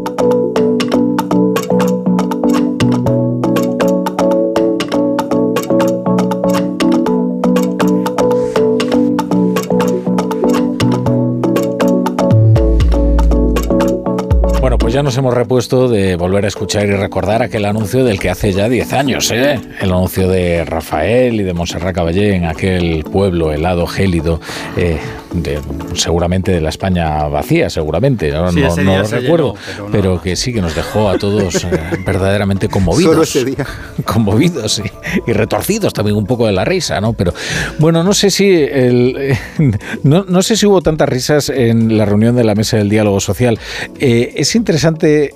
Ya 14.95 15.03
nos 15.03 15.17
hemos 15.17 15.33
repuesto 15.33 15.89
de 15.89 16.15
volver 16.15 16.45
a 16.45 16.47
escuchar 16.47 16.85
y 16.87 16.91
recordar 16.91 17.43
aquel 17.43 17.65
anuncio 17.65 18.05
del 18.05 18.17
que 18.17 18.29
hace 18.29 18.53
ya 18.53 18.69
10 18.69 18.93
años, 18.93 19.29
¿eh? 19.29 19.59
El 19.81 19.91
anuncio 19.91 20.29
de 20.29 20.63
Rafael 20.63 21.35
y 21.41 21.43
de 21.43 21.53
Montserrat 21.53 21.93
Caballé 21.93 22.33
en 22.33 22.45
aquel 22.45 23.03
pueblo 23.03 23.51
helado, 23.51 23.87
gélido, 23.87 24.39
eh, 24.77 24.97
de, 25.33 25.59
seguramente 25.95 26.53
de 26.53 26.61
la 26.61 26.69
España 26.69 27.27
vacía, 27.27 27.69
seguramente, 27.69 28.31
no, 28.31 28.49
Sí, 28.53 28.61
no- 28.61 28.99
lo 29.01 29.03
recuerdo, 29.03 29.55
llenó, 29.75 29.89
pero 29.91 30.21
que 30.21 30.37
sí 30.37 30.53
que 30.53 30.61
nos 30.61 30.73
dejó 30.73 31.09
a 31.09 31.17
todos 31.17 31.65
eh, 31.65 31.67
verdaderamente 32.05 32.69
conmovidos. 32.69 33.11
Solo 33.11 33.23
ese 33.23 33.43
día. 33.43 33.65
conmovidos 34.05 34.79
y, 34.79 35.29
y 35.29 35.33
retorcidos 35.33 35.91
también 35.91 36.15
un 36.15 36.25
poco 36.25 36.45
de 36.47 36.53
la 36.53 36.63
risa, 36.63 37.01
¿no? 37.01 37.11
Pero 37.11 37.33
bueno, 37.79 38.01
no 38.01 38.13
sé 38.13 38.29
si 38.29 38.47
el, 38.49 39.13
eh, 39.19 39.37
no, 40.03 40.23
no 40.25 40.41
sé 40.41 40.55
si 40.55 40.65
hubo 40.65 40.79
tantas 40.81 41.09
risas 41.09 41.49
en 41.49 41.97
la 41.97 42.05
reunión 42.05 42.33
de 42.37 42.45
la 42.45 42.55
mesa 42.55 42.77
del 42.77 42.87
diálogo 42.87 43.19
social. 43.19 43.59
Eh, 43.99 44.31
es 44.37 44.55
interesante 44.55 44.84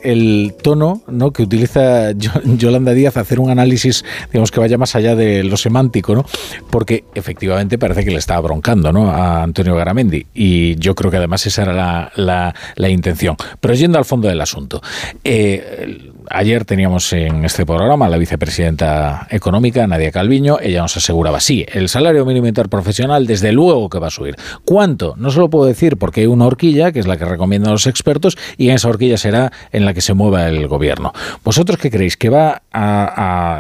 el 0.04 0.54
tono 0.62 1.02
¿no? 1.08 1.32
que 1.32 1.44
utiliza 1.44 2.12
Yo- 2.12 2.32
Yolanda 2.44 2.94
Díaz 2.94 3.18
hacer 3.18 3.40
un 3.40 3.50
análisis, 3.50 4.04
digamos 4.32 4.52
que 4.52 4.60
vaya 4.60 4.78
más 4.78 4.96
allá 4.96 5.16
de 5.16 5.44
lo 5.44 5.58
semántico, 5.58 6.14
¿no? 6.16 6.26
Porque 6.70 7.04
efectivamente 7.16 7.78
parece 7.78 8.06
que 8.06 8.12
le 8.12 8.18
estaba 8.18 8.42
broncando. 8.42 8.90
A 8.90 9.44
Antonio 9.44 9.76
Garamendi 9.76 10.26
y 10.34 10.76
yo 10.76 10.96
creo 10.96 11.10
que 11.12 11.18
además 11.18 11.46
esa 11.46 11.64
era 11.64 11.74
la, 11.74 12.12
la- 12.16 12.56
la 12.76 12.90
intención. 12.90 13.36
Pero 13.60 13.74
yendo 13.74 13.98
al 13.98 14.06
fondo 14.06 14.28
del 14.28 14.40
asunto, 14.42 14.82
eh, 15.24 16.10
ayer 16.30 16.66
teníamos 16.66 17.12
en 17.14 17.46
este 17.46 17.66
programa 17.66 18.06
a 18.06 18.10
la 18.10 18.18
vicepresidenta 18.18 19.28
económica, 19.30 19.86
Nadia 19.88 20.12
Calviño, 20.12 20.58
ella 20.62 20.82
nos 20.82 20.96
aseguraba, 20.98 21.40
sí, 21.40 21.66
el 21.72 21.90
salario 21.90 22.26
mínimo 22.26 22.48
interprofesional 22.48 23.26
desde 23.26 23.52
luego 23.52 23.90
que 23.90 24.00
va 24.00 24.08
a 24.08 24.12
subir. 24.12 24.36
¿Cuánto? 24.66 25.16
No 25.18 25.32
se 25.32 25.40
lo 25.40 25.50
puedo 25.50 25.66
decir 25.66 25.98
porque 25.98 26.22
hay 26.22 26.28
una 26.28 26.46
horquilla, 26.46 26.92
que 26.92 27.00
es 27.00 27.08
la 27.08 27.18
que 27.18 27.26
recomiendan 27.26 27.72
los 27.72 27.88
expertos, 27.88 28.38
y 28.58 28.70
en 28.70 28.76
esa 28.76 28.90
horquilla 28.90 29.18
será 29.18 29.39
en 29.72 29.86
la 29.86 29.94
que 29.94 30.02
se 30.02 30.14
mueva 30.14 30.48
el 30.48 30.68
gobierno. 30.68 31.14
¿Vosotros 31.44 31.78
qué 31.78 31.90
creéis? 31.90 32.18
¿Que 32.18 32.30
va 32.30 32.62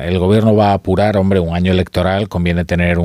el 0.03 0.19
gobierno 0.19 0.55
va 0.55 0.71
a 0.71 0.73
apurar, 0.73 1.17
hombre, 1.17 1.39
un 1.39 1.55
año 1.55 1.71
electoral, 1.71 2.27
conviene 2.29 2.65
tener 2.65 2.97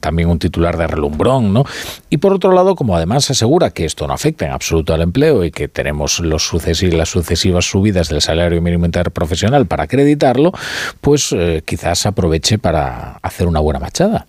también 0.00 0.28
un 0.28 0.38
titular 0.38 0.76
de 0.76 0.86
relumbrón, 0.86 1.52
¿no? 1.52 1.64
Y 2.10 2.18
por 2.18 2.32
otro 2.32 2.52
lado, 2.52 2.74
como 2.74 2.96
además 2.96 3.24
se 3.24 3.32
asegura 3.32 3.70
que 3.70 3.84
esto 3.84 4.06
no 4.06 4.14
afecta 4.14 4.46
en 4.46 4.52
absoluto 4.52 4.94
al 4.94 5.02
empleo 5.02 5.44
y 5.44 5.50
que 5.50 5.68
tenemos 5.68 6.20
las 6.20 6.42
sucesivas 6.42 7.64
subidas 7.64 8.08
del 8.08 8.20
salario 8.20 8.60
mínimo 8.62 8.86
interprofesional 8.86 9.66
para 9.66 9.84
acreditarlo, 9.84 10.52
pues 11.00 11.32
eh, 11.32 11.62
quizás 11.64 12.06
aproveche 12.06 12.58
para 12.58 13.18
hacer 13.22 13.46
una 13.46 13.60
buena 13.60 13.80
machada. 13.80 14.26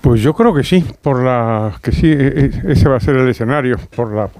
Pues 0.00 0.20
yo 0.20 0.34
creo 0.34 0.54
que 0.54 0.64
sí, 0.64 0.84
por 1.02 1.22
la 1.22 1.78
que 1.82 1.92
sí, 1.92 2.06
e- 2.06 2.50
e- 2.66 2.72
ese 2.72 2.88
va 2.88 2.96
a 2.96 3.00
ser 3.00 3.16
el 3.16 3.28
escenario, 3.28 3.78
por 3.94 4.12
la 4.14 4.30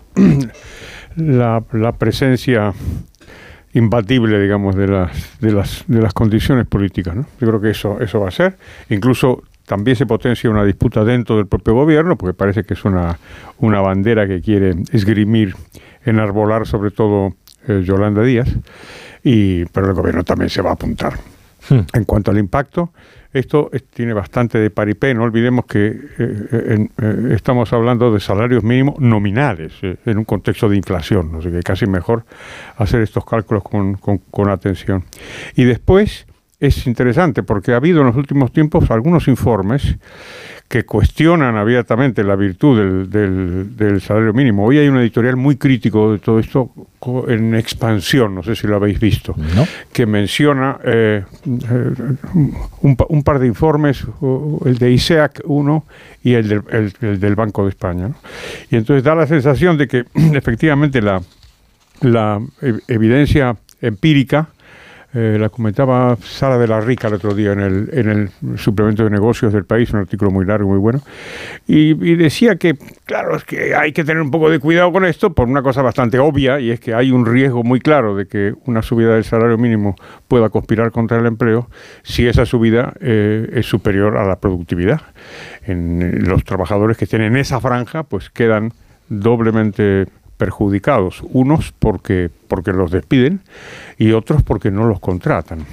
la, 1.18 1.62
la 1.72 1.92
presencia 1.92 2.72
imbatible, 3.74 4.40
digamos, 4.40 4.74
de 4.74 4.88
las 4.88 5.40
de 5.40 5.52
las 5.52 5.84
de 5.86 6.00
las 6.00 6.14
condiciones 6.14 6.66
políticas, 6.66 7.14
¿no? 7.14 7.26
Yo 7.40 7.48
creo 7.48 7.60
que 7.60 7.70
eso 7.70 8.00
eso 8.00 8.20
va 8.20 8.28
a 8.28 8.32
ser, 8.32 8.56
incluso 8.88 9.42
también 9.68 9.96
se 9.96 10.06
potencia 10.06 10.50
una 10.50 10.64
disputa 10.64 11.04
dentro 11.04 11.36
del 11.36 11.46
propio 11.46 11.74
gobierno, 11.74 12.16
porque 12.16 12.34
parece 12.34 12.64
que 12.64 12.72
es 12.72 12.84
una, 12.84 13.18
una 13.58 13.80
bandera 13.82 14.26
que 14.26 14.40
quiere 14.40 14.74
esgrimir, 14.92 15.54
enarbolar 16.04 16.66
sobre 16.66 16.90
todo 16.90 17.34
eh, 17.68 17.82
Yolanda 17.84 18.22
Díaz, 18.22 18.48
y, 19.22 19.66
pero 19.66 19.88
el 19.88 19.92
gobierno 19.92 20.24
también 20.24 20.48
se 20.48 20.62
va 20.62 20.70
a 20.70 20.72
apuntar. 20.72 21.18
Hmm. 21.68 21.80
En 21.92 22.04
cuanto 22.04 22.30
al 22.30 22.38
impacto, 22.38 22.92
esto 23.38 23.70
es- 23.72 23.84
tiene 23.88 24.12
bastante 24.12 24.58
de 24.58 24.70
paripé. 24.70 25.14
No 25.14 25.24
olvidemos 25.24 25.64
que 25.66 25.86
eh, 25.88 25.98
eh, 26.18 26.64
en- 26.74 26.90
eh, 27.02 27.34
estamos 27.34 27.72
hablando 27.72 28.12
de 28.12 28.20
salarios 28.20 28.62
mínimos 28.62 28.98
nominales 29.00 29.72
en 29.82 30.18
un 30.18 30.24
contexto 30.24 30.68
de 30.68 30.76
inflación. 30.76 31.32
No 31.32 31.42
sé 31.42 31.50
que 31.50 31.62
casi 31.62 31.86
mejor 31.86 32.24
hacer 32.76 33.00
estos 33.02 33.24
cálculos 33.24 33.62
con- 33.64 33.94
con 34.30 34.48
atención. 34.50 35.04
Y 35.56 35.64
después 35.64 36.26
es 36.60 36.86
interesante 36.86 37.42
porque 37.44 37.72
ha 37.72 37.76
habido 37.76 38.00
en 38.00 38.08
los 38.08 38.16
últimos 38.16 38.52
tiempos 38.52 38.90
algunos 38.90 39.28
informes 39.28 39.96
que 40.66 40.84
cuestionan 40.84 41.56
abiertamente 41.56 42.22
la 42.24 42.36
virtud 42.36 42.76
del, 42.78 43.10
del- 43.10 43.76
del 43.76 44.00
salario 44.02 44.34
mínimo. 44.34 44.66
Hoy 44.66 44.76
hay 44.78 44.88
un 44.88 44.98
editorial 44.98 45.36
muy 45.36 45.56
crítico 45.56 46.12
de 46.12 46.18
todo 46.18 46.38
esto 46.40 46.70
en 47.28 47.54
expansión, 47.54 48.34
no 48.34 48.42
sé 48.42 48.54
si 48.56 48.66
lo 48.66 48.76
habéis 48.76 48.98
visto, 49.00 49.34
que 49.92 50.04
menciona 50.04 50.78
eh, 50.84 51.24
eh, 51.46 51.90
un, 52.82 52.96
un 53.08 53.22
par 53.22 53.38
de 53.38 53.46
informes, 53.46 54.04
el 54.66 54.76
de 54.78 54.90
ISEAC 54.90 55.40
1 55.44 55.84
y 56.24 56.34
el 56.34 56.48
del, 56.48 56.62
el- 56.70 56.92
el 57.00 57.20
del 57.20 57.34
Banco 57.36 57.62
de 57.62 57.70
España. 57.70 58.08
¿no? 58.08 58.16
Y 58.70 58.76
entonces 58.76 59.04
da 59.04 59.14
la 59.14 59.26
sensación 59.26 59.78
de 59.78 59.86
que 59.88 60.04
efectivamente 60.34 61.00
la, 61.00 61.22
la 62.02 62.40
ev- 62.60 62.82
evidencia 62.88 63.56
empírica 63.80 64.48
eh, 65.14 65.38
la 65.40 65.48
comentaba 65.48 66.16
Sara 66.22 66.58
de 66.58 66.68
la 66.68 66.80
Rica 66.80 67.08
el 67.08 67.14
otro 67.14 67.34
día 67.34 67.52
en 67.52 67.60
el, 67.60 67.88
en 67.92 68.08
el 68.10 68.58
suplemento 68.58 69.04
de 69.04 69.10
negocios 69.10 69.52
del 69.54 69.64
país, 69.64 69.90
un 69.92 70.00
artículo 70.00 70.30
muy 70.30 70.44
largo, 70.44 70.68
muy 70.68 70.78
bueno, 70.78 71.00
y, 71.66 71.94
decía 72.16 72.56
que, 72.56 72.76
claro, 73.04 73.34
es 73.34 73.44
que 73.44 73.74
hay 73.74 73.92
que 73.92 74.04
tener 74.04 74.20
un 74.20 74.30
poco 74.30 74.50
de 74.50 74.58
cuidado 74.58 74.92
con 74.92 75.06
esto 75.06 75.32
por 75.32 75.48
una 75.48 75.62
cosa 75.62 75.80
bastante 75.80 76.18
obvia, 76.18 76.60
y 76.60 76.70
es 76.70 76.80
que 76.80 76.92
hay 76.92 77.10
un 77.10 77.24
riesgo 77.24 77.62
muy 77.62 77.80
claro 77.80 78.16
de 78.16 78.26
que 78.26 78.52
una 78.66 78.82
subida 78.82 79.14
del 79.14 79.24
salario 79.24 79.56
mínimo 79.56 79.96
pueda 80.28 80.50
conspirar 80.50 80.90
contra 80.90 81.18
el 81.18 81.26
empleo 81.26 81.70
si 82.02 82.26
esa 82.26 82.44
subida 82.44 82.92
eh, 83.00 83.48
es 83.54 83.66
superior 83.66 84.18
a 84.18 84.26
la 84.26 84.36
productividad. 84.36 85.00
En, 85.62 86.02
eh, 86.02 86.12
los 86.20 86.44
trabajadores 86.44 86.98
que 86.98 87.06
tienen 87.06 87.36
esa 87.36 87.60
franja, 87.60 88.02
pues 88.02 88.28
quedan 88.28 88.72
doblemente 89.08 90.06
perjudicados, 90.38 91.22
unos 91.32 91.74
porque, 91.78 92.30
porque 92.48 92.72
los 92.72 92.90
despiden 92.90 93.40
y 93.98 94.12
otros 94.12 94.42
porque 94.42 94.70
no 94.70 94.86
los 94.86 95.00
contratan. 95.00 95.66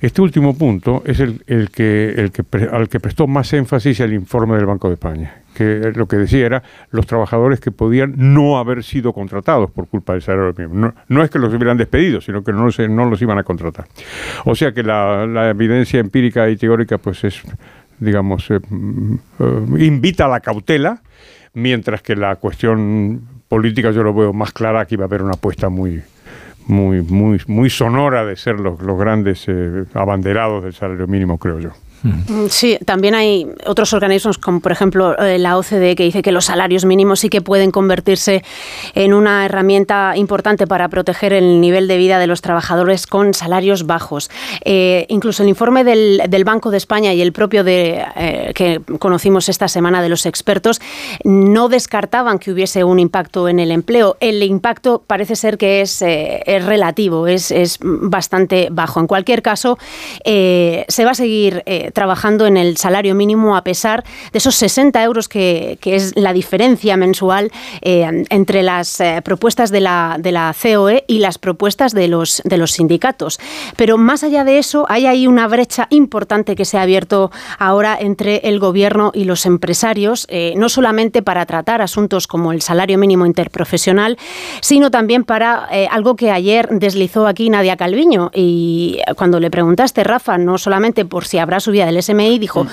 Este 0.00 0.22
último 0.22 0.56
punto 0.56 1.02
es 1.04 1.20
el, 1.20 1.42
el 1.46 1.70
que, 1.70 2.14
el 2.16 2.32
que 2.32 2.42
pre- 2.42 2.70
al 2.72 2.88
que 2.88 2.98
prestó 2.98 3.26
más 3.26 3.52
énfasis 3.52 4.00
el 4.00 4.14
informe 4.14 4.56
del 4.56 4.64
Banco 4.64 4.88
de 4.88 4.94
España, 4.94 5.34
que 5.54 5.92
lo 5.94 6.08
que 6.08 6.16
decía 6.16 6.46
era 6.46 6.62
los 6.90 7.06
trabajadores 7.06 7.60
que 7.60 7.70
podían 7.70 8.14
no 8.16 8.56
haber 8.58 8.82
sido 8.82 9.12
contratados 9.12 9.70
por 9.70 9.86
culpa 9.86 10.14
del 10.14 10.22
salario 10.22 10.54
mínimo. 10.56 10.74
No, 10.74 10.94
no 11.08 11.22
es 11.22 11.28
que 11.28 11.38
los 11.38 11.52
hubieran 11.52 11.76
despedido, 11.76 12.22
sino 12.22 12.42
que 12.42 12.52
no, 12.54 12.64
los 13.10 13.20
iban 13.22 13.38
a 13.38 13.42
contratar. 13.42 13.86
O 14.46 14.54
sea 14.54 14.72
que 14.72 14.82
la, 14.82 15.26
la 15.26 15.50
evidencia 15.50 16.00
empírica 16.00 16.48
y 16.48 16.56
teórica 16.56 16.96
pues 16.96 17.22
es, 17.24 17.42
digamos, 17.98 18.50
eh, 18.50 18.60
mm, 18.66 19.14
eh, 19.40 19.84
invita 19.84 20.24
a 20.24 20.28
la 20.28 20.40
cautela, 20.40 21.02
mientras 21.52 22.00
que 22.00 22.16
la 22.16 22.36
cuestión 22.36 23.20
política 23.50 23.90
yo 23.90 24.04
lo 24.04 24.14
veo 24.14 24.32
más 24.32 24.52
clara, 24.52 24.80
aquí 24.80 24.94
va 24.94 25.04
a 25.04 25.08
haber 25.08 25.22
una 25.22 25.32
apuesta 25.32 25.68
muy, 25.68 26.00
muy, 26.68 27.02
muy, 27.02 27.40
muy 27.48 27.68
sonora 27.68 28.24
de 28.24 28.36
ser 28.36 28.60
los, 28.60 28.80
los 28.80 28.96
grandes 28.96 29.44
eh, 29.48 29.86
abanderados 29.92 30.62
del 30.62 30.72
salario 30.72 31.08
mínimo, 31.08 31.36
creo 31.36 31.58
yo. 31.58 31.70
Sí, 32.48 32.78
también 32.86 33.14
hay 33.14 33.46
otros 33.66 33.92
organismos 33.92 34.38
como 34.38 34.60
por 34.60 34.72
ejemplo 34.72 35.18
eh, 35.18 35.38
la 35.38 35.58
OCDE 35.58 35.94
que 35.96 36.04
dice 36.04 36.22
que 36.22 36.32
los 36.32 36.46
salarios 36.46 36.86
mínimos 36.86 37.20
sí 37.20 37.28
que 37.28 37.42
pueden 37.42 37.70
convertirse 37.70 38.42
en 38.94 39.12
una 39.12 39.44
herramienta 39.44 40.14
importante 40.16 40.66
para 40.66 40.88
proteger 40.88 41.34
el 41.34 41.60
nivel 41.60 41.88
de 41.88 41.98
vida 41.98 42.18
de 42.18 42.26
los 42.26 42.40
trabajadores 42.40 43.06
con 43.06 43.34
salarios 43.34 43.86
bajos. 43.86 44.30
Eh, 44.64 45.04
incluso 45.08 45.42
el 45.42 45.50
informe 45.50 45.84
del, 45.84 46.44
Banco 46.44 46.70
de 46.70 46.78
España 46.78 47.12
y 47.12 47.20
el 47.20 47.32
propio 47.32 47.62
eh, 47.66 48.52
que 48.54 48.80
conocimos 48.98 49.50
esta 49.50 49.68
semana 49.68 50.00
de 50.00 50.08
los 50.08 50.24
expertos 50.24 50.80
no 51.22 51.68
descartaban 51.68 52.38
que 52.38 52.50
hubiese 52.50 52.82
un 52.82 52.98
impacto 52.98 53.48
en 53.48 53.60
el 53.60 53.70
empleo. 53.70 54.16
El 54.20 54.42
impacto 54.42 55.02
parece 55.06 55.36
ser 55.36 55.58
que 55.58 55.82
es, 55.82 56.00
relativo, 56.00 57.26
es, 57.26 57.78
bastante 57.82 58.68
bajo. 58.70 59.00
En 59.00 59.06
cualquier 59.06 59.42
caso, 59.42 59.78
se 60.24 61.04
va 61.04 61.10
a 61.10 61.14
seguir 61.14 61.62
trabajando 61.92 62.46
en 62.46 62.56
el 62.56 62.76
salario 62.76 63.14
mínimo 63.14 63.56
a 63.56 63.64
pesar 63.64 64.04
de 64.32 64.38
esos 64.38 64.54
60 64.56 65.02
euros 65.02 65.28
que, 65.28 65.78
que 65.80 65.96
es 65.96 66.16
la 66.16 66.32
diferencia 66.32 66.96
mensual 66.96 67.50
eh, 67.82 68.24
entre 68.30 68.62
las 68.62 69.00
eh, 69.00 69.20
propuestas 69.24 69.70
de 69.70 69.80
la, 69.80 70.16
de 70.18 70.32
la 70.32 70.54
COE 70.60 71.04
y 71.06 71.18
las 71.18 71.38
propuestas 71.38 71.92
de 71.92 72.08
los, 72.08 72.42
de 72.44 72.56
los 72.56 72.72
sindicatos. 72.72 73.38
Pero 73.76 73.98
más 73.98 74.24
allá 74.24 74.44
de 74.44 74.58
eso, 74.58 74.86
hay 74.88 75.06
ahí 75.06 75.26
una 75.26 75.48
brecha 75.48 75.86
importante 75.90 76.56
que 76.56 76.64
se 76.64 76.78
ha 76.78 76.82
abierto 76.82 77.30
ahora 77.58 77.96
entre 77.98 78.38
el 78.48 78.58
gobierno 78.58 79.12
y 79.14 79.24
los 79.24 79.46
empresarios, 79.46 80.26
eh, 80.30 80.54
no 80.56 80.68
solamente 80.68 81.22
para 81.22 81.46
tratar 81.46 81.82
asuntos 81.82 82.26
como 82.26 82.52
el 82.52 82.62
salario 82.62 82.98
mínimo 82.98 83.26
interprofesional, 83.26 84.18
sino 84.60 84.90
también 84.90 85.24
para 85.24 85.68
eh, 85.72 85.88
algo 85.90 86.16
que 86.16 86.30
ayer 86.30 86.68
deslizó 86.70 87.26
aquí 87.26 87.50
Nadia 87.50 87.76
Calviño. 87.76 88.30
Y 88.34 88.98
cuando 89.16 89.40
le 89.40 89.50
preguntaste, 89.50 90.04
Rafa, 90.04 90.38
no 90.38 90.58
solamente 90.58 91.04
por 91.04 91.24
si 91.24 91.38
habrá 91.38 91.60
del 91.86 92.02
SMI, 92.02 92.38
dijo, 92.38 92.66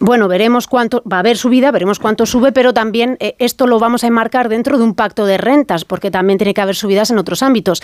bueno, 0.00 0.28
veremos 0.28 0.66
cuánto, 0.66 1.02
va 1.10 1.16
a 1.18 1.20
haber 1.20 1.36
subida, 1.36 1.70
veremos 1.70 1.98
cuánto 1.98 2.26
sube, 2.26 2.52
pero 2.52 2.72
también 2.74 3.16
eh, 3.20 3.34
esto 3.38 3.66
lo 3.66 3.78
vamos 3.78 4.04
a 4.04 4.06
enmarcar 4.08 4.48
dentro 4.48 4.78
de 4.78 4.84
un 4.84 4.94
pacto 4.94 5.26
de 5.26 5.38
rentas, 5.38 5.84
porque 5.84 6.10
también 6.10 6.38
tiene 6.38 6.54
que 6.54 6.60
haber 6.60 6.74
subidas 6.76 7.10
en 7.10 7.18
otros 7.18 7.42
ámbitos. 7.42 7.82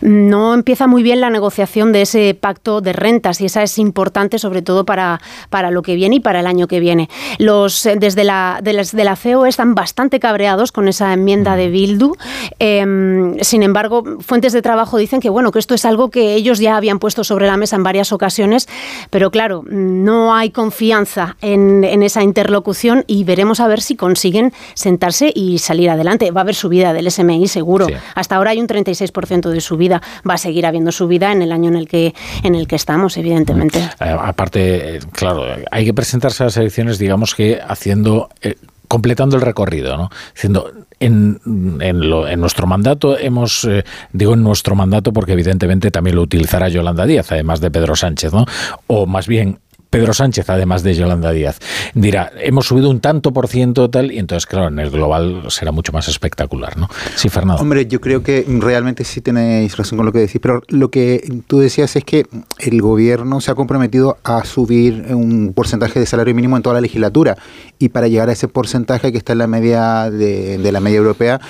No 0.00 0.54
empieza 0.54 0.86
muy 0.86 1.02
bien 1.02 1.20
la 1.20 1.30
negociación 1.30 1.92
de 1.92 2.02
ese 2.02 2.34
pacto 2.34 2.80
de 2.80 2.92
rentas 2.92 3.40
y 3.40 3.46
esa 3.46 3.62
es 3.62 3.78
importante 3.78 4.38
sobre 4.38 4.62
todo 4.62 4.84
para, 4.84 5.20
para 5.48 5.70
lo 5.70 5.82
que 5.82 5.94
viene 5.94 6.16
y 6.16 6.20
para 6.20 6.40
el 6.40 6.46
año 6.46 6.66
que 6.66 6.80
viene. 6.80 7.08
Los 7.38 7.86
eh, 7.86 7.96
desde 7.98 8.24
la, 8.24 8.60
de, 8.62 8.72
las- 8.72 8.92
de 8.94 9.04
la 9.04 9.16
COE 9.16 9.48
están 9.48 9.74
bastante 9.74 10.20
cabreados 10.20 10.72
con 10.72 10.88
esa 10.88 11.12
enmienda 11.12 11.56
de 11.56 11.68
Bildu. 11.68 12.14
Em, 12.58 13.38
sin 13.40 13.62
embargo, 13.62 14.02
fuentes 14.20 14.52
de 14.52 14.60
trabajo 14.62 14.98
dicen 14.98 15.20
que 15.20 15.30
bueno, 15.30 15.50
que 15.52 15.58
esto 15.58 15.74
es 15.74 15.84
algo 15.84 16.10
que 16.10 16.34
ellos 16.34 16.58
ya 16.58 16.76
habían 16.76 16.98
puesto 16.98 17.24
sobre 17.24 17.46
la 17.46 17.56
mesa 17.56 17.76
en 17.76 17.82
varias 17.82 18.12
ocasiones, 18.12 18.68
pero 19.10 19.30
claro, 19.30 19.64
no 19.70 20.19
hay 20.34 20.50
confianza 20.50 21.36
en, 21.40 21.84
en 21.84 22.02
esa 22.02 22.22
interlocución 22.22 23.04
y 23.06 23.24
veremos 23.24 23.60
a 23.60 23.66
ver 23.68 23.80
si 23.80 23.96
consiguen 23.96 24.52
sentarse 24.74 25.32
y 25.34 25.58
salir 25.58 25.88
adelante. 25.90 26.30
Va 26.30 26.40
a 26.40 26.44
haber 26.44 26.54
subida 26.54 26.92
del 26.92 27.10
SMI 27.10 27.48
seguro. 27.48 27.86
Hasta 28.14 28.36
ahora 28.36 28.50
hay 28.50 28.60
un 28.60 28.66
36% 28.68 29.48
de 29.48 29.60
subida. 29.60 30.02
Va 30.28 30.34
a 30.34 30.38
seguir 30.38 30.66
habiendo 30.66 30.92
subida 30.92 31.32
en 31.32 31.42
el 31.42 31.52
año 31.52 31.68
en 31.68 31.76
el 31.76 31.88
que, 31.88 32.14
en 32.42 32.54
el 32.54 32.66
que 32.66 32.76
estamos, 32.76 33.16
evidentemente. 33.16 33.78
Eh, 33.78 34.16
aparte, 34.20 34.96
eh, 34.96 35.00
claro, 35.12 35.44
hay 35.70 35.84
que 35.84 35.94
presentarse 35.94 36.42
a 36.42 36.46
las 36.46 36.56
elecciones, 36.56 36.98
digamos 36.98 37.34
que 37.34 37.60
haciendo, 37.66 38.28
eh, 38.42 38.56
completando 38.88 39.36
el 39.36 39.42
recorrido, 39.42 39.96
¿no? 39.96 40.10
Diciendo, 40.34 40.70
en, 40.98 41.40
en, 41.80 42.10
lo- 42.10 42.28
en 42.28 42.40
nuestro 42.40 42.66
mandato 42.66 43.16
hemos, 43.18 43.64
eh, 43.64 43.84
digo 44.12 44.34
en 44.34 44.42
nuestro 44.42 44.74
mandato 44.74 45.12
porque 45.12 45.32
evidentemente 45.32 45.90
también 45.90 46.16
lo 46.16 46.22
utilizará 46.22 46.68
Yolanda 46.68 47.06
Díaz, 47.06 47.30
además 47.32 47.60
de 47.60 47.70
Pedro 47.70 47.96
Sánchez, 47.96 48.32
¿no? 48.32 48.44
O 48.86 49.06
más 49.06 49.26
bien 49.26 49.60
Pedro 49.90 50.14
Sánchez, 50.14 50.48
además 50.48 50.84
de 50.84 50.94
Yolanda 50.94 51.32
Díaz, 51.32 51.58
dirá, 51.94 52.30
hemos 52.40 52.66
subido 52.66 52.88
un 52.88 53.00
tanto 53.00 53.32
por 53.32 53.48
ciento 53.48 53.90
tal, 53.90 54.12
y 54.12 54.18
entonces, 54.18 54.46
claro, 54.46 54.68
en 54.68 54.78
el 54.78 54.90
global 54.90 55.42
será 55.48 55.72
mucho 55.72 55.92
más 55.92 56.06
espectacular, 56.06 56.76
¿no? 56.76 56.88
Sí, 57.16 57.28
Fernando. 57.28 57.60
Hombre, 57.60 57.86
yo 57.86 58.00
creo 58.00 58.22
que 58.22 58.46
realmente 58.48 59.04
sí 59.04 59.20
tenéis 59.20 59.76
razón 59.76 59.96
con 59.96 60.06
lo 60.06 60.12
que 60.12 60.20
decís, 60.20 60.40
pero 60.40 60.62
lo 60.68 60.90
que 60.90 61.42
tú 61.48 61.58
decías 61.58 61.96
es 61.96 62.04
que 62.04 62.26
el 62.58 62.80
gobierno 62.80 63.40
se 63.40 63.50
ha 63.50 63.54
comprometido 63.56 64.18
a 64.22 64.44
subir 64.44 65.06
un 65.10 65.52
porcentaje 65.54 65.98
de 65.98 66.06
salario 66.06 66.34
mínimo 66.34 66.56
en 66.56 66.62
toda 66.62 66.74
la 66.74 66.80
legislatura 66.80 67.36
y 67.78 67.88
para 67.88 68.06
llegar 68.06 68.28
a 68.28 68.32
ese 68.32 68.46
porcentaje 68.46 69.10
que 69.10 69.18
está 69.18 69.32
en 69.32 69.38
la 69.38 69.46
media 69.46 70.10
de, 70.10 70.70
la 70.70 70.80
media 70.80 70.98
europea, 70.98 71.40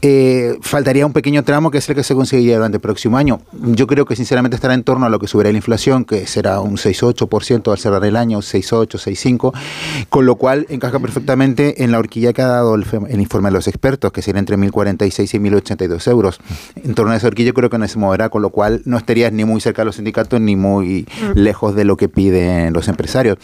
eh, 0.00 0.56
faltaría 0.62 1.04
un 1.04 1.12
pequeño 1.12 1.42
tramo 1.42 1.70
que 1.70 1.78
es 1.78 1.88
el 1.88 1.94
que 1.94 2.04
se 2.04 2.14
conseguiría 2.14 2.56
durante 2.56 2.76
el 2.76 2.80
próximo 2.80 3.18
año. 3.18 3.40
Yo 3.52 3.86
creo 3.86 4.06
que 4.06 4.16
sinceramente 4.16 4.54
estará 4.54 4.72
en 4.74 4.84
torno 4.84 5.04
a 5.04 5.10
lo 5.10 5.18
que 5.18 5.26
subirá 5.26 5.50
la 5.50 5.58
inflación, 5.58 6.04
que 6.04 6.26
será 6.26 6.60
un 6.60 6.76
6-8% 6.76 7.70
al 7.70 7.78
cerrar 7.90 8.08
el 8.08 8.16
año, 8.16 8.38
6-8, 8.38 8.88
6-5, 8.88 9.52
con 10.08 10.26
lo 10.26 10.36
cual 10.36 10.66
encaja 10.68 10.98
perfectamente 10.98 11.84
en 11.84 11.92
la 11.92 11.98
horquilla 11.98 12.32
que 12.32 12.42
ha 12.42 12.46
dado 12.46 12.74
el, 12.74 12.84
informe 13.20 13.48
de 13.48 13.52
los 13.52 13.68
expertos, 13.68 14.12
que 14.12 14.22
sería 14.22 14.38
entre 14.38 14.56
1.046 14.56 15.34
y 15.34 15.38
1.082 15.38 16.10
euros. 16.10 16.40
En 16.82 16.94
torno 16.94 17.12
a 17.12 17.16
esa 17.16 17.26
horquilla 17.26 17.52
creo 17.52 17.70
que 17.70 17.78
no 17.78 17.86
se 17.88 17.98
moverá, 17.98 18.28
con 18.28 18.42
lo 18.42 18.50
cual 18.50 18.82
no 18.84 18.96
estarías 18.96 19.32
ni 19.32 19.44
muy 19.44 19.60
cerca 19.60 19.82
de 19.82 19.86
los 19.86 19.96
sindicatos 19.96 20.40
ni 20.40 20.56
muy 20.56 21.06
lejos 21.34 21.74
de 21.74 21.84
lo 21.84 21.96
que 21.96 22.08
piden 22.08 22.72
los 22.72 22.88
empresarios. 22.88 23.38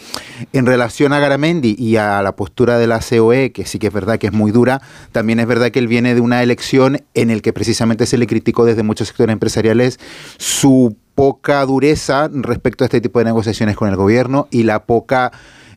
En 0.53 0.65
relación 0.65 1.13
a 1.13 1.19
Garamendi 1.19 1.75
y 1.77 1.97
a 1.97 2.21
la 2.21 2.35
postura 2.35 2.77
de 2.77 2.87
la 2.87 2.99
COE, 2.99 3.51
que 3.51 3.65
sí 3.65 3.79
que 3.79 3.87
es 3.87 3.93
verdad 3.93 4.17
que 4.19 4.27
es 4.27 4.33
muy 4.33 4.51
dura, 4.51 4.81
también 5.11 5.39
es 5.39 5.47
verdad 5.47 5.71
que 5.71 5.79
él 5.79 5.87
viene 5.87 6.15
de 6.15 6.21
una 6.21 6.43
elección 6.43 7.03
en 7.13 7.29
el 7.29 7.41
que 7.41 7.53
precisamente 7.53 8.05
se 8.05 8.17
le 8.17 8.27
criticó 8.27 8.65
desde 8.65 8.83
muchos 8.83 9.07
sectores 9.07 9.33
empresariales 9.33 9.99
su 10.37 10.95
poca 11.17 11.65
dureza 11.65 12.29
respecto 12.31 12.83
a 12.83 12.85
este 12.85 13.01
tipo 13.01 13.17
de 13.17 13.25
negociaciones 13.25 13.75
con 13.75 13.89
el 13.89 13.95
gobierno 13.95 14.47
y 14.51 14.61
la 14.61 14.85
poca 14.85 15.31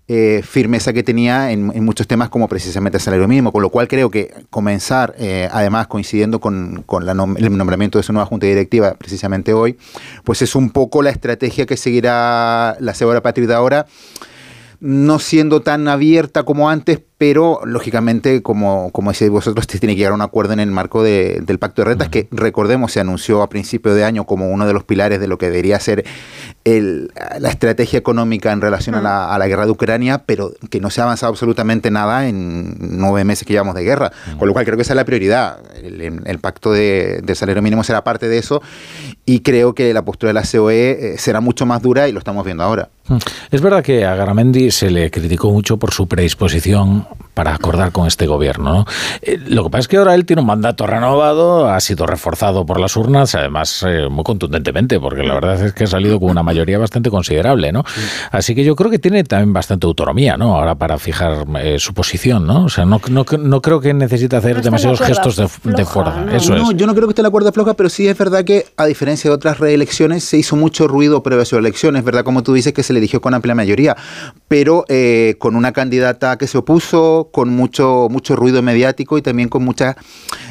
eh, 0.06 0.42
firmeza 0.44 0.92
que 0.92 1.02
tenía 1.02 1.50
en, 1.50 1.82
muchos 1.82 2.06
temas 2.06 2.28
como 2.28 2.46
precisamente 2.46 2.98
el 2.98 3.02
salario 3.02 3.26
mínimo, 3.26 3.50
con 3.50 3.62
lo 3.62 3.70
cual 3.70 3.88
creo 3.88 4.10
que 4.10 4.34
comenzar, 4.50 5.14
eh, 5.18 5.48
además 5.50 5.86
coincidiendo 5.86 6.40
con, 6.40 6.82
con 6.84 7.08
el 7.08 7.16
nombramiento 7.56 7.96
de 7.96 8.02
su 8.02 8.12
nueva 8.12 8.26
junta 8.26 8.46
directiva 8.46 8.92
precisamente 8.98 9.54
hoy, 9.54 9.78
pues 10.24 10.42
es 10.42 10.54
un 10.54 10.68
poco 10.68 11.00
la 11.00 11.08
estrategia 11.08 11.64
que 11.64 11.78
seguirá 11.78 12.76
la 12.78 12.92
Seguridad 12.92 13.22
Patria 13.22 13.56
ahora 13.56 13.86
no 14.80 15.18
siendo 15.20 15.62
tan 15.62 15.88
abierta 15.88 16.42
como 16.42 16.68
antes, 16.68 17.00
pero 17.20 17.60
lógicamente, 17.66 18.40
como, 18.40 18.90
como 18.92 19.10
decíais 19.10 19.30
vosotros, 19.30 19.66
se 19.68 19.78
tiene 19.78 19.92
que 19.92 19.98
llegar 19.98 20.12
a 20.12 20.14
un 20.14 20.22
acuerdo 20.22 20.54
en 20.54 20.60
el 20.60 20.70
marco 20.70 21.02
del 21.02 21.58
Pacto 21.58 21.82
de 21.82 21.90
Rentas, 21.90 22.08
que 22.08 22.28
recordemos 22.30 22.92
se 22.92 23.00
anunció 23.00 23.42
a 23.42 23.50
principio 23.50 23.92
de 23.92 24.04
año 24.04 24.24
como 24.24 24.48
uno 24.48 24.66
de 24.66 24.72
los 24.72 24.84
pilares 24.84 25.20
de 25.20 25.28
lo 25.28 25.36
que 25.36 25.50
debería 25.50 25.78
ser 25.80 26.06
la 26.64 27.50
estrategia 27.50 27.98
económica 27.98 28.52
en 28.52 28.62
relación 28.62 28.94
a, 28.94 29.36
la, 29.36 29.46
guerra 29.48 29.66
de 29.66 29.70
Ucrania, 29.70 30.22
pero 30.24 30.52
que 30.70 30.80
no 30.80 30.88
se 30.88 31.02
ha 31.02 31.04
avanzado 31.04 31.28
absolutamente 31.28 31.90
nada 31.90 32.26
en 32.26 32.74
nueve 32.78 33.24
meses 33.24 33.46
que 33.46 33.52
llevamos 33.52 33.74
de 33.74 33.84
guerra. 33.84 34.12
Con 34.38 34.48
lo 34.48 34.54
cual 34.54 34.64
creo 34.64 34.78
que 34.78 34.82
esa 34.82 34.94
es 34.94 34.96
la 34.96 35.04
prioridad. 35.04 35.58
El, 35.74 36.38
pacto 36.38 36.72
de, 36.72 37.22
salario 37.34 37.60
mínimo 37.60 37.84
será 37.84 38.02
parte 38.02 38.28
de 38.28 38.38
eso 38.38 38.62
y 39.26 39.40
creo 39.40 39.74
que 39.74 39.92
la 39.92 40.06
postura 40.06 40.30
de 40.30 40.34
la 40.40 40.44
COE 40.50 40.90
eh, 40.90 41.18
será 41.18 41.42
mucho 41.42 41.66
más 41.66 41.82
dura 41.82 42.08
y 42.08 42.12
lo 42.12 42.18
estamos 42.18 42.46
viendo 42.46 42.64
ahora. 42.64 42.88
Es 43.50 43.60
verdad 43.60 43.82
que 43.82 44.04
a 44.04 44.14
Garamendi 44.14 44.70
se 44.70 44.90
le 44.90 45.10
criticó 45.10 45.50
mucho 45.50 45.76
por 45.76 45.92
su 45.92 46.06
predisposición 46.06 47.06
para 47.34 47.54
acordar 47.54 47.92
con 47.92 48.06
este 48.06 48.26
gobierno. 48.26 48.72
¿no? 48.72 48.84
Eh, 49.22 49.38
lo 49.46 49.64
que 49.64 49.70
pasa 49.70 49.80
es 49.80 49.88
que 49.88 49.96
ahora 49.96 50.14
él 50.14 50.24
tiene 50.24 50.42
un 50.42 50.46
mandato 50.46 50.86
renovado, 50.86 51.68
ha 51.68 51.80
sido 51.80 52.06
reforzado 52.06 52.66
por 52.66 52.80
las 52.80 52.96
urnas, 52.96 53.34
además 53.34 53.84
eh, 53.86 54.08
muy 54.10 54.24
contundentemente, 54.24 54.98
porque 54.98 55.22
la 55.22 55.34
verdad 55.34 55.62
es 55.64 55.72
que 55.72 55.84
ha 55.84 55.86
salido 55.86 56.18
con 56.18 56.30
una 56.30 56.42
mayoría 56.42 56.78
bastante 56.78 57.10
considerable. 57.10 57.72
¿no? 57.72 57.84
Así 58.30 58.54
que 58.54 58.64
yo 58.64 58.76
creo 58.76 58.90
que 58.90 58.98
tiene 58.98 59.24
también 59.24 59.52
bastante 59.52 59.86
autonomía 59.86 60.36
¿no? 60.36 60.56
ahora 60.56 60.74
para 60.74 60.98
fijar 60.98 61.46
eh, 61.62 61.78
su 61.78 61.94
posición. 61.94 62.46
¿no? 62.46 62.64
O 62.64 62.68
sea, 62.68 62.84
no, 62.84 63.00
no, 63.08 63.24
no 63.38 63.62
creo 63.62 63.80
que 63.80 63.94
necesite 63.94 64.36
hacer 64.36 64.62
demasiados 64.62 65.00
gestos 65.00 65.36
de, 65.36 65.48
fuerza. 65.84 66.26
Eso 66.32 66.54
es. 66.56 66.62
Yo 66.76 66.86
no 66.86 66.94
creo 66.94 67.06
que 67.06 67.12
esté 67.12 67.22
la 67.22 67.30
cuerda 67.30 67.52
floja, 67.52 67.74
pero 67.74 67.88
sí 67.88 68.08
es 68.08 68.16
verdad 68.16 68.44
que, 68.44 68.66
a 68.76 68.86
diferencia 68.86 69.30
de 69.30 69.34
otras 69.34 69.58
reelecciones, 69.58 70.24
se 70.24 70.36
hizo 70.36 70.56
mucho 70.56 70.88
ruido 70.88 71.22
previo 71.22 71.42
a 71.42 71.44
su 71.44 71.56
elección. 71.56 71.96
Es 71.96 72.04
verdad, 72.04 72.24
como 72.24 72.42
tú 72.42 72.52
dices, 72.52 72.72
que 72.72 72.82
se 72.82 72.92
le 72.92 72.98
eligió 72.98 73.20
con 73.20 73.34
amplia 73.34 73.54
mayoría, 73.54 73.96
pero 74.48 74.84
con 75.38 75.56
una 75.56 75.72
candidata 75.72 76.36
que 76.36 76.46
se 76.46 76.58
opuso, 76.58 77.19
con 77.24 77.50
mucho, 77.50 78.08
mucho 78.10 78.36
ruido 78.36 78.62
mediático 78.62 79.18
y 79.18 79.22
también 79.22 79.48
con 79.48 79.64
muchas 79.64 79.96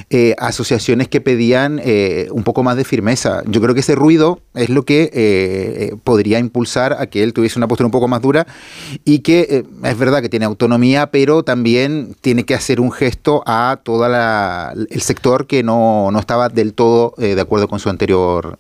eh, 0.10 0.36
asociaciones 0.38 1.08
que 1.08 1.22
pedían 1.22 1.80
eh, 1.84 2.28
un 2.32 2.44
poco 2.44 2.64
más 2.64 2.78
de 2.78 2.84
firmeza. 2.84 3.44
Yo 3.46 3.62
creo 3.62 3.74
que 3.74 3.82
ese 3.82 3.96
ruido 3.96 4.42
es 4.54 4.70
lo 4.70 4.84
que 4.86 5.10
eh, 5.14 5.96
podría 6.04 6.40
impulsar 6.40 6.94
a 7.00 7.08
que 7.08 7.24
él 7.24 7.34
tuviese 7.34 7.60
una 7.60 7.68
postura 7.68 7.88
un 7.88 7.92
poco 7.92 8.08
más 8.08 8.22
dura 8.22 8.48
y 9.06 9.20
que 9.20 9.66
es 9.84 9.98
verdad 9.98 10.22
que 10.22 10.30
tiene 10.30 10.46
autonomía, 10.46 11.12
pero 11.12 11.44
también 11.44 12.16
tiene 12.22 12.46
que 12.46 12.56
hacer 12.56 12.80
un 12.80 12.92
gesto 12.92 13.44
a 13.46 13.80
todo 13.84 14.06
el 14.06 15.02
sector 15.02 15.48
que 15.48 15.64
no, 15.64 16.12
no 16.12 16.20
estaba 16.20 16.50
del 16.50 16.74
todo 16.74 17.14
de 17.18 17.40
acuerdo 17.40 17.68
con 17.68 17.80
su 17.80 17.90
anterior 17.90 18.58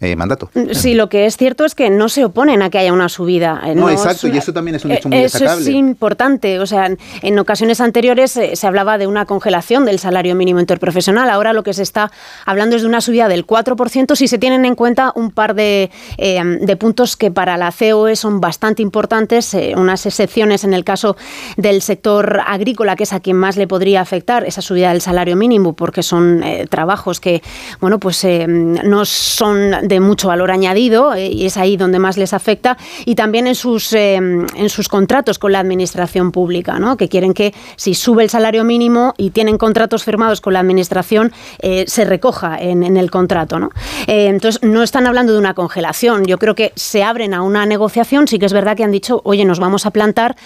eh, 0.00 0.16
mandato. 0.16 0.50
Sí, 0.72 0.94
lo 0.94 1.08
que 1.08 1.26
es 1.26 1.36
cierto 1.36 1.64
es 1.64 1.74
que 1.74 1.90
no 1.90 2.08
se 2.08 2.24
oponen 2.24 2.62
a 2.62 2.70
que 2.70 2.78
haya 2.78 2.92
una 2.92 3.08
subida. 3.08 3.60
Eh, 3.64 3.74
no, 3.74 3.88
exacto, 3.88 4.28
y 4.28 4.36
eso 4.36 4.52
también 4.52 4.74
es 4.76 4.84
un 4.84 4.92
hecho 4.92 5.08
muy 5.08 5.18
eh, 5.18 5.24
Eso 5.24 5.44
es 5.44 5.68
importante. 5.68 6.58
O 6.58 6.66
sea, 6.66 6.90
en 7.22 7.38
ocasiones 7.38 7.80
anteriores 7.80 8.32
se 8.32 8.66
hablaba 8.66 8.98
de 8.98 9.06
una 9.06 9.26
congelación 9.26 9.84
del 9.84 9.98
salario 9.98 10.34
mínimo 10.34 10.60
interprofesional. 10.60 11.30
Ahora 11.30 11.52
lo 11.52 11.62
que 11.62 11.72
se 11.72 11.82
está 11.82 12.10
hablando 12.44 12.76
es 12.76 12.82
de 12.82 12.88
una 12.88 13.00
subida 13.00 13.28
del 13.28 13.46
4% 13.46 14.16
si 14.16 14.28
se 14.28 14.38
tienen 14.38 14.64
en 14.64 14.74
cuenta 14.74 15.12
un 15.14 15.30
par 15.30 15.54
de, 15.54 15.90
de 16.18 16.76
puntos 16.76 17.16
que 17.16 17.30
para 17.30 17.56
la 17.56 17.72
COE 17.72 18.16
son 18.16 18.40
bastante 18.40 18.82
importantes. 18.82 19.54
unas 19.76 20.04
excepciones 20.06 20.64
en 20.64 20.74
el 20.74 20.84
caso 20.84 21.16
del 21.56 21.82
sector 21.82 22.40
agrícola, 22.46 22.96
que 22.96 23.04
es 23.04 23.12
a 23.12 23.20
quien 23.20 23.36
más 23.36 23.56
le 23.56 23.66
podría 23.66 24.00
afectar 24.00 24.44
esa 24.44 24.62
subida 24.62 24.90
del 24.90 25.00
salario 25.00 25.36
mínimo, 25.36 25.74
porque 25.74 26.02
son 26.02 26.42
trabajos 26.68 27.20
que, 27.20 27.42
bueno, 27.80 27.98
pues 27.98 28.26
no 28.48 29.04
son 29.04 29.71
de 29.80 30.00
mucho 30.00 30.28
valor 30.28 30.50
añadido 30.50 31.14
eh, 31.14 31.28
y 31.28 31.46
es 31.46 31.56
ahí 31.56 31.76
donde 31.76 31.98
más 31.98 32.16
les 32.16 32.32
afecta 32.32 32.76
y 33.04 33.14
también 33.14 33.46
en 33.46 33.54
sus, 33.54 33.92
eh, 33.92 34.16
en 34.16 34.68
sus 34.68 34.88
contratos 34.88 35.38
con 35.38 35.52
la 35.52 35.60
administración 35.60 36.32
pública, 36.32 36.78
¿no? 36.78 36.96
que 36.96 37.08
quieren 37.08 37.34
que 37.34 37.54
si 37.76 37.94
sube 37.94 38.22
el 38.22 38.30
salario 38.30 38.64
mínimo 38.64 39.14
y 39.16 39.30
tienen 39.30 39.58
contratos 39.58 40.04
firmados 40.04 40.40
con 40.40 40.52
la 40.52 40.60
administración, 40.60 41.32
eh, 41.60 41.84
se 41.86 42.04
recoja 42.04 42.58
en, 42.60 42.82
en, 42.82 42.96
el 42.96 43.10
contrato. 43.10 43.58
¿no? 43.58 43.70
entonces, 44.06 44.62
no 44.62 44.82
están 44.82 45.06
hablando 45.06 45.32
de 45.32 45.38
una 45.38 45.54
congelación, 45.54 46.24
yo 46.24 46.38
creo 46.38 46.54
que 46.54 46.72
se 46.76 47.02
abren 47.02 47.34
a 47.34 47.42
una 47.42 47.66
negociación, 47.66 48.28
sí 48.28 48.38
que 48.38 48.46
es 48.46 48.52
verdad 48.52 48.76
que 48.76 48.84
han 48.84 48.90
dicho, 48.90 49.20
oye, 49.24 49.44
nos 49.44 49.58
vamos 49.58 49.86
a 49.86 49.90
plantar 49.90 50.36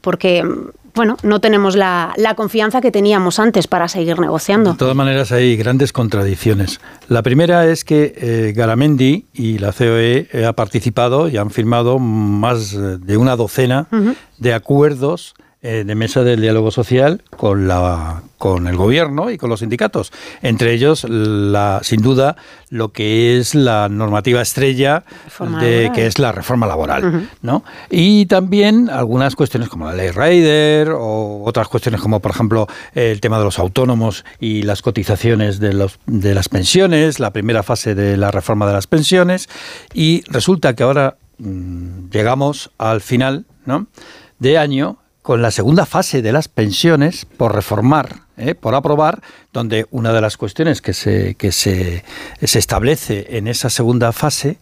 porque 0.00 0.44
bueno, 0.94 1.16
no 1.22 1.40
tenemos 1.40 1.76
la, 1.76 2.14
confianza 2.36 2.80
que 2.80 2.90
teníamos 2.90 3.38
antes 3.38 3.66
para 3.66 3.88
seguir 3.88 4.18
negociando. 4.18 4.72
De 4.72 4.78
todas 4.78 4.96
maneras, 4.96 5.32
hay 5.32 5.56
grandes 5.56 5.92
contradicciones. 5.92 6.80
La 7.08 7.22
primera 7.22 7.66
es 7.66 7.84
que 7.84 8.14
eh, 8.16 8.52
Garamendi 8.54 9.26
y 9.32 9.58
la 9.58 9.72
COE 9.72 10.28
eh, 10.32 10.46
ha 10.46 10.52
participado 10.52 11.28
y 11.28 11.36
han 11.36 11.50
firmado 11.50 11.98
más 11.98 12.76
de 12.76 13.16
una 13.16 13.36
docena 13.36 13.88
de 14.38 14.54
acuerdos 14.54 15.34
eh, 15.62 15.84
de 15.86 15.94
mesa 15.94 16.22
del 16.22 16.40
diálogo 16.40 16.70
social 16.70 17.22
con, 17.36 17.68
la, 17.68 18.22
con 18.38 18.66
el 18.66 18.78
gobierno 18.78 19.30
y 19.30 19.36
con 19.36 19.50
los 19.50 19.60
sindicatos. 19.60 20.10
Entre 20.40 20.72
ellos, 20.72 21.04
la, 21.06 21.80
sin 21.82 22.00
duda, 22.00 22.36
lo 22.70 22.92
que 22.92 23.36
es 23.36 23.54
la 23.54 23.90
normativa 23.90 24.40
estrella, 24.40 25.04
de, 25.60 25.92
que 25.94 26.06
es 26.06 26.18
la 26.18 26.32
reforma 26.32 26.66
laboral. 26.66 27.28
¿no? 27.42 27.62
Y 27.90 28.24
también 28.24 28.88
algunas 28.88 29.36
cuestiones 29.36 29.68
como 29.68 29.84
la 29.84 29.92
ley 29.92 30.10
Raider 30.12 30.92
o 30.92 31.42
otras 31.44 31.68
cuestiones 31.68 32.00
como, 32.00 32.20
por 32.20 32.30
ejemplo, 32.30 32.66
el 32.94 33.20
tema 33.20 33.38
de 33.38 33.44
los 33.44 33.58
autónomos 33.58 34.24
y 34.40 34.62
las 34.62 34.80
cotizaciones 34.80 35.60
de, 35.60 35.74
los, 35.74 35.98
de 36.06 36.34
las 36.34 36.48
pensiones, 36.48 37.20
la 37.20 37.34
primera 37.34 37.62
fase 37.62 37.94
de 37.94 38.16
la 38.16 38.30
reforma 38.30 38.66
de 38.66 38.72
las 38.72 38.86
pensiones. 38.86 39.50
Y 39.92 40.24
resulta 40.26 40.74
que 40.74 40.84
ahora 40.84 41.18
mm, 41.36 42.08
llegamos 42.10 42.70
al 42.78 43.02
final 43.02 43.44
¿no? 43.66 43.88
de 44.38 44.56
año 44.56 44.96
con 45.22 45.42
la 45.42 45.50
segunda 45.50 45.86
fase 45.86 46.22
de 46.22 46.32
las 46.32 46.48
pensiones 46.48 47.24
por 47.24 47.54
reformar, 47.54 48.22
¿eh? 48.36 48.54
por 48.54 48.74
aprobar, 48.74 49.22
donde 49.52 49.86
una 49.90 50.12
de 50.12 50.20
las 50.20 50.36
cuestiones 50.36 50.80
que 50.80 50.94
se, 50.94 51.34
que 51.34 51.52
se, 51.52 52.04
se 52.42 52.58
establece 52.58 53.36
en 53.36 53.46
esa 53.46 53.70
segunda 53.70 54.12
fase 54.12 54.58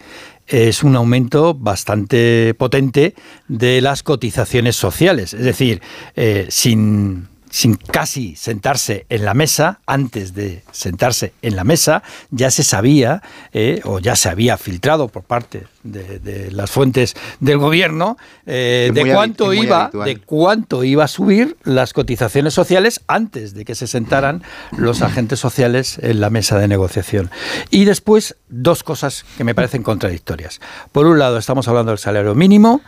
es 0.46 0.82
un 0.82 0.96
aumento 0.96 1.54
bastante 1.54 2.54
potente 2.54 3.14
de 3.48 3.80
las 3.80 4.02
cotizaciones 4.02 4.76
sociales. 4.76 5.34
Es 5.34 5.44
decir, 5.44 5.82
eh, 6.16 6.46
sin 6.48 7.28
sin 7.50 7.76
casi 7.76 8.36
sentarse 8.36 9.06
en 9.08 9.24
la 9.24 9.34
mesa, 9.34 9.80
antes 9.86 10.34
de 10.34 10.62
sentarse 10.70 11.32
en 11.42 11.56
la 11.56 11.64
mesa, 11.64 12.02
ya 12.30 12.50
se 12.50 12.62
sabía 12.62 13.22
eh, 13.52 13.80
o 13.84 13.98
ya 13.98 14.16
se 14.16 14.28
había 14.28 14.56
filtrado 14.56 15.08
por 15.08 15.22
parte 15.22 15.66
de, 15.82 16.50
las 16.50 16.70
fuentes 16.70 17.14
del 17.40 17.58
gobierno 17.58 18.18
eh, 18.46 18.90
de 18.92 19.12
cuánto 19.12 19.54
iba 19.54 19.90
de 20.04 20.18
cuánto 20.18 20.84
iba 20.84 21.04
a 21.04 21.08
subir 21.08 21.56
las 21.64 21.92
cotizaciones 21.92 22.52
sociales 22.52 23.00
antes 23.06 23.54
de 23.54 23.64
que 23.64 23.74
se 23.74 23.86
sentaran 23.86 24.42
los 24.76 25.02
agentes 25.02 25.40
sociales 25.40 25.98
en 26.02 26.20
la 26.20 26.30
mesa 26.30 26.58
de 26.58 26.68
negociación. 26.68 27.30
Y 27.70 27.84
después 27.84 28.36
dos 28.48 28.82
cosas 28.82 29.24
que 29.36 29.44
me 29.44 29.54
parecen 29.54 29.82
contradictorias. 29.82 30.60
Por 30.92 31.06
un 31.06 31.18
lado 31.18 31.38
estamos 31.38 31.68
hablando 31.68 31.92
del 31.92 31.98
salario 31.98 32.34
mínimo, 32.34 32.82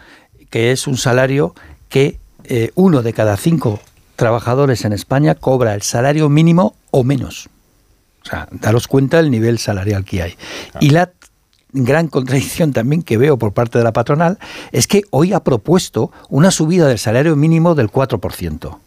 que 0.51 0.73
es 0.73 0.87
un 0.87 0.97
salario 0.97 1.55
que 1.89 2.19
eh, 2.45 2.71
uno 2.75 3.03
de 3.03 3.13
cada 3.13 3.37
cinco 3.37 3.81
trabajadores 4.21 4.85
en 4.85 4.93
España 4.93 5.35
cobra 5.35 5.75
el 5.75 5.81
salario 5.81 6.29
mínimo 6.29 6.75
o 6.91 7.05
menos. 7.05 7.49
O 8.23 8.29
sea, 8.29 8.47
daros 8.53 8.87
cuenta 8.87 9.17
del 9.17 9.31
nivel 9.31 9.59
salarial 9.59 10.05
que 10.05 10.23
hay. 10.23 10.35
Y 10.79 10.91
la 10.91 11.11
gran 11.73 12.09
contradicción 12.09 12.75
también 12.75 13.03
que 13.03 13.17
veo 13.17 13.39
por 13.39 13.55
parte 13.55 13.79
de 13.79 13.85
la 13.85 13.95
patronal 13.95 14.39
es 14.73 14.87
que 14.87 15.05
hoy 15.09 15.33
ha 15.33 15.41
propuesto 15.41 16.13
una 16.29 16.51
subida 16.51 16.87
del 16.87 16.99
salario 16.99 17.35
mínimo 17.35 17.75
del 17.75 17.91
4%. 17.91 18.79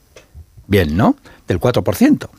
Bien, 0.68 0.96
¿no? 0.96 1.16
Del 1.48 1.60
4%. 1.60 2.30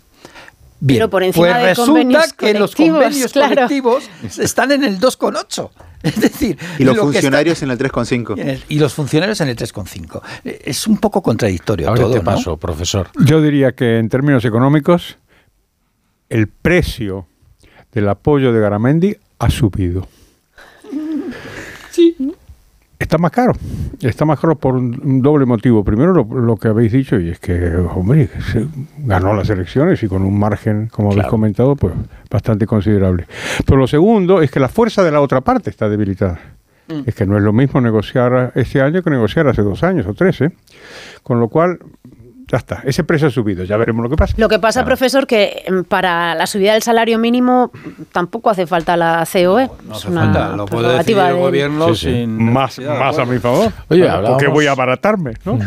Bien, 0.86 0.98
Pero 0.98 1.08
por 1.08 1.22
encima 1.22 1.46
pues 1.46 1.78
resulta 1.78 2.24
que 2.36 2.52
los 2.52 2.74
convenios 2.74 3.32
colectivos 3.32 4.04
están 4.38 4.70
en 4.70 4.84
el 4.84 5.00
2,8. 5.00 5.70
Es 6.04 6.20
decir, 6.20 6.58
y 6.78 6.84
los 6.84 6.98
funcionarios 6.98 7.62
en 7.62 7.70
el 7.70 7.78
3,5. 7.78 8.64
Y 8.68 8.78
los 8.78 8.92
funcionarios 8.92 9.40
en 9.40 9.48
el 9.48 9.56
3,5. 9.56 10.20
Es 10.44 10.86
un 10.86 10.98
poco 10.98 11.22
contradictorio 11.22 11.88
Ahora 11.88 12.02
todo, 12.02 12.12
te 12.12 12.20
paso, 12.20 12.58
profesor. 12.58 13.08
Yo 13.24 13.40
diría 13.40 13.72
que 13.72 13.96
en 13.96 14.10
términos 14.10 14.44
económicos 14.44 15.16
el 16.28 16.48
precio 16.48 17.26
del 17.92 18.06
apoyo 18.10 18.52
de 18.52 18.60
Garamendi 18.60 19.16
ha 19.38 19.48
subido. 19.48 20.06
Sí 21.90 22.14
está 23.04 23.18
más 23.18 23.30
caro. 23.30 23.52
Está 24.00 24.24
más 24.24 24.40
caro 24.40 24.56
por 24.56 24.74
un, 24.74 25.22
doble 25.22 25.46
motivo. 25.46 25.84
Primero, 25.84 26.12
lo, 26.12 26.56
que 26.56 26.68
habéis 26.68 26.92
dicho, 26.92 27.18
y 27.18 27.30
es 27.30 27.38
que, 27.38 27.76
hombre, 27.76 28.28
se 28.52 28.66
ganó 28.98 29.34
las 29.34 29.48
elecciones 29.50 30.02
y 30.02 30.08
con 30.08 30.22
un 30.22 30.38
margen, 30.38 30.88
como 30.88 31.12
habéis 31.12 31.26
comentado, 31.28 31.76
pues 31.76 31.94
bastante 32.30 32.66
considerable. 32.66 33.26
Pero 33.64 33.78
lo 33.78 33.86
segundo 33.86 34.42
es 34.42 34.50
que 34.50 34.60
la 34.60 34.68
fuerza 34.68 35.02
de 35.04 35.10
la 35.10 35.20
otra 35.20 35.42
parte 35.42 35.70
está 35.70 35.88
debilitada. 35.88 36.40
Es 37.06 37.14
que 37.14 37.24
no 37.24 37.38
es 37.38 37.42
lo 37.42 37.52
mismo 37.54 37.80
negociar 37.80 38.52
este 38.54 38.82
año 38.82 39.02
que 39.02 39.08
negociar 39.08 39.48
hace 39.48 39.62
dos 39.62 39.82
años 39.82 40.06
o 40.06 40.12
tres, 40.12 40.42
¿eh? 40.42 40.52
Con 41.22 41.40
lo 41.40 41.48
cual, 41.48 41.78
ya 42.54 42.58
está, 42.58 42.82
ese 42.84 43.02
precio 43.02 43.26
ha 43.26 43.30
subido, 43.32 43.64
ya 43.64 43.76
veremos 43.76 44.04
lo 44.04 44.08
que 44.08 44.14
pasa. 44.16 44.34
Lo 44.36 44.48
que 44.48 44.60
pasa, 44.60 44.84
profesor, 44.84 45.26
que 45.26 45.64
mm, 45.68 45.80
para 45.88 46.36
la 46.36 46.46
subida 46.46 46.74
del 46.74 46.82
salario 46.84 47.18
mínimo 47.18 47.72
tampoco 48.12 48.48
hace 48.48 48.64
falta 48.68 48.96
la 48.96 49.26
COE. 49.30 49.42
No 49.42 49.92
es 49.92 49.98
hace 49.98 50.08
una 50.08 50.20
falta, 50.22 50.48
lo 50.56 50.66
puede 50.66 50.96
decidir 50.98 51.18
el 51.18 51.36
gobierno 51.36 51.88
Sí, 51.88 51.94
sí. 51.94 52.10
sin 52.12 52.52
Más, 52.52 52.78
más 52.78 53.18
a 53.18 53.24
mi 53.24 53.40
favor. 53.40 53.72
Oye, 53.88 54.08
porque 54.28 54.46
voy 54.46 54.66
a 54.68 54.72
abaratarme, 54.72 55.32
¿no? 55.44 55.58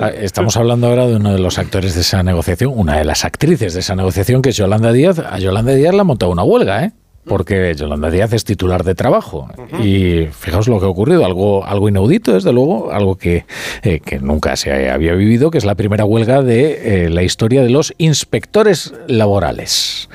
Ah, 0.00 0.08
Estamos 0.08 0.56
hablando 0.56 0.88
ahora 0.88 1.06
de 1.06 1.14
uno 1.14 1.32
de 1.32 1.38
los 1.38 1.58
actores 1.60 1.94
de 1.94 2.00
esa 2.00 2.24
negociación, 2.24 2.72
una 2.74 2.96
de 2.96 3.04
las 3.04 3.24
actrices 3.24 3.74
de 3.74 3.80
esa 3.80 3.94
negociación, 3.94 4.42
que 4.42 4.48
es 4.50 4.56
Yolanda 4.56 4.90
Díaz. 4.92 5.20
A 5.20 5.38
Yolanda 5.38 5.72
Díaz 5.74 5.94
le 5.94 6.00
ha 6.00 6.04
montado 6.04 6.32
una 6.32 6.42
huelga, 6.42 6.84
¿eh? 6.84 6.92
Porque 7.24 7.74
Yolanda 7.76 8.10
Díaz 8.10 8.32
es 8.32 8.44
titular 8.44 8.82
de 8.82 8.94
trabajo. 8.94 9.48
Y 9.82 10.26
fijaos 10.32 10.68
lo 10.68 10.80
que 10.80 10.86
ha 10.86 10.88
ocurrido, 10.88 11.24
algo, 11.24 11.64
algo 11.64 11.88
inaudito, 11.88 12.32
desde 12.32 12.52
luego, 12.52 12.90
algo 12.92 13.16
que, 13.16 13.44
eh, 13.82 14.00
que 14.00 14.18
nunca 14.18 14.56
se 14.56 14.90
había 14.90 15.14
vivido, 15.14 15.50
que 15.50 15.58
es 15.58 15.64
la 15.64 15.76
primera 15.76 16.04
huelga 16.04 16.42
de 16.42 17.04
eh, 17.04 17.10
la 17.10 17.22
historia 17.22 17.62
de 17.62 17.70
los 17.70 17.94
inspectores 17.98 18.92
laborales. 19.06 20.08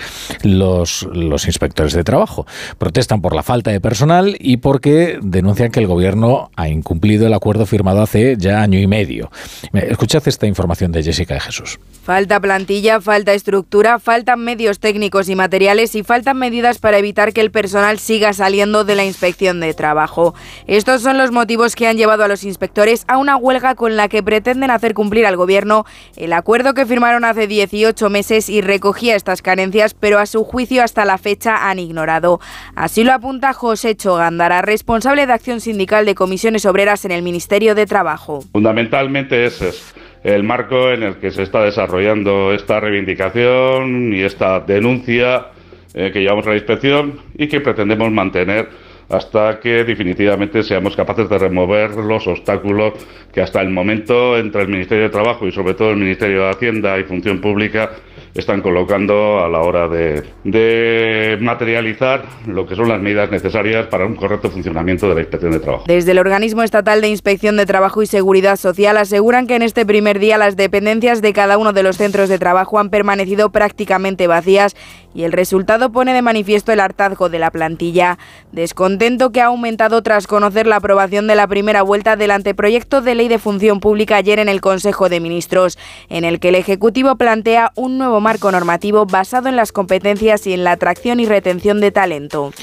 Los, 0.44 1.08
los 1.14 1.46
inspectores 1.46 1.94
de 1.94 2.04
trabajo 2.04 2.46
protestan 2.78 3.22
por 3.22 3.36
la 3.36 3.44
falta 3.44 3.72
de 3.72 3.80
personal 3.80 4.36
y 4.40 4.58
porque 4.58 5.20
denuncian 5.22 5.72
que 5.72 5.80
el 5.80 5.88
gobierno 5.88 6.52
ha 6.56 6.68
incumplido 6.70 7.28
el 7.28 7.34
acuerdo 7.34 7.66
firmado 7.66 8.02
hace 8.02 8.36
ya 8.38 8.62
año 8.62 8.80
y 8.80 8.88
medio. 8.88 9.32
Escuchad 9.74 10.28
esta 10.28 10.48
información 10.48 10.92
de 10.92 11.04
Jessica 11.04 11.36
de 11.36 11.40
Jesús. 11.40 11.80
Falta 12.04 12.40
plantilla, 12.40 13.02
falta 13.02 13.34
estructura, 13.34 14.00
faltan 14.00 14.40
medios 14.40 14.80
técnicos 14.80 15.28
y 15.30 15.36
materiales 15.36 15.94
y 15.96 16.04
faltan 16.04 16.38
medidas 16.38 16.80
para 16.80 16.97
evitar 16.98 17.34
que 17.34 17.42
el 17.42 17.52
personal 17.52 18.00
siga 18.00 18.34
saliendo 18.34 18.84
de 18.84 18.96
la 18.96 19.06
inspección 19.06 19.60
de 19.60 19.74
trabajo. 19.74 20.36
Estos 20.68 21.02
son 21.02 21.18
los 21.18 21.32
motivos 21.32 21.76
que 21.76 21.88
han 21.88 21.98
llevado 21.98 22.24
a 22.24 22.28
los 22.28 22.44
inspectores 22.44 23.04
a 23.08 23.18
una 23.18 23.38
huelga 23.38 23.76
con 23.76 23.96
la 23.96 24.08
que 24.08 24.24
pretenden 24.24 24.72
hacer 24.72 24.94
cumplir 24.94 25.26
al 25.26 25.38
gobierno 25.38 25.86
el 26.16 26.34
acuerdo 26.34 26.74
que 26.74 26.86
firmaron 26.86 27.26
hace 27.26 27.48
18 27.48 28.10
meses 28.10 28.50
y 28.50 28.62
recogía 28.62 29.16
estas 29.16 29.42
carencias, 29.42 29.94
pero 29.94 30.20
a 30.20 30.26
su 30.26 30.44
juicio 30.44 30.84
hasta 30.84 31.06
la 31.06 31.18
fecha 31.18 31.70
han 31.70 31.80
ignorado. 31.80 32.40
Así 32.76 33.04
lo 33.04 33.14
apunta 33.14 33.54
José 33.54 33.96
Chogándara, 33.96 34.62
responsable 34.62 35.26
de 35.26 35.34
acción 35.34 35.62
sindical 35.62 36.06
de 36.06 36.16
comisiones 36.16 36.66
obreras 36.66 37.06
en 37.06 37.12
el 37.12 37.22
Ministerio 37.22 37.76
de 37.76 37.86
Trabajo. 37.86 38.42
Fundamentalmente 38.52 39.46
ese 39.46 39.70
es 39.70 39.94
el 40.24 40.44
marco 40.44 40.92
en 40.92 41.04
el 41.04 41.18
que 41.18 41.32
se 41.32 41.44
está 41.44 41.64
desarrollando 41.64 42.54
esta 42.54 42.80
reivindicación 42.80 44.14
y 44.14 44.24
esta 44.24 44.60
denuncia 44.60 45.48
eh, 45.94 46.12
que 46.12 46.22
llevamos 46.22 46.46
a 46.48 46.52
la 46.52 46.56
inspección 46.56 47.20
y 47.38 47.48
que 47.48 47.62
pretendemos 47.62 48.12
mantener 48.12 48.70
hasta 49.10 49.60
que 49.60 49.84
definitivamente 49.84 50.64
seamos 50.64 50.96
capaces 50.96 51.30
de 51.30 51.38
remover 51.38 51.92
los 51.92 52.28
obstáculos 52.28 52.94
que 53.34 53.42
hasta 53.42 53.62
el 53.62 53.70
momento 53.70 54.38
entre 54.38 54.64
el 54.64 54.68
Ministerio 54.68 55.06
de 55.06 55.10
Trabajo 55.10 55.48
y 55.48 55.52
sobre 55.52 55.74
todo 55.76 55.92
el 55.92 55.98
Ministerio 55.98 56.44
de 56.44 56.50
Hacienda 56.50 57.00
y 57.00 57.04
Función 57.04 57.40
Pública 57.40 57.92
están 58.34 58.62
colocando 58.62 59.44
a 59.44 59.50
la 59.50 59.60
hora 59.62 59.88
de, 59.88 60.24
de 60.44 61.38
materializar 61.42 62.24
lo 62.48 62.68
que 62.68 62.76
son 62.76 62.90
las 62.90 63.02
medidas 63.02 63.32
necesarias 63.32 63.88
para 63.88 64.06
un 64.06 64.16
correcto 64.16 64.52
funcionamiento 64.52 65.10
de 65.10 65.16
la 65.16 65.22
inspección 65.22 65.52
de 65.52 65.60
trabajo. 65.60 65.86
Desde 65.88 66.12
el 66.12 66.20
Organismo 66.20 66.62
Estatal 66.62 67.02
de 67.02 67.08
Inspección 67.08 67.58
de 67.58 67.66
Trabajo 67.66 68.04
y 68.04 68.06
Seguridad 68.06 68.58
Social 68.58 68.98
aseguran 68.98 69.48
que 69.48 69.56
en 69.56 69.62
este 69.64 69.86
primer 69.86 70.20
día 70.20 70.38
las 70.38 70.56
dependencias 70.56 71.22
de 71.22 71.34
cada 71.34 71.58
uno 71.58 71.74
de 71.74 71.84
los 71.84 71.98
centros 71.98 72.30
de 72.30 72.38
trabajo 72.38 72.80
han 72.80 72.90
permanecido 72.90 73.52
prácticamente 73.52 74.28
vacías 74.28 74.76
y 75.18 75.24
el 75.24 75.32
resultado 75.32 75.92
pone 75.92 76.14
de 76.14 76.22
manifiesto 76.22 76.72
el 76.72 76.80
hartazgo 76.80 77.28
de 77.28 77.40
la 77.40 77.50
plantilla. 77.50 78.20
Descontento 78.52 79.32
que 79.32 79.42
ha 79.42 79.48
aumentado 79.48 80.04
tras 80.04 80.28
conocer 80.28 80.68
la 80.68 80.76
aprobación 80.76 81.26
de 81.26 81.34
la 81.34 81.48
primera 81.48 81.82
vuelta 81.82 82.16
del 82.16 82.30
anteproyecto 82.30 83.02
de 83.02 83.16
ley 83.16 83.28
de 83.28 83.40
función 83.40 83.80
pública 83.80 84.18
ayer 84.18 84.38
en 84.38 84.48
el 84.48 84.62
Consejo 84.62 85.10
de 85.10 85.20
Ministros, 85.20 85.80
en 86.10 86.24
el 86.24 86.40
que 86.40 86.50
el 86.50 86.56
Ejecutivo 86.56 87.16
plantea 87.16 87.72
un 87.74 87.98
nuevo 87.98 88.22
marco 88.22 88.52
normativo 88.52 89.08
basado 89.08 89.50
en 89.50 89.56
las 89.56 89.72
competencias 89.72 90.46
y 90.46 90.54
en 90.54 90.64
la 90.64 90.74
atracción 90.74 91.20
y 91.20 91.26
retención 91.26 91.82
de 91.82 91.90
talento. 91.90 92.54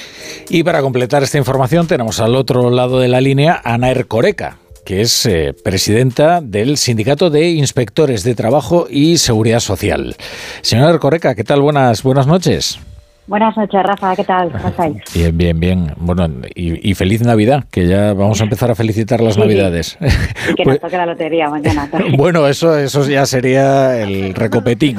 Y 0.48 0.62
para 0.62 0.80
completar 0.80 1.24
esta 1.24 1.38
información 1.38 1.88
tenemos 1.88 2.20
al 2.20 2.36
otro 2.36 2.70
lado 2.70 3.00
de 3.00 3.08
la 3.08 3.20
línea 3.20 3.60
a 3.64 3.74
Ana 3.74 3.90
Ercoreca, 3.90 4.58
que 4.84 5.00
es 5.00 5.26
eh, 5.26 5.54
presidenta 5.64 6.40
del 6.40 6.76
Sindicato 6.76 7.30
de 7.30 7.50
Inspectores 7.50 8.22
de 8.22 8.34
Trabajo 8.34 8.86
y 8.88 9.18
Seguridad 9.18 9.60
Social. 9.60 10.16
Señora 10.62 10.90
Ercoreca, 10.90 11.34
¿qué 11.34 11.44
tal? 11.44 11.60
Buenas, 11.62 12.02
buenas 12.02 12.26
noches. 12.26 12.78
Buenas 13.26 13.56
noches, 13.56 13.82
Rafa, 13.82 14.14
¿qué 14.16 14.24
tal? 14.24 14.52
¿Cómo 14.52 14.68
estáis? 14.68 14.96
Bien, 15.14 15.36
bien, 15.36 15.58
bien. 15.58 15.94
Bueno, 15.96 16.28
y, 16.54 16.90
y 16.90 16.94
feliz 16.94 17.22
Navidad, 17.22 17.64
que 17.70 17.86
ya 17.86 18.12
vamos 18.12 18.38
a 18.42 18.44
empezar 18.44 18.70
a 18.70 18.74
felicitar 18.74 19.22
las 19.22 19.34
Sí, 19.34 19.40
Navidades. 19.40 19.96
Y 20.50 20.54
que 20.56 20.64
Pues- 20.64 20.74
nos 20.76 20.80
toque 20.80 20.96
la 20.98 21.06
lotería 21.06 21.48
mañana. 21.48 21.88
bueno, 22.18 22.46
eso, 22.46 22.76
eso 22.76 23.08
ya 23.08 23.24
sería 23.24 23.98
el 24.02 24.34
recopetín. 24.34 24.98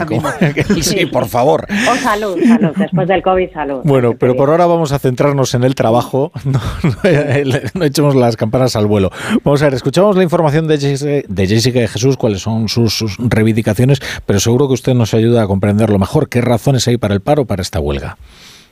sí, 0.81 1.05
por 1.05 1.27
favor. 1.27 1.67
O 1.91 1.95
salud, 1.97 2.35
salud, 2.47 2.71
después 2.75 3.07
del 3.07 3.21
COVID, 3.21 3.51
salud. 3.53 3.81
Bueno, 3.83 4.15
pero 4.19 4.35
por 4.35 4.49
ahora 4.49 4.65
vamos 4.65 4.91
a 4.91 4.97
centrarnos 4.97 5.53
en 5.53 5.63
el 5.63 5.75
trabajo. 5.75 6.31
No, 6.45 6.59
no- 7.03 7.59
no 7.75 7.85
echemos 7.85 8.15
las 8.15 8.37
campanas 8.37 8.75
al 8.75 8.87
vuelo. 8.87 9.11
Vamos 9.43 9.61
a 9.61 9.65
ver, 9.65 9.75
escuchamos 9.75 10.15
la 10.17 10.23
información 10.23 10.67
de 10.67 10.79
Jessica, 10.79 11.27
de 11.27 11.47
Jessica 11.47 11.79
de 11.79 11.87
Jesús, 11.87 12.17
cuáles 12.17 12.41
son 12.41 12.69
sus, 12.69 12.97
sus 12.97 13.17
reivindicaciones, 13.19 13.99
pero 14.25 14.39
seguro 14.39 14.67
que 14.67 14.73
usted 14.73 14.95
nos 14.95 15.13
ayuda 15.13 15.43
a 15.43 15.47
comprenderlo 15.47 15.99
mejor. 15.99 16.27
¿Qué 16.27 16.41
razones 16.41 16.87
hay 16.87 16.97
para 16.97 17.13
el 17.13 17.21
paro, 17.21 17.45
para 17.45 17.61
esta 17.61 17.79
huelga? 17.79 18.14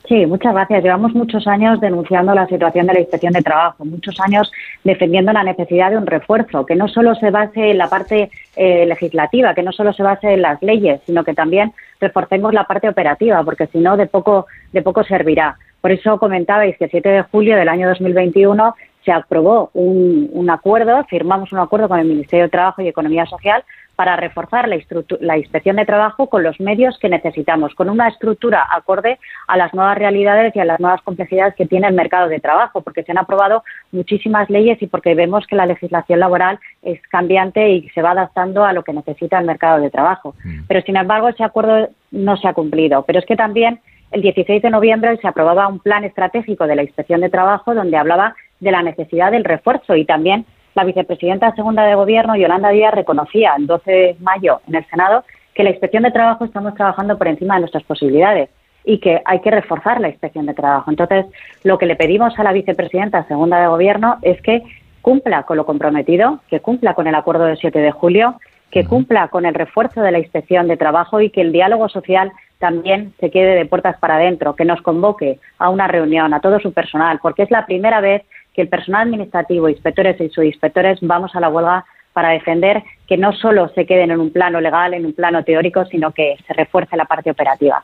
Sí, 0.07 0.25
muchas 0.25 0.53
gracias. 0.53 0.83
Llevamos 0.83 1.13
muchos 1.13 1.47
años 1.47 1.79
denunciando 1.79 2.35
la 2.35 2.45
situación 2.47 2.87
de 2.87 2.93
la 2.93 2.99
inspección 2.99 3.31
de 3.31 3.41
trabajo, 3.41 3.85
muchos 3.85 4.19
años 4.19 4.51
defendiendo 4.83 5.31
la 5.31 5.43
necesidad 5.43 5.91
de 5.91 5.97
un 5.97 6.05
refuerzo, 6.05 6.65
que 6.65 6.75
no 6.75 6.89
solo 6.89 7.15
se 7.15 7.31
base 7.31 7.71
en 7.71 7.77
la 7.77 7.89
parte 7.89 8.29
eh, 8.57 8.85
legislativa, 8.85 9.55
que 9.55 9.63
no 9.63 9.71
solo 9.71 9.93
se 9.93 10.03
base 10.03 10.33
en 10.33 10.41
las 10.41 10.61
leyes, 10.61 10.99
sino 11.05 11.23
que 11.23 11.33
también 11.33 11.71
reforcemos 12.01 12.53
la 12.53 12.65
parte 12.65 12.89
operativa, 12.89 13.41
porque 13.43 13.67
si 13.67 13.77
no, 13.77 13.95
de 13.95 14.07
poco, 14.07 14.45
de 14.73 14.81
poco 14.81 15.05
servirá. 15.05 15.57
Por 15.79 15.91
eso 15.91 16.19
comentabais 16.19 16.77
que 16.77 16.85
el 16.85 16.91
7 16.91 17.09
de 17.09 17.21
julio 17.23 17.55
del 17.55 17.69
año 17.69 17.87
2021 17.87 18.75
se 19.05 19.11
aprobó 19.11 19.69
un, 19.73 20.29
un 20.33 20.49
acuerdo, 20.49 21.05
firmamos 21.05 21.53
un 21.53 21.59
acuerdo 21.59 21.87
con 21.87 21.99
el 21.99 22.07
Ministerio 22.07 22.45
de 22.45 22.51
Trabajo 22.51 22.81
y 22.81 22.89
Economía 22.89 23.25
Social 23.25 23.63
para 23.95 24.15
reforzar 24.15 24.67
la, 24.67 25.37
inspección 25.37 25.75
de 25.75 25.85
trabajo 25.85 26.27
con 26.27 26.41
los 26.41 26.59
medios 26.59 26.97
que 26.99 27.09
necesitamos, 27.09 27.75
con 27.75 27.89
una 27.89 28.07
estructura 28.07 28.65
acorde 28.71 29.19
a 29.47 29.55
las 29.55 29.73
nuevas 29.73 29.97
realidades 29.97 30.55
y 30.55 30.59
a 30.59 30.65
las 30.65 30.79
nuevas 30.79 31.01
complejidades 31.03 31.53
que 31.55 31.67
tiene 31.67 31.87
el 31.87 31.93
mercado 31.93 32.27
de 32.27 32.39
trabajo, 32.39 32.81
porque 32.81 33.03
se 33.03 33.11
han 33.11 33.19
aprobado 33.19 33.63
muchísimas 33.91 34.49
leyes 34.49 34.81
y 34.81 34.87
porque 34.87 35.13
vemos 35.13 35.45
que 35.45 35.55
la 35.55 35.67
legislación 35.67 36.19
laboral 36.19 36.59
es 36.81 36.99
cambiante 37.09 37.69
y 37.69 37.89
se 37.89 38.01
va 38.01 38.11
adaptando 38.11 38.65
a 38.65 38.73
lo 38.73 38.83
que 38.83 38.93
necesita 38.93 39.39
el 39.39 39.45
mercado 39.45 39.79
de 39.79 39.91
trabajo. 39.91 40.35
Pero, 40.67 40.81
sin 40.81 40.97
embargo, 40.97 41.29
ese 41.29 41.43
acuerdo 41.43 41.89
no 42.11 42.35
se 42.37 42.47
ha 42.47 42.53
cumplido. 42.53 43.03
Pero 43.03 43.19
es 43.19 43.25
que 43.25 43.35
también 43.35 43.79
el 44.11 44.21
16 44.21 44.61
de 44.61 44.69
noviembre 44.69 45.17
se 45.17 45.27
aprobaba 45.27 45.67
un 45.67 45.79
plan 45.79 46.03
estratégico 46.03 46.65
de 46.65 46.75
la 46.75 46.83
inspección 46.83 47.21
de 47.21 47.29
trabajo 47.29 47.73
donde 47.73 47.97
hablaba 47.97 48.35
de 48.59 48.71
la 48.71 48.81
necesidad 48.81 49.31
del 49.31 49.43
refuerzo 49.43 49.95
y 49.95 50.05
también 50.05 50.45
la 50.75 50.83
vicepresidenta 50.83 51.53
segunda 51.55 51.83
de 51.85 51.95
Gobierno, 51.95 52.35
Yolanda 52.35 52.69
Díaz, 52.69 52.93
reconocía 52.93 53.53
el 53.57 53.67
12 53.67 53.91
de 53.91 54.15
mayo 54.19 54.61
en 54.67 54.75
el 54.75 54.85
Senado 54.89 55.23
que 55.53 55.63
la 55.63 55.69
inspección 55.69 56.03
de 56.03 56.11
trabajo 56.11 56.45
estamos 56.45 56.73
trabajando 56.73 57.17
por 57.17 57.27
encima 57.27 57.55
de 57.55 57.61
nuestras 57.61 57.83
posibilidades 57.83 58.49
y 58.85 58.97
que 58.99 59.21
hay 59.23 59.39
que 59.39 59.51
reforzar 59.51 60.01
la 60.01 60.09
inspección 60.09 60.45
de 60.45 60.53
trabajo. 60.53 60.89
Entonces, 60.89 61.25
lo 61.63 61.77
que 61.77 61.85
le 61.85 61.95
pedimos 61.95 62.37
a 62.37 62.43
la 62.43 62.51
vicepresidenta 62.51 63.25
segunda 63.27 63.59
de 63.59 63.67
Gobierno 63.67 64.17
es 64.23 64.41
que 64.41 64.63
cumpla 65.01 65.43
con 65.43 65.57
lo 65.57 65.65
comprometido, 65.65 66.39
que 66.49 66.59
cumpla 66.59 66.93
con 66.93 67.07
el 67.07 67.15
acuerdo 67.15 67.45
del 67.45 67.57
7 67.57 67.79
de 67.79 67.91
julio, 67.91 68.39
que 68.71 68.85
cumpla 68.85 69.27
con 69.27 69.45
el 69.45 69.53
refuerzo 69.53 70.01
de 70.01 70.11
la 70.11 70.19
inspección 70.19 70.67
de 70.67 70.77
trabajo 70.77 71.21
y 71.21 71.29
que 71.29 71.41
el 71.41 71.51
diálogo 71.51 71.87
social 71.89 72.31
también 72.57 73.13
se 73.19 73.29
quede 73.29 73.55
de 73.55 73.65
puertas 73.65 73.97
para 73.99 74.15
adentro, 74.15 74.55
que 74.55 74.65
nos 74.65 74.81
convoque 74.81 75.39
a 75.59 75.69
una 75.69 75.87
reunión 75.87 76.33
a 76.33 76.39
todo 76.39 76.59
su 76.59 76.73
personal, 76.73 77.19
porque 77.21 77.43
es 77.43 77.51
la 77.51 77.65
primera 77.65 78.01
vez 78.01 78.23
que 78.53 78.61
el 78.61 78.69
personal 78.69 79.03
administrativo, 79.03 79.69
inspectores 79.69 80.19
y 80.21 80.29
subinspectores 80.29 80.99
vamos 81.01 81.35
a 81.35 81.39
la 81.39 81.49
huelga 81.49 81.85
para 82.13 82.29
defender 82.29 82.83
que 83.07 83.17
no 83.17 83.33
solo 83.33 83.69
se 83.73 83.87
queden 83.87 84.11
en 84.11 84.19
un 84.19 84.31
plano 84.31 84.61
legal, 84.61 84.93
en 84.93 85.03
un 85.05 85.13
plano 85.13 85.43
teórico, 85.43 85.83
sino 85.85 86.11
que 86.11 86.35
se 86.45 86.53
refuerce 86.53 86.95
la 86.95 87.05
parte 87.05 87.31
operativa. 87.31 87.83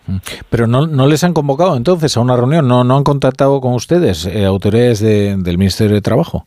Pero 0.51 0.67
no, 0.67 0.85
no 0.85 1.07
les 1.07 1.23
han 1.23 1.33
convocado 1.33 1.75
entonces 1.75 2.15
a 2.15 2.21
una 2.21 2.35
reunión, 2.35 2.67
no, 2.67 2.83
no 2.83 2.95
han 2.97 3.03
contactado 3.03 3.59
con 3.59 3.73
ustedes, 3.73 4.27
eh, 4.27 4.45
autoridades 4.45 4.99
de- 4.99 5.35
del 5.37 5.57
Ministerio 5.57 5.95
de 5.95 6.01
Trabajo. 6.01 6.45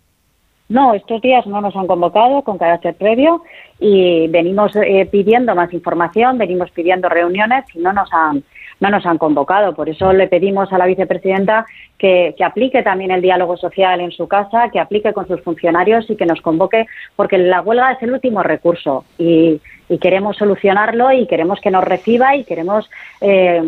No, 0.69 0.95
estos 0.95 1.21
días 1.21 1.45
no 1.47 1.61
nos 1.61 1.75
han 1.77 1.89
convocado 1.89 2.43
con 2.43 2.57
carácter 2.57 2.95
previo 2.95 3.43
y 3.81 4.29
venimos 4.29 4.75
eh, 4.77 5.07
pidiendo 5.11 5.55
más 5.57 5.73
información, 5.73 6.39
venimos 6.39 6.71
pidiendo 6.71 7.09
reuniones 7.09 7.65
y 7.75 7.81
no 7.81 7.93
nos 7.93 8.09
han 8.13 8.45
no 8.81 8.91
nos 8.91 9.07
han 9.07 9.19
convocado. 9.19 9.75
Por 9.75 9.89
eso 9.89 10.13
le 10.13 10.29
pedimos 10.29 10.73
a 10.73 10.79
la 10.79 10.87
vicepresidenta 10.87 11.67
que, 11.99 12.35
que 12.37 12.45
aplique 12.45 12.83
también 12.83 13.11
el 13.11 13.23
diálogo 13.23 13.57
social 13.57 14.01
en 14.01 14.11
su 14.11 14.29
casa, 14.29 14.71
que 14.71 14.81
aplique 14.81 15.13
con 15.13 15.27
sus 15.29 15.41
funcionarios 15.43 16.09
y 16.11 16.17
que 16.17 16.27
nos 16.27 16.41
convoque, 16.41 16.87
porque 17.17 17.39
la 17.39 17.61
huelga 17.61 17.93
es 17.93 18.03
el 18.03 18.13
último 18.13 18.43
recurso 18.43 19.05
y, 19.19 19.61
y 19.89 19.99
queremos 19.99 20.37
solucionarlo 20.37 21.13
y 21.13 21.27
queremos 21.27 21.61
que 21.61 21.71
nos 21.71 21.85
reciba 21.85 22.35
y 22.35 22.45
queremos 22.45 22.91
eh, 23.21 23.63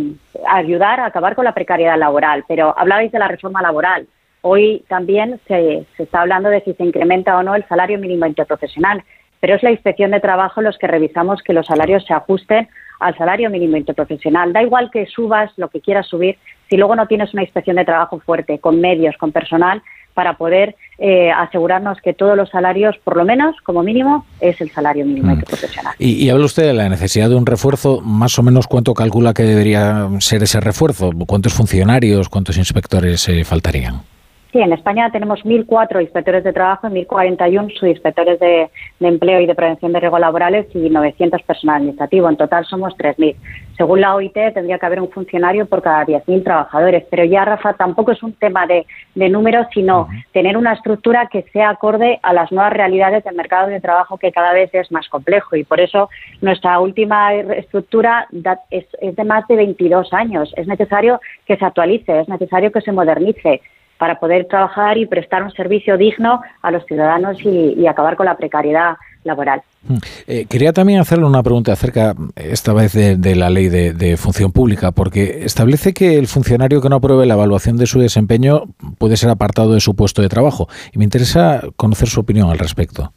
ayudar 0.49 1.01
a 1.01 1.07
acabar 1.07 1.35
con 1.35 1.45
la 1.45 1.53
precariedad 1.53 1.99
laboral. 1.99 2.45
Pero 2.49 2.75
hablabais 2.77 3.13
de 3.13 3.19
la 3.19 3.29
reforma 3.29 3.63
laboral. 3.63 4.07
Hoy 4.41 4.85
también 4.89 5.41
se, 5.47 5.87
se 5.97 6.03
está 6.03 6.21
hablando 6.21 6.51
de 6.51 6.61
si 6.63 6.75
se 6.75 6.85
incrementa 6.85 7.37
o 7.37 7.43
no 7.43 7.55
el 7.55 7.67
salario 7.67 7.99
mínimo 7.99 8.27
interprofesional, 8.27 9.03
pero 9.45 9.57
es 9.57 9.63
la 9.63 9.73
inspección 9.73 10.11
de 10.11 10.21
trabajo 10.21 10.63
los 10.63 10.79
que 10.79 10.87
revisamos 10.87 11.43
que 11.43 11.53
los 11.53 11.67
salarios 11.67 12.03
se 12.07 12.15
ajusten 12.15 12.67
al 12.99 13.15
salario 13.19 13.51
mínimo 13.51 13.77
interprofesional. 13.77 14.55
Da 14.55 14.63
igual 14.63 14.91
que 14.91 15.05
subas 15.05 15.51
lo 15.59 15.69
que 15.69 15.83
quieras 15.83 16.07
subir, 16.07 16.39
si 16.71 16.79
luego 16.79 16.97
no 16.97 17.07
tienes 17.07 17.35
una 17.35 17.43
inspección 17.43 17.77
de 17.77 17.85
trabajo 17.85 18.19
fuerte, 18.21 18.59
con 18.59 18.81
medios, 18.81 19.15
con 19.19 19.33
personal, 19.33 19.83
para 20.15 20.39
poder 20.39 20.77
eh, 20.97 21.31
asegurarnos 21.31 21.99
que 22.01 22.15
todos 22.15 22.39
los 22.39 22.49
salarios, 22.49 22.97
por 23.05 23.19
lo 23.19 23.27
menos, 23.27 23.55
como 23.65 23.83
mínimo, 23.83 24.25
es 24.41 24.59
el 24.63 24.71
salario 24.71 25.05
mínimo 25.05 25.27
mm. 25.27 25.35
interprofesional. 25.35 25.95
Y, 25.99 26.25
y, 26.25 26.31
habla 26.31 26.47
usted 26.47 26.63
de 26.63 26.73
la 26.73 26.89
necesidad 26.89 27.29
de 27.29 27.35
un 27.35 27.45
refuerzo, 27.45 28.01
más 28.01 28.39
o 28.39 28.43
menos 28.43 28.67
cuánto 28.67 28.95
calcula 28.95 29.35
que 29.35 29.43
debería 29.43 30.09
ser 30.21 30.43
ese 30.43 30.59
refuerzo, 30.61 31.11
cuántos 31.27 31.53
funcionarios, 31.53 32.31
cuántos 32.31 32.57
inspectores 32.57 33.29
eh, 33.29 33.45
faltarían. 33.45 34.14
Sí, 34.55 34.61
en 34.61 34.73
España 34.73 35.11
tenemos 35.11 35.45
1.004 35.45 36.01
inspectores 36.01 36.45
de 36.45 36.53
trabajo 36.53 36.87
y 36.87 37.05
1.041 37.05 37.77
subinspectores 37.77 38.39
de, 38.39 38.71
de, 39.01 39.09
empleo 39.09 39.41
y 39.41 39.47
de 39.47 39.55
prevención 39.57 39.93
de 39.93 39.99
riesgos 39.99 40.21
laborales 40.21 40.69
y 40.73 40.91
900 40.91 41.43
personal 41.43 41.79
administrativo. 41.79 42.29
En 42.29 42.37
total 42.37 42.65
somos 42.65 42.97
3.000. 42.97 43.35
Según 43.77 44.01
la 44.01 44.15
OIT, 44.15 44.33
tendría 44.55 44.79
que 44.79 44.87
haber 44.87 45.01
un 45.01 45.11
funcionario 45.11 45.67
por 45.67 45.83
cada 45.83 46.07
10.000 46.07 46.45
trabajadores. 46.45 47.03
Pero 47.11 47.25
ya, 47.25 47.45
Rafa, 47.45 47.73
tampoco 47.73 48.13
es 48.13 48.23
un 48.23 48.33
tema 48.35 48.65
de, 48.69 48.87
de 49.17 49.29
números, 49.29 49.67
sino 49.75 50.07
tener 50.33 50.57
una 50.57 50.75
estructura 50.75 51.27
que 51.27 51.43
sea 51.53 51.71
acorde 51.71 52.21
a 52.23 52.33
las 52.33 52.53
nuevas 52.53 52.75
realidades 52.75 53.25
del 53.25 53.35
mercado 53.35 53.67
de 53.67 53.81
trabajo 53.81 54.19
que 54.19 54.31
cada 54.31 54.53
vez 54.53 54.73
es 54.73 54.93
más 54.93 55.09
complejo. 55.09 55.57
Y 55.57 55.65
por 55.65 55.81
eso 55.81 56.11
nuestra 56.43 56.79
última 56.79 57.35
estructura 57.35 58.29
es, 58.71 58.87
es 59.01 59.17
de 59.17 59.25
más 59.25 59.49
de 59.49 59.57
22 59.57 60.13
años. 60.13 60.55
Es 60.57 60.69
necesario 60.69 61.21
que 61.45 61.57
se 61.57 61.65
actualice, 61.65 62.21
es 62.21 62.29
necesario 62.29 62.71
que 62.71 62.83
se 62.83 62.93
modernice 62.93 63.61
para 63.99 64.19
poder 64.19 64.47
trabajar 64.47 64.99
y 64.99 65.07
prestar 65.07 65.43
un 65.43 65.53
servicio 65.53 65.97
digno 65.97 66.41
a 66.63 66.71
los 66.71 66.85
ciudadanos 66.87 67.39
y, 67.43 67.87
acabar 67.87 68.17
con 68.17 68.27
la 68.27 68.37
precariedad 68.37 68.97
laboral. 69.25 69.63
Mm. 69.87 69.97
Eh, 70.27 70.47
quería 70.49 70.73
también 70.73 71.01
hacerle 71.01 71.27
una 71.27 71.43
pregunta 71.43 71.73
acerca, 71.73 72.15
esta 72.37 72.73
vez, 72.73 72.93
de, 72.93 73.37
la 73.37 73.51
ley 73.51 73.69
de, 73.69 74.17
función 74.17 74.53
pública, 74.53 74.93
porque 74.93 75.45
establece 75.45 75.93
que 75.93 76.19
el 76.19 76.27
funcionario 76.27 76.81
que 76.81 76.89
no 76.89 76.97
apruebe 76.97 77.27
la 77.27 77.35
evaluación 77.35 77.77
de 77.77 77.87
su 77.87 78.01
desempeño 78.01 78.65
puede 78.99 79.17
ser 79.17 79.31
apartado 79.31 79.75
de 79.75 79.81
su 79.81 79.95
puesto 79.95 80.23
de 80.23 80.29
trabajo. 80.29 80.69
Y 80.93 80.99
me 80.99 81.05
interesa 81.05 81.63
conocer 81.77 82.09
su 82.09 82.21
opinión 82.21 82.51
al 82.51 82.59
respecto. 82.59 83.13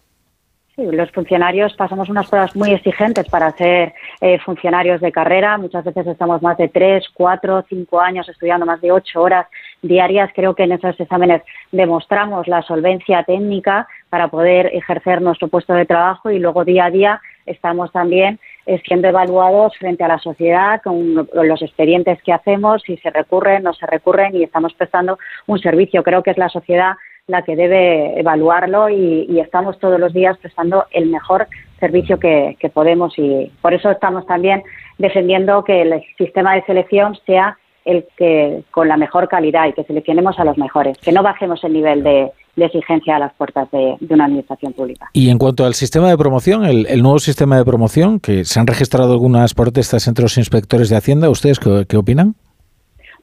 Los 0.77 1.09
funcionarios 1.09 1.73
pasamos 1.73 2.07
unas 2.07 2.29
pruebas 2.29 2.55
muy 2.55 2.71
exigentes 2.71 3.27
para 3.29 3.51
ser 3.53 3.95
eh, 4.21 4.37
funcionarios 4.37 5.01
de 5.01 5.11
carrera. 5.11 5.57
Muchas 5.57 5.83
veces 5.83 6.05
estamos 6.05 6.43
más 6.43 6.55
de 6.59 6.67
tres, 6.67 7.03
cuatro, 7.15 7.65
cinco 7.67 7.99
años 7.99 8.29
estudiando 8.29 8.63
más 8.63 8.79
de 8.79 8.91
ocho 8.91 9.23
horas 9.23 9.47
diarias. 9.81 10.29
Creo 10.35 10.53
que 10.53 10.65
en 10.65 10.73
esos 10.73 10.99
exámenes 10.99 11.41
demostramos 11.71 12.47
la 12.47 12.61
solvencia 12.61 13.23
técnica 13.23 13.87
para 14.11 14.27
poder 14.27 14.67
ejercer 14.67 15.19
nuestro 15.19 15.47
puesto 15.47 15.73
de 15.73 15.87
trabajo 15.87 16.29
y 16.29 16.37
luego 16.37 16.63
día 16.63 16.85
a 16.85 16.91
día 16.91 17.21
estamos 17.47 17.91
también 17.91 18.39
eh, 18.67 18.79
siendo 18.85 19.07
evaluados 19.07 19.75
frente 19.77 20.03
a 20.03 20.09
la 20.09 20.19
sociedad 20.19 20.79
con 20.83 21.27
los 21.33 21.61
expedientes 21.63 22.21
que 22.21 22.33
hacemos, 22.33 22.83
si 22.83 22.97
se 22.97 23.09
recurren, 23.09 23.63
no 23.63 23.73
se 23.73 23.87
recurren 23.87 24.35
y 24.35 24.43
estamos 24.43 24.75
prestando 24.75 25.17
un 25.47 25.57
servicio. 25.57 26.03
Creo 26.03 26.21
que 26.21 26.31
es 26.31 26.37
la 26.37 26.49
sociedad 26.49 26.97
la 27.27 27.41
que 27.41 27.57
debe 27.57 28.17
evaluarlo 28.17 28.89
y, 28.89 29.25
y 29.29 29.39
estamos 29.39 29.77
todos 29.79 29.99
los 29.99 30.13
días 30.13 30.37
prestando 30.37 30.85
el 30.91 31.07
mejor 31.07 31.47
servicio 31.79 32.19
que, 32.19 32.55
podemos 32.73 33.13
y 33.17 33.51
por 33.61 33.73
eso 33.73 33.91
estamos 33.91 34.25
también 34.25 34.63
defendiendo 34.97 35.63
que 35.63 35.81
el 35.81 36.01
sistema 36.17 36.55
de 36.55 36.63
selección 36.63 37.17
sea 37.25 37.57
el 37.85 38.05
que 38.17 38.63
con 38.71 38.87
la 38.87 38.97
mejor 38.97 39.29
calidad 39.29 39.67
y 39.67 39.73
que 39.73 39.83
seleccionemos 39.83 40.37
a 40.39 40.43
los 40.43 40.57
mejores, 40.57 40.97
que 40.97 41.11
no 41.11 41.23
bajemos 41.23 41.63
el 41.63 41.73
nivel 41.73 42.03
de, 42.03 42.31
exigencia 42.57 43.17
a 43.17 43.19
las 43.19 43.33
puertas 43.33 43.69
de, 43.71 43.95
una 44.09 44.25
administración 44.25 44.73
pública. 44.73 45.09
Y 45.13 45.29
en 45.29 45.37
cuanto 45.37 45.65
al 45.65 45.73
sistema 45.73 46.09
de 46.09 46.17
promoción, 46.17 46.65
el, 46.65 46.87
el, 46.87 47.03
nuevo 47.03 47.19
sistema 47.19 47.57
de 47.57 47.63
promoción, 47.63 48.19
que 48.19 48.45
se 48.45 48.59
han 48.59 48.67
registrado 48.67 49.13
algunas 49.13 49.53
protestas 49.53 50.07
entre 50.07 50.23
los 50.23 50.37
inspectores 50.37 50.89
de 50.89 50.97
Hacienda, 50.97 51.29
¿ustedes 51.29 51.59
qué 51.59 51.97
opinan? 51.97 52.35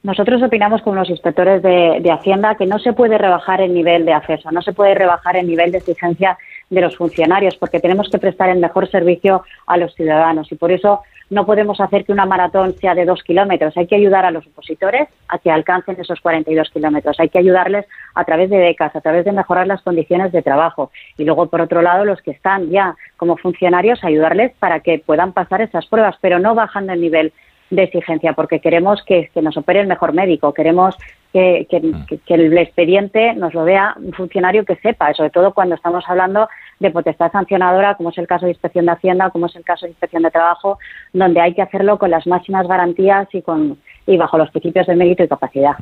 Nosotros 0.05 0.39
opinamos 0.43 0.83
con 0.83 0.95
los 0.95 1.09
inspectores 1.09 1.63
de, 1.63 1.99
de, 1.99 2.11
Hacienda 2.11 2.53
que 2.53 2.67
no 2.67 2.77
se 2.77 2.93
puede 2.93 3.17
rebajar 3.17 3.59
el 3.59 3.73
nivel 3.73 4.05
de 4.05 4.13
acceso, 4.13 4.51
no 4.51 4.61
se 4.61 4.71
puede 4.71 4.93
rebajar 4.93 5.35
el 5.35 5.47
nivel 5.47 5.71
de 5.71 5.79
exigencia 5.79 6.37
de 6.69 6.81
los 6.81 6.95
funcionarios, 6.95 7.57
porque 7.57 7.79
tenemos 7.79 8.07
que 8.11 8.19
prestar 8.19 8.49
el 8.49 8.59
mejor 8.59 8.87
servicio 8.91 9.43
a 9.65 9.77
los 9.77 9.95
ciudadanos 9.95 10.51
y 10.51 10.55
por 10.57 10.71
eso 10.71 11.01
no 11.31 11.47
podemos 11.47 11.81
hacer 11.81 12.05
que 12.05 12.11
una 12.11 12.27
maratón 12.27 12.75
sea 12.75 12.93
de 12.93 13.03
dos 13.03 13.23
kilómetros. 13.23 13.75
Hay 13.77 13.87
que 13.87 13.95
ayudar 13.95 14.25
a 14.25 14.29
los 14.29 14.45
opositores 14.45 15.09
a 15.27 15.39
que 15.39 15.49
alcancen 15.49 15.99
esos 15.99 16.21
42 16.21 16.69
kilómetros. 16.69 17.19
Hay 17.19 17.29
que 17.29 17.39
ayudarles 17.39 17.87
a 18.13 18.25
través 18.25 18.51
de 18.51 18.59
becas, 18.59 18.95
a 18.95 19.01
través 19.01 19.25
de 19.25 19.31
mejorar 19.31 19.65
las 19.65 19.81
condiciones 19.81 20.31
de 20.31 20.43
trabajo. 20.43 20.91
Y 21.17 21.25
luego, 21.25 21.47
por 21.47 21.61
otro 21.61 21.81
lado, 21.81 22.05
los 22.05 22.21
que 22.21 22.29
están 22.29 22.69
ya 22.69 22.95
como 23.17 23.37
funcionarios, 23.37 24.03
ayudarles 24.03 24.51
para 24.59 24.81
que 24.81 25.01
puedan 25.03 25.33
pasar 25.33 25.61
esas 25.61 25.87
pruebas, 25.87 26.15
pero 26.21 26.37
no 26.37 26.53
bajando 26.53 26.93
el 26.93 27.01
nivel 27.01 27.33
de 27.69 27.83
exigencia, 27.83 28.33
porque 28.33 28.59
queremos 28.59 29.03
que, 29.05 29.29
que 29.33 29.41
nos 29.41 29.57
opere 29.57 29.81
el 29.81 29.87
mejor 29.87 30.13
médico, 30.13 30.53
queremos 30.53 30.95
que, 31.33 31.67
que, 31.69 31.81
que, 32.25 32.33
el 32.33 32.57
expediente 32.57 33.33
nos 33.33 33.53
lo 33.53 33.65
vea 33.65 33.95
un 33.97 34.13
funcionario 34.13 34.63
que 34.63 34.75
sepa, 34.77 35.13
sobre 35.13 35.31
todo 35.31 35.53
cuando 35.53 35.75
estamos 35.75 36.03
hablando 36.07 36.47
de 36.79 36.91
potestad 36.91 37.31
sancionadora, 37.31 37.95
como 37.95 38.09
es 38.09 38.17
el 38.17 38.27
caso 38.27 38.45
de 38.45 38.51
inspección 38.51 38.85
de 38.85 38.93
Hacienda, 38.93 39.29
como 39.31 39.47
es 39.47 39.55
el 39.55 39.63
caso 39.63 39.85
de 39.85 39.91
inspección 39.91 40.23
de 40.23 40.31
trabajo, 40.31 40.77
donde 41.11 41.41
hay 41.41 41.53
que 41.53 41.61
hacerlo 41.61 41.97
con 41.97 42.11
las 42.11 42.25
máximas 42.25 42.67
garantías 42.67 43.27
y 43.33 43.41
con 43.41 43.77
y 44.07 44.17
bajo 44.17 44.37
los 44.37 44.51
principios 44.51 44.85
de 44.85 44.95
mérito 44.95 45.23
y 45.23 45.27
capacidad. 45.27 45.73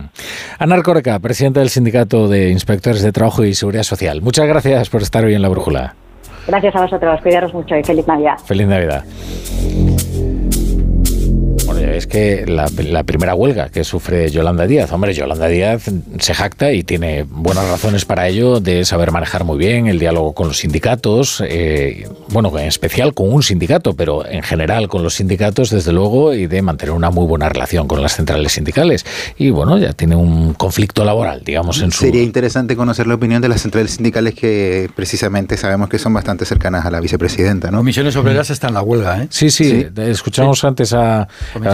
Ana 0.58 0.76
Alcoreca, 0.76 1.20
presidenta 1.20 1.60
del 1.60 1.70
Sindicato 1.70 2.30
de 2.30 2.50
Inspectores 2.50 3.04
de 3.04 3.12
Trabajo 3.12 3.44
y 3.44 3.54
Seguridad 3.54 3.84
Social. 3.84 4.22
Muchas 4.22 4.48
gracias 4.48 4.90
por 4.90 5.02
estar 5.02 5.26
hoy 5.26 5.36
en 5.36 5.42
La 5.42 5.50
Brújula. 5.50 5.94
Gracias 6.48 6.76
a 6.76 6.82
vosotros, 6.82 7.22
cuidaros 7.22 7.54
mucho 7.54 7.76
y 7.76 7.84
feliz 7.84 8.08
Navidad. 8.08 8.38
Feliz 8.46 8.68
Navidad 8.68 9.04
es 11.92 12.08
que 12.08 12.46
la, 12.48 12.70
la, 12.78 13.04
primera 13.04 13.36
huelga 13.36 13.70
que 13.70 13.84
sufre 13.84 14.30
Yolanda 14.30 14.66
Díaz, 14.66 14.92
hombre, 14.92 15.14
Yolanda 15.14 15.48
Díaz 15.48 15.84
se 16.20 16.34
jacta 16.34 16.72
y 16.72 16.84
tiene 16.84 17.24
buenas 17.24 17.68
razones 17.68 18.06
para 18.06 18.28
ello 18.28 18.60
de 18.60 18.86
saber 18.86 19.12
manejar 19.12 19.44
muy 19.44 19.58
bien 19.58 19.88
el 19.88 20.00
diálogo 20.00 20.34
con 20.34 20.48
los 20.48 20.60
sindicatos, 20.60 21.44
eh, 21.46 22.08
bueno, 22.30 22.58
en 22.58 22.68
especial 22.68 23.14
con 23.14 23.32
un 23.32 23.44
sindicato, 23.44 23.94
pero 23.96 24.26
en 24.26 24.44
general 24.44 24.88
con 24.88 25.04
los 25.04 25.16
sindicatos, 25.16 25.70
desde 25.70 25.92
luego, 25.92 26.34
y 26.34 26.48
de 26.48 26.62
mantener 26.62 26.94
una 26.94 27.10
muy 27.10 27.26
buena 27.26 27.50
relación 27.50 27.88
con 27.88 28.02
las 28.02 28.16
centrales 28.16 28.54
sindicales. 28.54 29.06
Y 29.38 29.50
bueno, 29.50 29.78
ya 29.78 29.94
tiene 29.94 30.16
un 30.16 30.54
conflicto 30.54 31.04
laboral, 31.06 31.44
digamos, 31.44 31.82
en 31.82 31.92
su... 31.92 32.06
Sería 32.06 32.24
interesante 32.24 32.76
conocer 32.76 33.08
la 33.08 33.16
opinión 33.16 33.42
de 33.42 33.50
las 33.50 33.62
centrales 33.62 33.92
sindicales 33.92 34.34
que 34.34 34.90
precisamente 34.96 35.58
sabemos 35.58 35.90
que 35.90 36.00
son 36.00 36.14
bastante 36.14 36.46
cercanas 36.46 36.86
a 36.86 36.92
la 36.92 37.00
vicepresidenta, 37.00 37.72
¿no? 37.72 37.78
Comisiones 37.80 38.16
Obreras 38.16 38.50
está 38.50 38.68
en 38.68 38.74
la 38.76 38.82
huelga, 38.82 39.24
¿eh? 39.24 39.28
Sí, 39.30 39.50
sí, 39.50 39.88
sí. 39.96 40.02
escuchamos 40.02 40.60
sí. 40.60 40.68
antes 40.68 40.94
a 40.94 41.28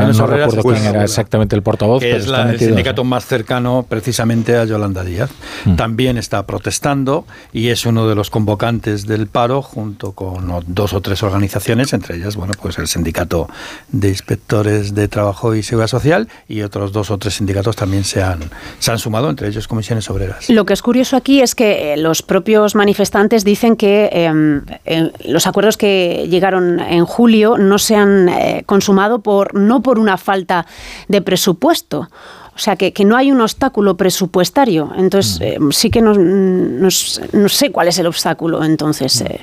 no 0.08 0.28
recuerdo 0.28 0.64
quién 0.64 0.86
era 0.86 1.04
exactamente 1.04 1.56
el 1.56 1.62
portavoz. 1.62 2.02
Que 2.02 2.16
es 2.16 2.28
la, 2.28 2.52
el 2.52 2.60
sindicato 2.60 3.04
más 3.04 3.26
cercano 3.26 3.86
precisamente 3.88 4.56
a 4.56 4.66
Yolanda 4.66 5.04
Díaz. 5.04 5.30
Mm. 5.66 5.76
También 5.76 6.18
está 6.18 6.46
protestando 6.46 7.26
y 7.54 7.70
es 7.70 7.86
uno 7.86 8.08
de 8.08 8.16
los 8.16 8.30
convocantes 8.30 9.06
del 9.08 9.28
paro 9.28 9.62
junto 9.62 10.12
con 10.14 10.64
dos 10.68 10.94
o 10.94 11.02
tres 11.02 11.24
organizaciones, 11.24 11.94
entre 11.94 12.18
ellas, 12.18 12.36
bueno, 12.36 12.54
pues 12.62 12.78
el 12.78 12.88
sindicato 12.88 13.48
de 13.90 14.10
inspectores 14.10 14.94
de 14.96 15.08
trabajo 15.08 15.56
y 15.56 15.64
seguridad 15.64 15.88
social 15.88 16.28
y 16.48 16.62
otros 16.62 16.92
dos 16.92 17.12
o 17.12 17.18
tres 17.18 17.36
sindicatos 17.36 17.76
también 17.76 18.04
se 18.04 18.22
han, 18.22 18.40
se 18.80 18.92
han 18.92 19.00
sumado, 19.00 19.30
entre 19.30 19.48
ellos 19.48 19.68
comisiones 19.68 20.10
obreras. 20.10 20.50
Lo 20.50 20.66
que 20.66 20.74
es 20.74 20.82
curioso 20.82 21.16
aquí 21.16 21.42
es 21.42 21.56
que 21.56 21.94
eh, 21.94 21.98
los 21.98 22.22
propios 22.22 22.76
manifestantes 22.76 23.44
dicen 23.44 23.76
que 23.76 24.10
eh, 24.12 24.62
eh, 24.86 25.12
los 25.26 25.48
acuerdos 25.48 25.78
que 25.78 26.28
llegaron 26.30 26.80
en 26.80 27.06
julio 27.06 27.58
no 27.58 27.78
se 27.80 27.96
han 27.96 28.30
eh, 28.30 28.64
consumado 28.66 29.20
por 29.20 29.56
no 29.56 29.82
por 29.82 29.89
una 29.98 30.18
falta 30.18 30.66
de 31.08 31.22
presupuesto. 31.22 32.10
O 32.60 32.62
sea, 32.62 32.76
que, 32.76 32.92
que, 32.92 33.06
no 33.06 33.16
hay 33.16 33.32
un 33.32 33.40
obstáculo 33.40 33.96
presupuestario. 33.96 34.92
Entonces, 34.98 35.40
eh, 35.40 35.58
sí 35.72 35.90
que 35.90 36.02
no, 36.02 36.14
no, 36.14 36.90
no, 37.32 37.50
sé 37.50 37.72
cuál 37.72 37.88
es 37.88 37.98
el 38.00 38.06
obstáculo. 38.06 38.62
Entonces. 38.66 39.22
Eh. 39.22 39.40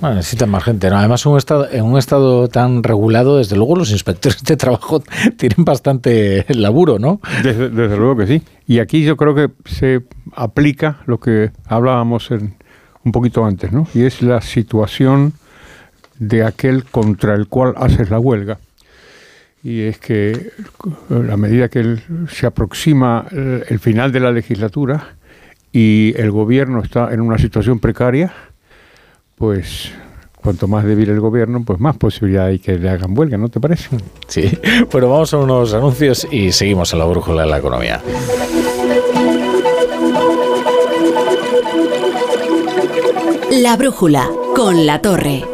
Bueno, 0.00 0.14
necesitan 0.14 0.48
más 0.48 0.62
gente. 0.62 0.88
¿no? 0.88 0.96
Además, 0.96 1.26
un 1.26 1.36
estado, 1.36 1.68
en 1.68 1.82
un 1.84 1.98
estado 1.98 2.46
tan 2.46 2.84
regulado, 2.84 3.38
desde 3.38 3.56
luego, 3.56 3.74
los 3.74 3.90
inspectores 3.90 4.44
de 4.44 4.56
trabajo 4.56 5.02
tienen 5.36 5.64
bastante 5.64 6.46
laburo, 6.50 7.00
¿no? 7.00 7.20
Desde, 7.42 7.68
desde 7.68 7.96
luego 7.96 8.18
que 8.18 8.28
sí. 8.28 8.42
Y 8.68 8.78
aquí 8.78 9.02
yo 9.02 9.16
creo 9.16 9.34
que 9.34 9.50
se 9.64 10.02
aplica 10.36 10.98
lo 11.06 11.18
que 11.18 11.50
hablábamos 11.66 12.30
en, 12.30 12.54
un 13.02 13.10
poquito 13.10 13.44
antes, 13.44 13.72
¿no? 13.72 13.88
Y 13.92 14.04
es 14.04 14.22
la 14.22 14.40
situación 14.40 15.32
de 16.20 16.44
aquel 16.44 16.84
contra 16.84 17.34
el 17.34 17.48
cual 17.48 17.74
haces 17.76 18.08
la 18.08 18.20
huelga 18.20 18.58
y 19.64 19.82
es 19.82 19.98
que 19.98 20.50
a 21.08 21.36
medida 21.36 21.68
que 21.68 21.98
se 22.28 22.46
aproxima 22.46 23.26
eh, 23.30 23.64
el 23.68 23.78
final 23.78 24.10
de 24.10 24.20
la 24.20 24.32
legislatura 24.32 25.16
y 25.72 26.14
el 26.16 26.30
gobierno 26.30 26.82
está 26.82 27.12
en 27.12 27.20
una 27.20 27.38
situación 27.38 27.78
precaria, 27.78 28.32
pues 29.36 29.92
cuanto 30.34 30.66
más 30.66 30.84
débil 30.84 31.10
el 31.10 31.20
gobierno, 31.20 31.62
pues 31.64 31.78
más 31.78 31.96
posibilidad 31.96 32.46
hay 32.46 32.58
que 32.58 32.76
le 32.76 32.90
hagan 32.90 33.16
huelga, 33.16 33.38
¿no 33.38 33.48
te 33.48 33.60
parece? 33.60 33.96
Sí, 34.26 34.50
bueno, 34.90 35.08
vamos 35.08 35.32
a 35.32 35.38
unos 35.38 35.72
anuncios 35.72 36.26
y 36.30 36.50
seguimos 36.52 36.92
a 36.92 36.96
la 36.96 37.04
brújula 37.04 37.42
de 37.42 37.48
la 37.48 37.58
economía. 37.58 38.02
La 43.50 43.76
brújula 43.76 44.28
con 44.56 44.86
la 44.86 45.00
torre. 45.00 45.51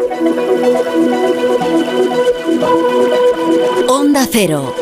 Onda 3.99 4.28
Cero. 4.31 4.73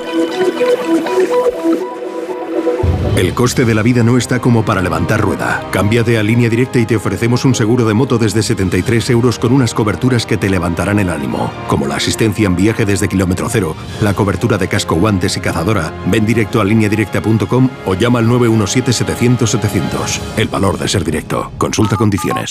El 3.16 3.32
coste 3.32 3.64
de 3.64 3.74
la 3.74 3.82
vida 3.82 4.02
no 4.02 4.18
está 4.18 4.40
como 4.40 4.62
para 4.62 4.82
levantar 4.82 5.22
rueda. 5.22 5.66
Cámbiate 5.70 6.18
a 6.18 6.22
línea 6.22 6.50
directa 6.50 6.78
y 6.78 6.84
te 6.84 6.96
ofrecemos 6.96 7.46
un 7.46 7.54
seguro 7.54 7.86
de 7.86 7.94
moto 7.94 8.18
desde 8.18 8.42
73 8.42 9.08
euros 9.08 9.38
con 9.38 9.54
unas 9.54 9.72
coberturas 9.72 10.26
que 10.26 10.36
te 10.36 10.50
levantarán 10.50 10.98
el 10.98 11.08
ánimo, 11.08 11.50
como 11.66 11.86
la 11.86 11.96
asistencia 11.96 12.46
en 12.46 12.56
viaje 12.56 12.84
desde 12.84 13.08
kilómetro 13.08 13.48
cero, 13.48 13.74
la 14.02 14.12
cobertura 14.12 14.58
de 14.58 14.68
casco, 14.68 14.96
guantes 14.96 15.38
y 15.38 15.40
cazadora. 15.40 15.94
Ven 16.08 16.26
directo 16.26 16.60
a 16.60 16.64
lineadirecta.com 16.66 17.70
o 17.86 17.94
llama 17.94 18.18
al 18.18 18.26
917-700-700. 18.26 20.20
El 20.36 20.48
valor 20.48 20.76
de 20.78 20.88
ser 20.88 21.04
directo. 21.04 21.52
Consulta 21.56 21.96
condiciones. 21.96 22.50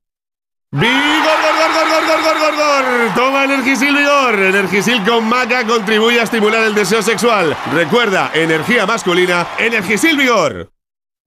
¡Vigor, 0.73 0.87
gor, 0.87 1.55
gor, 1.57 1.89
gor, 1.89 2.07
gor, 2.07 2.23
gor, 2.23 2.39
gor, 2.39 2.55
gor! 2.55 3.13
Toma 3.13 3.43
Energisil 3.43 3.93
Vigor. 3.93 4.39
Energisil 4.39 5.03
con 5.03 5.27
maca 5.27 5.67
contribuye 5.67 6.21
a 6.21 6.23
estimular 6.23 6.63
el 6.63 6.73
deseo 6.73 7.01
sexual. 7.01 7.57
Recuerda, 7.73 8.31
energía 8.33 8.85
masculina, 8.85 9.47
Energisil 9.59 10.15
Vigor. 10.15 10.69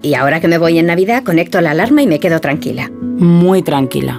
Y 0.00 0.14
ahora 0.14 0.40
que 0.40 0.48
me 0.48 0.56
voy 0.56 0.78
en 0.78 0.86
Navidad, 0.86 1.24
conecto 1.24 1.60
la 1.60 1.72
alarma 1.72 2.00
y 2.00 2.06
me 2.06 2.20
quedo 2.20 2.40
tranquila. 2.40 2.90
Muy 2.90 3.62
tranquila. 3.62 4.18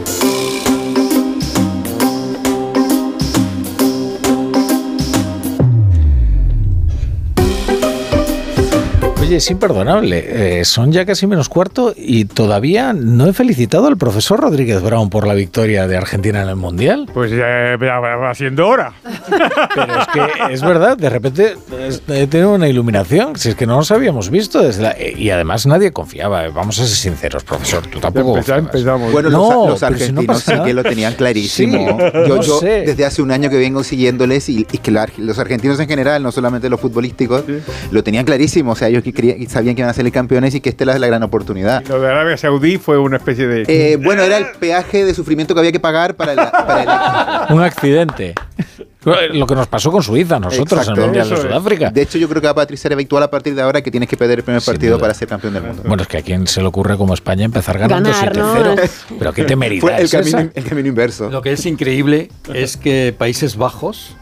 Oye, 9.31 9.37
es 9.37 9.49
imperdonable. 9.49 10.59
Eh, 10.59 10.65
son 10.65 10.91
ya 10.91 11.05
casi 11.05 11.25
menos 11.25 11.47
cuarto 11.47 11.93
y 11.95 12.25
todavía 12.25 12.91
no 12.91 13.27
he 13.27 13.31
felicitado 13.33 13.87
al 13.87 13.95
profesor 13.95 14.41
Rodríguez 14.41 14.81
Brown 14.81 15.09
por 15.09 15.25
la 15.25 15.33
victoria 15.33 15.87
de 15.87 15.95
Argentina 15.95 16.41
en 16.41 16.49
el 16.49 16.57
Mundial. 16.57 17.09
Pues 17.13 17.31
ya 17.31 17.77
ya 17.79 17.99
va 17.99 18.35
siendo 18.35 18.67
hora. 18.67 18.91
Pero 19.73 19.99
es 20.01 20.07
que 20.09 20.53
es 20.53 20.61
verdad, 20.61 20.97
de 20.97 21.09
repente 21.09 21.55
he 22.09 22.27
tenido 22.27 22.53
una 22.55 22.67
iluminación. 22.67 23.37
Si 23.37 23.47
es 23.47 23.55
que 23.55 23.65
no 23.65 23.77
nos 23.77 23.89
habíamos 23.91 24.29
visto 24.29 24.61
desde 24.61 24.83
la- 24.83 24.95
y 24.99 25.29
además 25.29 25.65
nadie 25.65 25.91
confiaba. 25.93 26.49
Vamos 26.49 26.77
a 26.81 26.85
ser 26.85 26.93
sinceros, 26.97 27.45
profesor. 27.45 27.87
Tú 27.87 28.01
tampoco. 28.01 28.33
confiabas. 28.33 28.83
Bueno, 29.13 29.29
No, 29.29 29.69
los, 29.69 29.69
los 29.69 29.79
pero 29.79 29.97
si 29.97 30.11
no 30.11 30.19
argentinos 30.19 30.43
sí 30.43 30.51
que 30.65 30.73
lo 30.73 30.83
tenían 30.83 31.13
clarísimo. 31.13 31.77
Sí, 31.97 32.05
yo 32.27 32.35
no 32.35 32.41
yo 32.41 32.59
sé. 32.59 32.81
desde 32.85 33.05
hace 33.05 33.21
un 33.21 33.31
año 33.31 33.49
que 33.49 33.55
vengo 33.57 33.81
siguiéndoles 33.85 34.49
y, 34.49 34.67
y 34.69 34.77
que 34.79 34.91
la- 34.91 35.07
los 35.17 35.39
argentinos 35.39 35.79
en 35.79 35.87
general, 35.87 36.21
no 36.21 36.33
solamente 36.33 36.67
los 36.69 36.81
futbolísticos, 36.81 37.45
lo 37.91 38.03
tenían 38.03 38.25
clarísimo. 38.25 38.73
O 38.73 38.75
sea, 38.75 38.89
ellos 38.89 39.03
que 39.03 39.13
querían- 39.21 39.49
sabían 39.49 39.75
que 39.75 39.81
iban 39.81 39.89
a 39.89 39.93
ser 39.93 40.11
campeones 40.11 40.53
y 40.55 40.61
que 40.61 40.69
esta 40.69 40.83
era 40.83 40.97
la 40.99 41.07
gran 41.07 41.23
oportunidad. 41.23 41.83
Lo 41.87 41.99
de 42.01 42.07
Arabia 42.09 42.37
Saudí 42.37 42.77
fue 42.77 42.97
una 42.97 43.17
especie 43.17 43.47
de... 43.47 43.63
Eh, 43.67 43.97
bueno, 43.97 44.23
era 44.23 44.37
el 44.37 44.45
peaje 44.59 45.05
de 45.05 45.13
sufrimiento 45.13 45.53
que 45.53 45.59
había 45.59 45.71
que 45.71 45.79
pagar 45.79 46.15
para, 46.15 46.33
la- 46.35 46.51
para 46.51 47.45
el 47.47 47.53
Un 47.55 47.61
accidente. 47.61 48.33
Lo 49.03 49.47
que 49.47 49.55
nos 49.55 49.65
pasó 49.67 49.91
con 49.91 50.03
Suiza, 50.03 50.39
nosotros 50.39 50.87
en 50.87 50.93
el 50.93 50.99
Exacto. 50.99 51.01
Mundial 51.01 51.29
de. 51.29 51.37
Sudáfrica. 51.37 51.89
De 51.89 52.01
hecho, 52.03 52.19
yo 52.19 52.29
creo 52.29 52.39
que 52.39 52.45
va 52.47 52.51
a 52.51 52.55
patricia 52.55 52.87
habitual 52.93 53.23
a 53.23 53.31
partir 53.31 53.55
de 53.55 53.61
ahora 53.63 53.81
que 53.81 53.89
tienes 53.89 54.07
que 54.07 54.15
perder 54.15 54.39
el 54.39 54.43
primer 54.43 54.61
partido 54.61 54.99
para 54.99 55.13
ser 55.15 55.27
campeón 55.27 55.53
del 55.55 55.63
mundo. 55.63 55.81
Bueno, 55.87 56.03
es 56.03 56.07
que 56.07 56.17
a 56.17 56.21
quién 56.21 56.45
se 56.45 56.61
le 56.61 56.67
ocurre 56.67 56.97
como 56.97 57.13
España 57.15 57.45
empezar 57.45 57.79
ganando 57.79 58.11
Ganar, 58.11 58.33
7-0. 58.35 58.75
¿no? 58.75 58.75
Pero 59.19 59.33
qué 59.33 59.43
temeridad 59.45 59.81
Fue 59.81 59.95
el 59.97 60.03
es 60.05 60.11
camino, 60.11 60.37
esa. 60.39 60.51
el 60.53 60.63
camino 60.65 60.87
inverso. 60.87 61.29
Lo 61.31 61.41
que 61.41 61.51
es 61.53 61.65
increíble 61.65 62.29
es 62.53 62.77
que 62.77 63.13
Países 63.17 63.57
Bajos 63.57 64.15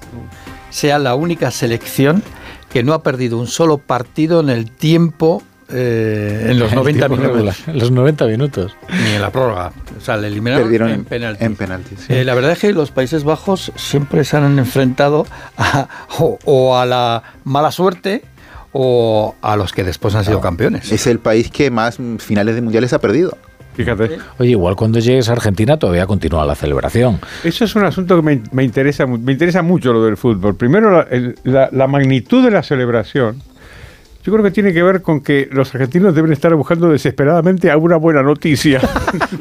sea 0.70 0.98
la 0.98 1.14
única 1.16 1.52
selección 1.52 2.24
que 2.70 2.84
no 2.84 2.94
ha 2.94 3.04
perdido 3.04 3.38
un 3.38 3.48
solo 3.48 3.78
partido 3.78 4.40
en 4.42 4.50
el 4.50 4.70
tiempo, 4.72 5.42
eh, 5.70 6.48
en 6.50 6.60
los 6.60 6.70
El 6.72 6.76
90 6.78 7.08
tiempo 7.08 7.16
minutos. 7.18 7.36
regular, 7.36 7.56
en 7.68 7.80
los 7.80 7.92
90 7.92 8.26
minutos. 8.28 8.78
Ni 9.04 9.12
en 9.16 9.22
la 9.22 9.30
prórroga. 9.32 9.72
O 9.98 10.02
sea, 10.02 10.18
le 10.18 10.28
eliminaron 10.28 10.64
Perdieron 10.64 10.90
en, 10.90 10.96
en- 10.96 11.06
penaltis. 11.06 11.46
en 11.46 11.56
penaltis, 11.56 12.00
sí. 12.08 12.14
Eh, 12.14 12.24
la 12.24 12.34
verdad 12.36 12.52
es 12.54 12.60
que 12.60 12.72
los 12.74 12.92
Países 12.92 13.24
Bajos 13.24 13.72
siempre 13.76 14.24
se 14.24 14.38
han 14.38 14.58
enfrentado 14.60 15.26
a- 15.58 15.88
o, 16.20 16.40
o 16.46 16.78
a 16.78 16.86
la 16.86 17.24
mala 17.44 17.72
suerte 17.72 18.24
o 18.72 19.36
a 19.42 19.56
los 19.56 19.72
que 19.74 19.84
después 19.84 20.14
han 20.16 20.24
sido 20.26 20.42
campeones. 20.42 20.92
Es 20.92 21.08
el 21.08 21.18
país 21.20 21.50
que 21.50 21.72
más 21.72 21.98
finales 22.20 22.54
de 22.56 22.62
mundiales 22.62 22.94
ha 22.94 23.00
perdido. 23.00 23.36
Fíjate. 23.84 24.18
Oye, 24.40 24.50
igual 24.52 24.76
cuando 24.76 25.00
llegues 25.00 25.30
a 25.30 25.32
Argentina 25.32 25.78
todavía 25.78 26.06
continúa 26.06 26.46
la 26.46 26.56
celebración. 26.56 27.20
Eso 27.44 27.64
es 27.64 27.76
un 27.76 27.86
asunto 27.86 28.16
que 28.18 28.22
me, 28.22 28.42
me 28.52 28.64
interesa, 28.64 29.06
mu- 29.06 29.18
me 29.18 29.32
interesa 29.32 29.62
mucho 29.62 29.94
lo 29.94 30.04
del 30.04 30.18
fútbol. 30.18 30.56
Primero, 30.56 30.92
la, 30.92 31.02
el- 31.10 31.36
la- 31.44 31.70
la 31.72 31.88
magnitud 31.88 32.44
de 32.44 32.52
la 32.52 32.62
celebración. 32.62 33.42
Yo 34.22 34.34
creo 34.34 34.44
que 34.44 34.52
tiene 34.52 34.74
que 34.74 34.84
ver 34.84 35.02
con 35.02 35.22
que 35.22 35.48
los 35.52 35.74
argentinos 35.74 36.14
deben 36.14 36.34
estar 36.34 36.54
buscando 36.54 36.90
desesperadamente 36.90 37.72
alguna 37.72 37.96
buena 37.98 38.22
noticia. 38.22 38.82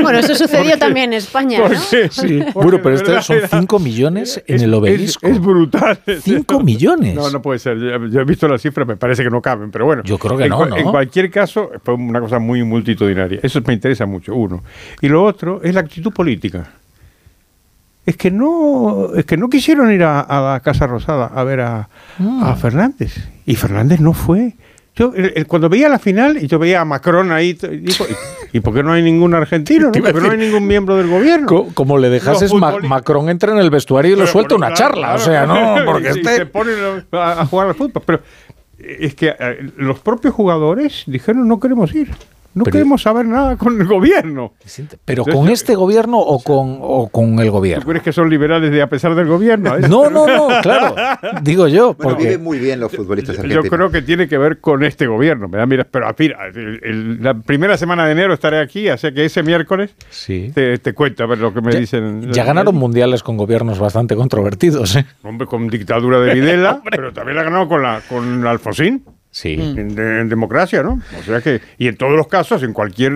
Bueno, 0.00 0.20
eso 0.20 0.34
sucedió 0.34 0.78
también 0.78 1.12
en 1.12 1.18
España, 1.18 1.58
¿no? 1.58 1.64
Porque 1.64 2.08
sí. 2.10 2.40
Bueno, 2.54 2.78
pero 2.82 2.94
estos 2.94 3.26
son 3.26 3.36
era- 3.38 3.48
5 3.48 3.78
millones 3.80 4.42
en 4.46 4.56
es- 4.56 4.62
el 4.62 4.72
obelisco. 4.72 5.26
Es, 5.26 5.38
brutal. 5.40 5.98
5 6.22 6.60
millones. 6.64 7.14
No, 7.14 7.28
no 7.30 7.42
puede 7.42 7.58
ser. 7.58 7.76
Yo, 7.78 8.06
yo 8.06 8.20
he 8.20 8.24
visto 8.24 8.46
las 8.48 8.62
cifras, 8.62 8.86
me 8.86 8.96
parece 8.96 9.22
que 9.24 9.28
no 9.30 9.42
caben, 9.42 9.70
pero 9.70 9.84
bueno. 9.84 10.02
Yo 10.04 10.16
creo 10.18 10.36
que 10.38 10.44
en, 10.44 10.50
no, 10.50 10.64
¿no? 10.64 10.76
En 10.76 10.84
cualquier 10.90 11.30
caso, 11.30 11.70
fue 11.84 11.94
una 11.94 12.20
cosa 12.20 12.38
muy 12.38 12.62
multitudinaria. 12.62 13.40
Eso 13.42 13.60
me 13.66 13.74
interesa 13.74 14.06
mucho, 14.06 14.34
uno. 14.34 14.62
Y 15.02 15.08
lo 15.08 15.22
otro 15.24 15.60
es 15.62 15.74
la 15.74 15.80
actitud 15.80 16.12
política. 16.12 16.70
Es 18.06 18.16
que 18.16 18.30
no, 18.30 19.10
es 19.14 19.26
que 19.26 19.36
no 19.36 19.50
quisieron 19.50 19.92
ir 19.92 20.04
a, 20.04 20.20
a 20.20 20.52
la 20.54 20.60
Casa 20.60 20.86
Rosada 20.86 21.26
a 21.26 21.44
ver 21.44 21.60
a, 21.60 21.88
a 22.42 22.54
Fernández. 22.56 23.14
Y 23.44 23.56
Fernández 23.56 24.00
no 24.00 24.14
fue. 24.14 24.54
Yo, 24.98 25.12
el- 25.14 25.32
el- 25.36 25.46
cuando 25.46 25.68
veía 25.68 25.88
la 25.88 25.98
final, 25.98 26.36
y 26.42 26.46
yo 26.48 26.58
veía 26.58 26.80
a 26.80 26.84
Macron 26.84 27.30
ahí, 27.30 27.54
t- 27.54 27.72
y 27.72 27.78
digo, 27.78 28.04
¿y, 28.52 28.56
y 28.56 28.60
por 28.60 28.74
qué 28.74 28.82
no 28.82 28.92
hay 28.92 29.02
ningún 29.02 29.32
argentino? 29.34 29.86
no? 29.94 30.02
¿Por 30.02 30.12
qué 30.14 30.20
no 30.20 30.30
hay 30.32 30.38
ningún 30.38 30.66
miembro 30.66 30.96
del 30.96 31.06
gobierno? 31.08 31.46
Co- 31.46 31.68
Como 31.74 31.98
le 31.98 32.08
dejases, 32.10 32.52
Ma- 32.52 32.78
Macron 32.82 33.28
entra 33.28 33.52
en 33.52 33.58
el 33.58 33.70
vestuario 33.70 34.16
y 34.16 34.18
le 34.18 34.26
suelta 34.26 34.56
una 34.56 34.72
claro, 34.72 34.94
charla. 34.94 35.06
claro. 35.06 35.22
O 35.22 35.24
sea, 35.24 35.46
no, 35.46 35.84
porque 35.92 36.08
Y 36.08 36.18
este... 36.18 36.36
se 36.36 36.46
ponen 36.46 36.74
a, 37.12 37.40
a 37.42 37.46
jugar 37.46 37.68
al 37.68 37.74
fútbol. 37.74 38.02
Pero 38.04 38.20
es 38.78 39.14
que 39.14 39.34
eh, 39.38 39.70
los 39.76 40.00
propios 40.00 40.34
jugadores 40.34 41.04
dijeron 41.06 41.46
no 41.46 41.60
queremos 41.60 41.94
ir. 41.94 42.10
No 42.54 42.64
Pero- 42.64 42.72
queremos 42.72 43.02
saber 43.02 43.26
nada 43.26 43.56
con 43.56 43.80
el 43.80 43.86
gobierno. 43.86 44.52
¿Pero 45.04 45.22
Entonces, 45.22 45.34
con 45.34 45.48
este 45.48 45.74
gobierno 45.76 46.18
o 46.18 46.42
con, 46.42 46.78
o 46.80 47.08
con 47.08 47.38
el 47.38 47.46
¿Tú 47.46 47.52
gobierno? 47.52 47.84
crees 47.86 48.02
que 48.02 48.12
son 48.12 48.28
liberales 48.28 48.70
de 48.72 48.82
a 48.82 48.88
pesar 48.88 49.14
del 49.14 49.26
gobierno? 49.28 49.76
¿eh? 49.76 49.80
No, 49.88 50.10
no, 50.10 50.26
no, 50.26 50.48
claro. 50.62 50.94
Digo 51.42 51.68
yo, 51.68 51.94
Bueno, 51.94 52.10
porque... 52.12 52.24
viven 52.24 52.42
muy 52.42 52.58
bien 52.58 52.80
los 52.80 52.90
futbolistas 52.90 53.36
Yo 53.36 53.42
argentinos. 53.42 53.68
creo 53.70 53.90
que 53.90 54.02
tiene 54.02 54.26
que 54.28 54.38
ver 54.38 54.58
con 54.60 54.82
este 54.82 55.06
gobierno. 55.06 55.46
Me 55.46 55.58
da, 55.58 55.66
mira, 55.66 55.86
pero 55.88 56.06
mira, 56.18 56.46
el- 56.48 56.80
el- 56.82 57.22
la 57.22 57.34
primera 57.34 57.76
semana 57.76 58.06
de 58.06 58.12
enero 58.12 58.34
estaré 58.34 58.60
aquí, 58.60 58.88
así 58.88 59.12
que 59.12 59.26
ese 59.26 59.42
miércoles 59.42 59.94
Sí. 60.10 60.50
te, 60.54 60.78
te 60.78 60.94
cuento 60.94 61.22
a 61.24 61.26
ver 61.26 61.38
lo 61.38 61.52
que 61.54 61.60
me 61.60 61.74
dicen. 61.76 62.32
Ya 62.32 62.44
ganaron 62.44 62.74
mundiales 62.74 63.22
con 63.22 63.36
gobiernos 63.36 63.78
bastante 63.78 64.16
controvertidos, 64.16 64.96
¿eh? 64.96 65.06
Hombre, 65.22 65.46
con 65.46 65.68
dictadura 65.68 66.18
de 66.20 66.34
Videla, 66.34 66.82
pero 66.90 67.12
también 67.12 67.36
la 67.36 67.42
ganó 67.44 67.68
con 67.68 67.82
la 67.82 68.00
con 68.08 68.44
Alfonsín. 68.46 69.04
Sí. 69.30 69.54
En, 69.54 69.94
de- 69.94 70.20
en 70.22 70.28
democracia, 70.28 70.82
¿no? 70.82 71.00
O 71.18 71.22
sea 71.22 71.40
que, 71.40 71.60
y 71.76 71.86
en 71.88 71.96
todos 71.96 72.12
los 72.16 72.26
casos, 72.28 72.62
en 72.62 72.72
cualquier 72.72 73.12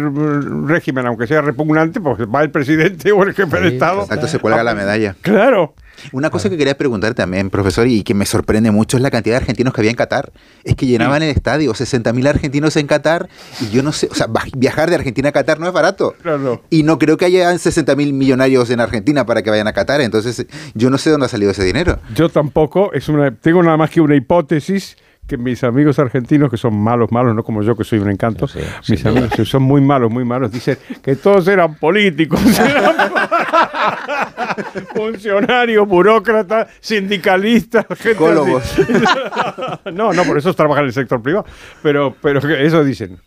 régimen, 0.67 1.07
aunque 1.07 1.27
sea 1.27 1.41
repugnante, 1.41 2.01
pues 2.01 2.19
va 2.23 2.43
el 2.43 2.51
presidente 2.51 3.13
o 3.13 3.23
el 3.23 3.35
jefe 3.35 3.61
de 3.61 3.69
Estado. 3.69 4.03
Exacto, 4.03 4.29
se 4.29 4.39
cuelga 4.39 4.63
la 4.63 4.75
medalla. 4.75 5.17
Claro. 5.23 5.75
Una 6.11 6.31
cosa 6.31 6.49
que 6.51 6.57
quería 6.57 6.77
preguntar 6.77 7.15
también, 7.15 7.51
profesor, 7.51 7.87
y 7.87 8.03
que 8.03 8.15
me 8.15 8.25
sorprende 8.27 8.71
mucho 8.71 8.97
es 8.97 9.03
la 9.03 9.11
cantidad 9.11 9.35
de 9.35 9.43
argentinos 9.43 9.73
que 9.75 9.83
había 9.83 9.91
en 9.91 9.97
Qatar. 9.97 10.33
Es 10.65 10.75
que 10.75 10.87
llenaban 10.87 11.23
el 11.23 11.31
estadio, 11.31 11.73
60.000 11.73 12.27
argentinos 12.29 12.77
en 12.77 12.87
Qatar, 12.87 13.29
y 13.61 13.69
yo 13.71 13.83
no 13.83 13.93
sé, 13.93 14.09
o 14.11 14.15
sea, 14.15 14.27
viajar 14.57 14.89
de 14.89 14.97
Argentina 14.97 15.29
a 15.29 15.33
Qatar 15.33 15.61
no 15.61 15.67
es 15.67 15.73
barato. 15.73 16.15
Claro. 16.23 16.63
Y 16.71 16.83
no 16.83 16.99
creo 16.99 17.17
que 17.19 17.27
haya 17.27 17.53
60.000 17.53 18.13
millonarios 18.15 18.71
en 18.71 18.81
Argentina 18.81 19.27
para 19.27 19.43
que 19.43 19.51
vayan 19.51 19.69
a 19.69 19.73
Qatar, 19.75 20.01
entonces 20.01 20.47
yo 20.75 20.89
no 20.91 20.99
sé 20.99 21.11
dónde 21.11 21.27
ha 21.27 21.29
salido 21.29 21.51
ese 21.53 21.63
dinero. 21.65 21.99
Yo 22.15 22.29
tampoco, 22.31 22.93
es 22.95 23.09
una, 23.09 23.31
tengo 23.35 23.63
nada 23.63 23.77
más 23.77 23.91
que 23.91 24.01
una 24.01 24.17
hipótesis 24.17 24.97
que 25.33 25.39
mis 25.39 25.65
amigos 25.65 25.99
argentinos, 25.99 26.51
que 26.51 26.59
son 26.59 26.78
malos, 26.78 27.11
malos, 27.11 27.35
no 27.35 27.43
como 27.43 27.62
yo 27.62 27.75
que 27.75 27.85
soy 27.85 28.01
un 28.01 28.11
encanto, 28.11 28.47
mis 28.86 29.07
amigos 29.07 29.31
que 29.31 29.47
son 29.47 29.62
muy 29.62 29.81
malos, 29.81 30.11
muy 30.11 30.27
malos, 30.27 30.52
dicen 30.52 30.77
que 31.02 31.17
todos 31.17 31.49
eran 31.49 31.77
políticos, 31.77 32.39
eran 32.59 32.94
funcionarios, 34.94 35.89
burócratas, 35.89 36.69
sindicalistas, 36.81 37.86
gente. 37.99 38.23
No, 39.93 40.12
no, 40.12 40.25
por 40.25 40.36
eso 40.36 40.52
trabajan 40.52 40.85
en 40.85 40.89
el 40.89 40.93
sector 40.93 41.23
privado, 41.23 41.47
pero, 41.83 42.15
pero 42.20 42.41
eso 42.55 42.85
dicen. 42.85 43.19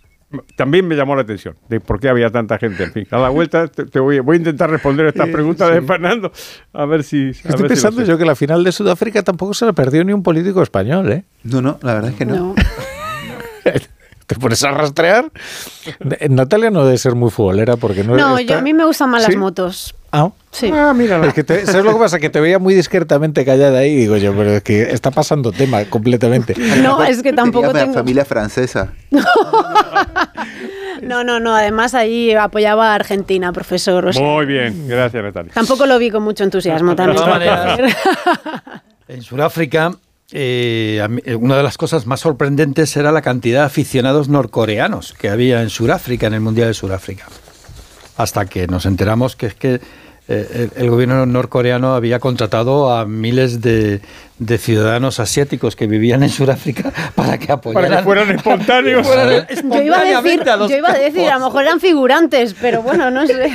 También 0.56 0.88
me 0.88 0.96
llamó 0.96 1.16
la 1.16 1.22
atención 1.24 1.56
de 1.70 1.80
por 1.80 2.00
qué 2.00 2.10
había 2.10 2.30
tanta 2.30 2.58
gente. 2.58 2.84
En 2.84 2.92
fin, 2.92 3.08
a 3.12 3.18
la 3.18 3.30
vuelta 3.30 3.68
te, 3.68 3.86
te 3.86 4.00
voy, 4.00 4.20
voy 4.20 4.36
a 4.36 4.40
intentar 4.40 4.70
responder 4.70 5.08
estas 5.08 5.28
Eh, 5.30 5.32
preguntas 5.32 5.70
de 5.74 5.82
sí. 5.82 5.86
Fernando. 5.88 6.32
A 6.74 6.86
ver 6.86 7.04
si. 7.04 7.28
a 7.44 7.50
Estoy 7.50 7.68
pensando 7.68 8.04
yo 8.04 8.18
que 8.18 8.26
la 8.26 8.36
final 8.36 8.64
de 8.64 8.72
Sudáfrica 8.72 9.24
tampoco 9.24 9.54
se 9.54 9.66
la 9.66 9.74
perdió 9.74 10.04
ni 10.04 10.14
un 10.14 10.24
político 10.24 10.62
español, 10.62 11.12
¿eh? 11.12 11.24
No, 11.44 11.62
no, 11.62 11.80
la 11.82 11.94
verdad 11.96 12.12
es 12.12 12.18
que 12.18 12.26
no. 12.26 12.56
¿Te 14.28 14.36
pones 14.38 14.64
a 14.64 14.72
rastrear? 14.72 15.32
Natalia 16.30 16.72
no 16.72 16.84
debe 16.84 16.98
ser 16.98 17.14
muy 17.14 17.30
futbolera 17.30 17.78
porque 17.78 18.04
no 18.04 18.16
No, 18.16 18.38
está- 18.40 18.54
yo, 18.54 18.60
a 18.60 18.62
mí 18.62 18.74
me 18.74 18.84
gustan 18.86 19.10
más 19.12 19.24
¿Sí? 19.24 19.32
las 19.34 19.40
motos. 19.40 19.96
Ah, 20.12 20.30
Sí. 20.56 20.72
Es 21.28 21.34
que 21.34 21.44
te- 21.44 21.66
¿Sabes 21.66 21.84
lo 21.84 21.92
que 21.94 22.00
pasa? 22.00 22.18
Que 22.18 22.30
te 22.30 22.40
veía 22.40 22.60
muy 22.60 22.74
discretamente 22.74 23.44
callada 23.44 23.80
ahí 23.80 23.92
y 23.92 23.96
digo 23.98 24.16
yo, 24.16 24.34
pero 24.34 24.52
es 24.52 24.64
que 24.64 24.84
está 24.84 25.12
pasando 25.12 25.52
tema 25.52 25.84
completamente. 25.86 26.56
No, 26.82 27.04
es 27.04 27.22
que 27.22 27.34
tampoco 27.34 27.68
Tenía 27.68 27.82
tengo... 27.84 27.94
familia 27.96 28.24
francesa. 28.24 28.94
No, 31.02 31.24
no, 31.24 31.40
no. 31.40 31.54
Además, 31.54 31.94
ahí 31.94 32.34
apoyaba 32.34 32.92
a 32.92 32.96
Argentina, 32.96 33.52
profesor. 33.52 34.06
o 34.08 34.14
sea, 34.14 34.22
Muy 34.24 34.46
bien, 34.46 34.88
gracias 34.88 35.22
Natalia. 35.24 35.52
tampoco 35.54 35.86
lo 35.86 36.00
vi 36.00 36.10
con 36.10 36.24
mucho 36.24 36.44
entusiasmo 36.44 36.96
también. 36.96 37.18
todas 37.18 37.34
maneras, 37.34 37.80
En 39.08 39.22
Sudáfrica, 39.22 39.92
eh, 40.32 41.06
eh, 41.26 41.36
una 41.36 41.58
de 41.58 41.64
las 41.64 41.78
cosas 41.78 42.08
más 42.08 42.22
sorprendentes 42.22 42.96
era 42.98 43.12
la 43.12 43.22
cantidad 43.22 43.60
de 43.60 43.66
aficionados 43.68 44.30
norcoreanos 44.30 45.14
que 45.14 45.30
había 45.30 45.62
en 45.62 45.70
Sudáfrica, 45.70 46.28
en 46.28 46.34
el 46.34 46.42
Mundial 46.42 46.70
de 46.70 46.74
Sudáfrica. 46.74 47.26
Hasta 48.18 48.46
que 48.46 48.66
nos 48.66 48.86
enteramos 48.86 49.36
que 49.36 49.48
es 49.48 49.54
que 49.54 49.82
eh, 50.28 50.70
el, 50.76 50.84
el 50.84 50.90
gobierno 50.90 51.26
norcoreano 51.26 51.96
había 51.96 52.20
contratado 52.20 52.92
a 52.92 53.06
miles 53.06 53.62
de, 53.62 54.02
de 54.38 54.58
ciudadanos 54.58 55.20
asiáticos 55.20 55.76
que 55.76 55.88
vivían 55.88 56.22
en 56.24 56.30
Sudáfrica 56.30 56.92
para 57.16 57.38
que 57.38 57.52
apoyaran. 57.52 57.90
Para 57.90 57.98
que 57.98 58.04
fueran 58.04 58.32
espontáneos. 58.36 59.08
fueran 59.08 59.30
Yo 59.30 59.82
iba, 59.82 59.98
a 59.98 60.04
decir, 60.04 60.18
espontáneamente 60.18 60.50
a 60.50 60.58
los 60.58 60.70
yo 60.70 60.78
iba 60.78 60.92
a 60.92 60.98
decir, 60.98 61.30
a 61.30 61.40
lo 61.40 61.46
mejor 61.46 61.64
eran 61.64 61.80
figurantes, 61.80 62.56
pero 62.60 62.82
bueno, 62.82 63.10
no 63.12 63.26
sé. 63.26 63.36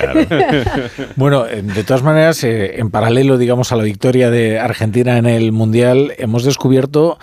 Bueno, 1.16 1.46
eh, 1.46 1.62
de 1.62 1.84
todas 1.84 2.02
maneras, 2.02 2.42
eh, 2.44 2.78
en 2.80 2.90
paralelo, 2.90 3.36
digamos, 3.36 3.72
a 3.72 3.76
la 3.76 3.82
victoria 3.82 4.30
de 4.30 4.58
Argentina 4.58 5.18
en 5.18 5.26
el 5.26 5.52
Mundial, 5.52 6.14
hemos 6.18 6.44
descubierto 6.44 7.18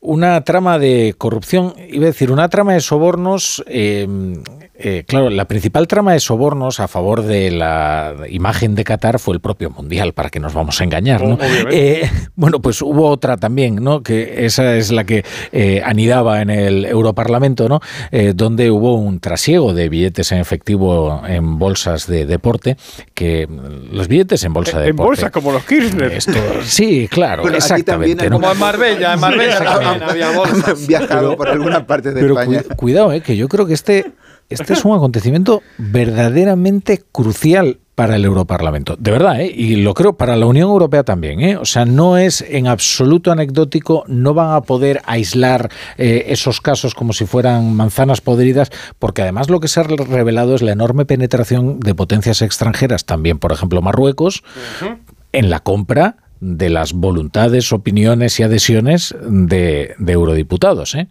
una 0.00 0.42
trama 0.44 0.78
de 0.78 1.14
corrupción, 1.18 1.74
iba 1.90 2.04
a 2.04 2.06
decir, 2.06 2.30
una 2.30 2.48
trama 2.48 2.72
de 2.74 2.80
sobornos. 2.80 3.62
eh, 3.66 4.06
eh, 4.82 5.04
claro, 5.06 5.28
la 5.28 5.44
principal 5.44 5.86
trama 5.86 6.14
de 6.14 6.20
sobornos 6.20 6.80
a 6.80 6.88
favor 6.88 7.20
de 7.22 7.50
la 7.50 8.14
imagen 8.30 8.74
de 8.74 8.82
Qatar 8.82 9.18
fue 9.18 9.34
el 9.34 9.40
propio 9.40 9.68
Mundial, 9.68 10.14
para 10.14 10.30
que 10.30 10.40
nos 10.40 10.54
vamos 10.54 10.80
a 10.80 10.84
engañar, 10.84 11.22
¿no? 11.22 11.36
Eh, 11.70 12.08
bueno, 12.34 12.60
pues 12.62 12.80
hubo 12.80 13.10
otra 13.10 13.36
también, 13.36 13.74
¿no? 13.76 14.02
Que 14.02 14.46
esa 14.46 14.74
es 14.76 14.90
la 14.90 15.04
que 15.04 15.22
eh, 15.52 15.82
anidaba 15.84 16.40
en 16.40 16.48
el 16.48 16.86
Europarlamento, 16.86 17.68
¿no? 17.68 17.80
Eh, 18.10 18.32
donde 18.34 18.70
hubo 18.70 18.94
un 18.94 19.20
trasiego 19.20 19.74
de 19.74 19.90
billetes 19.90 20.32
en 20.32 20.38
efectivo 20.38 21.20
en 21.28 21.58
bolsas 21.58 22.06
de 22.06 22.24
deporte, 22.24 22.78
que 23.12 23.46
mm, 23.46 23.94
los 23.94 24.08
billetes 24.08 24.42
en 24.44 24.54
bolsa 24.54 24.78
de 24.78 24.86
En 24.86 24.92
deporte. 24.92 25.08
bolsas 25.10 25.30
como 25.30 25.52
los 25.52 25.64
Kirchner. 25.64 26.10
Esto, 26.12 26.32
sí, 26.62 27.06
claro, 27.10 27.42
Bueno, 27.42 27.58
aquí 27.58 27.64
exactamente. 27.64 28.16
también 28.16 28.30
¿no? 28.32 28.40
Como 28.40 28.50
en 28.50 28.58
Marbella, 28.58 29.12
en 29.12 29.20
Marbella 29.20 29.58
también 29.98 30.10
había 30.10 30.36
bolsas. 30.38 30.68
Han 30.80 30.86
viajado 30.88 31.36
por 31.36 31.48
algunas 31.48 31.84
partes 31.84 32.14
de 32.14 32.20
Pero 32.20 32.38
España. 32.40 32.62
cu- 32.62 32.76
cuidado, 32.76 33.12
eh, 33.12 33.20
que 33.20 33.36
yo 33.36 33.48
creo 33.48 33.66
que 33.66 33.74
este, 33.74 34.12
este 34.48 34.72
es 34.72 34.84
un 34.84 34.96
acontecimiento 34.96 35.62
verdaderamente 35.78 37.02
crucial 37.12 37.78
para 37.94 38.16
el 38.16 38.24
Europarlamento. 38.24 38.96
De 38.98 39.10
verdad, 39.10 39.40
¿eh? 39.42 39.52
y 39.54 39.76
lo 39.76 39.92
creo 39.92 40.14
para 40.14 40.34
la 40.34 40.46
Unión 40.46 40.70
Europea 40.70 41.02
también. 41.02 41.40
¿eh? 41.40 41.56
O 41.58 41.66
sea, 41.66 41.84
no 41.84 42.16
es 42.16 42.40
en 42.40 42.66
absoluto 42.66 43.30
anecdótico, 43.30 44.04
no 44.06 44.32
van 44.32 44.52
a 44.54 44.62
poder 44.62 45.02
aislar 45.04 45.70
eh, 45.98 46.24
esos 46.28 46.62
casos 46.62 46.94
como 46.94 47.12
si 47.12 47.26
fueran 47.26 47.74
manzanas 47.76 48.22
podridas, 48.22 48.70
porque 48.98 49.20
además 49.20 49.50
lo 49.50 49.60
que 49.60 49.68
se 49.68 49.80
ha 49.80 49.82
revelado 49.82 50.54
es 50.54 50.62
la 50.62 50.72
enorme 50.72 51.04
penetración 51.04 51.78
de 51.80 51.94
potencias 51.94 52.40
extranjeras, 52.40 53.04
también, 53.04 53.38
por 53.38 53.52
ejemplo, 53.52 53.82
Marruecos, 53.82 54.42
en 55.32 55.50
la 55.50 55.60
compra 55.60 56.16
de 56.40 56.70
las 56.70 56.92
voluntades, 56.92 57.72
opiniones 57.72 58.40
y 58.40 58.42
adhesiones 58.42 59.14
de, 59.22 59.94
de 59.98 60.12
eurodiputados. 60.12 60.94
¿eh? 60.94 61.08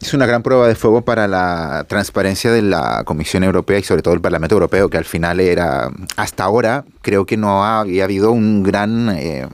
Es 0.00 0.14
una 0.14 0.26
gran 0.26 0.42
prueba 0.42 0.66
de 0.66 0.74
fuego 0.74 1.02
para 1.02 1.28
la 1.28 1.86
transparencia 1.88 2.50
de 2.50 2.62
la 2.62 3.04
Comisión 3.04 3.44
Europea 3.44 3.78
y 3.78 3.84
sobre 3.84 4.02
todo 4.02 4.14
el 4.14 4.20
Parlamento 4.20 4.56
Europeo, 4.56 4.90
que 4.90 4.98
al 4.98 5.04
final 5.04 5.38
era, 5.38 5.90
hasta 6.16 6.42
ahora, 6.42 6.84
creo 7.02 7.24
que 7.24 7.36
no 7.36 7.64
había 7.64 8.04
habido 8.04 8.32
un 8.32 8.64
gran 8.64 9.10
eh, 9.10 9.46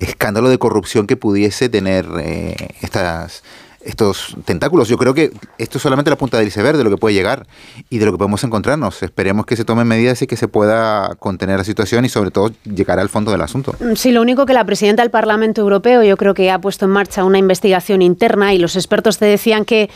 escándalo 0.00 0.48
de 0.48 0.58
corrupción 0.58 1.06
que 1.06 1.16
pudiese 1.16 1.68
tener 1.68 2.06
eh, 2.20 2.56
estas 2.80 3.44
estos 3.80 4.36
tentáculos. 4.44 4.88
Yo 4.88 4.98
creo 4.98 5.14
que 5.14 5.30
esto 5.58 5.78
es 5.78 5.82
solamente 5.82 6.10
la 6.10 6.16
punta 6.16 6.38
del 6.38 6.48
iceberg 6.48 6.76
de 6.76 6.84
lo 6.84 6.90
que 6.90 6.96
puede 6.96 7.14
llegar 7.14 7.46
y 7.88 7.98
de 7.98 8.06
lo 8.06 8.12
que 8.12 8.18
podemos 8.18 8.42
encontrarnos. 8.44 9.02
Esperemos 9.02 9.46
que 9.46 9.56
se 9.56 9.64
tomen 9.64 9.86
medidas 9.86 10.20
y 10.22 10.26
que 10.26 10.36
se 10.36 10.48
pueda 10.48 11.14
contener 11.16 11.58
la 11.58 11.64
situación 11.64 12.04
y 12.04 12.08
sobre 12.08 12.30
todo 12.30 12.52
llegar 12.64 12.98
al 12.98 13.08
fondo 13.08 13.30
del 13.30 13.40
asunto. 13.40 13.74
Sí, 13.94 14.10
lo 14.10 14.20
único 14.20 14.46
que 14.46 14.52
la 14.52 14.64
presidenta 14.64 15.02
del 15.02 15.10
Parlamento 15.10 15.60
Europeo 15.60 16.02
yo 16.02 16.16
creo 16.16 16.34
que 16.34 16.50
ha 16.50 16.60
puesto 16.60 16.84
en 16.84 16.90
marcha 16.90 17.24
una 17.24 17.38
investigación 17.38 18.02
interna 18.02 18.52
y 18.52 18.58
los 18.58 18.76
expertos 18.76 19.18
te 19.18 19.26
decían 19.26 19.64
que 19.64 19.90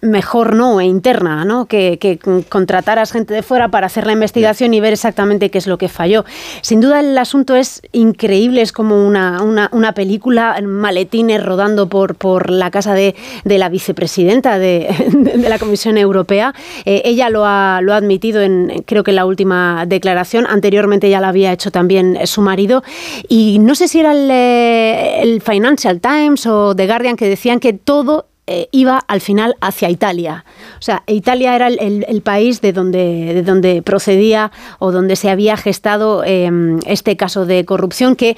mejor 0.00 0.54
no, 0.54 0.80
e 0.80 0.84
interna, 0.84 1.44
¿no? 1.44 1.66
Que, 1.66 1.98
que 1.98 2.18
contrataras 2.48 3.12
gente 3.12 3.34
de 3.34 3.42
fuera 3.42 3.70
para 3.70 3.86
hacer 3.86 4.06
la 4.06 4.12
investigación 4.12 4.74
y 4.74 4.80
ver 4.80 4.92
exactamente 4.92 5.50
qué 5.50 5.58
es 5.58 5.66
lo 5.66 5.78
que 5.78 5.88
falló. 5.88 6.24
Sin 6.60 6.80
duda 6.80 7.00
el 7.00 7.16
asunto 7.16 7.56
es 7.56 7.82
increíble, 7.92 8.62
es 8.62 8.72
como 8.72 9.06
una, 9.06 9.42
una, 9.42 9.92
película, 9.92 10.58
maletines 10.62 11.44
rodando 11.44 11.88
por, 11.88 12.14
por 12.16 12.50
la 12.50 12.70
casa 12.70 12.94
de, 12.94 13.14
de 13.44 13.58
la 13.58 13.68
vicepresidenta 13.68 14.58
de, 14.58 14.88
de, 15.12 15.48
la 15.48 15.58
Comisión 15.58 15.96
Europea. 15.96 16.54
Eh, 16.84 17.02
ella 17.04 17.30
lo 17.30 17.46
ha, 17.46 17.80
lo 17.82 17.94
ha 17.94 17.96
admitido 17.96 18.42
en, 18.42 18.84
creo 18.86 19.02
que 19.02 19.12
en 19.12 19.16
la 19.16 19.26
última 19.26 19.84
declaración, 19.86 20.46
anteriormente 20.46 21.08
ya 21.08 21.20
lo 21.20 21.26
había 21.26 21.52
hecho 21.52 21.70
también 21.70 22.18
su 22.24 22.42
marido, 22.42 22.82
y 23.28 23.58
no 23.60 23.74
sé 23.74 23.88
si 23.88 24.00
era 24.00 24.14
eh, 24.14 25.22
el 25.22 25.40
Financial 25.40 26.00
Times 26.00 26.46
o 26.46 26.74
The 26.76 26.86
Guardian 26.86 27.16
que 27.16 27.28
decían 27.28 27.60
que 27.60 27.72
todo 27.72 28.26
eh, 28.48 28.68
iba 28.70 29.02
al 29.08 29.20
final 29.20 29.56
hacia 29.60 29.90
Italia. 29.90 30.44
O 30.78 30.82
sea, 30.82 31.02
Italia 31.06 31.56
era 31.56 31.66
el, 31.66 32.22
país 32.22 32.60
de 32.60 32.72
donde, 32.72 33.34
de 33.34 33.42
donde 33.42 33.82
procedía 33.82 34.52
o 34.78 34.92
donde 34.92 35.16
se 35.16 35.30
había 35.30 35.56
gestado 35.56 36.22
eh, 36.24 36.50
este 36.86 37.16
caso 37.16 37.44
de 37.44 37.64
corrupción 37.64 38.14
que 38.14 38.36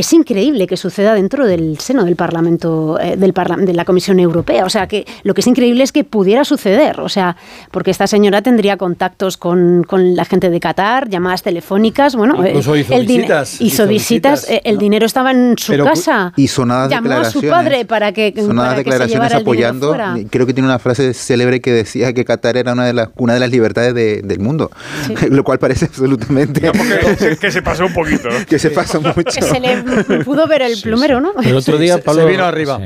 es 0.00 0.12
increíble 0.14 0.66
que 0.66 0.76
suceda 0.76 1.14
dentro 1.14 1.46
del 1.46 1.78
seno 1.78 2.04
del 2.04 2.16
Parlamento, 2.16 2.98
eh, 2.98 3.16
del 3.16 3.32
parla 3.32 3.56
de 3.56 3.74
la 3.74 3.84
Comisión 3.84 4.18
Europea. 4.18 4.64
O 4.64 4.70
sea, 4.70 4.86
que 4.86 5.06
lo 5.24 5.34
que 5.34 5.42
es 5.42 5.46
increíble 5.46 5.84
es 5.84 5.92
que 5.92 6.04
pudiera 6.04 6.44
suceder. 6.44 7.00
O 7.00 7.08
sea, 7.08 7.36
porque 7.70 7.90
esta 7.90 8.06
señora 8.06 8.40
tendría 8.40 8.78
contactos 8.78 9.36
con, 9.36 9.84
con 9.84 10.16
la 10.16 10.24
gente 10.24 10.48
de 10.48 10.58
Qatar, 10.58 11.08
llamadas 11.08 11.42
telefónicas. 11.42 12.16
Bueno, 12.16 12.36
Incluso 12.36 12.76
hizo 12.76 12.94
el 12.94 13.06
visitas. 13.06 13.54
Hizo, 13.54 13.64
hizo 13.64 13.86
visitas. 13.86 14.40
visitas 14.42 14.62
el 14.64 14.78
dinero 14.78 15.04
estaba 15.04 15.32
en 15.32 15.56
su 15.58 15.72
Pero, 15.72 15.84
casa. 15.84 16.32
y 16.36 16.48
sonadas 16.48 16.90
Llamó 16.90 17.12
a 17.12 17.24
su 17.26 17.42
padre 17.42 17.84
para 17.84 18.12
que, 18.12 18.32
Sonadas 18.34 18.72
para 18.72 18.84
que 18.84 18.90
se 18.90 18.98
declaraciones 18.98 19.34
apoyando. 19.34 19.96
Creo 20.30 20.46
que 20.46 20.54
tiene 20.54 20.68
una 20.68 20.78
frase 20.78 21.12
célebre 21.12 21.60
que 21.60 21.72
decía 21.72 22.14
que 22.14 22.24
Qatar 22.24 22.56
era 22.56 22.72
una 22.72 22.86
de 22.86 22.94
las, 22.94 23.10
una 23.16 23.34
de 23.34 23.40
las 23.40 23.50
libertades 23.50 23.94
del 23.94 24.40
mundo, 24.40 24.70
lo 25.30 25.44
cual 25.44 25.58
parece 25.58 25.84
absolutamente... 25.86 26.62
que, 27.38 27.50
se 27.50 27.60
pasó 27.60 27.84
un 27.84 27.92
poquito. 27.92 28.30
que 28.48 28.58
se 28.58 28.70
pasó 28.70 29.00
mucho. 29.00 29.30
se 29.30 29.60
le 29.60 29.89
pudo 30.24 30.46
ver 30.46 30.62
el 30.62 30.80
plumero, 30.80 31.20
¿no? 31.20 31.32
El 31.42 31.56
otro 31.56 31.78
día 31.78 32.02
Pablo... 32.02 32.22
Se 32.22 32.28
vino 32.28 32.44
arriba. 32.44 32.80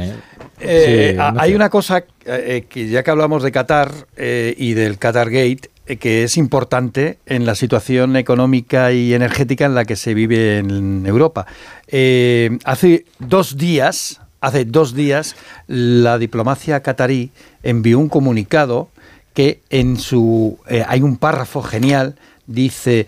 Eh, 0.60 1.16
hay 1.18 1.54
una 1.54 1.68
cosa 1.68 2.04
eh, 2.24 2.64
que 2.68 2.88
ya 2.88 3.02
que 3.02 3.10
hablamos 3.10 3.42
de 3.42 3.52
Qatar 3.52 3.90
eh, 4.16 4.54
y 4.56 4.74
del 4.74 4.98
Qatar 4.98 5.30
Gate, 5.30 5.70
que 5.98 6.24
es 6.24 6.36
importante 6.36 7.18
en 7.26 7.44
la 7.44 7.54
situación 7.54 8.16
económica 8.16 8.92
y 8.92 9.12
energética 9.12 9.66
en 9.66 9.74
la 9.74 9.84
que 9.84 9.96
se 9.96 10.14
vive 10.14 10.58
en 10.58 11.04
Europa. 11.06 11.46
hace 12.64 13.04
dos 13.18 13.58
días, 13.58 14.20
hace 14.40 14.64
dos 14.64 14.94
días, 14.94 15.36
la 15.66 16.16
diplomacia 16.18 16.82
qatarí 16.82 17.30
envió 17.62 17.98
un 17.98 18.08
comunicado 18.08 18.88
que 19.34 19.60
en 19.68 19.98
su 19.98 20.58
hay 20.86 21.02
un 21.02 21.18
párrafo 21.18 21.60
genial 21.62 22.14
dice 22.46 23.06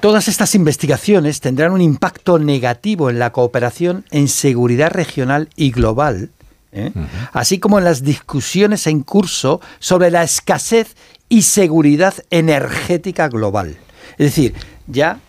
todas 0.00 0.28
estas 0.28 0.54
investigaciones 0.54 1.40
tendrán 1.40 1.72
un 1.72 1.80
impacto 1.80 2.38
negativo 2.38 3.10
en 3.10 3.18
la 3.18 3.32
cooperación 3.32 4.04
en 4.10 4.28
seguridad 4.28 4.90
regional 4.90 5.48
y 5.56 5.70
global 5.70 6.30
¿eh? 6.72 6.92
así 7.32 7.58
como 7.58 7.78
en 7.78 7.84
las 7.84 8.02
discusiones 8.02 8.86
en 8.86 9.02
curso 9.02 9.60
sobre 9.78 10.10
la 10.10 10.22
escasez 10.22 10.96
y 11.28 11.42
seguridad 11.42 12.14
energética 12.30 13.28
global. 13.28 13.76
Es 14.12 14.26
decir, 14.34 14.54
ya 14.86 15.20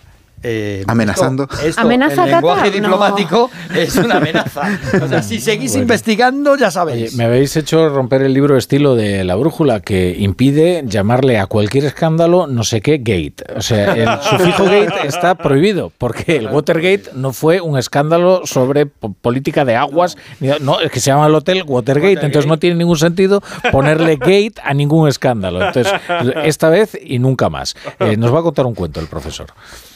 eh, 0.43 0.83
amenazando. 0.87 1.47
¿Amenaza 1.77 2.25
el 2.25 2.31
lenguaje 2.31 2.71
diplomático 2.71 3.49
es 3.75 3.95
una 3.95 4.17
amenaza. 4.17 4.61
O 5.01 5.07
sea, 5.07 5.21
si 5.21 5.39
seguís 5.39 5.75
investigando, 5.75 6.55
ya 6.55 6.71
sabéis. 6.71 7.15
me 7.15 7.25
habéis 7.25 7.55
hecho 7.55 7.89
romper 7.89 8.21
el 8.21 8.33
libro 8.33 8.57
estilo 8.57 8.95
de 8.95 9.23
la 9.23 9.35
brújula 9.35 9.79
que 9.79 10.15
impide 10.17 10.83
llamarle 10.85 11.39
a 11.39 11.45
cualquier 11.45 11.85
escándalo 11.85 12.47
no 12.47 12.63
sé 12.63 12.81
qué 12.81 12.97
gate. 12.97 13.43
O 13.55 13.61
sea, 13.61 13.93
el 13.93 14.21
sufijo 14.29 14.65
gate 14.65 15.07
está 15.07 15.35
prohibido 15.35 15.91
porque 15.97 16.37
el 16.37 16.47
Watergate 16.47 17.11
no 17.13 17.33
fue 17.33 17.61
un 17.61 17.77
escándalo 17.77 18.41
sobre 18.45 18.85
política 18.85 19.65
de 19.65 19.75
aguas. 19.75 20.17
No, 20.61 20.79
es 20.79 20.91
que 20.91 20.99
se 20.99 21.07
llama 21.11 21.27
el 21.27 21.35
hotel 21.35 21.63
Watergate, 21.65 22.25
entonces 22.25 22.47
no 22.47 22.57
tiene 22.57 22.75
ningún 22.75 22.97
sentido 22.97 23.41
ponerle 23.71 24.17
gate 24.17 24.55
a 24.63 24.73
ningún 24.73 25.07
escándalo. 25.07 25.65
Entonces, 25.65 25.93
esta 26.43 26.69
vez 26.69 26.97
y 27.01 27.19
nunca 27.19 27.49
más. 27.49 27.75
Eh, 27.99 28.17
nos 28.17 28.33
va 28.33 28.39
a 28.39 28.43
contar 28.43 28.65
un 28.65 28.75
cuento 28.75 28.99
el 28.99 29.07
profesor. 29.07 29.47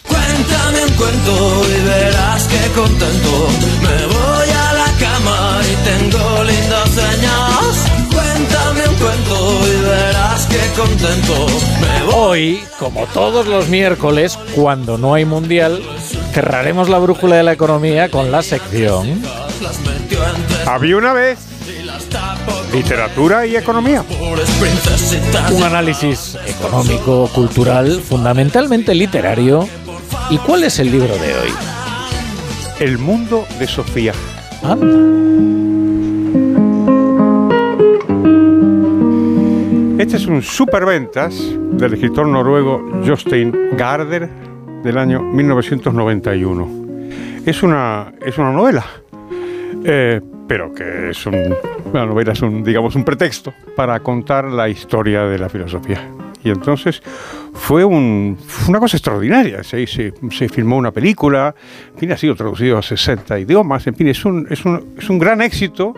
Cuéntame 0.07 0.85
un 0.85 0.93
cuento 0.93 1.61
y 1.67 1.87
verás 1.87 2.43
que 2.47 2.71
contento. 2.71 3.47
Me 3.81 4.05
voy 4.07 4.49
a 4.49 4.73
la 4.73 4.89
cama 4.99 5.61
y 5.63 5.75
tengo 5.87 6.43
lindas 6.43 6.89
señas. 6.89 7.73
Cuéntame 8.11 8.87
un 8.89 8.95
cuento 8.95 9.59
y 9.67 9.81
verás 9.81 10.45
que 10.47 10.81
contento. 10.81 11.47
Me 11.81 12.03
voy. 12.03 12.13
Hoy, 12.15 12.63
como 12.79 13.05
todos 13.07 13.47
los 13.47 13.69
miércoles, 13.69 14.37
cuando 14.55 14.97
no 14.97 15.13
hay 15.13 15.25
mundial, 15.25 15.81
cerraremos 16.33 16.89
la 16.89 16.99
brújula 16.99 17.35
de 17.35 17.43
la 17.43 17.53
economía 17.53 18.09
con 18.09 18.31
la 18.31 18.41
sección. 18.41 19.21
Había 20.65 20.97
una 20.97 21.13
vez 21.13 21.39
literatura 22.73 23.45
y 23.45 23.55
economía. 23.55 24.03
Un 25.51 25.63
análisis 25.63 26.37
económico, 26.47 27.29
cultural, 27.33 28.01
fundamentalmente 28.01 28.95
literario 28.95 29.67
¿Y 30.29 30.37
cuál 30.39 30.63
es 30.63 30.79
el 30.79 30.91
libro 30.91 31.13
de 31.17 31.33
hoy? 31.35 31.49
El 32.79 32.97
mundo 32.97 33.45
de 33.59 33.67
Sofía. 33.67 34.13
Este 39.99 40.17
es 40.17 40.25
un 40.25 40.41
superventas 40.41 41.35
del 41.71 41.93
escritor 41.93 42.27
noruego 42.27 43.03
Jostein 43.05 43.77
Garder 43.77 44.29
del 44.83 44.97
año 44.97 45.21
1991. 45.21 46.67
Es 47.45 47.63
una, 47.63 48.13
es 48.25 48.37
una 48.37 48.51
novela, 48.51 48.85
eh, 49.83 50.21
pero 50.47 50.73
que 50.73 51.09
es 51.11 51.25
un, 51.25 51.55
una 51.91 52.05
novela 52.05 52.33
es 52.33 52.41
un, 52.41 52.63
digamos, 52.63 52.95
un 52.95 53.03
pretexto 53.03 53.53
para 53.75 53.99
contar 54.01 54.45
la 54.45 54.67
historia 54.67 55.23
de 55.23 55.37
la 55.37 55.49
filosofía. 55.49 56.09
Y 56.43 56.49
entonces 56.49 57.01
fue, 57.53 57.83
un, 57.83 58.37
una 58.67 58.79
cosa 58.79 58.97
extraordinaria. 58.97 59.63
Se, 59.63 59.85
se, 59.87 60.13
se, 60.31 60.49
filmó 60.49 60.77
una 60.77 60.91
película, 60.91 61.55
en 61.93 61.99
fin, 61.99 62.11
ha 62.11 62.17
sido 62.17 62.35
traducido 62.35 62.77
a 62.77 62.81
60 62.81 63.39
idiomas, 63.39 63.85
en 63.87 63.95
fin, 63.95 64.07
es 64.07 64.25
un, 64.25 64.47
es 64.49 64.65
un, 64.65 64.95
es 64.97 65.09
un 65.09 65.19
gran 65.19 65.41
éxito 65.41 65.93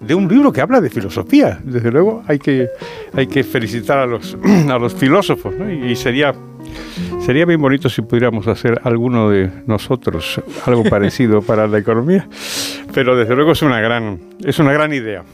de 0.00 0.14
un 0.14 0.28
libro 0.28 0.52
que 0.52 0.60
habla 0.60 0.80
de 0.80 0.90
filosofía. 0.90 1.60
Desde 1.62 1.90
luego 1.90 2.22
hay 2.26 2.38
que, 2.38 2.68
hay 3.14 3.26
que 3.26 3.44
felicitar 3.44 3.98
a 3.98 4.06
los, 4.06 4.36
a 4.68 4.78
los 4.78 4.94
filósofos, 4.94 5.54
¿no? 5.54 5.70
y, 5.70 5.94
sería, 5.96 6.34
sería 7.20 7.44
bien 7.44 7.60
bonito 7.60 7.88
si 7.88 8.02
pudiéramos 8.02 8.46
hacer 8.46 8.80
alguno 8.84 9.30
de 9.30 9.50
nosotros 9.66 10.40
algo 10.66 10.84
parecido 10.90 11.42
para 11.42 11.66
la 11.66 11.78
economía, 11.78 12.28
pero 12.94 13.16
desde 13.16 13.34
luego 13.34 13.52
es 13.52 13.62
una 13.62 13.80
gran, 13.80 14.20
es 14.44 14.58
una 14.58 14.72
gran 14.72 14.92
idea. 14.92 15.24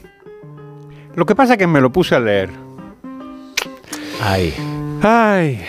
Lo 1.15 1.25
que 1.25 1.33
pasa 1.33 1.53
es 1.53 1.59
que 1.59 1.67
me 1.67 1.81
lo 1.81 1.91
puse 1.91 2.13
a 2.13 2.19
leer 2.19 2.67
Ay. 4.21 4.53
Ay. 5.01 5.63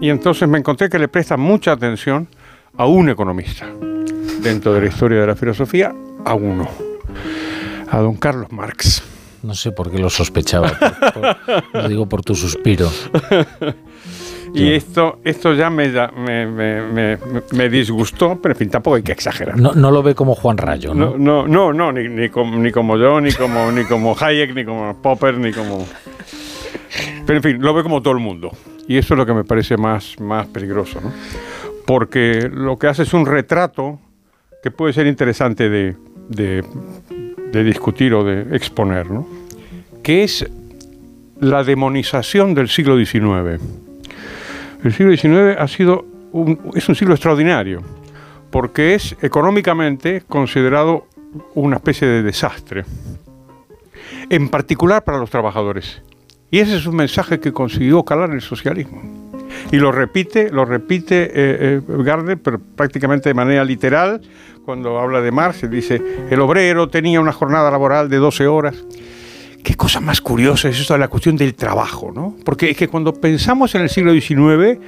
Y 0.00 0.08
entonces 0.08 0.48
me 0.48 0.58
encontré 0.58 0.88
que 0.88 0.98
le 0.98 1.08
presta 1.08 1.36
mucha 1.36 1.72
atención 1.72 2.28
a 2.76 2.86
un 2.86 3.10
economista 3.10 3.66
dentro 4.40 4.72
de 4.72 4.80
la 4.80 4.86
historia 4.86 5.20
de 5.20 5.26
la 5.26 5.36
filosofía, 5.36 5.94
a 6.24 6.34
uno, 6.34 6.68
a 7.90 7.98
don 7.98 8.16
Carlos 8.16 8.50
Marx. 8.50 9.02
No 9.42 9.54
sé 9.54 9.72
por 9.72 9.90
qué 9.90 9.98
lo 9.98 10.10
sospechaba, 10.10 10.72
lo 11.72 11.88
digo 11.88 12.08
por 12.08 12.22
tu 12.22 12.34
suspiro. 12.34 12.90
Y 14.54 14.72
esto, 14.72 15.20
esto 15.24 15.54
ya 15.54 15.70
me, 15.70 15.88
me, 15.88 17.18
me, 17.52 17.68
disgustó, 17.68 18.40
pero 18.40 18.52
en 18.54 18.58
fin, 18.58 18.70
tampoco 18.70 18.96
hay 18.96 19.02
que 19.02 19.12
exagerar. 19.12 19.58
No, 19.58 19.74
no 19.74 19.90
lo 19.90 20.02
ve 20.02 20.14
como 20.14 20.34
Juan 20.34 20.58
Rayo, 20.58 20.94
¿no? 20.94 21.16
No, 21.16 21.46
no, 21.46 21.72
no, 21.72 21.92
ni, 21.92 22.08
ni, 22.08 22.28
como, 22.30 22.58
ni 22.58 22.72
como 22.72 22.96
yo, 22.96 23.20
ni 23.20 23.32
como, 23.32 23.70
ni 23.70 23.84
como 23.84 24.16
Hayek, 24.18 24.54
ni 24.54 24.64
como 24.64 24.96
Popper, 25.00 25.38
ni 25.38 25.52
como... 25.52 25.86
Pero 27.30 27.38
en 27.38 27.42
fin, 27.44 27.62
lo 27.62 27.72
ve 27.72 27.84
como 27.84 28.02
todo 28.02 28.12
el 28.14 28.18
mundo. 28.18 28.50
Y 28.88 28.96
eso 28.96 29.14
es 29.14 29.18
lo 29.18 29.24
que 29.24 29.32
me 29.32 29.44
parece 29.44 29.76
más, 29.76 30.18
más 30.18 30.48
peligroso, 30.48 31.00
¿no? 31.00 31.12
Porque 31.86 32.50
lo 32.52 32.76
que 32.76 32.88
hace 32.88 33.04
es 33.04 33.14
un 33.14 33.24
retrato 33.24 34.00
que 34.64 34.72
puede 34.72 34.92
ser 34.92 35.06
interesante 35.06 35.68
de, 35.68 35.94
de, 36.28 37.62
discutir 37.62 38.14
o 38.14 38.24
de 38.24 38.56
exponer, 38.56 39.12
¿no? 39.12 39.28
Que 40.02 40.24
es 40.24 40.44
la 41.38 41.62
demonización 41.62 42.52
del 42.52 42.68
siglo 42.68 42.96
XIX. 42.96 43.62
El 44.82 44.92
siglo 44.92 45.16
XIX 45.16 45.56
ha 45.56 45.68
sido 45.68 46.04
es 46.74 46.88
un 46.88 46.96
siglo 46.96 47.14
extraordinario, 47.14 47.80
porque 48.50 48.96
es 48.96 49.14
económicamente 49.22 50.24
considerado 50.26 51.06
una 51.54 51.76
especie 51.76 52.08
de 52.08 52.24
desastre, 52.24 52.84
en 54.30 54.48
particular 54.48 55.04
para 55.04 55.18
los 55.18 55.30
trabajadores. 55.30 56.02
Y 56.50 56.58
ese 56.58 56.76
es 56.76 56.86
un 56.86 56.96
mensaje 56.96 57.38
que 57.38 57.52
consiguió 57.52 58.02
calar 58.04 58.30
el 58.30 58.40
socialismo. 58.40 59.02
Y 59.70 59.76
lo 59.76 59.92
repite, 59.92 60.50
lo 60.50 60.64
repite 60.64 61.24
eh, 61.24 61.30
eh, 61.34 61.80
Gardner, 61.86 62.38
pero 62.38 62.58
prácticamente 62.58 63.28
de 63.28 63.34
manera 63.34 63.64
literal, 63.64 64.20
cuando 64.64 64.98
habla 64.98 65.20
de 65.20 65.30
Marx, 65.30 65.68
dice, 65.70 66.00
el 66.30 66.40
obrero 66.40 66.88
tenía 66.88 67.20
una 67.20 67.32
jornada 67.32 67.70
laboral 67.70 68.08
de 68.08 68.16
12 68.16 68.46
horas. 68.46 68.84
Qué 69.62 69.74
cosa 69.74 70.00
más 70.00 70.20
curiosa 70.20 70.68
es 70.68 70.80
esto 70.80 70.94
de 70.94 71.00
la 71.00 71.08
cuestión 71.08 71.36
del 71.36 71.54
trabajo, 71.54 72.10
¿no? 72.14 72.34
Porque 72.44 72.70
es 72.70 72.76
que 72.76 72.88
cuando 72.88 73.12
pensamos 73.12 73.74
en 73.74 73.82
el 73.82 73.90
siglo 73.90 74.12
XIX, 74.12 74.80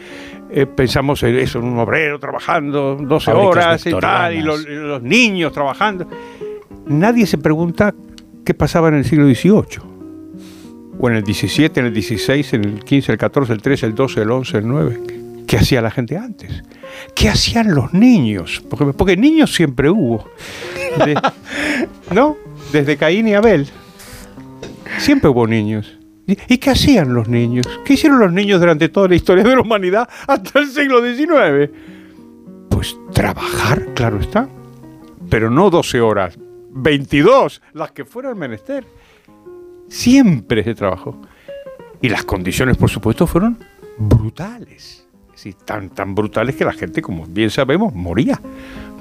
eh, 0.51 0.67
pensamos 0.67 1.23
en 1.23 1.37
eso, 1.37 1.59
en 1.59 1.67
un 1.67 1.79
obrero 1.79 2.19
trabajando 2.19 2.97
12 2.97 3.31
horas 3.33 3.87
y 3.87 3.93
tal, 3.93 4.35
y 4.35 4.41
los, 4.41 4.65
y 4.65 4.75
los 4.75 5.03
niños 5.03 5.53
trabajando. 5.53 6.09
Nadie 6.87 7.27
se 7.27 7.39
pregunta 7.39 7.95
qué 8.45 8.55
pasaba 8.55 8.89
en 8.89 8.95
el 8.95 9.05
siglo 9.05 9.27
XVIII 9.27 9.92
o 11.03 11.11
en 11.11 11.17
el 11.17 11.25
17, 11.25 11.81
en 11.81 11.87
el 11.87 11.93
16, 11.93 12.53
en 12.53 12.65
el 12.65 12.85
15, 12.85 13.11
el 13.11 13.19
14, 13.19 13.53
el 13.53 13.61
13, 13.61 13.87
el 13.87 13.95
12, 13.97 14.23
el 14.23 14.31
11, 14.31 14.59
el 14.59 14.69
9. 14.69 15.01
¿Qué 15.49 15.57
hacía 15.57 15.83
la 15.83 15.91
gente 15.91 16.17
antes? 16.17 16.63
¿Qué 17.17 17.29
hacían 17.29 17.75
los 17.75 17.93
niños? 17.93 18.63
Porque, 18.71 18.85
porque 18.93 19.17
niños 19.17 19.53
siempre 19.53 19.91
hubo. 19.91 20.31
¿No? 22.15 22.37
Desde 22.71 22.97
Caín 22.97 23.27
y 23.27 23.35
Abel. 23.35 23.67
Siempre 24.99 25.29
hubo 25.29 25.45
niños. 25.49 25.99
¿Y 26.27 26.59
qué 26.59 26.71
hacían 26.71 27.13
los 27.13 27.27
niños? 27.27 27.67
¿Qué 27.85 27.95
hicieron 27.95 28.21
los 28.21 28.33
niños 28.33 28.61
durante 28.61 28.89
toda 28.89 29.09
la 29.09 29.17
historia 29.17 29.43
de 29.43 29.57
la 29.57 29.61
humanidad 29.61 30.09
hasta 30.29 30.61
el 30.61 30.69
siglo 30.69 31.03
XIX? 31.03 31.69
Pues 32.71 32.97
trabajar, 33.13 33.93
claro 33.95 34.21
está. 34.21 34.49
Pero 35.29 35.51
no 35.51 35.69
12 35.69 36.01
horas, 36.01 36.39
22, 36.71 37.61
las 37.73 37.91
que 37.91 38.05
fueran 38.05 38.39
menester. 38.39 38.85
Siempre 39.93 40.65
se 40.65 40.75
trabajó. 40.75 41.21
Y 42.01 42.09
las 42.09 42.25
condiciones, 42.25 42.79
por 42.79 42.89
supuesto, 42.89 43.27
fueron 43.27 43.59
brutales. 43.99 45.07
Sí, 45.35 45.55
tan, 45.67 45.91
tan 45.91 46.15
brutales 46.15 46.57
que 46.57 46.65
la 46.65 46.73
gente, 46.73 47.03
como 47.03 47.27
bien 47.27 47.51
sabemos, 47.51 47.95
moría. 47.95 48.41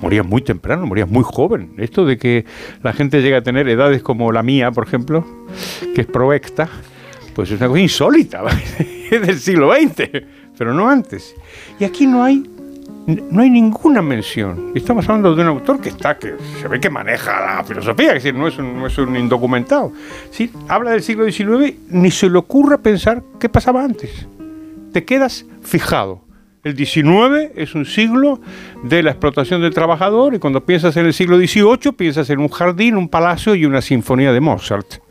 morías 0.02 0.26
muy 0.26 0.42
temprano, 0.42 0.86
morías 0.86 1.10
muy 1.10 1.24
joven. 1.24 1.76
Esto 1.78 2.06
de 2.06 2.18
que 2.18 2.44
la 2.84 2.92
gente 2.92 3.22
llega 3.22 3.38
a 3.38 3.42
tener 3.42 3.70
edades 3.70 4.04
como 4.04 4.34
la 4.34 4.44
mía, 4.44 4.70
por 4.72 4.86
ejemplo, 4.86 5.26
que 5.96 6.02
es 6.02 6.08
proecta, 6.08 6.68
pues 7.36 7.50
es 7.52 7.58
una 7.60 7.70
cosa 7.70 7.80
insólita, 7.80 8.44
es 9.12 9.22
del 9.22 9.40
siglo 9.40 9.74
XX, 9.74 10.10
pero 10.58 10.74
no 10.74 10.90
antes. 10.90 11.34
Y 11.80 11.86
aquí 11.86 12.06
no 12.06 12.22
hay 12.22 12.51
no 13.08 13.42
hay 13.42 13.50
ninguna 13.50 14.02
mención. 14.02 14.72
Estamos 14.76 15.08
hablando 15.10 15.36
de 15.36 15.42
un 15.42 15.48
autor 15.48 15.82
que 15.82 15.90
está, 15.90 16.18
que 16.18 16.36
se 16.60 16.68
ve 16.68 16.80
que 16.80 16.90
maneja 16.90 17.58
la 17.58 17.64
filosofía, 17.64 18.10
es 18.10 18.24
decir, 18.24 18.36
no 18.36 18.48
es 18.48 18.58
un, 18.58 18.80
no 18.80 18.88
es 18.88 18.98
un 18.98 19.16
indocumentado. 19.16 19.92
Sí, 20.30 20.52
habla 20.68 20.92
del 20.92 21.02
siglo 21.02 21.30
XIX, 21.30 21.76
ni 21.90 22.12
se 22.12 22.30
le 22.30 22.38
ocurre 22.38 22.78
pensar 22.78 23.24
qué 23.40 23.50
pasaba 23.50 23.84
antes. 23.84 24.28
Te 24.94 25.04
quedas 25.04 25.46
fijado. 25.62 26.22
El 26.64 26.78
XIX 26.78 27.52
es 27.56 27.74
un 27.74 27.86
siglo 27.86 28.40
de 28.84 29.02
la 29.02 29.12
explotación 29.12 29.62
del 29.62 29.74
trabajador 29.74 30.36
y 30.36 30.40
cuando 30.40 30.64
piensas 30.64 30.96
en 30.96 31.08
el 31.08 31.14
siglo 31.14 31.38
XVIII 31.38 31.94
piensas 31.94 32.30
en 32.30 32.40
un 32.40 32.50
jardín, 32.50 32.98
un 32.98 33.10
palacio 33.10 33.56
y 33.56 33.66
una 33.66 33.82
sinfonía 33.82 34.32
de 34.32 34.42
Mozart. 34.42 35.02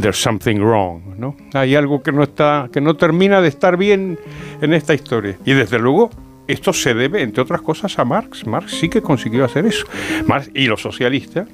There's 0.00 0.16
something 0.16 0.60
wrong, 0.60 1.18
¿no? 1.18 1.36
Hay 1.52 1.74
algo 1.74 2.02
que 2.02 2.12
no 2.12 2.22
está, 2.22 2.70
que 2.72 2.80
no 2.80 2.96
termina 2.96 3.42
de 3.42 3.48
estar 3.48 3.76
bien 3.76 4.18
en 4.62 4.72
esta 4.72 4.94
historia. 4.94 5.36
Y 5.44 5.52
desde 5.52 5.78
luego 5.78 6.08
esto 6.48 6.72
se 6.72 6.94
debe, 6.94 7.22
entre 7.22 7.42
otras 7.42 7.60
cosas, 7.60 7.98
a 7.98 8.06
Marx. 8.06 8.46
Marx 8.46 8.72
sí 8.72 8.88
que 8.88 9.02
consiguió 9.02 9.44
hacer 9.44 9.66
eso. 9.66 9.86
Marx 10.26 10.50
y 10.54 10.66
los 10.66 10.80
socialistas 10.80 11.46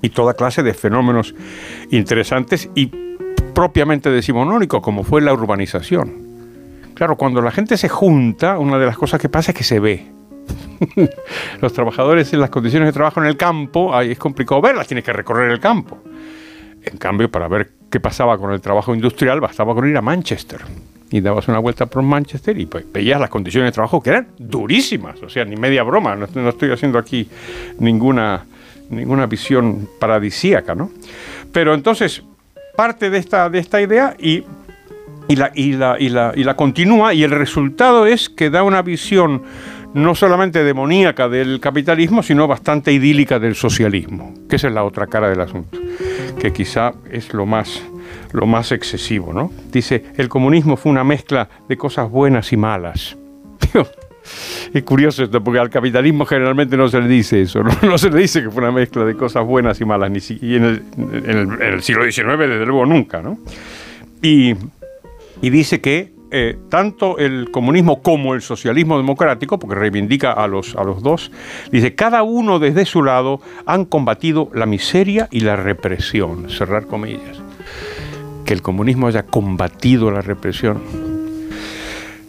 y 0.00 0.10
toda 0.10 0.34
clase 0.34 0.62
de 0.62 0.72
fenómenos 0.72 1.34
interesantes 1.90 2.70
y 2.76 2.86
propiamente 3.52 4.08
decimonónicos, 4.08 4.82
como 4.82 5.02
fue 5.02 5.20
la 5.20 5.32
urbanización. 5.32 6.30
Claro, 6.94 7.16
cuando 7.16 7.42
la 7.42 7.50
gente 7.50 7.76
se 7.76 7.88
junta, 7.88 8.58
una 8.58 8.78
de 8.78 8.86
las 8.86 8.96
cosas 8.96 9.20
que 9.20 9.28
pasa 9.28 9.50
es 9.50 9.58
que 9.58 9.64
se 9.64 9.80
ve. 9.80 10.06
los 11.60 11.72
trabajadores 11.72 12.32
en 12.32 12.40
las 12.40 12.50
condiciones 12.50 12.86
de 12.86 12.92
trabajo 12.92 13.20
en 13.20 13.26
el 13.26 13.36
campo, 13.36 13.94
ahí 13.94 14.12
es 14.12 14.18
complicado 14.18 14.60
verlas, 14.60 14.86
tienes 14.86 15.04
que 15.04 15.12
recorrer 15.12 15.50
el 15.50 15.58
campo. 15.58 15.98
En 16.84 16.98
cambio, 16.98 17.28
para 17.28 17.48
ver 17.48 17.72
qué 17.90 17.98
pasaba 17.98 18.38
con 18.38 18.52
el 18.52 18.60
trabajo 18.60 18.94
industrial, 18.94 19.40
bastaba 19.40 19.74
con 19.74 19.88
ir 19.88 19.96
a 19.96 20.02
Manchester 20.02 20.60
y 21.10 21.20
dabas 21.20 21.48
una 21.48 21.58
vuelta 21.58 21.86
por 21.86 22.02
Manchester 22.02 22.58
y 22.58 22.66
pues, 22.66 22.84
veías 22.92 23.20
las 23.20 23.30
condiciones 23.30 23.68
de 23.68 23.72
trabajo 23.72 24.00
que 24.00 24.10
eran 24.10 24.28
durísimas, 24.38 25.22
o 25.22 25.28
sea, 25.28 25.44
ni 25.44 25.56
media 25.56 25.82
broma, 25.82 26.14
no, 26.16 26.48
estoy 26.48 26.70
haciendo 26.70 26.98
aquí 26.98 27.28
ninguna, 27.78 28.44
ninguna 28.90 29.26
visión 29.26 29.88
paradisíaca, 29.98 30.74
¿no? 30.74 30.90
Pero 31.52 31.74
entonces, 31.74 32.22
parte 32.76 33.10
de 33.10 33.18
esta, 33.18 33.50
de 33.50 33.58
esta 33.58 33.80
idea 33.80 34.14
y, 34.18 34.44
y, 35.28 35.36
la, 35.36 35.50
y, 35.54 35.72
la, 35.72 35.96
y, 35.98 36.08
la, 36.08 36.32
y 36.36 36.44
la 36.44 36.54
continúa 36.54 37.12
y 37.12 37.24
el 37.24 37.32
resultado 37.32 38.06
es 38.06 38.28
que 38.28 38.50
da 38.50 38.62
una 38.62 38.82
visión 38.82 39.42
no 39.94 40.14
solamente 40.14 40.62
demoníaca 40.62 41.28
del 41.28 41.58
capitalismo, 41.58 42.22
sino 42.22 42.46
bastante 42.46 42.92
idílica 42.92 43.40
del 43.40 43.56
socialismo, 43.56 44.34
que 44.48 44.56
esa 44.56 44.68
es 44.68 44.74
la 44.74 44.84
otra 44.84 45.08
cara 45.08 45.28
del 45.28 45.40
asunto, 45.40 45.78
que 46.38 46.52
quizá 46.52 46.92
es 47.10 47.34
lo 47.34 47.46
más 47.46 47.82
lo 48.32 48.46
más 48.46 48.72
excesivo, 48.72 49.32
¿no? 49.32 49.50
Dice, 49.72 50.04
el 50.16 50.28
comunismo 50.28 50.76
fue 50.76 50.92
una 50.92 51.04
mezcla 51.04 51.48
de 51.68 51.76
cosas 51.76 52.10
buenas 52.10 52.52
y 52.52 52.56
malas. 52.56 53.16
Es 54.72 54.82
curioso 54.84 55.24
esto, 55.24 55.42
porque 55.42 55.58
al 55.58 55.70
capitalismo 55.70 56.24
generalmente 56.24 56.76
no 56.76 56.88
se 56.88 57.00
le 57.00 57.08
dice 57.08 57.42
eso, 57.42 57.62
no, 57.82 57.98
se 57.98 58.10
le 58.10 58.20
dice 58.20 58.42
que 58.42 58.50
fue 58.50 58.62
una 58.62 58.72
mezcla 58.72 59.04
de 59.04 59.16
cosas 59.16 59.44
buenas 59.44 59.80
y 59.80 59.84
malas, 59.84 60.10
ni 60.10 60.20
en 60.54 60.82
el, 61.60 61.82
siglo 61.82 62.04
XIX 62.04 62.38
desde 62.38 62.66
luego 62.66 62.86
nunca, 62.86 63.22
¿no? 63.22 63.38
Y, 64.22 64.54
dice 65.40 65.80
que 65.80 66.12
eh, 66.30 66.56
tanto 66.68 67.18
el 67.18 67.50
comunismo 67.50 68.02
como 68.02 68.34
el 68.34 68.42
socialismo 68.42 68.98
democrático, 68.98 69.58
porque 69.58 69.74
reivindica 69.74 70.32
a 70.32 70.46
los, 70.46 70.76
a 70.76 70.84
los 70.84 71.02
dos, 71.02 71.32
dice, 71.72 71.94
cada 71.94 72.22
uno 72.22 72.58
desde 72.58 72.84
su 72.84 73.02
lado 73.02 73.40
han 73.66 73.84
combatido 73.84 74.50
la 74.54 74.66
miseria 74.66 75.26
y 75.30 75.40
la 75.40 75.56
represión, 75.56 76.50
cerrar 76.50 76.86
comillas 76.86 77.42
que 78.44 78.52
el 78.54 78.62
comunismo 78.62 79.06
haya 79.06 79.24
combatido 79.24 80.10
la 80.10 80.20
represión. 80.20 80.82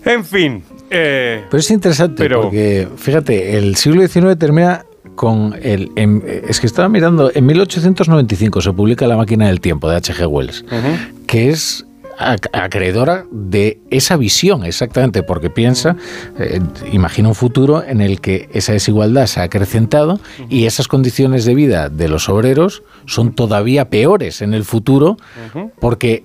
En 0.05 0.25
fin. 0.25 0.63
Eh, 0.89 1.45
pero 1.49 1.59
es 1.59 1.71
interesante 1.71 2.29
porque, 2.29 2.87
fíjate, 2.97 3.57
el 3.57 3.75
siglo 3.75 4.05
XIX 4.05 4.37
termina 4.37 4.85
con 5.15 5.55
el... 5.61 5.91
es 6.47 6.59
que 6.59 6.67
estaba 6.67 6.89
mirando, 6.89 7.31
en 7.33 7.45
1895 7.45 8.61
se 8.61 8.73
publica 8.73 9.07
La 9.07 9.17
máquina 9.17 9.47
del 9.47 9.61
tiempo 9.61 9.89
de 9.89 9.97
H.G. 9.97 10.27
Wells, 10.27 10.65
que 11.27 11.49
es 11.49 11.85
acreedora 12.53 13.25
de 13.31 13.79
esa 13.89 14.17
visión, 14.17 14.65
exactamente, 14.65 15.23
porque 15.23 15.49
piensa, 15.49 15.95
eh, 16.37 16.59
imagina 16.91 17.29
un 17.29 17.35
futuro 17.35 17.83
en 17.83 18.01
el 18.01 18.21
que 18.21 18.49
esa 18.53 18.73
desigualdad 18.73 19.27
se 19.27 19.39
ha 19.39 19.43
acrecentado 19.43 20.19
y 20.49 20.65
esas 20.65 20.87
condiciones 20.87 21.45
de 21.45 21.55
vida 21.55 21.89
de 21.89 22.07
los 22.07 22.29
obreros 22.29 22.83
son 23.05 23.33
todavía 23.33 23.89
peores 23.89 24.41
en 24.41 24.53
el 24.53 24.63
futuro, 24.63 25.17
porque 25.79 26.23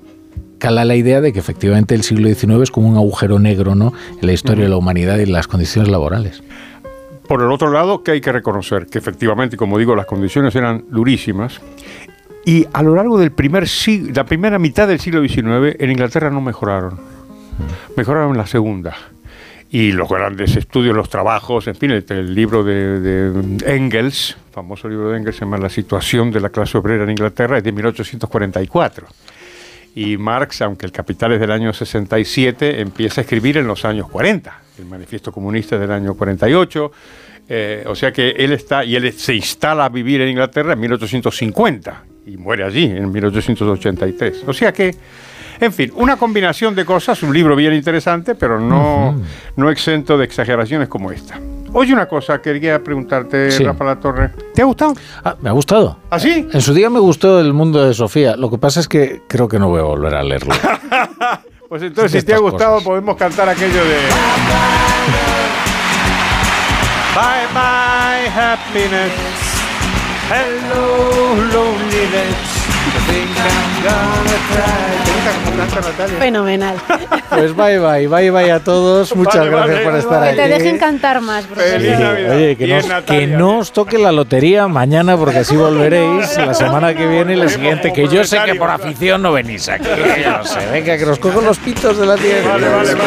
cala 0.59 0.85
la 0.85 0.97
idea 0.97 1.21
de 1.21 1.33
que 1.33 1.39
efectivamente 1.39 1.95
el 1.95 2.03
siglo 2.03 2.29
XIX 2.29 2.63
es 2.63 2.71
como 2.71 2.89
un 2.89 2.97
agujero 2.97 3.39
negro 3.39 3.75
¿no? 3.75 3.93
en 4.21 4.27
la 4.27 4.33
historia 4.33 4.65
de 4.65 4.71
la 4.71 4.77
humanidad 4.77 5.19
y 5.19 5.27
las 5.27 5.47
condiciones 5.47 5.91
laborales. 5.91 6.43
Por 7.29 7.43
el 7.43 7.51
otro 7.51 7.73
lado, 7.73 8.05
que 8.05 8.13
hay 8.13 8.21
que 8.21 8.31
reconocer 8.31 8.87
que 8.87 8.99
efectivamente, 8.99 9.57
como 9.57 9.79
digo, 9.79 9.97
las 9.97 10.07
condiciones 10.07 10.55
eran 10.55 10.85
durísimas 10.91 11.61
y 12.47 12.65
a 12.73 12.81
lo 12.85 12.95
largo 12.95 13.19
del 13.19 13.33
primer 13.33 13.67
siglo, 13.67 14.13
la 14.15 14.25
primera 14.25 14.61
mitad 14.61 14.87
del 14.87 15.01
siglo 15.01 15.21
XIX 15.21 15.75
en 15.81 15.91
Inglaterra 15.91 16.31
no 16.31 16.41
mejoraron. 16.41 16.97
Mejoraron 17.97 18.31
en 18.31 18.37
la 18.37 18.47
segunda. 18.47 18.97
Y 19.69 19.91
los 19.91 20.09
grandes 20.09 20.55
estudios, 20.55 20.95
los 20.95 21.11
trabajos, 21.11 21.67
en 21.67 21.75
fin, 21.75 21.91
el, 21.91 22.35
libro 22.37 22.63
de, 22.63 23.33
Engels, 23.67 24.37
famoso 24.53 24.89
libro 24.89 25.11
de 25.11 25.19
Engels, 25.19 25.39
se 25.39 25.41
llama 25.41 25.59
La 25.59 25.69
situación 25.69 26.31
de 26.31 26.39
la 26.39 26.51
clase 26.51 26.79
obrera 26.79 27.03
en 27.03 27.11
Inglaterra, 27.11 27.59
es 27.59 27.65
de 27.65 27.73
1844. 27.73 29.09
Y 29.97 30.17
Marx, 30.17 30.63
aunque 30.63 30.87
el 30.87 30.93
Capital 30.93 31.33
es 31.33 31.41
del 31.41 31.51
año 31.51 31.73
67, 31.73 32.81
empieza 32.81 33.23
a 33.23 33.23
escribir 33.23 33.57
en 33.57 33.67
los 33.67 33.85
años 33.85 34.09
40. 34.09 34.57
El 34.79 34.87
Manifiesto 34.87 35.33
Comunista 35.33 35.77
del 35.79 35.91
año 35.91 36.15
48. 36.15 36.93
Eh, 37.49 37.85
o 37.89 37.97
sea 37.97 38.13
que 38.13 38.31
él 38.31 38.53
está, 38.53 38.85
y 38.85 38.95
él 38.95 39.13
se 39.15 39.35
instala 39.35 39.87
a 39.87 39.89
vivir 39.89 40.21
en 40.21 40.29
Inglaterra 40.29 40.75
en 40.75 40.79
1850 40.79 42.05
y 42.27 42.37
muere 42.37 42.65
allí 42.65 42.85
en 42.85 43.11
1883. 43.11 44.45
O 44.47 44.53
sea 44.53 44.73
que, 44.73 44.95
en 45.61 45.73
fin, 45.73 45.93
una 45.95 46.17
combinación 46.17 46.75
de 46.75 46.85
cosas, 46.85 47.23
un 47.23 47.33
libro 47.33 47.55
bien 47.55 47.73
interesante, 47.73 48.35
pero 48.35 48.61
no, 48.61 49.15
no 49.55 49.71
exento 49.71 50.19
de 50.19 50.25
exageraciones 50.25 50.89
como 50.89 51.13
esta. 51.13 51.41
Oye, 51.73 51.93
una 51.93 52.07
cosa, 52.07 52.43
quería 52.43 52.83
preguntarte, 52.83 53.51
Rafa 53.61 53.85
La 53.85 54.01
Torre. 54.01 54.31
¿Te 54.55 54.63
ha 54.63 54.65
gustado? 54.65 54.95
Ah, 55.23 55.37
me 55.41 55.51
ha 55.51 55.53
gustado. 55.53 55.99
¿Ah, 56.11 56.19
sí? 56.19 56.47
En 56.53 56.61
su 56.61 56.75
día 56.75 56.91
me 56.91 56.99
gustó 56.99 57.39
El 57.39 57.53
mundo 57.53 57.85
de 57.85 57.95
Sofía. 57.95 58.37
Lo 58.37 58.51
que 58.51 58.59
pasa 58.59 58.81
es 58.81 58.89
que 58.89 59.23
creo 59.29 59.47
que 59.47 59.59
no 59.59 59.69
voy 59.69 59.81
a 59.81 59.85
volver 59.85 60.15
a 60.15 60.23
leerlo. 60.23 60.55
pues 61.69 61.83
entonces, 61.83 62.21
si 62.21 62.27
te 62.27 62.35
ha 62.35 62.39
gustado, 62.39 62.81
podemos 62.83 63.17
cantar 63.17 63.49
aquello 63.49 63.85
de. 63.85 63.99
Bye 67.15 67.47
bye, 67.55 68.29
happiness. 68.35 69.46
Hello, 70.29 71.35
loneliness. 71.53 72.67
Fenomenal. 76.19 76.77
Pues 77.31 77.55
bye 77.55 77.79
bye, 77.79 78.09
bye 78.09 78.31
bye 78.31 78.51
a 78.51 78.61
todos. 78.61 79.15
Muchas 79.15 79.47
gracias 79.47 79.81
por 79.81 79.95
estar 79.95 80.23
aquí. 80.25 80.37
Que 80.37 80.43
te 80.43 80.49
dejen 80.49 80.79
cantar 80.79 81.21
más. 81.21 81.47
Oye, 81.57 82.57
que, 82.57 83.27
no 83.29 83.59
os 83.59 83.73
toque 83.73 83.99
la 83.99 84.11
lotería 84.13 84.67
mañana 84.69 85.17
porque 85.17 85.39
así 85.39 85.55
volveréis 85.57 86.37
la 86.37 86.55
semana 86.55 86.95
que 86.95 87.07
viene 87.07 87.35
y 87.35 87.37
la 87.37 87.49
siguiente. 87.49 87.93
Que 87.93 88.09
yo 88.09 88.25
sé 88.25 88.39
que 88.45 88.57
por 88.57 88.71
afición 88.71 89.23
no 89.23 89.33
venís 89.33 89.69
aquí. 89.69 89.89
No 90.27 90.45
sé, 90.45 90.59
venga, 90.73 90.99
que 90.99 91.07
nos 91.07 91.19
cojo 91.19 91.41
los 91.41 91.59
pitos 91.59 91.99
de 91.99 92.07
la 92.07 92.17
tierra. 92.17 92.53
Vale, 92.53 92.69
vale, 92.69 92.95
vale. 92.95 93.07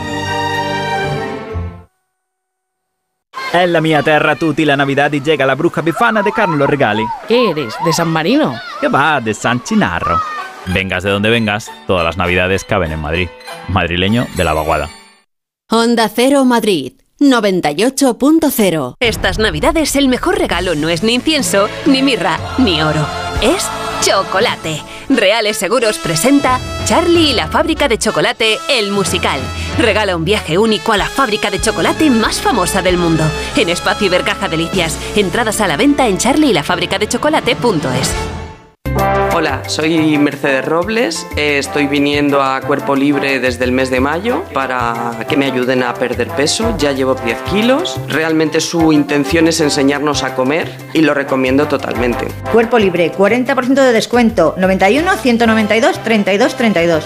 È 3.53 3.65
la 3.65 3.81
mia 3.81 4.01
terra 4.01 4.35
tutti 4.35 4.63
la 4.63 4.77
Navidad 4.77 5.11
y 5.11 5.21
llega 5.21 5.45
la 5.45 5.55
bruja 5.55 5.81
bifana 5.81 6.21
de 6.21 6.31
Carlos 6.31 6.69
Regali. 6.69 7.03
¿Qué 7.27 7.49
eres? 7.49 7.75
¿De 7.83 7.91
San 7.91 8.07
Marino? 8.07 8.55
Que 8.79 8.87
va, 8.87 9.19
de 9.19 9.33
San 9.33 9.61
Chinarro. 9.61 10.21
Vengas 10.67 11.03
de 11.03 11.09
donde 11.09 11.29
vengas, 11.29 11.69
todas 11.85 12.05
las 12.05 12.15
Navidades 12.15 12.63
caben 12.63 12.93
en 12.93 12.99
Madrid. 12.99 13.27
Madrileño 13.67 14.25
de 14.37 14.43
la 14.45 14.53
vaguada. 14.53 14.89
Honda 15.69 16.07
Cero 16.07 16.45
Madrid 16.45 16.93
98.0. 17.19 18.95
Estas 18.99 19.37
navidades 19.37 19.95
el 19.95 20.07
mejor 20.07 20.39
regalo 20.39 20.73
no 20.73 20.89
es 20.89 21.03
ni 21.03 21.13
incienso, 21.13 21.67
ni 21.85 22.01
mirra, 22.01 22.39
ni 22.57 22.81
oro. 22.81 23.05
Es 23.41 23.69
chocolate. 24.01 24.81
Reales 25.09 25.57
Seguros 25.57 25.97
presenta 25.99 26.59
Charlie 26.85 27.31
y 27.31 27.33
la 27.33 27.47
fábrica 27.47 27.87
de 27.87 27.99
chocolate, 27.99 28.57
el 28.69 28.91
musical. 28.91 29.39
Regala 29.77 30.15
un 30.15 30.25
viaje 30.25 30.57
único 30.57 30.91
a 30.93 30.97
la 30.97 31.07
fábrica 31.07 31.49
de 31.49 31.59
chocolate 31.59 32.09
más 32.09 32.39
famosa 32.39 32.81
del 32.81 32.97
mundo. 32.97 33.23
En 33.55 33.69
Espacio 33.69 34.07
Ibercaja 34.07 34.47
Delicias. 34.47 34.97
Entradas 35.15 35.59
a 35.61 35.67
la 35.67 35.77
venta 35.77 36.07
en 36.07 36.17
charlieylafábricadechocolate.es. 36.17 38.11
Hola, 39.33 39.63
soy 39.67 40.17
Mercedes 40.17 40.65
Robles. 40.65 41.25
eh, 41.37 41.57
Estoy 41.57 41.87
viniendo 41.87 42.43
a 42.43 42.59
Cuerpo 42.61 42.95
Libre 42.95 43.39
desde 43.39 43.63
el 43.63 43.71
mes 43.71 43.89
de 43.89 43.99
mayo 44.01 44.43
para 44.53 45.25
que 45.27 45.37
me 45.37 45.45
ayuden 45.45 45.81
a 45.83 45.93
perder 45.93 46.27
peso. 46.27 46.75
Ya 46.77 46.91
llevo 46.91 47.15
10 47.15 47.37
kilos. 47.49 47.99
Realmente 48.09 48.59
su 48.59 48.91
intención 48.91 49.47
es 49.47 49.61
enseñarnos 49.61 50.23
a 50.23 50.35
comer 50.35 50.69
y 50.93 51.01
lo 51.01 51.13
recomiendo 51.13 51.67
totalmente. 51.67 52.27
Cuerpo 52.51 52.77
libre, 52.77 53.11
40% 53.11 53.73
de 53.73 53.93
descuento. 53.93 54.53
91 54.57 55.15
192 55.17 56.03
32 56.03 56.55
32. 56.55 57.05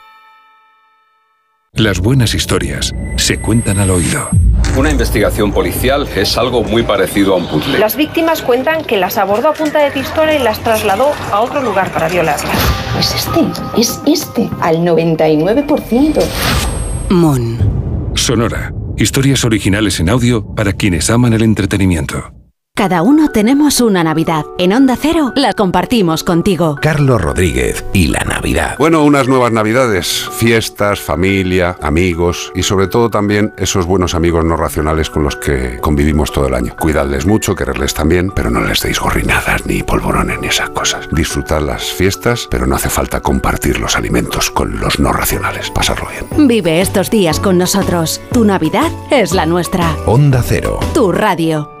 Las 1.81 1.99
buenas 1.99 2.35
historias 2.35 2.93
se 3.15 3.39
cuentan 3.39 3.79
al 3.79 3.89
oído. 3.89 4.29
Una 4.77 4.91
investigación 4.91 5.51
policial 5.51 6.07
es 6.15 6.37
algo 6.37 6.63
muy 6.63 6.83
parecido 6.83 7.33
a 7.33 7.37
un 7.37 7.47
puzzle. 7.47 7.79
Las 7.79 7.95
víctimas 7.95 8.43
cuentan 8.43 8.83
que 8.83 8.97
las 8.97 9.17
abordó 9.17 9.47
a 9.47 9.53
punta 9.53 9.79
de 9.79 9.89
pistola 9.89 10.35
y 10.35 10.39
las 10.43 10.59
trasladó 10.59 11.11
a 11.31 11.41
otro 11.41 11.63
lugar 11.63 11.91
para 11.91 12.07
violarlas. 12.07 12.53
Es 12.99 13.15
este, 13.15 13.47
es 13.81 13.99
este, 14.05 14.47
al 14.61 14.85
99%. 14.85 16.21
Mon. 17.09 18.11
Sonora. 18.15 18.71
Historias 18.97 19.43
originales 19.43 19.99
en 19.99 20.09
audio 20.09 20.53
para 20.53 20.73
quienes 20.73 21.09
aman 21.09 21.33
el 21.33 21.41
entretenimiento. 21.41 22.31
Cada 22.73 23.03
uno 23.03 23.29
tenemos 23.29 23.81
una 23.81 24.03
Navidad. 24.03 24.43
En 24.57 24.71
Onda 24.71 24.95
Cero 24.95 25.33
la 25.35 25.53
compartimos 25.53 26.23
contigo. 26.23 26.77
Carlos 26.81 27.21
Rodríguez 27.21 27.85
y 27.93 28.07
la 28.07 28.23
Navidad. 28.23 28.75
Bueno, 28.79 29.03
unas 29.03 29.27
nuevas 29.27 29.51
navidades, 29.51 30.27
fiestas, 30.31 30.99
familia, 31.01 31.75
amigos 31.81 32.51
y 32.55 32.63
sobre 32.63 32.87
todo 32.87 33.09
también 33.09 33.53
esos 33.57 33.85
buenos 33.85 34.15
amigos 34.15 34.45
no 34.45 34.55
racionales 34.55 35.09
con 35.09 35.23
los 35.23 35.35
que 35.35 35.79
convivimos 35.79 36.31
todo 36.31 36.47
el 36.47 36.55
año. 36.55 36.75
Cuidadles 36.79 37.25
mucho, 37.27 37.55
quererles 37.55 37.93
también, 37.93 38.31
pero 38.31 38.49
no 38.49 38.61
les 38.61 38.79
deis 38.81 38.99
gorrinadas 38.99 39.65
ni 39.65 39.83
polvorones 39.83 40.39
ni 40.39 40.47
esas 40.47 40.69
cosas. 40.69 41.09
Disfrutad 41.11 41.61
las 41.61 41.83
fiestas, 41.83 42.47
pero 42.49 42.65
no 42.65 42.77
hace 42.77 42.89
falta 42.89 43.19
compartir 43.19 43.79
los 43.79 43.97
alimentos 43.97 44.49
con 44.49 44.79
los 44.79 44.97
no 44.97 45.11
racionales. 45.11 45.69
Pasarlo 45.69 46.07
bien. 46.09 46.47
Vive 46.47 46.79
estos 46.79 47.11
días 47.11 47.39
con 47.39 47.57
nosotros. 47.57 48.21
Tu 48.31 48.45
Navidad 48.45 48.89
es 49.11 49.33
la 49.33 49.45
nuestra. 49.45 49.93
Onda 50.05 50.41
Cero. 50.41 50.79
Tu 50.93 51.11
radio. 51.11 51.80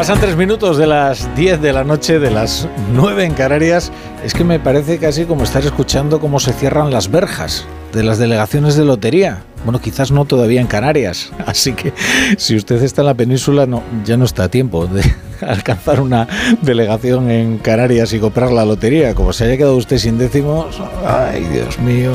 Pasan 0.00 0.18
tres 0.18 0.34
minutos 0.34 0.78
de 0.78 0.86
las 0.86 1.36
10 1.36 1.60
de 1.60 1.74
la 1.74 1.84
noche, 1.84 2.18
de 2.18 2.30
las 2.30 2.66
9 2.94 3.22
en 3.22 3.34
Canarias. 3.34 3.92
Es 4.24 4.32
que 4.32 4.44
me 4.44 4.58
parece 4.58 4.96
casi 4.96 5.26
como 5.26 5.44
estar 5.44 5.62
escuchando 5.62 6.20
cómo 6.20 6.40
se 6.40 6.54
cierran 6.54 6.90
las 6.90 7.10
verjas 7.10 7.66
de 7.92 8.02
las 8.02 8.16
delegaciones 8.16 8.76
de 8.76 8.86
lotería. 8.86 9.42
Bueno, 9.62 9.78
quizás 9.78 10.10
no 10.10 10.24
todavía 10.24 10.62
en 10.62 10.68
Canarias. 10.68 11.32
Así 11.46 11.74
que 11.74 11.92
si 12.38 12.56
usted 12.56 12.82
está 12.82 13.02
en 13.02 13.08
la 13.08 13.14
península, 13.14 13.68
ya 14.02 14.16
no 14.16 14.24
está 14.24 14.44
a 14.44 14.48
tiempo 14.48 14.86
de 14.86 15.02
alcanzar 15.46 16.00
una 16.00 16.26
delegación 16.62 17.30
en 17.30 17.58
Canarias 17.58 18.14
y 18.14 18.20
comprar 18.20 18.52
la 18.52 18.64
lotería. 18.64 19.14
Como 19.14 19.34
se 19.34 19.44
haya 19.44 19.58
quedado 19.58 19.76
usted 19.76 19.98
sin 19.98 20.16
décimos, 20.16 20.80
ay 21.06 21.44
Dios 21.52 21.78
mío, 21.78 22.14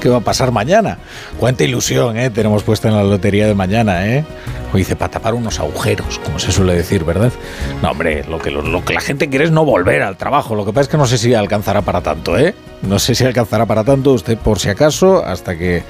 ¿qué 0.00 0.08
va 0.08 0.18
a 0.18 0.20
pasar 0.20 0.52
mañana? 0.52 0.98
Cuánta 1.40 1.64
ilusión 1.64 2.16
¿eh? 2.16 2.30
tenemos 2.30 2.62
puesta 2.62 2.86
en 2.86 2.94
la 2.94 3.02
lotería 3.02 3.48
de 3.48 3.54
mañana, 3.56 4.06
¿eh? 4.06 4.24
O 4.72 4.76
dice, 4.76 4.96
para 4.96 5.10
tapar 5.10 5.34
unos 5.34 5.58
agujeros, 5.58 6.18
como 6.20 6.38
se 6.38 6.52
suele 6.52 6.74
decir, 6.74 7.04
¿verdad? 7.04 7.32
No, 7.82 7.90
hombre, 7.90 8.24
lo 8.28 8.38
que, 8.38 8.50
lo, 8.50 8.62
lo 8.62 8.84
que 8.84 8.94
la 8.94 9.00
gente 9.00 9.28
quiere 9.28 9.44
es 9.44 9.50
no 9.50 9.64
volver 9.64 10.02
al 10.02 10.16
trabajo. 10.16 10.54
Lo 10.54 10.64
que 10.64 10.72
pasa 10.72 10.82
es 10.82 10.88
que 10.88 10.96
no 10.96 11.06
sé 11.06 11.18
si 11.18 11.34
alcanzará 11.34 11.82
para 11.82 12.00
tanto, 12.02 12.38
¿eh? 12.38 12.54
No 12.82 12.98
sé 12.98 13.14
si 13.14 13.24
alcanzará 13.24 13.66
para 13.66 13.84
tanto 13.84 14.12
usted, 14.12 14.38
por 14.38 14.58
si 14.58 14.70
acaso, 14.70 15.24
hasta 15.24 15.56
que 15.58 15.82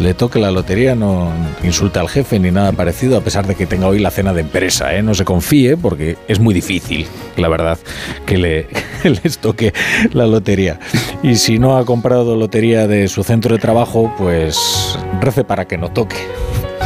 le 0.00 0.14
toque 0.14 0.40
la 0.40 0.50
lotería, 0.50 0.94
no 0.96 1.30
insulte 1.62 2.00
al 2.00 2.08
jefe 2.08 2.40
ni 2.40 2.50
nada 2.50 2.72
parecido, 2.72 3.16
a 3.16 3.20
pesar 3.20 3.46
de 3.46 3.54
que 3.54 3.66
tenga 3.66 3.86
hoy 3.86 4.00
la 4.00 4.10
cena 4.10 4.32
de 4.32 4.40
empresa, 4.40 4.94
¿eh? 4.94 5.02
No 5.02 5.14
se 5.14 5.24
confíe, 5.24 5.76
porque 5.76 6.16
es 6.26 6.40
muy 6.40 6.52
difícil, 6.52 7.06
la 7.36 7.48
verdad, 7.48 7.78
que 8.26 8.36
le, 8.38 8.68
les 9.04 9.38
toque 9.38 9.72
la 10.12 10.26
lotería. 10.26 10.80
Y 11.22 11.36
si 11.36 11.58
no 11.58 11.76
ha 11.76 11.84
comprado 11.84 12.34
lotería 12.34 12.88
de 12.88 13.06
su 13.06 13.22
centro 13.22 13.54
de 13.54 13.60
trabajo, 13.60 14.12
pues 14.18 14.98
rece 15.20 15.44
para 15.44 15.66
que 15.66 15.78
no 15.78 15.92
toque 15.92 16.16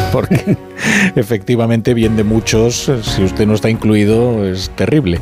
porque 0.13 0.57
efectivamente 1.17 1.95
bien 1.95 2.17
de 2.17 2.25
muchos, 2.25 2.91
si 3.03 3.23
usted 3.23 3.47
no 3.47 3.55
está 3.55 3.71
incluido, 3.71 4.47
es 4.47 4.71
terrible. 4.71 5.21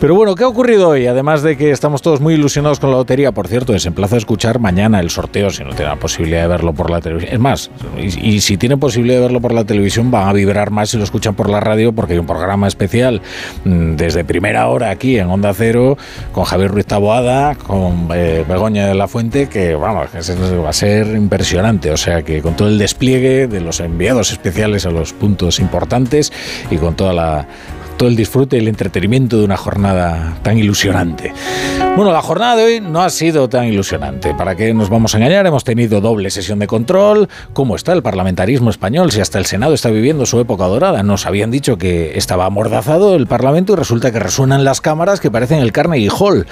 Pero 0.00 0.14
bueno, 0.14 0.34
¿qué 0.34 0.44
ha 0.44 0.48
ocurrido 0.48 0.88
hoy? 0.88 1.06
Además 1.06 1.42
de 1.42 1.56
que 1.56 1.70
estamos 1.70 2.02
todos 2.02 2.20
muy 2.20 2.34
ilusionados 2.34 2.80
con 2.80 2.90
la 2.90 2.96
lotería, 2.96 3.32
por 3.32 3.48
cierto, 3.48 3.72
les 3.72 3.86
emplazo 3.86 4.14
a 4.16 4.18
escuchar 4.18 4.58
mañana 4.58 5.00
el 5.00 5.10
sorteo 5.10 5.50
si 5.50 5.64
no 5.64 5.70
tiene 5.70 5.90
la 5.90 5.96
posibilidad 5.96 6.42
de 6.42 6.48
verlo 6.48 6.72
por 6.72 6.90
la 6.90 7.00
televisión. 7.00 7.34
Es 7.34 7.40
más, 7.40 7.70
y, 7.98 8.36
y 8.36 8.40
si 8.40 8.56
tiene 8.56 8.76
posibilidad 8.76 9.18
de 9.18 9.22
verlo 9.22 9.40
por 9.40 9.52
la 9.52 9.64
televisión, 9.64 10.10
van 10.10 10.28
a 10.28 10.32
vibrar 10.32 10.70
más 10.70 10.90
si 10.90 10.98
lo 10.98 11.04
escuchan 11.04 11.34
por 11.34 11.48
la 11.48 11.60
radio, 11.60 11.92
porque 11.92 12.14
hay 12.14 12.18
un 12.18 12.26
programa 12.26 12.68
especial 12.68 13.22
mm, 13.64 13.96
desde 13.96 14.24
primera 14.24 14.68
hora 14.68 14.90
aquí 14.90 15.18
en 15.18 15.28
Onda 15.28 15.52
Cero, 15.54 15.96
con 16.32 16.44
Javier 16.44 16.70
Ruiz 16.70 16.86
Taboada, 16.86 17.54
con 17.54 18.08
eh, 18.14 18.44
Begoña 18.48 18.86
de 18.86 18.94
la 18.94 19.08
Fuente, 19.08 19.48
que 19.48 19.74
vamos, 19.74 20.08
va 20.14 20.68
a 20.68 20.72
ser 20.72 21.06
impresionante. 21.08 21.90
O 21.90 21.96
sea 21.96 22.22
que 22.22 22.42
con 22.42 22.56
todo 22.56 22.68
el 22.68 22.78
despliegue 22.78 23.46
de 23.46 23.60
los 23.60 23.80
enviados 23.80 24.25
especiales 24.32 24.86
a 24.86 24.90
los 24.90 25.12
puntos 25.12 25.60
importantes 25.60 26.32
y 26.70 26.76
con 26.76 26.96
toda 26.96 27.12
la 27.12 27.46
todo 27.96 28.08
el 28.08 28.16
disfrute 28.16 28.56
y 28.56 28.60
el 28.60 28.68
entretenimiento 28.68 29.38
de 29.38 29.44
una 29.44 29.56
jornada 29.56 30.36
tan 30.42 30.58
ilusionante. 30.58 31.32
Bueno, 31.96 32.12
la 32.12 32.20
jornada 32.20 32.56
de 32.56 32.64
hoy 32.64 32.80
no 32.80 33.02
ha 33.02 33.08
sido 33.08 33.48
tan 33.48 33.64
ilusionante. 33.64 34.34
¿Para 34.34 34.54
qué 34.54 34.74
nos 34.74 34.90
vamos 34.90 35.14
a 35.14 35.18
engañar? 35.18 35.46
Hemos 35.46 35.64
tenido 35.64 36.02
doble 36.02 36.28
sesión 36.30 36.58
de 36.58 36.66
control. 36.66 37.28
¿Cómo 37.54 37.74
está 37.74 37.94
el 37.94 38.02
parlamentarismo 38.02 38.68
español? 38.68 39.10
Si 39.12 39.20
hasta 39.22 39.38
el 39.38 39.46
Senado 39.46 39.72
está 39.72 39.88
viviendo 39.88 40.26
su 40.26 40.38
época 40.38 40.64
dorada. 40.66 41.02
Nos 41.02 41.24
habían 41.24 41.50
dicho 41.50 41.78
que 41.78 42.18
estaba 42.18 42.44
amordazado 42.44 43.16
el 43.16 43.26
Parlamento 43.26 43.72
y 43.72 43.76
resulta 43.76 44.12
que 44.12 44.18
resuenan 44.18 44.62
las 44.62 44.82
cámaras 44.82 45.20
que 45.20 45.30
parecen 45.30 45.60
el 45.60 45.72
Carnegie 45.72 46.10
Hall. 46.10 46.46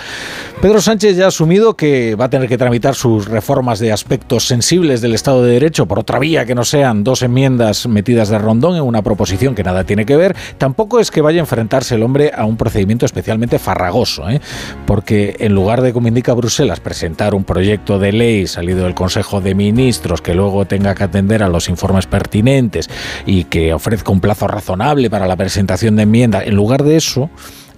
Pedro 0.62 0.81
Sánchez 0.81 1.16
ya 1.16 1.26
ha 1.26 1.28
asumido 1.28 1.74
que 1.74 2.14
va 2.14 2.26
a 2.26 2.31
tener 2.31 2.48
que 2.48 2.56
tramitar 2.56 2.94
sus 2.94 3.28
reformas 3.28 3.81
de 3.81 3.92
aspectos 3.92 4.47
sensibles 4.47 5.02
del 5.02 5.12
Estado 5.12 5.44
de 5.44 5.52
Derecho 5.52 5.84
por 5.84 5.98
otra 5.98 6.18
vía 6.18 6.47
que 6.47 6.55
no 6.55 6.64
sean 6.64 7.05
dos 7.05 7.23
enmiendas 7.23 7.86
metidas 7.86 8.31
de 8.31 8.39
rondón 8.39 8.76
en 8.76 8.82
una 8.82 9.02
proposición 9.02 9.55
que 9.55 9.62
nada 9.62 9.84
tiene 9.84 10.06
que 10.06 10.16
ver. 10.16 10.34
Tampoco 10.56 11.00
es 11.00 11.10
que 11.10 11.20
vaya 11.20 11.33
a 11.38 11.40
enfrentarse 11.40 11.94
el 11.94 12.02
hombre 12.02 12.32
a 12.34 12.44
un 12.44 12.56
procedimiento 12.56 13.06
especialmente 13.06 13.58
farragoso, 13.58 14.28
¿eh? 14.28 14.40
porque 14.86 15.36
en 15.40 15.54
lugar 15.54 15.82
de, 15.82 15.92
como 15.92 16.08
indica 16.08 16.32
Bruselas, 16.34 16.80
presentar 16.80 17.34
un 17.34 17.44
proyecto 17.44 17.98
de 17.98 18.12
ley 18.12 18.46
salido 18.46 18.84
del 18.84 18.94
Consejo 18.94 19.40
de 19.40 19.54
Ministros 19.54 20.20
que 20.20 20.34
luego 20.34 20.64
tenga 20.66 20.94
que 20.94 21.04
atender 21.04 21.42
a 21.42 21.48
los 21.48 21.68
informes 21.68 22.06
pertinentes 22.06 22.88
y 23.26 23.44
que 23.44 23.74
ofrezca 23.74 24.12
un 24.12 24.20
plazo 24.20 24.46
razonable 24.46 25.10
para 25.10 25.26
la 25.26 25.36
presentación 25.36 25.96
de 25.96 26.02
enmiendas, 26.02 26.46
en 26.46 26.54
lugar 26.54 26.82
de 26.84 26.96
eso, 26.96 27.30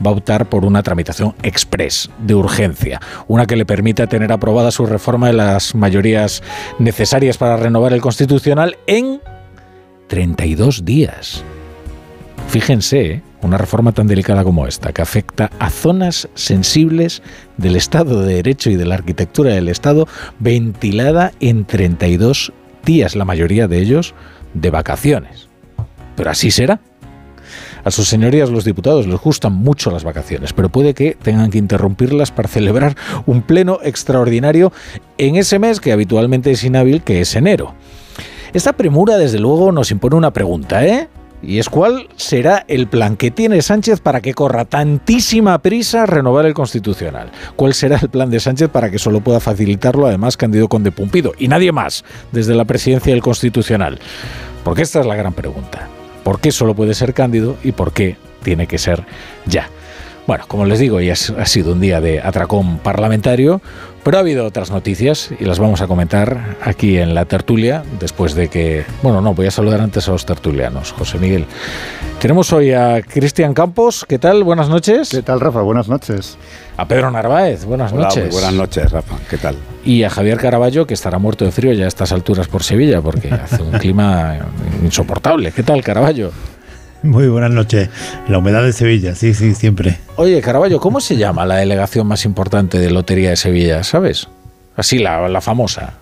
va 0.04 0.10
a 0.10 0.14
optar 0.14 0.46
por 0.48 0.64
una 0.64 0.82
tramitación 0.82 1.34
express, 1.42 2.10
de 2.18 2.34
urgencia, 2.34 3.00
una 3.28 3.46
que 3.46 3.56
le 3.56 3.64
permita 3.64 4.06
tener 4.06 4.32
aprobada 4.32 4.70
su 4.70 4.86
reforma 4.86 5.28
de 5.28 5.34
las 5.34 5.74
mayorías 5.74 6.42
necesarias 6.78 7.38
para 7.38 7.56
renovar 7.56 7.92
el 7.92 8.00
Constitucional 8.00 8.76
en 8.86 9.20
32 10.08 10.84
días. 10.84 11.42
Fíjense, 12.48 13.00
¿eh? 13.00 13.22
Una 13.46 13.58
reforma 13.58 13.92
tan 13.92 14.06
delicada 14.06 14.44
como 14.44 14.66
esta, 14.66 14.92
que 14.92 15.02
afecta 15.02 15.50
a 15.58 15.70
zonas 15.70 16.28
sensibles 16.34 17.22
del 17.56 17.76
Estado 17.76 18.22
de 18.22 18.34
Derecho 18.34 18.70
y 18.70 18.76
de 18.76 18.84
la 18.84 18.96
arquitectura 18.96 19.54
del 19.54 19.68
Estado, 19.68 20.06
ventilada 20.38 21.32
en 21.40 21.64
32 21.64 22.52
días, 22.84 23.16
la 23.16 23.24
mayoría 23.24 23.68
de 23.68 23.78
ellos 23.78 24.14
de 24.54 24.70
vacaciones. 24.70 25.48
Pero 26.16 26.30
así 26.30 26.50
será. 26.50 26.80
A 27.84 27.92
sus 27.92 28.08
señorías 28.08 28.50
los 28.50 28.64
diputados 28.64 29.06
les 29.06 29.20
gustan 29.20 29.52
mucho 29.52 29.92
las 29.92 30.02
vacaciones, 30.02 30.52
pero 30.52 30.68
puede 30.68 30.92
que 30.92 31.16
tengan 31.22 31.50
que 31.50 31.58
interrumpirlas 31.58 32.32
para 32.32 32.48
celebrar 32.48 32.96
un 33.26 33.42
pleno 33.42 33.78
extraordinario 33.82 34.72
en 35.18 35.36
ese 35.36 35.60
mes 35.60 35.78
que 35.78 35.92
habitualmente 35.92 36.50
es 36.50 36.64
inhábil, 36.64 37.02
que 37.02 37.20
es 37.20 37.36
enero. 37.36 37.74
Esta 38.52 38.72
premura, 38.72 39.18
desde 39.18 39.38
luego, 39.38 39.70
nos 39.70 39.92
impone 39.92 40.16
una 40.16 40.32
pregunta, 40.32 40.84
¿eh? 40.84 41.08
Y 41.46 41.60
es 41.60 41.68
cuál 41.68 42.08
será 42.16 42.64
el 42.66 42.88
plan 42.88 43.16
que 43.16 43.30
tiene 43.30 43.62
Sánchez 43.62 44.00
para 44.00 44.20
que 44.20 44.34
corra 44.34 44.64
tantísima 44.64 45.58
prisa 45.58 46.02
a 46.02 46.06
renovar 46.06 46.44
el 46.44 46.54
Constitucional. 46.54 47.30
¿Cuál 47.54 47.72
será 47.72 47.98
el 48.02 48.08
plan 48.08 48.30
de 48.30 48.40
Sánchez 48.40 48.68
para 48.68 48.90
que 48.90 48.98
solo 48.98 49.20
pueda 49.20 49.38
facilitarlo 49.38 50.06
además 50.06 50.36
Candido 50.36 50.68
Conde 50.68 50.90
Pumpido 50.90 51.32
y 51.38 51.46
nadie 51.46 51.70
más 51.70 52.04
desde 52.32 52.54
la 52.54 52.64
presidencia 52.64 53.12
del 53.12 53.22
Constitucional? 53.22 54.00
Porque 54.64 54.82
esta 54.82 54.98
es 54.98 55.06
la 55.06 55.14
gran 55.14 55.34
pregunta. 55.34 55.86
¿Por 56.24 56.40
qué 56.40 56.50
solo 56.50 56.74
puede 56.74 56.94
ser 56.94 57.14
Cándido 57.14 57.56
y 57.62 57.70
por 57.70 57.92
qué 57.92 58.16
tiene 58.42 58.66
que 58.66 58.78
ser 58.78 59.04
ya? 59.46 59.70
Bueno, 60.26 60.44
como 60.48 60.64
les 60.64 60.80
digo, 60.80 61.00
ya 61.00 61.12
ha 61.12 61.46
sido 61.46 61.72
un 61.72 61.80
día 61.80 62.00
de 62.00 62.20
atracón 62.20 62.78
parlamentario, 62.78 63.60
pero 64.02 64.16
ha 64.16 64.20
habido 64.20 64.44
otras 64.44 64.72
noticias 64.72 65.30
y 65.38 65.44
las 65.44 65.60
vamos 65.60 65.80
a 65.82 65.86
comentar 65.86 66.56
aquí 66.62 66.98
en 66.98 67.14
la 67.14 67.26
tertulia, 67.26 67.84
después 68.00 68.34
de 68.34 68.48
que... 68.48 68.84
Bueno, 69.02 69.20
no, 69.20 69.34
voy 69.34 69.46
a 69.46 69.52
saludar 69.52 69.80
antes 69.80 70.08
a 70.08 70.12
los 70.12 70.26
tertulianos. 70.26 70.90
José 70.92 71.18
Miguel. 71.18 71.46
Tenemos 72.20 72.52
hoy 72.52 72.72
a 72.72 73.02
Cristian 73.02 73.54
Campos. 73.54 74.04
¿Qué 74.08 74.18
tal? 74.18 74.42
Buenas 74.42 74.68
noches. 74.68 75.10
¿Qué 75.10 75.22
tal, 75.22 75.38
Rafa? 75.38 75.60
Buenas 75.60 75.86
noches. 75.88 76.38
A 76.76 76.88
Pedro 76.88 77.10
Narváez. 77.12 77.64
Buenas 77.64 77.92
Hola, 77.92 78.04
noches. 78.08 78.24
muy 78.24 78.32
buenas 78.32 78.52
noches, 78.54 78.90
Rafa. 78.90 79.16
¿Qué 79.30 79.38
tal? 79.38 79.56
Y 79.84 80.02
a 80.02 80.10
Javier 80.10 80.38
Caraballo, 80.38 80.88
que 80.88 80.94
estará 80.94 81.18
muerto 81.18 81.44
de 81.44 81.52
frío 81.52 81.72
ya 81.72 81.84
a 81.84 81.88
estas 81.88 82.10
alturas 82.10 82.48
por 82.48 82.64
Sevilla, 82.64 83.00
porque 83.00 83.32
hace 83.32 83.62
un 83.62 83.70
clima 83.78 84.38
insoportable. 84.82 85.52
¿Qué 85.52 85.62
tal, 85.62 85.84
Caraballo? 85.84 86.32
Muy 87.06 87.28
buenas 87.28 87.50
noches. 87.50 87.88
La 88.28 88.38
humedad 88.38 88.62
de 88.62 88.72
Sevilla, 88.72 89.14
sí, 89.14 89.32
sí, 89.34 89.54
siempre. 89.54 89.98
Oye, 90.16 90.40
Caraballo, 90.40 90.80
¿cómo 90.80 91.00
se 91.00 91.16
llama 91.16 91.46
la 91.46 91.56
delegación 91.56 92.06
más 92.06 92.24
importante 92.24 92.78
de 92.78 92.90
Lotería 92.90 93.30
de 93.30 93.36
Sevilla? 93.36 93.82
¿Sabes? 93.84 94.28
Así, 94.76 94.98
la, 94.98 95.28
la 95.28 95.40
famosa. 95.40 95.94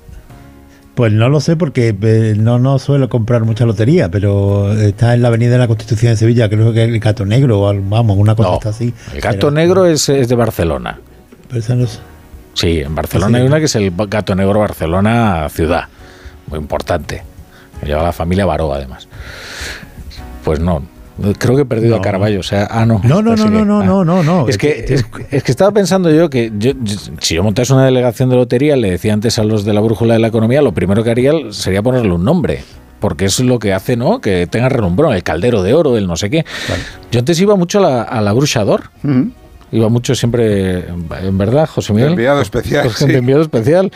Pues 0.95 1.13
no 1.13 1.29
lo 1.29 1.41
sé 1.41 1.57
porque 1.57 1.95
eh, 2.01 2.35
no, 2.37 2.59
no 2.61 2.79
suelo 2.79 3.09
comprar 3.09 3.43
mucha 3.45 3.67
lotería, 3.67 4.11
pero 4.11 4.73
está 4.73 5.13
en 5.15 5.23
la 5.23 5.29
Avenida 5.29 5.51
de 5.53 5.59
la 5.59 5.67
Constitución 5.67 6.13
de 6.13 6.17
Sevilla, 6.17 6.49
creo 6.49 6.73
que 6.73 6.85
es 6.85 6.89
el 6.89 7.01
Gato 7.01 7.27
Negro, 7.27 7.61
o 7.61 7.75
vamos, 7.75 8.17
una 8.17 8.37
cosa 8.37 8.49
No, 8.51 8.55
está 8.57 8.69
así. 8.69 8.95
El 9.13 9.21
gato 9.21 9.37
Pero- 9.39 9.51
negro 9.51 9.87
es, 9.87 10.09
es 10.09 10.29
de 10.29 10.35
Barcelona. 10.37 11.01
pero 11.49 11.61
esa 11.61 11.75
no 11.75 11.85
es- 11.85 12.01
Sí, 12.55 12.81
en 12.81 12.95
Barcelona 12.95 13.39
hay 13.39 13.45
una 13.45 13.59
que 13.59 13.65
es 13.65 13.75
el 13.75 13.93
gato 14.09 14.37
negro 14.37 14.61
Barcelona 14.61 15.49
ciudad. 15.51 15.89
Muy 16.47 16.61
importante. 16.61 17.25
Lleva 17.85 18.05
la 18.05 18.13
familia 18.13 18.47
Baró, 18.47 18.73
además. 18.73 19.09
Pues 20.45 20.61
no. 20.61 20.85
Creo 21.39 21.55
que 21.57 21.63
he 21.63 21.65
perdido 21.65 21.97
a 21.97 22.03
Caraballo. 22.03 22.41
O 22.41 22.43
sea, 22.43 22.67
ah, 22.71 22.85
no. 22.87 23.01
No, 23.05 23.23
no, 23.23 23.33
Así 23.33 23.45
no, 23.45 23.51
que- 23.51 23.65
no, 23.65 23.65
no, 23.65 23.81
ah. 23.81 23.85
no, 23.85 24.05
no, 24.05 24.23
no. 24.23 24.49
Es 24.49 24.59
que, 24.59 24.85
es, 24.89 25.05
es 25.31 25.43
que 25.43 25.51
estaba 25.53 25.71
pensando 25.71 26.11
yo 26.11 26.29
que 26.29 26.53
yo- 26.59 26.73
yo- 26.83 26.97
si 27.21 27.35
yo 27.37 27.43
montase 27.43 27.73
una 27.73 27.85
delegación 27.85 28.31
de 28.31 28.37
lotería, 28.37 28.77
le 28.77 28.91
decía 28.91 29.13
antes 29.13 29.39
a 29.39 29.45
los 29.45 29.65
de 29.65 29.73
la 29.75 29.81
brújula 29.81 30.15
de 30.15 30.21
la 30.21 30.29
economía, 30.29 30.61
lo 30.63 30.73
primero 30.73 31.05
que 31.05 31.11
haría 31.11 31.33
sería 31.51 31.83
ponerle 31.83 32.13
un 32.13 32.25
nombre. 32.25 32.63
Porque 33.01 33.27
es 33.27 33.39
lo 33.41 33.59
que 33.59 33.73
hace, 33.75 33.97
¿no? 33.97 34.21
Que 34.21 34.47
tenga 34.47 34.69
renombrón, 34.71 35.13
el 35.15 35.23
caldero 35.23 35.63
de 35.63 35.75
oro, 35.75 35.99
el 35.99 36.07
no 36.07 36.17
sé 36.17 36.31
qué. 36.31 36.45
Yo 37.13 37.19
antes 37.21 37.39
iba 37.39 37.55
mucho 37.55 37.79
a 37.79 37.83
la, 37.83 38.03
a 38.03 38.21
la 38.23 38.33
Bruchador. 38.33 38.85
Iba 39.75 39.89
mucho 39.89 40.15
siempre, 40.15 40.85
en 40.89 41.37
verdad, 41.39 41.67
José 41.69 41.93
Miguel. 41.93 42.11
enviado 42.11 42.41
especial, 42.41 42.83
Pues, 42.85 42.97
sí. 42.97 43.07
de 43.07 43.19
enviado 43.19 43.43
especial. 43.43 43.91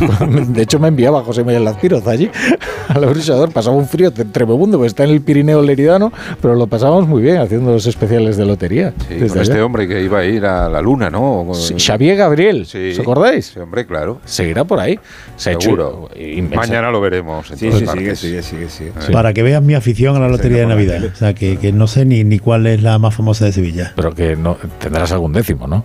De 0.48 0.62
hecho, 0.62 0.78
me 0.78 0.88
enviaba 0.88 1.22
José 1.22 1.44
Miguel 1.44 1.64
Lazpiroz 1.64 2.06
allí, 2.06 2.30
a 2.88 2.98
la 2.98 3.06
Bruchador. 3.06 3.52
Pasaba 3.52 3.76
un 3.76 3.86
frío 3.86 4.12
tre- 4.12 4.30
tremendo, 4.30 4.78
porque 4.78 4.88
está 4.88 5.04
en 5.04 5.10
el 5.10 5.20
Pirineo 5.20 5.62
Leridano, 5.62 6.12
pero 6.40 6.54
lo 6.54 6.66
pasábamos 6.66 7.06
muy 7.06 7.22
bien 7.22 7.36
haciendo 7.38 7.72
los 7.72 7.86
especiales 7.86 8.36
de 8.36 8.44
lotería. 8.46 8.92
Sí, 9.08 9.14
desde 9.14 9.28
con 9.28 9.42
este 9.42 9.62
hombre 9.62 9.86
que 9.88 10.02
iba 10.02 10.18
a 10.20 10.24
ir 10.24 10.44
a 10.46 10.68
la 10.68 10.80
luna, 10.80 11.10
¿no? 11.10 11.48
Sí, 11.54 11.74
Xavier 11.78 12.16
Gabriel, 12.16 12.66
Sí. 12.66 12.90
¿os 12.92 12.98
acordáis? 12.98 13.46
Sí, 13.46 13.58
hombre, 13.60 13.86
claro. 13.86 14.20
Seguirá 14.24 14.64
por 14.64 14.80
ahí. 14.80 14.98
Se 15.36 15.50
ha 15.50 15.52
hecho 15.52 15.62
Seguro. 15.70 16.08
Mañana 16.54 16.90
lo 16.90 17.00
veremos. 17.00 17.50
en 17.50 17.58
Sí, 17.58 17.70
sí, 17.72 17.86
sigue, 17.86 18.16
sigue, 18.16 18.42
sigue, 18.42 18.68
sigue. 18.70 18.92
Sí. 19.00 19.12
Para 19.12 19.32
que 19.32 19.42
veas 19.42 19.62
mi 19.62 19.74
afición 19.74 20.16
a 20.16 20.20
la 20.20 20.28
lotería 20.28 20.58
de 20.60 20.66
Navidad. 20.66 21.04
O 21.12 21.16
sea, 21.16 21.34
que, 21.34 21.58
que 21.58 21.72
no 21.72 21.86
sé 21.86 22.04
ni, 22.04 22.24
ni 22.24 22.38
cuál 22.38 22.66
es 22.66 22.82
la 22.82 22.98
más 22.98 23.14
famosa 23.14 23.44
de 23.44 23.52
Sevilla. 23.52 23.92
Pero 23.96 24.14
que 24.14 24.36
no 24.36 24.56
tendrás 25.02 25.12
algún 25.12 25.32
décimo, 25.32 25.66
¿no? 25.66 25.84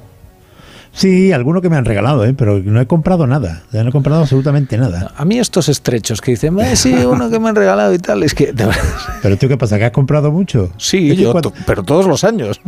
Sí, 0.94 1.32
alguno 1.32 1.62
que 1.62 1.70
me 1.70 1.76
han 1.76 1.86
regalado, 1.86 2.26
¿eh? 2.26 2.34
pero 2.36 2.58
no 2.58 2.82
he 2.82 2.88
comprado 2.88 3.28
nada. 3.28 3.62
O 3.68 3.72
sea, 3.72 3.84
no 3.84 3.90
he 3.90 3.92
comprado 3.92 4.22
absolutamente 4.22 4.78
nada. 4.80 5.12
A 5.16 5.26
mí 5.26 5.38
estos 5.38 5.70
estrechos 5.70 6.22
que 6.22 6.32
dicen, 6.32 6.58
"Eh, 6.60 6.76
sí, 6.76 6.92
uno 6.92 7.30
que 7.30 7.40
me 7.40 7.50
han 7.50 7.56
regalado 7.56 7.94
y 7.94 8.00
tal, 8.00 8.24
es 8.24 8.34
que... 8.34 8.52
¿Pero 9.22 9.38
tú 9.38 9.48
qué 9.48 9.58
pasa? 9.58 9.78
¿Que 9.78 9.86
has 9.86 9.92
comprado 9.92 10.32
mucho? 10.32 10.72
Sí, 10.78 11.16
yo, 11.16 11.34
cuando- 11.34 11.54
pero 11.68 11.84
todos 11.84 12.08
los 12.08 12.24
años. 12.24 12.60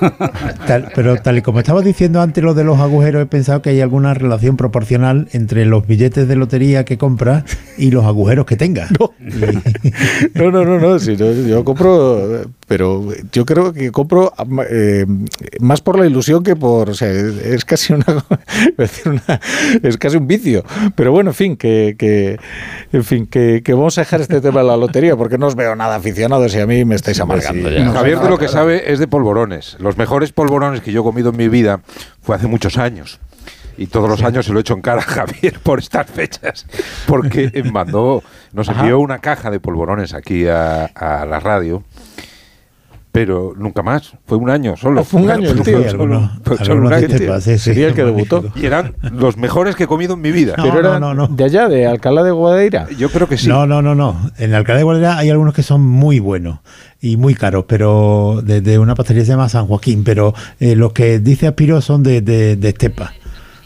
Tal- 0.66 0.90
pero 0.94 1.16
tal 1.16 1.38
y 1.38 1.42
como 1.42 1.58
estabas 1.60 1.84
diciendo 1.84 2.20
antes 2.22 2.42
lo 2.42 2.54
de 2.54 2.64
los 2.64 2.78
agujeros, 2.80 3.22
he 3.22 3.26
pensado 3.26 3.60
que 3.62 3.70
hay 3.70 3.80
alguna 3.80 4.14
relación 4.14 4.56
proporcional 4.56 5.28
entre 5.32 5.64
los 5.66 5.86
billetes 5.86 6.26
de 6.26 6.36
lotería 6.36 6.84
que 6.84 6.96
compras 6.98 7.44
y 7.78 7.90
los 7.90 8.04
agujeros 8.04 8.46
que 8.46 8.56
tengas. 8.56 8.90
No, 10.34 10.50
no, 10.50 10.64
no, 10.64 10.78
no, 10.78 10.98
sí, 10.98 11.16
yo 11.16 11.64
compro, 11.64 12.42
pero 12.72 13.04
yo 13.32 13.44
creo 13.44 13.74
que 13.74 13.92
compro 13.92 14.32
eh, 14.70 15.04
más 15.60 15.82
por 15.82 15.98
la 15.98 16.06
ilusión 16.06 16.42
que 16.42 16.56
por, 16.56 16.88
o 16.88 16.94
sea, 16.94 17.10
es 17.10 17.66
casi 17.66 17.92
una, 17.92 18.24
es 19.82 19.98
casi 19.98 20.16
un 20.16 20.26
vicio. 20.26 20.64
Pero 20.94 21.12
bueno, 21.12 21.32
en 21.32 21.34
fin, 21.34 21.56
que, 21.58 21.96
que 21.98 22.38
en 22.90 23.04
fin, 23.04 23.26
que, 23.26 23.60
que 23.62 23.74
vamos 23.74 23.98
a 23.98 24.00
dejar 24.00 24.22
este 24.22 24.40
tema 24.40 24.60
de 24.60 24.68
la 24.68 24.78
lotería 24.78 25.18
porque 25.18 25.36
no 25.36 25.48
os 25.48 25.54
veo 25.54 25.76
nada 25.76 25.96
aficionados 25.96 26.54
y 26.54 26.60
a 26.60 26.66
mí 26.66 26.86
me 26.86 26.94
estáis 26.94 27.20
amargando 27.20 27.68
ya. 27.68 27.90
Javier 27.90 28.20
de 28.20 28.30
lo 28.30 28.38
que 28.38 28.48
sabe 28.48 28.90
es 28.90 28.98
de 28.98 29.06
polvorones. 29.06 29.76
Los 29.78 29.98
mejores 29.98 30.32
polvorones 30.32 30.80
que 30.80 30.92
yo 30.92 31.02
he 31.02 31.04
comido 31.04 31.28
en 31.28 31.36
mi 31.36 31.48
vida 31.48 31.82
fue 32.22 32.36
hace 32.36 32.46
muchos 32.46 32.78
años. 32.78 33.20
Y 33.76 33.86
todos 33.88 34.08
los 34.08 34.22
años 34.22 34.46
se 34.46 34.52
lo 34.52 34.60
he 34.60 34.62
hecho 34.62 34.72
en 34.72 34.80
cara 34.80 35.00
a 35.00 35.04
Javier 35.04 35.60
por 35.62 35.78
estas 35.78 36.06
fechas. 36.06 36.66
Porque 37.06 37.50
mandó, 37.70 38.22
nos 38.54 38.70
Ajá. 38.70 38.80
envió 38.80 38.98
una 38.98 39.18
caja 39.18 39.50
de 39.50 39.60
polvorones 39.60 40.14
aquí 40.14 40.46
a, 40.46 40.86
a 40.86 41.26
la 41.26 41.38
radio. 41.38 41.84
Pero 43.12 43.52
nunca 43.54 43.82
más. 43.82 44.14
Fue 44.24 44.38
un 44.38 44.48
año 44.48 44.74
solo. 44.74 45.02
Ah, 45.02 45.04
fue 45.04 45.20
un 45.20 45.30
año 45.30 45.50
el 45.50 45.60
tío. 45.60 45.82
Fue 45.82 45.90
solo, 45.90 46.82
un 46.82 46.88
de 46.88 46.94
año. 46.96 47.06
Estepa, 47.08 47.40
sí, 47.42 47.52
sí, 47.52 47.58
Sería 47.58 47.88
el 47.88 47.94
que 47.94 48.04
debutó. 48.04 48.42
Y 48.56 48.64
eran 48.64 48.94
los 49.12 49.36
mejores 49.36 49.76
que 49.76 49.84
he 49.84 49.86
comido 49.86 50.14
en 50.14 50.22
mi 50.22 50.32
vida. 50.32 50.54
No, 50.56 50.64
Pero 50.64 50.78
eran 50.78 51.36
de 51.36 51.44
allá, 51.44 51.68
de 51.68 51.86
Alcalá 51.86 52.22
de 52.22 52.30
Guadaira. 52.30 52.88
Yo 52.98 53.10
creo 53.10 53.28
que 53.28 53.36
sí. 53.36 53.48
No, 53.48 53.66
no, 53.66 53.82
no, 53.82 53.94
no. 53.94 54.30
En 54.38 54.54
Alcalá 54.54 54.78
de 54.78 54.84
Guadaira 54.84 55.18
hay 55.18 55.28
algunos 55.28 55.52
que 55.52 55.62
son 55.62 55.82
muy 55.82 56.20
buenos 56.20 56.60
y 57.02 57.18
muy 57.18 57.34
caros, 57.34 57.66
pero 57.68 58.40
de, 58.42 58.62
de 58.62 58.78
una 58.78 58.94
pastelería 58.94 59.22
que 59.22 59.26
se 59.26 59.32
llama 59.32 59.50
San 59.50 59.66
Joaquín, 59.66 60.04
pero 60.04 60.32
eh, 60.58 60.74
los 60.74 60.92
que 60.92 61.18
dice 61.18 61.46
Aspiro 61.46 61.82
son 61.82 62.02
de, 62.02 62.22
de, 62.22 62.56
de 62.56 62.68
Estepa. 62.70 63.12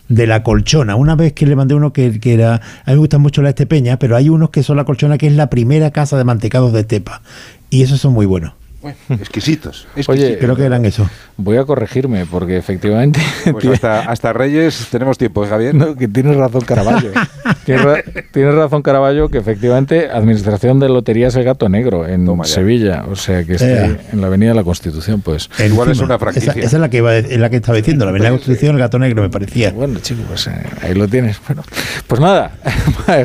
De 0.09 0.27
la 0.27 0.43
colchona. 0.43 0.97
Una 0.97 1.15
vez 1.15 1.33
que 1.35 1.47
le 1.47 1.55
mandé 1.57 1.75
uno 1.75 1.93
que, 1.93 2.19
que 2.19 2.35
era. 2.35 2.55
A 2.55 2.91
mí 2.91 2.95
me 2.95 2.97
gustan 2.97 3.21
mucho 3.21 3.43
las 3.43 3.51
estepeñas, 3.51 3.99
pero 3.99 4.17
hay 4.17 4.29
unos 4.29 4.51
que 4.51 4.63
son 4.65 4.77
la 4.77 4.85
colchona, 4.85 5.19
que 5.19 5.27
es 5.29 5.35
la 5.35 5.51
primera 5.51 5.91
casa 5.93 6.17
de 6.17 6.25
mantecados 6.25 6.73
de 6.73 6.81
Estepa. 6.81 7.23
Y 7.71 7.83
esos 7.83 8.01
son 8.01 8.13
muy 8.13 8.27
buenos. 8.27 8.53
exquisitos. 9.11 9.87
Oye, 10.07 10.39
Creo 10.39 10.57
que 10.57 10.65
eran 10.65 10.85
eso. 10.85 11.09
voy 11.37 11.57
a 11.57 11.65
corregirme 11.65 12.27
porque 12.27 12.57
efectivamente 12.57 13.21
Pues 13.53 13.65
hasta, 13.73 14.01
hasta 14.01 14.33
Reyes 14.33 14.89
tenemos 14.91 15.19
tiempo, 15.19 15.45
¿eh, 15.45 15.49
Javier? 15.49 15.75
No, 15.75 15.95
que 15.97 16.09
tienes 16.09 16.37
razón 16.37 16.63
Caraballo. 16.63 17.11
tienes, 17.65 17.85
ra- 17.85 18.03
tienes 18.33 18.55
razón 18.55 18.83
Caraballo 18.83 19.29
que 19.29 19.39
efectivamente 19.39 20.09
Administración 20.11 20.79
de 20.81 20.89
Loterías 20.89 21.35
El 21.37 21.45
Gato 21.45 21.69
Negro 21.69 22.07
en 22.07 22.25
Toma 22.27 22.45
ya. 22.45 22.55
Sevilla, 22.55 23.05
o 23.11 23.17
sea 23.17 23.45
que 23.45 23.55
está 23.55 23.87
Eh. 23.87 23.97
en 24.13 24.21
la 24.21 24.27
Avenida 24.29 24.51
de 24.51 24.57
la 24.57 24.65
Constitución, 24.65 25.21
pues. 25.21 25.49
Igual 25.65 25.91
es 25.91 25.99
una 26.01 26.19
franquicia. 26.19 26.53
Esa, 26.53 26.61
esa 26.61 26.77
es 26.77 26.81
la 26.81 26.89
que, 26.91 26.99
iba, 26.99 27.11
a- 27.11 27.19
es 27.19 27.39
la 27.39 27.51
que 27.51 27.57
estaba 27.57 27.77
diciendo, 27.77 28.05
la 28.05 28.11
Avenida 28.11 28.31
Constitución, 28.31 28.75
el 28.77 28.81
gato 28.81 28.99
negro, 28.99 29.23
me 29.23 29.31
parecía. 29.31 29.71
Bueno, 29.73 29.99
chicos, 30.01 30.25
pues, 30.29 30.47
eh, 30.47 30.53
ahí 30.83 30.95
lo 30.95 31.09
tienes. 31.09 31.41
Bueno, 31.47 31.63
pues 32.07 32.21
nada, 32.21 32.53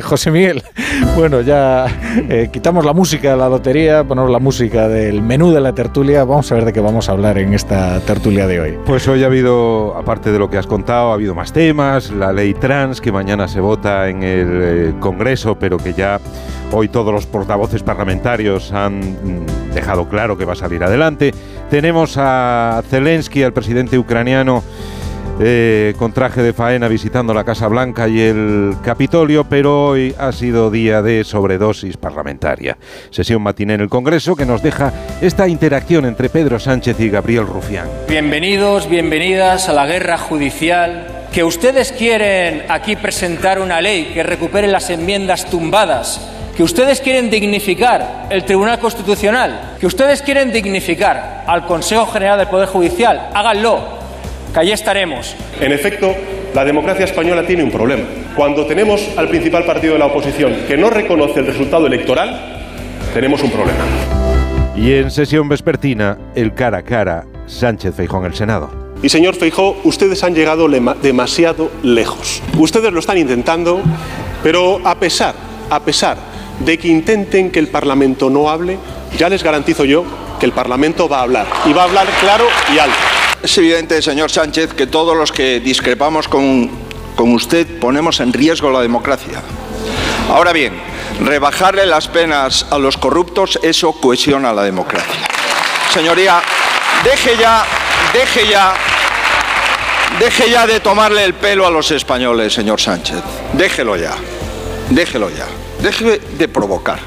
José 0.02 0.30
Miguel. 0.30 0.62
Bueno, 1.16 1.40
ya 1.40 1.86
eh, 2.28 2.48
quitamos 2.52 2.84
la 2.84 2.92
música 2.92 3.30
de 3.32 3.36
la 3.36 3.48
lotería, 3.48 4.04
ponemos 4.04 4.30
la 4.30 4.38
música 4.38 4.88
del 4.88 5.22
menú 5.22 5.51
de 5.52 5.60
la 5.60 5.74
tertulia. 5.74 6.24
Vamos 6.24 6.50
a 6.50 6.54
ver 6.54 6.64
de 6.64 6.72
qué 6.72 6.80
vamos 6.80 7.08
a 7.08 7.12
hablar 7.12 7.38
en 7.38 7.54
esta 7.54 8.00
tertulia 8.00 8.46
de 8.46 8.60
hoy. 8.60 8.78
Pues 8.84 9.06
hoy 9.08 9.22
ha 9.22 9.26
habido, 9.26 9.96
aparte 9.96 10.32
de 10.32 10.38
lo 10.38 10.48
que 10.50 10.58
has 10.58 10.66
contado, 10.66 11.10
ha 11.10 11.14
habido 11.14 11.34
más 11.34 11.52
temas, 11.52 12.10
la 12.10 12.32
ley 12.32 12.54
trans 12.54 13.00
que 13.00 13.12
mañana 13.12 13.48
se 13.48 13.60
vota 13.60 14.08
en 14.08 14.22
el 14.22 14.48
eh, 14.62 14.94
Congreso, 15.00 15.56
pero 15.56 15.78
que 15.78 15.92
ya 15.92 16.20
hoy 16.72 16.88
todos 16.88 17.12
los 17.12 17.26
portavoces 17.26 17.82
parlamentarios 17.82 18.72
han 18.72 19.00
mm, 19.00 19.74
dejado 19.74 20.08
claro 20.08 20.36
que 20.36 20.44
va 20.44 20.54
a 20.54 20.56
salir 20.56 20.82
adelante. 20.82 21.32
Tenemos 21.70 22.16
a 22.16 22.82
Zelensky, 22.88 23.42
al 23.42 23.52
presidente 23.52 23.98
ucraniano, 23.98 24.62
eh, 25.44 25.94
con 25.98 26.12
traje 26.12 26.42
de 26.42 26.52
faena 26.52 26.86
visitando 26.86 27.34
la 27.34 27.44
Casa 27.44 27.66
Blanca 27.66 28.06
y 28.06 28.20
el 28.20 28.76
Capitolio, 28.84 29.44
pero 29.44 29.88
hoy 29.88 30.14
ha 30.18 30.30
sido 30.30 30.70
día 30.70 31.02
de 31.02 31.24
sobredosis 31.24 31.96
parlamentaria. 31.96 32.78
Sesión 33.10 33.42
matiné 33.42 33.74
en 33.74 33.80
el 33.80 33.88
Congreso 33.88 34.36
que 34.36 34.46
nos 34.46 34.62
deja 34.62 34.92
esta 35.20 35.48
interacción 35.48 36.04
entre 36.04 36.28
Pedro 36.28 36.60
Sánchez 36.60 37.00
y 37.00 37.10
Gabriel 37.10 37.46
Rufián. 37.46 37.88
Bienvenidos, 38.08 38.88
bienvenidas 38.88 39.68
a 39.68 39.72
la 39.72 39.86
guerra 39.86 40.16
judicial. 40.16 41.26
Que 41.32 41.42
ustedes 41.42 41.92
quieren 41.92 42.64
aquí 42.68 42.94
presentar 42.94 43.58
una 43.58 43.80
ley 43.80 44.12
que 44.12 44.22
recupere 44.22 44.68
las 44.68 44.90
enmiendas 44.90 45.46
tumbadas. 45.46 46.20
Que 46.56 46.62
ustedes 46.62 47.00
quieren 47.00 47.30
dignificar 47.30 48.26
el 48.28 48.44
Tribunal 48.44 48.78
Constitucional. 48.78 49.76
Que 49.80 49.86
ustedes 49.86 50.20
quieren 50.20 50.52
dignificar 50.52 51.44
al 51.46 51.66
Consejo 51.66 52.06
General 52.06 52.38
del 52.38 52.48
Poder 52.48 52.68
Judicial. 52.68 53.30
Háganlo. 53.34 54.01
Que 54.52 54.60
allí 54.60 54.72
estaremos. 54.72 55.34
En 55.60 55.72
efecto, 55.72 56.14
la 56.54 56.64
democracia 56.64 57.04
española 57.04 57.46
tiene 57.46 57.62
un 57.62 57.70
problema. 57.70 58.04
Cuando 58.36 58.66
tenemos 58.66 59.08
al 59.16 59.28
principal 59.28 59.64
partido 59.64 59.94
de 59.94 59.98
la 59.98 60.06
oposición 60.06 60.54
que 60.68 60.76
no 60.76 60.90
reconoce 60.90 61.40
el 61.40 61.46
resultado 61.46 61.86
electoral, 61.86 62.60
tenemos 63.14 63.42
un 63.42 63.50
problema. 63.50 63.84
Y 64.76 64.92
en 64.92 65.10
sesión 65.10 65.48
vespertina, 65.48 66.18
el 66.34 66.54
cara 66.54 66.78
a 66.78 66.82
cara 66.82 67.24
Sánchez 67.46 67.94
Feijón 67.94 68.20
en 68.20 68.32
el 68.32 68.34
Senado. 68.34 68.70
Y 69.02 69.08
señor 69.08 69.34
Feijó, 69.34 69.76
ustedes 69.84 70.22
han 70.22 70.34
llegado 70.34 70.68
demasiado 70.68 71.70
lejos. 71.82 72.42
Ustedes 72.56 72.92
lo 72.92 73.00
están 73.00 73.18
intentando, 73.18 73.80
pero 74.42 74.80
a 74.84 74.94
pesar, 74.94 75.34
a 75.70 75.80
pesar 75.80 76.16
de 76.60 76.78
que 76.78 76.88
intenten 76.88 77.50
que 77.50 77.58
el 77.58 77.68
Parlamento 77.68 78.30
no 78.30 78.48
hable, 78.48 78.78
ya 79.18 79.28
les 79.28 79.42
garantizo 79.42 79.84
yo 79.84 80.04
que 80.38 80.46
el 80.46 80.52
Parlamento 80.52 81.08
va 81.08 81.20
a 81.20 81.22
hablar. 81.22 81.46
Y 81.66 81.72
va 81.72 81.82
a 81.82 81.84
hablar 81.86 82.06
claro 82.20 82.44
y 82.74 82.78
alto. 82.78 83.21
Es 83.42 83.58
evidente, 83.58 84.00
señor 84.00 84.30
Sánchez, 84.30 84.72
que 84.72 84.86
todos 84.86 85.16
los 85.16 85.32
que 85.32 85.58
discrepamos 85.58 86.28
con, 86.28 86.70
con 87.16 87.34
usted 87.34 87.66
ponemos 87.80 88.20
en 88.20 88.32
riesgo 88.32 88.70
la 88.70 88.80
democracia. 88.80 89.42
Ahora 90.28 90.52
bien, 90.52 90.74
rebajarle 91.20 91.86
las 91.86 92.06
penas 92.06 92.66
a 92.70 92.78
los 92.78 92.96
corruptos, 92.96 93.58
eso 93.62 93.92
cohesiona 93.92 94.52
la 94.52 94.62
democracia. 94.62 95.26
Señoría, 95.92 96.40
deje 97.02 97.36
ya, 97.36 97.64
deje 98.12 98.48
ya, 98.48 98.74
deje 100.20 100.48
ya 100.48 100.66
de 100.66 100.78
tomarle 100.78 101.24
el 101.24 101.34
pelo 101.34 101.66
a 101.66 101.70
los 101.70 101.90
españoles, 101.90 102.52
señor 102.52 102.80
Sánchez. 102.80 103.22
Déjelo 103.54 103.96
ya, 103.96 104.14
déjelo 104.90 105.30
ya, 105.30 105.46
deje 105.82 106.20
de 106.38 106.48
provocar. 106.48 107.00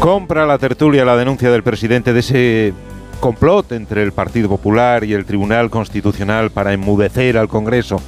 Compra 0.00 0.46
la 0.46 0.58
tertulia 0.58 1.04
la 1.04 1.16
denuncia 1.16 1.48
del 1.50 1.62
presidente 1.62 2.12
de 2.12 2.20
ese 2.20 2.74
complot 3.22 3.70
entre 3.70 4.02
el 4.02 4.10
Partido 4.10 4.48
Popular 4.48 5.04
y 5.04 5.14
el 5.14 5.24
Tribunal 5.24 5.70
Constitucional 5.70 6.50
para 6.50 6.72
enmudecer 6.72 7.38
al 7.38 7.46
Congreso. 7.46 8.02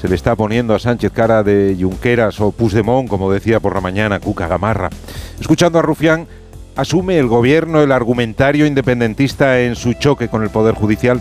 Se 0.00 0.08
le 0.08 0.14
está 0.14 0.36
poniendo 0.36 0.72
a 0.72 0.78
Sánchez 0.78 1.10
cara 1.10 1.42
de 1.42 1.76
Junqueras 1.78 2.40
o 2.40 2.52
Puigdemont, 2.52 3.08
como 3.08 3.32
decía 3.32 3.58
por 3.58 3.74
la 3.74 3.80
mañana 3.80 4.20
Cuca 4.20 4.46
Gamarra. 4.46 4.88
Escuchando 5.40 5.80
a 5.80 5.82
Rufián, 5.82 6.28
asume 6.76 7.18
el 7.18 7.26
gobierno 7.26 7.82
el 7.82 7.90
argumentario 7.90 8.64
independentista 8.64 9.60
en 9.60 9.74
su 9.74 9.94
choque 9.94 10.28
con 10.28 10.44
el 10.44 10.50
Poder 10.50 10.76
Judicial. 10.76 11.20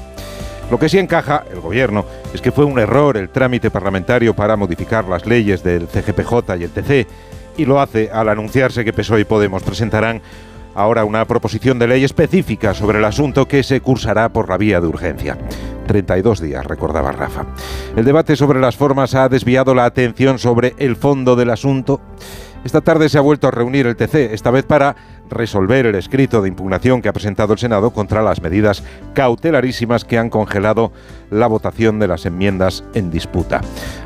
Lo 0.70 0.78
que 0.78 0.88
sí 0.88 1.00
encaja, 1.00 1.44
el 1.52 1.62
gobierno, 1.62 2.06
es 2.36 2.42
que 2.42 2.52
fue 2.52 2.66
un 2.66 2.78
error 2.78 3.18
el 3.18 3.30
trámite 3.30 3.72
parlamentario 3.72 4.36
para 4.36 4.56
modificar 4.56 5.06
las 5.06 5.26
leyes 5.26 5.64
del 5.64 5.88
CGPJ 5.88 6.60
y 6.60 6.64
el 6.64 6.70
TC, 6.70 7.08
y 7.58 7.66
lo 7.66 7.82
hace 7.82 8.12
al 8.14 8.30
anunciarse 8.30 8.86
que 8.86 8.94
PSOE 8.94 9.22
y 9.22 9.26
Podemos 9.26 9.64
presentarán 9.64 10.22
ahora 10.76 11.06
una 11.06 11.26
proposición 11.26 11.80
de 11.80 11.88
ley 11.88 12.04
específica 12.04 12.74
sobre 12.74 13.00
el 13.00 13.06
asunto 13.06 13.48
que 13.48 13.64
se 13.64 13.82
cursará 13.82 14.30
por 14.30 14.50
la 14.50 14.58
vía 14.58 14.82
de 14.82 14.88
urgencia. 14.88 15.38
32 15.88 16.42
días, 16.42 16.66
recordaba 16.66 17.12
Rafa. 17.12 17.46
El 17.96 18.06
debate 18.06 18.36
sobre 18.36 18.60
las 18.60 18.78
formas 18.78 19.16
ha 19.16 19.28
desviado 19.30 19.76
la 19.76 19.86
atención 19.86 20.40
sobre 20.40 20.74
el 20.78 20.96
fondo 20.96 21.36
del 21.36 21.50
asunto. 21.50 22.02
Esta 22.64 22.82
tarde 22.82 23.10
se 23.10 23.18
ha 23.18 23.22
vuelto 23.22 23.48
a 23.48 23.52
reunir 23.52 23.88
el 23.88 23.96
TC, 23.96 24.34
esta 24.34 24.52
vez 24.52 24.66
para 24.66 24.96
resolver 25.32 25.88
el 25.88 25.96
escrito 25.96 26.42
de 26.42 26.50
impugnación 26.50 27.02
que 27.02 27.10
ha 27.10 27.14
presentado 27.14 27.54
el 27.54 27.60
Senado 27.60 27.92
contra 27.92 28.22
las 28.22 28.42
medidas 28.42 28.84
cautelarísimas 29.14 30.06
que 30.06 30.20
han 30.20 30.30
congelado 30.30 30.92
la 31.32 31.48
votación 31.48 31.98
de 32.00 32.08
las 32.08 32.26
enmiendas 32.26 32.84
en 32.94 33.10
disputa. 33.10 33.62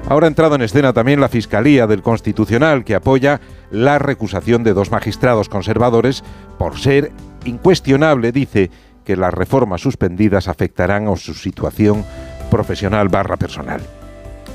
Ahora 0.07 0.27
ha 0.27 0.29
entrado 0.29 0.55
en 0.55 0.61
escena 0.61 0.93
también 0.93 1.19
la 1.19 1.27
Fiscalía 1.27 1.87
del 1.87 2.03
Constitucional, 2.03 2.85
que 2.85 2.95
apoya 2.95 3.41
la 3.71 3.99
recusación 3.99 4.63
de 4.63 4.73
dos 4.73 4.91
magistrados 4.91 5.49
conservadores 5.49 6.23
por 6.57 6.79
ser 6.79 7.11
incuestionable, 7.45 8.31
dice, 8.31 8.71
que 9.05 9.15
las 9.15 9.33
reformas 9.33 9.81
suspendidas 9.81 10.47
afectarán 10.47 11.07
a 11.07 11.15
su 11.15 11.33
situación 11.33 12.03
profesional 12.49 13.07
barra 13.07 13.37
personal. 13.37 13.81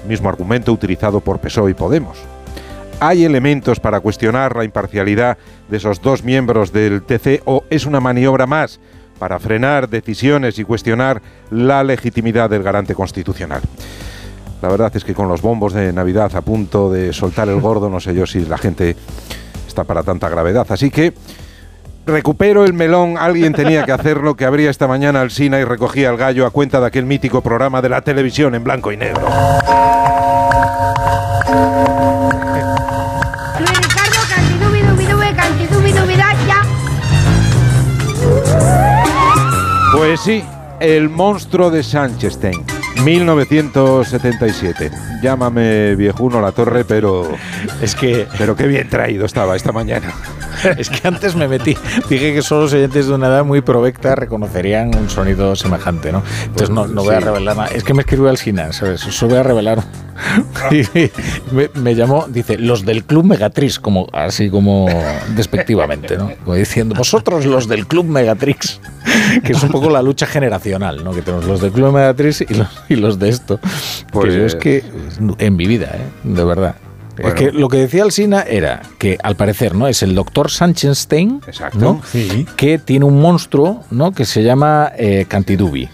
Mismo 0.08 0.28
argumento 0.28 0.72
utilizado 0.72 1.20
por 1.20 1.38
PSOE 1.40 1.70
y 1.70 1.74
Podemos. 1.74 2.18
¿Hay 2.98 3.24
elementos 3.24 3.80
para 3.80 4.00
cuestionar 4.00 4.56
la 4.56 4.64
imparcialidad 4.64 5.38
de 5.70 5.76
esos 5.76 6.02
dos 6.02 6.22
miembros 6.22 6.72
del 6.72 7.02
TC 7.02 7.42
o 7.46 7.64
es 7.70 7.86
una 7.86 8.00
maniobra 8.00 8.46
más 8.46 8.78
para 9.18 9.38
frenar 9.38 9.88
decisiones 9.88 10.58
y 10.58 10.64
cuestionar 10.64 11.22
la 11.50 11.82
legitimidad 11.82 12.50
del 12.50 12.62
garante 12.62 12.94
constitucional? 12.94 13.62
La 14.60 14.68
verdad 14.68 14.94
es 14.94 15.04
que 15.04 15.14
con 15.14 15.28
los 15.28 15.40
bombos 15.40 15.72
de 15.72 15.92
Navidad 15.92 16.34
a 16.36 16.42
punto 16.42 16.92
de 16.92 17.14
soltar 17.14 17.48
el 17.48 17.60
gordo, 17.60 17.88
no 17.88 18.00
sé 18.00 18.14
yo 18.14 18.26
si 18.26 18.40
la 18.40 18.58
gente 18.58 18.94
está 19.66 19.84
para 19.84 20.02
tanta 20.02 20.28
gravedad. 20.28 20.66
Así 20.68 20.90
que 20.90 21.14
recupero 22.06 22.64
el 22.64 22.72
melón, 22.72 23.16
alguien 23.18 23.52
tenía 23.52 23.84
que 23.84 23.92
hacerlo, 23.92 24.34
que 24.36 24.44
abría 24.44 24.70
esta 24.70 24.86
mañana 24.88 25.20
al 25.20 25.30
Sina 25.30 25.60
y 25.60 25.64
recogía 25.64 26.10
el 26.10 26.16
gallo 26.16 26.46
a 26.46 26.50
cuenta 26.50 26.80
de 26.80 26.86
aquel 26.86 27.04
mítico 27.06 27.42
programa 27.42 27.82
de 27.82 27.88
la 27.88 28.00
televisión 28.02 28.54
en 28.54 28.64
blanco 28.64 28.92
y 28.92 28.96
negro. 28.96 29.28
Pues 39.92 40.20
sí, 40.20 40.42
El 40.80 41.08
monstruo 41.10 41.70
de 41.70 41.82
Sanchestein, 41.82 42.64
1977. 43.04 44.90
Llámame 45.22 45.94
viejuno 45.94 46.40
la 46.40 46.52
torre, 46.52 46.84
pero 46.86 47.28
es 47.82 47.94
que 47.94 48.26
pero 48.38 48.56
qué 48.56 48.66
bien 48.66 48.88
traído 48.88 49.26
estaba 49.26 49.56
esta 49.56 49.72
mañana. 49.72 50.14
Es 50.78 50.90
que 50.90 51.06
antes 51.08 51.34
me 51.36 51.48
metí, 51.48 51.76
dije 52.08 52.34
que 52.34 52.42
solo 52.42 52.62
los 52.62 52.72
oyentes 52.72 53.06
de 53.06 53.14
una 53.14 53.28
edad 53.28 53.44
muy 53.44 53.60
provecta 53.60 54.14
reconocerían 54.14 54.94
un 54.97 55.08
sonido 55.10 55.56
semejante, 55.56 56.12
¿no? 56.12 56.22
Entonces 56.44 56.70
no, 56.70 56.86
no 56.86 57.02
voy 57.02 57.14
a 57.14 57.18
Sí. 57.20 57.24
revelar 57.24 57.56
nada. 57.56 57.68
Es 57.68 57.84
que 57.84 57.94
me 57.94 58.00
escribió 58.02 58.28
al 58.28 58.36
Sina, 58.39 58.72
¿sabes? 58.72 59.00
Solo 59.00 59.30
voy 59.30 59.39
a 59.40 59.42
revelar. 59.42 59.82
Y 60.70 60.82
me, 61.55 61.70
me 61.74 61.94
llamó, 61.94 62.26
dice, 62.28 62.58
los 62.58 62.84
del 62.84 63.05
Club 63.05 63.24
Megatrix, 63.24 63.78
como, 63.80 64.06
así 64.12 64.50
como 64.50 64.86
despectivamente, 65.34 66.18
¿no? 66.18 66.30
Como 66.44 66.56
diciendo, 66.56 66.94
vosotros 66.94 67.47
los 67.47 67.68
del 67.68 67.86
Club 67.86 68.05
Megatrix, 68.05 68.80
que 69.44 69.52
es 69.52 69.62
un 69.62 69.70
poco 69.70 69.89
la 69.89 70.02
lucha 70.02 70.26
generacional, 70.26 71.02
¿no? 71.02 71.12
Que 71.12 71.22
tenemos 71.22 71.47
los 71.47 71.60
del 71.62 71.72
Club 71.72 71.92
Megatrix 71.94 72.42
y 72.42 72.52
los, 72.55 72.68
y 72.90 72.97
los 72.97 73.18
de 73.18 73.30
esto. 73.30 73.58
Pues- 74.12 74.26
que 74.34 74.39
yo 74.39 74.44
es 74.47 74.55
que, 74.56 74.84
en 75.39 75.56
mi 75.56 75.66
vida, 75.66 75.86
¿eh? 75.94 76.05
De 76.24 76.44
verdad. 76.44 76.74
Bueno. 77.20 77.36
Es 77.36 77.42
que 77.42 77.52
lo 77.52 77.68
que 77.68 77.78
decía 77.78 78.02
Alsina 78.02 78.42
era 78.42 78.82
que 78.99 79.18
al 79.23 79.36
parecer 79.36 79.74
no 79.74 79.89
es 79.89 80.02
el 80.02 80.15
doctor 80.15 80.50
Sanchenstein 80.50 81.42
Exacto. 81.47 81.78
¿no? 81.78 82.02
que 82.57 82.78
tiene 82.78 83.05
un 83.05 83.20
monstruo 83.20 83.84
¿no? 83.90 84.12
que 84.12 84.24
se 84.24 84.42
llama 84.42 84.92
eh, 84.97 85.26
Cantidubi. 85.28 85.89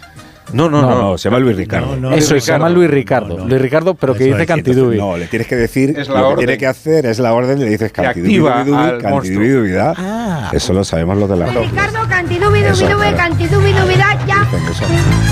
No, 0.57 0.69
no, 0.71 0.81
no. 0.83 1.03
No, 1.13 1.19
se 1.19 1.29
llama 1.29 1.39
Luis 1.41 1.57
Ricardo. 1.57 1.97
No, 1.97 2.11
no, 2.11 2.17
Eso, 2.17 2.33
Luis 2.35 2.45
se 2.45 2.53
llama 2.53 2.69
Ricardo. 2.69 2.77
Luis 2.79 2.91
Ricardo. 2.91 3.47
Luis 3.49 3.61
Ricardo, 3.63 3.95
pero 3.95 4.15
que 4.15 4.25
Eso 4.29 4.35
dice 4.37 4.47
Cantidubi. 4.47 4.99
No, 4.99 5.17
le 5.17 5.27
tienes 5.27 5.47
que 5.49 5.57
decir 5.57 5.99
Es 5.99 6.09
la 6.09 6.21
lo 6.23 6.31
que 6.31 6.37
tiene 6.39 6.59
que 6.59 6.67
hacer 6.67 7.07
es 7.07 7.19
la 7.19 7.33
orden, 7.35 7.59
le 7.61 7.67
dices 7.67 7.93
Que 7.93 8.07
activa 8.07 8.61
al 8.63 8.99
cantidubidubi, 9.03 9.73
Ah. 9.79 10.51
Eso 10.53 10.73
lo 10.73 10.85
sabemos 10.85 11.19
los 11.19 11.29
de 11.29 11.37
la 11.37 11.47
Ricardo, 11.47 11.99
cantidubi, 12.09 12.61
Eso, 12.61 12.85
dubi, 12.85 12.93
dubi, 12.95 13.03
claro. 13.03 13.17
cantidubi, 13.17 13.73
dubida, 13.73 14.19
ya. 14.27 14.47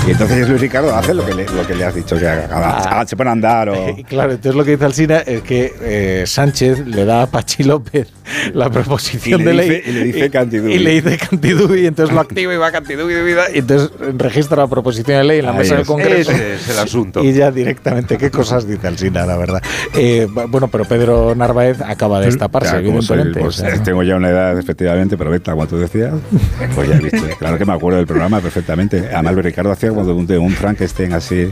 Y 0.07 0.11
entonces 0.11 0.47
Luis 0.47 0.61
Ricardo 0.61 0.95
hace 0.95 1.13
lo 1.13 1.25
que 1.25 1.33
le, 1.33 1.45
lo 1.45 1.65
que 1.65 1.73
le 1.75 1.83
has 1.85 1.95
dicho 1.95 2.17
que 2.17 2.27
haga. 2.27 2.47
Ah. 2.51 2.77
haga- 2.91 3.07
se 3.07 3.15
pone 3.15 3.29
a 3.29 3.33
andar 3.33 3.69
o. 3.69 3.89
Y 3.97 4.03
Claro, 4.03 4.31
entonces 4.33 4.55
lo 4.55 4.63
que 4.63 4.71
dice 4.71 4.85
Alsina 4.85 5.17
es 5.19 5.41
que 5.41 5.73
eh, 5.81 6.23
Sánchez 6.27 6.85
le 6.85 7.05
da 7.05 7.23
a 7.23 7.27
Pachi 7.27 7.63
López 7.63 8.07
la 8.53 8.69
proposición 8.69 9.43
de 9.43 9.51
dice- 9.51 9.67
ley 9.67 9.81
y 9.85 9.91
le 9.91 10.03
dice 10.03 10.29
Cantidubi. 10.29 10.73
y 10.73 10.79
le 10.79 11.01
dice 11.01 11.17
Cantidubi 11.17 11.81
y 11.81 11.85
entonces 11.87 12.13
lo 12.13 12.21
activa 12.21 12.53
y 12.53 12.57
va 12.57 12.71
Cantidubi 12.71 13.13
y 13.53 13.57
entonces 13.59 13.89
registra 14.17 14.57
la 14.57 14.67
proposición 14.67 15.14
de 15.17 15.23
ley 15.23 15.39
en 15.39 15.45
la 15.45 15.51
Ahí 15.51 15.57
mesa 15.59 15.73
del 15.75 15.81
es. 15.81 15.87
Congreso 15.87 16.31
Ese 16.31 16.55
es 16.55 16.69
el 16.69 16.79
asunto. 16.79 17.23
y 17.23 17.33
ya 17.33 17.51
directamente 17.51 18.17
qué 18.17 18.29
cosas 18.31 18.67
dice 18.67 18.87
Alsina, 18.87 19.25
la 19.25 19.37
verdad. 19.37 19.61
Eh, 19.93 20.27
bueno, 20.49 20.67
pero 20.67 20.85
Pedro 20.85 21.33
Narváez 21.35 21.81
acaba 21.81 22.19
de 22.19 22.27
destaparse, 22.27 22.71
soy, 22.71 22.79
evidentemente. 22.79 23.41
o 23.41 23.51
sea, 23.51 23.81
tengo 23.83 24.03
ya 24.03 24.15
una 24.15 24.29
edad, 24.29 24.57
efectivamente, 24.57 25.17
pero 25.17 25.29
vete, 25.31 25.51
como 25.51 25.67
tú 25.67 25.77
decías, 25.77 26.13
pues 26.73 26.89
ya 26.89 26.97
viste. 26.97 27.35
Claro 27.39 27.57
que 27.57 27.65
me 27.65 27.73
acuerdo 27.73 27.97
del 27.97 28.07
programa 28.07 28.39
perfectamente. 28.41 29.09
Además, 29.13 29.35
Ricardo 29.35 29.71
hacía 29.71 29.91
de 29.91 30.11
un, 30.11 30.31
un 30.31 30.51
Frankenstein 30.51 31.13
así. 31.13 31.51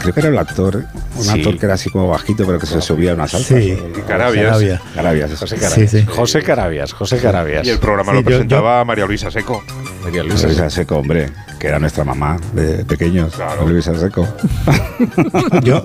Creo 0.00 0.14
que 0.14 0.20
era 0.20 0.28
el 0.28 0.38
actor, 0.38 0.84
un 1.16 1.22
Sí. 1.24 1.30
actor 1.30 1.58
que 1.58 1.66
era 1.66 1.74
así 1.74 1.90
como 1.90 2.08
bajito, 2.08 2.44
pero 2.46 2.58
que 2.58 2.66
se 2.66 2.80
subía 2.80 3.12
a 3.12 3.14
una 3.14 3.26
salsa. 3.28 3.58
Sí. 3.58 3.76
Carabias. 4.06 4.80
Carabias. 4.94 5.30
José 5.38 5.56
Carabias. 5.56 5.90
sí. 5.90 6.04
José 6.06 6.42
Carabias, 6.42 6.92
José 6.92 7.18
Carabias. 7.18 7.66
Y 7.66 7.70
el 7.70 7.78
programa 7.78 8.12
Sí, 8.12 8.16
lo 8.16 8.20
yo- 8.22 8.26
presentaba 8.26 8.84
María 8.84 9.06
Luisa 9.06 9.30
Seco. 9.30 9.62
María 10.02 10.22
Luisa. 10.22 10.46
Luisa 10.46 10.68
Seco, 10.70 10.98
hombre, 10.98 11.30
que 11.58 11.66
era 11.68 11.78
nuestra 11.78 12.04
mamá 12.04 12.36
de 12.52 12.84
pequeños. 12.84 13.34
Claro. 13.34 13.66
Luisa 13.66 13.98
Seco. 13.98 14.28
Yo 15.62 15.84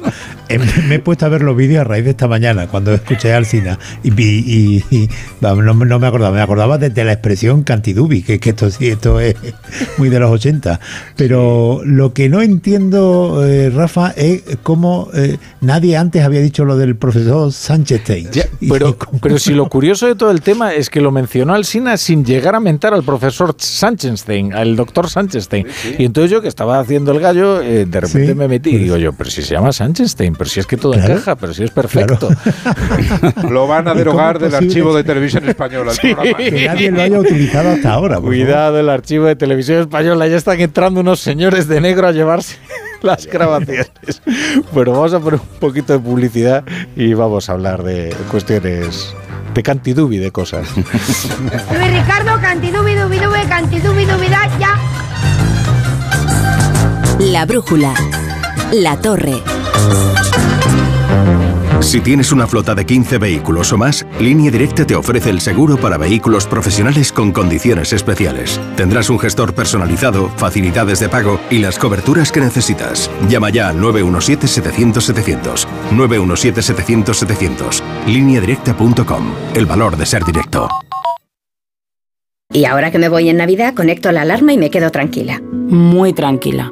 eh, 0.49 0.59
me 0.87 0.95
he 0.95 0.99
puesto 0.99 1.25
a 1.25 1.29
ver 1.29 1.41
los 1.41 1.55
vídeos 1.55 1.81
a 1.81 1.83
raíz 1.83 2.03
de 2.03 2.11
esta 2.11 2.27
mañana, 2.27 2.67
cuando 2.67 2.93
escuché 2.93 3.33
a 3.33 3.37
Alcina. 3.37 3.79
Y, 4.03 4.83
no, 5.41 5.55
no 5.55 5.99
me 5.99 6.07
acordaba, 6.07 6.35
me 6.35 6.41
acordaba 6.41 6.77
de, 6.77 6.89
de 6.89 7.03
la 7.03 7.13
expresión 7.13 7.63
cantidubi, 7.63 8.21
que, 8.23 8.39
que 8.39 8.49
esto 8.51 8.69
sí, 8.69 8.89
esto 8.89 9.19
es 9.19 9.35
muy 9.97 10.09
de 10.09 10.19
los 10.19 10.31
80. 10.31 10.79
Pero 11.15 11.81
lo 11.85 12.13
que 12.13 12.29
no 12.29 12.41
entiendo, 12.41 13.45
eh, 13.47 13.69
Rafa, 13.79 14.11
es 14.15 14.43
cómo 14.63 15.09
eh, 15.13 15.37
nadie 15.61 15.95
antes 15.97 16.23
había 16.23 16.41
dicho 16.41 16.65
lo 16.65 16.77
del 16.77 16.95
profesor 16.95 17.51
Sánchez 17.51 18.01
Stein. 18.01 18.29
Ya, 18.31 18.45
pero, 18.69 18.97
pero 19.21 19.39
si 19.39 19.53
lo 19.53 19.67
curioso 19.69 20.05
de 20.07 20.15
todo 20.15 20.31
el 20.31 20.41
tema 20.41 20.73
es 20.73 20.89
que 20.89 21.01
lo 21.01 21.11
mencionó 21.11 21.53
Alsina 21.53 21.97
sin 21.97 22.23
llegar 22.25 22.55
a 22.55 22.59
mentar 22.59 22.93
al 22.93 23.03
profesor 23.03 23.55
Sánchenstein, 23.57 24.53
al 24.53 24.75
doctor 24.75 25.09
Sánchenstein. 25.09 25.65
Y 25.97 26.05
entonces 26.05 26.29
yo 26.31 26.41
que 26.41 26.47
estaba 26.47 26.79
haciendo 26.79 27.11
el 27.11 27.19
gallo, 27.19 27.61
eh, 27.61 27.85
de 27.85 27.99
repente 28.01 28.27
Sí, 28.27 28.35
me 28.35 28.47
metí 28.47 28.71
y 28.71 28.77
digo 28.77 28.97
yo, 28.97 29.13
pero 29.13 29.29
si 29.29 29.41
se 29.41 29.53
llama 29.53 29.71
Sánchenstein, 29.71 30.35
pero 30.35 30.49
si 30.49 30.59
es 30.59 30.65
que 30.65 30.77
todo 30.77 30.93
Claro. 30.93 31.13
encaja, 31.13 31.35
pero 31.35 31.53
si 31.53 31.63
es 31.63 31.71
perfecto. 31.71 32.29
Lo 33.49 33.67
van 33.67 33.87
a 33.87 33.93
¿Y 33.93 33.97
derogar 33.97 34.39
del 34.39 34.53
archivo 34.55 34.95
de 34.95 35.03
televisión 35.03 35.47
española. 35.47 35.93
Sí. 35.93 36.13
que 36.37 36.65
nadie 36.67 36.91
lo 36.91 37.01
haya 37.01 37.19
utilizado 37.19 37.69
hasta 37.69 37.93
ahora. 37.93 38.15
por 38.15 38.23
favor. 38.25 38.35
Cuidado, 38.35 38.79
el 38.79 38.89
archivo 38.89 39.25
de 39.25 39.35
televisión 39.35 39.79
española, 39.81 40.27
ya 40.27 40.37
están 40.37 40.59
entrando 40.59 40.99
unos 40.99 41.19
señores 41.19 41.67
de 41.67 41.81
negro 41.81 42.07
a 42.07 42.11
llevarse 42.11 42.57
las 43.01 43.25
grabaciones. 43.25 43.91
Bueno, 44.71 44.91
vamos 44.93 45.13
a 45.13 45.19
poner 45.19 45.39
un 45.39 45.59
poquito 45.59 45.93
de 45.93 45.99
publicidad 45.99 46.63
y 46.95 47.13
vamos 47.13 47.49
a 47.49 47.53
hablar 47.53 47.83
de 47.83 48.15
cuestiones 48.29 49.15
de 49.53 49.63
cantidubi 49.63 50.17
de 50.17 50.31
cosas. 50.31 50.67
Luis 50.75 51.91
Ricardo, 51.91 52.39
cantidubi, 52.41 52.95
dubi, 52.95 53.19
dubi, 53.19 53.41
cantidubi, 53.47 54.05
dubida, 54.05 54.49
ya. 54.59 54.75
La 57.19 57.45
brújula. 57.45 57.93
La 58.71 58.97
torre. 58.97 59.41
Si 61.81 62.01
tienes 62.01 62.31
una 62.31 62.45
flota 62.45 62.75
de 62.75 62.85
15 62.85 63.17
vehículos 63.17 63.71
o 63.71 63.77
más, 63.77 64.05
Línea 64.19 64.51
Directa 64.51 64.85
te 64.85 64.95
ofrece 64.95 65.29
el 65.29 65.39
seguro 65.41 65.77
para 65.77 65.97
vehículos 65.97 66.45
profesionales 66.45 67.11
con 67.11 67.31
condiciones 67.31 67.93
especiales. 67.93 68.59
Tendrás 68.75 69.09
un 69.09 69.17
gestor 69.17 69.55
personalizado, 69.55 70.29
facilidades 70.29 70.99
de 70.99 71.09
pago 71.09 71.39
y 71.49 71.59
las 71.59 71.79
coberturas 71.79 72.31
que 72.31 72.41
necesitas. 72.41 73.09
Llama 73.27 73.49
ya 73.49 73.69
al 73.69 73.79
917-700-700. 73.79 75.67
917-700-700. 75.91 77.81
Lineadirecta.com. 78.07 79.33
El 79.55 79.65
valor 79.65 79.97
de 79.97 80.05
ser 80.05 80.23
directo. 80.25 80.69
Y 82.51 82.65
ahora 82.65 82.91
que 82.91 82.99
me 82.99 83.09
voy 83.09 83.29
en 83.29 83.37
Navidad, 83.37 83.73
conecto 83.73 84.11
la 84.11 84.21
alarma 84.23 84.53
y 84.53 84.57
me 84.57 84.69
quedo 84.69 84.91
tranquila. 84.91 85.41
Muy 85.41 86.13
tranquila. 86.13 86.71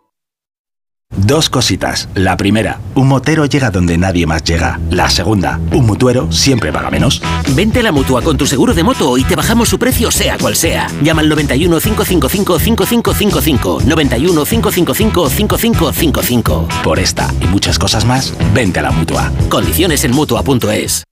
Dos 1.15 1.49
cositas. 1.49 2.07
La 2.15 2.37
primera, 2.37 2.79
un 2.95 3.07
motero 3.07 3.45
llega 3.45 3.69
donde 3.69 3.97
nadie 3.97 4.25
más 4.25 4.43
llega. 4.43 4.79
La 4.89 5.09
segunda, 5.09 5.59
un 5.71 5.85
mutuero 5.85 6.31
siempre 6.31 6.71
paga 6.71 6.89
menos. 6.89 7.21
Vente 7.53 7.81
a 7.81 7.83
la 7.83 7.91
mutua 7.91 8.21
con 8.21 8.37
tu 8.37 8.47
seguro 8.47 8.73
de 8.73 8.83
moto 8.83 9.17
y 9.17 9.23
te 9.23 9.35
bajamos 9.35 9.69
su 9.69 9.77
precio 9.77 10.09
sea 10.09 10.37
cual 10.37 10.55
sea. 10.55 10.87
Llama 11.03 11.21
al 11.21 11.29
91 11.29 11.79
555 11.79 12.59
5555. 12.59 13.81
91 13.85 14.45
555 14.45 15.29
5555. 15.29 16.67
Por 16.83 16.99
esta 16.99 17.33
y 17.41 17.47
muchas 17.47 17.77
cosas 17.77 18.05
más, 18.05 18.33
vente 18.53 18.79
a 18.79 18.83
la 18.83 18.91
mutua. 18.91 19.31
Condiciones 19.49 20.03
en 20.05 20.11
mutua.es. 20.11 21.03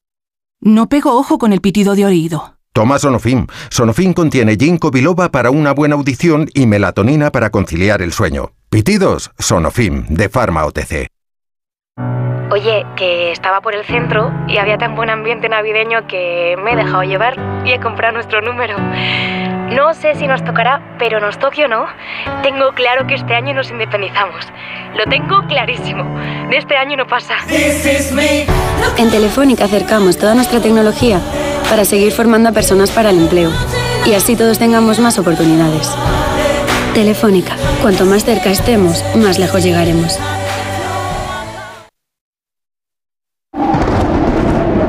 No 0.62 0.90
pego 0.90 1.18
ojo 1.18 1.38
con 1.38 1.54
el 1.54 1.62
pitido 1.62 1.96
de 1.96 2.06
oído. 2.06 2.56
Toma 2.74 3.00
Sonofim. 3.00 3.48
Sonofim 3.70 4.14
contiene 4.14 4.56
ginkgo 4.56 4.92
biloba 4.92 5.30
para 5.30 5.52
una 5.52 5.74
buena 5.74 5.96
audición 5.96 6.50
y 6.54 6.66
melatonina 6.66 7.32
para 7.32 7.50
conciliar 7.50 8.02
el 8.02 8.14
sueño. 8.14 8.52
Pitidos, 8.72 9.32
Sonofim, 9.40 10.06
de 10.10 10.30
Pharma 10.30 10.64
OTC. 10.64 11.08
Oye, 12.52 12.86
que 12.96 13.32
estaba 13.32 13.62
por 13.62 13.74
el 13.74 13.84
centro 13.84 14.32
y 14.48 14.58
había 14.58 14.78
tan 14.78 14.96
buen 14.96 15.10
ambiente 15.10 15.50
navideño 15.50 16.06
que 16.06 16.56
me 16.64 16.74
he 16.74 16.76
dejado 16.76 17.02
llevar 17.02 17.36
y 17.66 17.72
he 17.72 17.80
comprado 17.80 18.14
nuestro 18.14 18.42
número. 18.42 18.78
No 18.78 19.96
sé 19.96 20.14
si 20.14 20.28
nos 20.28 20.44
tocará, 20.44 20.98
pero 21.00 21.20
nos 21.20 21.40
toque 21.40 21.66
o 21.66 21.68
no, 21.68 21.88
tengo 22.44 22.72
claro 22.74 23.08
que 23.08 23.16
este 23.16 23.34
año 23.34 23.56
nos 23.56 23.72
independizamos. 23.72 24.46
Lo 24.96 25.04
tengo 25.06 25.48
clarísimo. 25.48 26.04
De 26.50 26.58
este 26.58 26.78
año 26.78 26.96
no 26.96 27.08
pasa. 27.08 27.38
En 28.98 29.10
Telefónica 29.10 29.66
acercamos 29.66 30.20
toda 30.20 30.36
nuestra 30.36 30.60
tecnología 30.60 31.20
para 31.72 31.86
seguir 31.86 32.12
formando 32.12 32.50
a 32.50 32.52
personas 32.52 32.92
para 32.92 33.10
el 33.10 33.18
empleo 33.18 33.52
y 34.06 34.14
así 34.14 34.36
todos 34.36 34.60
tengamos 34.60 35.00
más 35.00 35.18
oportunidades. 35.18 35.92
Telefónica, 36.94 37.56
cuanto 37.82 38.06
más 38.06 38.26
cerca 38.26 38.50
estemos, 38.50 39.04
más 39.16 39.40
lejos 39.40 39.64
llegaremos. 39.64 40.18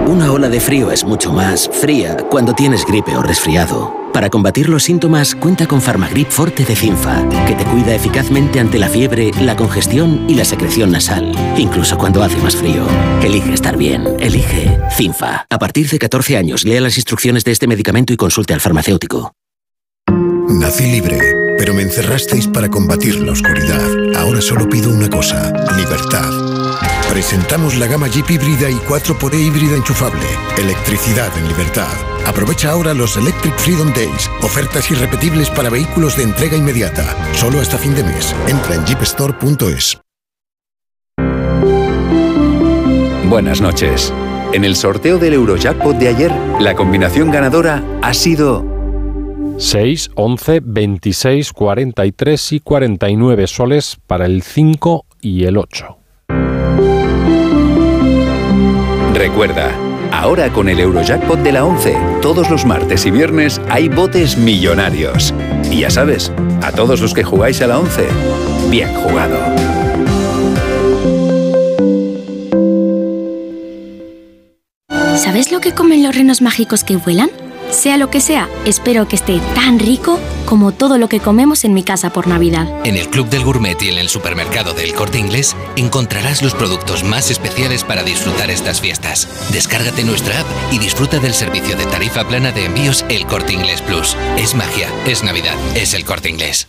Una 0.07 0.33
ola 0.33 0.49
de 0.49 0.61
frío 0.61 0.91
es 0.91 1.05
mucho 1.05 1.33
más 1.33 1.69
fría 1.69 2.17
cuando 2.31 2.55
tienes 2.55 2.85
gripe 2.85 3.17
o 3.17 3.23
resfriado. 3.23 4.01
Para 4.13 4.29
combatir 4.29 4.69
los 4.69 4.83
síntomas, 4.83 5.37
cuenta 5.37 5.69
con 5.69 5.81
Farmagrip 5.81 6.29
Forte 6.31 6.65
de 6.65 6.75
Cinfa, 6.75 7.29
que 7.47 7.55
te 7.55 7.65
cuida 7.65 7.95
eficazmente 7.95 8.59
ante 8.59 8.79
la 8.79 8.89
fiebre, 8.89 9.31
la 9.41 9.55
congestión 9.55 10.25
y 10.29 10.35
la 10.35 10.45
secreción 10.45 10.91
nasal, 10.91 11.33
incluso 11.57 11.97
cuando 11.97 12.23
hace 12.25 12.39
más 12.39 12.57
frío. 12.57 12.85
Elige 13.23 13.53
estar 13.53 13.77
bien, 13.77 14.17
elige 14.19 14.81
Cinfa. 14.91 15.47
A 15.49 15.59
partir 15.59 15.89
de 15.89 15.99
14 15.99 16.37
años, 16.37 16.65
lea 16.65 16.81
las 16.81 16.97
instrucciones 16.97 17.45
de 17.45 17.53
este 17.53 17.69
medicamento 17.69 18.13
y 18.13 18.17
consulte 18.17 18.53
al 18.53 18.61
farmacéutico. 18.61 19.33
Nací 20.49 20.91
libre, 20.91 21.21
pero 21.61 21.75
me 21.75 21.83
encerrasteis 21.83 22.49
para 22.49 22.71
combatir 22.71 23.21
la 23.21 23.33
oscuridad. 23.33 24.17
Ahora 24.17 24.41
solo 24.41 24.67
pido 24.67 24.89
una 24.89 25.11
cosa, 25.11 25.53
libertad. 25.77 26.31
Presentamos 27.11 27.77
la 27.77 27.87
gama 27.87 28.09
Jeep 28.09 28.31
híbrida 28.31 28.71
y 28.71 28.77
4xE 28.77 29.39
híbrida 29.39 29.77
enchufable. 29.77 30.25
Electricidad 30.57 31.29
en 31.37 31.49
libertad. 31.49 31.93
Aprovecha 32.25 32.71
ahora 32.71 32.95
los 32.95 33.15
Electric 33.19 33.55
Freedom 33.59 33.93
Days. 33.93 34.31
Ofertas 34.41 34.91
irrepetibles 34.91 35.51
para 35.51 35.69
vehículos 35.69 36.17
de 36.17 36.23
entrega 36.23 36.57
inmediata. 36.57 37.05
Solo 37.35 37.61
hasta 37.61 37.77
fin 37.77 37.95
de 37.95 38.05
mes. 38.05 38.35
Entra 38.49 38.77
en 38.77 38.87
jeepstore.es. 38.87 40.01
Buenas 43.29 43.61
noches. 43.61 44.15
En 44.55 44.65
el 44.65 44.77
sorteo 44.77 45.19
del 45.19 45.35
Eurojackpot 45.35 45.99
de 45.99 46.09
ayer, 46.09 46.33
la 46.59 46.75
combinación 46.75 47.31
ganadora 47.31 47.85
ha 48.01 48.15
sido 48.15 48.80
6, 49.61 50.13
11, 50.15 50.61
26, 50.65 51.53
43 51.53 52.53
y 52.55 52.61
49 52.61 53.47
soles 53.47 53.99
para 54.07 54.25
el 54.25 54.43
5 54.43 55.05
y 55.21 55.45
el 55.45 55.59
8. 55.59 55.99
Recuerda, 59.13 59.71
ahora 60.13 60.51
con 60.51 60.71
el 60.71 60.81
Eurojackpot 60.81 61.41
de 61.41 61.53
la 61.53 61.67
11, 61.67 61.95
todos 62.23 62.49
los 62.49 62.65
martes 62.65 63.05
y 63.05 63.11
viernes 63.11 63.61
hay 63.69 63.91
botes 63.91 64.39
millonarios. 64.39 65.35
Y 65.71 65.81
ya 65.81 65.91
sabes, 65.91 66.33
a 66.63 66.73
todos 66.73 67.03
los 67.03 67.13
que 67.13 67.23
jugáis 67.23 67.61
a 67.61 67.67
la 67.67 67.81
11, 67.81 68.07
bien 68.71 68.95
jugado. 68.95 69.37
¿Sabes 75.17 75.53
lo 75.53 75.61
que 75.61 75.75
comen 75.75 76.03
los 76.03 76.17
renos 76.17 76.41
mágicos 76.41 76.83
que 76.83 76.97
vuelan? 76.97 77.29
Sea 77.71 77.97
lo 77.97 78.11
que 78.11 78.21
sea, 78.21 78.49
espero 78.65 79.07
que 79.07 79.17
esté 79.17 79.41
tan 79.55 79.79
rico 79.79 80.19
como 80.45 80.73
todo 80.73 80.99
lo 80.99 81.09
que 81.09 81.21
comemos 81.21 81.65
en 81.65 81.73
mi 81.73 81.85
casa 81.85 82.11
por 82.11 82.27
Navidad. 82.27 82.69
En 82.85 82.97
el 82.97 83.09
Club 83.09 83.29
del 83.29 83.45
Gourmet 83.45 83.81
y 83.81 83.89
en 83.89 83.99
el 83.99 84.09
supermercado 84.09 84.75
del 84.75 84.93
Corte 84.93 85.19
Inglés 85.19 85.57
encontrarás 85.77 86.43
los 86.43 86.55
productos 86.55 87.05
más 87.05 87.31
especiales 87.31 87.85
para 87.85 88.03
disfrutar 88.03 88.51
estas 88.51 88.81
fiestas. 88.81 89.29
Descárgate 89.53 90.03
nuestra 90.03 90.41
app 90.41 90.47
y 90.73 90.79
disfruta 90.79 91.21
del 91.21 91.33
servicio 91.33 91.77
de 91.77 91.87
tarifa 91.87 92.27
plana 92.27 92.51
de 92.51 92.65
envíos 92.65 93.05
El 93.09 93.27
Corte 93.27 93.53
Inglés 93.53 93.83
Plus. 93.83 94.17
Es 94.37 94.55
magia, 94.55 94.89
es 95.07 95.23
Navidad, 95.23 95.55
es 95.77 95.95
el 95.95 96.05
Corte 96.05 96.29
Inglés. 96.29 96.69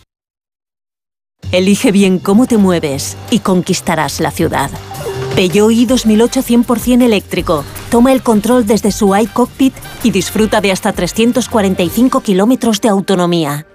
Elige 1.50 1.90
bien 1.90 2.18
cómo 2.18 2.46
te 2.46 2.56
mueves 2.56 3.16
y 3.30 3.40
conquistarás 3.40 4.20
la 4.20 4.30
ciudad. 4.30 4.70
Peugeot 5.34 5.72
i 5.72 5.86
2008 5.86 6.42
100% 6.42 7.02
eléctrico. 7.02 7.64
Toma 7.90 8.12
el 8.12 8.22
control 8.22 8.66
desde 8.66 8.92
su 8.92 9.16
iCockpit 9.16 9.74
y 10.02 10.10
disfruta 10.10 10.60
de 10.60 10.72
hasta 10.72 10.92
345 10.92 12.20
kilómetros 12.20 12.80
de 12.80 12.88
autonomía. 12.88 13.66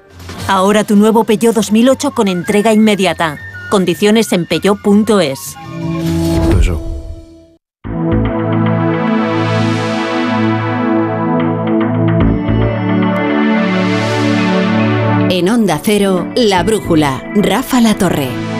Ahora 0.47 0.83
tu 0.83 0.95
nuevo 0.95 1.23
Peugeot 1.23 1.55
2008 1.55 2.11
con 2.11 2.27
entrega 2.27 2.73
inmediata. 2.73 3.39
Condiciones 3.69 4.31
en 4.33 4.45
peugeot.es. 4.45 5.55
En 15.29 15.49
Onda 15.49 15.79
Cero, 15.83 16.27
La 16.35 16.63
Brújula, 16.63 17.21
Rafa 17.35 17.81
La 17.81 17.95
Torre. 17.95 18.56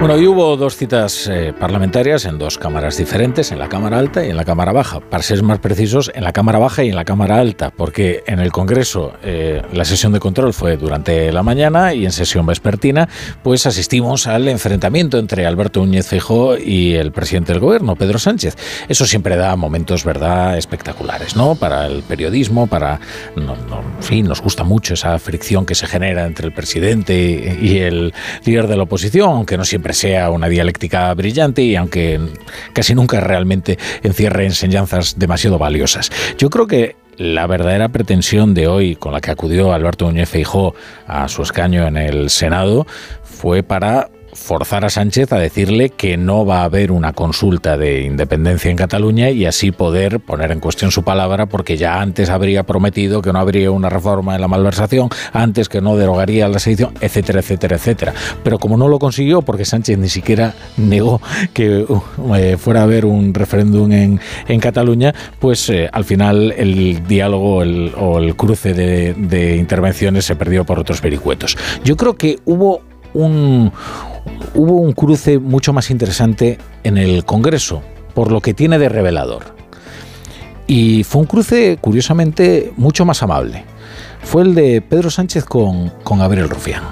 Bueno, 0.00 0.14
hoy 0.14 0.26
hubo 0.26 0.56
dos 0.56 0.76
citas 0.76 1.28
eh, 1.30 1.52
parlamentarias 1.52 2.24
en 2.24 2.38
dos 2.38 2.56
cámaras 2.56 2.96
diferentes, 2.96 3.52
en 3.52 3.58
la 3.58 3.68
Cámara 3.68 3.98
Alta 3.98 4.24
y 4.24 4.30
en 4.30 4.36
la 4.38 4.46
Cámara 4.46 4.72
Baja. 4.72 5.00
Para 5.00 5.22
ser 5.22 5.42
más 5.42 5.58
precisos, 5.58 6.10
en 6.14 6.24
la 6.24 6.32
Cámara 6.32 6.58
Baja 6.58 6.82
y 6.82 6.88
en 6.88 6.96
la 6.96 7.04
Cámara 7.04 7.38
Alta, 7.38 7.68
porque 7.68 8.24
en 8.26 8.38
el 8.38 8.50
Congreso 8.50 9.12
eh, 9.22 9.60
la 9.74 9.84
sesión 9.84 10.14
de 10.14 10.18
control 10.18 10.54
fue 10.54 10.78
durante 10.78 11.30
la 11.32 11.42
mañana 11.42 11.92
y 11.92 12.06
en 12.06 12.12
sesión 12.12 12.46
vespertina, 12.46 13.10
pues 13.42 13.66
asistimos 13.66 14.26
al 14.26 14.48
enfrentamiento 14.48 15.18
entre 15.18 15.44
Alberto 15.44 15.80
Núñez 15.80 16.06
Feijóo 16.06 16.56
y 16.56 16.94
el 16.94 17.12
presidente 17.12 17.52
del 17.52 17.60
Gobierno, 17.60 17.94
Pedro 17.94 18.18
Sánchez. 18.18 18.56
Eso 18.88 19.04
siempre 19.04 19.36
da 19.36 19.54
momentos, 19.54 20.02
¿verdad?, 20.02 20.56
espectaculares, 20.56 21.36
¿no? 21.36 21.56
Para 21.56 21.86
el 21.86 22.02
periodismo, 22.04 22.68
para... 22.68 23.00
No, 23.36 23.52
en 23.52 24.02
fin, 24.02 24.26
nos 24.26 24.40
gusta 24.40 24.64
mucho 24.64 24.94
esa 24.94 25.18
fricción 25.18 25.66
que 25.66 25.74
se 25.74 25.86
genera 25.86 26.24
entre 26.24 26.46
el 26.46 26.54
presidente 26.54 27.58
y 27.60 27.80
el 27.80 28.14
líder 28.46 28.66
de 28.66 28.78
la 28.78 28.84
oposición, 28.84 29.28
aunque 29.32 29.58
no 29.58 29.64
siempre 29.66 29.89
sea 29.92 30.30
una 30.30 30.48
dialéctica 30.48 31.12
brillante 31.14 31.62
y 31.62 31.76
aunque 31.76 32.20
casi 32.72 32.94
nunca 32.94 33.20
realmente 33.20 33.78
encierre 34.02 34.46
enseñanzas 34.46 35.18
demasiado 35.18 35.58
valiosas. 35.58 36.10
Yo 36.38 36.50
creo 36.50 36.66
que 36.66 36.96
la 37.16 37.46
verdadera 37.46 37.90
pretensión 37.90 38.54
de 38.54 38.66
hoy 38.66 38.96
con 38.96 39.12
la 39.12 39.20
que 39.20 39.30
acudió 39.30 39.72
Alberto 39.72 40.06
Núñez 40.06 40.28
Feijó 40.28 40.74
a 41.06 41.28
su 41.28 41.42
escaño 41.42 41.86
en 41.86 41.96
el 41.98 42.30
Senado 42.30 42.86
fue 43.22 43.62
para 43.62 44.08
forzar 44.32 44.84
a 44.84 44.90
Sánchez 44.90 45.32
a 45.32 45.38
decirle 45.38 45.90
que 45.90 46.16
no 46.16 46.46
va 46.46 46.60
a 46.60 46.64
haber 46.64 46.92
una 46.92 47.12
consulta 47.12 47.76
de 47.76 48.02
independencia 48.02 48.70
en 48.70 48.76
Cataluña 48.76 49.30
y 49.30 49.46
así 49.46 49.70
poder 49.70 50.20
poner 50.20 50.50
en 50.52 50.60
cuestión 50.60 50.90
su 50.90 51.02
palabra 51.02 51.46
porque 51.46 51.76
ya 51.76 52.00
antes 52.00 52.30
habría 52.30 52.64
prometido 52.64 53.22
que 53.22 53.32
no 53.32 53.38
habría 53.38 53.70
una 53.70 53.88
reforma 53.88 54.34
en 54.34 54.40
la 54.40 54.48
malversación, 54.48 55.08
antes 55.32 55.68
que 55.68 55.80
no 55.80 55.96
derogaría 55.96 56.48
la 56.48 56.58
sedición, 56.58 56.94
etcétera, 57.00 57.40
etcétera, 57.40 57.76
etcétera. 57.76 58.14
Pero 58.42 58.58
como 58.58 58.76
no 58.76 58.88
lo 58.88 58.98
consiguió 58.98 59.42
porque 59.42 59.64
Sánchez 59.64 59.98
ni 59.98 60.08
siquiera 60.08 60.54
negó 60.76 61.20
que 61.52 61.84
uh, 61.88 62.02
fuera 62.58 62.80
a 62.80 62.84
haber 62.84 63.04
un 63.04 63.34
referéndum 63.34 63.90
en, 63.92 64.20
en 64.48 64.60
Cataluña, 64.60 65.14
pues 65.38 65.68
eh, 65.70 65.88
al 65.92 66.04
final 66.04 66.52
el 66.56 67.06
diálogo 67.06 67.56
o 67.58 68.18
el 68.18 68.36
cruce 68.36 68.74
de, 68.74 69.14
de 69.14 69.56
intervenciones 69.56 70.24
se 70.24 70.36
perdió 70.36 70.64
por 70.64 70.78
otros 70.78 71.00
vericuetos. 71.00 71.56
Yo 71.84 71.96
creo 71.96 72.16
que 72.16 72.38
hubo 72.44 72.82
un, 73.14 73.72
hubo 74.54 74.74
un 74.74 74.92
cruce 74.92 75.38
mucho 75.38 75.72
más 75.72 75.90
interesante 75.90 76.58
en 76.84 76.98
el 76.98 77.24
Congreso, 77.24 77.82
por 78.14 78.30
lo 78.30 78.40
que 78.40 78.54
tiene 78.54 78.78
de 78.78 78.88
revelador. 78.88 79.54
Y 80.66 81.04
fue 81.04 81.22
un 81.22 81.26
cruce, 81.26 81.78
curiosamente, 81.80 82.72
mucho 82.76 83.04
más 83.04 83.22
amable. 83.22 83.64
Fue 84.22 84.42
el 84.42 84.54
de 84.54 84.82
Pedro 84.82 85.10
Sánchez 85.10 85.44
con, 85.44 85.90
con 86.04 86.18
Gabriel 86.18 86.48
Rufián. 86.48 86.84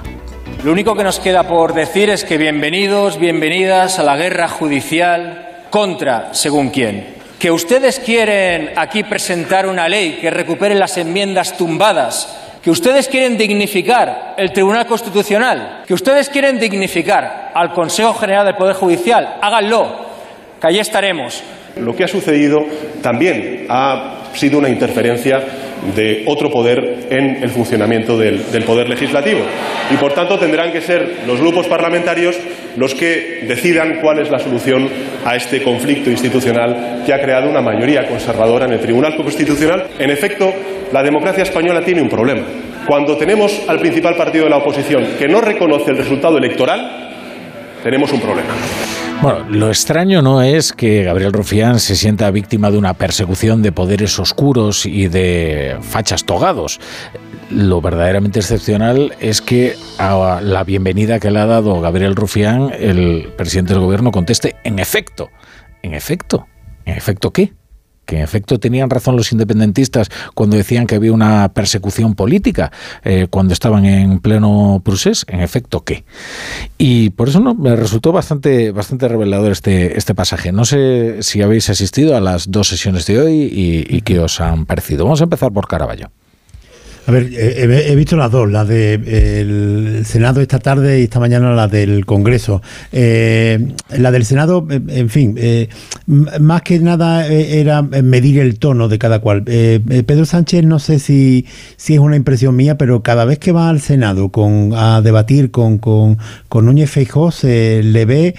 Lo 0.63 0.73
único 0.73 0.95
que 0.95 1.03
nos 1.03 1.19
queda 1.19 1.47
por 1.47 1.73
decir 1.73 2.09
es 2.09 2.25
que 2.25 2.37
bienvenidos, 2.37 3.17
bienvenidas 3.17 3.97
a 3.97 4.03
la 4.03 4.17
guerra 4.17 4.49
judicial 4.49 5.65
contra 5.69 6.33
según 6.33 6.69
quién. 6.69 7.15
Que 7.39 7.51
ustedes 7.51 7.99
quieren 7.99 8.71
aquí 8.75 9.03
presentar 9.03 9.67
una 9.67 9.87
ley 9.87 10.17
que 10.19 10.29
recupere 10.29 10.75
las 10.75 10.97
enmiendas 10.97 11.55
tumbadas 11.55 12.48
que 12.63 12.71
ustedes 12.71 13.07
quieren 13.07 13.37
dignificar 13.37 14.35
el 14.37 14.51
Tribunal 14.51 14.85
Constitucional, 14.85 15.83
que 15.87 15.93
ustedes 15.93 16.29
quieren 16.29 16.59
dignificar 16.59 17.51
al 17.53 17.73
Consejo 17.73 18.13
General 18.13 18.45
del 18.45 18.55
Poder 18.55 18.75
Judicial, 18.75 19.37
háganlo, 19.41 20.07
que 20.59 20.67
allí 20.67 20.79
estaremos. 20.79 21.41
Lo 21.77 21.95
que 21.95 22.03
ha 22.03 22.07
sucedido 22.07 22.59
también 23.01 23.65
ha 23.69 24.17
sido 24.33 24.57
una 24.57 24.69
interferencia 24.69 25.41
de 25.95 26.23
otro 26.27 26.51
poder 26.51 27.07
en 27.09 27.43
el 27.43 27.49
funcionamiento 27.49 28.17
del, 28.17 28.63
poder 28.65 28.89
legislativo. 28.89 29.39
Y 29.91 29.97
por 29.97 30.13
tanto 30.13 30.37
tendrán 30.37 30.71
que 30.71 30.81
ser 30.81 31.19
los 31.25 31.39
grupos 31.39 31.67
parlamentarios 31.67 32.37
los 32.75 32.93
que 32.93 33.45
decidan 33.47 33.99
cuál 34.01 34.19
es 34.19 34.29
la 34.29 34.39
solución 34.39 34.89
a 35.25 35.35
este 35.35 35.63
conflicto 35.63 36.09
institucional 36.09 37.03
que 37.05 37.13
ha 37.13 37.21
creado 37.21 37.49
una 37.49 37.61
mayoría 37.61 38.07
conservadora 38.07 38.65
en 38.65 38.73
el 38.73 38.79
Tribunal 38.79 39.15
Constitucional. 39.15 39.87
En 39.97 40.09
efecto, 40.11 40.53
la 40.91 41.03
democracia 41.03 41.43
española 41.43 41.81
tiene 41.81 42.01
un 42.01 42.09
problema. 42.09 42.43
Cuando 42.87 43.17
tenemos 43.17 43.61
al 43.67 43.79
principal 43.79 44.15
partido 44.15 44.45
de 44.45 44.49
la 44.49 44.57
oposición 44.57 45.05
que 45.17 45.27
no 45.27 45.41
reconoce 45.41 45.91
el 45.91 45.97
resultado 45.97 46.37
electoral, 46.37 47.09
tenemos 47.83 48.11
un 48.11 48.21
problema. 48.21 48.49
Bueno, 49.21 49.45
lo 49.49 49.67
extraño 49.67 50.21
no 50.21 50.41
es 50.41 50.71
que 50.71 51.03
Gabriel 51.03 51.33
Rufián 51.33 51.81
se 51.81 51.97
sienta 51.97 52.31
víctima 52.31 52.71
de 52.71 52.77
una 52.77 52.93
persecución 52.93 53.61
de 53.61 53.73
poderes 53.73 54.17
oscuros 54.17 54.85
y 54.85 55.09
de 55.09 55.77
fachas 55.81 56.23
togados. 56.23 56.79
Lo 57.51 57.81
verdaderamente 57.81 58.39
excepcional 58.39 59.13
es 59.19 59.41
que 59.41 59.75
a 59.97 60.39
la 60.41 60.63
bienvenida 60.63 61.19
que 61.19 61.31
le 61.31 61.39
ha 61.39 61.45
dado 61.45 61.81
Gabriel 61.81 62.15
Rufián, 62.15 62.71
el 62.79 63.33
presidente 63.35 63.73
del 63.73 63.81
gobierno 63.81 64.11
conteste, 64.11 64.55
en 64.63 64.79
efecto, 64.79 65.29
en 65.83 65.95
efecto, 65.95 66.47
en 66.85 66.95
efecto 66.95 67.31
qué? 67.31 67.51
Que 68.09 68.15
en 68.15 68.23
efecto 68.23 68.59
tenían 68.59 68.89
razón 68.89 69.15
los 69.15 69.31
independentistas 69.31 70.09
cuando 70.33 70.57
decían 70.57 70.87
que 70.87 70.95
había 70.95 71.13
una 71.13 71.49
persecución 71.53 72.15
política 72.15 72.71
eh, 73.03 73.27
cuando 73.29 73.53
estaban 73.53 73.85
en 73.85 74.19
pleno 74.19 74.81
procés, 74.83 75.25
en 75.27 75.41
efecto 75.41 75.83
qué. 75.83 76.05
Y 76.79 77.11
por 77.11 77.29
eso 77.29 77.39
no, 77.39 77.53
me 77.53 77.75
resultó 77.75 78.11
bastante, 78.11 78.71
bastante 78.71 79.07
revelador 79.07 79.51
este, 79.51 79.95
este 79.95 80.15
pasaje. 80.15 80.51
No 80.51 80.65
sé 80.65 81.21
si 81.21 81.43
habéis 81.43 81.69
asistido 81.69 82.17
a 82.17 82.19
las 82.19 82.49
dos 82.49 82.69
sesiones 82.69 83.05
de 83.05 83.19
hoy 83.19 83.33
y, 83.43 83.85
y 83.95 84.01
qué 84.01 84.19
os 84.19 84.41
han 84.41 84.65
parecido. 84.65 85.03
Vamos 85.03 85.21
a 85.21 85.25
empezar 85.25 85.51
por 85.51 85.67
Caraballo. 85.67 86.09
A 87.09 87.11
ver, 87.11 87.33
he, 87.33 87.91
he, 87.91 87.95
visto 87.95 88.15
las 88.15 88.29
dos, 88.29 88.51
la 88.51 88.65
del 88.65 90.03
Senado 90.05 90.41
esta 90.41 90.59
tarde 90.59 90.99
y 90.99 91.05
esta 91.05 91.19
mañana 91.19 91.55
la 91.55 91.67
del 91.67 92.05
Congreso. 92.05 92.61
Eh, 92.91 93.73
la 93.97 94.11
del 94.11 94.25
Senado, 94.25 94.67
en 94.69 95.09
fin, 95.09 95.33
eh, 95.35 95.69
más 96.05 96.61
que 96.61 96.77
nada 96.77 97.27
eh, 97.27 97.61
era 97.61 97.81
medir 97.81 98.37
el 98.37 98.59
tono 98.59 98.87
de 98.89 98.99
cada 98.99 99.21
cual. 99.21 99.43
Eh, 99.47 100.03
Pedro 100.05 100.23
Sánchez, 100.23 100.63
no 100.65 100.77
sé 100.77 100.99
si, 100.99 101.47
si 101.77 101.95
es 101.95 101.99
una 101.99 102.15
impresión 102.15 102.55
mía, 102.55 102.77
pero 102.77 103.01
cada 103.01 103.25
vez 103.25 103.39
que 103.39 103.53
va 103.53 103.69
al 103.69 103.81
Senado 103.81 104.29
con, 104.29 104.73
a 104.75 105.01
debatir 105.01 105.49
con, 105.49 105.79
con, 105.79 106.19
con 106.47 106.67
Núñez 106.67 106.91
Feijóo 106.91 107.31
se 107.31 107.81
le 107.81 108.05
ve 108.05 108.35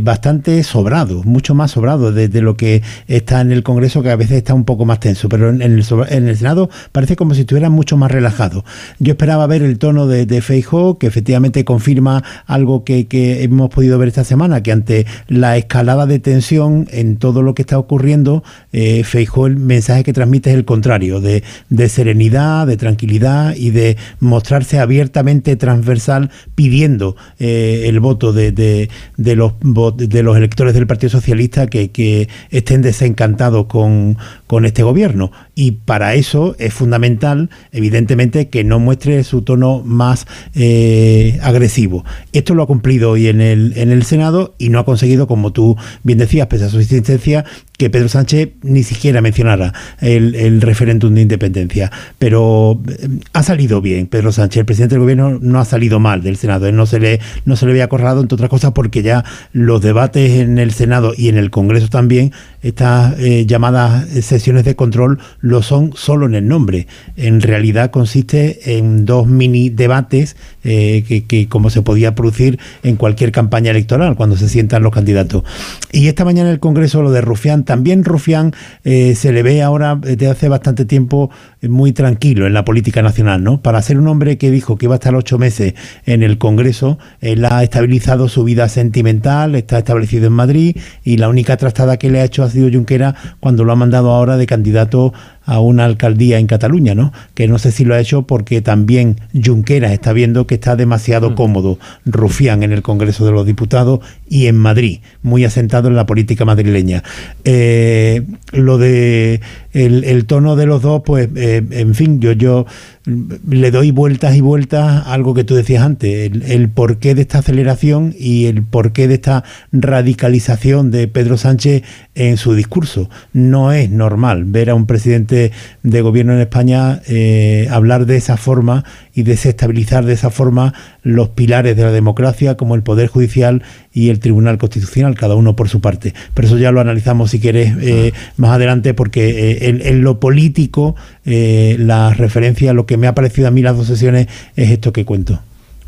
bastante 0.00 0.62
sobrado, 0.62 1.22
mucho 1.24 1.54
más 1.54 1.72
sobrado 1.72 2.10
desde 2.10 2.40
lo 2.40 2.56
que 2.56 2.80
está 3.06 3.42
en 3.42 3.52
el 3.52 3.62
Congreso, 3.62 4.02
que 4.02 4.08
a 4.08 4.16
veces 4.16 4.38
está 4.38 4.54
un 4.54 4.64
poco 4.64 4.86
más 4.86 4.98
tenso, 4.98 5.28
pero 5.28 5.50
en 5.50 5.60
el, 5.60 5.84
en 6.08 6.28
el 6.28 6.36
Senado 6.38 6.70
parece 6.90 7.16
como 7.16 7.34
si 7.34 7.42
estuviera 7.42 7.68
mucho 7.68 7.98
más 7.98 8.13
relajado. 8.14 8.64
Yo 8.98 9.12
esperaba 9.12 9.46
ver 9.46 9.62
el 9.62 9.78
tono 9.78 10.06
de, 10.06 10.26
de 10.26 10.40
Feijó, 10.40 10.98
que 10.98 11.06
efectivamente 11.06 11.64
confirma 11.64 12.22
algo 12.46 12.84
que, 12.84 13.06
hemos 13.42 13.70
podido 13.70 13.98
ver 13.98 14.08
esta 14.08 14.24
semana, 14.24 14.62
que 14.62 14.72
ante 14.72 15.06
la 15.28 15.56
escalada 15.56 16.06
de 16.06 16.18
tensión 16.18 16.88
en 16.90 17.16
todo 17.16 17.42
lo 17.42 17.54
que 17.54 17.62
está 17.62 17.78
ocurriendo, 17.78 18.42
eh, 18.72 19.04
Feijó 19.04 19.46
el 19.46 19.56
mensaje 19.56 20.04
que 20.04 20.12
transmite 20.12 20.50
es 20.50 20.56
el 20.56 20.64
contrario, 20.64 21.20
de, 21.20 21.42
serenidad, 21.88 22.66
de 22.66 22.76
tranquilidad 22.76 23.54
y 23.56 23.70
de 23.70 23.96
mostrarse 24.20 24.78
abiertamente 24.78 25.56
transversal 25.56 26.30
pidiendo 26.54 27.16
eh, 27.38 27.84
el 27.86 28.00
voto 28.00 28.32
de, 28.32 28.52
de, 28.52 29.36
los, 29.36 29.52
de 29.96 30.22
los 30.22 30.36
electores 30.36 30.74
del 30.74 30.86
Partido 30.86 31.10
Socialista 31.10 31.66
que, 31.66 31.90
que 31.90 32.28
estén 32.50 32.82
desencantados 32.82 33.66
con, 33.66 34.16
con 34.46 34.64
este 34.64 34.82
gobierno. 34.82 35.32
Y 35.54 35.72
para 35.72 36.14
eso 36.14 36.56
es 36.58 36.74
fundamental, 36.74 37.50
evidentemente, 37.70 38.48
que 38.48 38.64
no 38.64 38.80
muestre 38.80 39.22
su 39.22 39.42
tono 39.42 39.82
más 39.84 40.26
eh, 40.54 41.38
agresivo. 41.42 42.04
Esto 42.32 42.54
lo 42.54 42.64
ha 42.64 42.66
cumplido 42.66 43.10
hoy 43.10 43.28
en 43.28 43.40
el, 43.40 43.72
en 43.76 43.92
el 43.92 44.02
Senado 44.04 44.54
y 44.58 44.70
no 44.70 44.80
ha 44.80 44.84
conseguido, 44.84 45.26
como 45.26 45.52
tú 45.52 45.76
bien 46.02 46.18
decías, 46.18 46.48
pese 46.48 46.64
a 46.64 46.68
su 46.68 46.80
insistencia, 46.80 47.44
que 47.76 47.90
Pedro 47.90 48.08
Sánchez 48.08 48.50
ni 48.62 48.84
siquiera 48.84 49.20
mencionara 49.20 49.72
el, 50.00 50.60
referéndum 50.60 51.14
de 51.14 51.22
independencia. 51.22 51.90
Pero 52.18 52.80
eh, 52.88 53.08
ha 53.32 53.42
salido 53.42 53.80
bien 53.80 54.06
Pedro 54.06 54.30
Sánchez, 54.30 54.60
el 54.60 54.66
presidente 54.66 54.94
del 54.94 55.02
gobierno 55.02 55.38
no 55.40 55.58
ha 55.58 55.64
salido 55.64 55.98
mal 55.98 56.22
del 56.22 56.36
Senado. 56.36 56.66
Él 56.68 56.76
no 56.76 56.86
se 56.86 57.00
le, 57.00 57.20
no 57.44 57.56
se 57.56 57.66
le 57.66 57.72
había 57.72 57.84
acorralado, 57.84 58.20
entre 58.20 58.36
otras 58.36 58.50
cosas, 58.50 58.72
porque 58.72 59.02
ya 59.02 59.24
los 59.52 59.82
debates 59.82 60.40
en 60.40 60.58
el 60.58 60.72
Senado 60.72 61.12
y 61.16 61.28
en 61.28 61.36
el 61.36 61.50
Congreso 61.50 61.88
también, 61.88 62.32
estas 62.62 63.18
eh, 63.18 63.44
llamadas 63.46 64.08
sesiones 64.08 64.64
de 64.64 64.76
control, 64.76 65.18
lo 65.40 65.62
son 65.62 65.92
solo 65.96 66.26
en 66.26 66.36
el 66.36 66.46
nombre. 66.46 66.86
En 67.16 67.40
realidad 67.40 67.90
consiste 67.90 68.76
en 68.78 69.04
dos 69.04 69.26
mini 69.26 69.68
debates 69.68 70.36
eh, 70.62 71.04
que, 71.06 71.24
que 71.24 71.48
como 71.48 71.70
se 71.70 71.82
podía 71.82 72.14
producir 72.14 72.58
en 72.84 72.96
cualquier 72.96 73.32
campaña 73.32 73.72
electoral, 73.72 74.14
cuando 74.14 74.36
se 74.36 74.48
sientan 74.48 74.82
los 74.84 74.92
candidatos. 74.92 75.42
Y 75.90 76.06
esta 76.06 76.24
mañana 76.24 76.48
en 76.48 76.54
el 76.54 76.60
Congreso 76.60 77.02
lo 77.02 77.10
de 77.10 77.20
Rufián, 77.20 77.63
también 77.64 78.04
Rufián 78.04 78.52
eh, 78.84 79.14
se 79.14 79.32
le 79.32 79.42
ve 79.42 79.62
ahora 79.62 79.96
desde 79.96 80.28
hace 80.28 80.48
bastante 80.48 80.84
tiempo 80.84 81.30
eh, 81.60 81.68
muy 81.68 81.92
tranquilo 81.92 82.46
en 82.46 82.54
la 82.54 82.64
política 82.64 83.02
nacional, 83.02 83.42
¿no? 83.42 83.60
Para 83.60 83.82
ser 83.82 83.98
un 83.98 84.08
hombre 84.08 84.38
que 84.38 84.50
dijo 84.50 84.76
que 84.76 84.86
iba 84.86 84.94
a 84.94 84.96
estar 84.96 85.14
ocho 85.14 85.38
meses 85.38 85.74
en 86.06 86.22
el 86.22 86.38
Congreso, 86.38 86.98
él 87.20 87.44
ha 87.44 87.62
estabilizado 87.62 88.28
su 88.28 88.44
vida 88.44 88.68
sentimental, 88.68 89.54
está 89.54 89.78
establecido 89.78 90.26
en 90.26 90.32
Madrid 90.32 90.76
y 91.02 91.16
la 91.16 91.28
única 91.28 91.56
trastada 91.56 91.96
que 91.96 92.10
le 92.10 92.20
ha 92.20 92.24
hecho 92.24 92.42
ha 92.42 92.50
sido 92.50 92.70
Junquera 92.70 93.14
cuando 93.40 93.64
lo 93.64 93.72
ha 93.72 93.76
mandado 93.76 94.10
ahora 94.10 94.36
de 94.36 94.46
candidato 94.46 95.12
a 95.44 95.60
una 95.60 95.84
alcaldía 95.84 96.38
en 96.38 96.46
Cataluña, 96.46 96.94
¿no? 96.94 97.12
Que 97.34 97.48
no 97.48 97.58
sé 97.58 97.72
si 97.72 97.84
lo 97.84 97.94
ha 97.94 98.00
hecho 98.00 98.22
porque 98.22 98.60
también 98.62 99.20
Junqueras 99.32 99.92
está 99.92 100.12
viendo 100.12 100.46
que 100.46 100.54
está 100.54 100.76
demasiado 100.76 101.34
cómodo 101.34 101.78
Rufián 102.04 102.62
en 102.62 102.72
el 102.72 102.82
Congreso 102.82 103.26
de 103.26 103.32
los 103.32 103.46
Diputados 103.46 104.00
y 104.28 104.46
en 104.46 104.56
Madrid, 104.56 105.00
muy 105.22 105.44
asentado 105.44 105.88
en 105.88 105.96
la 105.96 106.06
política 106.06 106.44
madrileña. 106.44 107.02
Eh, 107.44 108.22
lo 108.52 108.78
de 108.78 109.40
el, 109.74 110.04
el 110.04 110.24
tono 110.24 110.56
de 110.56 110.66
los 110.66 110.80
dos, 110.80 111.02
pues, 111.04 111.28
eh, 111.36 111.62
en 111.70 111.94
fin, 111.94 112.20
yo, 112.20 112.32
yo 112.32 112.64
le 113.04 113.70
doy 113.70 113.90
vueltas 113.90 114.34
y 114.34 114.40
vueltas 114.40 115.06
a 115.06 115.12
algo 115.12 115.34
que 115.34 115.44
tú 115.44 115.54
decías 115.54 115.82
antes, 115.82 116.30
el, 116.30 116.42
el 116.42 116.68
porqué 116.70 117.14
de 117.14 117.22
esta 117.22 117.38
aceleración 117.38 118.14
y 118.18 118.46
el 118.46 118.62
porqué 118.62 119.08
de 119.08 119.14
esta 119.14 119.44
radicalización 119.72 120.90
de 120.90 121.08
Pedro 121.08 121.36
Sánchez 121.36 121.82
en 122.14 122.36
su 122.36 122.54
discurso. 122.54 123.10
No 123.32 123.72
es 123.72 123.90
normal 123.90 124.44
ver 124.44 124.70
a 124.70 124.74
un 124.74 124.86
presidente 124.86 125.52
de 125.82 126.00
gobierno 126.00 126.32
en 126.32 126.40
España 126.40 127.02
eh, 127.08 127.68
hablar 127.70 128.06
de 128.06 128.16
esa 128.16 128.36
forma 128.36 128.84
y 129.14 129.22
desestabilizar 129.22 130.04
de 130.04 130.12
esa 130.12 130.30
forma 130.30 130.74
los 131.02 131.30
pilares 131.30 131.76
de 131.76 131.82
la 131.82 131.92
democracia 131.92 132.56
como 132.56 132.74
el 132.74 132.82
Poder 132.82 133.08
Judicial 133.08 133.62
y 133.92 134.10
el 134.10 134.18
Tribunal 134.18 134.58
Constitucional, 134.58 135.14
cada 135.14 135.34
uno 135.34 135.56
por 135.56 135.68
su 135.68 135.80
parte. 135.80 136.14
Pero 136.34 136.48
eso 136.48 136.58
ya 136.58 136.72
lo 136.72 136.80
analizamos 136.80 137.30
si 137.30 137.40
quieres 137.40 137.74
eh, 137.80 138.12
más 138.36 138.50
adelante 138.50 138.94
porque 138.94 139.52
eh, 139.52 139.68
en, 139.68 139.80
en 139.80 140.02
lo 140.02 140.20
político 140.20 140.96
eh, 141.24 141.76
la 141.78 142.12
referencia, 142.12 142.72
lo 142.72 142.86
que 142.86 142.96
me 142.96 143.06
ha 143.06 143.14
parecido 143.14 143.48
a 143.48 143.50
mí 143.50 143.62
las 143.62 143.76
dos 143.76 143.86
sesiones 143.86 144.26
es 144.56 144.70
esto 144.70 144.92
que 144.92 145.04
cuento. 145.04 145.40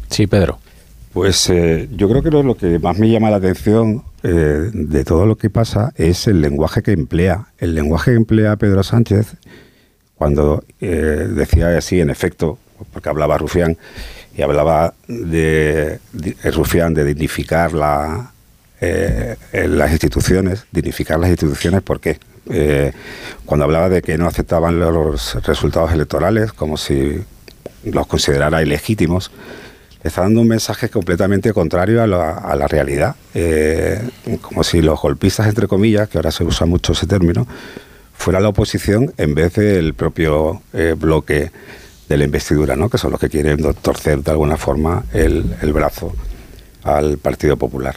Sí, 0.08 0.26
Pedro. 0.26 0.58
Pues 1.12 1.48
eh, 1.48 1.88
yo 1.96 2.10
creo 2.10 2.22
que 2.22 2.30
lo, 2.30 2.42
lo 2.42 2.56
que 2.58 2.78
más 2.78 2.98
me 2.98 3.08
llama 3.08 3.30
la 3.30 3.36
atención 3.36 4.02
eh, 4.22 4.70
de 4.72 5.04
todo 5.04 5.24
lo 5.24 5.36
que 5.36 5.48
pasa 5.48 5.92
es 5.96 6.26
el 6.26 6.42
lenguaje 6.42 6.82
que 6.82 6.92
emplea. 6.92 7.46
El 7.56 7.74
lenguaje 7.74 8.10
que 8.10 8.18
emplea 8.18 8.56
Pedro 8.56 8.82
Sánchez 8.82 9.34
cuando 10.14 10.62
eh, 10.80 11.26
decía 11.34 11.76
así, 11.76 12.00
en 12.00 12.10
efecto, 12.10 12.58
porque 12.92 13.08
hablaba 13.08 13.38
Rufián, 13.38 13.76
y 14.36 14.42
hablaba 14.42 14.94
de, 15.08 15.98
de 16.12 16.50
Rufián 16.50 16.94
de 16.94 17.04
dignificar 17.04 17.70
eh, 18.80 19.36
en 19.52 19.78
las 19.78 19.90
instituciones, 19.92 20.66
dignificar 20.70 21.18
las 21.18 21.30
instituciones, 21.30 21.82
¿por 21.82 22.00
qué? 22.00 22.18
Eh, 22.50 22.92
cuando 23.44 23.64
hablaba 23.64 23.88
de 23.88 24.02
que 24.02 24.18
no 24.18 24.26
aceptaban 24.26 24.78
los 24.78 25.34
resultados 25.44 25.92
electorales 25.92 26.52
como 26.52 26.76
si 26.76 27.24
los 27.84 28.06
considerara 28.06 28.62
ilegítimos, 28.62 29.30
está 30.04 30.22
dando 30.22 30.40
un 30.40 30.48
mensaje 30.48 30.88
completamente 30.88 31.52
contrario 31.52 32.02
a 32.02 32.06
la, 32.06 32.32
a 32.32 32.54
la 32.54 32.68
realidad, 32.68 33.16
eh, 33.34 34.00
como 34.40 34.62
si 34.62 34.82
los 34.82 35.00
golpistas, 35.00 35.48
entre 35.48 35.66
comillas, 35.66 36.08
que 36.08 36.18
ahora 36.18 36.30
se 36.30 36.44
usa 36.44 36.66
mucho 36.66 36.92
ese 36.92 37.06
término, 37.06 37.46
fuera 38.14 38.40
la 38.40 38.48
oposición 38.48 39.12
en 39.16 39.34
vez 39.34 39.54
del 39.54 39.94
propio 39.94 40.62
eh, 40.72 40.94
bloque 40.96 41.50
de 42.08 42.16
la 42.16 42.24
investidura, 42.24 42.76
¿no? 42.76 42.88
que 42.88 42.98
son 42.98 43.10
los 43.10 43.20
que 43.20 43.28
quieren 43.28 43.58
torcer 43.82 44.22
de 44.22 44.30
alguna 44.30 44.56
forma 44.56 45.04
el, 45.12 45.56
el 45.60 45.72
brazo 45.72 46.14
al 46.82 47.18
Partido 47.18 47.56
Popular. 47.56 47.96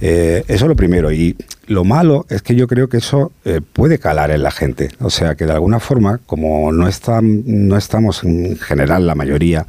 Eh, 0.00 0.44
eso 0.48 0.64
es 0.64 0.68
lo 0.68 0.76
primero. 0.76 1.12
Y 1.12 1.36
lo 1.66 1.84
malo 1.84 2.26
es 2.28 2.42
que 2.42 2.54
yo 2.54 2.66
creo 2.66 2.88
que 2.88 2.98
eso 2.98 3.32
eh, 3.44 3.60
puede 3.60 3.98
calar 3.98 4.30
en 4.30 4.42
la 4.42 4.50
gente. 4.50 4.90
O 5.00 5.10
sea, 5.10 5.34
que 5.34 5.46
de 5.46 5.52
alguna 5.52 5.80
forma, 5.80 6.20
como 6.26 6.72
no, 6.72 6.88
están, 6.88 7.42
no 7.46 7.76
estamos 7.76 8.24
en 8.24 8.56
general 8.58 9.06
la 9.06 9.14
mayoría 9.14 9.66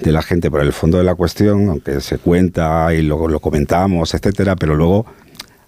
de 0.00 0.12
la 0.12 0.22
gente 0.22 0.50
por 0.50 0.60
el 0.60 0.72
fondo 0.72 0.98
de 0.98 1.04
la 1.04 1.14
cuestión, 1.14 1.68
aunque 1.68 2.00
se 2.00 2.18
cuenta 2.18 2.92
y 2.94 3.02
luego 3.02 3.28
lo 3.28 3.40
comentamos, 3.40 4.14
etcétera, 4.14 4.56
pero 4.56 4.74
luego 4.74 5.06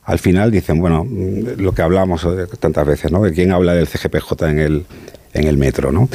al 0.05 0.19
final 0.19 0.51
dicen, 0.51 0.81
bueno, 0.81 1.05
mm, 1.05 1.61
lo 1.61 1.73
que 1.73 1.83
hablamos 1.83 2.25
eh, 2.25 2.47
tantas 2.59 2.87
veces, 2.87 3.13
¿no? 3.13 3.23
De 3.23 3.33
quién 3.33 3.53
habla 3.53 3.75
del 3.75 3.87
CGPJ 3.87 4.49
en 4.49 4.59
el, 4.59 4.87
en 5.35 5.47
el 5.47 5.57
metro, 5.57 5.93
¿no? 5.93 6.09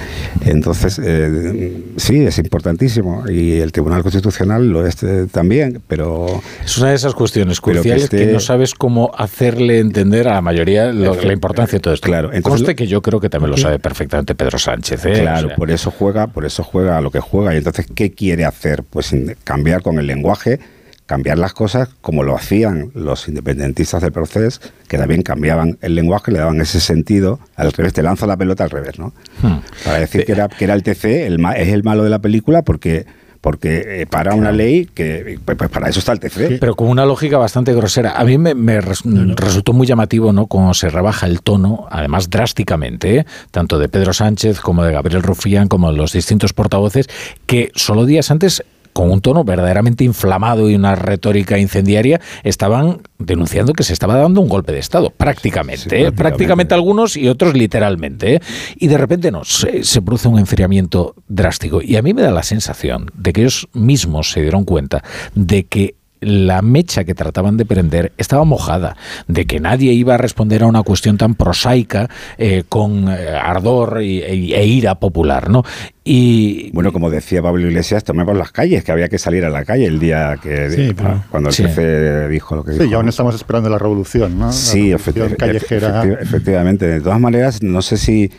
Entonces, 0.46 1.00
eh, 1.04 1.84
sí, 1.98 2.26
es 2.26 2.38
importantísimo 2.38 3.24
y 3.30 3.60
el 3.60 3.72
Tribunal 3.72 4.04
Constitucional 4.04 4.70
lo 4.70 4.86
es 4.86 5.02
eh, 5.04 5.28
también, 5.32 5.82
pero... 5.88 6.42
Es 6.64 6.78
una 6.78 6.90
de 6.90 6.96
esas 6.96 7.14
cuestiones 7.16 7.60
que 7.60 7.72
cruciales 7.72 8.10
que, 8.10 8.24
esté- 8.26 8.32
no 8.34 8.40
sabes 8.40 8.74
cómo 8.76 9.12
hacerle 9.18 9.80
entender 9.80 10.28
a 10.28 10.36
la 10.36 10.42
mayoría 10.42 10.92
lo- 10.94 11.16
la 11.20 11.34
importancia 11.34 11.78
de 11.78 11.82
todo 11.82 11.94
esto. 11.96 12.06
Claro, 12.06 12.28
entonces 12.34 12.62
Conste 12.62 12.76
que 12.76 12.86
yo 12.88 13.02
creo 13.02 13.20
que 13.20 13.30
también 13.30 13.52
lo 13.52 13.58
sabe 13.58 13.80
perfectamente 13.80 14.36
Pedro 14.36 14.60
Sánchez. 14.60 15.04
¿eh? 15.06 15.14
Claro, 15.22 15.46
O 15.46 15.50
sea, 15.50 15.58
por 15.58 15.72
eso 15.72 15.92
juega, 15.92 16.28
por 16.28 16.46
eso 16.46 16.64
juega 16.64 16.98
a 16.98 17.02
lo 17.02 17.10
que 17.12 17.20
juega. 17.20 17.54
Y 17.54 17.58
entonces, 17.58 17.88
¿qué 17.96 18.12
quiere 18.12 18.46
hacer? 18.46 18.84
Pues 18.84 19.16
cambiar 19.44 19.82
con 19.82 19.98
el 20.00 20.06
lenguaje, 20.08 20.60
cambiar 21.08 21.40
las 21.40 21.54
cosas 21.54 21.90
como 22.02 22.22
lo 22.22 22.36
hacían 22.36 22.92
los 22.94 23.28
independentistas 23.28 24.02
del 24.04 24.12
proceso, 24.12 24.60
que 24.88 24.98
también 25.00 25.24
cambiaban 25.24 25.78
el 25.82 25.96
lenguaje, 25.96 26.32
le 26.32 26.38
daban 26.40 26.62
ese 26.62 26.80
sentido 26.80 27.40
al 27.56 27.72
revés, 27.74 27.94
te 27.94 28.04
lanza 28.04 28.28
la 28.28 28.38
pelota 28.38 28.64
al 28.66 28.70
revés, 28.70 29.00
¿no? 29.00 29.14
Hmm. 29.42 29.58
Para 29.84 30.00
decir 30.00 30.26
que 30.26 30.34
era, 30.34 30.48
que 30.50 30.66
era 30.66 30.76
el 30.76 30.84
TC, 30.84 31.26
el 31.26 31.40
ma- 31.40 31.54
es 31.54 31.70
el 31.70 31.84
malo 31.84 32.04
de 32.04 32.12
la 32.12 32.20
película 32.20 32.62
porque 32.62 33.06
porque 33.40 34.02
eh, 34.02 34.08
para 34.08 34.34
una 34.34 34.52
ley 34.52 34.88
que 34.94 35.40
pues, 35.46 35.56
pues 35.58 35.70
para 35.70 35.88
eso 35.88 36.00
está 36.00 36.12
el 36.12 36.20
TC. 36.20 36.58
Pero 36.60 36.76
con 36.76 36.90
una 36.90 37.06
lógica 37.06 37.38
bastante 37.38 37.72
grosera. 37.74 38.14
A 38.20 38.26
mí 38.26 38.38
me, 38.38 38.56
me 38.56 38.82
res- 38.82 39.04
resultó 39.06 39.72
muy 39.74 39.86
llamativo, 39.88 40.34
¿no? 40.34 40.48
Cómo 40.48 40.74
se 40.74 40.90
rebaja 40.90 41.28
el 41.28 41.42
tono, 41.42 41.88
además 41.90 42.30
drásticamente, 42.30 43.20
¿eh? 43.20 43.26
tanto 43.52 43.78
de 43.80 43.88
Pedro 43.88 44.12
Sánchez 44.12 44.60
como 44.60 44.84
de 44.84 44.92
Gabriel 44.92 45.22
Rufián, 45.24 45.68
como 45.70 45.92
de 45.92 45.98
los 45.98 46.12
distintos 46.14 46.52
portavoces, 46.52 47.08
que 47.46 47.72
solo 47.76 48.06
días 48.06 48.32
antes 48.32 48.64
con 48.98 49.12
un 49.12 49.22
tono 49.22 49.44
verdaderamente 49.44 50.04
inflamado 50.04 50.72
y 50.72 50.74
una 50.74 50.96
retórica 50.96 51.60
incendiaria, 51.60 52.20
estaban 52.44 53.04
denunciando 53.20 53.74
que 53.74 53.84
se 53.84 53.94
estaba 53.94 54.18
dando 54.18 54.42
un 54.42 54.50
golpe 54.50 54.72
de 54.72 54.80
Estado, 54.80 55.12
prácticamente, 55.12 56.02
¿eh? 56.02 56.12
prácticamente 56.12 56.74
algunos 56.74 57.16
y 57.16 57.28
otros 57.28 57.54
literalmente. 57.54 58.34
¿eh? 58.34 58.42
Y 58.76 58.88
de 58.88 58.98
repente 58.98 59.30
no, 59.30 59.44
se, 59.44 59.84
se 59.84 60.02
produce 60.02 60.28
un 60.30 60.40
enfriamiento 60.40 61.14
drástico. 61.28 61.80
Y 61.84 61.96
a 61.96 62.02
mí 62.02 62.16
me 62.16 62.24
da 62.24 62.32
la 62.32 62.42
sensación 62.42 63.12
de 63.14 63.34
que 63.34 63.42
ellos 63.42 63.68
mismos 63.74 64.32
se 64.32 64.42
dieron 64.42 64.66
cuenta 64.66 65.04
de 65.36 65.66
que 65.66 65.97
la 66.20 66.62
mecha 66.62 67.04
que 67.04 67.14
trataban 67.14 67.58
de 67.58 67.66
prender 67.66 68.12
estaba 68.18 68.44
mojada, 68.44 68.96
de 69.28 69.46
que 69.46 69.60
nadie 69.60 69.94
iba 69.94 70.16
a 70.16 70.18
responder 70.18 70.64
a 70.64 70.68
una 70.68 70.84
cuestión 70.84 71.18
tan 71.18 71.36
prosaica 71.36 72.10
eh, 72.38 72.64
con 72.68 73.08
eh, 73.10 73.30
ardor 73.40 74.02
y- 74.02 74.20
e, 74.22 74.56
e 74.56 74.66
ira 74.66 74.96
popular, 74.96 75.50
¿no? 75.50 75.64
Y 76.04 76.72
bueno, 76.72 76.94
como 76.94 77.10
decía 77.10 77.42
Pablo 77.42 77.68
Iglesias, 77.68 78.04
tomemos 78.04 78.36
las 78.38 78.52
calles, 78.52 78.84
que 78.84 78.92
había 78.92 79.10
que 79.10 79.20
salir 79.20 79.44
a 79.46 79.50
la 79.50 79.66
calle 79.66 79.86
el 79.86 80.00
día 80.00 80.38
que 80.42 80.70
Sí, 80.72 80.94
pero- 80.96 81.24
cuando 81.30 81.50
el 81.50 81.56
Sí. 81.56 81.64
TC 81.64 82.30
dijo 82.30 82.56
lo 82.56 82.64
que 82.64 82.72
dijo. 82.72 82.84
Sí, 82.84 82.90
y 82.90 82.94
aún 82.94 83.10
estamos 83.10 83.36
esperando 83.36 83.70
la 83.70 83.78
revolución, 83.78 84.40
¿no? 84.40 84.48
La 84.48 84.52
Sí, 84.54 84.92
revolución 84.94 85.30
efecti- 85.34 85.38
callejera. 85.38 86.04
efecti- 86.04 86.18
efectivamente. 86.22 86.88
De 86.88 87.02
todas 87.02 87.20
maneras, 87.20 87.62
no 87.62 87.82
sé 87.82 87.98
si, 87.98 88.32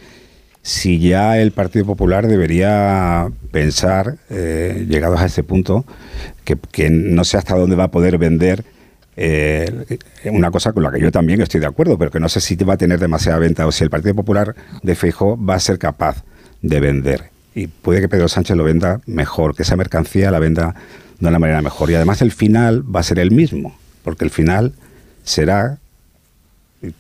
si 0.69 0.99
ya 0.99 1.39
el 1.39 1.53
Partido 1.53 1.87
Popular 1.87 2.29
debería 2.29 3.31
pensar, 3.51 4.19
eh, 4.29 4.85
llegados 4.87 5.19
a 5.19 5.25
ese 5.25 5.43
punto, 5.43 5.87
que, 6.45 6.91
no 6.91 7.25
sé 7.25 7.39
hasta 7.39 7.57
dónde 7.57 7.75
va 7.75 7.85
a 7.85 7.91
poder 7.91 8.19
vender 8.19 8.65
eh, 9.17 9.97
una 10.27 10.51
cosa 10.51 10.75
con 10.75 10.83
la 10.83 10.93
que 10.93 11.01
yo 11.01 11.11
también 11.11 11.41
estoy 11.41 11.61
de 11.61 11.67
acuerdo, 11.67 11.97
pero 11.97 12.11
que 12.11 12.21
no 12.21 12.29
sé 12.29 12.43
si 12.43 12.55
va 12.57 12.75
a 12.75 12.77
tener 12.77 13.01
demasiada 13.01 13.39
venta 13.39 13.67
o 13.67 13.73
si 13.73 13.83
el 13.83 13.89
Partido 13.89 14.15
Popular 14.15 14.55
de 14.83 14.95
Feijóo 14.95 15.43
va 15.43 15.55
a 15.55 15.59
ser 15.59 15.79
capaz 15.79 16.23
de 16.61 16.81
vender. 16.81 17.31
Y 17.55 17.69
puede 17.69 18.03
que 18.03 18.09
Pedro 18.11 18.29
Sánchez 18.29 18.55
lo 18.55 18.65
venda 18.65 19.01
mejor, 19.07 19.57
que 19.57 19.63
esa 19.63 19.75
mercancía 19.75 20.31
la 20.31 20.39
venda 20.39 20.75
de 21.19 21.29
una 21.29 21.39
manera 21.39 21.63
mejor. 21.63 21.91
Y 21.91 21.95
además 21.95 22.21
el 22.21 22.31
final 22.31 22.85
va 22.95 23.01
a 23.01 23.05
ser 23.05 23.21
el 23.21 23.31
mismo, 23.31 23.75
porque 24.05 24.27
el 24.27 24.31
final 24.31 24.75
será 25.25 25.79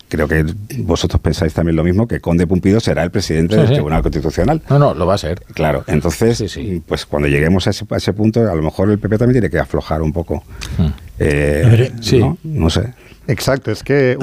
creo 0.09 0.27
que 0.27 0.45
vosotros 0.79 1.21
pensáis 1.21 1.55
también 1.55 1.77
lo 1.77 1.85
mismo, 1.85 2.09
que 2.09 2.21
Conde 2.21 2.47
Pumpido 2.47 2.81
será 2.81 3.05
el 3.05 3.11
presidente 3.11 3.57
del 3.57 3.67
Tribunal 3.67 4.03
Constitucional. 4.03 4.61
No, 4.69 4.79
no, 4.79 4.95
lo 4.95 5.07
va 5.07 5.15
a 5.15 5.19
ser. 5.19 5.41
Claro, 5.55 5.85
entonces, 5.87 6.59
pues 6.87 7.07
cuando 7.07 7.29
lleguemos 7.29 7.67
a 7.67 7.71
ese, 7.71 8.13
punto, 8.13 8.41
a 8.41 8.55
lo 8.55 8.63
mejor 8.63 8.91
el 8.91 8.99
PP 8.99 9.19
también 9.19 9.35
tiene 9.35 9.51
que 9.51 9.59
aflojar 9.59 10.03
un 10.03 10.13
poco. 10.13 10.43
Hmm. 10.77 10.89
Eh, 11.19 11.93
sí. 12.01 12.25
¿no? 12.43 12.71
sé. 12.71 12.95
Exacto, 13.27 13.71
es 13.71 13.83
que, 13.83 14.17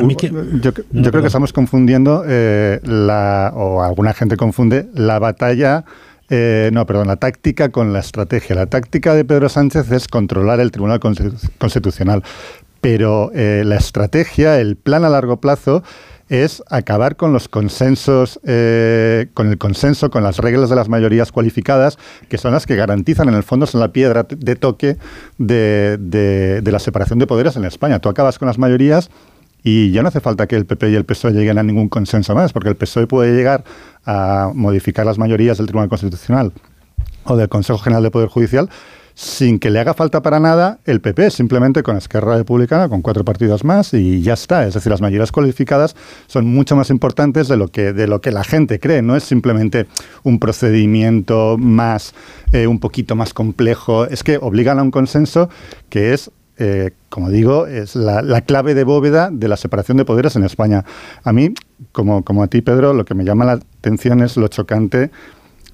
yo, 0.61 0.73
creo 0.73 1.21
que 1.21 1.27
estamos 1.27 1.53
confundiendo, 1.53 2.23
eh, 2.27 2.79
la, 2.83 3.51
o 3.55 3.83
alguna 3.83 4.13
gente 4.13 4.35
confunde, 4.35 4.87
la 4.93 5.19
batalla 5.19 5.85
eh, 6.29 6.71
no, 6.73 6.85
perdón, 6.87 7.07
la 7.07 7.17
táctica 7.17 7.69
con 7.69 7.93
la 7.93 7.99
estrategia. 7.99 8.55
La 8.55 8.65
táctica 8.65 9.13
de 9.13 9.25
Pedro 9.25 9.47
Sánchez 9.47 9.91
es 9.91 10.07
controlar 10.07 10.59
el 10.59 10.71
Tribunal 10.71 10.99
Constitucional 10.99 12.23
pero 12.85 13.31
eh, 13.33 13.63
la 13.65 13.77
estrategia, 13.77 14.59
el 14.59 14.75
plan 14.75 15.05
a 15.05 15.09
largo 15.09 15.37
plazo, 15.37 15.81
es 16.29 16.61
acabar 16.69 17.15
con 17.15 17.33
los 17.33 17.49
consensos, 17.49 18.39
eh, 18.43 19.25
con 19.33 19.49
el 19.49 19.57
consenso, 19.57 20.11
con 20.11 20.21
las 20.21 20.37
reglas 20.37 20.69
de 20.69 20.75
las 20.75 20.87
mayorías 20.87 21.31
cualificadas, 21.31 21.97
que 22.29 22.37
son 22.37 22.51
las 22.51 22.67
que 22.67 22.75
garantizan, 22.75 23.27
en 23.27 23.33
el 23.33 23.41
fondo, 23.41 23.65
son 23.65 23.81
la 23.81 23.87
piedra 23.87 24.27
de 24.29 24.55
toque 24.55 24.97
de, 25.39 26.61
la 26.63 26.77
separación 26.77 27.17
de 27.17 27.25
poderes 27.25 27.55
en 27.55 27.65
España. 27.65 27.97
Tú 27.97 28.07
acabas 28.07 28.37
con 28.37 28.45
las 28.45 28.59
mayorías 28.59 29.09
y 29.63 29.89
ya 29.89 30.03
no 30.03 30.09
hace 30.09 30.19
falta 30.19 30.45
que 30.45 30.55
el 30.55 30.67
PP 30.67 30.91
y 30.91 30.93
el 30.93 31.05
PSOE 31.05 31.31
lleguen 31.31 31.57
a 31.57 31.63
ningún 31.63 31.89
consenso 31.89 32.35
más, 32.35 32.53
porque 32.53 32.69
el 32.69 32.75
PSOE 32.75 33.07
puede 33.07 33.35
llegar 33.35 33.63
a 34.05 34.51
modificar 34.53 35.07
las 35.07 35.17
mayorías 35.17 35.57
del 35.57 35.65
Tribunal 35.65 35.89
Constitucional 35.89 36.51
o 37.23 37.35
del 37.35 37.49
Consejo 37.49 37.79
General 37.79 38.03
de 38.03 38.11
Poder 38.11 38.29
Judicial 38.29 38.69
sin 39.15 39.59
que 39.59 39.69
le 39.69 39.79
haga 39.79 39.93
falta 39.93 40.21
para 40.21 40.41
nada 40.41 40.79
el 40.83 40.99
PP, 40.99 41.31
simplemente 41.31 41.83
con 41.83 41.95
Esquerra 41.95 42.35
Republicana, 42.35 42.89
con 42.89 43.01
cuatro 43.01 43.23
partidos 43.23 43.63
más 43.63 43.93
y 43.93 44.21
ya 44.21 44.33
está. 44.33 44.67
Es 44.67 44.73
decir, 44.73 44.91
las 44.91 45.01
mayorías 45.01 45.31
cualificadas 45.31 45.95
son 46.27 46.45
mucho 46.45 46.75
más 46.75 46.89
importantes 46.89 47.47
de 47.47 47.55
lo 47.55 47.69
que, 47.69 47.93
de 47.93 48.07
lo 48.07 48.19
que 48.19 48.31
la 48.31 48.43
gente 48.43 48.79
cree. 48.79 49.01
No 49.01 49.15
es 49.15 49.23
simplemente 49.23 49.87
un 50.23 50.37
procedimiento 50.37 51.57
más, 51.57 52.13
eh, 52.51 52.67
un 52.67 52.79
poquito 52.79 53.15
más 53.15 53.33
complejo. 53.33 54.05
Es 54.05 54.21
que 54.21 54.37
obligan 54.37 54.79
a 54.79 54.83
un 54.83 54.91
consenso 54.91 55.49
que 55.89 56.13
es 56.13 56.29
eh, 56.57 56.91
como 57.09 57.29
digo, 57.29 57.67
es 57.67 57.97
la, 57.97 58.41
clave 58.41 58.75
de 58.75 58.85
bóveda 58.85 59.29
de 59.29 59.49
la 59.49 59.57
separación 59.57 59.97
de 59.97 60.05
poderes 60.05 60.37
en 60.37 60.43
España. 60.43 60.85
A 61.23 61.33
mí, 61.33 61.53
como, 61.91 62.23
como 62.23 62.43
a 62.43 62.47
ti, 62.47 62.61
Pedro, 62.61 62.93
lo 62.93 63.03
que 63.03 63.13
me 63.13 63.25
llama 63.25 63.43
la 63.43 63.53
atención 63.53 64.21
es 64.21 64.37
lo 64.37 64.47
chocante 64.47 65.11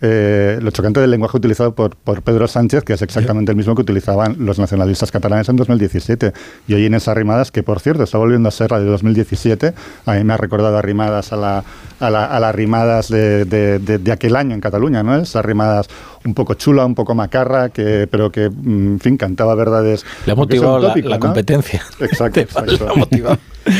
eh, 0.01 0.57
lo 0.61 0.71
chocante 0.71 0.99
del 0.99 1.11
lenguaje 1.11 1.37
utilizado 1.37 1.75
por, 1.75 1.95
Pedro 2.23 2.47
Sánchez, 2.47 2.83
que 2.83 2.93
es 2.93 3.01
exactamente 3.01 3.51
el 3.51 3.55
mismo 3.55 3.75
que 3.75 3.81
utilizaban 3.81 4.35
los 4.39 4.57
nacionalistas 4.57 5.11
catalanes 5.11 5.47
en 5.49 5.55
2017. 5.55 6.33
Y 6.67 6.73
hoy 6.73 6.85
en 6.85 6.95
esas 6.95 7.15
rimadas, 7.15 7.51
que 7.51 7.61
por 7.61 7.79
cierto 7.79 8.03
está 8.03 8.17
volviendo 8.17 8.49
a 8.49 8.51
ser 8.51 8.71
la 8.71 8.79
de 8.79 8.85
2017, 8.85 9.73
a 10.05 10.13
mí 10.13 10.23
me 10.23 10.33
ha 10.33 10.37
recordado 10.37 10.77
a 10.77 10.81
rimadas 10.81 11.31
a, 11.33 11.35
la, 11.35 11.63
a, 12.01 12.09
la, 12.09 12.25
a 12.25 12.39
las 12.39 12.53
rimadas 12.53 13.09
de, 13.09 13.45
de, 13.45 13.79
de, 13.79 14.11
aquel 14.11 14.35
año 14.35 14.53
en 14.53 14.61
Cataluña, 14.61 15.03
¿no? 15.03 15.15
Esas 15.15 15.45
rimadas 15.45 15.87
un 16.25 16.33
poco 16.33 16.53
chula, 16.53 16.85
un 16.85 16.95
poco 16.95 17.15
macarra, 17.15 17.69
que, 17.69 18.07
pero 18.09 18.31
que, 18.31 18.49
mm, 18.49 18.93
en 18.93 18.99
fin, 18.99 19.17
cantaba 19.17 19.55
verdades. 19.55 20.05
Le 20.25 20.33
ha 20.33 20.35
motivado 20.35 20.79
la, 20.79 21.19
competencia. 21.19 21.81
Exacto. 21.99 22.39
exacto. 22.41 22.87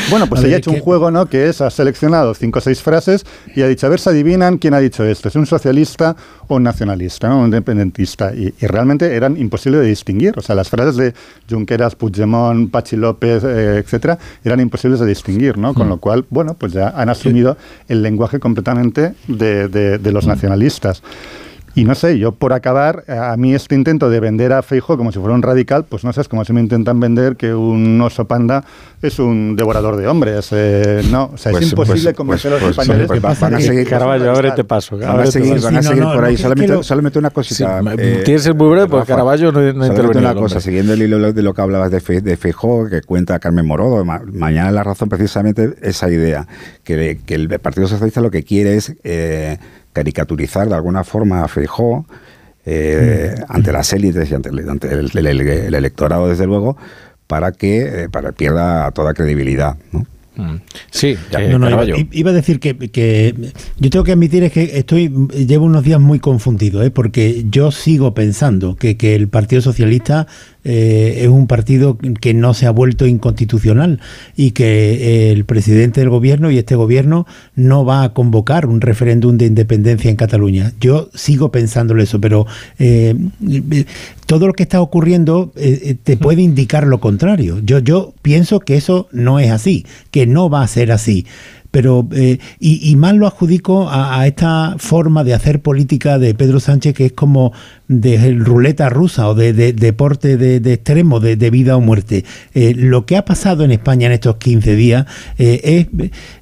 Bueno, 0.10 0.28
pues 0.28 0.44
ella 0.44 0.56
ha 0.56 0.60
hecho 0.60 0.72
un 0.72 0.80
juego, 0.80 1.10
¿no? 1.10 1.26
Que 1.26 1.50
es, 1.50 1.60
ha 1.62 1.70
seleccionado 1.70 2.34
cinco 2.34 2.60
o 2.60 2.62
seis 2.62 2.82
frases 2.82 3.26
y 3.56 3.62
ha 3.62 3.68
dicho, 3.68 3.88
a 3.88 3.90
ver 3.90 4.00
si 4.00 4.10
adivinan 4.10 4.58
quién 4.58 4.74
ha 4.74 4.80
dicho 4.80 5.04
esto. 5.04 5.28
¿Es 5.28 5.36
un 5.36 5.46
socialista 5.46 6.16
o 6.48 6.56
un 6.56 6.64
nacionalista, 6.64 7.30
¿no? 7.30 7.40
un 7.40 7.46
independentista? 7.46 8.34
Y, 8.34 8.52
realmente 8.62 9.16
eran 9.16 9.38
imposibles 9.38 9.82
de 9.82 9.88
distinguir. 9.88 10.34
O 10.38 10.42
sea, 10.42 10.56
las 10.56 10.70
frases 10.70 10.98
de 10.98 11.14
Junqueras, 11.50 11.96
Puigdemont, 11.96 12.70
Pachi 12.72 12.96
López, 12.96 13.44
eh, 13.44 13.78
etcétera, 13.80 14.18
eran 14.44 14.60
imposibles 14.60 15.00
de 15.00 15.08
distinguir, 15.08 15.58
¿no? 15.58 15.74
Con 15.74 15.88
mm. 15.88 15.90
lo 15.90 15.98
cual, 15.98 16.26
bueno, 16.30 16.54
pues 16.54 16.74
ya 16.74 16.90
han 16.90 17.10
asumido 17.10 17.58
el 17.88 18.04
lenguaje 18.04 18.11
completamente 18.40 19.14
de, 19.28 19.68
de 19.68 20.12
los 20.12 20.26
mm. 20.26 20.30
nacionalistas. 20.30 21.04
Y 21.74 21.86
no 21.86 21.96
sé, 21.96 22.20
yo 22.20 22.34
por 22.34 22.54
acabar, 22.54 23.06
a 23.08 23.36
mí 23.38 23.54
este 23.54 23.76
intento 23.76 24.10
de 24.10 24.20
vender 24.20 24.52
a 24.52 24.62
Feijo 24.62 24.98
como 24.98 25.12
si 25.12 25.20
fuera 25.20 25.34
un 25.34 25.42
radical, 25.42 25.86
pues 25.86 26.04
no 26.04 26.12
sé, 26.12 26.22
es 26.22 26.28
como 26.28 26.44
si 26.44 26.52
me 26.52 26.60
intentan 26.60 27.00
vender 27.00 27.38
que 27.38 27.54
un 27.54 28.00
oso 28.02 28.26
panda 28.26 28.64
es 29.02 29.20
un 29.20 29.56
devorador 29.56 29.96
de 29.96 30.08
hombres. 30.08 30.50
Eh, 30.52 31.02
no, 31.10 31.32
o 31.34 31.38
sea, 31.38 31.52
es 31.52 31.58
pues, 31.58 31.70
imposible 31.70 32.04
pues, 32.04 32.16
convencer 32.16 32.52
a 32.52 32.56
los 32.56 32.64
pues, 32.64 32.78
españoles 32.78 33.12
que 33.12 33.20
van 33.20 33.54
a 33.54 33.60
seguir. 33.60 33.88
Caraballo, 33.88 34.32
ahora 34.32 34.54
te 34.54 34.64
paso. 34.64 34.98
Van 34.98 35.22
a 35.22 35.26
seguir, 35.28 35.62
van 35.62 35.78
a 35.78 35.84
seguir 35.84 36.04
por 36.04 36.24
ahí. 36.24 36.38
solamente, 36.38 37.20
una 37.20 37.30
cosita. 37.30 37.82
Eh, 37.98 38.22
Tienes 38.26 38.44
ser 38.44 38.54
muy 38.54 38.70
breve 38.70 38.88
porque 38.88 39.08
Caraballo 39.08 39.52
no, 39.52 39.62
no 39.74 39.86
Solamente 39.86 40.18
una 40.18 40.36
cosa, 40.36 40.60
siguiendo 40.60 40.94
el 40.94 41.02
hilo 41.02 41.32
de 41.32 41.42
lo 41.42 41.54
que 41.54 41.62
hablabas 41.62 41.92
de, 41.92 42.00
Fe, 42.00 42.22
de 42.22 42.38
Feijo, 42.38 42.88
que 42.90 43.02
cuenta 43.02 43.40
Carmen 43.40 43.66
Morodo, 43.66 44.04
mañana 44.06 44.70
en 44.70 44.76
La 44.76 44.84
Razón 44.84 45.10
precisamente 45.10 45.76
esa 45.82 46.10
idea, 46.10 46.48
que, 46.84 47.20
que 47.26 47.36
el 47.36 47.48
Partido 47.60 47.88
Socialista 47.88 48.22
lo 48.22 48.32
que 48.32 48.44
quiere 48.44 48.76
es... 48.76 48.94
Eh, 49.04 49.58
caricaturizar 49.94 50.68
de 50.70 50.76
alguna 50.76 51.04
forma 51.04 51.44
a 51.44 51.48
Feijó 51.48 52.06
eh, 52.66 53.36
mm. 53.38 53.44
ante 53.50 53.72
las 53.72 53.92
élites 53.94 54.30
y 54.30 54.36
ante, 54.36 54.50
el, 54.50 55.76
electorado, 55.76 56.28
desde 56.28 56.46
luego, 56.46 56.78
para 57.28 57.52
que 57.52 58.04
eh, 58.04 58.10
para 58.10 58.32
pierda 58.32 58.92
toda 58.92 59.14
credibilidad. 59.14 59.78
¿no? 59.92 60.06
Mm. 60.36 60.62
Sí, 60.92 61.18
iba, 62.12 62.30
a 62.30 62.34
decir 62.34 62.60
que, 62.60 63.36
yo 63.78 63.90
tengo 63.90 64.06
que 64.06 64.12
admitir 64.14 64.44
es 64.44 64.52
que 64.54 64.78
estoy 64.78 65.10
llevo 65.30 65.66
unos 65.66 65.84
días 65.84 66.00
muy 66.00 66.20
confundido, 66.20 66.84
¿eh? 66.84 66.92
porque 66.92 67.46
yo 67.50 67.72
sigo 67.72 68.14
pensando 68.14 68.76
que, 68.76 68.96
que 68.96 69.16
el 69.16 69.28
Partido 69.28 69.62
Socialista 69.62 70.28
eh, 70.64 71.20
es 71.22 71.28
un 71.28 71.48
partido 71.48 71.98
que 72.20 72.34
no 72.34 72.54
se 72.54 72.68
ha 72.68 72.72
vuelto 72.72 73.08
inconstitucional 73.08 74.00
y 74.36 74.52
que 74.52 75.32
el 75.32 75.46
presidente 75.46 76.02
del 76.02 76.10
gobierno 76.10 76.52
y 76.52 76.58
este 76.58 76.76
gobierno 76.76 77.26
no 77.56 77.86
va 77.86 78.04
a 78.04 78.14
convocar 78.14 78.66
un 78.68 78.82
referéndum 78.82 79.38
de 79.38 79.46
independencia 79.46 80.10
en 80.10 80.16
Cataluña. 80.18 80.74
Yo 80.80 81.10
sigo 81.14 81.52
pensándolo 81.52 82.04
eso, 82.04 82.22
pero 82.22 82.46
eh, 82.80 83.16
todo 84.26 84.48
lo 84.48 84.54
que 84.54 84.64
está 84.64 84.82
ocurriendo 84.82 85.52
eh, 85.56 85.96
te 86.02 86.18
puede 86.18 86.42
indicar 86.42 86.86
lo 86.86 87.00
contrario. 87.00 87.60
Yo, 87.64 87.80
yo 87.80 88.14
pienso 88.22 88.60
que 88.60 88.76
eso 88.76 89.08
no 89.12 89.40
es 89.40 89.52
así, 89.52 89.86
que 90.12 90.28
no 90.28 90.50
va 90.50 90.64
a 90.64 90.68
ser 90.68 90.92
así 90.92 91.26
pero 91.72 92.08
eh, 92.14 92.40
y, 92.60 92.96
más 92.96 93.16
lo 93.16 93.26
adjudico 93.26 93.90
a, 93.90 94.28
esta 94.28 94.76
forma 94.78 95.24
de 95.24 95.34
hacer 95.34 95.62
política 95.62 96.20
de 96.20 96.36
Pedro 96.36 96.60
Sánchez 96.60 96.94
que 96.94 97.06
es 97.08 97.14
como 97.14 97.54
de 97.88 98.36
ruleta 98.40 98.90
rusa 98.90 99.28
o 99.28 99.36
de, 99.36 99.54
deporte 99.54 100.38
de, 100.38 100.74
extremo, 100.74 101.20
de, 101.20 101.50
vida 101.50 101.76
o 101.76 101.82
muerte. 101.82 102.24
Eh, 102.54 102.74
lo 102.76 103.06
que 103.06 103.18
ha 103.18 103.26
pasado 103.26 103.64
en 103.64 103.72
España 103.72 104.08
en 104.08 104.14
estos 104.14 104.38
15 104.38 104.76
días 104.76 105.06
eh, 105.38 105.88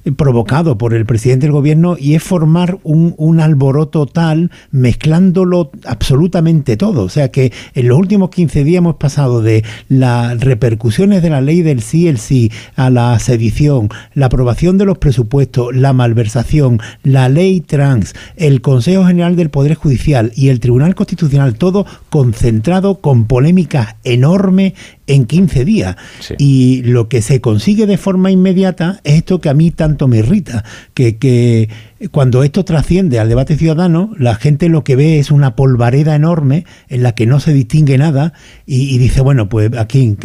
es 0.04 0.14
provocado 0.14 0.78
por 0.78 0.94
el 0.94 1.06
presidente 1.06 1.46
del 1.46 1.52
gobierno 1.52 1.96
y 1.98 2.14
es 2.14 2.22
formar 2.22 2.78
un, 2.84 3.14
un 3.16 3.40
alboroto 3.40 4.06
tal 4.06 4.50
mezclándolo 4.70 5.72
absolutamente 5.86 6.76
todo. 6.76 7.02
O 7.02 7.08
sea 7.08 7.30
que 7.30 7.52
en 7.74 7.88
los 7.88 7.98
últimos 7.98 8.30
15 8.30 8.64
días 8.64 8.78
hemos 8.78 8.96
pasado 8.96 9.42
de 9.42 9.64
las 9.88 10.38
repercusiones 10.40 11.22
de 11.22 11.30
la 11.30 11.40
ley 11.40 11.62
del 11.62 11.82
sí, 11.82 12.08
el 12.08 12.18
sí, 12.18 12.52
a 12.76 12.90
la 12.90 13.18
sedición, 13.18 13.88
la 14.14 14.26
aprobación 14.26 14.78
de 14.78 14.84
los 14.84 14.98
presupuestos, 14.98 15.19
supuesto, 15.20 15.70
la 15.70 15.92
malversación, 15.92 16.80
la 17.02 17.28
ley 17.28 17.60
trans, 17.60 18.14
el 18.36 18.62
Consejo 18.62 19.04
General 19.04 19.36
del 19.36 19.50
Poder 19.50 19.74
Judicial 19.74 20.32
y 20.34 20.48
el 20.48 20.60
Tribunal 20.60 20.94
Constitucional, 20.94 21.54
todo 21.54 21.84
concentrado 22.08 23.00
con 23.00 23.26
polémicas 23.26 23.96
enormes 24.04 24.72
en 25.10 25.26
15 25.26 25.64
días. 25.64 25.96
Y 26.38 26.82
lo 26.82 27.08
que 27.08 27.22
se 27.22 27.40
consigue 27.40 27.86
de 27.86 27.96
forma 27.96 28.30
inmediata 28.30 29.00
es 29.04 29.14
esto 29.14 29.40
que 29.40 29.48
a 29.48 29.54
mí 29.54 29.70
tanto 29.70 30.08
me 30.08 30.18
irrita, 30.18 30.64
que, 30.94 31.16
que 31.16 31.68
cuando 32.12 32.44
esto 32.44 32.64
trasciende 32.64 33.18
al 33.18 33.28
debate 33.28 33.56
ciudadano, 33.56 34.12
la 34.16 34.34
gente 34.34 34.68
lo 34.68 34.84
que 34.84 34.96
ve 34.96 35.18
es 35.18 35.30
una 35.30 35.54
polvareda 35.56 36.14
enorme 36.14 36.64
en 36.88 37.02
la 37.02 37.14
que 37.14 37.26
no 37.26 37.40
se 37.40 37.52
distingue 37.52 37.98
nada 37.98 38.32
y, 38.64 38.96
dice, 38.98 39.20
bueno, 39.20 39.48
pues 39.48 39.76
aquí, 39.76 40.16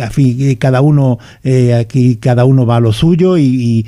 cada 0.59 0.81
uno 0.81 1.17
eh, 1.43 1.73
aquí 1.73 2.15
cada 2.17 2.45
uno 2.45 2.65
va 2.65 2.77
a 2.77 2.79
lo 2.79 2.93
suyo 2.93 3.37
y, 3.37 3.85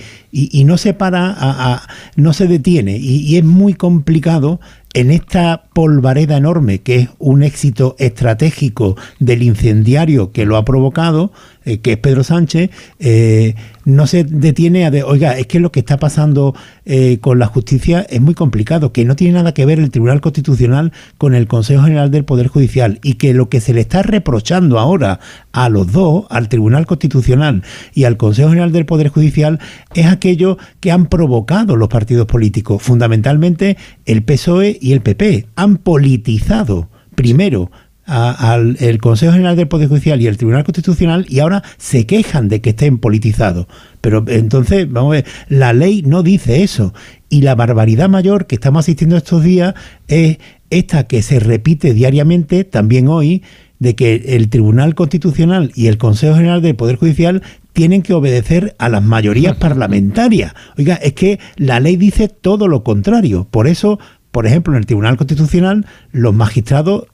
no 0.66 0.78
se 0.78 0.94
para, 0.94 1.34
a, 1.38 1.88
no 2.16 2.34
se 2.34 2.48
detiene 2.48 2.98
y 2.98 3.38
es 3.38 3.44
muy 3.44 3.74
complicado 3.74 4.60
en 4.98 5.12
esta 5.12 5.66
polvareda 5.74 6.38
enorme, 6.38 6.80
que 6.80 6.96
es 6.96 7.10
un 7.20 7.44
éxito 7.44 7.96
estratégico 8.00 8.98
del 9.20 9.44
incendiario 9.44 10.32
que 10.32 10.48
lo 10.48 10.58
ha 10.58 10.66
provocado, 10.66 11.32
eh, 11.68 11.80
que 11.80 11.92
es 11.92 11.98
Pedro 11.98 12.24
Sánchez, 12.24 12.70
eh, 12.98 13.56
no 13.84 14.08
se 14.08 14.24
detiene 14.24 14.86
a 14.86 14.92
de, 14.92 15.04
oiga, 15.04 15.38
es 15.38 15.48
que 15.48 15.60
lo 15.60 15.70
que 15.70 15.82
está 15.82 15.98
pasando 15.98 16.56
eh, 16.86 17.18
con 17.20 17.40
la 17.40 17.48
justicia 17.48 18.08
es 18.10 18.22
muy 18.22 18.36
complicado, 18.36 18.94
que 18.94 19.04
no 19.04 19.18
tiene 19.18 19.34
nada 19.34 19.54
que 19.54 19.66
ver 19.66 19.80
el 19.80 19.92
Tribunal 19.92 20.22
Constitucional 20.22 20.94
con 21.18 21.36
el 21.36 21.46
Consejo 21.46 21.84
General 21.84 22.10
del 22.10 22.24
Poder 22.24 22.48
Judicial 22.48 23.02
y 23.04 23.16
que 23.16 23.34
lo 23.34 23.50
que 23.50 23.60
se 23.60 23.74
le 23.74 23.82
está 23.82 24.02
reprochando 24.02 24.80
ahora 24.80 25.20
a 25.52 25.68
los 25.68 25.92
dos, 25.92 26.24
al 26.30 26.48
Tribunal 26.48 26.86
Constitucional 26.86 27.64
y 27.94 28.06
al 28.06 28.16
Consejo 28.16 28.48
General 28.48 28.72
del 28.72 28.86
Poder 28.86 29.10
Judicial, 29.10 29.60
es 29.94 30.06
aquello 30.06 30.58
que 30.80 30.94
han 30.94 31.08
provocado 31.08 31.76
los 31.76 31.90
partidos 31.90 32.28
políticos, 32.28 32.82
fundamentalmente 32.82 33.76
el 34.06 34.24
PSOE 34.24 34.78
y 34.80 34.94
el 34.94 35.02
PP. 35.02 35.48
Han 35.58 35.76
politizado 35.76 36.88
primero 37.16 37.72
al 38.08 38.78
el 38.80 38.98
Consejo 39.00 39.34
General 39.34 39.56
del 39.56 39.68
Poder 39.68 39.90
Judicial 39.90 40.22
y 40.22 40.28
el 40.28 40.38
Tribunal 40.38 40.64
Constitucional 40.64 41.26
y 41.30 41.40
ahora 41.40 41.62
se 41.78 42.06
quejan 42.06 42.48
de 42.48 42.62
que 42.62 42.72
estén 42.72 42.98
politizados. 42.98 43.68
Pero 44.02 44.24
entonces, 44.28 44.90
vamos 44.90 45.12
a 45.12 45.16
ver, 45.18 45.26
la 45.50 45.74
ley 45.74 46.02
no 46.04 46.24
dice 46.24 46.64
eso. 46.64 46.94
Y 47.30 47.42
la 47.42 47.56
barbaridad 47.56 48.08
mayor 48.08 48.48
que 48.48 48.56
estamos 48.56 48.86
asistiendo 48.86 49.18
estos 49.18 49.44
días 49.44 49.76
es 50.08 50.38
esta 50.70 51.06
que 51.06 51.22
se 51.22 51.40
repite 51.40 51.94
diariamente, 51.94 52.64
también 52.64 53.10
hoy, 53.10 53.44
de 53.80 53.96
que 53.96 54.16
el 54.36 54.50
Tribunal 54.50 54.96
Constitucional 54.96 55.72
y 55.76 55.88
el 55.88 55.98
Consejo 55.98 56.36
General 56.36 56.62
del 56.62 56.76
Poder 56.76 56.96
Judicial 56.96 57.44
tienen 57.74 58.02
que 58.02 58.14
obedecer 58.14 58.76
a 58.80 58.90
las 58.90 59.04
mayorías 59.04 59.56
parlamentarias. 59.58 60.54
Oiga, 60.78 60.96
es 60.96 61.14
que 61.14 61.40
la 61.58 61.80
ley 61.80 61.96
dice 61.96 62.28
todo 62.28 62.68
lo 62.68 62.84
contrario. 62.84 63.48
Por 63.52 63.68
eso, 63.68 64.00
por 64.32 64.48
ejemplo, 64.48 64.74
en 64.74 64.80
el 64.80 64.86
Tribunal 64.86 65.18
Constitucional, 65.18 65.86
los 66.12 66.34
magistrados 66.34 67.08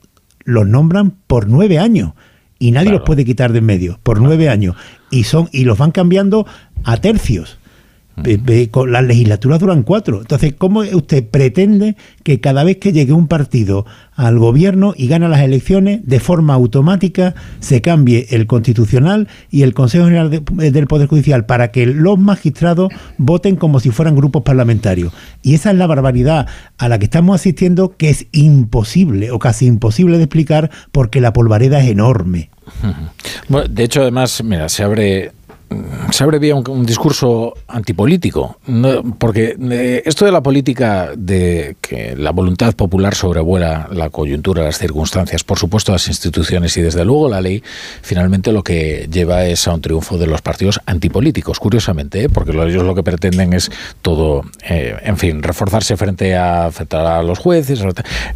los 0.44 0.66
nombran 0.66 1.10
por 1.26 1.48
nueve 1.48 1.78
años 1.78 2.12
y 2.58 2.70
nadie 2.70 2.90
los 2.90 3.02
puede 3.02 3.24
quitar 3.24 3.52
de 3.52 3.58
en 3.58 3.66
medio, 3.66 3.98
por 4.02 4.20
nueve 4.20 4.48
años. 4.48 4.76
Y, 5.10 5.24
son, 5.24 5.48
y 5.52 5.64
los 5.64 5.78
van 5.78 5.90
cambiando 5.90 6.46
a 6.84 6.96
tercios 6.96 7.58
las 8.16 9.04
legislaturas 9.04 9.58
duran 9.58 9.82
cuatro. 9.82 10.20
Entonces, 10.20 10.54
¿cómo 10.56 10.80
usted 10.80 11.26
pretende 11.28 11.96
que 12.22 12.40
cada 12.40 12.64
vez 12.64 12.76
que 12.76 12.92
llegue 12.92 13.12
un 13.12 13.28
partido 13.28 13.86
al 14.14 14.38
gobierno 14.38 14.94
y 14.96 15.08
gana 15.08 15.28
las 15.28 15.40
elecciones, 15.40 16.00
de 16.06 16.20
forma 16.20 16.54
automática 16.54 17.34
se 17.60 17.80
cambie 17.80 18.26
el 18.30 18.46
constitucional 18.46 19.28
y 19.50 19.62
el 19.62 19.74
Consejo 19.74 20.04
General 20.04 20.30
del 20.30 20.86
Poder 20.86 21.08
Judicial 21.08 21.46
para 21.46 21.72
que 21.72 21.86
los 21.86 22.18
magistrados 22.18 22.92
voten 23.18 23.56
como 23.56 23.80
si 23.80 23.90
fueran 23.90 24.16
grupos 24.16 24.42
parlamentarios? 24.42 25.12
Y 25.42 25.54
esa 25.54 25.70
es 25.70 25.76
la 25.76 25.86
barbaridad 25.86 26.46
a 26.78 26.88
la 26.88 26.98
que 26.98 27.06
estamos 27.06 27.40
asistiendo, 27.40 27.96
que 27.96 28.10
es 28.10 28.26
imposible 28.32 29.30
o 29.32 29.38
casi 29.38 29.66
imposible 29.66 30.18
de 30.18 30.24
explicar 30.24 30.70
porque 30.92 31.20
la 31.20 31.32
polvareda 31.32 31.80
es 31.80 31.90
enorme. 31.90 32.50
Bueno, 33.48 33.68
de 33.68 33.84
hecho, 33.84 34.00
además, 34.00 34.42
mira, 34.42 34.70
se 34.70 34.82
abre 34.82 35.32
se 36.10 36.22
abre 36.22 36.52
un, 36.52 36.68
un 36.68 36.86
discurso 36.86 37.54
antipolítico, 37.68 38.58
porque 39.18 39.56
eh, 39.58 40.02
esto 40.04 40.24
de 40.24 40.32
la 40.32 40.42
política 40.42 41.10
de 41.16 41.76
que 41.80 42.14
la 42.16 42.30
voluntad 42.30 42.74
popular 42.74 43.14
sobrevuela 43.14 43.88
la 43.90 44.10
coyuntura, 44.10 44.62
las 44.62 44.78
circunstancias, 44.78 45.42
por 45.44 45.58
supuesto 45.58 45.92
las 45.92 46.06
instituciones 46.08 46.76
y 46.76 46.82
desde 46.82 47.04
luego 47.04 47.28
la 47.28 47.40
ley, 47.40 47.62
finalmente 48.02 48.52
lo 48.52 48.62
que 48.62 49.08
lleva 49.10 49.44
es 49.46 49.66
a 49.66 49.74
un 49.74 49.80
triunfo 49.80 50.18
de 50.18 50.26
los 50.26 50.42
partidos 50.42 50.80
antipolíticos, 50.86 51.58
curiosamente, 51.58 52.24
¿eh? 52.24 52.28
porque 52.28 52.52
ellos 52.52 52.84
lo 52.84 52.94
que 52.94 53.02
pretenden 53.02 53.52
es 53.52 53.70
todo, 54.02 54.42
eh, 54.68 54.96
en 55.02 55.16
fin, 55.16 55.42
reforzarse 55.42 55.96
frente 55.96 56.36
a, 56.36 56.66
afectar 56.66 57.06
a 57.06 57.22
los 57.22 57.38
jueces. 57.38 57.80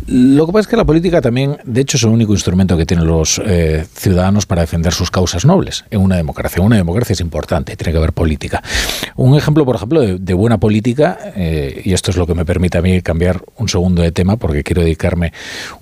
Lo 0.06 0.46
que 0.46 0.52
pasa 0.52 0.60
es 0.60 0.66
que 0.66 0.76
la 0.76 0.84
política 0.84 1.20
también, 1.20 1.58
de 1.64 1.80
hecho, 1.80 1.96
es 1.96 2.02
el 2.02 2.10
único 2.10 2.32
instrumento 2.32 2.76
que 2.76 2.86
tienen 2.86 3.06
los 3.06 3.40
ciudadanos 3.94 4.46
para 4.46 4.62
defender 4.62 4.92
sus 4.92 5.10
causas 5.10 5.44
nobles 5.44 5.84
en 5.90 6.00
una 6.00 6.16
democracia. 6.16 6.62
Una 6.62 6.76
democracia 6.76 7.14
importante, 7.20 7.76
tiene 7.76 7.92
que 7.92 7.98
haber 7.98 8.12
política. 8.12 8.62
Un 9.16 9.36
ejemplo, 9.36 9.64
por 9.64 9.76
ejemplo, 9.76 10.00
de, 10.00 10.34
buena 10.34 10.58
política, 10.58 11.18
eh, 11.36 11.82
y 11.84 11.92
esto 11.92 12.10
es 12.10 12.16
lo 12.16 12.26
que 12.26 12.34
me 12.34 12.44
permite 12.44 12.78
a 12.78 12.82
mí 12.82 13.00
cambiar 13.02 13.42
un 13.56 13.68
segundo 13.68 14.02
de 14.02 14.12
tema, 14.12 14.36
porque 14.36 14.62
quiero 14.62 14.82
dedicarme 14.82 15.32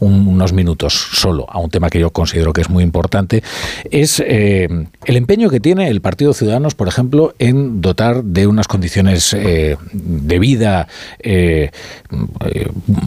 unos 0.00 0.52
minutos 0.52 0.94
solo 1.12 1.47
a 1.48 1.58
un 1.58 1.70
tema 1.70 1.90
que 1.90 2.00
yo 2.00 2.10
considero 2.10 2.52
que 2.52 2.62
es 2.62 2.70
muy 2.70 2.82
importante, 2.82 3.42
es 3.90 4.23
eh, 4.26 4.68
el 5.05 5.16
empeño 5.16 5.50
que 5.50 5.60
tiene 5.60 5.89
el 5.89 6.00
Partido 6.00 6.32
Ciudadanos, 6.32 6.74
por 6.74 6.89
ejemplo, 6.89 7.34
en 7.39 7.81
dotar 7.81 8.24
de 8.24 8.47
unas 8.47 8.68
condiciones 8.68 9.34
eh, 9.34 9.76
de 9.92 10.39
vida, 10.39 10.89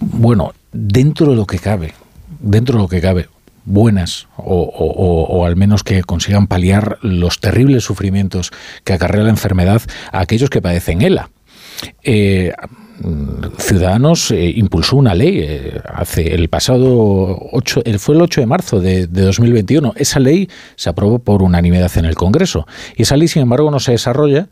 bueno, 0.02 0.54
dentro 0.72 1.32
de 1.32 1.36
lo 1.36 1.46
que 1.46 1.60
cabe, 1.60 1.94
dentro 2.40 2.76
de 2.78 2.84
lo 2.84 2.88
que 2.88 3.02
cabe, 3.02 3.28
buenas 3.66 4.28
o, 4.38 5.46
al 5.46 5.56
menos 5.56 5.84
que 5.84 6.04
consigan 6.04 6.48
paliar 6.48 6.98
los 7.02 7.40
terribles 7.40 7.84
sufrimientos 7.84 8.52
que 8.84 8.94
acarrea 8.94 9.24
la 9.24 9.30
enfermedad 9.30 9.82
a 10.12 10.22
aquellos 10.22 10.50
que 10.50 10.62
padecen 10.62 11.02
ELA. 11.02 11.30
Eh, 12.04 12.52
Ciudadanos 13.58 14.32
eh, 14.32 14.52
impulsó 14.56 14.98
una 14.98 15.16
ley 15.16 15.40
eh, 15.40 15.82
hace 15.86 16.34
el 16.36 16.50
pasado 16.50 17.48
8, 17.54 17.84
fue 17.98 18.16
el 18.16 18.22
8 18.22 18.42
de 18.42 18.48
marzo 18.48 18.82
de, 18.82 19.08
de, 19.08 19.22
2021. 19.22 19.94
Esa 19.96 20.20
ley 20.20 20.50
se 20.76 20.90
aprobó 20.90 21.20
por 21.20 21.42
unanimidad 21.42 21.92
en 21.98 22.04
el 22.06 22.16
Congreso 22.16 22.68
y 22.98 23.04
esa 23.04 23.16
ley, 23.16 23.30
sin 23.30 23.44
embargo, 23.44 23.72
no 23.72 23.80
se 23.80 23.94
desarrolla 23.94 24.50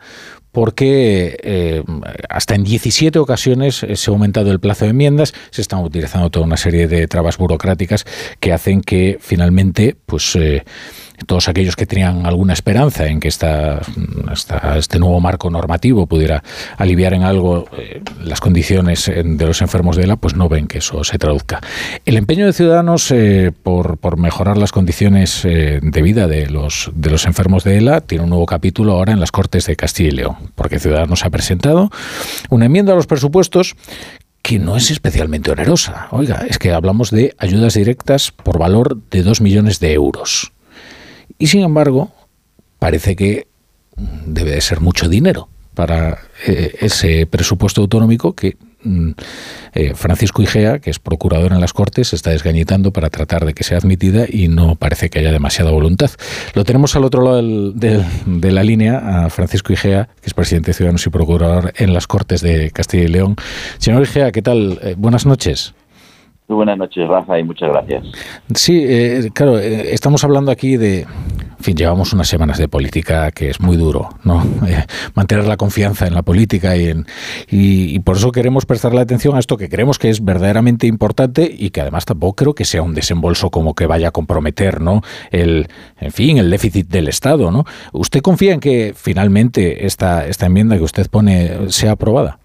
porque 0.52 1.38
eh, 1.44 1.84
hasta 2.30 2.56
en 2.56 2.64
17 2.64 3.20
ocasiones 3.20 3.84
eh, 3.84 3.96
se 3.96 4.10
ha 4.10 4.14
aumentado 4.14 4.52
el 4.52 4.60
plazo 4.60 4.86
de 4.86 4.92
enmiendas, 4.92 5.34
se 5.52 5.62
están 5.62 5.84
utilizando 5.84 6.30
toda 6.30 6.46
una 6.46 6.58
serie 6.58 6.88
de 6.88 7.08
trabas 7.08 7.38
burocráticas 7.38 8.06
que 8.40 8.54
hacen 8.54 8.82
que 8.82 9.18
finalmente 9.20 9.96
pues 10.06 10.36
eh, 10.36 10.64
todos 11.26 11.48
aquellos 11.50 11.76
que 11.76 11.86
tenían 11.86 12.26
alguna 12.26 12.54
esperanza 12.54 13.08
en 13.08 13.20
que 13.20 13.28
este 13.28 15.00
nuevo 15.00 15.20
marco 15.20 15.50
normativo 15.50 16.06
pudiera 16.06 16.44
aliviar 16.78 17.14
en 17.14 17.24
algo 17.24 17.68
eh, 17.78 18.02
las 18.24 18.40
condiciones 18.40 19.06
de 19.08 19.46
los 19.46 19.62
enfermos 19.62 19.96
de 19.96 20.04
ELA, 20.04 20.18
pues 20.18 20.36
no 20.36 20.48
ven 20.50 20.68
que 20.68 20.78
eso 20.78 21.04
se 21.04 21.18
traduzca. 21.18 21.62
El 22.06 22.18
empeño 22.18 22.46
de 22.46 22.54
Ciudadanos 22.54 23.12
eh, 23.12 23.52
por, 23.64 24.18
mejorar 24.18 24.58
las 24.58 24.72
condiciones 24.72 25.44
eh, 25.46 25.80
de 25.82 26.02
vida 26.02 26.28
de 26.28 26.48
los, 26.48 26.92
de 26.94 27.10
los 27.10 27.26
enfermos 27.26 27.64
de 27.64 27.78
ELA 27.78 28.02
tiene 28.02 28.24
un 28.24 28.30
nuevo 28.30 28.46
capítulo 28.46 28.94
ahora 28.94 29.14
en 29.14 29.20
las 29.20 29.32
Cortes 29.32 29.66
de 29.66 29.76
Castilla 29.76 30.10
y 30.10 30.12
León, 30.12 30.36
porque 30.56 30.80
Ciudadanos 30.80 31.26
ha 31.26 31.30
presentado 31.30 31.92
una 32.50 32.66
enmienda 32.66 32.94
a 32.94 32.96
los 32.96 33.08
presupuestos 33.08 33.76
que 34.42 34.60
no 34.60 34.78
es 34.78 34.92
especialmente 34.92 35.52
onerosa. 35.52 36.08
Oiga, 36.12 36.46
es 36.48 36.58
que 36.58 36.72
hablamos 36.72 37.12
de 37.12 37.36
ayudas 37.38 37.74
directas 37.74 38.32
por 38.32 38.58
valor 38.58 38.98
de 39.12 39.24
2 39.24 39.42
millones 39.42 39.80
de 39.82 39.92
euros. 39.94 40.54
Y 41.38 41.48
sin 41.48 41.64
embargo, 41.64 42.12
parece 42.80 43.16
que 43.16 43.48
debe 44.26 44.52
de 44.52 44.62
ser 44.62 44.82
mucho 44.82 45.10
dinero 45.10 45.50
para 45.74 46.18
eh, 46.48 46.76
ese 46.80 47.28
presupuesto 47.28 47.82
autonómico 47.82 48.34
que 48.34 48.58
mm, 48.84 49.12
eh, 49.76 49.94
Francisco 49.94 50.42
Igea, 50.42 50.80
que 50.80 50.90
es 50.90 50.98
procurador 50.98 51.54
en 51.54 51.62
las 51.62 51.74
Cortes, 51.74 52.14
está 52.14 52.32
desgañitando 52.32 52.92
para 52.92 53.12
tratar 53.12 53.46
de 53.46 53.54
que 53.54 53.64
sea 53.64 53.78
admitida 53.78 54.26
y 54.28 54.48
no 54.48 54.74
parece 54.76 55.12
que 55.12 55.20
haya 55.20 55.32
demasiada 55.32 55.70
voluntad. 55.70 56.10
Lo 56.56 56.64
tenemos 56.64 56.96
al 56.96 57.04
otro 57.04 57.22
lado 57.22 57.44
de 57.74 58.52
la 58.52 58.64
línea, 58.64 59.26
a 59.26 59.30
Francisco 59.30 59.72
Igea, 59.72 60.10
que 60.20 60.28
es 60.28 60.34
presidente 60.34 60.72
de 60.72 60.74
Ciudadanos 60.74 61.06
y 61.06 61.12
procurador 61.12 61.72
en 61.78 61.94
las 61.94 62.08
Cortes 62.08 62.42
de 62.42 62.72
Castilla 62.72 63.04
y 63.04 63.10
León. 63.10 63.36
Señor 63.78 64.02
Igea, 64.02 64.32
¿qué 64.32 64.42
tal? 64.42 64.80
Eh, 64.82 64.96
buenas 64.98 65.28
noches. 65.28 65.76
Muy 66.48 66.56
buenas 66.56 66.78
noches, 66.78 67.08
Rafa, 67.08 67.38
y 67.38 67.44
muchas 67.44 67.70
gracias. 67.70 68.06
Sí, 68.56 68.82
eh, 68.88 69.32
claro, 69.34 69.60
eh, 69.60 69.94
estamos 69.94 70.24
hablando 70.24 70.50
aquí 70.50 70.78
de, 70.78 71.02
en 71.02 71.64
fin, 71.64 71.76
llevamos 71.76 72.14
unas 72.14 72.30
semanas 72.30 72.58
de 72.58 72.70
política 72.70 73.32
que 73.32 73.50
es 73.50 73.60
muy 73.60 73.76
duro, 73.76 74.10
¿no? 74.24 74.44
Eh, 74.68 74.86
mantener 75.14 75.46
la 75.46 75.56
confianza 75.56 76.08
en 76.08 76.14
la 76.14 76.24
política 76.24 76.76
y, 76.76 76.88
en, 76.88 77.06
y, 77.50 78.00
por 78.00 78.18
eso 78.18 78.32
queremos 78.32 78.66
prestarle 78.66 79.00
atención 79.00 79.36
a 79.36 79.40
esto 79.40 79.56
que 79.56 79.70
creemos 79.70 79.98
que 79.98 80.10
es 80.10 80.24
verdaderamente 80.24 80.88
importante 80.88 81.50
y 81.58 81.70
que 81.70 81.82
además 81.82 82.06
tampoco 82.06 82.36
creo 82.36 82.54
que 82.54 82.66
sea 82.66 82.82
un 82.82 82.94
desembolso 82.94 83.50
como 83.50 83.74
que 83.74 83.86
vaya 83.86 84.10
a 84.10 84.12
comprometer, 84.12 84.82
¿no? 84.82 85.02
El, 85.32 85.68
en 86.00 86.12
fin, 86.12 86.38
el 86.38 86.50
déficit 86.50 86.88
del 86.88 87.08
Estado, 87.08 87.50
¿no? 87.50 87.66
¿Usted 87.94 88.22
confía 88.22 88.54
en 88.54 88.60
que 88.60 88.94
finalmente 88.96 89.86
esta, 89.86 90.28
esta 90.28 90.48
enmienda 90.48 90.78
que 90.78 90.84
usted 90.84 91.08
pone 91.10 91.72
sea 91.72 91.94
aprobada? 91.94 92.40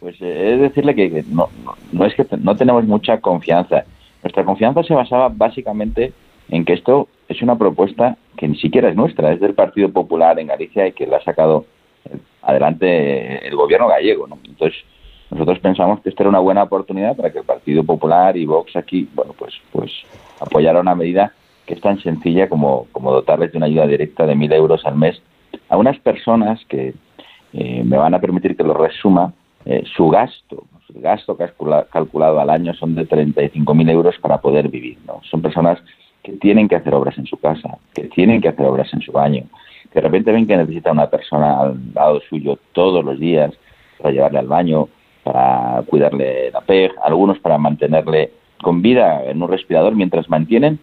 Pues 0.00 0.16
eh, 0.20 0.54
es 0.54 0.60
decirle 0.60 0.94
que 0.94 1.24
no, 1.28 1.48
no, 1.92 2.04
es 2.04 2.14
que 2.14 2.26
no 2.38 2.56
tenemos 2.56 2.84
mucha 2.84 3.20
confianza. 3.20 3.84
Nuestra 4.22 4.44
confianza 4.44 4.82
se 4.82 4.94
basaba 4.94 5.28
básicamente 5.28 6.12
en 6.48 6.64
que 6.64 6.72
esto 6.72 7.08
es 7.28 7.40
una 7.42 7.56
propuesta 7.56 8.16
que 8.36 8.48
ni 8.48 8.56
siquiera 8.56 8.88
es 8.88 8.96
nuestra, 8.96 9.32
es 9.32 9.40
del 9.40 9.54
Partido 9.54 9.90
Popular 9.90 10.38
en 10.38 10.48
Galicia 10.48 10.86
y 10.86 10.92
que 10.92 11.06
la 11.06 11.18
ha 11.18 11.22
sacado 11.22 11.66
eh, 12.06 12.16
adelante 12.42 13.46
el 13.46 13.54
gobierno 13.54 13.88
gallego. 13.88 14.26
Entonces, 14.44 14.78
nosotros 15.30 15.60
pensamos 15.60 16.00
que 16.00 16.08
esta 16.08 16.24
era 16.24 16.30
una 16.30 16.40
buena 16.40 16.64
oportunidad 16.64 17.16
para 17.16 17.30
que 17.30 17.38
el 17.38 17.44
Partido 17.44 17.84
Popular 17.84 18.36
y 18.36 18.46
Vox 18.46 18.74
aquí, 18.74 19.08
bueno, 19.14 19.32
pues, 19.38 19.54
pues 19.70 19.92
apoyara 20.40 20.80
una 20.80 20.94
medida 20.94 21.32
que 21.66 21.74
es 21.74 21.80
tan 21.80 22.00
sencilla 22.00 22.48
como, 22.48 22.88
como 22.90 23.12
dotarles 23.12 23.52
de 23.52 23.58
una 23.58 23.66
ayuda 23.66 23.86
directa 23.86 24.26
de 24.26 24.34
mil 24.34 24.52
euros 24.52 24.84
al 24.84 24.96
mes 24.96 25.22
a 25.68 25.76
unas 25.76 25.98
personas 26.00 26.64
que 26.66 26.94
eh, 27.52 27.82
me 27.84 27.96
van 27.96 28.14
a 28.14 28.20
permitir 28.20 28.56
que 28.56 28.64
lo 28.64 28.74
resuma, 28.74 29.32
eh, 29.70 29.84
su 29.96 30.08
gasto, 30.08 30.64
su 30.86 31.00
gasto 31.00 31.36
calculado 31.36 32.40
al 32.40 32.50
año 32.50 32.74
son 32.74 32.94
de 32.94 33.08
35.000 33.08 33.90
euros 33.90 34.16
para 34.20 34.40
poder 34.40 34.68
vivir. 34.68 34.98
¿no? 35.06 35.20
Son 35.30 35.40
personas 35.40 35.78
que 36.22 36.32
tienen 36.32 36.68
que 36.68 36.76
hacer 36.76 36.92
obras 36.92 37.16
en 37.18 37.26
su 37.26 37.36
casa, 37.36 37.78
que 37.94 38.08
tienen 38.08 38.40
que 38.40 38.48
hacer 38.48 38.66
obras 38.66 38.92
en 38.92 39.00
su 39.00 39.12
baño, 39.12 39.44
de 39.94 40.00
repente 40.00 40.32
ven 40.32 40.46
que 40.46 40.56
necesita 40.56 40.92
una 40.92 41.08
persona 41.08 41.60
al 41.60 41.78
lado 41.94 42.20
suyo 42.28 42.58
todos 42.72 43.04
los 43.04 43.18
días 43.18 43.52
para 43.98 44.12
llevarle 44.12 44.38
al 44.38 44.46
baño, 44.46 44.88
para 45.24 45.82
cuidarle 45.86 46.50
la 46.50 46.60
peg, 46.60 46.92
algunos 47.02 47.38
para 47.38 47.58
mantenerle 47.58 48.30
con 48.62 48.82
vida 48.82 49.24
en 49.24 49.42
un 49.42 49.48
respirador 49.48 49.94
mientras 49.94 50.28
mantienen 50.28 50.78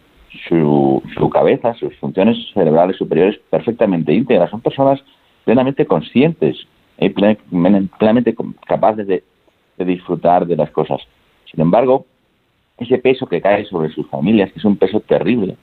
su, 0.47 1.01
su 1.17 1.29
cabeza, 1.29 1.73
sus 1.75 1.95
funciones 1.97 2.37
cerebrales 2.53 2.97
superiores 2.97 3.39
perfectamente 3.49 4.13
íntegras. 4.13 4.49
Son 4.49 4.61
personas 4.61 4.99
plenamente 5.45 5.85
conscientes 5.85 6.67
y 6.99 7.09
plenamente 7.09 8.35
capaces 8.65 9.07
de, 9.07 9.23
disfrutar 9.77 10.47
de 10.47 10.55
las 10.55 10.71
cosas. 10.71 10.99
Sin 11.45 11.61
embargo, 11.61 12.05
ese 12.77 12.97
peso 12.97 13.27
que 13.27 13.41
cae 13.41 13.65
sobre 13.65 13.89
sus 13.89 14.07
familias, 14.07 14.51
que 14.51 14.59
es 14.59 14.65
un 14.65 14.77
peso 14.77 14.99
terrible, 15.01 15.55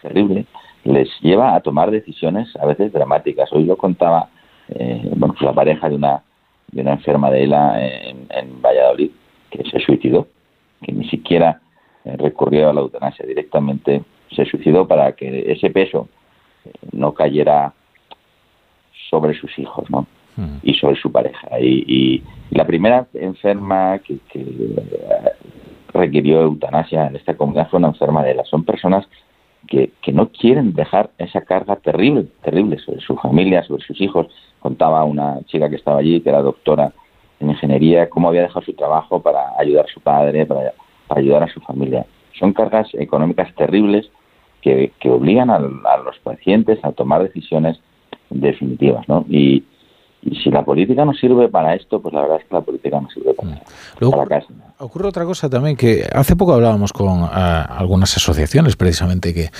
terrible, 0.00 0.46
les 0.84 1.08
lleva 1.20 1.54
a 1.54 1.60
tomar 1.60 1.90
decisiones 1.90 2.54
a 2.56 2.66
veces 2.66 2.92
dramáticas. 2.92 3.52
Hoy 3.52 3.64
lo 3.64 3.76
contaba 3.76 4.30
eh, 4.68 5.10
la 5.40 5.52
pareja 5.52 5.88
de 5.88 5.96
una, 5.96 6.22
de 6.72 6.80
una 6.80 6.92
enferma 6.92 7.30
de 7.30 7.44
ELA 7.44 7.86
en, 7.86 8.26
en 8.30 8.62
Valladolid 8.62 9.10
que 9.50 9.64
se 9.64 9.80
suicidó, 9.80 10.28
que 10.82 10.92
ni 10.92 11.06
siquiera 11.08 11.60
eh, 12.04 12.16
recurrió 12.16 12.70
a 12.70 12.72
la 12.72 12.80
eutanasia, 12.80 13.26
directamente 13.26 14.02
se 14.30 14.44
suicidó 14.44 14.86
para 14.86 15.12
que 15.12 15.52
ese 15.52 15.70
peso 15.70 16.08
eh, 16.64 16.70
no 16.92 17.12
cayera 17.12 17.74
sobre 19.10 19.34
sus 19.34 19.58
hijos, 19.58 19.90
¿no? 19.90 20.06
Y 20.62 20.74
sobre 20.74 20.96
su 20.96 21.10
pareja. 21.10 21.48
Y, 21.60 22.22
la 22.50 22.66
primera 22.66 23.06
enferma 23.12 23.98
que, 23.98 24.18
que 24.30 24.42
requirió 25.92 26.40
eutanasia 26.40 27.06
en 27.06 27.16
esta 27.16 27.36
comunidad 27.36 27.68
fue 27.68 27.78
una 27.78 27.88
enferma 27.88 28.22
de 28.24 28.30
ELA. 28.30 28.44
Son 28.44 28.64
personas 28.64 29.06
que, 29.66 29.92
no 30.12 30.30
quieren 30.30 30.72
dejar 30.72 31.10
esa 31.18 31.42
carga 31.42 31.76
terrible, 31.76 32.26
terrible 32.42 32.78
sobre 32.78 33.00
su 33.00 33.16
familia, 33.16 33.62
sobre 33.64 33.84
sus 33.84 34.00
hijos. 34.00 34.26
Contaba 34.60 35.04
una 35.04 35.40
chica 35.46 35.68
que 35.68 35.76
estaba 35.76 35.98
allí, 35.98 36.20
que 36.20 36.30
era 36.30 36.40
doctora 36.40 36.92
en 37.40 37.50
ingeniería, 37.50 38.08
cómo 38.08 38.28
había 38.28 38.42
dejado 38.42 38.64
su 38.64 38.72
trabajo 38.72 39.20
para 39.20 39.52
ayudar 39.58 39.84
a 39.84 39.92
su 39.92 40.00
padre, 40.00 40.46
para, 40.46 40.72
ayudar 41.10 41.42
a 41.42 41.48
su 41.48 41.60
familia. 41.60 42.06
Son 42.38 42.52
cargas 42.52 42.88
económicas 42.94 43.54
terribles 43.54 44.10
que, 44.62 44.92
obligan 45.04 45.50
a, 45.50 45.58
los 45.58 46.18
pacientes 46.22 46.78
a 46.82 46.92
tomar 46.92 47.22
decisiones 47.22 47.80
definitivas, 48.30 49.08
¿no? 49.08 49.24
Y, 49.28 49.64
y 50.22 50.34
si 50.36 50.50
la 50.50 50.64
política 50.64 51.04
no 51.04 51.14
sirve 51.14 51.48
para 51.48 51.74
esto, 51.74 52.00
pues 52.00 52.12
la 52.14 52.22
verdad 52.22 52.38
es 52.40 52.44
que 52.46 52.54
la 52.54 52.60
política 52.60 53.00
no 53.00 53.08
sirve 53.10 53.34
para, 53.34 53.62
Luego, 54.00 54.24
para 54.24 54.40
Ocurre 54.80 55.08
otra 55.08 55.24
cosa 55.24 55.50
también, 55.50 55.76
que 55.76 56.08
hace 56.12 56.36
poco 56.36 56.54
hablábamos 56.54 56.92
con 56.92 57.24
ah, 57.24 57.62
algunas 57.62 58.16
asociaciones 58.16 58.76
precisamente 58.76 59.34
que, 59.34 59.50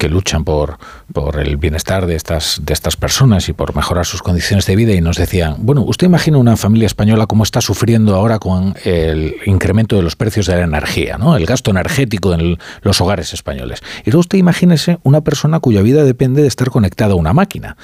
que 0.00 0.08
luchan 0.08 0.42
por, 0.42 0.78
por 1.12 1.38
el 1.38 1.58
bienestar 1.58 2.06
de 2.06 2.16
estas, 2.16 2.60
de 2.60 2.72
estas 2.72 2.96
personas 2.96 3.48
y 3.48 3.52
por 3.52 3.76
mejorar 3.76 4.04
sus 4.04 4.20
condiciones 4.20 4.66
de 4.66 4.74
vida 4.74 4.92
y 4.92 5.00
nos 5.00 5.16
decían, 5.16 5.58
bueno, 5.60 5.82
usted 5.82 6.08
imagina 6.08 6.38
una 6.38 6.56
familia 6.56 6.86
española 6.86 7.28
cómo 7.28 7.44
está 7.44 7.60
sufriendo 7.60 8.16
ahora 8.16 8.40
con 8.40 8.74
el 8.82 9.36
incremento 9.46 9.94
de 9.94 10.02
los 10.02 10.16
precios 10.16 10.46
de 10.46 10.56
la 10.56 10.62
energía, 10.62 11.18
¿no? 11.18 11.36
el 11.36 11.46
gasto 11.46 11.70
energético 11.70 12.34
en 12.34 12.58
los 12.82 13.00
hogares 13.00 13.32
españoles. 13.32 13.80
Y 14.04 14.10
luego 14.10 14.22
usted 14.22 14.38
imagínese 14.38 14.98
una 15.04 15.20
persona 15.20 15.60
cuya 15.60 15.82
vida 15.82 16.02
depende 16.02 16.42
de 16.42 16.48
estar 16.48 16.70
conectada 16.70 17.12
a 17.12 17.16
una 17.16 17.32
máquina. 17.32 17.76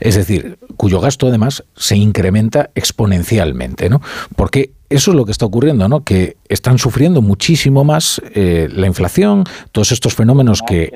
Es 0.00 0.16
decir, 0.16 0.58
cuyo 0.76 0.98
gasto 0.98 1.28
además 1.28 1.62
se 1.76 1.96
incrementa 1.96 2.70
exponencialmente, 2.74 3.88
¿no? 3.88 4.02
Porque 4.34 4.72
eso 4.92 5.10
es 5.10 5.16
lo 5.16 5.24
que 5.24 5.32
está 5.32 5.46
ocurriendo, 5.46 5.88
¿no? 5.88 6.04
Que 6.04 6.36
están 6.48 6.78
sufriendo 6.78 7.22
muchísimo 7.22 7.84
más 7.84 8.20
eh, 8.34 8.68
la 8.72 8.86
inflación, 8.86 9.44
todos 9.72 9.92
estos 9.92 10.14
fenómenos 10.14 10.62
que, 10.62 10.92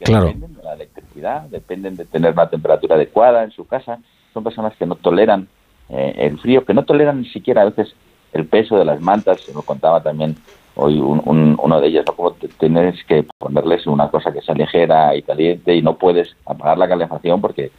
claro, 0.00 0.26
dependen 0.26 0.54
de 0.54 0.62
la 0.62 0.74
electricidad, 0.74 1.42
dependen 1.42 1.96
de 1.96 2.04
tener 2.04 2.32
una 2.32 2.48
temperatura 2.48 2.96
adecuada 2.96 3.44
en 3.44 3.50
su 3.50 3.66
casa. 3.66 3.98
Son 4.32 4.42
personas 4.42 4.74
que 4.76 4.86
no 4.86 4.96
toleran 4.96 5.48
eh, 5.88 6.14
el 6.18 6.38
frío, 6.38 6.64
que 6.64 6.74
no 6.74 6.84
toleran 6.84 7.22
ni 7.22 7.28
siquiera 7.28 7.62
a 7.62 7.66
veces 7.66 7.94
el 8.32 8.46
peso 8.46 8.76
de 8.76 8.84
las 8.84 9.00
mantas. 9.00 9.40
Se 9.40 9.52
lo 9.52 9.62
contaba 9.62 10.02
también 10.02 10.36
hoy 10.76 10.98
uno 10.98 11.80
de 11.80 11.86
ellos, 11.86 12.04
¿no? 12.06 12.14
Como 12.14 12.32
tienes 12.58 13.02
que 13.04 13.24
ponerles 13.38 13.86
una 13.86 14.10
cosa 14.10 14.32
que 14.32 14.42
sea 14.42 14.54
ligera 14.54 15.14
y 15.14 15.22
caliente 15.22 15.74
y 15.74 15.82
no 15.82 15.96
puedes 15.96 16.34
apagar 16.46 16.78
la 16.78 16.88
calefacción 16.88 17.40
porque 17.40 17.70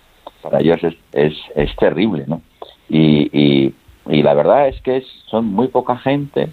para 0.42 0.60
ellos 0.60 0.84
es, 0.84 0.96
es, 1.12 1.34
es 1.56 1.76
terrible, 1.76 2.26
¿no? 2.28 2.42
Y, 2.88 3.30
y, 3.34 3.74
y, 4.08 4.24
la 4.24 4.34
verdad 4.34 4.68
es 4.68 4.82
que 4.82 5.04
son 5.28 5.46
muy 5.46 5.68
poca 5.68 5.98
gente, 5.98 6.50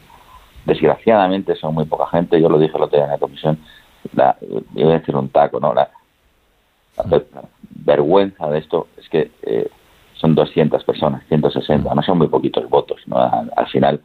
desgraciadamente 0.65 1.55
son 1.57 1.75
muy 1.75 1.85
poca 1.85 2.07
gente, 2.07 2.41
yo 2.41 2.49
lo 2.49 2.59
dije 2.59 2.77
el 2.77 2.83
otro 2.83 2.97
día 2.97 3.07
en 3.07 3.13
la 3.13 3.19
comisión, 3.19 3.59
la, 4.15 4.37
iba 4.75 4.91
a 4.91 4.99
decir 4.99 5.17
un 5.17 5.29
taco, 5.29 5.61
¿no? 5.61 5.75
La, 5.75 5.91
vergüenza 7.85 8.49
de 8.49 8.59
esto 8.59 8.87
es 8.97 9.09
que 9.09 9.31
eh, 9.43 9.69
son 10.15 10.35
200 10.35 10.85
personas, 10.85 11.25
160, 11.29 11.95
no 11.95 12.03
son 12.03 12.19
muy 12.19 12.29
poquitos 12.29 12.69
votos, 12.69 13.01
¿no? 13.07 13.17
Al, 13.19 13.67
final. 13.69 14.01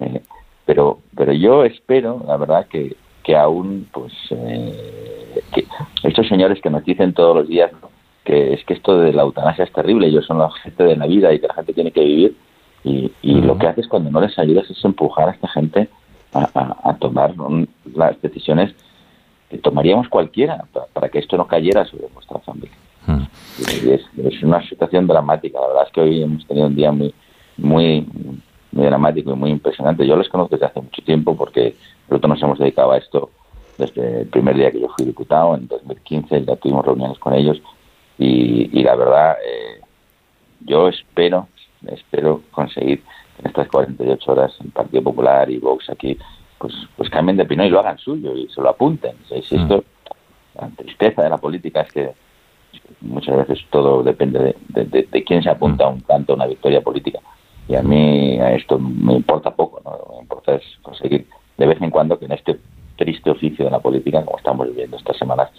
Eh, 0.00 0.22
pero, 0.64 1.00
pero 1.14 1.32
yo 1.32 1.64
espero, 1.64 2.22
la 2.26 2.36
verdad, 2.36 2.66
que, 2.66 2.96
que 3.22 3.36
aún, 3.36 3.88
pues, 3.92 4.12
eh, 4.30 5.42
que 5.52 5.66
estos 6.02 6.28
señores 6.28 6.60
que 6.62 6.70
nos 6.70 6.84
dicen 6.84 7.12
todos 7.12 7.36
los 7.36 7.48
días, 7.48 7.72
¿no? 7.72 7.90
que 8.24 8.54
es 8.54 8.64
que 8.64 8.74
esto 8.74 8.98
de 8.98 9.12
la 9.12 9.22
eutanasia 9.22 9.64
es 9.64 9.72
terrible, 9.72 10.06
ellos 10.06 10.24
son 10.24 10.38
la 10.38 10.50
gente 10.50 10.82
de 10.82 10.96
la 10.96 11.06
vida 11.06 11.32
y 11.32 11.40
que 11.40 11.46
la 11.46 11.54
gente 11.54 11.74
tiene 11.74 11.92
que 11.92 12.02
vivir 12.02 12.36
y, 12.84 13.10
lo 13.22 13.56
que 13.58 13.66
haces 13.66 13.88
cuando 13.88 14.10
no 14.10 14.20
les 14.20 14.38
ayudas 14.38 14.70
es 14.70 14.84
empujar 14.84 15.28
a 15.28 15.32
esta 15.32 15.48
gente 15.48 15.88
a, 16.32 16.96
tomar 16.98 17.34
las 17.94 18.20
decisiones 18.20 18.74
que 19.48 19.58
tomaríamos 19.58 20.08
cualquiera 20.08 20.64
para, 20.92 21.08
que 21.08 21.18
esto 21.18 21.36
no 21.36 21.46
cayera 21.46 21.84
sobre 21.86 22.08
nuestra 22.12 22.38
familia. 22.40 22.76
es, 23.58 24.42
una 24.42 24.62
situación 24.68 25.06
dramática, 25.06 25.60
la 25.60 25.68
verdad 25.68 25.84
es 25.86 25.92
que 25.92 26.00
hoy 26.00 26.22
hemos 26.22 26.46
tenido 26.46 26.66
un 26.66 26.74
día 26.74 26.92
muy, 26.92 27.14
muy, 27.56 28.06
muy 28.72 28.84
dramático 28.84 29.32
y 29.32 29.36
muy 29.36 29.50
impresionante. 29.50 30.06
Yo 30.06 30.16
les 30.16 30.28
conozco 30.28 30.56
desde 30.56 30.66
hace 30.66 30.80
mucho 30.80 31.02
tiempo 31.02 31.36
porque 31.36 31.74
nosotros 32.08 32.30
nos 32.30 32.42
hemos 32.42 32.58
dedicado 32.58 32.92
a 32.92 32.98
esto 32.98 33.30
desde 33.78 34.22
el 34.22 34.26
primer 34.28 34.56
día 34.56 34.70
que 34.70 34.80
yo 34.80 34.88
fui 34.96 35.06
diputado, 35.06 35.54
en 35.54 35.66
2015, 35.66 36.44
ya 36.44 36.56
tuvimos 36.56 36.84
reuniones 36.84 37.18
con 37.18 37.34
ellos. 37.34 37.60
Y, 38.18 38.82
la 38.82 38.94
verdad, 38.94 39.36
eh, 39.44 39.80
yo 40.60 40.88
espero, 40.88 41.48
espero 41.88 42.42
conseguir 42.50 43.02
en 43.38 43.46
estas 43.46 43.68
48 43.68 44.32
horas 44.32 44.54
el 44.62 44.70
Partido 44.70 45.02
Popular 45.02 45.50
y 45.50 45.58
Vox 45.58 45.90
aquí, 45.90 46.16
pues, 46.58 46.72
pues 46.96 47.10
cambien 47.10 47.36
de 47.36 47.42
opinión 47.44 47.66
y 47.66 47.70
lo 47.70 47.80
hagan 47.80 47.98
suyo 47.98 48.34
y 48.36 48.48
se 48.48 48.60
lo 48.60 48.68
apunten. 48.68 49.16
Si 49.28 49.56
mm. 49.56 49.60
esto, 49.60 49.84
la 50.60 50.68
tristeza 50.70 51.22
de 51.22 51.30
la 51.30 51.38
política 51.38 51.82
es 51.82 51.92
que 51.92 52.12
muchas 53.00 53.36
veces 53.36 53.64
todo 53.70 54.02
depende 54.02 54.56
de, 54.68 54.84
de, 54.84 55.24
quién 55.24 55.42
se 55.42 55.50
apunta 55.50 55.88
mm. 55.88 55.94
un 55.94 56.00
tanto 56.02 56.32
a 56.32 56.36
una 56.36 56.46
victoria 56.46 56.80
política. 56.80 57.20
Y 57.68 57.76
a 57.76 57.82
mí 57.82 58.38
esto 58.38 58.78
me 58.78 59.14
importa 59.14 59.50
poco, 59.50 59.80
¿no? 59.84 59.92
Lo 59.92 60.14
que 60.14 60.20
importa 60.20 60.54
es 60.56 60.62
conseguir 60.82 61.26
de 61.56 61.66
vez 61.66 61.80
en 61.80 61.90
cuando 61.90 62.18
que 62.18 62.26
en 62.26 62.32
este 62.32 62.58
triste 62.96 63.30
oficio 63.30 63.64
de 63.64 63.70
la 63.70 63.80
política, 63.80 64.24
como 64.24 64.38
estamos 64.38 64.68
viviendo 64.68 64.96
estas 64.96 65.16
semanas, 65.16 65.50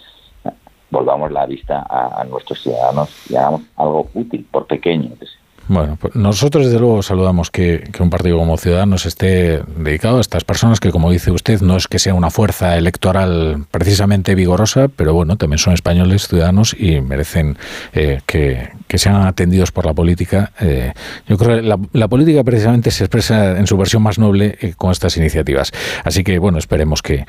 volvamos 0.90 1.32
la 1.32 1.46
vista 1.46 1.86
a, 1.88 2.24
nuestros 2.24 2.62
ciudadanos 2.62 3.10
y 3.30 3.36
hagamos 3.36 3.62
algo 3.76 4.08
útil, 4.14 4.46
por 4.50 4.66
pequeño 4.66 5.10
que 5.18 5.26
sea. 5.26 5.45
Bueno, 5.68 5.98
pues 6.00 6.14
nosotros 6.14 6.66
desde 6.66 6.78
luego 6.78 7.02
saludamos 7.02 7.50
que, 7.50 7.90
un 7.98 8.08
partido 8.08 8.38
como 8.38 8.56
Ciudadanos 8.56 9.04
esté 9.04 9.62
dedicado 9.76 10.18
a 10.18 10.20
estas 10.20 10.44
personas 10.44 10.78
que, 10.78 10.92
como 10.92 11.10
dice 11.10 11.32
usted, 11.32 11.60
no 11.60 11.76
es 11.76 11.88
que 11.88 11.98
sea 11.98 12.14
una 12.14 12.30
fuerza 12.30 12.76
electoral 12.76 13.64
precisamente 13.72 14.36
vigorosa, 14.36 14.88
pero 14.88 15.12
bueno, 15.12 15.36
también 15.36 15.58
son 15.58 15.74
españoles, 15.74 16.28
ciudadanos 16.28 16.76
y 16.78 17.00
merecen 17.00 17.58
eh, 17.94 18.20
que, 18.26 18.70
sean 18.96 19.26
atendidos 19.26 19.72
por 19.72 19.84
la 19.84 19.92
política. 19.92 20.52
Eh, 20.60 20.92
yo 21.28 21.36
creo 21.36 21.60
que 21.60 21.88
la, 21.92 22.08
política 22.08 22.42
precisamente 22.44 22.90
se 22.90 23.04
expresa 23.04 23.58
en 23.58 23.66
su 23.66 23.76
versión 23.76 24.02
más 24.02 24.18
noble 24.18 24.56
eh, 24.60 24.72
con 24.74 24.92
estas 24.92 25.16
iniciativas. 25.16 25.72
Así 26.04 26.22
que, 26.22 26.38
bueno, 26.38 26.58
esperemos 26.58 27.02
que, 27.02 27.26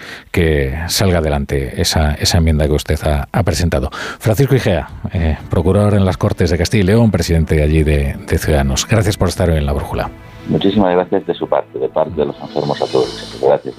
salga 0.88 1.17
adelante 1.17 1.82
esa, 1.82 2.14
esa 2.14 2.38
enmienda 2.38 2.67
que 2.67 2.74
usted 2.74 2.99
ha, 3.03 3.27
ha 3.32 3.43
presentado. 3.43 3.90
Francisco 4.19 4.56
Igea, 4.56 4.88
procurador 5.49 5.95
en 5.95 6.06
las 6.06 6.17
Cortes 6.17 6.51
de 6.51 6.57
Castilla 6.57 6.83
y 6.83 6.88
León, 6.88 7.11
presidente 7.11 7.64
allí 7.64 7.83
de 7.83 8.16
de 8.35 8.38
Ciudadanos. 8.38 8.88
Gracias 8.88 9.17
por 9.17 9.30
estar 9.30 9.49
hoy 9.49 9.57
en 9.57 9.65
la 9.65 9.73
brújula. 9.73 10.09
Muchísimas 10.47 10.93
gracias 10.93 11.25
de 11.25 11.33
su 11.33 11.47
parte, 11.47 11.77
de 11.77 11.89
parte 11.89 12.15
de 12.15 12.25
los 12.25 12.39
enfermos 12.39 12.81
a 12.81 12.85
todos. 12.85 13.39
Gracias. 13.41 13.75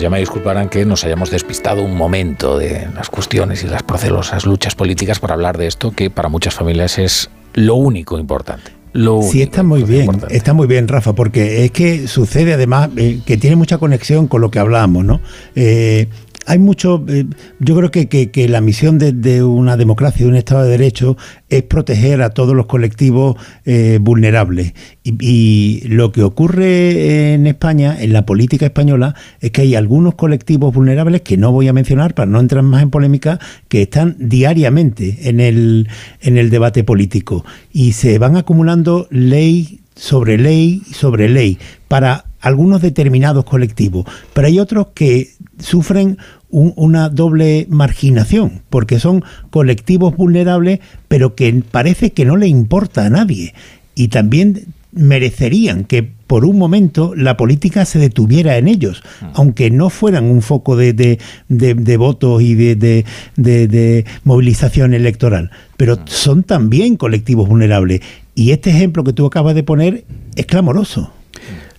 ya 0.00 0.10
me 0.10 0.18
disculparán 0.18 0.68
que 0.68 0.84
nos 0.84 1.04
hayamos 1.04 1.30
despistado 1.30 1.82
un 1.82 1.96
momento 1.96 2.58
de 2.58 2.88
las 2.94 3.08
cuestiones 3.08 3.64
y 3.64 3.68
las 3.68 3.82
procelosas 3.82 4.44
luchas 4.44 4.74
políticas 4.74 5.18
para 5.18 5.34
hablar 5.34 5.56
de 5.56 5.66
esto, 5.66 5.92
que 5.92 6.10
para 6.10 6.28
muchas 6.28 6.54
familias 6.54 6.98
es 6.98 7.30
lo 7.54 7.76
único 7.76 8.18
importante. 8.18 8.72
Lo 8.92 9.20
sí, 9.20 9.42
está 9.42 9.62
muy 9.62 9.82
bien, 9.82 10.08
está 10.30 10.54
muy 10.54 10.66
bien, 10.66 10.88
Rafa, 10.88 11.12
porque 11.14 11.64
es 11.64 11.70
que 11.70 12.08
sucede 12.08 12.54
además 12.54 12.88
eh, 12.96 13.20
que 13.26 13.36
tiene 13.36 13.54
mucha 13.54 13.76
conexión 13.76 14.26
con 14.26 14.40
lo 14.40 14.50
que 14.50 14.58
hablamos, 14.58 15.04
¿no? 15.04 15.20
Eh, 15.54 16.08
hay 16.46 16.58
mucho, 16.58 17.04
eh, 17.08 17.26
yo 17.58 17.76
creo 17.76 17.90
que, 17.90 18.08
que, 18.08 18.48
la 18.48 18.60
misión 18.60 18.98
de, 18.98 19.42
una 19.42 19.76
democracia, 19.76 20.24
de 20.24 20.30
un 20.30 20.36
Estado 20.36 20.62
de 20.62 20.70
Derecho, 20.70 21.16
es 21.48 21.62
proteger 21.62 22.22
a 22.22 22.30
todos 22.30 22.54
los 22.54 22.66
colectivos 22.66 23.36
eh, 23.64 23.98
vulnerables. 24.00 24.72
Y, 25.04 25.82
lo 25.86 26.12
que 26.12 26.22
ocurre 26.22 27.34
en 27.34 27.46
España, 27.46 27.96
en 28.00 28.12
la 28.12 28.24
política 28.24 28.66
española, 28.66 29.14
es 29.40 29.50
que 29.50 29.62
hay 29.62 29.74
algunos 29.74 30.14
colectivos 30.14 30.72
vulnerables 30.72 31.22
que 31.22 31.36
no 31.36 31.52
voy 31.52 31.68
a 31.68 31.72
mencionar 31.72 32.14
para 32.14 32.30
no 32.30 32.40
entrar 32.40 32.62
más 32.62 32.82
en 32.82 32.90
polémica, 32.90 33.40
que 33.68 33.82
están 33.82 34.16
diariamente 34.18 35.28
en 35.28 35.40
el, 35.40 35.88
en 36.20 36.38
el 36.38 36.50
debate 36.50 36.84
político. 36.84 37.44
Y 37.72 37.92
se 37.92 38.18
van 38.18 38.36
acumulando 38.36 39.08
ley 39.10 39.80
sobre 39.96 40.36
ley 40.36 40.82
sobre 40.92 41.28
ley 41.28 41.58
para 41.88 42.26
algunos 42.40 42.82
determinados 42.82 43.44
colectivos, 43.44 44.06
pero 44.32 44.46
hay 44.46 44.60
otros 44.60 44.88
que 44.94 45.30
sufren 45.58 46.18
una 46.50 47.08
doble 47.08 47.66
marginación, 47.68 48.62
porque 48.70 48.98
son 49.00 49.24
colectivos 49.50 50.16
vulnerables, 50.16 50.80
pero 51.08 51.34
que 51.34 51.62
parece 51.70 52.12
que 52.12 52.24
no 52.24 52.36
le 52.36 52.46
importa 52.46 53.04
a 53.04 53.10
nadie. 53.10 53.54
Y 53.94 54.08
también 54.08 54.66
merecerían 54.92 55.84
que 55.84 56.02
por 56.26 56.44
un 56.44 56.58
momento 56.58 57.14
la 57.14 57.36
política 57.36 57.84
se 57.84 57.98
detuviera 57.98 58.56
en 58.56 58.66
ellos, 58.66 59.02
mm. 59.20 59.26
aunque 59.34 59.70
no 59.70 59.90
fueran 59.90 60.24
un 60.24 60.42
foco 60.42 60.76
de, 60.76 60.92
de, 60.92 61.18
de, 61.48 61.96
votos 61.96 62.42
y 62.42 62.54
de, 62.54 64.04
movilización 64.24 64.94
electoral. 64.94 65.50
Pero 65.76 65.96
mm. 65.96 66.00
son 66.06 66.42
también 66.42 66.96
colectivos 66.96 67.48
vulnerables. 67.48 68.00
Y 68.34 68.50
este 68.50 68.70
ejemplo 68.70 69.04
que 69.04 69.12
tú 69.12 69.26
acabas 69.26 69.54
de 69.54 69.62
poner 69.62 70.04
es 70.34 70.46
clamoroso. 70.46 71.12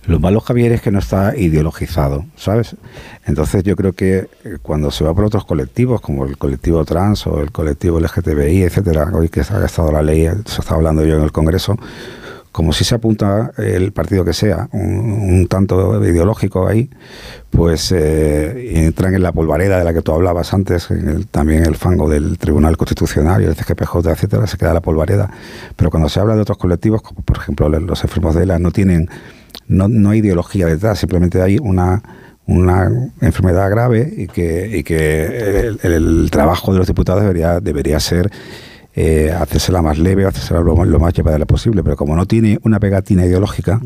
Lo 0.08 0.18
malo, 0.18 0.40
Javier, 0.40 0.72
es 0.72 0.80
que 0.80 0.90
no 0.90 1.00
está 1.00 1.36
ideologizado, 1.36 2.24
¿sabes? 2.34 2.76
Entonces 3.26 3.62
yo 3.62 3.76
creo 3.76 3.92
que 3.92 4.26
eh, 4.42 4.56
cuando 4.62 4.90
se 4.90 5.04
va 5.04 5.12
por 5.12 5.26
otros 5.26 5.44
colectivos, 5.44 6.00
como 6.00 6.24
el 6.24 6.38
colectivo 6.38 6.82
trans 6.86 7.26
o 7.26 7.42
el 7.42 7.52
colectivo 7.52 8.00
LGTBI, 8.00 8.62
etcétera, 8.62 9.10
hoy 9.12 9.28
que 9.28 9.44
se 9.44 9.52
ha 9.52 9.58
gastado 9.58 9.92
la 9.92 10.00
ley, 10.00 10.26
se 10.46 10.62
está 10.62 10.76
hablando 10.76 11.04
yo 11.04 11.18
en 11.18 11.24
el 11.24 11.30
Congreso, 11.30 11.76
como 12.52 12.72
si 12.72 12.84
se 12.84 12.94
apunta 12.94 13.52
el 13.58 13.92
partido 13.92 14.24
que 14.24 14.32
sea, 14.32 14.70
un, 14.72 15.46
tanto 15.46 16.02
ideológico 16.02 16.66
ahí, 16.66 16.88
pues 17.50 17.92
eh, 17.92 18.86
entran 18.86 19.14
en 19.14 19.22
la 19.22 19.32
polvareda 19.32 19.78
de 19.78 19.84
la 19.84 19.92
que 19.92 20.00
tú 20.00 20.12
hablabas 20.12 20.54
antes, 20.54 20.90
en 20.90 21.24
también 21.24 21.66
el 21.66 21.76
fango 21.76 22.08
del 22.08 22.38
Tribunal 22.38 22.78
Constitucional 22.78 23.42
y 23.42 23.44
el 23.44 23.54
CGPJ, 23.54 24.08
etcétera, 24.08 24.46
se 24.46 24.56
queda 24.56 24.72
la 24.72 24.80
polvareda. 24.80 25.30
Pero 25.76 25.90
cuando 25.90 26.08
se 26.08 26.18
habla 26.18 26.34
de 26.34 26.40
otros 26.40 26.56
colectivos, 26.56 27.02
como 27.02 27.20
por 27.20 27.36
ejemplo 27.36 27.68
los 27.68 28.02
enfermos 28.02 28.34
de 28.34 28.44
ELA, 28.44 28.58
no 28.58 28.70
tienen 28.70 29.10
no, 29.68 29.88
no 29.88 30.10
hay 30.10 30.18
ideología 30.18 30.66
detrás, 30.66 30.98
simplemente 30.98 31.40
hay 31.40 31.58
una, 31.58 32.02
una 32.46 32.90
enfermedad 33.20 33.70
grave 33.70 34.12
y 34.16 34.26
que, 34.26 34.78
y 34.78 34.82
que 34.82 35.68
el, 35.82 36.30
trabajo 36.30 36.72
de 36.72 36.78
los 36.78 36.86
diputados 36.86 37.22
debería, 37.22 37.60
debería 37.60 38.00
ser 38.00 38.30
eh, 39.00 39.30
hacérsela 39.30 39.80
más 39.80 39.96
leve, 39.96 40.26
hacérsela 40.26 40.58
lo, 40.58 40.84
lo 40.84 40.98
más 40.98 41.14
llevadera 41.14 41.46
posible, 41.46 41.84
pero 41.84 41.94
como 41.94 42.16
no 42.16 42.26
tiene 42.26 42.58
una 42.64 42.80
pegatina 42.80 43.24
ideológica, 43.24 43.80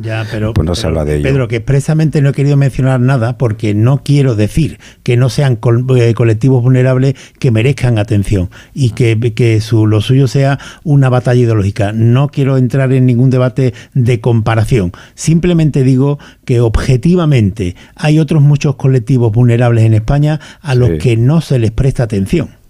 pues 0.55 0.66
no 0.66 0.74
se 0.74 0.86
habla 0.86 1.05
de 1.05 1.16
ello. 1.16 1.24
Pedro, 1.24 1.49
que 1.49 1.57
expresamente 1.57 2.23
no 2.23 2.31
he 2.31 2.32
querido 2.32 2.57
mencionar 2.57 2.99
nada 2.99 3.36
porque 3.36 3.74
no 3.74 4.02
quiero 4.02 4.36
decir 4.36 4.78
que 5.02 5.18
no 5.18 5.28
sean 5.28 5.58
eh, 5.97 6.15
colectivos 6.15 6.62
vulnerables 6.62 7.15
que 7.39 7.50
merezcan 7.50 7.99
atención 7.99 8.49
y 8.73 8.92
que, 8.92 9.34
que 9.34 9.60
su, 9.60 9.86
lo 9.86 10.00
suyo 10.00 10.28
sea 10.28 10.58
una 10.82 11.10
batalla 11.10 11.42
ideológica. 11.42 11.92
No 11.92 12.28
quiero 12.28 12.57
entrar 12.57 12.91
en 12.94 13.05
ningún 13.05 13.28
debate 13.28 13.74
de 13.92 14.18
comparación. 14.23 14.92
Simplemente 15.15 15.82
digo 15.82 16.18
que 16.47 16.62
objetivamente 16.62 17.76
hay 17.97 18.18
otros 18.18 18.41
muchos 18.41 18.76
colectivos 18.76 19.31
vulnerables 19.31 19.84
en 19.84 19.92
España 19.92 20.41
a 20.62 20.74
los 20.74 20.92
que 20.99 21.18
no 21.18 21.42
se 21.42 21.58
les 21.58 21.70
presta 21.70 22.05
atención. 22.05 22.61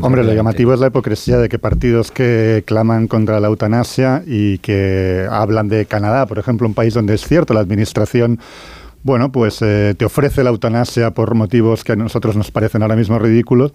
Hombre, 0.00 0.24
lo 0.24 0.32
llamativo 0.32 0.74
es 0.74 0.80
la 0.80 0.88
hipocresía 0.88 1.38
de 1.38 1.48
que 1.48 1.58
partidos 1.58 2.10
que 2.10 2.62
claman 2.66 3.08
contra 3.08 3.40
la 3.40 3.48
eutanasia 3.48 4.22
y 4.26 4.58
que 4.58 5.26
hablan 5.30 5.68
de 5.68 5.86
Canadá, 5.86 6.26
por 6.26 6.38
ejemplo, 6.38 6.66
un 6.66 6.74
país 6.74 6.94
donde 6.94 7.14
es 7.14 7.26
cierto 7.26 7.54
la 7.54 7.60
administración 7.60 8.38
bueno, 9.02 9.32
pues 9.32 9.62
eh, 9.62 9.94
te 9.96 10.04
ofrece 10.04 10.44
la 10.44 10.50
eutanasia 10.50 11.12
por 11.12 11.34
motivos 11.34 11.84
que 11.84 11.92
a 11.92 11.96
nosotros 11.96 12.36
nos 12.36 12.50
parecen 12.50 12.82
ahora 12.82 12.96
mismo 12.96 13.18
ridículos, 13.18 13.72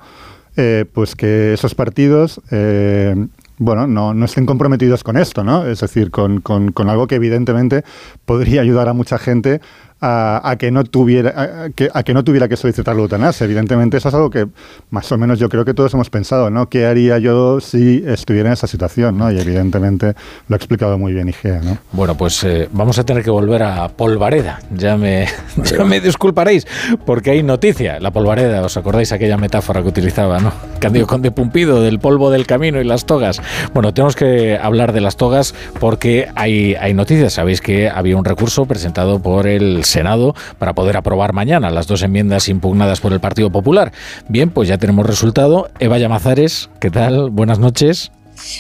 eh, 0.56 0.86
pues 0.94 1.16
que 1.16 1.54
esos 1.54 1.74
partidos, 1.74 2.42
eh, 2.52 3.16
bueno, 3.58 3.88
no, 3.88 4.14
no, 4.14 4.26
estén 4.26 4.46
comprometidos 4.46 5.04
con 5.04 5.18
esto, 5.18 5.44
¿no? 5.44 5.66
Es 5.66 5.80
decir, 5.80 6.12
con, 6.12 6.42
con, 6.42 6.72
con, 6.72 6.90
algo 6.90 7.08
que 7.08 7.16
evidentemente 7.16 7.84
podría 8.26 8.62
ayudar 8.62 8.88
a 8.88 8.94
mucha 8.94 9.18
gente 9.18 9.62
a, 10.02 10.56
que 10.60 10.72
no 10.72 10.84
tuviera 10.84 11.66
a, 11.66 11.70
que, 11.70 11.90
a 11.94 12.04
que 12.04 12.14
no 12.14 12.24
tuviera 12.24 12.48
que 12.48 12.58
solicitar 12.58 12.96
la 12.96 13.02
eutanasia. 13.02 13.46
Evidentemente 13.46 13.98
eso 13.98 14.10
es 14.10 14.16
algo 14.16 14.30
que 14.30 14.48
más 14.90 15.12
o 15.12 15.18
menos 15.18 15.40
yo 15.40 15.50
creo 15.50 15.66
que 15.66 15.74
todos 15.74 15.94
hemos 15.94 16.10
pensado, 16.10 16.50
¿no? 16.50 16.70
¿Qué 16.70 16.86
haría 16.86 17.18
yo 17.18 17.60
si 17.60 18.04
estuviera 18.06 18.50
en 18.50 18.54
esa 18.54 18.68
situación? 18.68 19.18
¿no? 19.18 19.32
Y 19.32 19.40
evidentemente 19.40 20.14
lo 20.48 20.56
ha 20.56 20.58
explicado 20.58 20.98
muy 20.98 21.14
bien 21.14 21.30
Igea, 21.30 21.62
¿no? 21.62 21.78
Bueno, 21.92 22.16
pues 22.16 22.44
eh, 22.44 22.70
vamos 22.72 23.00
a 23.00 23.04
tener 23.04 23.24
que 23.24 23.30
volver 23.30 23.64
a 23.64 23.88
Polvareda. 23.90 24.60
Ya 24.76 24.98
me, 24.98 25.28
ya 25.64 25.84
me 25.84 26.00
disculparéis 26.00 26.68
porque 27.06 27.32
hay 27.32 27.44
noticia. 27.44 28.00
La 28.00 28.12
Polvareda, 28.12 28.62
¿os 28.62 28.78
acordáis 28.78 29.12
aquella 29.12 29.38
metáfora 29.38 29.82
que 29.82 29.88
utilizaba, 29.88 30.40
no? 30.40 30.52
Candido 30.80 31.08
Conde 31.08 31.32
Pumpido, 31.32 31.82
del 31.82 32.00
polvo 32.00 32.30
del 32.30 32.46
camino 32.46 32.82
y 32.82 32.84
las 32.84 33.06
togas. 33.06 33.42
Bueno, 33.74 33.94
tenemos 33.94 34.16
que 34.16 34.58
hablar 34.58 34.94
de 34.94 35.02
las 35.02 35.18
togas 35.18 35.56
porque 35.80 36.28
hay, 36.36 36.76
hay 36.76 36.94
noticias. 36.94 37.34
Sabéis 37.34 37.62
que 37.62 37.90
había 37.90 38.18
un 38.18 38.26
recurso 38.26 38.66
presentado 38.66 39.20
por 39.20 39.48
el 39.48 39.85
Senado 39.86 40.36
para 40.60 40.74
poder 40.74 40.98
aprobar 40.98 41.34
mañana 41.34 41.70
las 41.70 41.88
dos 41.88 42.04
enmiendas 42.04 42.50
impugnadas 42.50 43.00
por 43.00 43.14
el 43.14 43.20
Partido 43.20 43.50
Popular. 43.50 43.92
Bien, 44.28 44.50
pues 44.50 44.68
ya 44.68 44.78
tenemos 44.78 45.06
resultado. 45.06 45.70
Eva 45.80 45.98
Llamazares, 45.98 46.70
¿qué 46.80 46.90
tal? 46.90 47.30
Buenas 47.30 47.60
noches. 47.60 48.12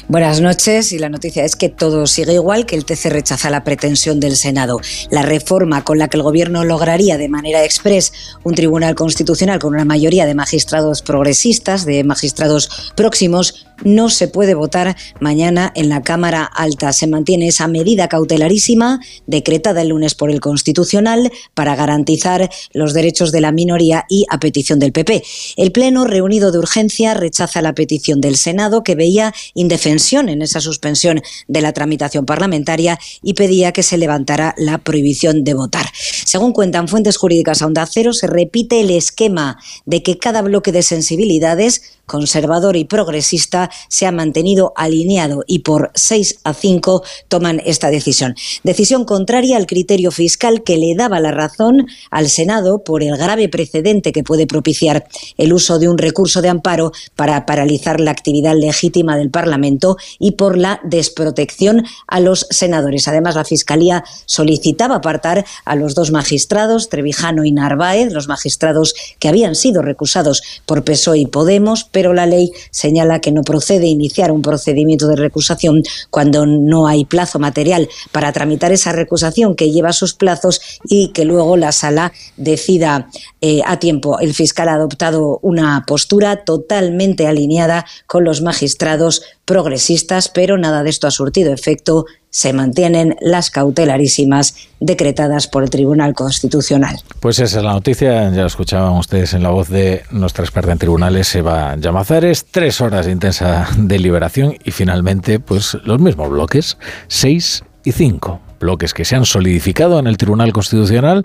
Buenas 0.07 0.41
noches 0.41 0.91
y 0.91 0.99
la 0.99 1.09
noticia 1.09 1.43
es 1.43 1.55
que 1.55 1.69
todo 1.69 2.07
sigue 2.07 2.33
igual, 2.33 2.65
que 2.65 2.75
el 2.75 2.85
TC 2.85 3.09
rechaza 3.09 3.49
la 3.49 3.64
pretensión 3.64 4.19
del 4.19 4.35
Senado. 4.35 4.80
La 5.09 5.22
reforma 5.22 5.83
con 5.83 5.97
la 5.97 6.07
que 6.07 6.17
el 6.17 6.23
Gobierno 6.23 6.64
lograría 6.64 7.17
de 7.17 7.30
manera 7.30 7.64
express 7.64 8.11
un 8.43 8.55
tribunal 8.55 8.95
constitucional 8.95 9.59
con 9.59 9.73
una 9.73 9.85
mayoría 9.85 10.25
de 10.25 10.35
magistrados 10.35 11.01
progresistas, 11.01 11.85
de 11.85 12.03
magistrados 12.03 12.93
próximos, 12.95 13.65
no 13.83 14.09
se 14.09 14.27
puede 14.27 14.55
votar 14.55 14.95
mañana 15.19 15.72
en 15.75 15.89
la 15.89 16.01
Cámara 16.01 16.43
Alta. 16.43 16.93
Se 16.93 17.07
mantiene 17.07 17.47
esa 17.47 17.67
medida 17.67 18.07
cautelarísima 18.07 18.99
decretada 19.27 19.81
el 19.81 19.89
lunes 19.89 20.15
por 20.15 20.31
el 20.31 20.39
Constitucional 20.39 21.31
para 21.53 21.75
garantizar 21.75 22.49
los 22.73 22.93
derechos 22.93 23.31
de 23.31 23.41
la 23.41 23.51
minoría 23.51 24.05
y 24.09 24.25
a 24.30 24.39
petición 24.39 24.80
del 24.80 24.93
PP. 24.93 25.23
El 25.57 25.72
Pleno, 25.72 26.05
reunido 26.05 26.51
de 26.51 26.59
urgencia, 26.59 27.14
rechaza 27.14 27.61
la 27.61 27.73
petición 27.73 28.22
del 28.22 28.38
Senado 28.38 28.83
que 28.83 28.95
veía 28.95 29.33
indefensión 29.76 30.30
en 30.30 30.42
esa 30.42 30.62
suspensión 30.62 31.22
de 31.50 31.62
la 31.62 31.74
tramitación 31.74 32.26
parlamentaria 32.26 32.98
y 33.22 33.34
pedía 33.34 33.74
que 33.74 33.84
se 33.84 33.98
levantara 33.98 34.56
la 34.58 34.78
prohibición 34.78 35.44
de 35.44 35.54
votar. 35.54 35.86
Según 36.26 36.54
cuentan 36.54 36.88
fuentes 36.88 37.18
jurídicas 37.18 37.62
a 37.62 37.66
Onda 37.66 37.86
Cero, 37.86 38.14
se 38.14 38.28
repite 38.28 38.80
el 38.80 38.90
esquema 38.90 39.58
de 39.86 40.02
que 40.02 40.18
cada 40.18 40.42
bloque 40.42 40.72
de 40.72 40.82
sensibilidades 40.82 41.94
conservador 42.06 42.75
y 42.75 42.85
progresista 42.85 43.69
se 43.90 44.06
ha 44.06 44.11
mantenido 44.11 44.74
alineado 44.75 45.43
y 45.48 45.59
por 45.59 45.92
6 45.95 46.40
a 46.43 46.53
5 46.53 47.03
toman 47.27 47.61
esta 47.66 47.90
decisión. 47.90 48.35
Decisión 48.64 49.06
contraria 49.06 49.58
al 49.58 49.67
criterio 49.67 50.11
fiscal 50.11 50.64
que 50.64 50.77
le 50.77 50.95
daba 50.95 51.19
la 51.19 51.32
razón 51.32 51.88
al 52.11 52.30
Senado 52.30 52.84
por 52.84 53.03
el 53.03 53.17
grave 53.17 53.50
precedente 53.50 54.11
que 54.11 54.24
puede 54.24 54.48
propiciar 54.48 55.08
el 55.38 55.53
uso 55.53 55.80
de 55.80 55.90
un 55.90 55.98
recurso 55.98 56.42
de 56.42 56.50
amparo 56.50 56.92
para 57.16 57.45
paralizar 57.45 58.00
la 58.00 58.11
actividad 58.11 58.56
legítima 58.56 59.17
del 59.17 59.30
Parlamento 59.30 59.98
y 60.19 60.32
por 60.32 60.58
la 60.58 60.80
desprotección 60.84 61.85
a 62.08 62.19
los 62.19 62.48
senadores. 62.50 63.08
Además, 63.08 63.35
la 63.35 63.45
Fiscalía 63.45 64.03
solicitaba 64.25 64.95
apartar 64.95 65.45
a 65.66 65.75
los 65.75 65.95
dos 65.95 66.11
magistrados, 66.11 66.90
Trevijano 66.90 67.45
y 67.45 67.51
Narváez, 67.51 68.11
los 68.11 68.27
magistrados 68.27 68.93
que 69.19 69.27
habían 69.27 69.56
sido 69.56 69.82
recusados 69.82 70.42
por 70.66 70.84
PSOE 70.84 71.19
y 71.19 71.25
Podemos, 71.25 71.84
pero 71.95 72.14
la 72.14 72.25
ley 72.25 72.51
señala 72.72 73.22
que 73.22 73.32
no 73.32 73.41
procede 73.41 73.88
iniciar 73.88 74.30
un 74.30 74.41
procedimiento 74.41 75.07
de 75.07 75.15
recusación 75.15 75.82
cuando 76.09 76.45
no 76.45 76.88
hay 76.88 77.06
plazo 77.06 77.40
material 77.40 77.88
para 78.11 78.33
tramitar 78.33 78.74
esa 78.74 78.91
recusación 78.91 79.56
que 79.56 79.72
lleva 79.72 79.93
sus 79.93 80.14
plazos 80.14 80.59
y 80.90 81.14
que 81.14 81.24
luego 81.24 81.56
la 81.56 81.72
sala 81.72 82.11
decida 82.35 83.07
eh, 83.40 83.61
a 83.65 83.80
tiempo. 83.80 84.19
El 84.19 84.33
fiscal 84.33 84.67
ha 84.67 84.74
adoptado 84.74 85.40
una 85.41 85.85
postura 85.88 86.43
totalmente 86.43 87.27
alineada 87.27 87.85
con 88.07 88.25
los 88.25 88.41
magistrados 88.41 89.22
progresistas, 89.45 90.27
pero 90.27 90.57
nada 90.57 90.83
de 90.83 90.90
esto 90.90 91.07
ha 91.07 91.11
surtido 91.11 91.53
efecto 91.53 92.07
se 92.35 92.51
mantienen 92.51 93.15
las 93.22 93.49
cautelarísimas 93.49 94.57
decretadas 94.81 95.47
por 95.47 95.64
el 95.64 95.69
Tribunal 95.69 96.14
Constitucional. 96.14 96.99
Pues 97.22 97.39
esa 97.39 97.59
es 97.59 97.64
la 97.64 97.72
noticia, 97.72 98.30
ya 98.30 98.41
lo 98.41 98.47
escuchaban 98.47 98.91
ustedes 98.97 99.33
en 99.33 99.41
la 99.41 99.51
voz 99.51 99.69
de 99.69 100.03
nuestra 100.11 100.43
experta 100.43 100.73
en 100.73 100.77
tribunales, 100.77 101.33
Eva 101.33 101.77
Llamazares, 101.77 102.45
tres 102.51 102.81
horas 102.81 103.05
de 103.05 103.14
intensa 103.14 103.69
deliberación 103.77 104.57
y 104.65 104.72
finalmente 104.72 105.39
pues 105.39 105.77
los 105.85 106.01
mismos 106.01 106.30
bloques, 106.30 106.77
seis 107.07 107.64
y 107.85 107.93
cinco 107.93 108.41
bloques 108.59 108.93
que 108.93 109.05
se 109.05 109.15
han 109.15 109.23
solidificado 109.23 109.97
en 109.97 110.07
el 110.07 110.17
Tribunal 110.17 110.51
Constitucional 110.51 111.23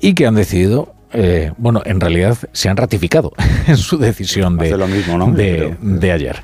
y 0.00 0.14
que 0.14 0.28
han 0.28 0.36
decidido 0.36 0.94
eh, 1.12 1.50
bueno, 1.56 1.82
en 1.84 2.00
realidad 2.00 2.38
se 2.52 2.68
han 2.68 2.76
ratificado 2.76 3.32
en 3.66 3.76
su 3.76 3.98
decisión 3.98 4.58
de, 4.58 4.76
lo 4.76 4.86
mismo, 4.86 5.18
¿no? 5.18 5.32
de, 5.32 5.76
de 5.80 6.12
ayer. 6.12 6.40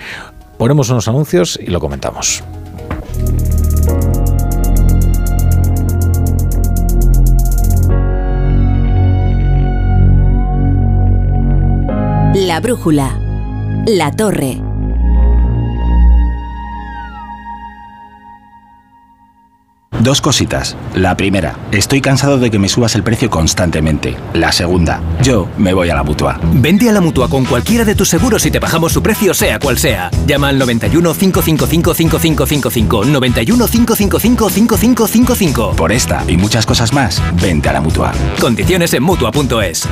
Ponemos 0.58 0.90
unos 0.90 1.06
anuncios 1.06 1.56
y 1.62 1.66
lo 1.66 1.78
comentamos. 1.78 2.42
La 12.42 12.58
brújula. 12.58 13.20
La 13.86 14.10
torre. 14.10 14.60
Dos 20.00 20.20
cositas. 20.20 20.76
La 20.96 21.16
primera, 21.16 21.56
estoy 21.70 22.00
cansado 22.00 22.38
de 22.38 22.50
que 22.50 22.58
me 22.58 22.68
subas 22.68 22.96
el 22.96 23.04
precio 23.04 23.30
constantemente. 23.30 24.16
La 24.32 24.50
segunda, 24.50 25.00
yo 25.22 25.46
me 25.56 25.72
voy 25.72 25.90
a 25.90 25.94
la 25.94 26.02
mutua. 26.02 26.40
Vende 26.54 26.88
a 26.88 26.92
la 26.92 27.00
mutua 27.00 27.28
con 27.28 27.44
cualquiera 27.44 27.84
de 27.84 27.94
tus 27.94 28.08
seguros 28.08 28.44
y 28.44 28.50
te 28.50 28.58
bajamos 28.58 28.92
su 28.92 29.04
precio, 29.04 29.34
sea 29.34 29.60
cual 29.60 29.78
sea. 29.78 30.10
Llama 30.26 30.48
al 30.48 30.58
91 30.58 31.14
555 31.14 31.94
5555. 31.94 33.04
91 33.04 33.66
555 33.68 34.50
5555. 34.50 35.76
Por 35.76 35.92
esta 35.92 36.24
y 36.26 36.36
muchas 36.36 36.66
cosas 36.66 36.92
más, 36.92 37.22
vente 37.40 37.68
a 37.68 37.74
la 37.74 37.80
mutua. 37.80 38.10
Condiciones 38.40 38.92
en 38.94 39.04
mutua.es. 39.04 39.91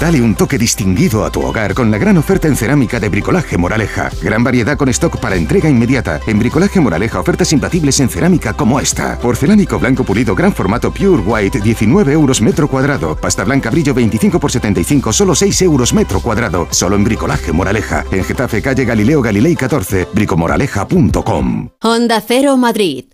Dale 0.00 0.20
un 0.22 0.34
toque 0.34 0.58
distinguido 0.58 1.24
a 1.24 1.30
tu 1.30 1.42
hogar 1.42 1.74
con 1.74 1.90
la 1.90 1.98
gran 1.98 2.16
oferta 2.16 2.48
en 2.48 2.56
cerámica 2.56 2.98
de 2.98 3.08
Bricolaje 3.08 3.58
Moraleja. 3.58 4.10
Gran 4.22 4.42
variedad 4.42 4.76
con 4.76 4.88
stock 4.88 5.18
para 5.18 5.36
entrega 5.36 5.68
inmediata. 5.68 6.20
En 6.26 6.38
Bricolaje 6.38 6.80
Moraleja 6.80 7.20
ofertas 7.20 7.52
imbatibles 7.52 8.00
en 8.00 8.08
cerámica 8.08 8.54
como 8.54 8.80
esta. 8.80 9.18
Porcelánico 9.18 9.78
blanco 9.78 10.04
pulido 10.04 10.34
gran 10.34 10.52
formato 10.52 10.92
Pure 10.92 11.22
White 11.22 11.60
19 11.60 12.12
euros 12.12 12.40
metro 12.40 12.68
cuadrado. 12.68 13.16
Pasta 13.16 13.44
blanca 13.44 13.70
brillo 13.70 13.94
25 13.94 14.40
por 14.40 14.50
75 14.50 15.12
solo 15.12 15.34
6 15.34 15.62
euros 15.62 15.92
metro 15.92 16.20
cuadrado. 16.20 16.66
Solo 16.70 16.96
en 16.96 17.04
Bricolaje 17.04 17.52
Moraleja. 17.52 18.04
En 18.10 18.24
Getafe 18.24 18.62
calle 18.62 18.84
Galileo 18.84 19.22
Galilei 19.22 19.54
14. 19.54 20.08
bricomoraleja.com. 20.12 21.68
Honda 21.82 22.22
Cero 22.26 22.56
Madrid. 22.56 23.13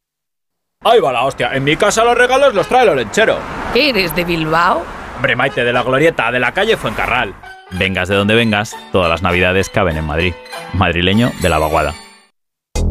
Ahí 0.83 0.99
va 0.99 1.13
la 1.13 1.25
hostia. 1.25 1.51
En 1.53 1.63
mi 1.63 1.75
casa 1.75 2.03
los 2.03 2.17
regalos 2.17 2.55
los 2.55 2.67
trae 2.67 2.81
el 2.81 2.89
olenchero. 2.89 3.37
¿Eres 3.75 4.15
de 4.15 4.25
Bilbao? 4.25 4.83
Hombre, 5.15 5.35
Maite, 5.35 5.63
de 5.63 5.71
la 5.71 5.83
glorieta 5.83 6.31
de 6.31 6.39
la 6.39 6.53
calle 6.53 6.75
Fuencarral. 6.75 7.35
Vengas 7.69 8.09
de 8.09 8.15
donde 8.15 8.33
vengas, 8.33 8.75
todas 8.91 9.07
las 9.07 9.21
navidades 9.21 9.69
caben 9.69 9.95
en 9.97 10.05
Madrid. 10.05 10.33
Madrileño 10.73 11.31
de 11.39 11.49
la 11.49 11.59
vaguada. 11.59 11.93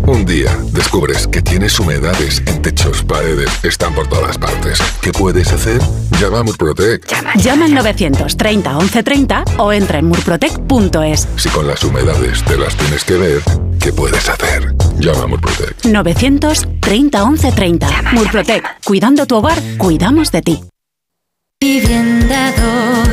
Un 0.06 0.24
día 0.24 0.56
descubres 0.72 1.26
que 1.26 1.42
tienes 1.42 1.80
humedades 1.80 2.40
en 2.46 2.62
techos, 2.62 3.02
paredes, 3.02 3.64
están 3.64 3.92
por 3.92 4.06
todas 4.08 4.38
partes. 4.38 4.78
¿Qué 5.02 5.10
puedes 5.10 5.52
hacer? 5.52 5.80
Llama 6.20 6.38
a 6.38 6.42
Murprotec. 6.44 7.06
Llama, 7.08 7.34
Llama 7.34 7.64
al 7.64 7.74
930 7.74 8.70
1130 8.70 9.44
o 9.58 9.72
entra 9.72 9.98
en 9.98 10.06
murprotec.es. 10.06 11.28
Si 11.36 11.48
con 11.48 11.66
las 11.66 11.82
humedades 11.82 12.44
te 12.44 12.56
las 12.56 12.76
tienes 12.76 13.04
que 13.04 13.14
ver, 13.14 13.42
¿qué 13.80 13.92
puedes 13.92 14.28
hacer? 14.28 14.74
Llama 14.98 15.24
a 15.24 15.26
Murprotec. 15.26 15.84
930 15.84 17.24
1130. 17.24 17.88
Llama, 17.88 18.12
Murprotec. 18.12 18.84
Cuidando 18.84 19.26
tu 19.26 19.36
hogar, 19.36 19.58
cuidamos 19.78 20.30
de 20.30 20.42
ti. 20.42 20.60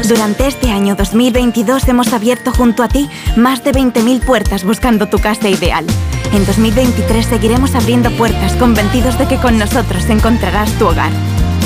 Durante 0.07 0.47
este 0.47 0.71
año 0.71 0.95
2022 0.95 1.87
hemos 1.89 2.13
abierto 2.13 2.51
junto 2.51 2.83
a 2.83 2.87
ti 2.87 3.09
más 3.35 3.63
de 3.63 3.71
20.000 3.71 4.21
puertas 4.21 4.63
buscando 4.63 5.07
tu 5.07 5.19
casa 5.19 5.49
ideal. 5.49 5.85
En 6.33 6.45
2023 6.45 7.25
seguiremos 7.25 7.75
abriendo 7.75 8.09
puertas 8.11 8.53
convencidos 8.53 9.17
de 9.17 9.27
que 9.27 9.37
con 9.37 9.57
nosotros 9.57 10.05
encontrarás 10.09 10.71
tu 10.79 10.87
hogar. 10.87 11.11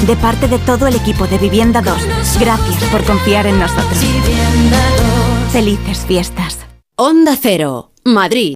De 0.08 0.16
parte 0.16 0.48
de 0.48 0.58
todo 0.58 0.88
el 0.88 0.96
equipo 0.96 1.28
de 1.28 1.38
Vivienda 1.38 1.82
2, 1.82 1.96
gracias 2.40 2.84
por 2.86 3.04
confiar 3.04 3.46
en 3.46 3.60
nosotros. 3.60 4.00
Felices 5.52 6.00
fiestas. 6.08 6.58
Onda 6.96 7.38
Cero, 7.40 7.92
Madrid. 8.04 8.56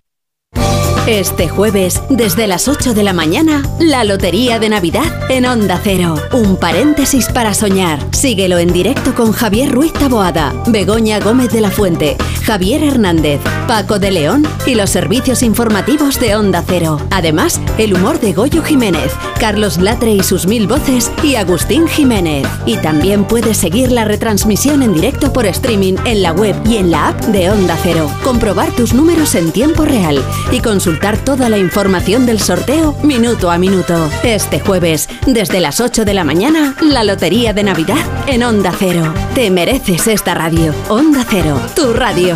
este 1.07 1.49
jueves, 1.49 2.01
desde 2.09 2.47
las 2.47 2.67
8 2.67 2.93
de 2.93 3.03
la 3.03 3.13
mañana, 3.13 3.63
la 3.79 4.03
Lotería 4.03 4.59
de 4.59 4.69
Navidad 4.69 5.05
en 5.29 5.45
Onda 5.45 5.79
Cero. 5.83 6.15
Un 6.31 6.57
paréntesis 6.57 7.27
para 7.29 7.53
soñar. 7.53 7.99
Síguelo 8.11 8.59
en 8.59 8.71
directo 8.71 9.15
con 9.15 9.31
Javier 9.31 9.71
Ruiz 9.71 9.93
Taboada, 9.93 10.53
Begoña 10.67 11.19
Gómez 11.19 11.51
de 11.51 11.61
la 11.61 11.71
Fuente, 11.71 12.17
Javier 12.45 12.83
Hernández, 12.83 13.41
Paco 13.67 13.97
de 13.97 14.11
León 14.11 14.45
y 14.65 14.75
los 14.75 14.89
servicios 14.89 15.41
informativos 15.41 16.19
de 16.19 16.35
Onda 16.35 16.63
Cero. 16.65 16.99
Además, 17.09 17.59
el 17.77 17.93
humor 17.95 18.19
de 18.19 18.33
Goyo 18.33 18.61
Jiménez, 18.61 19.11
Carlos 19.39 19.77
Latre 19.77 20.13
y 20.13 20.23
sus 20.23 20.45
mil 20.45 20.67
voces 20.67 21.11
y 21.23 21.35
Agustín 21.35 21.87
Jiménez. 21.87 22.47
Y 22.65 22.77
también 22.77 23.25
puedes 23.25 23.57
seguir 23.57 23.91
la 23.91 24.05
retransmisión 24.05 24.83
en 24.83 24.93
directo 24.93 25.33
por 25.33 25.45
streaming 25.47 25.95
en 26.05 26.21
la 26.21 26.31
web 26.31 26.55
y 26.65 26.77
en 26.77 26.91
la 26.91 27.09
app 27.09 27.19
de 27.27 27.49
Onda 27.49 27.77
Cero. 27.81 28.11
Comprobar 28.23 28.71
tus 28.75 28.93
números 28.93 29.33
en 29.35 29.51
tiempo 29.51 29.85
real 29.85 30.23
y 30.51 30.59
consultar 30.59 30.90
toda 30.99 31.49
la 31.49 31.57
información 31.57 32.25
del 32.25 32.39
sorteo 32.39 32.93
minuto 33.03 33.51
a 33.51 33.57
minuto. 33.57 34.09
Este 34.23 34.59
jueves, 34.59 35.09
desde 35.25 35.59
las 35.59 35.79
8 35.79 36.05
de 36.05 36.13
la 36.13 36.23
mañana, 36.23 36.75
la 36.81 37.03
Lotería 37.03 37.53
de 37.53 37.63
Navidad 37.63 37.97
en 38.27 38.43
Onda 38.43 38.71
Cero. 38.77 39.13
Te 39.33 39.49
mereces 39.49 40.07
esta 40.07 40.33
radio. 40.33 40.73
Onda 40.89 41.25
Cero, 41.29 41.59
tu 41.75 41.93
radio. 41.93 42.35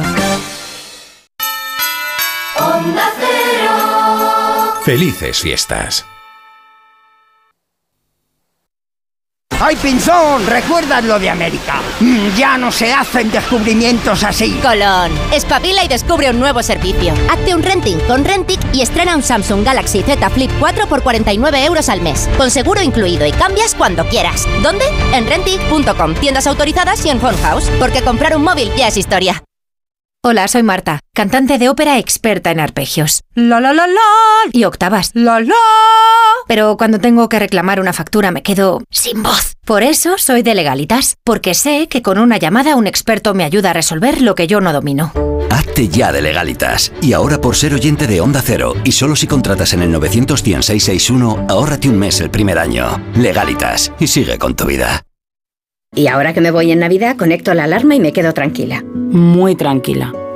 Onda 2.57 3.11
Cero. 3.19 4.73
Felices 4.83 5.39
fiestas. 5.39 6.05
¡Ay, 9.61 9.77
Pinzón! 9.77 10.45
¿Recuerdas 10.47 11.03
lo 11.05 11.17
de 11.17 11.29
América? 11.29 11.81
Mm, 12.01 12.35
ya 12.35 12.57
no 12.57 12.71
se 12.71 12.91
hacen 12.93 13.31
descubrimientos 13.31 14.23
así. 14.23 14.51
Colón, 14.61 15.11
espabila 15.31 15.83
y 15.83 15.87
descubre 15.87 16.29
un 16.29 16.39
nuevo 16.39 16.61
servicio. 16.61 17.13
Hazte 17.31 17.55
un 17.55 17.63
renting 17.63 17.97
con 18.01 18.25
Rentic 18.25 18.59
y 18.73 18.81
estrena 18.81 19.15
un 19.15 19.23
Samsung 19.23 19.63
Galaxy 19.63 20.03
Z 20.03 20.29
Flip 20.29 20.51
4 20.59 20.87
por 20.87 21.03
49 21.03 21.63
euros 21.65 21.87
al 21.87 22.01
mes. 22.01 22.29
Con 22.37 22.51
seguro 22.51 22.81
incluido 22.81 23.25
y 23.25 23.31
cambias 23.31 23.75
cuando 23.75 24.05
quieras. 24.05 24.45
¿Dónde? 24.61 24.85
En 25.13 25.25
Rentic.com, 25.25 26.13
tiendas 26.15 26.47
autorizadas 26.47 27.05
y 27.05 27.09
en 27.09 27.19
House. 27.21 27.71
Porque 27.79 28.01
comprar 28.01 28.35
un 28.35 28.43
móvil 28.43 28.69
ya 28.75 28.89
es 28.89 28.97
historia. 28.97 29.41
Hola, 30.21 30.47
soy 30.47 30.63
Marta, 30.63 30.99
cantante 31.13 31.57
de 31.57 31.69
ópera 31.69 31.97
experta 31.97 32.51
en 32.51 32.59
arpegios. 32.59 33.21
La 33.35 33.61
la 33.61 33.73
la 33.73 33.87
la 33.87 34.01
y 34.51 34.65
octavas. 34.65 35.11
La 35.13 35.39
la. 35.39 35.53
Pero 36.47 36.77
cuando 36.77 36.99
tengo 36.99 37.27
que 37.29 37.39
reclamar 37.39 37.79
una 37.79 37.93
factura 37.93 38.31
me 38.31 38.43
quedo 38.43 38.81
sin 38.89 39.23
voz. 39.23 39.53
Por 39.65 39.83
eso 39.83 40.17
soy 40.17 40.43
de 40.43 40.53
Legalitas, 40.53 41.15
porque 41.23 41.53
sé 41.53 41.87
que 41.87 42.01
con 42.01 42.19
una 42.19 42.37
llamada 42.37 42.75
un 42.75 42.87
experto 42.87 43.33
me 43.33 43.43
ayuda 43.43 43.71
a 43.71 43.73
resolver 43.73 44.21
lo 44.21 44.35
que 44.35 44.47
yo 44.47 44.61
no 44.61 44.73
domino. 44.73 45.11
Hazte 45.49 45.87
ya 45.87 46.11
de 46.11 46.21
Legalitas. 46.21 46.91
Y 47.01 47.13
ahora 47.13 47.41
por 47.41 47.55
ser 47.55 47.73
oyente 47.73 48.07
de 48.07 48.21
Onda 48.21 48.41
Cero 48.43 48.75
y 48.83 48.91
solo 48.91 49.15
si 49.15 49.27
contratas 49.27 49.73
en 49.73 49.81
el 49.81 49.91
91661, 49.91 51.47
ahórrate 51.49 51.89
un 51.89 51.97
mes 51.97 52.19
el 52.21 52.29
primer 52.29 52.59
año. 52.59 53.01
Legalitas 53.15 53.91
y 53.99 54.07
sigue 54.07 54.37
con 54.37 54.55
tu 54.55 54.65
vida. 54.65 55.01
Y 55.95 56.07
ahora 56.07 56.33
que 56.33 56.41
me 56.41 56.51
voy 56.51 56.71
en 56.71 56.79
Navidad, 56.79 57.15
conecto 57.15 57.53
la 57.53 57.63
alarma 57.63 57.95
y 57.95 57.99
me 58.01 58.11
quedo 58.11 58.33
tranquila. 58.33 58.83
Muy 58.83 59.55
tranquila. 59.55 60.11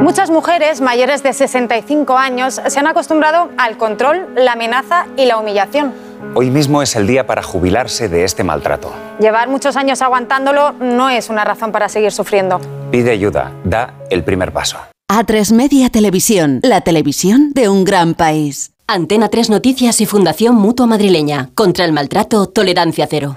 Muchas 0.00 0.30
mujeres 0.30 0.80
mayores 0.80 1.22
de 1.22 1.34
65 1.34 2.16
años 2.16 2.58
se 2.66 2.78
han 2.78 2.86
acostumbrado 2.86 3.50
al 3.58 3.76
control, 3.76 4.28
la 4.34 4.52
amenaza 4.52 5.06
y 5.18 5.26
la 5.26 5.36
humillación. 5.36 5.92
Hoy 6.34 6.48
mismo 6.50 6.80
es 6.80 6.96
el 6.96 7.06
día 7.06 7.26
para 7.26 7.42
jubilarse 7.42 8.08
de 8.08 8.24
este 8.24 8.42
maltrato. 8.42 8.92
Llevar 9.20 9.48
muchos 9.48 9.76
años 9.76 10.00
aguantándolo 10.00 10.72
no 10.72 11.10
es 11.10 11.28
una 11.28 11.44
razón 11.44 11.70
para 11.70 11.90
seguir 11.90 12.12
sufriendo. 12.12 12.60
Pide 12.90 13.10
ayuda, 13.10 13.52
da 13.62 13.94
el 14.08 14.24
primer 14.24 14.52
paso. 14.52 14.78
A3 15.12 15.52
Media 15.54 15.90
Televisión, 15.90 16.60
la 16.62 16.80
televisión 16.80 17.52
de 17.52 17.68
un 17.68 17.84
gran 17.84 18.14
país. 18.14 18.72
Antena 18.86 19.28
3 19.28 19.50
Noticias 19.50 20.00
y 20.00 20.06
Fundación 20.06 20.54
Mutua 20.54 20.86
Madrileña. 20.86 21.50
Contra 21.54 21.84
el 21.84 21.92
maltrato, 21.92 22.46
tolerancia 22.46 23.06
cero. 23.08 23.36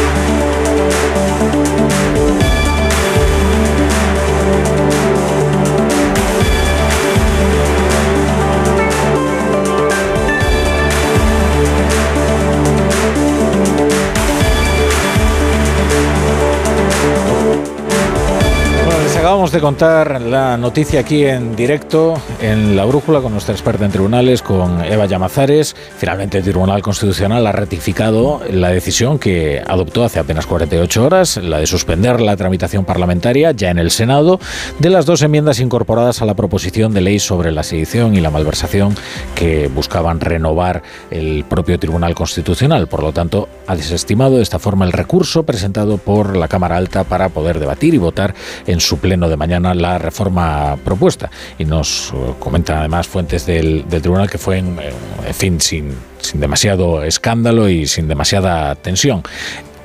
Acabamos 19.21 19.51
de 19.51 19.61
contar 19.61 20.19
la 20.19 20.57
noticia 20.57 21.01
aquí 21.01 21.25
en 21.25 21.55
directo 21.55 22.15
en 22.41 22.75
La 22.75 22.85
Brújula 22.85 23.21
con 23.21 23.31
nuestra 23.31 23.53
experta 23.53 23.85
en 23.85 23.91
tribunales, 23.91 24.41
con 24.41 24.83
Eva 24.83 25.05
Llamazares. 25.05 25.75
Finalmente 25.95 26.39
el 26.39 26.43
Tribunal 26.43 26.81
Constitucional 26.81 27.45
ha 27.45 27.51
ratificado 27.51 28.41
la 28.49 28.69
decisión 28.69 29.19
que 29.19 29.61
adoptó 29.63 30.03
hace 30.03 30.17
apenas 30.17 30.47
48 30.47 31.05
horas, 31.05 31.37
la 31.37 31.59
de 31.59 31.67
suspender 31.67 32.19
la 32.19 32.35
tramitación 32.35 32.83
parlamentaria 32.83 33.51
ya 33.51 33.69
en 33.69 33.77
el 33.77 33.91
Senado 33.91 34.39
de 34.79 34.89
las 34.89 35.05
dos 35.05 35.21
enmiendas 35.21 35.59
incorporadas 35.59 36.23
a 36.23 36.25
la 36.25 36.33
proposición 36.33 36.91
de 36.91 37.01
ley 37.01 37.19
sobre 37.19 37.51
la 37.51 37.61
sedición 37.61 38.15
y 38.15 38.21
la 38.21 38.31
malversación 38.31 38.95
que 39.35 39.67
buscaban 39.67 40.19
renovar 40.19 40.81
el 41.11 41.45
propio 41.47 41.77
Tribunal 41.77 42.15
Constitucional. 42.15 42.87
Por 42.87 43.03
lo 43.03 43.13
tanto, 43.13 43.49
ha 43.67 43.75
desestimado 43.75 44.37
de 44.37 44.41
esta 44.41 44.57
forma 44.57 44.85
el 44.85 44.93
recurso 44.93 45.43
presentado 45.43 45.99
por 45.99 46.35
la 46.35 46.47
Cámara 46.47 46.77
Alta 46.77 47.03
para 47.03 47.29
poder 47.29 47.59
debatir 47.59 47.93
y 47.93 47.99
votar 47.99 48.33
en 48.65 48.79
su 48.79 48.97
pleno 48.97 49.10
de 49.29 49.37
mañana 49.37 49.73
la 49.73 49.97
reforma 49.97 50.77
propuesta. 50.83 51.29
Y 51.57 51.65
nos 51.65 52.11
eh, 52.13 52.33
comentan 52.39 52.79
además 52.79 53.07
fuentes 53.07 53.45
del, 53.45 53.85
del 53.89 54.01
tribunal 54.01 54.29
que 54.29 54.37
fue, 54.37 54.59
en, 54.59 54.77
en 54.79 55.33
fin, 55.33 55.59
sin, 55.61 55.93
sin 56.19 56.39
demasiado 56.39 57.03
escándalo 57.03 57.69
y 57.69 57.87
sin 57.87 58.07
demasiada 58.07 58.75
tensión. 58.75 59.23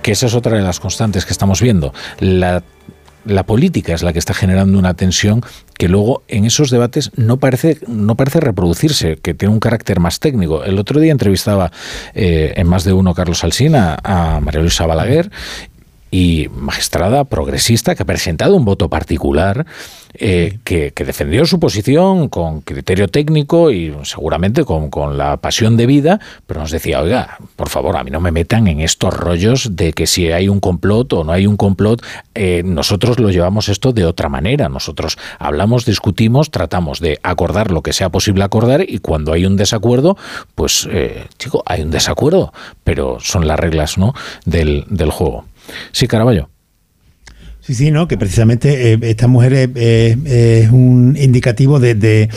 Que 0.02 0.12
esa 0.12 0.26
es 0.26 0.34
otra 0.34 0.56
de 0.56 0.62
las 0.62 0.80
constantes 0.80 1.26
que 1.26 1.32
estamos 1.32 1.60
viendo. 1.60 1.92
La 2.20 2.62
la 3.26 3.44
política 3.44 3.92
es 3.92 4.02
la 4.02 4.12
que 4.12 4.18
está 4.18 4.34
generando 4.34 4.78
una 4.78 4.94
tensión 4.94 5.42
que 5.76 5.88
luego 5.88 6.22
en 6.28 6.44
esos 6.44 6.70
debates 6.70 7.10
no 7.16 7.38
parece, 7.38 7.78
no 7.86 8.14
parece 8.14 8.40
reproducirse, 8.40 9.16
que 9.16 9.34
tiene 9.34 9.52
un 9.52 9.60
carácter 9.60 10.00
más 10.00 10.20
técnico. 10.20 10.64
El 10.64 10.78
otro 10.78 11.00
día 11.00 11.12
entrevistaba 11.12 11.72
eh, 12.14 12.55
en 12.56 12.66
más 12.66 12.84
de 12.84 12.92
uno 12.92 13.14
Carlos 13.14 13.44
Alsina 13.44 13.98
a 14.02 14.40
María 14.40 14.60
Luisa 14.60 14.86
Balaguer 14.86 15.30
y 16.16 16.48
magistrada 16.48 17.24
progresista 17.24 17.94
que 17.94 18.02
ha 18.02 18.06
presentado 18.06 18.56
un 18.56 18.64
voto 18.64 18.88
particular 18.88 19.66
eh, 20.14 20.60
que, 20.64 20.92
que, 20.92 21.04
defendió 21.04 21.44
su 21.44 21.60
posición 21.60 22.30
con 22.30 22.62
criterio 22.62 23.08
técnico 23.08 23.70
y 23.70 23.94
seguramente 24.04 24.64
con, 24.64 24.88
con, 24.88 25.18
la 25.18 25.36
pasión 25.36 25.76
de 25.76 25.84
vida, 25.84 26.18
pero 26.46 26.60
nos 26.60 26.70
decía, 26.70 27.02
oiga, 27.02 27.36
por 27.54 27.68
favor, 27.68 27.98
a 27.98 28.02
mí 28.02 28.10
no 28.10 28.20
me 28.20 28.30
metan 28.30 28.66
en 28.66 28.80
estos 28.80 29.12
rollos 29.12 29.76
de 29.76 29.92
que 29.92 30.06
si 30.06 30.32
hay 30.32 30.48
un 30.48 30.58
complot 30.58 31.12
o 31.12 31.24
no 31.24 31.32
hay 31.32 31.46
un 31.46 31.58
complot, 31.58 32.02
eh, 32.34 32.62
nosotros 32.64 33.20
lo 33.20 33.30
llevamos 33.30 33.68
esto 33.68 33.92
de 33.92 34.06
otra 34.06 34.30
manera. 34.30 34.70
Nosotros 34.70 35.18
hablamos, 35.38 35.84
discutimos, 35.84 36.50
tratamos 36.50 37.00
de 37.00 37.18
acordar 37.22 37.70
lo 37.70 37.82
que 37.82 37.92
sea 37.92 38.08
posible 38.08 38.42
acordar 38.42 38.86
y 38.88 39.00
cuando 39.00 39.34
hay 39.34 39.44
un 39.44 39.58
desacuerdo, 39.58 40.16
pues, 40.54 40.88
eh, 40.90 41.26
chico, 41.36 41.62
hay 41.66 41.82
un 41.82 41.90
desacuerdo, 41.90 42.54
pero 42.84 43.18
son 43.20 43.46
las 43.46 43.60
reglas 43.60 43.98
¿no? 43.98 44.14
del, 44.46 44.86
del 44.88 45.10
juego. 45.10 45.44
Sí, 45.92 46.06
Caraballo. 46.06 46.48
Sí, 47.66 47.74
sí, 47.74 47.90
no, 47.90 48.06
que 48.06 48.16
precisamente 48.16 48.92
eh, 48.92 48.98
esta 49.02 49.26
mujer 49.26 49.72
es, 49.74 50.70
un 50.70 51.16
indicativo 51.20 51.80
de, 51.80 52.28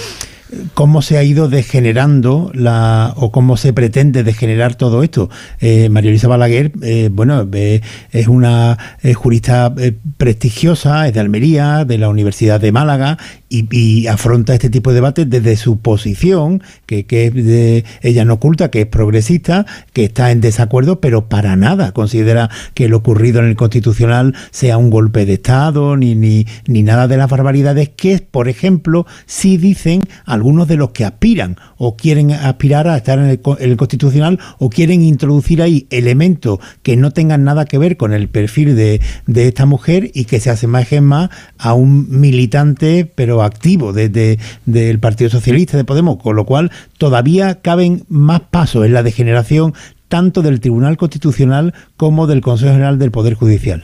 cómo 0.74 1.04
se 1.04 1.20
ha 1.20 1.24
ido 1.24 1.50
degenerando 1.50 2.50
la 2.56 3.14
o 3.16 3.32
cómo 3.32 3.56
se 3.56 3.72
pretende 3.72 4.24
degenerar 4.24 4.74
todo 4.74 5.04
esto. 5.04 5.30
Eh, 5.60 5.90
María 5.90 6.10
Luisa 6.10 6.28
Balaguer, 6.28 6.72
eh, 6.82 7.10
bueno, 7.12 7.48
es 7.54 8.28
una 8.28 8.80
jurista 9.14 9.72
prestigiosa, 10.18 11.08
es 11.08 11.14
de 11.14 11.20
Almería, 11.20 11.86
de 11.86 12.00
la 12.00 12.10
Universidad 12.10 12.60
de 12.60 12.72
Málaga 12.72 13.20
y, 13.50 13.68
y, 13.76 14.08
afronta 14.08 14.54
este 14.54 14.70
tipo 14.70 14.92
de 14.92 14.96
debates 14.96 15.30
desde 15.30 15.58
su 15.58 15.80
posición, 15.80 16.62
que, 16.86 17.06
que 17.06 17.84
ella 18.02 18.26
no 18.26 18.36
oculta, 18.36 18.70
que 18.70 18.82
es 18.82 18.88
progresista, 18.88 19.66
que 19.92 20.06
está 20.06 20.32
en 20.32 20.40
desacuerdo, 20.40 21.02
pero 21.02 21.28
para 21.28 21.56
nada 21.56 21.92
considera 21.92 22.50
que 22.74 22.88
lo 22.88 22.98
ocurrido 22.98 23.40
en 23.40 23.48
el 23.48 23.56
Constitucional 23.56 24.36
sea 24.52 24.78
un 24.78 24.90
golpe 24.90 25.26
de 25.26 25.34
Estado, 25.34 25.98
ni, 25.98 26.16
ni, 26.16 26.46
ni 26.68 26.84
nada 26.84 27.08
de 27.08 27.18
las 27.18 27.30
barbaridades 27.30 27.90
que, 27.90 28.20
por 28.20 28.48
ejemplo, 28.48 29.06
sí 29.26 29.58
dicen 29.58 30.02
algunos 30.26 30.68
de 30.68 30.78
los 30.78 30.92
que 30.92 31.06
aspiran 31.06 31.58
o 31.78 31.96
quieren 31.96 32.32
aspirar 32.32 32.88
a 32.88 32.98
estar 32.98 33.20
en 33.20 33.26
el, 33.26 33.42
en 33.60 33.72
el 33.72 33.78
Constitucional 33.78 34.40
o 34.60 34.70
quieren 34.70 35.02
introducir 35.02 35.62
ahí 35.62 35.88
elementos 35.90 36.60
que 36.84 36.98
no 36.98 37.12
tengan 37.12 37.44
nada 37.44 37.66
que 37.66 37.78
ver 37.78 37.98
con 37.98 38.14
el 38.14 38.30
perfil 38.30 38.76
de, 38.76 39.02
de 39.26 39.48
esta 39.48 39.66
mujer 39.66 40.12
y 40.14 40.26
que 40.26 40.40
se 40.40 40.50
asemejen 40.50 41.04
más 41.04 41.30
a 41.58 41.74
un 41.74 42.08
militante, 42.20 43.12
pero 43.16 43.39
activo 43.44 43.94
desde 43.94 44.10
de, 44.10 44.40
del 44.66 45.00
Partido 45.00 45.30
Socialista 45.30 45.78
de 45.78 45.84
Podemos, 45.84 46.18
con 46.22 46.36
lo 46.36 46.46
cual 46.46 46.72
todavía 46.98 47.62
caben 47.62 48.06
más 48.10 48.42
pasos 48.42 48.86
en 48.86 48.94
la 48.94 49.04
degeneración 49.04 49.74
tanto 50.08 50.42
del 50.42 50.60
Tribunal 50.60 50.98
Constitucional 50.98 51.74
como 51.96 52.28
del 52.28 52.42
Consejo 52.42 52.72
General 52.72 53.00
del 53.00 53.12
Poder 53.12 53.36
Judicial. 53.36 53.84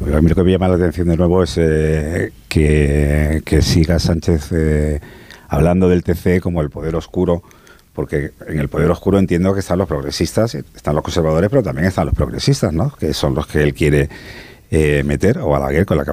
A 0.00 0.20
mí 0.20 0.28
lo 0.28 0.34
que 0.34 0.42
me 0.42 0.52
llama 0.52 0.68
la 0.68 0.76
atención 0.76 1.08
de 1.08 1.16
nuevo 1.16 1.42
es 1.42 1.56
eh, 1.58 2.32
que, 2.48 3.42
que, 3.44 3.62
siga 3.62 3.98
Sánchez 3.98 4.52
eh, 4.52 5.00
hablando 5.48 5.88
del 5.88 6.02
TC 6.02 6.40
como 6.40 6.60
el 6.60 6.70
poder 6.70 6.94
oscuro, 6.96 7.42
porque 7.92 8.32
en 8.46 8.58
el 8.58 8.68
poder 8.68 8.90
oscuro 8.90 9.18
entiendo 9.18 9.54
que 9.54 9.60
están 9.60 9.78
los 9.78 9.88
progresistas, 9.88 10.54
están 10.54 10.94
los 10.94 11.02
conservadores, 11.02 11.48
pero 11.48 11.62
también 11.62 11.88
están 11.88 12.06
los 12.06 12.14
progresistas, 12.14 12.72
¿no? 12.72 12.90
que 12.90 13.14
son 13.14 13.34
los 13.34 13.46
que 13.46 13.62
él 13.62 13.74
quiere 13.74 14.10
eh, 14.70 15.02
meter, 15.04 15.38
o 15.38 15.48
Balaguer, 15.48 15.86
con 15.86 15.96
la, 15.96 16.04
que, 16.04 16.12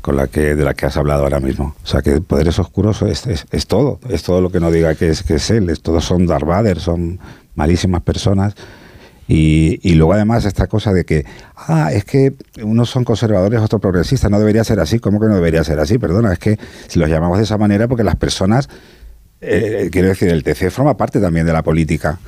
con 0.00 0.16
la 0.16 0.26
que 0.26 0.54
de 0.54 0.64
la 0.64 0.74
que 0.74 0.86
has 0.86 0.96
hablado 0.96 1.22
ahora 1.22 1.40
mismo. 1.40 1.74
O 1.82 1.86
sea, 1.86 2.02
que 2.02 2.20
poderes 2.20 2.58
oscuros 2.58 3.00
es, 3.02 3.26
es, 3.26 3.46
es 3.50 3.66
todo, 3.66 3.98
es 4.08 4.22
todo 4.22 4.40
lo 4.40 4.50
que 4.50 4.60
no 4.60 4.70
diga 4.70 4.94
que 4.94 5.08
es, 5.08 5.22
que 5.22 5.36
es 5.36 5.50
él, 5.50 5.70
es, 5.70 5.80
todos 5.80 6.04
son 6.04 6.26
Darth 6.26 6.78
son 6.78 7.18
malísimas 7.54 8.02
personas. 8.02 8.54
Y, 9.26 9.80
y, 9.82 9.94
luego 9.94 10.12
además 10.12 10.44
esta 10.44 10.66
cosa 10.66 10.92
de 10.92 11.06
que, 11.06 11.24
ah, 11.56 11.90
es 11.94 12.04
que 12.04 12.34
unos 12.62 12.90
son 12.90 13.04
conservadores, 13.04 13.58
otros 13.60 13.80
progresistas, 13.80 14.30
no 14.30 14.38
debería 14.38 14.64
ser 14.64 14.80
así, 14.80 14.98
¿cómo 14.98 15.18
que 15.18 15.28
no 15.28 15.34
debería 15.34 15.64
ser 15.64 15.80
así? 15.80 15.96
Perdona, 15.96 16.34
es 16.34 16.38
que 16.38 16.58
si 16.88 16.98
los 16.98 17.08
llamamos 17.08 17.38
de 17.38 17.44
esa 17.44 17.56
manera 17.56 17.88
porque 17.88 18.04
las 18.04 18.16
personas, 18.16 18.68
eh, 19.40 19.88
quiero 19.90 20.08
decir, 20.08 20.28
el 20.28 20.42
TC 20.42 20.70
forma 20.70 20.98
parte 20.98 21.20
también 21.20 21.46
de 21.46 21.54
la 21.54 21.62
política 21.62 22.18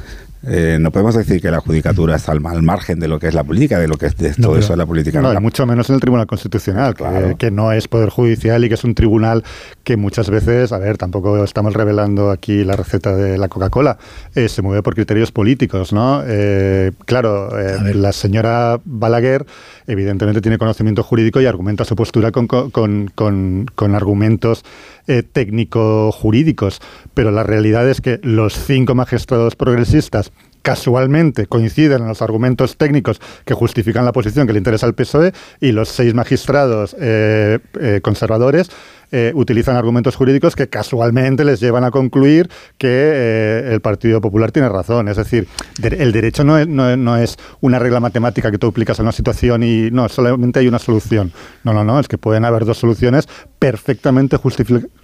eh, 0.44 0.78
no 0.80 0.90
podemos 0.92 1.14
decir 1.14 1.40
que 1.40 1.50
la 1.50 1.60
judicatura 1.60 2.16
está 2.16 2.32
al, 2.32 2.40
margen 2.40 3.00
de 3.00 3.08
lo 3.08 3.18
que 3.18 3.28
es 3.28 3.34
la 3.34 3.44
política, 3.44 3.78
de 3.78 3.88
lo 3.88 3.96
que 3.96 4.06
es 4.06 4.14
todo 4.36 4.56
eso 4.56 4.72
de 4.72 4.76
la 4.76 4.86
política. 4.86 5.20
No, 5.20 5.40
mucho 5.40 5.66
menos 5.66 5.88
en 5.88 5.94
el 5.94 6.00
Tribunal 6.00 6.26
Constitucional, 6.26 6.94
que, 7.38 7.50
no 7.50 7.72
es 7.72 7.88
Poder 7.88 8.10
Judicial 8.10 8.64
y 8.64 8.68
que 8.68 8.74
es 8.74 8.84
un 8.84 8.94
tribunal 8.94 9.44
que 9.82 9.96
muchas 9.96 10.30
veces, 10.30 10.72
a 10.72 10.78
ver, 10.78 10.98
tampoco 10.98 11.42
estamos 11.42 11.74
revelando 11.74 12.30
aquí 12.30 12.64
la 12.64 12.76
receta 12.76 13.16
de 13.16 13.38
la 13.38 13.48
Coca-Cola, 13.48 13.98
eh, 14.34 14.48
se 14.48 14.62
mueve 14.62 14.82
por 14.82 14.94
criterios 14.94 15.32
políticos, 15.32 15.92
¿no? 15.92 16.22
Eh, 16.26 16.92
claro, 17.06 17.50
la 17.94 18.12
señora 18.12 18.80
Balaguer 18.84 19.46
evidentemente 19.86 20.40
tiene 20.40 20.58
conocimiento 20.58 21.02
jurídico 21.02 21.40
y 21.40 21.46
argumenta 21.46 21.84
su 21.84 21.96
postura 21.96 22.30
con, 22.30 22.46
con, 22.46 22.70
con, 22.70 23.66
con 23.74 23.94
argumentos 23.94 24.64
técnico-jurídicos, 25.06 26.80
pero 27.14 27.30
la 27.30 27.42
realidad 27.42 27.88
es 27.88 28.00
que 28.00 28.20
los 28.22 28.54
cinco 28.54 28.94
magistrados 28.94 29.56
progresistas 29.56 30.32
casualmente 30.66 31.46
coinciden 31.46 32.02
en 32.02 32.08
los 32.08 32.22
argumentos 32.22 32.76
técnicos 32.76 33.20
que 33.44 33.54
justifican 33.54 34.04
la 34.04 34.10
posición 34.10 34.48
que 34.48 34.52
le 34.52 34.58
interesa 34.58 34.84
al 34.84 34.96
PSOE 34.96 35.32
y 35.60 35.70
los 35.70 35.88
seis 35.88 36.12
magistrados 36.12 36.96
eh, 36.98 37.60
eh, 37.80 38.00
conservadores 38.02 38.68
eh, 39.12 39.30
utilizan 39.36 39.76
argumentos 39.76 40.16
jurídicos 40.16 40.56
que 40.56 40.68
casualmente 40.68 41.44
les 41.44 41.60
llevan 41.60 41.84
a 41.84 41.92
concluir 41.92 42.50
que 42.78 43.62
el 43.70 43.80
Partido 43.80 44.20
Popular 44.20 44.50
tiene 44.50 44.68
razón. 44.68 45.06
Es 45.06 45.16
decir, 45.16 45.46
el 45.80 46.10
derecho 46.10 46.42
no 46.42 46.58
es, 46.58 46.66
no, 46.66 47.16
es, 47.16 47.36
una 47.60 47.78
regla 47.78 48.00
matemática 48.00 48.50
que 48.50 48.58
tú 48.58 48.66
aplicas 48.66 48.98
a 48.98 49.04
una 49.04 49.12
situación 49.12 49.62
y 49.62 49.92
no, 49.92 50.08
solamente 50.08 50.58
hay 50.58 50.66
una 50.66 50.80
solución. 50.80 51.32
No, 51.62 51.74
no, 51.74 51.84
no, 51.84 52.00
es 52.00 52.08
que 52.08 52.18
pueden 52.18 52.44
haber 52.44 52.64
dos 52.64 52.78
soluciones 52.78 53.28
perfectamente 53.60 54.36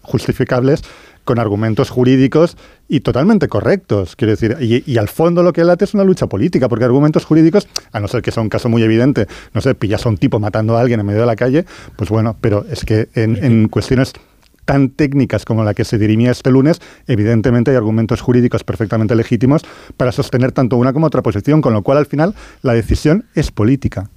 justificables 0.03 0.83
con 1.25 1.39
argumentos 1.39 1.91
jurídicos 1.91 2.57
y 2.89 3.01
totalmente 3.01 3.49
correctos. 3.49 4.17
Quiero 4.17 4.33
decir, 4.33 4.57
y, 4.61 4.99
al 4.99 5.09
fondo 5.09 5.43
lo 5.43 5.53
que 5.53 5.65
late 5.65 5.85
es 5.85 5.95
una 5.95 6.05
lucha 6.05 6.27
política, 6.27 6.69
porque 6.69 6.85
argumentos 6.85 7.25
jurídicos, 7.25 7.69
a 7.93 8.01
no 8.01 8.09
ser 8.09 8.23
que 8.23 8.31
sea 8.31 8.43
un 8.43 8.49
caso 8.49 8.69
muy 8.69 8.83
evidente, 8.83 9.27
no 9.55 9.61
sé, 9.61 9.75
pillas 9.75 10.05
a 10.07 10.09
un 10.09 10.19
tipo 10.19 10.39
matando 10.41 10.77
a 10.77 10.81
alguien 10.81 11.01
en 11.01 11.07
medio 11.07 11.21
de 11.21 11.27
la 11.27 11.37
calle, 11.37 11.65
pues 11.97 12.11
bueno, 12.11 12.37
pero 12.41 12.65
es 12.71 12.85
que 12.85 13.09
en, 13.15 13.69
cuestiones 13.69 14.13
tan 14.65 14.91
técnicas 14.91 15.45
como 15.45 15.65
la 15.65 15.75
que 15.75 15.85
se 15.85 15.99
dirimía 15.99 16.31
este 16.31 16.51
lunes, 16.51 16.81
evidentemente 17.07 17.71
hay 17.71 17.77
argumentos 17.77 18.21
jurídicos 18.21 18.63
perfectamente 18.63 19.15
legítimos 19.15 19.63
para 19.97 20.13
sostener 20.13 20.53
tanto 20.53 20.77
una 20.77 20.93
como 20.93 21.07
otra 21.07 21.23
posición, 21.23 21.61
con 21.61 21.73
lo 21.73 21.83
cual 21.83 21.99
al 21.99 22.07
final 22.07 22.35
la 22.63 22.75
decisión 22.75 23.25
es 23.35 23.51
política. 23.51 24.09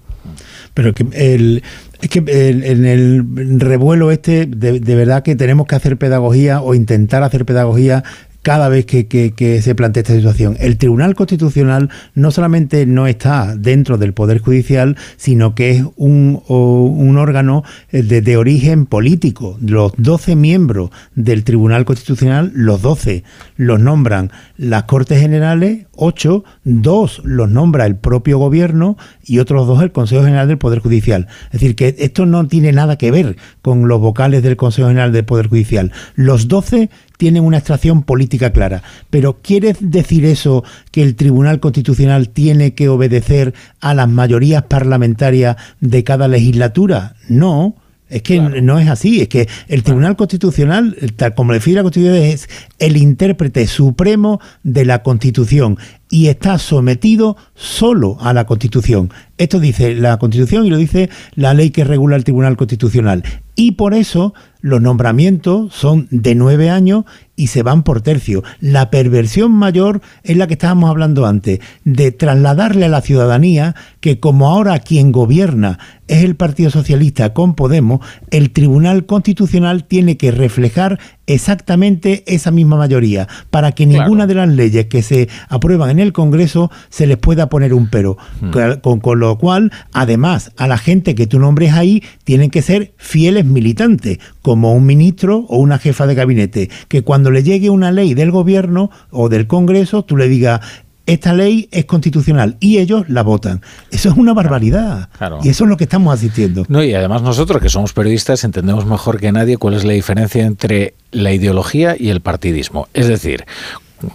Pero 0.73 0.93
que 0.93 1.05
el, 1.13 1.63
es 2.01 2.09
que 2.09 2.19
en 2.19 2.85
el 2.85 3.59
revuelo 3.59 4.11
este, 4.11 4.45
de, 4.45 4.79
de, 4.79 4.95
verdad 4.95 5.23
que 5.23 5.35
tenemos 5.35 5.67
que 5.67 5.75
hacer 5.75 5.97
pedagogía 5.97 6.61
o 6.61 6.73
intentar 6.73 7.23
hacer 7.23 7.45
pedagogía 7.45 8.03
cada 8.45 8.69
vez 8.69 8.85
que, 8.85 9.59
se 9.63 9.73
plantea 9.73 10.01
esta 10.01 10.13
situación. 10.13 10.55
El 10.59 10.77
Tribunal 10.77 11.15
Constitucional 11.15 11.89
no 12.13 12.29
solamente 12.29 12.85
no 12.85 13.07
está 13.07 13.55
dentro 13.55 13.97
del 13.97 14.13
Poder 14.13 14.37
Judicial, 14.37 14.97
sino 15.17 15.55
que 15.55 15.71
es 15.71 15.83
un, 15.95 16.43
órgano 16.47 17.63
eh, 17.91 18.03
de, 18.03 18.37
origen 18.37 18.85
político. 18.85 19.57
Los 19.65 19.93
12 19.97 20.35
miembros 20.35 20.91
del 21.15 21.43
Tribunal 21.43 21.85
Constitucional, 21.85 22.51
los 22.53 22.83
12 22.83 23.23
los 23.55 23.79
nombran 23.79 24.31
las 24.57 24.83
Cortes 24.83 25.19
Generales, 25.19 25.87
8, 25.95 26.43
2 26.65 27.21
los 27.23 27.49
nombra 27.49 27.87
el 27.87 27.95
propio 27.95 28.37
gobierno 28.37 28.95
y 29.23 29.39
otros 29.39 29.65
dos 29.65 29.81
el 29.81 29.91
Consejo 29.91 30.23
General 30.23 30.47
del 30.47 30.59
Poder 30.59 30.79
Judicial. 30.81 31.25
Es 31.45 31.61
decir, 31.61 31.75
que 31.75 31.95
esto 31.97 32.27
no 32.27 32.47
tiene 32.47 32.71
nada 32.73 32.95
que 32.95 33.09
ver 33.09 33.37
con 33.63 33.87
los 33.87 33.99
vocales 33.99 34.43
del 34.43 34.55
Consejo 34.55 34.89
General 34.89 35.11
del 35.11 35.25
Poder 35.25 35.47
Judicial. 35.47 35.91
Los 36.13 36.47
12 36.47 36.91
tienen 37.17 37.43
una 37.43 37.57
extracción 37.57 38.03
política 38.03 38.51
clara. 38.51 38.83
Pero 39.09 39.39
¿quiere 39.41 39.75
decir 39.79 40.25
eso 40.25 40.63
que 40.91 41.03
el 41.03 41.15
Tribunal 41.15 41.59
Constitucional 41.59 42.29
tiene 42.29 42.73
que 42.73 42.89
obedecer 42.89 43.53
a 43.79 43.93
las 43.93 44.09
mayorías 44.09 44.63
parlamentarias 44.63 45.55
de 45.79 46.03
cada 46.03 46.27
legislatura? 46.27 47.15
No. 47.29 47.75
Es 48.07 48.21
que 48.21 48.39
no 48.39 48.77
es 48.77 48.87
así, 48.87 49.21
es 49.21 49.29
que 49.29 49.49
el 49.67 49.81
Tribunal 49.81 50.15
Constitucional, 50.15 50.95
tal 51.15 51.33
como 51.33 51.51
le 51.51 51.57
define 51.57 51.77
la 51.77 51.81
Constitución, 51.81 52.15
es 52.15 52.47
el 52.77 52.97
intérprete 52.97 53.65
supremo 53.65 54.39
de 54.61 54.85
la 54.85 55.01
Constitución 55.01 55.79
y 56.09 56.27
está 56.27 56.57
sometido 56.59 57.35
solo 57.55 58.17
a 58.21 58.33
la 58.33 58.45
Constitución. 58.45 59.11
Esto 59.37 59.59
dice 59.59 59.95
la 59.95 60.17
Constitución 60.17 60.65
y 60.65 60.69
lo 60.69 60.77
dice 60.77 61.09
la 61.35 61.53
ley 61.53 61.71
que 61.71 61.83
regula 61.83 62.15
el 62.15 62.23
Tribunal 62.23 62.57
Constitucional. 62.57 63.23
Y 63.55 63.71
por 63.71 63.93
eso 63.93 64.33
los 64.59 64.81
nombramientos 64.81 65.73
son 65.73 66.07
de 66.09 66.35
nueve 66.35 66.69
años 66.69 67.05
y 67.35 67.47
se 67.47 67.63
van 67.63 67.83
por 67.83 68.01
tercio. 68.01 68.43
La 68.59 68.89
perversión 68.89 69.51
mayor 69.51 70.01
es 70.23 70.35
la 70.35 70.47
que 70.47 70.53
estábamos 70.53 70.89
hablando 70.89 71.25
antes, 71.25 71.59
de 71.83 72.11
trasladarle 72.11 72.85
a 72.85 72.89
la 72.89 73.01
ciudadanía 73.01 73.75
que 73.99 74.19
como 74.19 74.49
ahora 74.49 74.79
quien 74.79 75.11
gobierna 75.11 75.79
es 76.07 76.23
el 76.23 76.35
Partido 76.35 76.69
Socialista 76.69 77.33
con 77.33 77.55
Podemos, 77.55 77.99
el 78.31 78.51
Tribunal 78.51 79.05
Constitucional 79.05 79.85
tiene 79.85 80.17
que 80.17 80.31
reflejar 80.31 80.99
exactamente 81.27 82.23
esa 82.27 82.51
misma 82.51 82.77
mayoría 82.77 83.27
para 83.51 83.71
que 83.71 83.85
ninguna 83.85 84.27
de 84.27 84.35
las 84.35 84.49
leyes 84.49 84.87
que 84.87 85.01
se 85.01 85.29
aprueban 85.47 85.94
en 85.95 85.99
el 85.99 86.13
Congreso 86.13 86.71
se 86.89 87.07
les 87.07 87.17
pueda 87.17 87.49
poner 87.49 87.73
un 87.73 87.87
pero. 87.87 88.17
Hmm. 88.41 88.51
Con, 88.81 88.99
con, 88.99 89.19
lo 89.19 89.37
cual, 89.37 89.71
además, 89.93 90.51
a 90.57 90.67
la 90.67 90.77
gente 90.77 91.15
que 91.15 91.27
tú 91.27 91.39
nombres 91.39 91.73
ahí 91.73 92.03
tienen 92.23 92.51
que 92.51 92.61
ser 92.61 92.93
fieles 92.97 93.45
militantes, 93.45 94.19
como 94.41 94.73
un 94.73 94.85
ministro 94.85 95.45
o 95.49 95.57
una 95.57 95.79
jefa 95.79 96.05
de 96.07 96.15
gabinete, 96.15 96.69
que 96.87 97.03
cuando 97.03 97.31
le 97.31 97.43
llegue 97.43 97.69
una 97.69 97.91
ley 97.91 98.13
del 98.13 98.31
gobierno 98.31 98.91
o 99.09 99.29
del 99.29 99.47
Congreso, 99.47 100.03
tú 100.03 100.17
le 100.17 100.27
digas, 100.27 100.61
esta 101.05 101.33
ley 101.33 101.69
es 101.71 101.85
constitucional 101.85 102.57
y 102.59 102.79
ellos 102.79 103.05
la 103.09 103.21
votan. 103.21 103.61
Eso 103.91 104.09
es 104.09 104.17
una 104.17 104.33
barbaridad. 104.33 105.09
Y 105.43 105.49
eso 105.49 105.63
es 105.65 105.69
lo 105.69 105.77
que 105.77 105.83
estamos 105.83 106.13
asistiendo. 106.13 106.65
No, 106.67 106.83
y 106.83 106.93
además 106.93 107.21
nosotros 107.21 107.61
que 107.61 107.69
somos 107.69 107.93
periodistas 107.93 108.43
entendemos 108.43 108.85
mejor 108.85 109.19
que 109.19 109.31
nadie 109.31 109.57
cuál 109.57 109.75
es 109.75 109.83
la 109.83 109.93
diferencia 109.93 110.45
entre 110.45 110.95
la 111.11 111.31
ideología 111.31 111.95
y 111.97 112.09
el 112.09 112.21
partidismo. 112.21 112.87
Es 112.93 113.07
decir, 113.07 113.45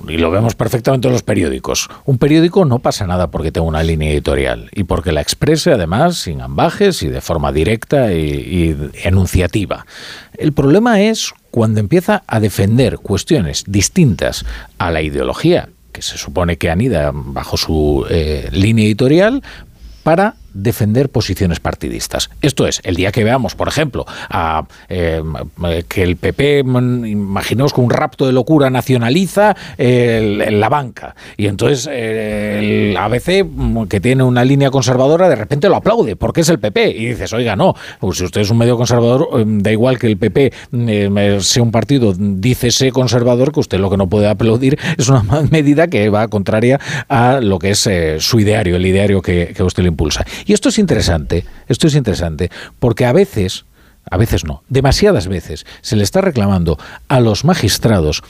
y 0.09 0.17
lo 0.17 0.31
vemos 0.31 0.55
perfectamente 0.55 1.09
en 1.09 1.13
los 1.13 1.23
periódicos. 1.23 1.89
Un 2.05 2.19
periódico 2.19 2.65
no 2.65 2.79
pasa 2.79 3.07
nada 3.07 3.31
porque 3.31 3.53
tenga 3.53 3.67
una 3.67 3.83
línea 3.83 4.11
editorial 4.11 4.71
y 4.75 4.85
porque 4.85 5.13
la 5.13 5.21
exprese 5.21 5.73
además 5.73 6.17
sin 6.17 6.41
ambajes 6.41 7.03
y 7.03 7.09
de 7.09 7.21
forma 7.21 7.53
directa 7.53 8.13
y, 8.13 8.77
enunciativa. 9.05 9.87
El 10.37 10.53
problema 10.53 11.01
es 11.01 11.33
cuando 11.51 11.81
empieza 11.81 12.23
a 12.27 12.41
defender 12.41 12.99
cuestiones 12.99 13.65
distintas 13.67 14.45
a 14.79 14.91
la 14.91 15.03
ideología 15.03 15.69
que 15.93 16.03
se 16.03 16.19
supone 16.19 16.57
que 16.57 16.71
anida 16.71 17.11
bajo 17.13 17.57
su 17.57 18.07
eh, 18.09 18.49
línea 18.53 18.85
editorial, 18.85 19.43
para 20.03 20.37
defender 20.55 21.09
posiciones 21.09 21.61
partidistas. 21.61 22.31
Esto 22.43 22.67
es, 22.67 22.81
el 22.85 22.97
día 22.97 23.13
que 23.13 23.25
veamos, 23.25 23.55
por 23.55 23.69
ejemplo, 23.69 24.07
a, 24.29 24.65
eh, 24.89 25.23
que 25.89 26.03
el 26.03 26.17
PP, 26.17 26.65
mm, 26.65 27.07
imaginaos 27.07 27.73
que 27.73 27.81
un 27.81 27.91
rapto 27.91 28.27
de 28.27 28.33
locura 28.33 28.71
nacionaliza 28.71 29.57
la 29.79 30.69
banca 30.69 31.15
y 31.37 31.47
entonces 31.47 31.89
eh, 31.91 32.91
el 32.91 32.97
ABC, 32.97 33.45
mm, 33.45 33.85
que 33.85 34.01
tiene 34.01 34.23
una 34.23 34.45
línea 34.45 34.71
conservadora, 34.71 35.29
de 35.29 35.37
repente 35.37 35.69
lo 35.69 35.77
aplaude 35.77 36.17
porque 36.17 36.43
es 36.43 36.49
el 36.49 36.59
PP 36.59 36.91
y 36.91 37.07
dices, 37.07 37.33
oiga, 37.33 37.57
no, 37.57 37.75
pues 37.99 38.19
si 38.19 38.25
usted 38.25 38.43
es 38.43 38.51
un 38.51 38.59
medio 38.59 38.77
conservador, 38.77 39.29
em, 39.41 39.61
da 39.61 39.73
igual 39.73 39.99
que 39.99 40.07
el 40.07 40.17
PP 40.17 40.53
em, 40.73 41.41
sea 41.41 41.63
un 41.63 41.71
partido, 41.71 42.15
dícese 42.17 42.93
conservador, 42.93 43.53
que 43.53 43.61
usted 43.61 43.79
lo 43.79 43.91
que 43.91 43.97
no 43.97 44.09
puede 44.09 44.29
aplaudir 44.29 44.79
es 44.97 45.09
una 45.09 45.23
medida 45.51 45.89
que 45.89 46.09
va 46.09 46.29
contraria 46.29 46.81
a 47.09 47.41
lo 47.41 47.59
que 47.59 47.71
es 47.71 47.87
eh, 47.87 48.17
su 48.21 48.41
ideario, 48.41 48.77
el 48.77 48.87
ideario 48.87 49.23
que, 49.23 49.53
que 49.55 49.63
usted 49.63 49.83
le 49.83 49.89
impulsa. 49.89 50.25
Y 50.47 50.53
esto 50.53 50.69
es 50.69 50.79
interesante, 50.79 51.45
esto 51.69 51.87
es 51.87 51.95
interesante, 51.95 52.51
porque 52.79 53.07
a 53.07 53.13
veces, 53.13 53.65
a 54.11 54.17
veces 54.17 54.45
no, 54.45 54.63
demasiadas 54.69 55.29
veces 55.29 55.67
se 55.81 55.97
le 55.97 56.05
está 56.05 56.21
reclamando 56.21 56.79
a 57.09 57.21
los 57.21 57.45
magistrados 57.45 58.23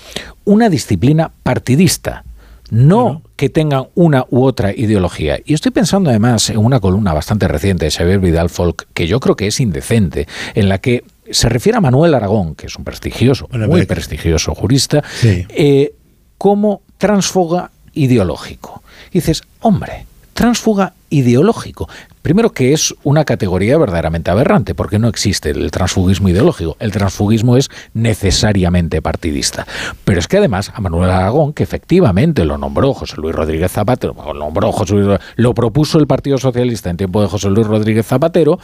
una 0.45 0.69
disciplina 0.69 1.33
partidista, 1.43 2.25
no 2.71 3.23
que 3.37 3.49
tengan 3.49 3.87
una 3.95 4.25
u 4.31 4.45
otra 4.45 4.73
ideología. 4.73 5.39
Y 5.45 5.55
estoy 5.55 5.73
pensando 5.73 6.11
además 6.11 6.51
en 6.51 6.59
una 6.59 6.81
columna 6.81 7.13
bastante 7.13 7.49
reciente 7.49 7.85
de 7.85 7.91
Xavier 7.91 8.21
Vidal 8.21 8.49
Folk, 8.49 8.87
que 8.95 9.07
yo 9.07 9.19
creo 9.21 9.37
que 9.37 9.49
es 9.49 9.61
indecente, 9.61 10.29
en 10.55 10.69
la 10.69 10.79
que 10.79 11.05
se 11.31 11.49
refiere 11.49 11.79
a 11.79 11.81
Manuel 11.81 12.15
Aragón, 12.15 12.55
que 12.55 12.67
es 12.67 12.77
un 12.77 12.85
prestigioso, 12.85 13.49
muy 13.53 13.87
prestigioso 13.87 14.55
jurista, 14.55 15.03
eh, 15.23 15.95
como 16.39 16.83
transfoga 16.99 17.71
ideológico. 17.93 18.83
Y 19.11 19.19
dices, 19.19 19.43
hombre, 19.61 20.07
transfuga 20.33 20.95
ideológico. 21.11 21.89
Primero 22.23 22.51
que 22.51 22.73
es 22.73 22.95
una 23.03 23.25
categoría 23.25 23.79
verdaderamente 23.79 24.31
aberrante, 24.31 24.75
porque 24.75 24.99
no 24.99 25.09
existe 25.09 25.51
el 25.51 25.71
transfugismo 25.71 26.29
ideológico. 26.29 26.77
El 26.79 26.93
transfugismo 26.93 27.57
es 27.57 27.71
necesariamente 27.95 29.03
partidista. 29.03 29.67
Pero 30.05 30.21
es 30.21 30.29
que 30.29 30.39
además 30.39 30.71
a 30.75 30.81
Manuel 30.81 31.11
Aragón, 31.11 31.53
que 31.53 31.63
efectivamente 31.63 32.45
lo 32.45 32.59
nombró 32.59 32.95
José 32.95 33.17
Luis 33.17 33.35
Rodríguez 33.35 33.73
Zapatero, 33.73 34.15
lo 34.15 34.35
nombró 34.35 34.71
José 34.73 35.19
lo 35.37 35.55
propuso 35.55 35.99
el 35.99 36.07
Partido 36.07 36.39
Socialista 36.39 36.91
en 36.91 36.97
tiempo 36.97 37.23
de 37.23 37.29
José 37.29 37.49
Luis 37.49 37.67
Rodríguez 37.67 38.07
Zapatero, 38.07 38.59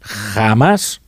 jamás 0.00 1.00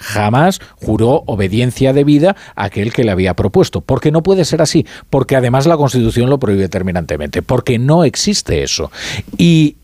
jamás 0.00 0.60
juró 0.76 1.22
obediencia 1.26 1.92
debida 1.92 2.34
a 2.56 2.64
aquel 2.64 2.92
que 2.92 3.04
le 3.04 3.12
había 3.12 3.34
propuesto. 3.34 3.80
Porque 3.80 4.10
no 4.10 4.22
puede 4.22 4.44
ser 4.44 4.62
así, 4.62 4.86
porque 5.10 5.36
además 5.36 5.66
la 5.66 5.76
Constitución 5.76 6.30
lo 6.30 6.38
prohíbe 6.38 6.68
terminantemente, 6.68 7.42
porque 7.42 7.78
no 7.78 8.04
existe 8.04 8.62
eso. 8.62 8.90
Y 9.36 9.76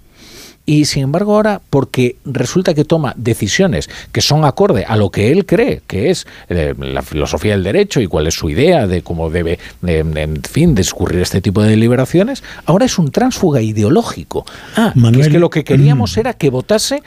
y 0.68 0.86
sin 0.86 1.04
embargo 1.04 1.36
ahora, 1.36 1.60
porque 1.70 2.16
resulta 2.24 2.74
que 2.74 2.84
toma 2.84 3.14
decisiones 3.16 3.88
que 4.10 4.20
son 4.20 4.44
acorde 4.44 4.84
a 4.84 4.96
lo 4.96 5.10
que 5.10 5.30
él 5.30 5.46
cree 5.46 5.82
que 5.86 6.10
es 6.10 6.26
eh, 6.48 6.74
la 6.76 7.02
filosofía 7.02 7.52
del 7.52 7.62
derecho 7.62 8.00
y 8.00 8.08
cuál 8.08 8.26
es 8.26 8.34
su 8.34 8.50
idea 8.50 8.88
de 8.88 9.02
cómo 9.02 9.30
debe, 9.30 9.60
en 9.86 10.42
fin, 10.42 10.74
discurrir 10.74 11.22
este 11.22 11.40
tipo 11.40 11.62
de 11.62 11.70
deliberaciones, 11.70 12.42
ahora 12.64 12.84
es 12.84 12.98
un 12.98 13.12
tránsfuga 13.12 13.62
ideológico. 13.62 14.44
Ah, 14.74 14.92
es 15.16 15.28
que 15.28 15.38
lo 15.38 15.50
que 15.50 15.62
queríamos 15.62 16.16
mm. 16.16 16.20
era 16.20 16.32
que 16.34 16.50
votase 16.50 17.04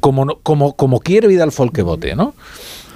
como, 0.00 0.38
como, 0.42 0.74
como 0.74 1.00
quiere 1.00 1.28
Vidal 1.28 1.52
Folk 1.52 1.74
que 1.74 1.82
vote, 1.82 2.14
¿no? 2.14 2.34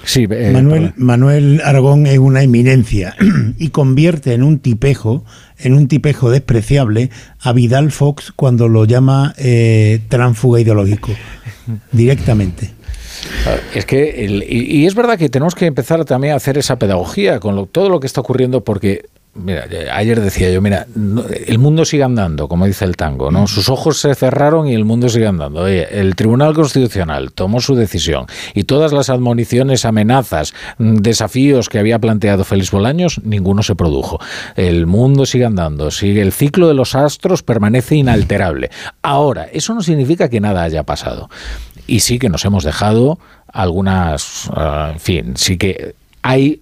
Sí, 0.04 0.26
eh, 0.30 0.50
Manuel, 0.52 0.94
Manuel 0.96 1.60
Aragón 1.64 2.06
es 2.06 2.18
una 2.18 2.42
eminencia 2.42 3.14
y 3.58 3.68
convierte 3.68 4.34
en 4.34 4.42
un 4.42 4.58
tipejo, 4.58 5.24
en 5.58 5.74
un 5.74 5.88
tipejo 5.88 6.30
despreciable 6.30 7.10
a 7.40 7.52
Vidal 7.52 7.92
Fox 7.92 8.32
cuando 8.34 8.68
lo 8.68 8.84
llama 8.84 9.34
eh, 9.38 10.00
tránfuga 10.08 10.60
ideológico, 10.60 11.12
directamente. 11.92 12.72
Ah, 13.46 13.56
es 13.74 13.86
que, 13.86 14.44
y, 14.48 14.84
es 14.84 14.94
verdad 14.96 15.16
que 15.16 15.28
tenemos 15.28 15.54
que 15.54 15.66
empezar 15.66 16.04
también 16.04 16.32
a 16.32 16.36
hacer 16.36 16.58
esa 16.58 16.76
pedagogía 16.76 17.38
con 17.38 17.68
todo 17.68 17.88
lo 17.88 18.00
que 18.00 18.08
está 18.08 18.20
ocurriendo, 18.20 18.64
porque 18.64 19.06
Mira, 19.34 19.64
ayer 19.94 20.20
decía 20.20 20.50
yo, 20.50 20.60
mira, 20.60 20.86
el 21.46 21.58
mundo 21.58 21.86
sigue 21.86 22.02
andando, 22.02 22.48
como 22.48 22.66
dice 22.66 22.84
el 22.84 22.96
tango, 22.96 23.30
¿no? 23.30 23.46
Sus 23.46 23.70
ojos 23.70 23.98
se 23.98 24.14
cerraron 24.14 24.68
y 24.68 24.74
el 24.74 24.84
mundo 24.84 25.08
sigue 25.08 25.26
andando. 25.26 25.66
el 25.66 26.14
Tribunal 26.16 26.52
Constitucional 26.52 27.32
tomó 27.32 27.62
su 27.62 27.74
decisión 27.74 28.26
y 28.52 28.64
todas 28.64 28.92
las 28.92 29.08
admoniciones, 29.08 29.86
amenazas, 29.86 30.52
mm, 30.76 30.96
desafíos 30.96 31.70
que 31.70 31.78
había 31.78 31.98
planteado 31.98 32.44
Félix 32.44 32.70
Bolaños, 32.70 33.22
ninguno 33.24 33.62
se 33.62 33.74
produjo. 33.74 34.20
El 34.54 34.86
mundo 34.86 35.24
sigue 35.24 35.46
andando, 35.46 35.90
sigue 35.90 36.20
el 36.20 36.32
ciclo 36.32 36.68
de 36.68 36.74
los 36.74 36.94
astros 36.94 37.42
permanece 37.42 37.96
inalterable. 37.96 38.70
Ahora, 39.00 39.48
eso 39.50 39.72
no 39.72 39.82
significa 39.82 40.28
que 40.28 40.40
nada 40.40 40.62
haya 40.62 40.82
pasado. 40.82 41.30
Y 41.86 42.00
sí 42.00 42.18
que 42.18 42.28
nos 42.28 42.44
hemos 42.44 42.64
dejado 42.64 43.18
algunas, 43.50 44.50
ah, 44.54 44.90
en 44.92 45.00
fin, 45.00 45.36
sí 45.36 45.56
que 45.56 45.94
hay 46.20 46.60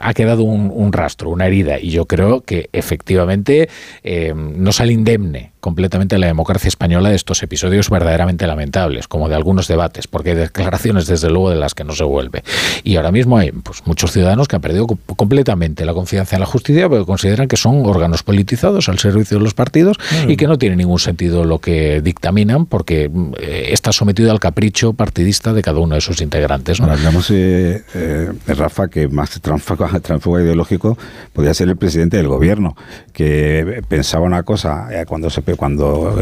ha 0.00 0.14
quedado 0.14 0.42
un, 0.44 0.92
rastro, 0.92 1.30
una 1.30 1.46
herida, 1.46 1.78
y 1.78 1.90
yo 1.90 2.06
creo 2.06 2.42
que 2.42 2.68
efectivamente 2.72 3.68
eh, 4.02 4.34
no 4.34 4.72
sale 4.72 4.92
indemne 4.92 5.51
completamente 5.62 6.18
la 6.18 6.26
democracia 6.26 6.66
española 6.66 7.10
de 7.10 7.14
estos 7.14 7.40
episodios 7.44 7.88
verdaderamente 7.88 8.48
lamentables, 8.48 9.06
como 9.06 9.28
de 9.28 9.36
algunos 9.36 9.68
debates, 9.68 10.08
porque 10.08 10.30
hay 10.30 10.36
declaraciones 10.36 11.06
desde 11.06 11.30
luego 11.30 11.50
de 11.50 11.56
las 11.56 11.74
que 11.74 11.84
no 11.84 11.92
se 11.92 12.02
vuelve. 12.02 12.42
Y 12.82 12.96
ahora 12.96 13.12
mismo 13.12 13.38
hay 13.38 13.52
pues, 13.52 13.86
muchos 13.86 14.10
ciudadanos 14.10 14.48
que 14.48 14.56
han 14.56 14.62
perdido 14.62 14.88
completamente 14.88 15.84
la 15.84 15.94
confianza 15.94 16.34
en 16.34 16.40
la 16.40 16.46
justicia 16.46 16.88
porque 16.88 17.06
consideran 17.06 17.46
que 17.46 17.56
son 17.56 17.86
órganos 17.86 18.24
politizados 18.24 18.88
al 18.88 18.98
servicio 18.98 19.38
de 19.38 19.44
los 19.44 19.54
partidos 19.54 19.98
y 20.26 20.36
que 20.36 20.48
no 20.48 20.58
tiene 20.58 20.74
ningún 20.74 20.98
sentido 20.98 21.44
lo 21.44 21.60
que 21.60 22.00
dictaminan 22.00 22.66
porque 22.66 23.08
eh, 23.38 23.68
está 23.70 23.92
sometido 23.92 24.32
al 24.32 24.40
capricho 24.40 24.94
partidista 24.94 25.52
de 25.52 25.62
cada 25.62 25.78
uno 25.78 25.94
de 25.94 26.00
sus 26.00 26.20
integrantes. 26.22 26.80
Ahora, 26.80 26.96
digamos, 26.96 27.30
eh, 27.30 27.84
eh, 27.94 28.32
Rafa, 28.48 28.88
que 28.88 29.06
más 29.06 29.40
transfuga 29.40 30.42
ideológico 30.42 30.98
podría 31.32 31.54
ser 31.54 31.68
el 31.68 31.76
presidente 31.76 32.16
del 32.16 32.26
gobierno, 32.26 32.76
que 33.12 33.84
pensaba 33.86 34.26
una 34.26 34.42
cosa 34.42 34.88
cuando 35.06 35.30
se 35.30 35.51
cuando 35.56 36.16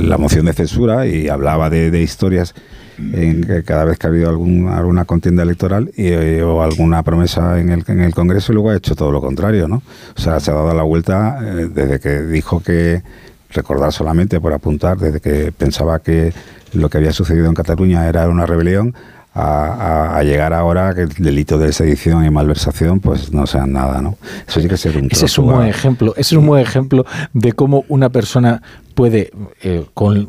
la 0.00 0.18
moción 0.18 0.46
de 0.46 0.52
censura 0.52 1.06
y 1.06 1.28
hablaba 1.28 1.70
de, 1.70 2.02
historias 2.02 2.54
en 2.98 3.42
que 3.42 3.62
cada 3.64 3.84
vez 3.84 3.98
que 3.98 4.06
ha 4.06 4.10
habido 4.10 4.28
algún, 4.28 4.68
alguna 4.68 5.04
contienda 5.04 5.42
electoral 5.42 5.90
y, 5.96 6.08
eh, 6.08 6.42
o 6.42 6.62
alguna 6.62 7.02
promesa 7.02 7.58
en 7.58 7.70
el, 7.70 7.84
en 7.88 8.00
el 8.00 8.14
Congreso, 8.14 8.52
luego 8.52 8.70
ha 8.70 8.76
hecho 8.76 8.94
todo 8.94 9.10
lo 9.10 9.20
contrario, 9.20 9.66
¿no? 9.66 9.82
O 10.16 10.20
sea, 10.20 10.38
se 10.40 10.50
ha 10.50 10.54
dado 10.54 10.74
la 10.74 10.82
vuelta 10.82 11.38
eh, 11.42 11.68
desde 11.72 11.98
que 11.98 12.22
dijo 12.22 12.60
que, 12.60 13.02
recordar 13.52 13.92
solamente 13.92 14.40
por 14.40 14.52
apuntar, 14.52 14.98
desde 14.98 15.20
que 15.20 15.52
pensaba 15.52 15.98
que 16.00 16.32
lo 16.72 16.88
que 16.88 16.98
había 16.98 17.12
sucedido 17.12 17.46
en 17.46 17.54
Cataluña 17.54 18.08
era 18.08 18.28
una 18.28 18.46
rebelión, 18.46 18.94
a, 19.34 20.22
llegar 20.24 20.52
ahora 20.52 20.94
que 20.94 21.02
el 21.02 21.08
delito 21.08 21.58
de 21.58 21.72
sedición 21.72 22.24
y 22.24 22.30
malversación 22.30 23.00
pues 23.00 23.32
no 23.32 23.46
sean 23.46 23.72
nada, 23.72 24.00
¿no? 24.02 24.16
Eso 24.46 24.60
sí 24.60 24.68
que 24.68 24.76
ser 24.76 24.96
un 24.96 25.08
Ese 25.10 25.26
es 25.26 25.38
un 25.38 25.46
buen 25.46 25.66
ejemplo, 25.66 26.12
ese 26.12 26.34
es 26.34 26.38
un 26.38 26.46
buen 26.46 26.62
ejemplo 26.62 27.06
de 27.32 27.52
cómo 27.52 27.84
una 27.88 28.10
persona 28.10 28.62
puede, 28.94 29.30
eh, 29.62 29.86
con, 29.94 30.28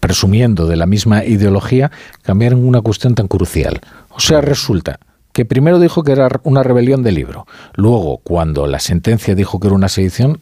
presumiendo 0.00 0.66
de 0.66 0.76
la 0.76 0.86
misma 0.86 1.24
ideología, 1.24 1.90
cambiar 2.22 2.52
en 2.52 2.66
una 2.66 2.80
cuestión 2.80 3.14
tan 3.14 3.28
crucial. 3.28 3.80
O 4.10 4.20
sea, 4.20 4.40
resulta 4.40 4.98
que 5.32 5.44
primero 5.44 5.78
dijo 5.78 6.02
que 6.02 6.12
era 6.12 6.28
una 6.44 6.62
rebelión 6.62 7.02
de 7.02 7.12
libro, 7.12 7.46
luego 7.74 8.18
cuando 8.24 8.66
la 8.66 8.80
sentencia 8.80 9.34
dijo 9.34 9.60
que 9.60 9.66
era 9.66 9.76
una 9.76 9.88
sedición, 9.88 10.40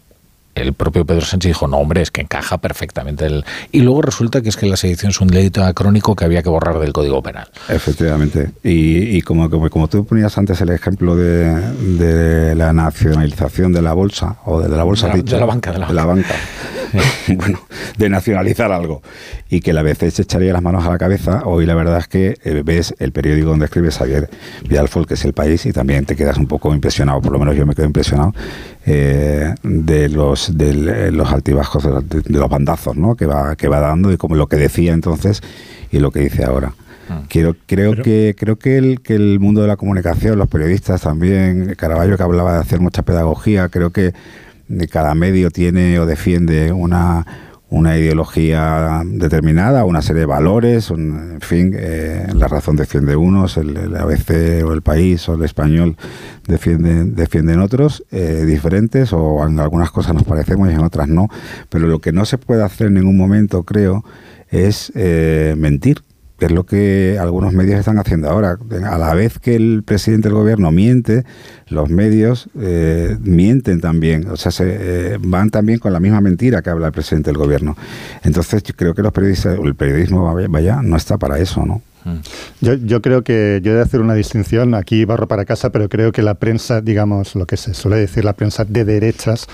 el 0.55 0.73
propio 0.73 1.05
Pedro 1.05 1.23
Sánchez 1.23 1.51
dijo, 1.51 1.69
no, 1.69 1.79
hombre, 1.79 2.03
es 2.03 2.11
que 2.11 2.21
encaja 2.21 2.59
perfectamente. 2.59 3.27
El... 3.27 3.45
Y 3.73 3.81
luego 3.81 4.03
resulta 4.03 4.41
que 4.41 4.49
es 4.49 4.57
que 4.57 4.67
la 4.67 4.77
sedición 4.77 5.11
es 5.11 5.21
un 5.21 5.29
delito 5.29 5.63
anacrónico 5.63 6.15
que 6.15 6.25
había 6.25 6.43
que 6.43 6.49
borrar 6.49 6.79
del 6.79 6.93
Código 6.93 7.23
Penal. 7.23 7.49
Efectivamente. 7.69 8.53
Y, 8.63 9.21
como, 9.23 9.51
como, 9.51 9.89
tú 9.89 10.05
ponías 10.07 10.37
antes 10.39 10.61
el 10.61 10.71
ejemplo 10.71 11.17
de, 11.17 12.55
la 12.55 12.73
nacionalización 12.73 13.73
de 13.73 13.83
la 13.83 13.93
bolsa, 13.93 14.37
o 14.45 14.61
de, 14.61 14.69
la 14.69 14.85
bolsa, 14.85 15.09
de 15.09 15.39
la, 15.39 15.47
banca. 15.47 15.73
De 15.73 15.95
la 15.95 16.05
banca. 16.05 16.35
bueno, 17.29 17.61
de 17.99 18.09
nacionalizar 18.09 18.73
algo. 18.73 19.03
Y 19.49 19.61
que 19.61 19.73
la 19.73 19.83
vez 19.83 19.99
se 19.99 20.23
echaría 20.23 20.53
las 20.53 20.63
manos 20.63 20.85
a 20.85 20.91
la 20.91 20.99
cabeza. 20.99 21.43
Hoy 21.45 21.67
la 21.67 21.75
verdad 21.75 21.99
es 21.99 22.09
que 22.09 22.39
eh, 22.45 22.63
ves 22.65 22.95
el 22.99 23.13
periódico 23.13 23.49
donde 23.49 23.67
escribe 23.67 23.91
Xavier 23.91 24.29
Vidalfol, 24.69 25.07
que 25.07 25.15
es 25.15 25.25
El 25.25 25.33
País, 25.33 25.67
y 25.67 25.73
también 25.73 26.05
te 26.07 26.17
quedas 26.17 26.37
un 26.37 26.47
poco 26.47 26.75
impresionado, 26.75 27.21
por 27.21 27.33
lo 27.33 27.39
menos 27.39 27.57
yo 27.57 27.67
me 27.67 27.75
quedo 27.75 27.87
impresionado, 27.87 28.35
eh, 28.87 29.55
de 29.63 30.09
los 30.09 30.57
de 30.57 31.11
los 31.11 31.33
altibajos, 31.33 31.85
de, 31.85 32.23
los 32.27 32.49
bandazos 32.49 32.97
¿no? 32.97 33.17
que, 33.17 33.27
va, 33.27 33.57
que 33.57 33.69
va 33.69 33.81
dando 33.81 34.13
y 34.13 34.17
como 34.17 34.35
lo 34.35 34.47
que 34.47 34.57
decía 34.57 34.93
entonces 34.93 35.41
y 35.91 35.99
lo 35.99 36.11
que 36.11 36.21
dice 36.21 36.45
ahora. 36.45 36.75
Ah. 37.09 37.23
Quiero, 37.29 37.55
creo 37.67 38.03
que 38.03 38.35
creo 38.39 38.57
que 38.57 38.79
el, 38.79 39.01
que 39.01 39.15
el 39.15 39.39
mundo 39.41 39.63
de 39.63 39.69
la 39.69 39.77
comunicación, 39.77 40.39
los 40.39 40.49
periodistas 40.49 41.03
también, 41.03 41.75
Caraballo 41.77 42.17
que 42.17 42.23
hablaba 42.23 42.55
de 42.55 42.61
hacer 42.61 42.81
mucha 42.81 43.03
pedagogía, 43.03 43.69
creo 43.69 43.91
que 43.91 44.15
cada 44.91 45.15
medio 45.15 45.51
tiene 45.51 45.99
o 45.99 46.07
defiende 46.07 46.73
una, 46.73 47.27
una 47.75 47.99
ideología 47.99 49.03
determinada, 49.05 49.85
una 49.85 50.01
serie 50.01 50.21
de 50.21 50.27
valores, 50.27 50.91
en 50.91 51.41
fin, 51.41 51.75
eh, 51.77 52.25
la 52.33 52.47
razón 52.47 52.77
defiende 52.77 53.17
unos, 53.17 53.57
el, 53.57 53.97
ABC 53.97 54.65
o 54.65 54.73
el 54.73 54.81
país 54.81 55.29
o 55.29 55.35
el 55.35 55.43
español 55.43 55.97
defienden, 56.47 57.17
defienden 57.17 57.59
otros 57.59 58.05
eh, 58.13 58.45
diferentes 58.47 59.13
o 59.13 59.45
en 59.45 59.59
algunas 59.59 59.91
cosas 59.91 60.15
nos 60.15 60.23
parecemos 60.23 60.71
y 60.71 60.75
en 60.75 60.85
otras 60.85 61.09
no, 61.09 61.27
pero 61.69 61.89
lo 61.89 62.01
que 62.01 62.13
no 62.13 62.25
se 62.25 62.39
puede 62.39 62.63
hacer 62.63 62.87
en 62.87 62.95
ningún 62.95 63.17
momento, 63.17 63.65
creo, 63.65 64.05
es 64.51 64.93
eh, 64.95 65.57
mentir 65.59 66.03
que 66.45 66.49
es 66.49 66.53
lo 66.53 66.67
que 66.67 67.17
algunos 67.19 67.55
medios 67.55 67.79
están 67.79 67.99
haciendo 67.99 68.29
ahora. 68.29 68.59
A 68.91 68.99
la 68.99 69.15
vez 69.15 69.39
que 69.39 69.57
el 69.57 69.83
presidente 69.83 70.29
del 70.29 70.37
gobierno 70.37 70.71
miente, 70.71 71.25
los 71.69 71.89
medios 71.89 72.51
eh, 72.61 73.17
mienten 73.23 73.81
también, 73.81 74.29
o 74.29 74.37
sea, 74.37 74.53
se, 74.53 74.65
eh, 74.69 75.19
van 75.21 75.49
también 75.49 75.79
con 75.79 75.95
la 75.95 76.01
misma 76.01 76.21
mentira 76.21 76.61
que 76.61 76.69
habla 76.69 76.89
el 76.89 76.93
presidente 76.93 77.31
del 77.31 77.39
gobierno. 77.39 77.79
Entonces, 78.25 78.63
yo 78.63 78.75
creo 78.77 78.95
que 78.95 79.01
los 79.01 79.13
periodistas, 79.13 79.59
el 79.59 79.75
periodismo, 79.75 80.35
vaya, 80.51 80.83
no 80.83 80.97
está 80.99 81.17
para 81.17 81.39
eso, 81.39 81.65
¿no? 81.65 81.81
Yo, 82.61 82.75
yo, 82.75 83.01
creo 83.01 83.25
que 83.25 83.61
yo 83.63 83.73
he 83.73 83.77
de 83.77 83.81
hacer 83.81 84.03
una 84.03 84.13
distinción, 84.13 84.75
aquí 84.75 85.07
barro 85.07 85.27
para 85.27 85.47
casa, 85.47 85.71
pero 85.71 85.89
creo 85.89 86.13
que 86.13 86.21
la 86.21 86.35
prensa, 86.35 86.83
digamos, 86.83 87.35
lo 87.37 87.47
que 87.47 87.57
se 87.57 87.73
suele 87.73 87.97
decir, 87.97 88.27
la 88.27 88.35
prensa 88.35 88.67
de 88.67 88.85
derechas, 88.85 89.47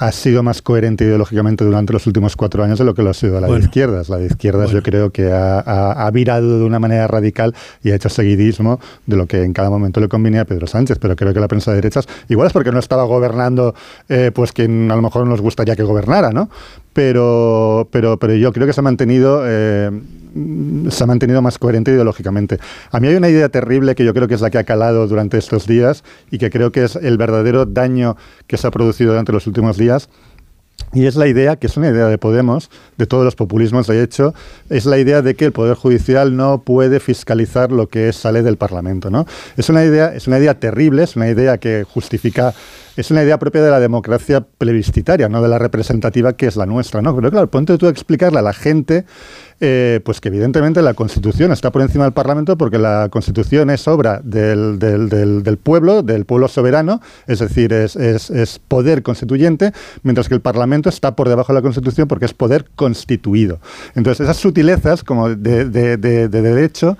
ha 0.00 0.12
sido 0.12 0.42
más 0.42 0.62
coherente 0.62 1.04
ideológicamente 1.04 1.62
durante 1.62 1.92
los 1.92 2.06
últimos 2.06 2.34
cuatro 2.34 2.64
años 2.64 2.78
de 2.78 2.86
lo 2.86 2.94
que 2.94 3.02
lo 3.02 3.10
ha 3.10 3.14
sido 3.14 3.38
la 3.38 3.48
de 3.48 3.58
izquierdas. 3.58 4.08
La 4.08 4.16
de 4.16 4.26
izquierdas 4.26 4.70
yo 4.70 4.82
creo 4.82 5.10
que 5.10 5.30
ha, 5.30 6.10
virado 6.10 6.58
de 6.58 6.64
una 6.64 6.78
manera 6.78 7.06
radical 7.06 7.54
y 7.82 7.90
ha 7.90 7.96
hecho 7.96 8.08
seguidismo 8.08 8.80
de 9.04 9.16
lo 9.16 9.26
que 9.26 9.42
en 9.42 9.52
cada 9.52 9.68
momento 9.68 10.00
le 10.00 10.08
convenía 10.08 10.40
a 10.40 10.44
Pedro 10.46 10.66
Sánchez. 10.66 10.98
Pero 10.98 11.16
creo 11.16 11.34
que 11.34 11.40
la 11.40 11.48
prensa 11.48 11.72
de 11.72 11.76
derechas, 11.76 12.08
igual 12.30 12.46
es 12.46 12.54
porque 12.54 12.72
no 12.72 12.78
estaba 12.78 13.04
gobernando 13.04 13.74
eh, 14.08 14.30
pues 14.34 14.52
quien 14.52 14.90
a 14.90 14.96
lo 14.96 15.02
mejor 15.02 15.26
nos 15.26 15.42
gustaría 15.42 15.76
que 15.76 15.82
gobernara, 15.82 16.30
¿no? 16.30 16.48
Pero, 16.94 17.86
pero, 17.92 18.16
pero 18.16 18.34
yo 18.34 18.54
creo 18.54 18.66
que 18.66 18.72
se 18.72 18.80
ha 18.80 18.82
mantenido... 18.82 19.42
Eh, 19.44 19.90
se 20.90 21.04
ha 21.04 21.06
mantenido 21.06 21.42
más 21.42 21.58
coherente 21.58 21.90
ideológicamente. 21.90 22.58
A 22.90 23.00
mí 23.00 23.08
hay 23.08 23.16
una 23.16 23.28
idea 23.28 23.48
terrible 23.48 23.94
que 23.94 24.04
yo 24.04 24.14
creo 24.14 24.28
que 24.28 24.34
es 24.34 24.40
la 24.40 24.50
que 24.50 24.58
ha 24.58 24.64
calado 24.64 25.06
durante 25.06 25.38
estos 25.38 25.66
días 25.66 26.04
y 26.30 26.38
que 26.38 26.50
creo 26.50 26.72
que 26.72 26.84
es 26.84 26.96
el 26.96 27.16
verdadero 27.18 27.66
daño 27.66 28.16
que 28.46 28.56
se 28.56 28.66
ha 28.66 28.70
producido 28.70 29.10
durante 29.10 29.32
los 29.32 29.46
últimos 29.46 29.76
días. 29.76 30.08
Y 30.92 31.06
es 31.06 31.14
la 31.14 31.28
idea, 31.28 31.56
que 31.56 31.68
es 31.68 31.76
una 31.76 31.88
idea 31.88 32.06
de 32.06 32.18
Podemos, 32.18 32.70
de 32.96 33.06
todos 33.06 33.24
los 33.24 33.36
populismos 33.36 33.86
de 33.86 34.02
hecho, 34.02 34.34
es 34.70 34.86
la 34.86 34.98
idea 34.98 35.22
de 35.22 35.34
que 35.34 35.44
el 35.44 35.52
Poder 35.52 35.76
Judicial 35.76 36.36
no 36.36 36.62
puede 36.62 36.98
fiscalizar 36.98 37.70
lo 37.70 37.88
que 37.88 38.12
sale 38.12 38.42
del 38.42 38.56
Parlamento. 38.56 39.10
¿no? 39.10 39.26
Es, 39.56 39.68
una 39.68 39.84
idea, 39.84 40.14
es 40.14 40.26
una 40.26 40.38
idea 40.38 40.58
terrible, 40.58 41.04
es 41.04 41.16
una 41.16 41.28
idea 41.28 41.58
que 41.58 41.84
justifica 41.84 42.54
es 42.96 43.10
una 43.10 43.22
idea 43.22 43.38
propia 43.38 43.62
de 43.62 43.70
la 43.70 43.80
democracia 43.80 44.40
plebiscitaria, 44.40 45.28
no 45.28 45.40
de 45.40 45.48
la 45.48 45.58
representativa 45.58 46.34
que 46.34 46.46
es 46.46 46.56
la 46.56 46.66
nuestra, 46.66 47.00
¿no? 47.00 47.14
Pero 47.14 47.30
claro, 47.30 47.50
ponte 47.50 47.78
tú 47.78 47.86
a 47.86 47.90
explicarle 47.90 48.40
a 48.40 48.42
la 48.42 48.52
gente 48.52 49.06
eh, 49.60 50.00
pues 50.04 50.20
que 50.20 50.28
evidentemente 50.28 50.80
la 50.80 50.94
Constitución 50.94 51.52
está 51.52 51.70
por 51.70 51.82
encima 51.82 52.04
del 52.04 52.12
Parlamento 52.12 52.56
porque 52.56 52.78
la 52.78 53.08
Constitución 53.10 53.70
es 53.70 53.86
obra 53.88 54.20
del, 54.24 54.78
del, 54.78 55.58
pueblo, 55.58 56.02
del 56.02 56.24
pueblo 56.24 56.48
soberano, 56.48 57.00
es 57.26 57.40
decir, 57.40 57.72
es, 57.72 57.94
es, 57.96 58.58
poder 58.58 59.02
constituyente, 59.02 59.72
mientras 60.02 60.28
que 60.28 60.34
el 60.34 60.40
Parlamento 60.40 60.88
está 60.88 61.14
por 61.14 61.28
debajo 61.28 61.52
de 61.52 61.58
la 61.58 61.62
Constitución 61.62 62.08
porque 62.08 62.24
es 62.24 62.32
poder 62.32 62.66
constituido. 62.74 63.60
Entonces, 63.94 64.24
esas 64.24 64.38
sutilezas 64.38 65.04
como 65.04 65.28
de, 65.28 65.66
de, 65.66 65.96
de 65.96 66.28
derecho, 66.28 66.96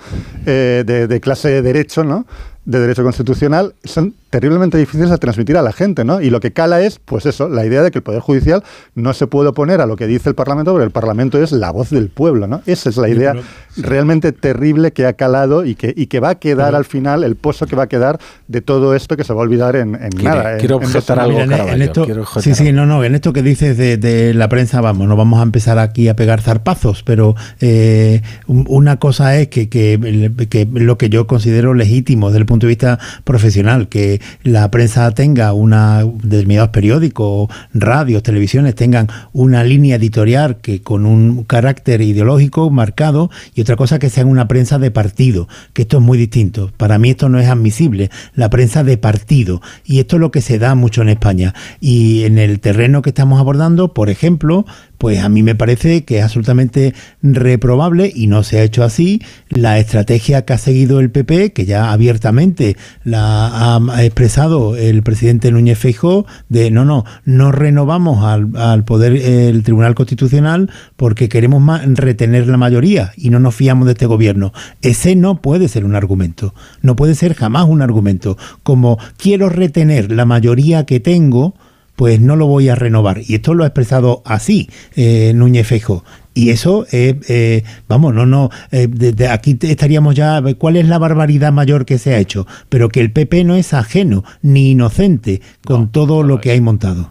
eh, 0.47 0.85
de, 0.87 1.21
clase 1.21 1.49
de 1.49 1.63
derecho, 1.63 2.05
¿no? 2.05 2.27
de 2.65 2.79
derecho 2.79 3.03
constitucional 3.03 3.75
son 3.85 4.15
terriblemente 4.31 4.79
difíciles 4.79 5.11
de 5.11 5.19
transmitir 5.19 5.57
a 5.57 5.63
la 5.63 5.73
gente, 5.73 6.05
¿no? 6.05 6.21
Y 6.21 6.31
lo 6.31 6.41
que 6.41 6.53
cala 6.53 6.81
es, 6.81 7.01
pues 7.05 7.27
eso, 7.27 7.49
la 7.49 7.67
idea 7.67 7.83
de 7.83 7.91
que 7.91 7.99
el 7.99 8.03
Poder 8.03 8.21
Judicial 8.21 8.63
no 8.95 9.13
se 9.13 9.27
puede 9.27 9.49
oponer 9.49 9.81
a 9.81 9.87
lo 9.87 9.97
que 9.97 10.07
dice 10.07 10.29
el 10.29 10.37
Parlamento, 10.37 10.71
porque 10.71 10.85
el 10.85 10.93
Parlamento 10.93 11.43
es 11.43 11.51
la 11.51 11.73
voz 11.73 11.91
del 11.91 12.09
pueblo, 12.09 12.47
¿no? 12.47 12.63
Esa 12.67 12.89
es 12.89 12.97
la 12.97 13.09
idea 13.09 13.35
realmente 13.77 14.31
terrible 14.33 14.93
que 14.93 15.07
ha 15.07 15.15
calado 15.15 15.65
y 15.65 15.75
que, 15.75 15.93
y 15.97 16.07
que 16.07 16.21
va 16.21 16.31
a 16.31 16.35
quedar 16.37 16.77
al 16.77 16.85
final, 16.85 17.25
el 17.25 17.35
pozo 17.35 17.67
que 17.67 17.75
va 17.75 17.85
a 17.85 17.89
quedar 17.89 18.21
de 18.47 18.61
todo 18.61 18.95
esto 18.95 19.17
que 19.17 19.25
se 19.25 19.33
va 19.33 19.41
a 19.41 19.43
olvidar 19.43 19.75
en, 19.75 19.99
nada. 20.23 20.59
Quiero 20.59 20.77
objetar 20.77 21.19
algo, 21.19 21.41
en, 21.41 21.83
esto, 21.83 22.07
Sí, 22.41 22.55
sí, 22.55 22.73
no, 22.73 22.87
no, 22.87 23.03
en 23.03 23.17
esto 23.17 23.33
que 23.33 23.43
dices 23.43 23.77
de, 23.77 24.33
la 24.35 24.49
prensa, 24.49 24.81
vamos, 24.81 25.09
no 25.09 25.17
vamos 25.17 25.41
a 25.41 25.43
empezar 25.43 25.79
aquí 25.79 26.09
a 26.09 26.15
pegar 26.15 26.41
zarpazos, 26.41 27.03
pero 27.03 27.35
eh, 27.61 28.23
una 28.47 28.99
cosa 28.99 29.37
es 29.37 29.49
que, 29.49 29.69
que, 29.69 30.31
que 30.49 30.69
lo 30.73 30.99
que 30.99 31.09
yo 31.09 31.27
considero 31.27 31.75
legítimo 31.75 32.29
desde 32.29 32.39
el 32.39 32.47
punto 32.47 32.67
de 32.67 32.69
vista 32.69 32.99
profesional, 33.25 33.89
que 33.89 34.20
la 34.43 34.71
prensa 34.71 35.11
tenga 35.13 35.53
una, 35.53 36.05
determinados 36.05 36.71
periódicos, 36.71 37.49
radios, 37.75 38.23
televisiones, 38.23 38.75
tengan 38.75 39.09
una 39.33 39.65
línea 39.65 39.97
editorial 39.97 40.59
que 40.59 40.83
con 40.83 41.07
un 41.07 41.45
carácter 41.45 42.01
ideológico 42.01 42.71
marcado 42.71 43.31
y 43.55 43.61
otra 43.61 43.77
cosa 43.77 43.99
que 43.99 44.11
sea 44.11 44.27
una 44.27 44.49
prensa 44.49 44.79
de 44.79 44.91
partido, 44.91 45.49
que 45.73 45.83
esto 45.83 45.99
es 45.99 46.03
muy 46.03 46.19
distinto. 46.19 46.71
Para 46.77 46.99
mí 46.99 47.11
esto 47.11 47.29
no 47.29 47.39
es 47.39 47.49
admisible, 47.49 48.11
la 48.35 48.51
prensa 48.51 48.85
de 48.85 48.97
partido. 48.97 49.63
Y 49.85 49.99
esto 49.99 50.17
es 50.17 50.21
lo 50.21 50.31
que 50.31 50.41
se 50.41 50.59
da 50.59 50.75
mucho 50.75 51.03
en 51.03 51.09
España. 51.09 51.55
Y 51.81 52.25
en 52.25 52.39
el 52.39 52.61
terreno 52.61 53.03
que 53.03 53.11
estamos 53.11 53.41
abordando, 53.41 53.95
por 53.95 54.11
ejemplo, 54.11 54.65
pues 55.01 55.21
a 55.21 55.31
mí 55.31 55.43
me 55.43 55.55
parece 55.55 56.05
que 56.05 56.19
es 56.19 56.25
absolutamente 56.25 56.93
reprobable 57.23 58.13
y 58.15 58.27
no 58.27 58.43
se 58.43 58.59
ha 58.59 58.63
hecho 58.63 58.85
así 58.85 59.23
la 59.49 59.79
estrategia 59.79 60.45
que 60.45 60.53
ha 60.53 60.59
seguido 60.59 61.01
el 61.01 61.11
PP, 61.11 61.55
que 61.55 61.65
ya 61.65 61.91
abiertamente 61.91 62.77
la 63.03 63.79
ha 63.79 64.05
expresado 64.05 64.77
el 64.77 65.03
presidente 65.03 65.51
Núñez 65.53 65.79
Feijóo, 65.79 66.27
de 66.51 66.71
no, 66.71 66.85
no, 66.85 67.07
no 67.25 67.51
renovamos 67.51 68.27
al, 68.27 68.85
poder 68.85 69.17
el 69.17 69.63
Tribunal 69.63 69.95
Constitucional 69.95 70.69
porque 70.99 71.31
queremos 71.31 71.63
retener 71.95 72.47
la 72.47 72.59
mayoría 72.59 73.13
y 73.17 73.31
no 73.31 73.41
nos 73.41 73.55
fiamos 73.55 73.87
de 73.87 73.93
este 73.93 74.05
gobierno. 74.05 74.53
Ese 74.83 75.17
no 75.17 75.41
puede 75.41 75.69
ser 75.69 75.87
un 75.87 75.95
argumento, 75.95 76.55
no 76.83 76.95
puede 76.95 77.15
ser 77.15 77.33
jamás 77.33 77.65
un 77.65 77.81
argumento. 77.81 78.37
Como 78.63 78.99
quiero 79.17 79.49
retener 79.49 80.13
la 80.13 80.27
mayoría 80.27 80.85
que 80.85 81.01
tengo, 81.01 81.55
pues 81.97 82.21
no 82.21 82.37
lo 82.37 82.47
voy 82.47 82.69
a 82.69 82.75
renovar. 82.75 83.21
Y 83.27 83.35
esto 83.35 83.55
lo 83.55 83.65
ha 83.65 83.67
expresado 83.67 84.23
así 84.25 84.69
eh, 84.97 85.33
Núñez 85.35 85.67
Fejo. 85.67 86.05
Y 86.33 86.51
eso, 86.51 86.87
eh, 86.93 87.65
vamos, 87.89 88.15
no, 88.15 88.25
no, 88.25 88.51
desde 88.71 89.25
eh, 89.25 89.29
aquí 89.29 89.59
estaríamos 89.61 90.15
ya, 90.15 90.41
¿cuál 90.59 90.77
es 90.77 90.87
la 90.87 90.99
barbaridad 90.99 91.53
mayor 91.53 91.85
que 91.85 91.99
se 91.99 92.15
ha 92.15 92.19
hecho? 92.19 92.47
Pero 92.69 92.89
que 92.89 93.01
el 93.01 93.11
PP 93.11 93.45
no 93.45 93.57
es 93.57 93.75
ajeno 93.75 94.25
ni 94.41 94.71
inocente 94.71 95.43
con 95.65 95.91
todo 95.91 96.23
lo 96.23 96.41
que 96.41 96.53
hay 96.53 96.61
montado. 96.61 97.11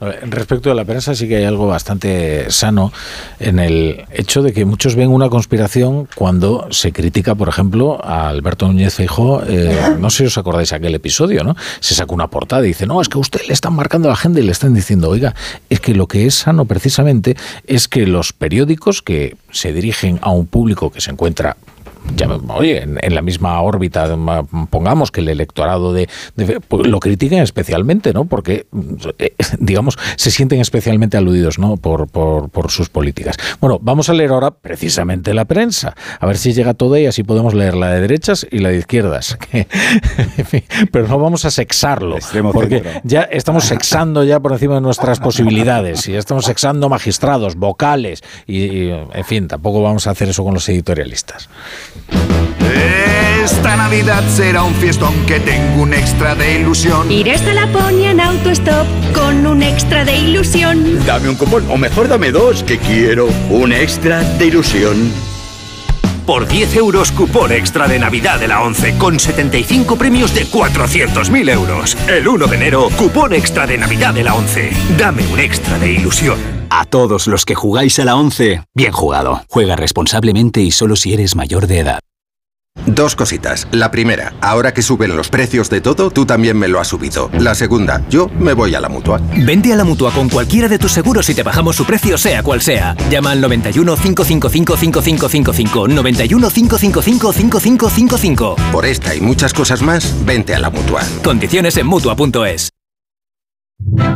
Respecto 0.00 0.68
de 0.68 0.74
la 0.74 0.84
prensa 0.84 1.14
sí 1.14 1.28
que 1.28 1.36
hay 1.36 1.44
algo 1.44 1.66
bastante 1.66 2.50
sano 2.50 2.92
en 3.38 3.58
el 3.58 4.04
hecho 4.12 4.42
de 4.42 4.52
que 4.52 4.64
muchos 4.64 4.96
ven 4.96 5.10
una 5.10 5.28
conspiración 5.28 6.08
cuando 6.14 6.66
se 6.70 6.92
critica, 6.92 7.34
por 7.34 7.48
ejemplo, 7.48 8.04
a 8.04 8.28
Alberto 8.28 8.66
Núñez 8.66 8.94
Feijóo, 8.94 9.42
eh, 9.46 9.96
no 9.98 10.10
sé 10.10 10.18
si 10.18 10.24
os 10.24 10.38
acordáis 10.38 10.72
aquel 10.72 10.94
episodio, 10.94 11.44
¿no? 11.44 11.56
Se 11.80 11.94
saca 11.94 12.12
una 12.12 12.28
portada 12.28 12.64
y 12.64 12.68
dice, 12.68 12.86
no, 12.86 13.00
es 13.00 13.08
que 13.08 13.18
a 13.18 13.20
usted 13.20 13.40
le 13.46 13.52
están 13.52 13.74
marcando 13.74 14.08
la 14.08 14.14
agenda 14.14 14.40
y 14.40 14.42
le 14.42 14.52
están 14.52 14.74
diciendo, 14.74 15.08
oiga, 15.10 15.34
es 15.70 15.80
que 15.80 15.94
lo 15.94 16.06
que 16.06 16.26
es 16.26 16.34
sano 16.34 16.64
precisamente 16.64 17.36
es 17.66 17.88
que 17.88 18.06
los 18.06 18.32
periódicos 18.32 19.00
que 19.00 19.36
se 19.50 19.72
dirigen 19.72 20.18
a 20.22 20.30
un 20.30 20.46
público 20.46 20.90
que 20.90 21.00
se 21.00 21.12
encuentra 21.12 21.56
ya, 22.16 22.28
oye, 22.28 22.82
en, 22.82 23.14
la 23.14 23.22
misma 23.22 23.60
órbita, 23.60 24.16
pongamos 24.70 25.10
que 25.10 25.20
el 25.20 25.28
electorado 25.28 25.92
de, 25.92 26.08
pues 26.68 26.86
lo 26.86 27.00
critiquen 27.00 27.40
especialmente, 27.40 28.12
¿no? 28.12 28.26
Porque, 28.26 28.66
eh, 29.18 29.34
digamos, 29.58 29.98
se 30.16 30.30
sienten 30.30 30.60
especialmente 30.60 31.16
aludidos, 31.16 31.58
¿no? 31.58 31.76
Por, 31.76 32.08
por, 32.08 32.70
sus 32.70 32.88
políticas. 32.88 33.36
Bueno, 33.60 33.78
vamos 33.80 34.08
a 34.08 34.14
leer 34.14 34.30
ahora 34.30 34.50
precisamente 34.50 35.34
la 35.34 35.44
prensa, 35.44 35.94
a 36.18 36.26
ver 36.26 36.38
si 36.38 36.52
llega 36.52 36.74
toda 36.74 36.98
y 36.98 37.06
así 37.06 37.22
podemos 37.22 37.54
leer 37.54 37.74
la 37.74 37.90
de 37.90 38.00
derechas 38.00 38.46
y 38.50 38.58
la 38.58 38.70
de 38.70 38.78
izquierdas. 38.78 39.38
Pero 40.92 41.08
no 41.08 41.18
vamos 41.18 41.44
a 41.44 41.50
sexarlo, 41.50 42.18
porque 42.52 43.00
ya 43.04 43.22
estamos 43.22 43.64
sexando 43.64 44.24
ya 44.24 44.40
por 44.40 44.52
encima 44.52 44.74
de 44.76 44.80
nuestras 44.80 45.20
posibilidades 45.20 46.08
y 46.08 46.12
ya 46.12 46.18
estamos 46.18 46.44
sexando 46.44 46.88
magistrados, 46.88 47.56
vocales 47.56 48.22
y 48.46 48.88
en 48.88 49.24
fin, 49.24 49.48
tampoco 49.48 49.82
vamos 49.82 50.06
a 50.06 50.10
hacer 50.10 50.28
eso 50.28 50.44
con 50.44 50.54
los 50.54 50.68
editorialistas. 50.68 51.48
Esta 53.44 53.76
Navidad 53.76 54.22
será 54.28 54.62
un 54.62 54.74
fiestón 54.74 55.14
que 55.26 55.38
tengo 55.40 55.82
un 55.82 55.92
extra 55.92 56.34
de 56.34 56.60
ilusión. 56.60 57.10
Iré 57.10 57.32
hasta 57.32 57.52
Laponia 57.52 58.10
en 58.10 58.20
autostop 58.20 58.86
con 59.14 59.46
un 59.46 59.62
extra 59.62 60.04
de 60.04 60.16
ilusión. 60.16 61.04
Dame 61.04 61.28
un 61.28 61.34
cupón, 61.34 61.64
o 61.70 61.76
mejor 61.76 62.08
dame 62.08 62.30
dos, 62.30 62.62
que 62.62 62.78
quiero 62.78 63.28
un 63.50 63.72
extra 63.72 64.22
de 64.22 64.46
ilusión. 64.46 65.12
Por 66.26 66.48
10 66.48 66.76
euros, 66.76 67.12
cupón 67.12 67.52
extra 67.52 67.86
de 67.86 67.98
Navidad 67.98 68.40
de 68.40 68.48
la 68.48 68.62
11, 68.62 68.96
con 68.96 69.20
75 69.20 69.96
premios 69.96 70.34
de 70.34 70.46
400.000 70.46 71.50
euros. 71.50 71.98
El 72.08 72.26
1 72.26 72.46
de 72.46 72.56
enero, 72.56 72.88
cupón 72.96 73.34
extra 73.34 73.66
de 73.66 73.76
Navidad 73.76 74.14
de 74.14 74.24
la 74.24 74.34
11. 74.34 74.70
Dame 74.96 75.26
un 75.26 75.38
extra 75.38 75.78
de 75.78 75.92
ilusión. 75.92 76.63
A 76.70 76.84
todos 76.84 77.26
los 77.26 77.44
que 77.44 77.54
jugáis 77.54 77.98
a 77.98 78.04
la 78.04 78.16
11, 78.16 78.64
bien 78.74 78.92
jugado. 78.92 79.42
Juega 79.48 79.76
responsablemente 79.76 80.60
y 80.60 80.70
solo 80.70 80.96
si 80.96 81.14
eres 81.14 81.36
mayor 81.36 81.66
de 81.66 81.80
edad. 81.80 82.00
Dos 82.86 83.16
cositas. 83.16 83.66
La 83.70 83.90
primera, 83.90 84.34
ahora 84.40 84.74
que 84.74 84.82
suben 84.82 85.16
los 85.16 85.28
precios 85.28 85.70
de 85.70 85.80
todo, 85.80 86.10
tú 86.10 86.26
también 86.26 86.58
me 86.58 86.68
lo 86.68 86.80
has 86.80 86.88
subido. 86.88 87.30
La 87.32 87.54
segunda, 87.54 88.02
yo 88.10 88.28
me 88.38 88.52
voy 88.52 88.74
a 88.74 88.80
la 88.80 88.88
mutua. 88.88 89.20
Vente 89.36 89.72
a 89.72 89.76
la 89.76 89.84
mutua 89.84 90.12
con 90.12 90.28
cualquiera 90.28 90.68
de 90.68 90.78
tus 90.78 90.92
seguros 90.92 91.28
y 91.30 91.34
te 91.34 91.42
bajamos 91.42 91.76
su 91.76 91.86
precio, 91.86 92.18
sea 92.18 92.42
cual 92.42 92.60
sea. 92.60 92.94
Llama 93.10 93.30
al 93.30 93.40
91 93.40 93.96
555 93.96 94.76
5555. 94.76 95.88
91 95.88 96.50
555 96.50 97.32
5555. 97.32 98.56
Por 98.72 98.84
esta 98.84 99.14
y 99.14 99.20
muchas 99.20 99.54
cosas 99.54 99.80
más, 99.80 100.14
vente 100.26 100.54
a 100.54 100.58
la 100.58 100.70
mutua. 100.70 101.02
Condiciones 101.22 101.76
en 101.76 101.86
mutua.es. 101.86 102.70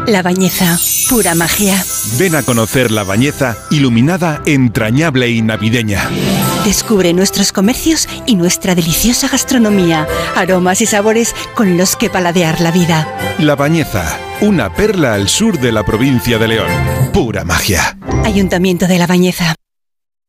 La 0.07 0.23
Bañeza, 0.23 0.79
pura 1.11 1.35
magia. 1.35 1.75
Ven 2.19 2.35
a 2.35 2.43
conocer 2.43 2.91
La 2.91 3.05
Bañeza, 3.05 3.57
iluminada, 3.71 4.43
entrañable 4.47 5.29
y 5.31 5.43
navideña. 5.43 6.09
Descubre 6.65 7.13
nuestros 7.13 7.53
comercios 7.53 8.09
y 8.27 8.35
nuestra 8.35 8.75
deliciosa 8.75 9.29
gastronomía, 9.29 10.07
aromas 10.35 10.81
y 10.81 10.87
sabores 10.87 11.35
con 11.55 11.77
los 11.77 11.97
que 11.97 12.09
paladear 12.09 12.61
la 12.61 12.71
vida. 12.71 13.07
La 13.39 13.55
Bañeza, 13.55 14.19
una 14.41 14.73
perla 14.75 15.15
al 15.15 15.29
sur 15.29 15.59
de 15.59 15.73
la 15.73 15.85
provincia 15.85 16.39
de 16.39 16.49
León. 16.49 16.71
Pura 17.13 17.45
magia. 17.45 17.99
Ayuntamiento 18.25 18.87
de 18.87 18.99
La 18.99 19.07
Bañeza. 19.07 19.55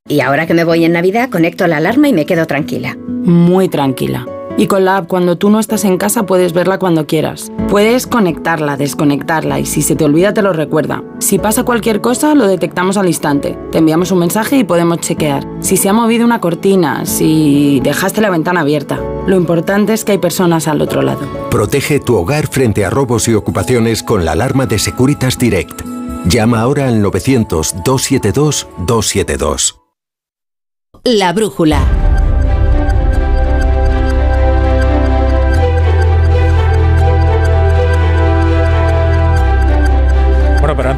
Y 0.08 0.22
ahora 0.22 0.48
que 0.48 0.53
me 0.53 0.64
voy 0.64 0.84
en 0.85 0.93
Navidad, 0.93 1.30
conecto 1.30 1.68
la 1.68 1.77
alarma 1.77 2.09
y 2.09 2.14
me 2.14 2.26
quedo 2.26 2.45
tranquila. 2.45 2.98
Muy 2.98 3.69
tranquila 3.69 4.26
y 4.59 4.68
con 4.68 4.84
la 4.84 4.98
app, 4.98 5.08
cuando 5.08 5.38
tú 5.38 5.50
no 5.50 5.59
estás 5.61 5.85
en 5.85 5.98
casa, 5.98 6.26
puedes 6.26 6.51
verla 6.51 6.80
cuando 6.80 7.08
quieras. 7.08 7.50
Puedes 7.69 8.07
conectarla, 8.07 8.77
desconectarla 8.77 9.59
y 9.59 9.67
si 9.67 9.83
se 9.83 9.95
te 9.95 10.03
olvida, 10.03 10.33
te 10.33 10.41
lo 10.41 10.53
recuerda. 10.53 11.03
Si 11.19 11.38
pasa 11.38 11.64
cualquier 11.64 12.01
cosa, 12.01 12.33
lo 12.33 12.48
detectamos 12.48 12.98
al 12.98 13.06
instante. 13.06 13.56
Te 13.72 13.77
enviamos 13.77 14.11
un 14.11 14.17
mensaje 14.17 14.57
y 14.57 14.64
podemos 14.64 15.01
chequear. 15.01 15.48
Si 15.59 15.77
se 15.77 15.88
ha 15.88 15.93
movido 15.93 16.25
una 16.25 16.41
cortina, 16.41 17.06
si 17.06 17.80
dejaste 17.83 18.22
la 18.22 18.31
ventana 18.31 18.61
abierta. 18.61 18.99
Lo 19.27 19.35
importante 19.35 19.93
es 19.93 20.03
que 20.03 20.14
hay 20.14 20.17
personas 20.17 20.67
al 20.67 20.81
otro 20.81 21.03
lado. 21.03 21.19
Protege 21.51 21.99
tu 21.99 22.15
hogar 22.15 22.48
frente 22.48 22.85
a 22.85 22.89
robos 22.89 23.27
y 23.27 23.35
ocupaciones 23.35 24.01
con 24.01 24.25
la 24.25 24.31
alarma 24.31 24.65
de 24.65 24.80
Securitas 24.80 25.38
Direct. 25.38 25.83
Llama 26.25 26.61
ahora 26.61 26.88
al 26.88 27.03
900-272-272. 27.03 29.75
La 31.03 31.33
brújula. 31.33 31.98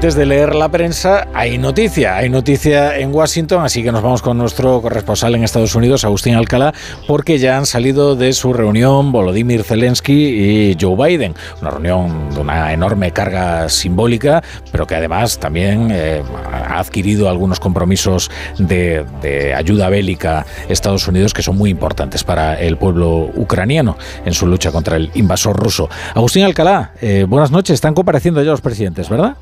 Antes 0.01 0.15
de 0.15 0.25
leer 0.25 0.55
la 0.55 0.67
prensa, 0.67 1.27
hay 1.31 1.59
noticia. 1.59 2.17
Hay 2.17 2.27
noticia 2.27 2.97
en 2.97 3.13
Washington, 3.13 3.63
así 3.63 3.83
que 3.83 3.91
nos 3.91 4.01
vamos 4.01 4.23
con 4.23 4.35
nuestro 4.35 4.81
corresponsal 4.81 5.35
en 5.35 5.43
Estados 5.43 5.75
Unidos, 5.75 6.03
Agustín 6.03 6.33
Alcalá, 6.33 6.73
porque 7.05 7.37
ya 7.37 7.55
han 7.55 7.67
salido 7.67 8.15
de 8.15 8.33
su 8.33 8.51
reunión 8.51 9.11
Volodymyr 9.11 9.63
Zelensky 9.63 10.71
y 10.71 10.77
Joe 10.81 10.95
Biden. 10.95 11.35
Una 11.61 11.69
reunión 11.69 12.33
de 12.33 12.39
una 12.39 12.73
enorme 12.73 13.11
carga 13.11 13.69
simbólica, 13.69 14.41
pero 14.71 14.87
que 14.87 14.95
además 14.95 15.37
también 15.37 15.89
eh, 15.91 16.23
ha 16.51 16.79
adquirido 16.79 17.29
algunos 17.29 17.59
compromisos 17.59 18.31
de, 18.57 19.05
de 19.21 19.53
ayuda 19.53 19.87
bélica 19.89 20.47
Estados 20.67 21.07
Unidos 21.07 21.31
que 21.31 21.43
son 21.43 21.59
muy 21.59 21.69
importantes 21.69 22.23
para 22.23 22.59
el 22.59 22.75
pueblo 22.77 23.29
ucraniano 23.35 23.99
en 24.25 24.33
su 24.33 24.47
lucha 24.47 24.71
contra 24.71 24.95
el 24.95 25.11
invasor 25.13 25.55
ruso. 25.55 25.91
Agustín 26.15 26.43
Alcalá, 26.43 26.93
eh, 27.01 27.27
buenas 27.29 27.51
noches. 27.51 27.75
Están 27.75 27.93
compareciendo 27.93 28.41
ya 28.41 28.49
los 28.49 28.61
presidentes, 28.61 29.07
¿verdad? 29.07 29.35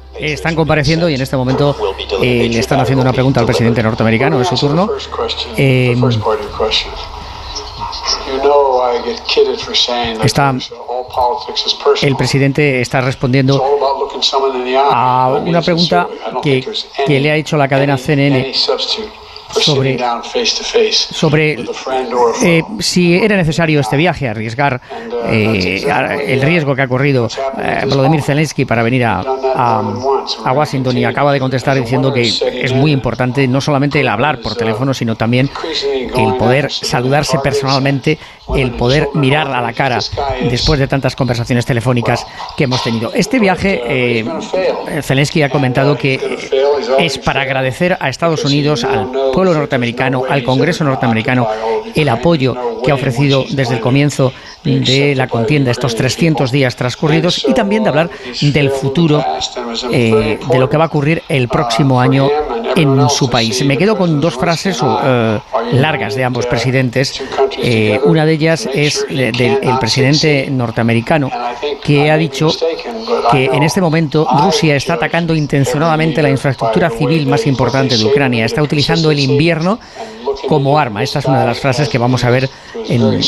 Están 0.50 0.56
compareciendo 0.56 1.08
y 1.08 1.14
en 1.14 1.22
este 1.22 1.38
momento 1.38 1.76
eh, 2.24 2.50
le 2.52 2.58
están 2.58 2.80
haciendo 2.80 3.04
una 3.04 3.14
pregunta 3.14 3.40
al 3.40 3.46
presidente 3.46 3.84
norteamericano, 3.84 4.42
es 4.42 4.48
su 4.48 4.56
turno. 4.56 4.90
Eh, 5.56 5.96
está, 10.24 10.56
el 12.02 12.16
presidente 12.16 12.82
está 12.82 13.02
respondiendo 13.02 13.64
a 14.92 15.40
una 15.46 15.62
pregunta 15.62 16.08
que, 16.42 16.68
que 17.06 17.20
le 17.20 17.30
ha 17.30 17.36
hecho 17.36 17.56
la 17.56 17.68
cadena 17.68 17.96
CNN 17.96 18.52
sobre, 19.52 19.98
sobre 20.90 21.66
eh, 22.44 22.64
si 22.80 23.16
era 23.16 23.36
necesario 23.36 23.80
este 23.80 23.98
viaje, 23.98 24.28
arriesgar 24.28 24.80
eh, 25.28 25.86
el 26.28 26.42
riesgo 26.42 26.76
que 26.76 26.84
ha 26.84 26.88
corrido 26.88 27.28
eh, 27.58 27.86
Volodymyr 27.88 28.22
Zelensky 28.22 28.66
para 28.66 28.84
venir 28.84 29.06
a, 29.06 29.22
a, 29.22 30.52
Washington 30.54 30.98
y 30.98 31.06
acaba 31.06 31.34
de 31.34 31.40
contestar 31.40 31.80
diciendo 31.80 32.14
que 32.14 32.22
es 32.22 32.74
muy 32.74 32.92
importante 32.92 33.48
no 33.48 33.62
solamente 33.62 34.00
el 34.00 34.08
hablar 34.08 34.40
por 34.40 34.56
teléfono, 34.56 34.94
sino 34.94 35.16
también 35.16 35.50
el 36.16 36.36
poder 36.36 36.72
saludarse 36.72 37.40
personalmente, 37.40 38.20
el 38.56 38.72
poder 38.72 39.10
mirar 39.14 39.48
a 39.48 39.62
la 39.62 39.74
cara 39.74 40.00
después 40.50 40.80
de 40.80 40.88
tantas 40.88 41.16
conversaciones 41.16 41.66
telefónicas 41.66 42.26
que 42.58 42.66
hemos 42.66 42.84
tenido. 42.84 43.12
Este 43.14 43.40
viaje, 43.40 44.24
Zelensky 45.02 45.42
ha 45.44 45.50
comentado 45.50 45.98
que 45.98 46.20
es 47.00 47.18
para 47.18 47.42
agradecer 47.42 47.98
a 48.00 48.10
Estados 48.10 48.44
Unidos, 48.46 48.84
al 48.84 49.10
pueblo 49.40 49.58
norteamericano, 49.58 50.24
al 50.28 50.44
Congreso 50.44 50.84
norteamericano, 50.84 51.48
el 51.96 52.10
apoyo 52.10 52.82
que 52.84 52.92
ha 52.92 52.96
ofrecido 52.96 53.46
desde 53.50 53.76
el 53.76 53.80
comienzo 53.80 54.34
de 54.66 55.16
la 55.16 55.30
contienda, 55.30 55.72
estos 55.72 55.96
300 55.96 56.52
días 56.52 56.76
transcurridos, 56.76 57.46
y 57.48 57.54
también 57.54 57.84
de 57.84 57.90
hablar 57.90 58.10
del 58.42 58.70
futuro, 58.70 59.24
eh, 59.94 60.38
de 60.46 60.60
lo 60.60 60.70
que 60.70 60.76
va 60.76 60.84
a 60.84 60.88
ocurrir 60.88 61.24
el 61.30 61.48
próximo 61.48 62.02
año 62.02 62.30
en 62.76 63.10
su 63.10 63.30
país. 63.30 63.64
Me 63.64 63.78
quedo 63.78 63.98
con 63.98 64.20
dos 64.20 64.36
frases 64.36 64.82
uh, 64.82 65.40
largas 65.72 66.16
de 66.16 66.24
ambos 66.24 66.46
presidentes. 66.46 67.22
Eh, 67.62 68.00
una 68.04 68.26
de 68.26 68.34
ellas 68.34 68.70
es 68.74 69.06
del 69.10 69.80
presidente 69.80 70.50
norteamericano, 70.50 71.32
que 71.84 72.12
ha 72.12 72.18
dicho 72.18 72.50
que 73.32 73.46
en 73.46 73.64
este 73.64 73.82
momento 73.82 74.28
Rusia 74.44 74.76
está 74.76 74.94
atacando 74.94 75.36
intencionadamente 75.36 76.22
la 76.22 76.30
infraestructura 76.30 76.90
civil 76.90 77.28
más 77.28 77.46
importante 77.48 77.98
de 77.98 78.06
Ucrania. 78.06 78.46
Está 78.46 78.62
utilizando 78.62 79.12
el 79.12 79.20
invierno 79.30 79.80
como 80.48 80.80
arma. 80.80 81.04
Esta 81.04 81.20
es 81.20 81.26
una 81.26 81.42
de 81.42 81.46
las 81.48 81.60
frases 81.60 81.90
que 81.90 81.98
vamos 81.98 82.24
a 82.24 82.30
ver 82.30 82.50
en 82.88 83.22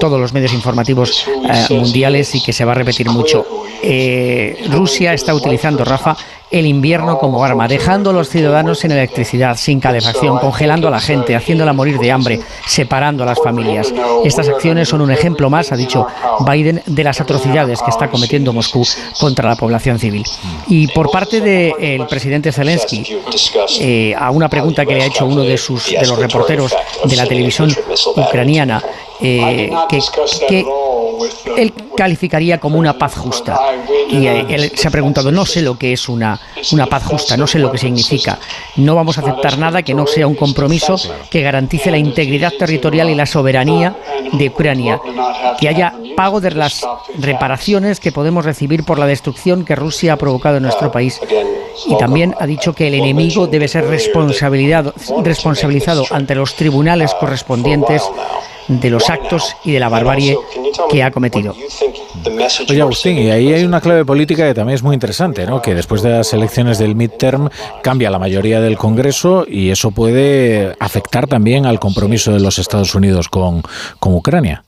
todos 0.00 0.20
los 0.20 0.32
medios 0.32 0.52
informativos 0.52 1.26
eh, 1.28 1.74
mundiales 1.74 2.34
y 2.34 2.42
que 2.42 2.52
se 2.52 2.64
va 2.64 2.72
a 2.72 2.74
repetir 2.74 3.08
mucho. 3.10 3.44
Eh, 3.82 4.66
Rusia 4.70 5.12
está 5.12 5.34
utilizando, 5.34 5.84
Rafa, 5.84 6.16
el 6.50 6.66
invierno 6.66 7.18
como 7.18 7.44
arma, 7.44 7.66
dejando 7.66 8.10
a 8.10 8.12
los 8.12 8.28
ciudadanos 8.28 8.78
sin 8.78 8.92
electricidad, 8.92 9.56
sin 9.56 9.80
calefacción, 9.80 10.38
congelando 10.38 10.88
a 10.88 10.90
la 10.90 11.00
gente, 11.00 11.34
haciéndola 11.34 11.72
morir 11.72 11.98
de 11.98 12.12
hambre, 12.12 12.40
separando 12.66 13.24
a 13.24 13.26
las 13.26 13.38
familias. 13.40 13.92
Estas 14.24 14.48
acciones 14.48 14.88
son 14.88 15.00
un 15.00 15.10
ejemplo 15.10 15.50
más, 15.50 15.72
ha 15.72 15.76
dicho 15.76 16.06
Biden, 16.40 16.82
de 16.86 17.04
las 17.04 17.20
atrocidades 17.20 17.82
que 17.82 17.90
está 17.90 18.08
cometiendo 18.08 18.52
Moscú 18.52 18.86
contra 19.18 19.48
la 19.48 19.56
población 19.56 19.98
civil. 19.98 20.24
Y 20.68 20.86
por 20.88 21.10
parte 21.10 21.40
del 21.40 22.06
presidente 22.06 22.52
Zelensky, 22.52 23.04
eh, 23.80 24.14
a 24.16 24.30
una 24.30 24.48
pregunta 24.48 24.86
que 24.86 24.94
le 24.94 25.02
ha 25.02 25.06
hecho 25.06 25.26
uno 25.26 25.42
de, 25.42 25.58
sus, 25.58 25.90
de 25.90 26.06
los 26.06 26.18
reporteros 26.18 26.74
de 27.04 27.16
la 27.16 27.26
televisión 27.26 27.74
ucraniana, 28.16 28.82
eh, 29.20 29.70
que, 29.88 30.00
que, 30.48 30.64
él 31.56 31.72
calificaría 31.96 32.58
como 32.58 32.78
una 32.78 32.98
paz 32.98 33.16
justa. 33.16 33.58
Y 34.10 34.26
eh, 34.26 34.44
él 34.48 34.72
se 34.74 34.88
ha 34.88 34.90
preguntado, 34.90 35.30
no 35.32 35.46
sé 35.46 35.62
lo 35.62 35.78
que 35.78 35.92
es 35.92 36.08
una, 36.08 36.38
una 36.72 36.86
paz 36.86 37.04
justa, 37.04 37.36
no 37.36 37.46
sé 37.46 37.58
lo 37.58 37.70
que 37.72 37.78
significa. 37.78 38.38
No 38.76 38.94
vamos 38.94 39.18
a 39.18 39.22
aceptar 39.22 39.58
nada 39.58 39.82
que 39.82 39.94
no 39.94 40.06
sea 40.06 40.26
un 40.26 40.34
compromiso 40.34 40.96
que 41.30 41.42
garantice 41.42 41.90
la 41.90 41.98
integridad 41.98 42.52
territorial 42.58 43.10
y 43.10 43.14
la 43.14 43.26
soberanía 43.26 43.96
de 44.32 44.48
Ucrania, 44.48 45.00
que 45.58 45.68
haya 45.68 45.92
pago 46.16 46.40
de 46.40 46.52
las 46.52 46.86
reparaciones 47.18 48.00
que 48.00 48.10
podemos 48.12 48.44
recibir 48.44 48.84
por 48.84 48.98
la 48.98 49.06
destrucción 49.06 49.64
que 49.64 49.76
Rusia 49.76 50.14
ha 50.14 50.16
provocado 50.16 50.56
en 50.56 50.64
nuestro 50.64 50.90
país. 50.92 51.20
Y 51.86 51.96
también 51.98 52.34
ha 52.38 52.46
dicho 52.46 52.72
que 52.72 52.88
el 52.88 52.94
enemigo 52.94 53.46
debe 53.46 53.68
ser 53.68 53.86
responsabilizado 53.86 54.94
ante 56.10 56.34
los 56.34 56.54
tribunales 56.54 57.12
correspondientes 57.14 58.02
de 58.68 58.90
los 58.90 59.10
actos 59.10 59.56
y 59.64 59.72
de 59.72 59.80
la 59.80 59.88
barbarie 59.88 60.36
que 60.90 61.02
ha 61.02 61.10
cometido. 61.10 61.54
Oye, 62.68 62.80
Agustín, 62.80 63.18
y 63.18 63.30
ahí 63.30 63.52
hay 63.52 63.64
una 63.64 63.80
clave 63.80 64.04
política 64.04 64.46
que 64.46 64.54
también 64.54 64.74
es 64.74 64.82
muy 64.82 64.94
interesante, 64.94 65.46
¿no? 65.46 65.62
Que 65.62 65.74
después 65.74 66.02
de 66.02 66.10
las 66.10 66.32
elecciones 66.32 66.78
del 66.78 66.96
midterm 66.96 67.48
cambia 67.82 68.10
la 68.10 68.18
mayoría 68.18 68.60
del 68.60 68.76
Congreso 68.76 69.46
y 69.48 69.70
eso 69.70 69.90
puede 69.90 70.74
afectar 70.80 71.26
también 71.26 71.66
al 71.66 71.78
compromiso 71.78 72.32
de 72.32 72.40
los 72.40 72.58
Estados 72.58 72.94
Unidos 72.94 73.28
con, 73.28 73.62
con 73.98 74.14
Ucrania. 74.14 74.64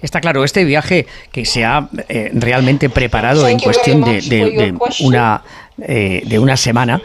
Está 0.00 0.20
claro, 0.20 0.44
este 0.44 0.64
viaje 0.64 1.06
que 1.32 1.44
se 1.44 1.64
ha 1.64 1.88
eh, 2.08 2.30
realmente 2.34 2.90
preparado 2.90 3.48
en 3.48 3.58
cuestión 3.58 4.02
de, 4.02 4.74
una, 5.00 5.42
eh, 5.80 6.22
de 6.26 6.38
una 6.38 6.56
semana 6.56 7.00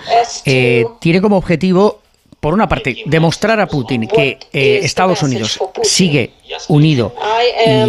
eh, 0.45 0.85
tiene 0.99 1.21
como 1.21 1.37
objetivo 1.37 2.00
por 2.41 2.55
una 2.55 2.67
parte, 2.67 3.03
demostrar 3.05 3.59
a 3.59 3.67
Putin 3.67 4.07
que 4.07 4.39
eh, 4.51 4.79
Estados 4.83 5.21
Unidos 5.21 5.59
sigue 5.83 6.31
unido 6.67 7.13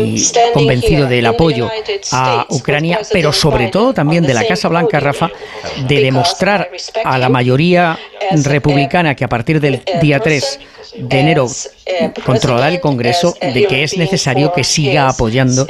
y 0.04 0.22
convencido 0.52 1.06
del 1.06 1.26
apoyo 1.26 1.68
a 2.12 2.46
Ucrania, 2.48 3.00
pero 3.12 3.32
sobre 3.32 3.68
todo 3.68 3.92
también 3.92 4.24
de 4.24 4.34
la 4.34 4.46
Casa 4.46 4.68
Blanca, 4.68 5.00
Rafa, 5.00 5.30
de 5.86 6.00
demostrar 6.00 6.70
a 7.04 7.18
la 7.18 7.28
mayoría 7.28 7.98
republicana 8.44 9.14
que 9.14 9.24
a 9.24 9.28
partir 9.28 9.60
del 9.60 9.82
día 10.00 10.20
3 10.20 10.60
de 10.94 11.20
enero 11.20 11.48
eh, 11.86 12.12
controlar 12.24 12.72
el 12.72 12.80
Congreso 12.80 13.34
de 13.40 13.66
que 13.66 13.82
es 13.82 13.96
necesario 13.96 14.52
que 14.52 14.62
siga 14.62 15.08
apoyando 15.08 15.66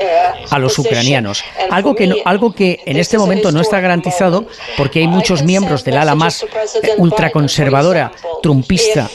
a 0.50 0.58
los 0.58 0.78
ucranianos. 0.78 1.42
Algo 1.70 1.94
que, 1.94 2.22
algo 2.24 2.52
que 2.52 2.80
en 2.84 2.96
este 2.96 3.18
momento 3.18 3.52
no 3.52 3.60
está 3.60 3.80
garantizado 3.80 4.46
porque 4.76 5.00
hay 5.00 5.06
muchos 5.06 5.42
miembros 5.42 5.84
del 5.84 5.96
ala 5.96 6.14
más 6.14 6.42
eh, 6.42 6.46
ultraconservadora, 6.98 8.12
trumpista 8.42 9.08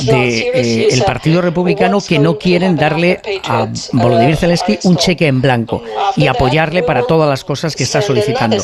del 0.00 0.90
de, 0.90 1.02
Partido 1.06 1.40
Republicano 1.40 2.00
que 2.00 2.18
no 2.18 2.38
quieren 2.38 2.76
darle 2.76 3.19
a 3.44 3.68
Volodymyr 3.92 4.36
Zelensky 4.36 4.78
un 4.84 4.96
cheque 4.96 5.26
en 5.26 5.40
blanco 5.40 5.82
y 6.16 6.26
apoyarle 6.26 6.82
para 6.82 7.02
todas 7.02 7.28
las 7.28 7.44
cosas 7.44 7.76
que 7.76 7.84
está 7.84 8.02
solicitando. 8.02 8.56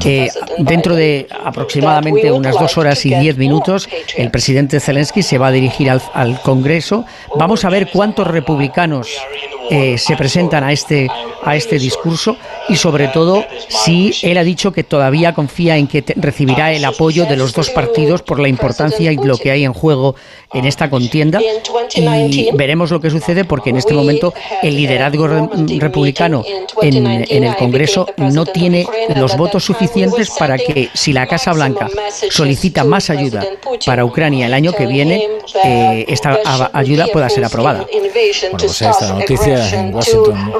que 0.00 0.30
dentro 0.58 0.94
de 0.94 1.26
aproximadamente 1.44 2.30
unas 2.30 2.58
dos 2.58 2.76
horas 2.78 3.04
y 3.06 3.14
diez 3.14 3.36
minutos, 3.36 3.88
el 4.16 4.30
presidente 4.30 4.80
Zelensky 4.80 5.22
se 5.22 5.38
va 5.38 5.48
a 5.48 5.52
dirigir 5.52 5.90
al, 5.90 6.02
al 6.12 6.40
Congreso. 6.40 7.04
Vamos 7.36 7.64
a 7.64 7.70
ver 7.70 7.90
cuántos 7.90 8.26
republicanos 8.26 9.08
eh, 9.70 9.98
se 9.98 10.16
presentan 10.16 10.64
a 10.64 10.72
este, 10.72 11.08
a 11.42 11.56
este 11.56 11.78
discurso 11.78 12.36
y 12.68 12.76
sobre 12.76 13.08
todo 13.08 13.44
si 13.68 14.12
él 14.22 14.38
ha 14.38 14.44
dicho 14.44 14.72
que 14.72 14.84
todavía 14.84 15.34
confía 15.34 15.76
en 15.76 15.86
que 15.86 16.04
recibirá 16.16 16.72
el 16.72 16.84
apoyo 16.84 17.26
de 17.26 17.36
los 17.36 17.52
dos 17.52 17.70
partidos 17.70 18.22
por 18.22 18.38
la 18.40 18.48
importancia 18.48 19.12
y 19.12 19.16
lo 19.16 19.38
que 19.38 19.50
hay 19.50 19.64
en 19.64 19.72
juego 19.72 20.14
en 20.52 20.64
esta 20.64 20.88
contienda 20.90 21.40
y 21.94 22.50
veremos 22.54 22.90
lo 22.90 23.00
que 23.00 23.10
sucede 23.10 23.44
porque 23.44 23.70
en 23.70 23.76
este 23.76 23.94
momento 23.94 24.32
el 24.62 24.76
liderazgo 24.76 25.28
republicano 25.78 26.44
en, 26.80 27.06
en 27.06 27.44
el 27.44 27.56
Congreso 27.56 28.06
no 28.16 28.46
tiene 28.46 28.86
los 29.16 29.36
votos 29.36 29.64
suficientes 29.64 30.30
para 30.30 30.56
que 30.56 30.90
si 30.94 31.12
la 31.12 31.26
Casa 31.26 31.52
Blanca 31.52 31.88
solicita 32.30 32.84
más 32.84 33.10
ayuda 33.10 33.44
para 33.84 34.04
Ucrania 34.04 34.46
el 34.46 34.54
año 34.54 34.72
que 34.72 34.86
viene, 34.86 35.28
eh, 35.64 36.04
esta 36.08 36.38
ayuda 36.72 37.06
pueda 37.12 37.28
ser 37.28 37.44
aprobada. 37.44 37.86
Bueno, 37.90 38.56
pues 38.58 38.82
esta 38.82 39.12
noticia 39.12 39.53
noticia 39.56 39.80
en 39.80 39.94
Washington 39.94 40.52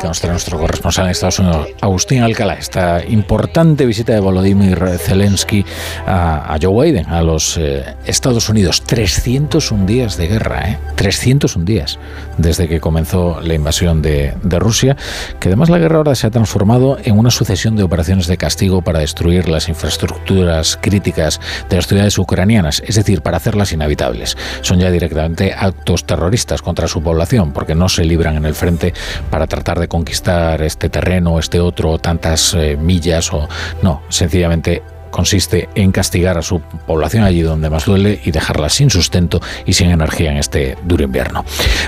que 0.00 0.06
nos 0.06 0.20
trae 0.20 0.32
nuestro 0.32 0.58
corresponsal 0.58 1.06
en 1.06 1.10
Estados 1.10 1.38
Unidos, 1.38 1.68
Agustín 1.80 2.22
Alcalá. 2.22 2.54
Esta 2.54 3.04
importante 3.04 3.84
visita 3.84 4.12
de 4.12 4.20
Volodymyr 4.20 4.98
Zelensky 4.98 5.64
a, 6.06 6.56
Joe 6.60 6.84
Biden, 6.84 7.06
a 7.08 7.22
los 7.22 7.56
eh, 7.58 7.96
Estados 8.06 8.48
Unidos. 8.48 8.82
301 8.82 9.86
días 9.86 10.16
de 10.16 10.28
guerra, 10.28 10.70
¿eh? 10.70 10.78
301 10.96 11.64
días 11.64 11.98
desde 12.38 12.68
que 12.68 12.80
comenzó 12.80 13.40
la 13.42 13.54
invasión 13.54 14.02
de, 14.02 14.34
de 14.42 14.58
Rusia, 14.58 14.96
que 15.38 15.48
además 15.48 15.68
la 15.68 15.78
guerra 15.78 15.98
ahora 15.98 16.14
se 16.14 16.26
ha 16.26 16.30
transformado 16.30 16.98
en 17.02 17.18
una 17.18 17.30
sucesión 17.30 17.76
de 17.76 17.82
operaciones 17.82 18.26
de 18.26 18.36
castigo 18.36 18.82
para 18.82 19.00
destruir 19.00 19.48
las 19.48 19.68
infraestructuras 19.68 20.78
críticas 20.80 21.40
de 21.68 21.76
las 21.76 21.86
ciudades 21.86 22.18
ucranianas, 22.18 22.82
es 22.86 22.94
decir, 22.94 23.22
para 23.22 23.36
hacerlas 23.36 23.72
inhabitables. 23.72 24.36
Son 24.62 24.78
ya 24.78 24.90
directamente 24.90 25.52
actos 25.56 26.04
terroristas 26.04 26.62
contra 26.62 26.88
su 26.88 27.02
población, 27.02 27.52
porque 27.52 27.74
no 27.74 27.88
se 27.88 28.04
en 28.28 28.44
el 28.44 28.54
frente 28.54 28.92
para 29.30 29.46
tratar 29.46 29.78
de 29.80 29.88
conquistar 29.88 30.62
este 30.62 30.88
terreno, 30.88 31.38
este 31.38 31.60
otro, 31.60 31.98
tantas 31.98 32.54
eh, 32.54 32.76
millas 32.76 33.32
o 33.32 33.48
no, 33.82 34.02
sencillamente 34.08 34.82
consiste 35.10 35.68
en 35.74 35.92
castigar 35.92 36.38
a 36.38 36.42
su 36.42 36.60
población 36.86 37.24
allí 37.24 37.42
donde 37.42 37.70
más 37.70 37.84
duele 37.84 38.20
y 38.24 38.30
dejarla 38.30 38.68
sin 38.68 38.90
sustento 38.90 39.40
y 39.64 39.72
sin 39.72 39.90
energía 39.90 40.30
en 40.30 40.38
este 40.38 40.76
duro 40.84 41.04
invierno. 41.04 41.44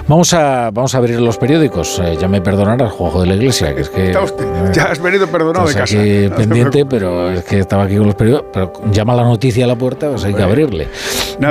Vamos 0.09 0.35
a, 0.35 0.71
vamos 0.71 0.95
a 0.95 0.99
abrir 0.99 1.21
los 1.21 1.39
periódicos. 1.39 2.01
Eh, 2.03 2.17
ya 2.21 2.29
me 2.29 2.41
perdonará 2.41 2.89
Juanjo 2.89 3.21
de 3.21 3.27
la 3.29 3.35
Iglesia, 3.35 3.75
que 3.75 3.83
es 3.83 3.89
que... 3.89 4.13
ya 4.73 4.85
has 4.85 5.01
venido 5.01 5.27
perdonado 5.27 5.67
de 5.67 5.75
casa. 5.75 5.99
Aquí 5.99 6.29
pendiente, 6.37 6.87
pero 6.87 7.31
es 7.31 7.45
que 7.45 7.59
estaba 7.59 7.85
aquí 7.85 7.97
con 7.97 8.07
los 8.07 8.15
periódicos. 8.15 8.51
Pero 8.53 8.73
llama 8.91 9.15
la 9.15 9.25
noticia 9.25 9.65
a 9.65 9.69
la 9.69 9.77
puerta, 9.77 10.11
pues 10.11 10.25
hay 10.25 10.35
que 10.35 10.43
abrirle. 10.43 10.89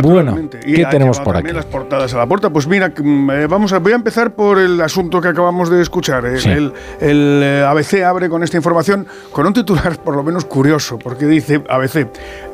Bueno, 0.02 0.38
¿qué 0.64 0.86
tenemos 0.90 1.20
por 1.20 1.38
aquí? 1.38 1.52
las 1.52 1.66
portadas 1.66 2.14
a 2.14 2.18
la 2.18 2.28
puerta. 2.28 2.50
Pues 2.50 2.68
mira, 2.68 2.90
mm, 2.96 3.32
eh, 3.32 3.48
vamos 3.48 3.74
a, 3.74 3.80
voy 3.80 3.92
a 3.92 3.96
empezar 3.96 4.32
por 4.32 4.58
el 4.60 4.80
asunto 4.82 5.22
que 5.22 5.28
acabamos 5.28 5.70
de 5.70 5.82
escuchar. 5.82 6.26
El, 6.26 6.74
el 7.00 7.42
eh, 7.44 7.66
ABC 7.68 8.04
abre 8.04 8.30
con 8.30 8.44
esta 8.44 8.58
información 8.58 9.08
con 9.32 9.46
un 9.46 9.54
titular 9.54 9.98
por 9.98 10.16
lo 10.16 10.24
menos 10.24 10.46
curioso, 10.46 10.98
porque 10.98 11.26
dice 11.26 11.61
ABC, 11.70 12.08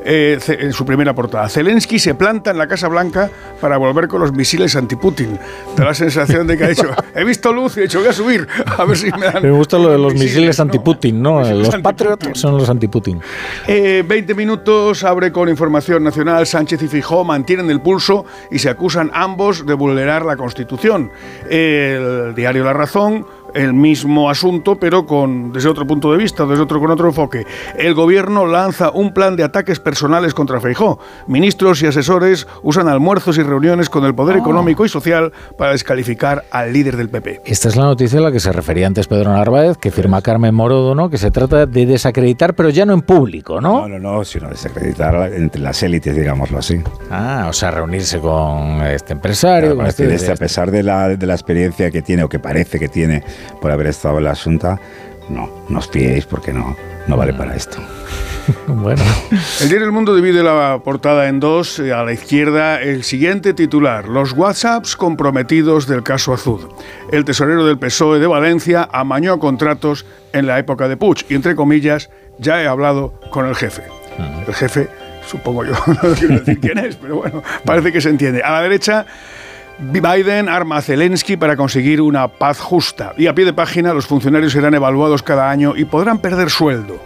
eh, 0.06 0.40
en 0.48 0.74
su 0.74 0.86
primera 0.86 1.14
portada. 1.14 1.50
Zelensky 1.50 2.00
se 2.00 2.16
planta 2.16 2.52
en 2.52 2.58
la 2.58 2.68
Casa 2.68 2.88
Blanca 2.88 3.30
para 3.60 3.77
volver 3.77 4.08
con 4.08 4.22
los 4.22 4.32
misiles 4.32 4.76
anti-Putin. 4.76 5.40
Da 5.76 5.86
la 5.86 5.94
sensación 5.94 6.48
de 6.48 6.58
que 6.58 6.64
ha 6.64 6.69
dicho, 6.69 6.90
he 7.16 7.24
visto 7.24 7.52
luz 7.52 7.77
y 7.77 7.82
he 7.82 7.84
dicho, 7.84 8.00
voy 8.00 8.08
a 8.10 8.14
subir, 8.14 8.48
a 8.66 8.86
ver 8.86 8.98
si 8.98 9.11
me 9.11 9.26
dan... 9.26 9.44
Me 9.48 9.52
gusta 9.52 9.77
lo 9.77 9.92
de 9.92 9.98
los 9.98 10.14
misiles, 10.14 10.60
anti-Putin, 10.60 11.22
¿no? 11.22 11.42
Los 11.42 11.76
Patriots 11.77 12.40
son 12.40 12.58
los 12.58 12.69
anti-Putin. 12.69 13.22
Eh, 13.68 14.03
20 14.08 14.34
minutos, 14.36 15.03
abre 15.03 15.32
con 15.32 15.50
información 15.50 16.03
nacional. 16.03 16.45
Sánchez 16.45 16.82
y 16.84 16.88
Fijó 16.88 17.24
mantienen 17.24 17.69
el 17.69 17.82
pulso 17.82 18.26
y 18.52 18.60
se 18.60 18.69
acusan 18.69 19.11
ambos 19.14 19.66
de 19.66 19.74
vulnerar 19.74 20.26
la 20.26 20.38
Constitución. 20.38 21.11
El 21.50 22.34
diario 22.36 22.64
La 22.64 22.74
Razón 22.74 23.26
el 23.58 23.74
mismo 23.74 24.30
asunto, 24.30 24.76
pero 24.76 25.06
con, 25.06 25.52
desde 25.52 25.69
otro 25.69 25.88
punto 25.88 26.11
de 26.11 26.18
vista, 26.18 26.45
desde 26.45 26.64
otro, 26.64 26.80
con 26.80 26.92
otro 26.92 27.08
enfoque. 27.08 27.45
El 27.77 27.94
gobierno 27.94 28.45
lanza 28.45 28.92
un 28.92 29.14
plan 29.14 29.36
de 29.36 29.44
ataques 29.44 29.80
personales 29.80 30.34
contra 30.34 30.61
Feijó. 30.61 31.00
Ministros 31.27 31.82
y 31.82 31.88
asesores 31.88 32.48
usan 32.61 32.88
almuerzos 32.88 33.38
y 33.38 33.44
reuniones 33.44 33.90
con 33.90 34.06
el 34.06 34.14
poder 34.14 34.36
ah. 34.38 34.40
económico 34.40 34.86
y 34.86 34.90
social 34.90 35.34
para 35.58 35.72
descalificar 35.72 36.45
al 36.52 36.72
líder 36.72 36.98
del 36.98 37.10
PP. 37.10 37.42
Esta 37.45 37.69
es 37.69 37.76
la 37.76 37.86
noticia 37.86 38.19
a 38.19 38.22
la 38.22 38.32
que 38.32 38.40
se 38.40 38.52
refería 38.52 38.88
antes 38.88 39.08
Pedro 39.08 39.34
Narváez, 39.34 39.77
que 39.77 39.92
firma 39.92 40.22
Carmen 40.22 40.53
Morodo, 40.53 40.94
¿no? 40.94 41.10
que 41.10 41.18
se 41.18 41.32
trata 41.32 41.66
de 41.66 41.86
desacreditar, 41.86 42.53
pero 42.53 42.69
ya 42.69 42.86
no 42.86 42.94
en 42.94 43.02
público, 43.02 43.60
¿no? 43.60 43.88
No, 43.88 44.00
no, 44.00 44.00
no, 44.00 44.24
sino 44.24 44.50
desacreditar 44.50 45.34
entre 45.34 45.61
las 45.61 45.82
élites, 45.82 46.16
digámoslo 46.16 46.60
así. 46.60 46.82
Ah, 47.10 47.48
o 47.50 47.53
sea, 47.53 47.72
reunirse 47.72 48.19
con 48.19 48.82
este 48.84 49.14
empresario. 49.14 49.76
con 49.76 49.86
este, 49.86 50.14
este, 50.14 50.32
a 50.32 50.36
pesar 50.36 50.72
de 50.72 50.84
la, 50.84 51.10
de 51.10 51.26
la 51.26 51.34
experiencia 51.34 51.90
que 51.90 52.02
tiene 52.02 52.24
o 52.24 52.30
que 52.30 52.40
parece 52.40 52.80
que 52.80 52.88
tiene 52.88 53.24
por 53.61 53.72
haber 53.72 53.88
estado 53.88 54.17
en 54.17 54.26
la 54.26 54.32
Asunta, 54.32 54.80
no, 55.30 55.50
no 55.69 55.80
os 55.80 55.88
fiéis 55.88 56.26
porque 56.26 56.53
no, 56.53 56.76
no 57.08 57.17
vale 57.17 57.34
para 57.34 57.56
esto. 57.56 57.80
bueno. 58.67 59.03
El 59.61 59.69
diario 59.69 59.85
El 59.85 59.92
Mundo 59.92 60.16
divide 60.16 60.43
la 60.43 60.80
portada 60.84 61.27
en 61.27 61.40
dos. 61.40 61.80
Eh, 61.80 61.93
a 61.93 62.03
la 62.03 62.14
izquierda, 62.14 62.82
el 62.82 63.03
siguiente 63.03 63.53
titular: 63.53 64.08
Los 64.08 64.34
WhatsApps 64.34 64.95
comprometidos 64.95 65.88
del 65.88 66.03
caso 66.03 66.34
Azud. 66.34 66.61
El 67.11 67.26
tesorero 67.26 67.66
del 67.66 67.77
PSOE 67.77 68.19
de 68.19 68.27
Valencia 68.27 68.88
amañó 68.92 69.40
contratos 69.40 70.06
en 70.34 70.48
la 70.48 70.59
época 70.59 70.88
de 70.88 70.98
Puig. 70.98 71.26
Y 71.30 71.35
entre 71.35 71.56
comillas, 71.56 72.09
ya 72.40 72.61
he 72.61 72.67
hablado 72.67 73.19
con 73.32 73.45
el 73.45 73.56
jefe. 73.56 73.84
El 74.48 74.53
jefe, 74.53 74.90
supongo 75.26 75.66
yo, 75.66 75.74
no 75.88 76.16
quiero 76.16 76.40
decir 76.40 76.59
quién 76.59 76.77
es, 76.80 76.95
pero 76.95 77.17
bueno, 77.17 77.43
parece 77.66 77.92
que 77.92 78.01
se 78.01 78.09
entiende. 78.09 78.42
A 78.42 78.51
la 78.51 78.61
derecha. 78.61 79.06
Biden 79.80 80.50
arma 80.50 80.78
a 80.78 80.82
Zelensky 80.82 81.38
para 81.38 81.56
conseguir 81.56 82.02
una 82.02 82.28
paz 82.28 82.60
justa 82.60 83.14
y 83.16 83.28
a 83.28 83.36
pie 83.36 83.46
de 83.46 83.54
página 83.54 83.94
los 83.94 84.08
funcionarios 84.08 84.54
serán 84.54 84.74
evaluados 84.74 85.22
cada 85.22 85.52
año 85.52 85.76
y 85.76 85.86
podrán 85.86 86.20
perder 86.20 86.50
sueldo. 86.50 87.00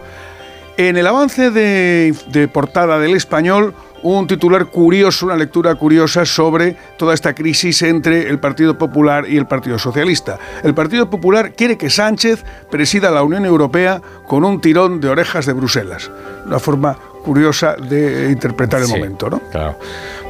En 0.78 0.96
el 0.96 1.06
avance 1.06 1.50
de, 1.50 2.48
portada 2.50 2.98
del 2.98 3.14
español, 3.14 3.74
un 4.02 4.26
titular 4.26 4.66
curioso, 4.66 5.26
una 5.26 5.36
lectura 5.36 5.74
curiosa 5.74 6.24
sobre 6.24 6.74
toda 6.96 7.12
esta 7.12 7.34
crisis 7.34 7.82
entre 7.82 8.30
el 8.30 8.38
Partido 8.38 8.78
Popular 8.78 9.26
y 9.28 9.36
el 9.36 9.46
Partido 9.46 9.78
Socialista. 9.78 10.38
El 10.64 10.72
Partido 10.72 11.10
Popular 11.10 11.52
quiere 11.52 11.76
que 11.76 11.90
Sánchez 11.90 12.42
presida 12.70 13.10
la 13.10 13.22
Unión 13.22 13.44
Europea 13.44 14.00
con 14.26 14.44
un 14.44 14.62
tirón 14.62 15.00
de 15.00 15.10
orejas 15.10 15.44
de 15.44 15.52
Bruselas. 15.52 16.10
Una 16.46 16.58
forma 16.58 16.96
curiosa 17.22 17.76
de 17.76 18.30
interpretar 18.30 18.82
el 18.82 18.88
momento, 18.88 19.30
¿no? 19.30 19.40
Claro. 19.50 19.78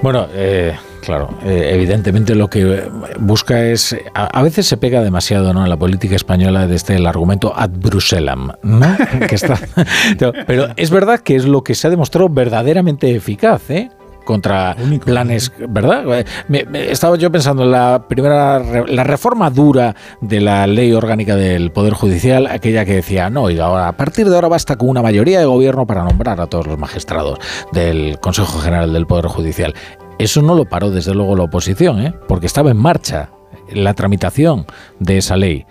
Bueno, 0.03 0.29
eh, 0.33 0.77
Claro, 1.03 1.37
eh, 1.43 1.71
evidentemente 1.75 2.37
lo 2.37 2.49
que 2.49 2.89
busca 3.19 3.65
es, 3.65 3.97
a, 4.15 4.41
veces 4.41 4.67
se 4.67 4.77
pega 4.77 5.03
demasiado 5.03 5.53
¿no? 5.53 5.65
en 5.65 5.69
la 5.69 5.77
política 5.77 6.15
española 6.15 6.69
desde 6.69 6.95
el 6.95 7.07
argumento 7.07 7.53
ad 7.57 7.71
Bruselam, 7.71 8.53
¿no? 8.62 8.97
que 9.29 9.35
está, 9.35 9.59
pero 10.47 10.69
es 10.77 10.91
verdad 10.91 11.19
que 11.19 11.35
es 11.35 11.45
lo 11.45 11.65
que 11.65 11.75
se 11.75 11.89
ha 11.89 11.91
demostrado 11.91 12.29
verdaderamente 12.29 13.12
eficaz, 13.17 13.69
¿eh? 13.71 13.91
Contra 14.25 14.76
planes, 15.05 15.52
¿verdad? 15.68 16.25
Me, 16.49 16.67
estaba 16.91 17.17
yo 17.17 17.31
pensando 17.31 17.62
en 17.65 17.70
la 17.70 18.07
primera, 18.09 18.59
la 18.86 19.05
reforma 19.05 19.51
dura 19.51 19.94
de 20.20 20.41
la 20.41 20.67
ley 20.67 20.92
orgánica 20.92 21.36
del 21.36 21.70
Poder 21.70 21.94
Judicial, 21.94 22.47
aquella 22.47 22.84
que 22.84 22.94
decía, 22.94 23.31
no, 23.31 23.51
y 23.51 23.59
ahora, 23.59 23.89
a 23.89 23.97
partir 23.97 24.28
de 24.28 24.34
ahora 24.34 24.49
basta 24.49 24.76
con 24.76 24.89
una 24.89 25.02
mayoría 25.02 25.39
de 25.39 25.47
gobierno 25.47 25.86
para 25.86 26.05
nombrar 26.05 26.41
a 26.41 26.47
todos 26.47 26.67
los 26.67 26.78
magistrados 26.78 27.39
del 27.73 28.18
Consejo 28.20 28.59
General 28.59 28.92
del 28.92 29.07
Poder 29.07 29.26
Judicial. 29.26 29.75
Eso 30.18 30.42
no 30.42 30.55
lo 30.55 30.67
paró 30.67 30.91
desde 30.91 31.15
luego 31.15 31.36
la 31.36 31.44
oposición, 31.44 32.01
¿eh? 32.01 32.15
porque 32.28 32.47
estaba 32.47 32.70
en 32.70 32.76
marcha 32.76 33.31
la 33.73 33.94
tramitación 33.94 34.67
de 34.99 35.18
esa 35.18 35.36
ley. 35.36 35.67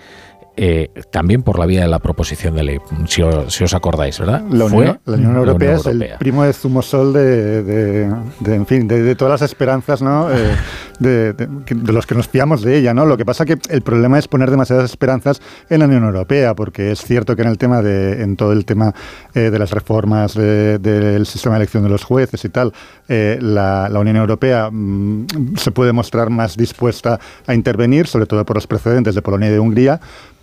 Eh, 0.63 0.91
también 1.09 1.41
por 1.41 1.57
la 1.57 1.65
vía 1.65 1.81
de 1.81 1.87
la 1.87 1.97
proposición 1.97 2.53
de 2.53 2.61
ley, 2.61 2.77
si 3.07 3.23
os, 3.23 3.73
acordáis, 3.73 4.19
¿verdad? 4.19 4.43
La 4.51 4.65
Unión, 4.65 4.99
Europea 5.35 5.73
es 5.73 5.87
el 5.87 6.07
primo 6.19 6.43
de 6.43 6.53
zumosol 6.53 7.13
de, 7.13 7.63
de, 7.63 8.05
en 8.45 8.67
fin, 8.67 8.87
de, 8.87 9.15
todas 9.15 9.41
las 9.41 9.49
esperanzas, 9.49 10.03
¿no? 10.03 10.29
Eh, 10.29 10.55
de, 10.99 11.47
los 11.91 12.05
que 12.05 12.13
nos 12.13 12.27
fiamos 12.27 12.61
de 12.61 12.77
ella, 12.77 12.93
¿no? 12.93 13.07
Lo 13.07 13.17
que 13.17 13.25
pasa 13.25 13.43
que 13.43 13.57
el 13.69 13.81
problema 13.81 14.19
es 14.19 14.27
poner 14.27 14.51
demasiadas 14.51 14.85
esperanzas 14.85 15.41
en 15.67 15.79
la 15.79 15.85
Unión 15.85 16.03
Europea, 16.03 16.53
porque 16.53 16.91
es 16.91 17.01
cierto 17.01 17.35
que 17.35 17.41
en 17.41 17.47
el 17.47 17.57
tema 17.57 17.81
de, 17.81 18.21
en 18.21 18.35
todo 18.35 18.51
el 18.51 18.63
tema 18.63 18.93
eh, 19.33 19.49
de 19.49 19.57
las 19.57 19.71
reformas 19.71 20.35
del 20.35 21.25
sistema 21.25 21.55
de 21.55 21.61
elección 21.61 21.81
de 21.81 21.89
los 21.89 22.03
jueces 22.03 22.45
y 22.45 22.49
tal, 22.49 22.71
la, 23.07 23.89
Unión 23.99 24.17
Europea 24.17 24.69
mm, 24.71 25.55
se 25.57 25.71
puede 25.71 25.91
mostrar 25.91 26.29
más 26.29 26.55
dispuesta 26.55 27.19
a 27.47 27.55
intervenir, 27.55 28.05
sobre 28.05 28.27
todo 28.27 28.45
por 28.45 28.57
los 28.57 28.67
precedentes 28.67 29.15
de 29.15 29.23
Polonia 29.23 29.49
y 29.49 29.53
de 29.53 29.59
Hungría, 29.59 29.99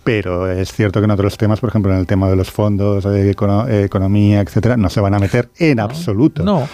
pero 0.09 0.51
es 0.51 0.73
cierto 0.73 1.01
que 1.01 1.05
en 1.05 1.11
otros 1.11 1.37
temas, 1.37 1.61
por 1.61 1.69
ejemplo 1.69 1.93
en 1.93 1.99
el 1.99 2.07
tema 2.07 2.31
de 2.31 2.37
los 2.37 2.51
fondos, 2.51 3.05
de 3.05 3.31
economía, 3.31 4.41
etcétera, 4.41 4.79
no 4.79 4.89
se 4.89 5.01
van 5.01 5.13
a 5.13 5.19
meter 5.19 5.51
en 5.59 5.81
absoluto. 5.81 6.43
No. 6.43 6.67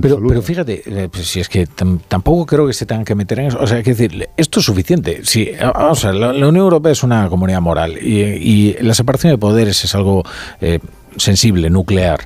Pero, 0.00 0.18
pero, 0.26 0.40
fíjate, 0.40 0.82
eh, 0.86 1.08
pues 1.12 1.26
si 1.26 1.40
es 1.40 1.50
que 1.50 1.66
tampoco 1.66 2.46
creo 2.46 2.66
que 2.66 2.72
se 2.72 2.86
tengan 2.86 3.04
que 3.04 3.14
meter 3.14 3.40
en 3.40 3.46
eso. 3.48 3.58
O 3.60 3.66
sea, 3.66 3.78
hay 3.78 3.82
que 3.82 3.94
decir, 3.94 4.28
esto 4.38 4.60
es 4.60 4.66
suficiente. 4.66 5.20
Si, 5.22 5.50
vamos 5.60 6.02
a 6.06 6.12
la, 6.14 6.30
Unión 6.30 6.56
Europea 6.56 6.92
es 6.92 7.02
una 7.02 7.28
comunidad 7.28 7.60
moral 7.60 7.98
y, 7.98 8.74
la 8.80 8.94
separación 8.94 9.32
de 9.32 9.38
poderes 9.38 9.84
es 9.84 9.94
algo 9.94 10.24
eh, 10.62 10.78
sensible, 11.16 11.70
nuclear. 11.70 12.20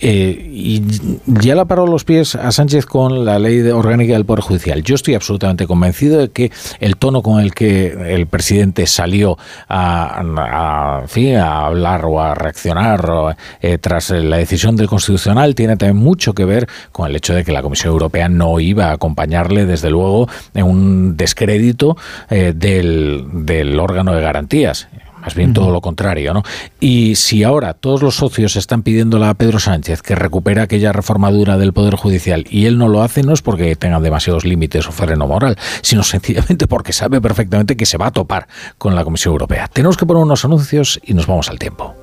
Eh, 0.00 0.48
y 0.50 0.82
ya 1.26 1.54
la 1.54 1.64
paró 1.64 1.86
los 1.86 2.04
pies 2.04 2.34
a 2.34 2.52
Sánchez 2.52 2.86
con 2.86 3.24
la 3.24 3.38
ley 3.38 3.58
de 3.58 3.72
orgánica 3.72 4.14
del 4.14 4.24
Poder 4.24 4.42
Judicial. 4.42 4.82
Yo 4.82 4.94
estoy 4.94 5.14
absolutamente 5.14 5.66
convencido 5.66 6.18
de 6.18 6.30
que 6.30 6.50
el 6.80 6.96
tono 6.96 7.22
con 7.22 7.40
el 7.40 7.54
que 7.54 8.14
el 8.14 8.26
presidente 8.26 8.86
salió 8.86 9.38
a, 9.68 10.20
a, 10.20 11.66
hablar 11.66 12.04
o 12.04 12.20
a 12.20 12.34
reaccionar 12.34 13.36
eh, 13.60 13.78
tras 13.78 14.10
la 14.10 14.36
decisión 14.36 14.76
del 14.76 14.88
Constitucional 14.88 15.54
tiene 15.54 15.76
también 15.76 15.96
mucho 15.96 16.34
que 16.34 16.44
ver 16.44 16.68
con 16.92 17.08
el 17.08 17.16
hecho 17.16 17.34
de 17.34 17.44
que 17.44 17.52
la 17.52 17.62
Comisión 17.62 17.92
Europea 17.92 18.28
no 18.28 18.60
iba 18.60 18.86
a 18.86 18.92
acompañarle, 18.92 19.66
desde 19.66 19.90
luego, 19.90 20.28
en 20.54 20.64
un 20.64 21.16
descrédito 21.16 21.96
eh, 22.30 22.52
del 22.54 23.78
órgano 23.78 24.14
de 24.14 24.20
garantías 24.20 24.88
más 25.22 25.34
bien 25.34 25.52
todo 25.52 25.70
lo 25.70 25.80
contrario, 25.80 26.34
¿no? 26.34 26.42
Y 26.80 27.14
si 27.16 27.44
ahora 27.44 27.74
todos 27.74 28.02
los 28.02 28.16
socios 28.16 28.56
están 28.56 28.82
pidiéndole 28.82 29.26
a 29.26 29.34
Pedro 29.34 29.58
Sánchez 29.58 30.02
que 30.02 30.14
recupere 30.14 30.60
aquella 30.60 30.92
reformadura 30.92 31.58
del 31.58 31.72
Poder 31.72 31.96
Judicial 31.96 32.44
y 32.48 32.66
él 32.66 32.78
no 32.78 32.88
lo 32.88 33.02
hace, 33.02 33.22
no 33.22 33.32
es 33.32 33.42
porque 33.42 33.74
tenga 33.76 34.00
demasiados 34.00 34.44
límites 34.44 34.86
o 34.86 34.92
freno 34.92 35.26
moral, 35.26 35.56
sino 35.82 36.02
sencillamente 36.02 36.66
porque 36.66 36.92
sabe 36.92 37.20
perfectamente 37.20 37.76
que 37.76 37.86
se 37.86 37.98
va 37.98 38.06
a 38.08 38.10
topar 38.10 38.48
con 38.78 38.94
la 38.94 39.04
Comisión 39.04 39.32
Europea. 39.32 39.68
Tenemos 39.68 39.96
que 39.96 40.06
poner 40.06 40.22
unos 40.22 40.44
anuncios 40.44 41.00
y 41.02 41.14
nos 41.14 41.26
vamos 41.26 41.48
al 41.48 41.58
tiempo. 41.58 41.94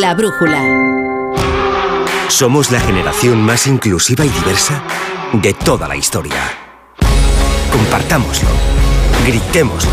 La 0.00 0.14
brújula. 0.14 0.60
Somos 2.28 2.72
la 2.72 2.80
generación 2.80 3.40
más 3.42 3.66
inclusiva 3.66 4.24
y 4.24 4.28
diversa 4.28 4.82
de 5.34 5.52
toda 5.52 5.86
la 5.86 5.94
historia. 5.94 6.40
Compartámoslo, 7.70 8.48
gritémoslo, 9.26 9.92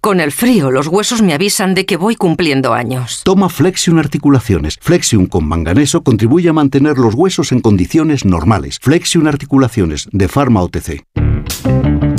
Con 0.00 0.20
el 0.20 0.32
frío, 0.32 0.70
los 0.70 0.86
huesos 0.86 1.20
me 1.20 1.34
avisan 1.34 1.74
de 1.74 1.84
que 1.84 1.98
voy 1.98 2.16
cumpliendo 2.16 2.72
años. 2.72 3.20
Toma 3.22 3.50
Flexion 3.50 3.98
Articulaciones. 3.98 4.78
Flexion 4.80 5.26
con 5.26 5.46
manganeso 5.46 6.02
contribuye 6.02 6.48
a 6.48 6.54
mantener 6.54 6.96
los 6.96 7.14
huesos 7.14 7.52
en 7.52 7.60
condiciones 7.60 8.24
normales. 8.24 8.78
Flexion 8.80 9.26
Articulaciones, 9.26 10.08
de 10.10 10.28
Pharma 10.28 10.62
OTC. 10.62 11.04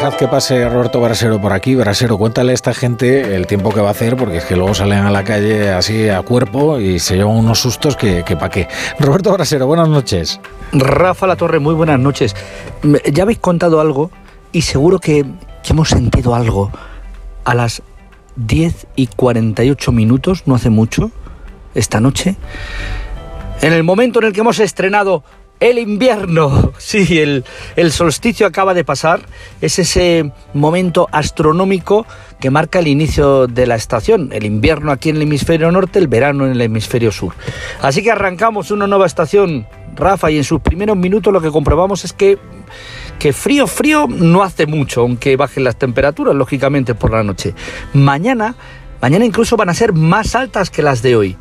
Dejad 0.00 0.14
que 0.14 0.28
pase 0.28 0.66
Roberto 0.68 1.00
Brasero 1.00 1.40
por 1.40 1.52
aquí. 1.52 1.74
Brasero, 1.74 2.16
cuéntale 2.16 2.52
a 2.52 2.54
esta 2.54 2.72
gente 2.72 3.36
el 3.36 3.46
tiempo 3.46 3.70
que 3.70 3.80
va 3.80 3.88
a 3.88 3.90
hacer, 3.90 4.16
porque 4.16 4.38
es 4.38 4.44
que 4.44 4.56
luego 4.56 4.74
salen 4.74 5.00
a 5.00 5.10
la 5.10 5.24
calle 5.24 5.70
así 5.70 6.08
a 6.08 6.22
cuerpo 6.22 6.78
y 6.78 6.98
se 6.98 7.16
llevan 7.16 7.36
unos 7.36 7.60
sustos 7.60 7.96
que, 7.96 8.24
que 8.24 8.34
pa' 8.36 8.48
qué. 8.48 8.66
Roberto 8.98 9.30
Brasero, 9.32 9.66
buenas 9.66 9.88
noches. 9.90 10.40
Rafa 10.72 11.26
La 11.26 11.36
Torre, 11.36 11.58
muy 11.58 11.74
buenas 11.74 12.00
noches. 12.00 12.34
Ya 13.12 13.24
habéis 13.24 13.40
contado 13.40 13.80
algo 13.80 14.10
y 14.52 14.62
seguro 14.62 14.98
que, 14.98 15.26
que 15.62 15.72
hemos 15.72 15.90
sentido 15.90 16.34
algo 16.34 16.70
a 17.44 17.54
las 17.54 17.82
10 18.36 18.86
y 18.96 19.06
48 19.08 19.92
minutos, 19.92 20.44
no 20.46 20.54
hace 20.54 20.70
mucho, 20.70 21.10
esta 21.74 22.00
noche, 22.00 22.36
en 23.60 23.72
el 23.72 23.84
momento 23.84 24.20
en 24.20 24.26
el 24.26 24.32
que 24.32 24.40
hemos 24.40 24.58
estrenado 24.60 25.22
el 25.60 25.78
invierno. 25.78 26.72
Sí, 26.80 27.20
el, 27.20 27.44
el 27.76 27.92
solsticio 27.92 28.46
acaba 28.46 28.74
de 28.74 28.84
pasar. 28.84 29.20
Es 29.60 29.78
ese 29.78 30.32
momento 30.54 31.08
astronómico 31.12 32.06
que 32.40 32.50
marca 32.50 32.78
el 32.78 32.88
inicio 32.88 33.46
de 33.46 33.66
la 33.66 33.76
estación. 33.76 34.30
El 34.32 34.44
invierno 34.44 34.90
aquí 34.90 35.10
en 35.10 35.16
el 35.16 35.22
hemisferio 35.22 35.70
norte, 35.70 35.98
el 35.98 36.08
verano 36.08 36.46
en 36.46 36.52
el 36.52 36.60
hemisferio 36.62 37.12
sur. 37.12 37.34
Así 37.80 38.02
que 38.02 38.10
arrancamos 38.10 38.70
una 38.70 38.86
nueva 38.86 39.06
estación, 39.06 39.68
Rafa, 39.94 40.30
y 40.30 40.38
en 40.38 40.44
sus 40.44 40.60
primeros 40.60 40.96
minutos 40.96 41.32
lo 41.32 41.40
que 41.40 41.50
comprobamos 41.50 42.04
es 42.04 42.12
que 42.12 42.38
que 43.20 43.34
frío, 43.34 43.66
frío 43.66 44.06
no 44.08 44.42
hace 44.42 44.66
mucho, 44.66 45.02
aunque 45.02 45.36
bajen 45.36 45.62
las 45.62 45.76
temperaturas, 45.76 46.34
lógicamente, 46.34 46.94
por 46.94 47.12
la 47.12 47.22
noche. 47.22 47.54
Mañana, 47.92 48.54
mañana 49.02 49.26
incluso 49.26 49.58
van 49.58 49.68
a 49.68 49.74
ser 49.74 49.92
más 49.92 50.34
altas 50.34 50.70
que 50.70 50.82
las 50.82 51.02
de 51.02 51.16
hoy. 51.16 51.36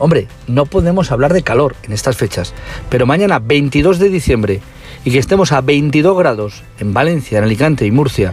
Hombre, 0.00 0.28
no 0.48 0.64
podemos 0.64 1.12
hablar 1.12 1.34
de 1.34 1.42
calor 1.42 1.76
en 1.82 1.92
estas 1.92 2.16
fechas, 2.16 2.54
pero 2.88 3.04
mañana 3.04 3.38
22 3.38 3.98
de 3.98 4.08
diciembre 4.08 4.62
y 5.04 5.10
que 5.10 5.18
estemos 5.18 5.52
a 5.52 5.60
22 5.60 6.16
grados 6.16 6.62
en 6.78 6.94
Valencia, 6.94 7.36
en 7.36 7.44
Alicante 7.44 7.84
y 7.84 7.90
Murcia 7.90 8.32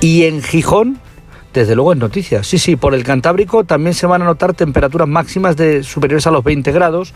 y 0.00 0.22
en 0.24 0.40
Gijón, 0.42 1.00
desde 1.52 1.74
luego 1.74 1.92
es 1.92 1.98
noticia. 1.98 2.42
Sí, 2.42 2.58
sí, 2.58 2.76
por 2.76 2.94
el 2.94 3.02
Cantábrico 3.02 3.64
también 3.64 3.94
se 3.94 4.06
van 4.06 4.22
a 4.22 4.24
notar 4.24 4.54
temperaturas 4.54 5.08
máximas 5.08 5.56
de 5.56 5.82
superiores 5.82 6.26
a 6.26 6.30
los 6.30 6.44
20 6.44 6.70
grados, 6.72 7.12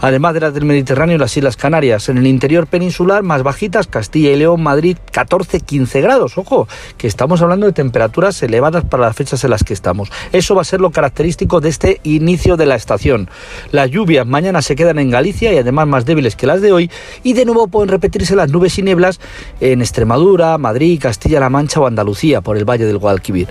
además 0.00 0.34
de 0.34 0.40
las 0.40 0.54
del 0.54 0.64
Mediterráneo 0.64 1.16
y 1.16 1.18
las 1.18 1.36
Islas 1.36 1.56
Canarias. 1.56 2.08
En 2.08 2.18
el 2.18 2.26
interior 2.26 2.66
peninsular, 2.66 3.22
más 3.22 3.42
bajitas, 3.42 3.86
Castilla 3.86 4.30
y 4.30 4.36
León, 4.36 4.62
Madrid, 4.62 4.96
14-15 5.12 6.00
grados. 6.00 6.38
Ojo, 6.38 6.68
que 6.96 7.06
estamos 7.06 7.42
hablando 7.42 7.66
de 7.66 7.72
temperaturas 7.72 8.42
elevadas 8.42 8.84
para 8.84 9.04
las 9.04 9.16
fechas 9.16 9.44
en 9.44 9.50
las 9.50 9.64
que 9.64 9.74
estamos. 9.74 10.10
Eso 10.32 10.54
va 10.54 10.62
a 10.62 10.64
ser 10.64 10.80
lo 10.80 10.90
característico 10.90 11.60
de 11.60 11.68
este 11.68 12.00
inicio 12.04 12.56
de 12.56 12.66
la 12.66 12.76
estación. 12.76 13.28
Las 13.70 13.90
lluvias 13.90 14.26
mañana 14.26 14.62
se 14.62 14.76
quedan 14.76 14.98
en 14.98 15.10
Galicia 15.10 15.52
y 15.52 15.58
además 15.58 15.86
más 15.86 16.04
débiles 16.04 16.36
que 16.36 16.46
las 16.46 16.60
de 16.60 16.72
hoy, 16.72 16.90
y 17.22 17.34
de 17.34 17.44
nuevo 17.44 17.68
pueden 17.68 17.88
repetirse 17.88 18.34
las 18.36 18.50
nubes 18.50 18.78
y 18.78 18.82
nieblas 18.82 19.20
en 19.60 19.80
Extremadura, 19.80 20.56
Madrid, 20.58 21.00
Castilla-La 21.00 21.50
Mancha 21.50 21.80
o 21.80 21.86
Andalucía 21.86 22.40
por 22.40 22.56
el 22.56 22.64
Valle 22.64 22.86
del 22.86 22.98
Guadalquivir. 22.98 23.48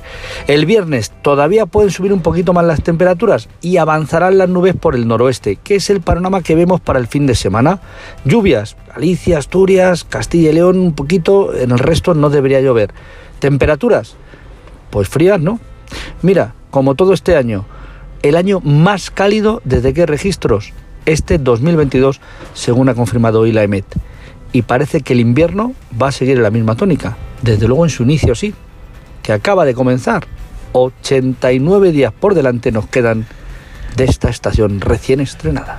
El 0.47 0.65
viernes 0.65 1.11
todavía 1.21 1.65
pueden 1.65 1.91
subir 1.91 2.13
un 2.13 2.21
poquito 2.21 2.53
más 2.53 2.65
las 2.65 2.83
temperaturas 2.83 3.49
y 3.61 3.77
avanzarán 3.77 4.37
las 4.37 4.49
nubes 4.49 4.75
por 4.75 4.95
el 4.95 5.07
noroeste, 5.07 5.57
que 5.57 5.75
es 5.75 5.89
el 5.89 6.01
panorama 6.01 6.41
que 6.41 6.55
vemos 6.55 6.81
para 6.81 6.99
el 6.99 7.07
fin 7.07 7.25
de 7.27 7.35
semana. 7.35 7.79
Lluvias, 8.25 8.75
Galicia, 8.93 9.37
Asturias, 9.37 10.03
Castilla 10.03 10.49
y 10.49 10.53
León 10.53 10.79
un 10.79 10.93
poquito, 10.93 11.53
en 11.55 11.71
el 11.71 11.79
resto 11.79 12.13
no 12.13 12.29
debería 12.29 12.61
llover. 12.61 12.93
Temperaturas, 13.39 14.15
pues 14.89 15.07
frías, 15.07 15.39
¿no? 15.39 15.59
Mira, 16.21 16.53
como 16.71 16.95
todo 16.95 17.13
este 17.13 17.35
año, 17.35 17.65
el 18.21 18.35
año 18.35 18.59
más 18.61 19.11
cálido 19.11 19.61
desde 19.65 19.93
que 19.93 20.05
registros, 20.05 20.73
este 21.05 21.37
2022, 21.37 22.21
según 22.53 22.89
ha 22.89 22.95
confirmado 22.95 23.41
hoy 23.41 23.51
la 23.51 23.63
EMET. 23.63 23.85
Y 24.51 24.61
parece 24.61 25.01
que 25.01 25.13
el 25.13 25.19
invierno 25.19 25.73
va 26.01 26.09
a 26.09 26.11
seguir 26.11 26.37
en 26.37 26.43
la 26.43 26.51
misma 26.51 26.75
tónica, 26.75 27.17
desde 27.41 27.67
luego 27.67 27.85
en 27.85 27.89
su 27.89 28.03
inicio 28.03 28.35
sí, 28.35 28.53
que 29.23 29.33
acaba 29.33 29.65
de 29.65 29.73
comenzar. 29.73 30.27
89 30.73 31.91
días 31.91 32.13
por 32.13 32.35
delante 32.35 32.71
nos 32.71 32.87
quedan 32.87 33.25
de 33.95 34.05
esta 34.05 34.29
estación 34.29 34.81
recién 34.81 35.19
estrenada. 35.19 35.77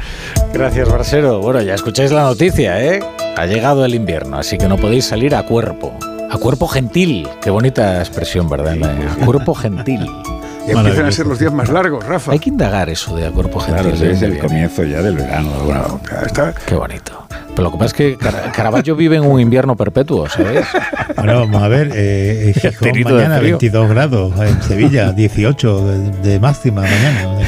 Gracias, 0.52 0.90
Brasero. 0.90 1.40
Bueno, 1.40 1.60
ya 1.62 1.74
escucháis 1.74 2.12
la 2.12 2.22
noticia, 2.22 2.82
¿eh? 2.82 3.00
Ha 3.36 3.46
llegado 3.46 3.84
el 3.84 3.94
invierno, 3.94 4.38
así 4.38 4.56
que 4.56 4.68
no 4.68 4.76
podéis 4.76 5.04
salir 5.04 5.34
a 5.34 5.44
cuerpo. 5.44 5.92
A 6.30 6.38
cuerpo 6.38 6.66
gentil. 6.68 7.28
Qué 7.42 7.50
bonita 7.50 7.98
expresión, 7.98 8.48
¿verdad? 8.48 8.76
A 8.82 9.24
cuerpo 9.24 9.54
gentil. 9.54 10.08
Y 10.66 10.70
empiezan 10.70 11.06
a 11.06 11.12
ser 11.12 11.26
los 11.26 11.38
días 11.38 11.52
más 11.52 11.68
largos, 11.68 12.04
Rafa. 12.06 12.32
Hay 12.32 12.38
que 12.38 12.48
indagar 12.48 12.88
eso 12.88 13.14
de 13.16 13.26
a 13.26 13.30
cuerpo 13.30 13.60
gentil. 13.60 13.82
Claro, 13.82 13.98
¿de 13.98 14.12
es 14.12 14.22
el 14.22 14.30
viene? 14.32 14.46
comienzo 14.46 14.82
ya 14.84 15.02
del 15.02 15.16
verano. 15.16 15.50
alguna 15.54 15.82
forma. 15.82 16.54
Qué 16.66 16.74
bonito. 16.74 17.26
Pero 17.50 17.62
lo 17.64 17.70
que 17.72 17.76
pasa 17.78 17.86
es 17.86 17.92
que 17.94 18.16
Car- 18.16 18.50
Caravaggio 18.52 18.96
vive 18.96 19.16
en 19.16 19.24
un 19.26 19.38
invierno 19.40 19.76
perpetuo, 19.76 20.28
¿sabes? 20.28 20.66
Bueno, 21.16 21.40
vamos 21.40 21.62
a 21.62 21.68
ver, 21.68 21.90
eh, 21.94 22.52
Gijón 22.60 22.90
mañana 23.04 23.38
frío. 23.38 23.58
22 23.58 23.88
grados, 23.88 24.32
en 24.40 24.62
Sevilla 24.62 25.12
18 25.12 25.86
de, 25.86 25.98
de 26.30 26.40
máxima 26.40 26.80
mañana. 26.82 27.38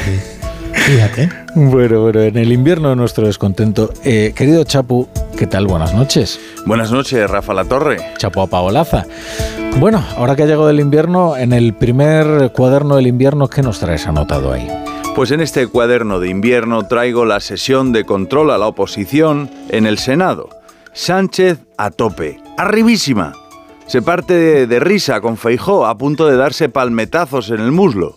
Fíjate. 0.73 1.29
Bueno, 1.55 2.01
bueno, 2.01 2.21
en 2.21 2.37
el 2.37 2.51
invierno 2.53 2.89
de 2.89 2.95
nuestro 2.95 3.27
descontento. 3.27 3.91
Eh, 4.05 4.31
querido 4.35 4.63
Chapu, 4.63 5.07
¿qué 5.37 5.45
tal? 5.47 5.67
Buenas 5.67 5.93
noches. 5.93 6.39
Buenas 6.65 6.91
noches, 6.91 7.29
Rafa 7.29 7.53
La 7.53 7.65
Torre. 7.65 7.97
Chapu 8.17 8.41
a 8.41 8.47
Paolaza. 8.47 9.05
Bueno, 9.79 10.03
ahora 10.17 10.35
que 10.35 10.41
ha 10.41 10.47
llegado 10.47 10.71
el 10.71 10.79
invierno, 10.79 11.37
en 11.37 11.53
el 11.53 11.75
primer 11.75 12.51
cuaderno 12.51 12.95
del 12.95 13.05
invierno, 13.05 13.47
¿qué 13.47 13.61
nos 13.61 13.79
traes 13.79 14.07
anotado 14.07 14.51
ahí? 14.51 14.67
Pues 15.15 15.29
en 15.29 15.39
este 15.39 15.67
cuaderno 15.67 16.19
de 16.19 16.29
invierno 16.29 16.87
traigo 16.87 17.25
la 17.25 17.39
sesión 17.39 17.91
de 17.93 18.03
control 18.03 18.49
a 18.49 18.57
la 18.57 18.65
oposición 18.65 19.51
en 19.69 19.85
el 19.85 19.99
Senado. 19.99 20.49
Sánchez 20.93 21.59
a 21.77 21.91
tope, 21.91 22.41
arribísima. 22.57 23.33
Se 23.85 24.01
parte 24.01 24.33
de, 24.33 24.65
de 24.65 24.79
risa 24.79 25.21
con 25.21 25.37
Feijó 25.37 25.85
a 25.85 25.95
punto 25.95 26.25
de 26.25 26.37
darse 26.37 26.69
palmetazos 26.69 27.51
en 27.51 27.59
el 27.59 27.71
muslo. 27.71 28.15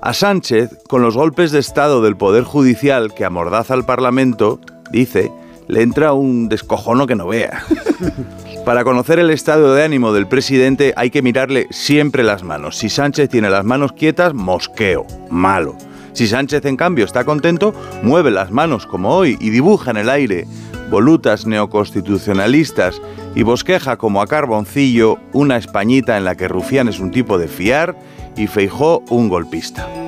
A 0.00 0.14
Sánchez, 0.14 0.70
con 0.88 1.02
los 1.02 1.16
golpes 1.16 1.52
de 1.52 1.58
Estado 1.58 2.00
del 2.00 2.16
Poder 2.16 2.44
Judicial 2.44 3.12
que 3.12 3.26
amordaza 3.26 3.74
al 3.74 3.84
Parlamento, 3.84 4.58
dice, 4.90 5.30
le 5.68 5.82
entra 5.82 6.12
un 6.12 6.48
descojono 6.48 7.06
que 7.06 7.14
no 7.14 7.28
vea. 7.28 7.62
Para 8.64 8.84
conocer 8.84 9.18
el 9.18 9.30
estado 9.30 9.74
de 9.74 9.84
ánimo 9.84 10.12
del 10.12 10.26
presidente 10.26 10.92
hay 10.96 11.10
que 11.10 11.22
mirarle 11.22 11.68
siempre 11.70 12.24
las 12.24 12.42
manos. 12.42 12.76
Si 12.76 12.88
Sánchez 12.88 13.28
tiene 13.28 13.50
las 13.50 13.64
manos 13.64 13.92
quietas, 13.92 14.34
mosqueo, 14.34 15.06
malo. 15.30 15.76
Si 16.12 16.26
Sánchez 16.26 16.64
en 16.64 16.76
cambio 16.76 17.04
está 17.04 17.24
contento, 17.24 17.72
mueve 18.02 18.30
las 18.30 18.50
manos 18.50 18.86
como 18.86 19.14
hoy 19.14 19.36
y 19.40 19.50
dibuja 19.50 19.90
en 19.92 19.98
el 19.98 20.10
aire 20.10 20.46
volutas 20.90 21.46
neoconstitucionalistas 21.46 23.00
y 23.34 23.42
bosqueja 23.42 23.96
como 23.96 24.22
a 24.22 24.26
carboncillo 24.26 25.18
una 25.32 25.56
españita 25.56 26.16
en 26.16 26.24
la 26.24 26.34
que 26.34 26.48
Rufián 26.48 26.88
es 26.88 26.98
un 26.98 27.10
tipo 27.10 27.38
de 27.38 27.48
fiar 27.48 27.96
y 28.36 28.46
Feijó 28.46 29.02
un 29.10 29.28
golpista. 29.28 30.07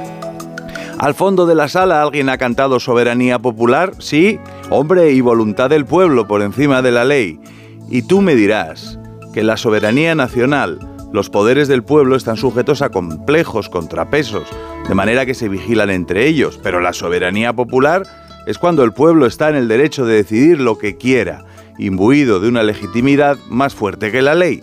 Al 1.01 1.15
fondo 1.15 1.47
de 1.47 1.55
la 1.55 1.67
sala 1.69 2.03
alguien 2.03 2.29
ha 2.29 2.37
cantado 2.37 2.79
soberanía 2.79 3.39
popular, 3.39 3.95
sí, 4.01 4.39
hombre 4.69 5.13
y 5.13 5.23
voluntad 5.23 5.71
del 5.71 5.87
pueblo 5.87 6.29
por 6.29 6.43
encima 6.43 6.83
de 6.83 6.93
la 6.93 7.07
ley. 7.07 7.41
Y 7.89 8.03
tú 8.03 8.21
me 8.21 8.35
dirás 8.35 8.99
que 9.33 9.43
la 9.43 9.57
soberanía 9.57 10.15
nacional, 10.15 10.79
los 11.11 11.31
poderes 11.31 11.69
del 11.69 11.83
pueblo 11.83 12.17
están 12.17 12.37
sujetos 12.37 12.83
a 12.83 12.91
complejos 12.91 13.71
contrapesos, 13.71 14.43
de 14.87 14.95
manera 14.95 15.25
que 15.25 15.33
se 15.33 15.49
vigilan 15.49 15.89
entre 15.89 16.27
ellos, 16.27 16.61
pero 16.63 16.81
la 16.81 16.93
soberanía 16.93 17.55
popular 17.55 18.03
es 18.47 18.59
cuando 18.59 18.85
el 18.85 18.93
pueblo 18.93 19.25
está 19.25 19.49
en 19.49 19.57
el 19.57 19.69
derecho 19.69 20.05
de 20.05 20.17
decidir 20.17 20.61
lo 20.61 20.77
que 20.77 20.99
quiera, 20.99 21.47
imbuido 21.79 22.41
de 22.41 22.49
una 22.49 22.63
legitimidad 22.63 23.39
más 23.49 23.75
fuerte 23.75 24.13
que 24.13 24.21
la 24.21 24.35
ley. 24.35 24.63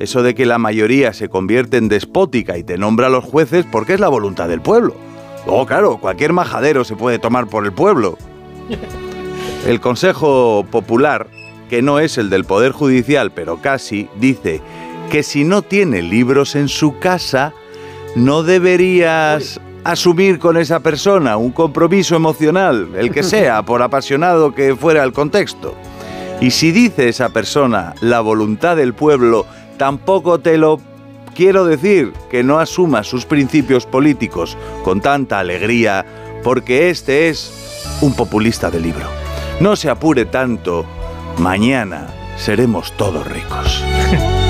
Eso 0.00 0.24
de 0.24 0.34
que 0.34 0.44
la 0.44 0.58
mayoría 0.58 1.12
se 1.12 1.28
convierte 1.28 1.76
en 1.76 1.88
despótica 1.88 2.58
y 2.58 2.64
te 2.64 2.78
nombra 2.78 3.06
a 3.06 3.10
los 3.10 3.22
jueces 3.22 3.64
porque 3.70 3.94
es 3.94 4.00
la 4.00 4.08
voluntad 4.08 4.48
del 4.48 4.60
pueblo. 4.60 5.11
Oh, 5.46 5.66
claro, 5.66 5.98
cualquier 5.98 6.32
majadero 6.32 6.84
se 6.84 6.96
puede 6.96 7.18
tomar 7.18 7.46
por 7.46 7.64
el 7.64 7.72
pueblo. 7.72 8.16
El 9.66 9.80
Consejo 9.80 10.66
Popular, 10.70 11.28
que 11.70 11.82
no 11.82 12.00
es 12.00 12.18
el 12.18 12.30
del 12.30 12.44
Poder 12.44 12.72
Judicial, 12.72 13.30
pero 13.30 13.62
casi, 13.62 14.08
dice 14.16 14.60
que 15.08 15.22
si 15.22 15.44
no 15.44 15.62
tiene 15.62 16.02
libros 16.02 16.56
en 16.56 16.68
su 16.68 16.98
casa, 16.98 17.52
no 18.16 18.42
deberías 18.42 19.60
asumir 19.84 20.40
con 20.40 20.56
esa 20.56 20.80
persona 20.80 21.36
un 21.36 21.52
compromiso 21.52 22.16
emocional, 22.16 22.88
el 22.96 23.12
que 23.12 23.22
sea, 23.22 23.62
por 23.62 23.82
apasionado 23.82 24.52
que 24.52 24.74
fuera 24.74 25.04
el 25.04 25.12
contexto. 25.12 25.74
Y 26.40 26.50
si 26.50 26.72
dice 26.72 27.08
esa 27.08 27.28
persona 27.28 27.94
la 28.00 28.20
voluntad 28.20 28.76
del 28.76 28.94
pueblo, 28.94 29.46
tampoco 29.76 30.40
te 30.40 30.58
lo 30.58 30.80
quiero 31.34 31.64
decir 31.64 32.12
que 32.30 32.42
no 32.42 32.58
asuma 32.58 33.02
sus 33.04 33.24
principios 33.24 33.86
políticos 33.86 34.56
con 34.84 35.00
tanta 35.00 35.38
alegría, 35.38 36.04
porque 36.42 36.90
este 36.90 37.28
es 37.28 37.52
un 38.00 38.14
populista 38.14 38.70
de 38.70 38.80
libro. 38.80 39.06
No 39.60 39.76
se 39.76 39.90
apure 39.90 40.24
tanto, 40.24 40.84
mañana 41.38 42.08
seremos 42.36 42.92
todos 42.92 43.26
ricos. 43.26 43.82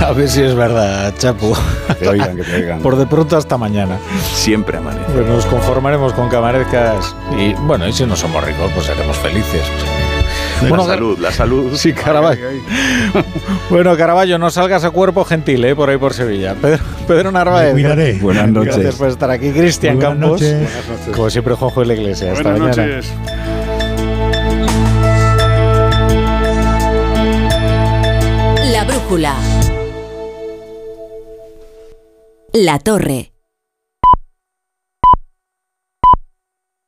A 0.00 0.12
ver 0.12 0.28
si 0.28 0.42
es 0.42 0.54
verdad, 0.54 1.12
Chapu. 1.18 1.56
Que 1.98 2.08
oigan, 2.08 2.36
que 2.36 2.44
te 2.44 2.54
oigan. 2.54 2.80
Por 2.80 2.96
de 2.96 3.06
pronto 3.06 3.36
hasta 3.36 3.58
mañana. 3.58 3.98
Siempre 4.32 4.78
amanece. 4.78 5.10
Pues 5.12 5.26
nos 5.26 5.44
conformaremos 5.46 6.12
con 6.12 6.30
que 6.30 6.36
amanezcas. 6.36 7.16
Y 7.36 7.54
bueno, 7.54 7.86
y 7.88 7.92
si 7.92 8.06
no 8.06 8.14
somos 8.14 8.44
ricos, 8.44 8.70
pues 8.74 8.86
seremos 8.86 9.16
felices. 9.16 9.62
La 10.62 10.84
salud, 10.84 11.18
la 11.18 11.32
salud. 11.32 11.72
Sí, 11.76 11.92
Caraballo. 11.92 12.40
bueno, 13.70 13.96
Caraballo, 13.96 14.38
no 14.38 14.50
salgas 14.50 14.84
a 14.84 14.90
cuerpo 14.90 15.24
gentil, 15.24 15.64
¿eh? 15.64 15.74
Por 15.76 15.90
ahí 15.90 15.96
por 15.98 16.14
Sevilla. 16.14 16.54
Pedro, 16.60 16.82
Pedro 17.06 17.32
Narváez. 17.32 17.72
Cuidaré. 17.72 18.14
Buenas 18.14 18.48
noches. 18.48 18.74
Gracias 18.76 18.94
por 18.96 19.08
estar 19.08 19.30
aquí. 19.30 19.50
Cristian 19.50 19.96
Muy 19.96 20.04
buenas 20.04 20.20
Campos. 20.20 20.40
noches. 20.42 21.14
Como 21.16 21.30
siempre, 21.30 21.54
Juanjo 21.54 21.80
de 21.80 21.86
la 21.86 21.94
Iglesia. 21.94 22.32
Hasta 22.32 22.50
Buenas 22.50 22.76
mañana. 22.76 22.96
noches. 22.96 23.12
La 28.72 28.84
brújula. 28.84 29.34
La 32.52 32.78
torre. 32.78 33.32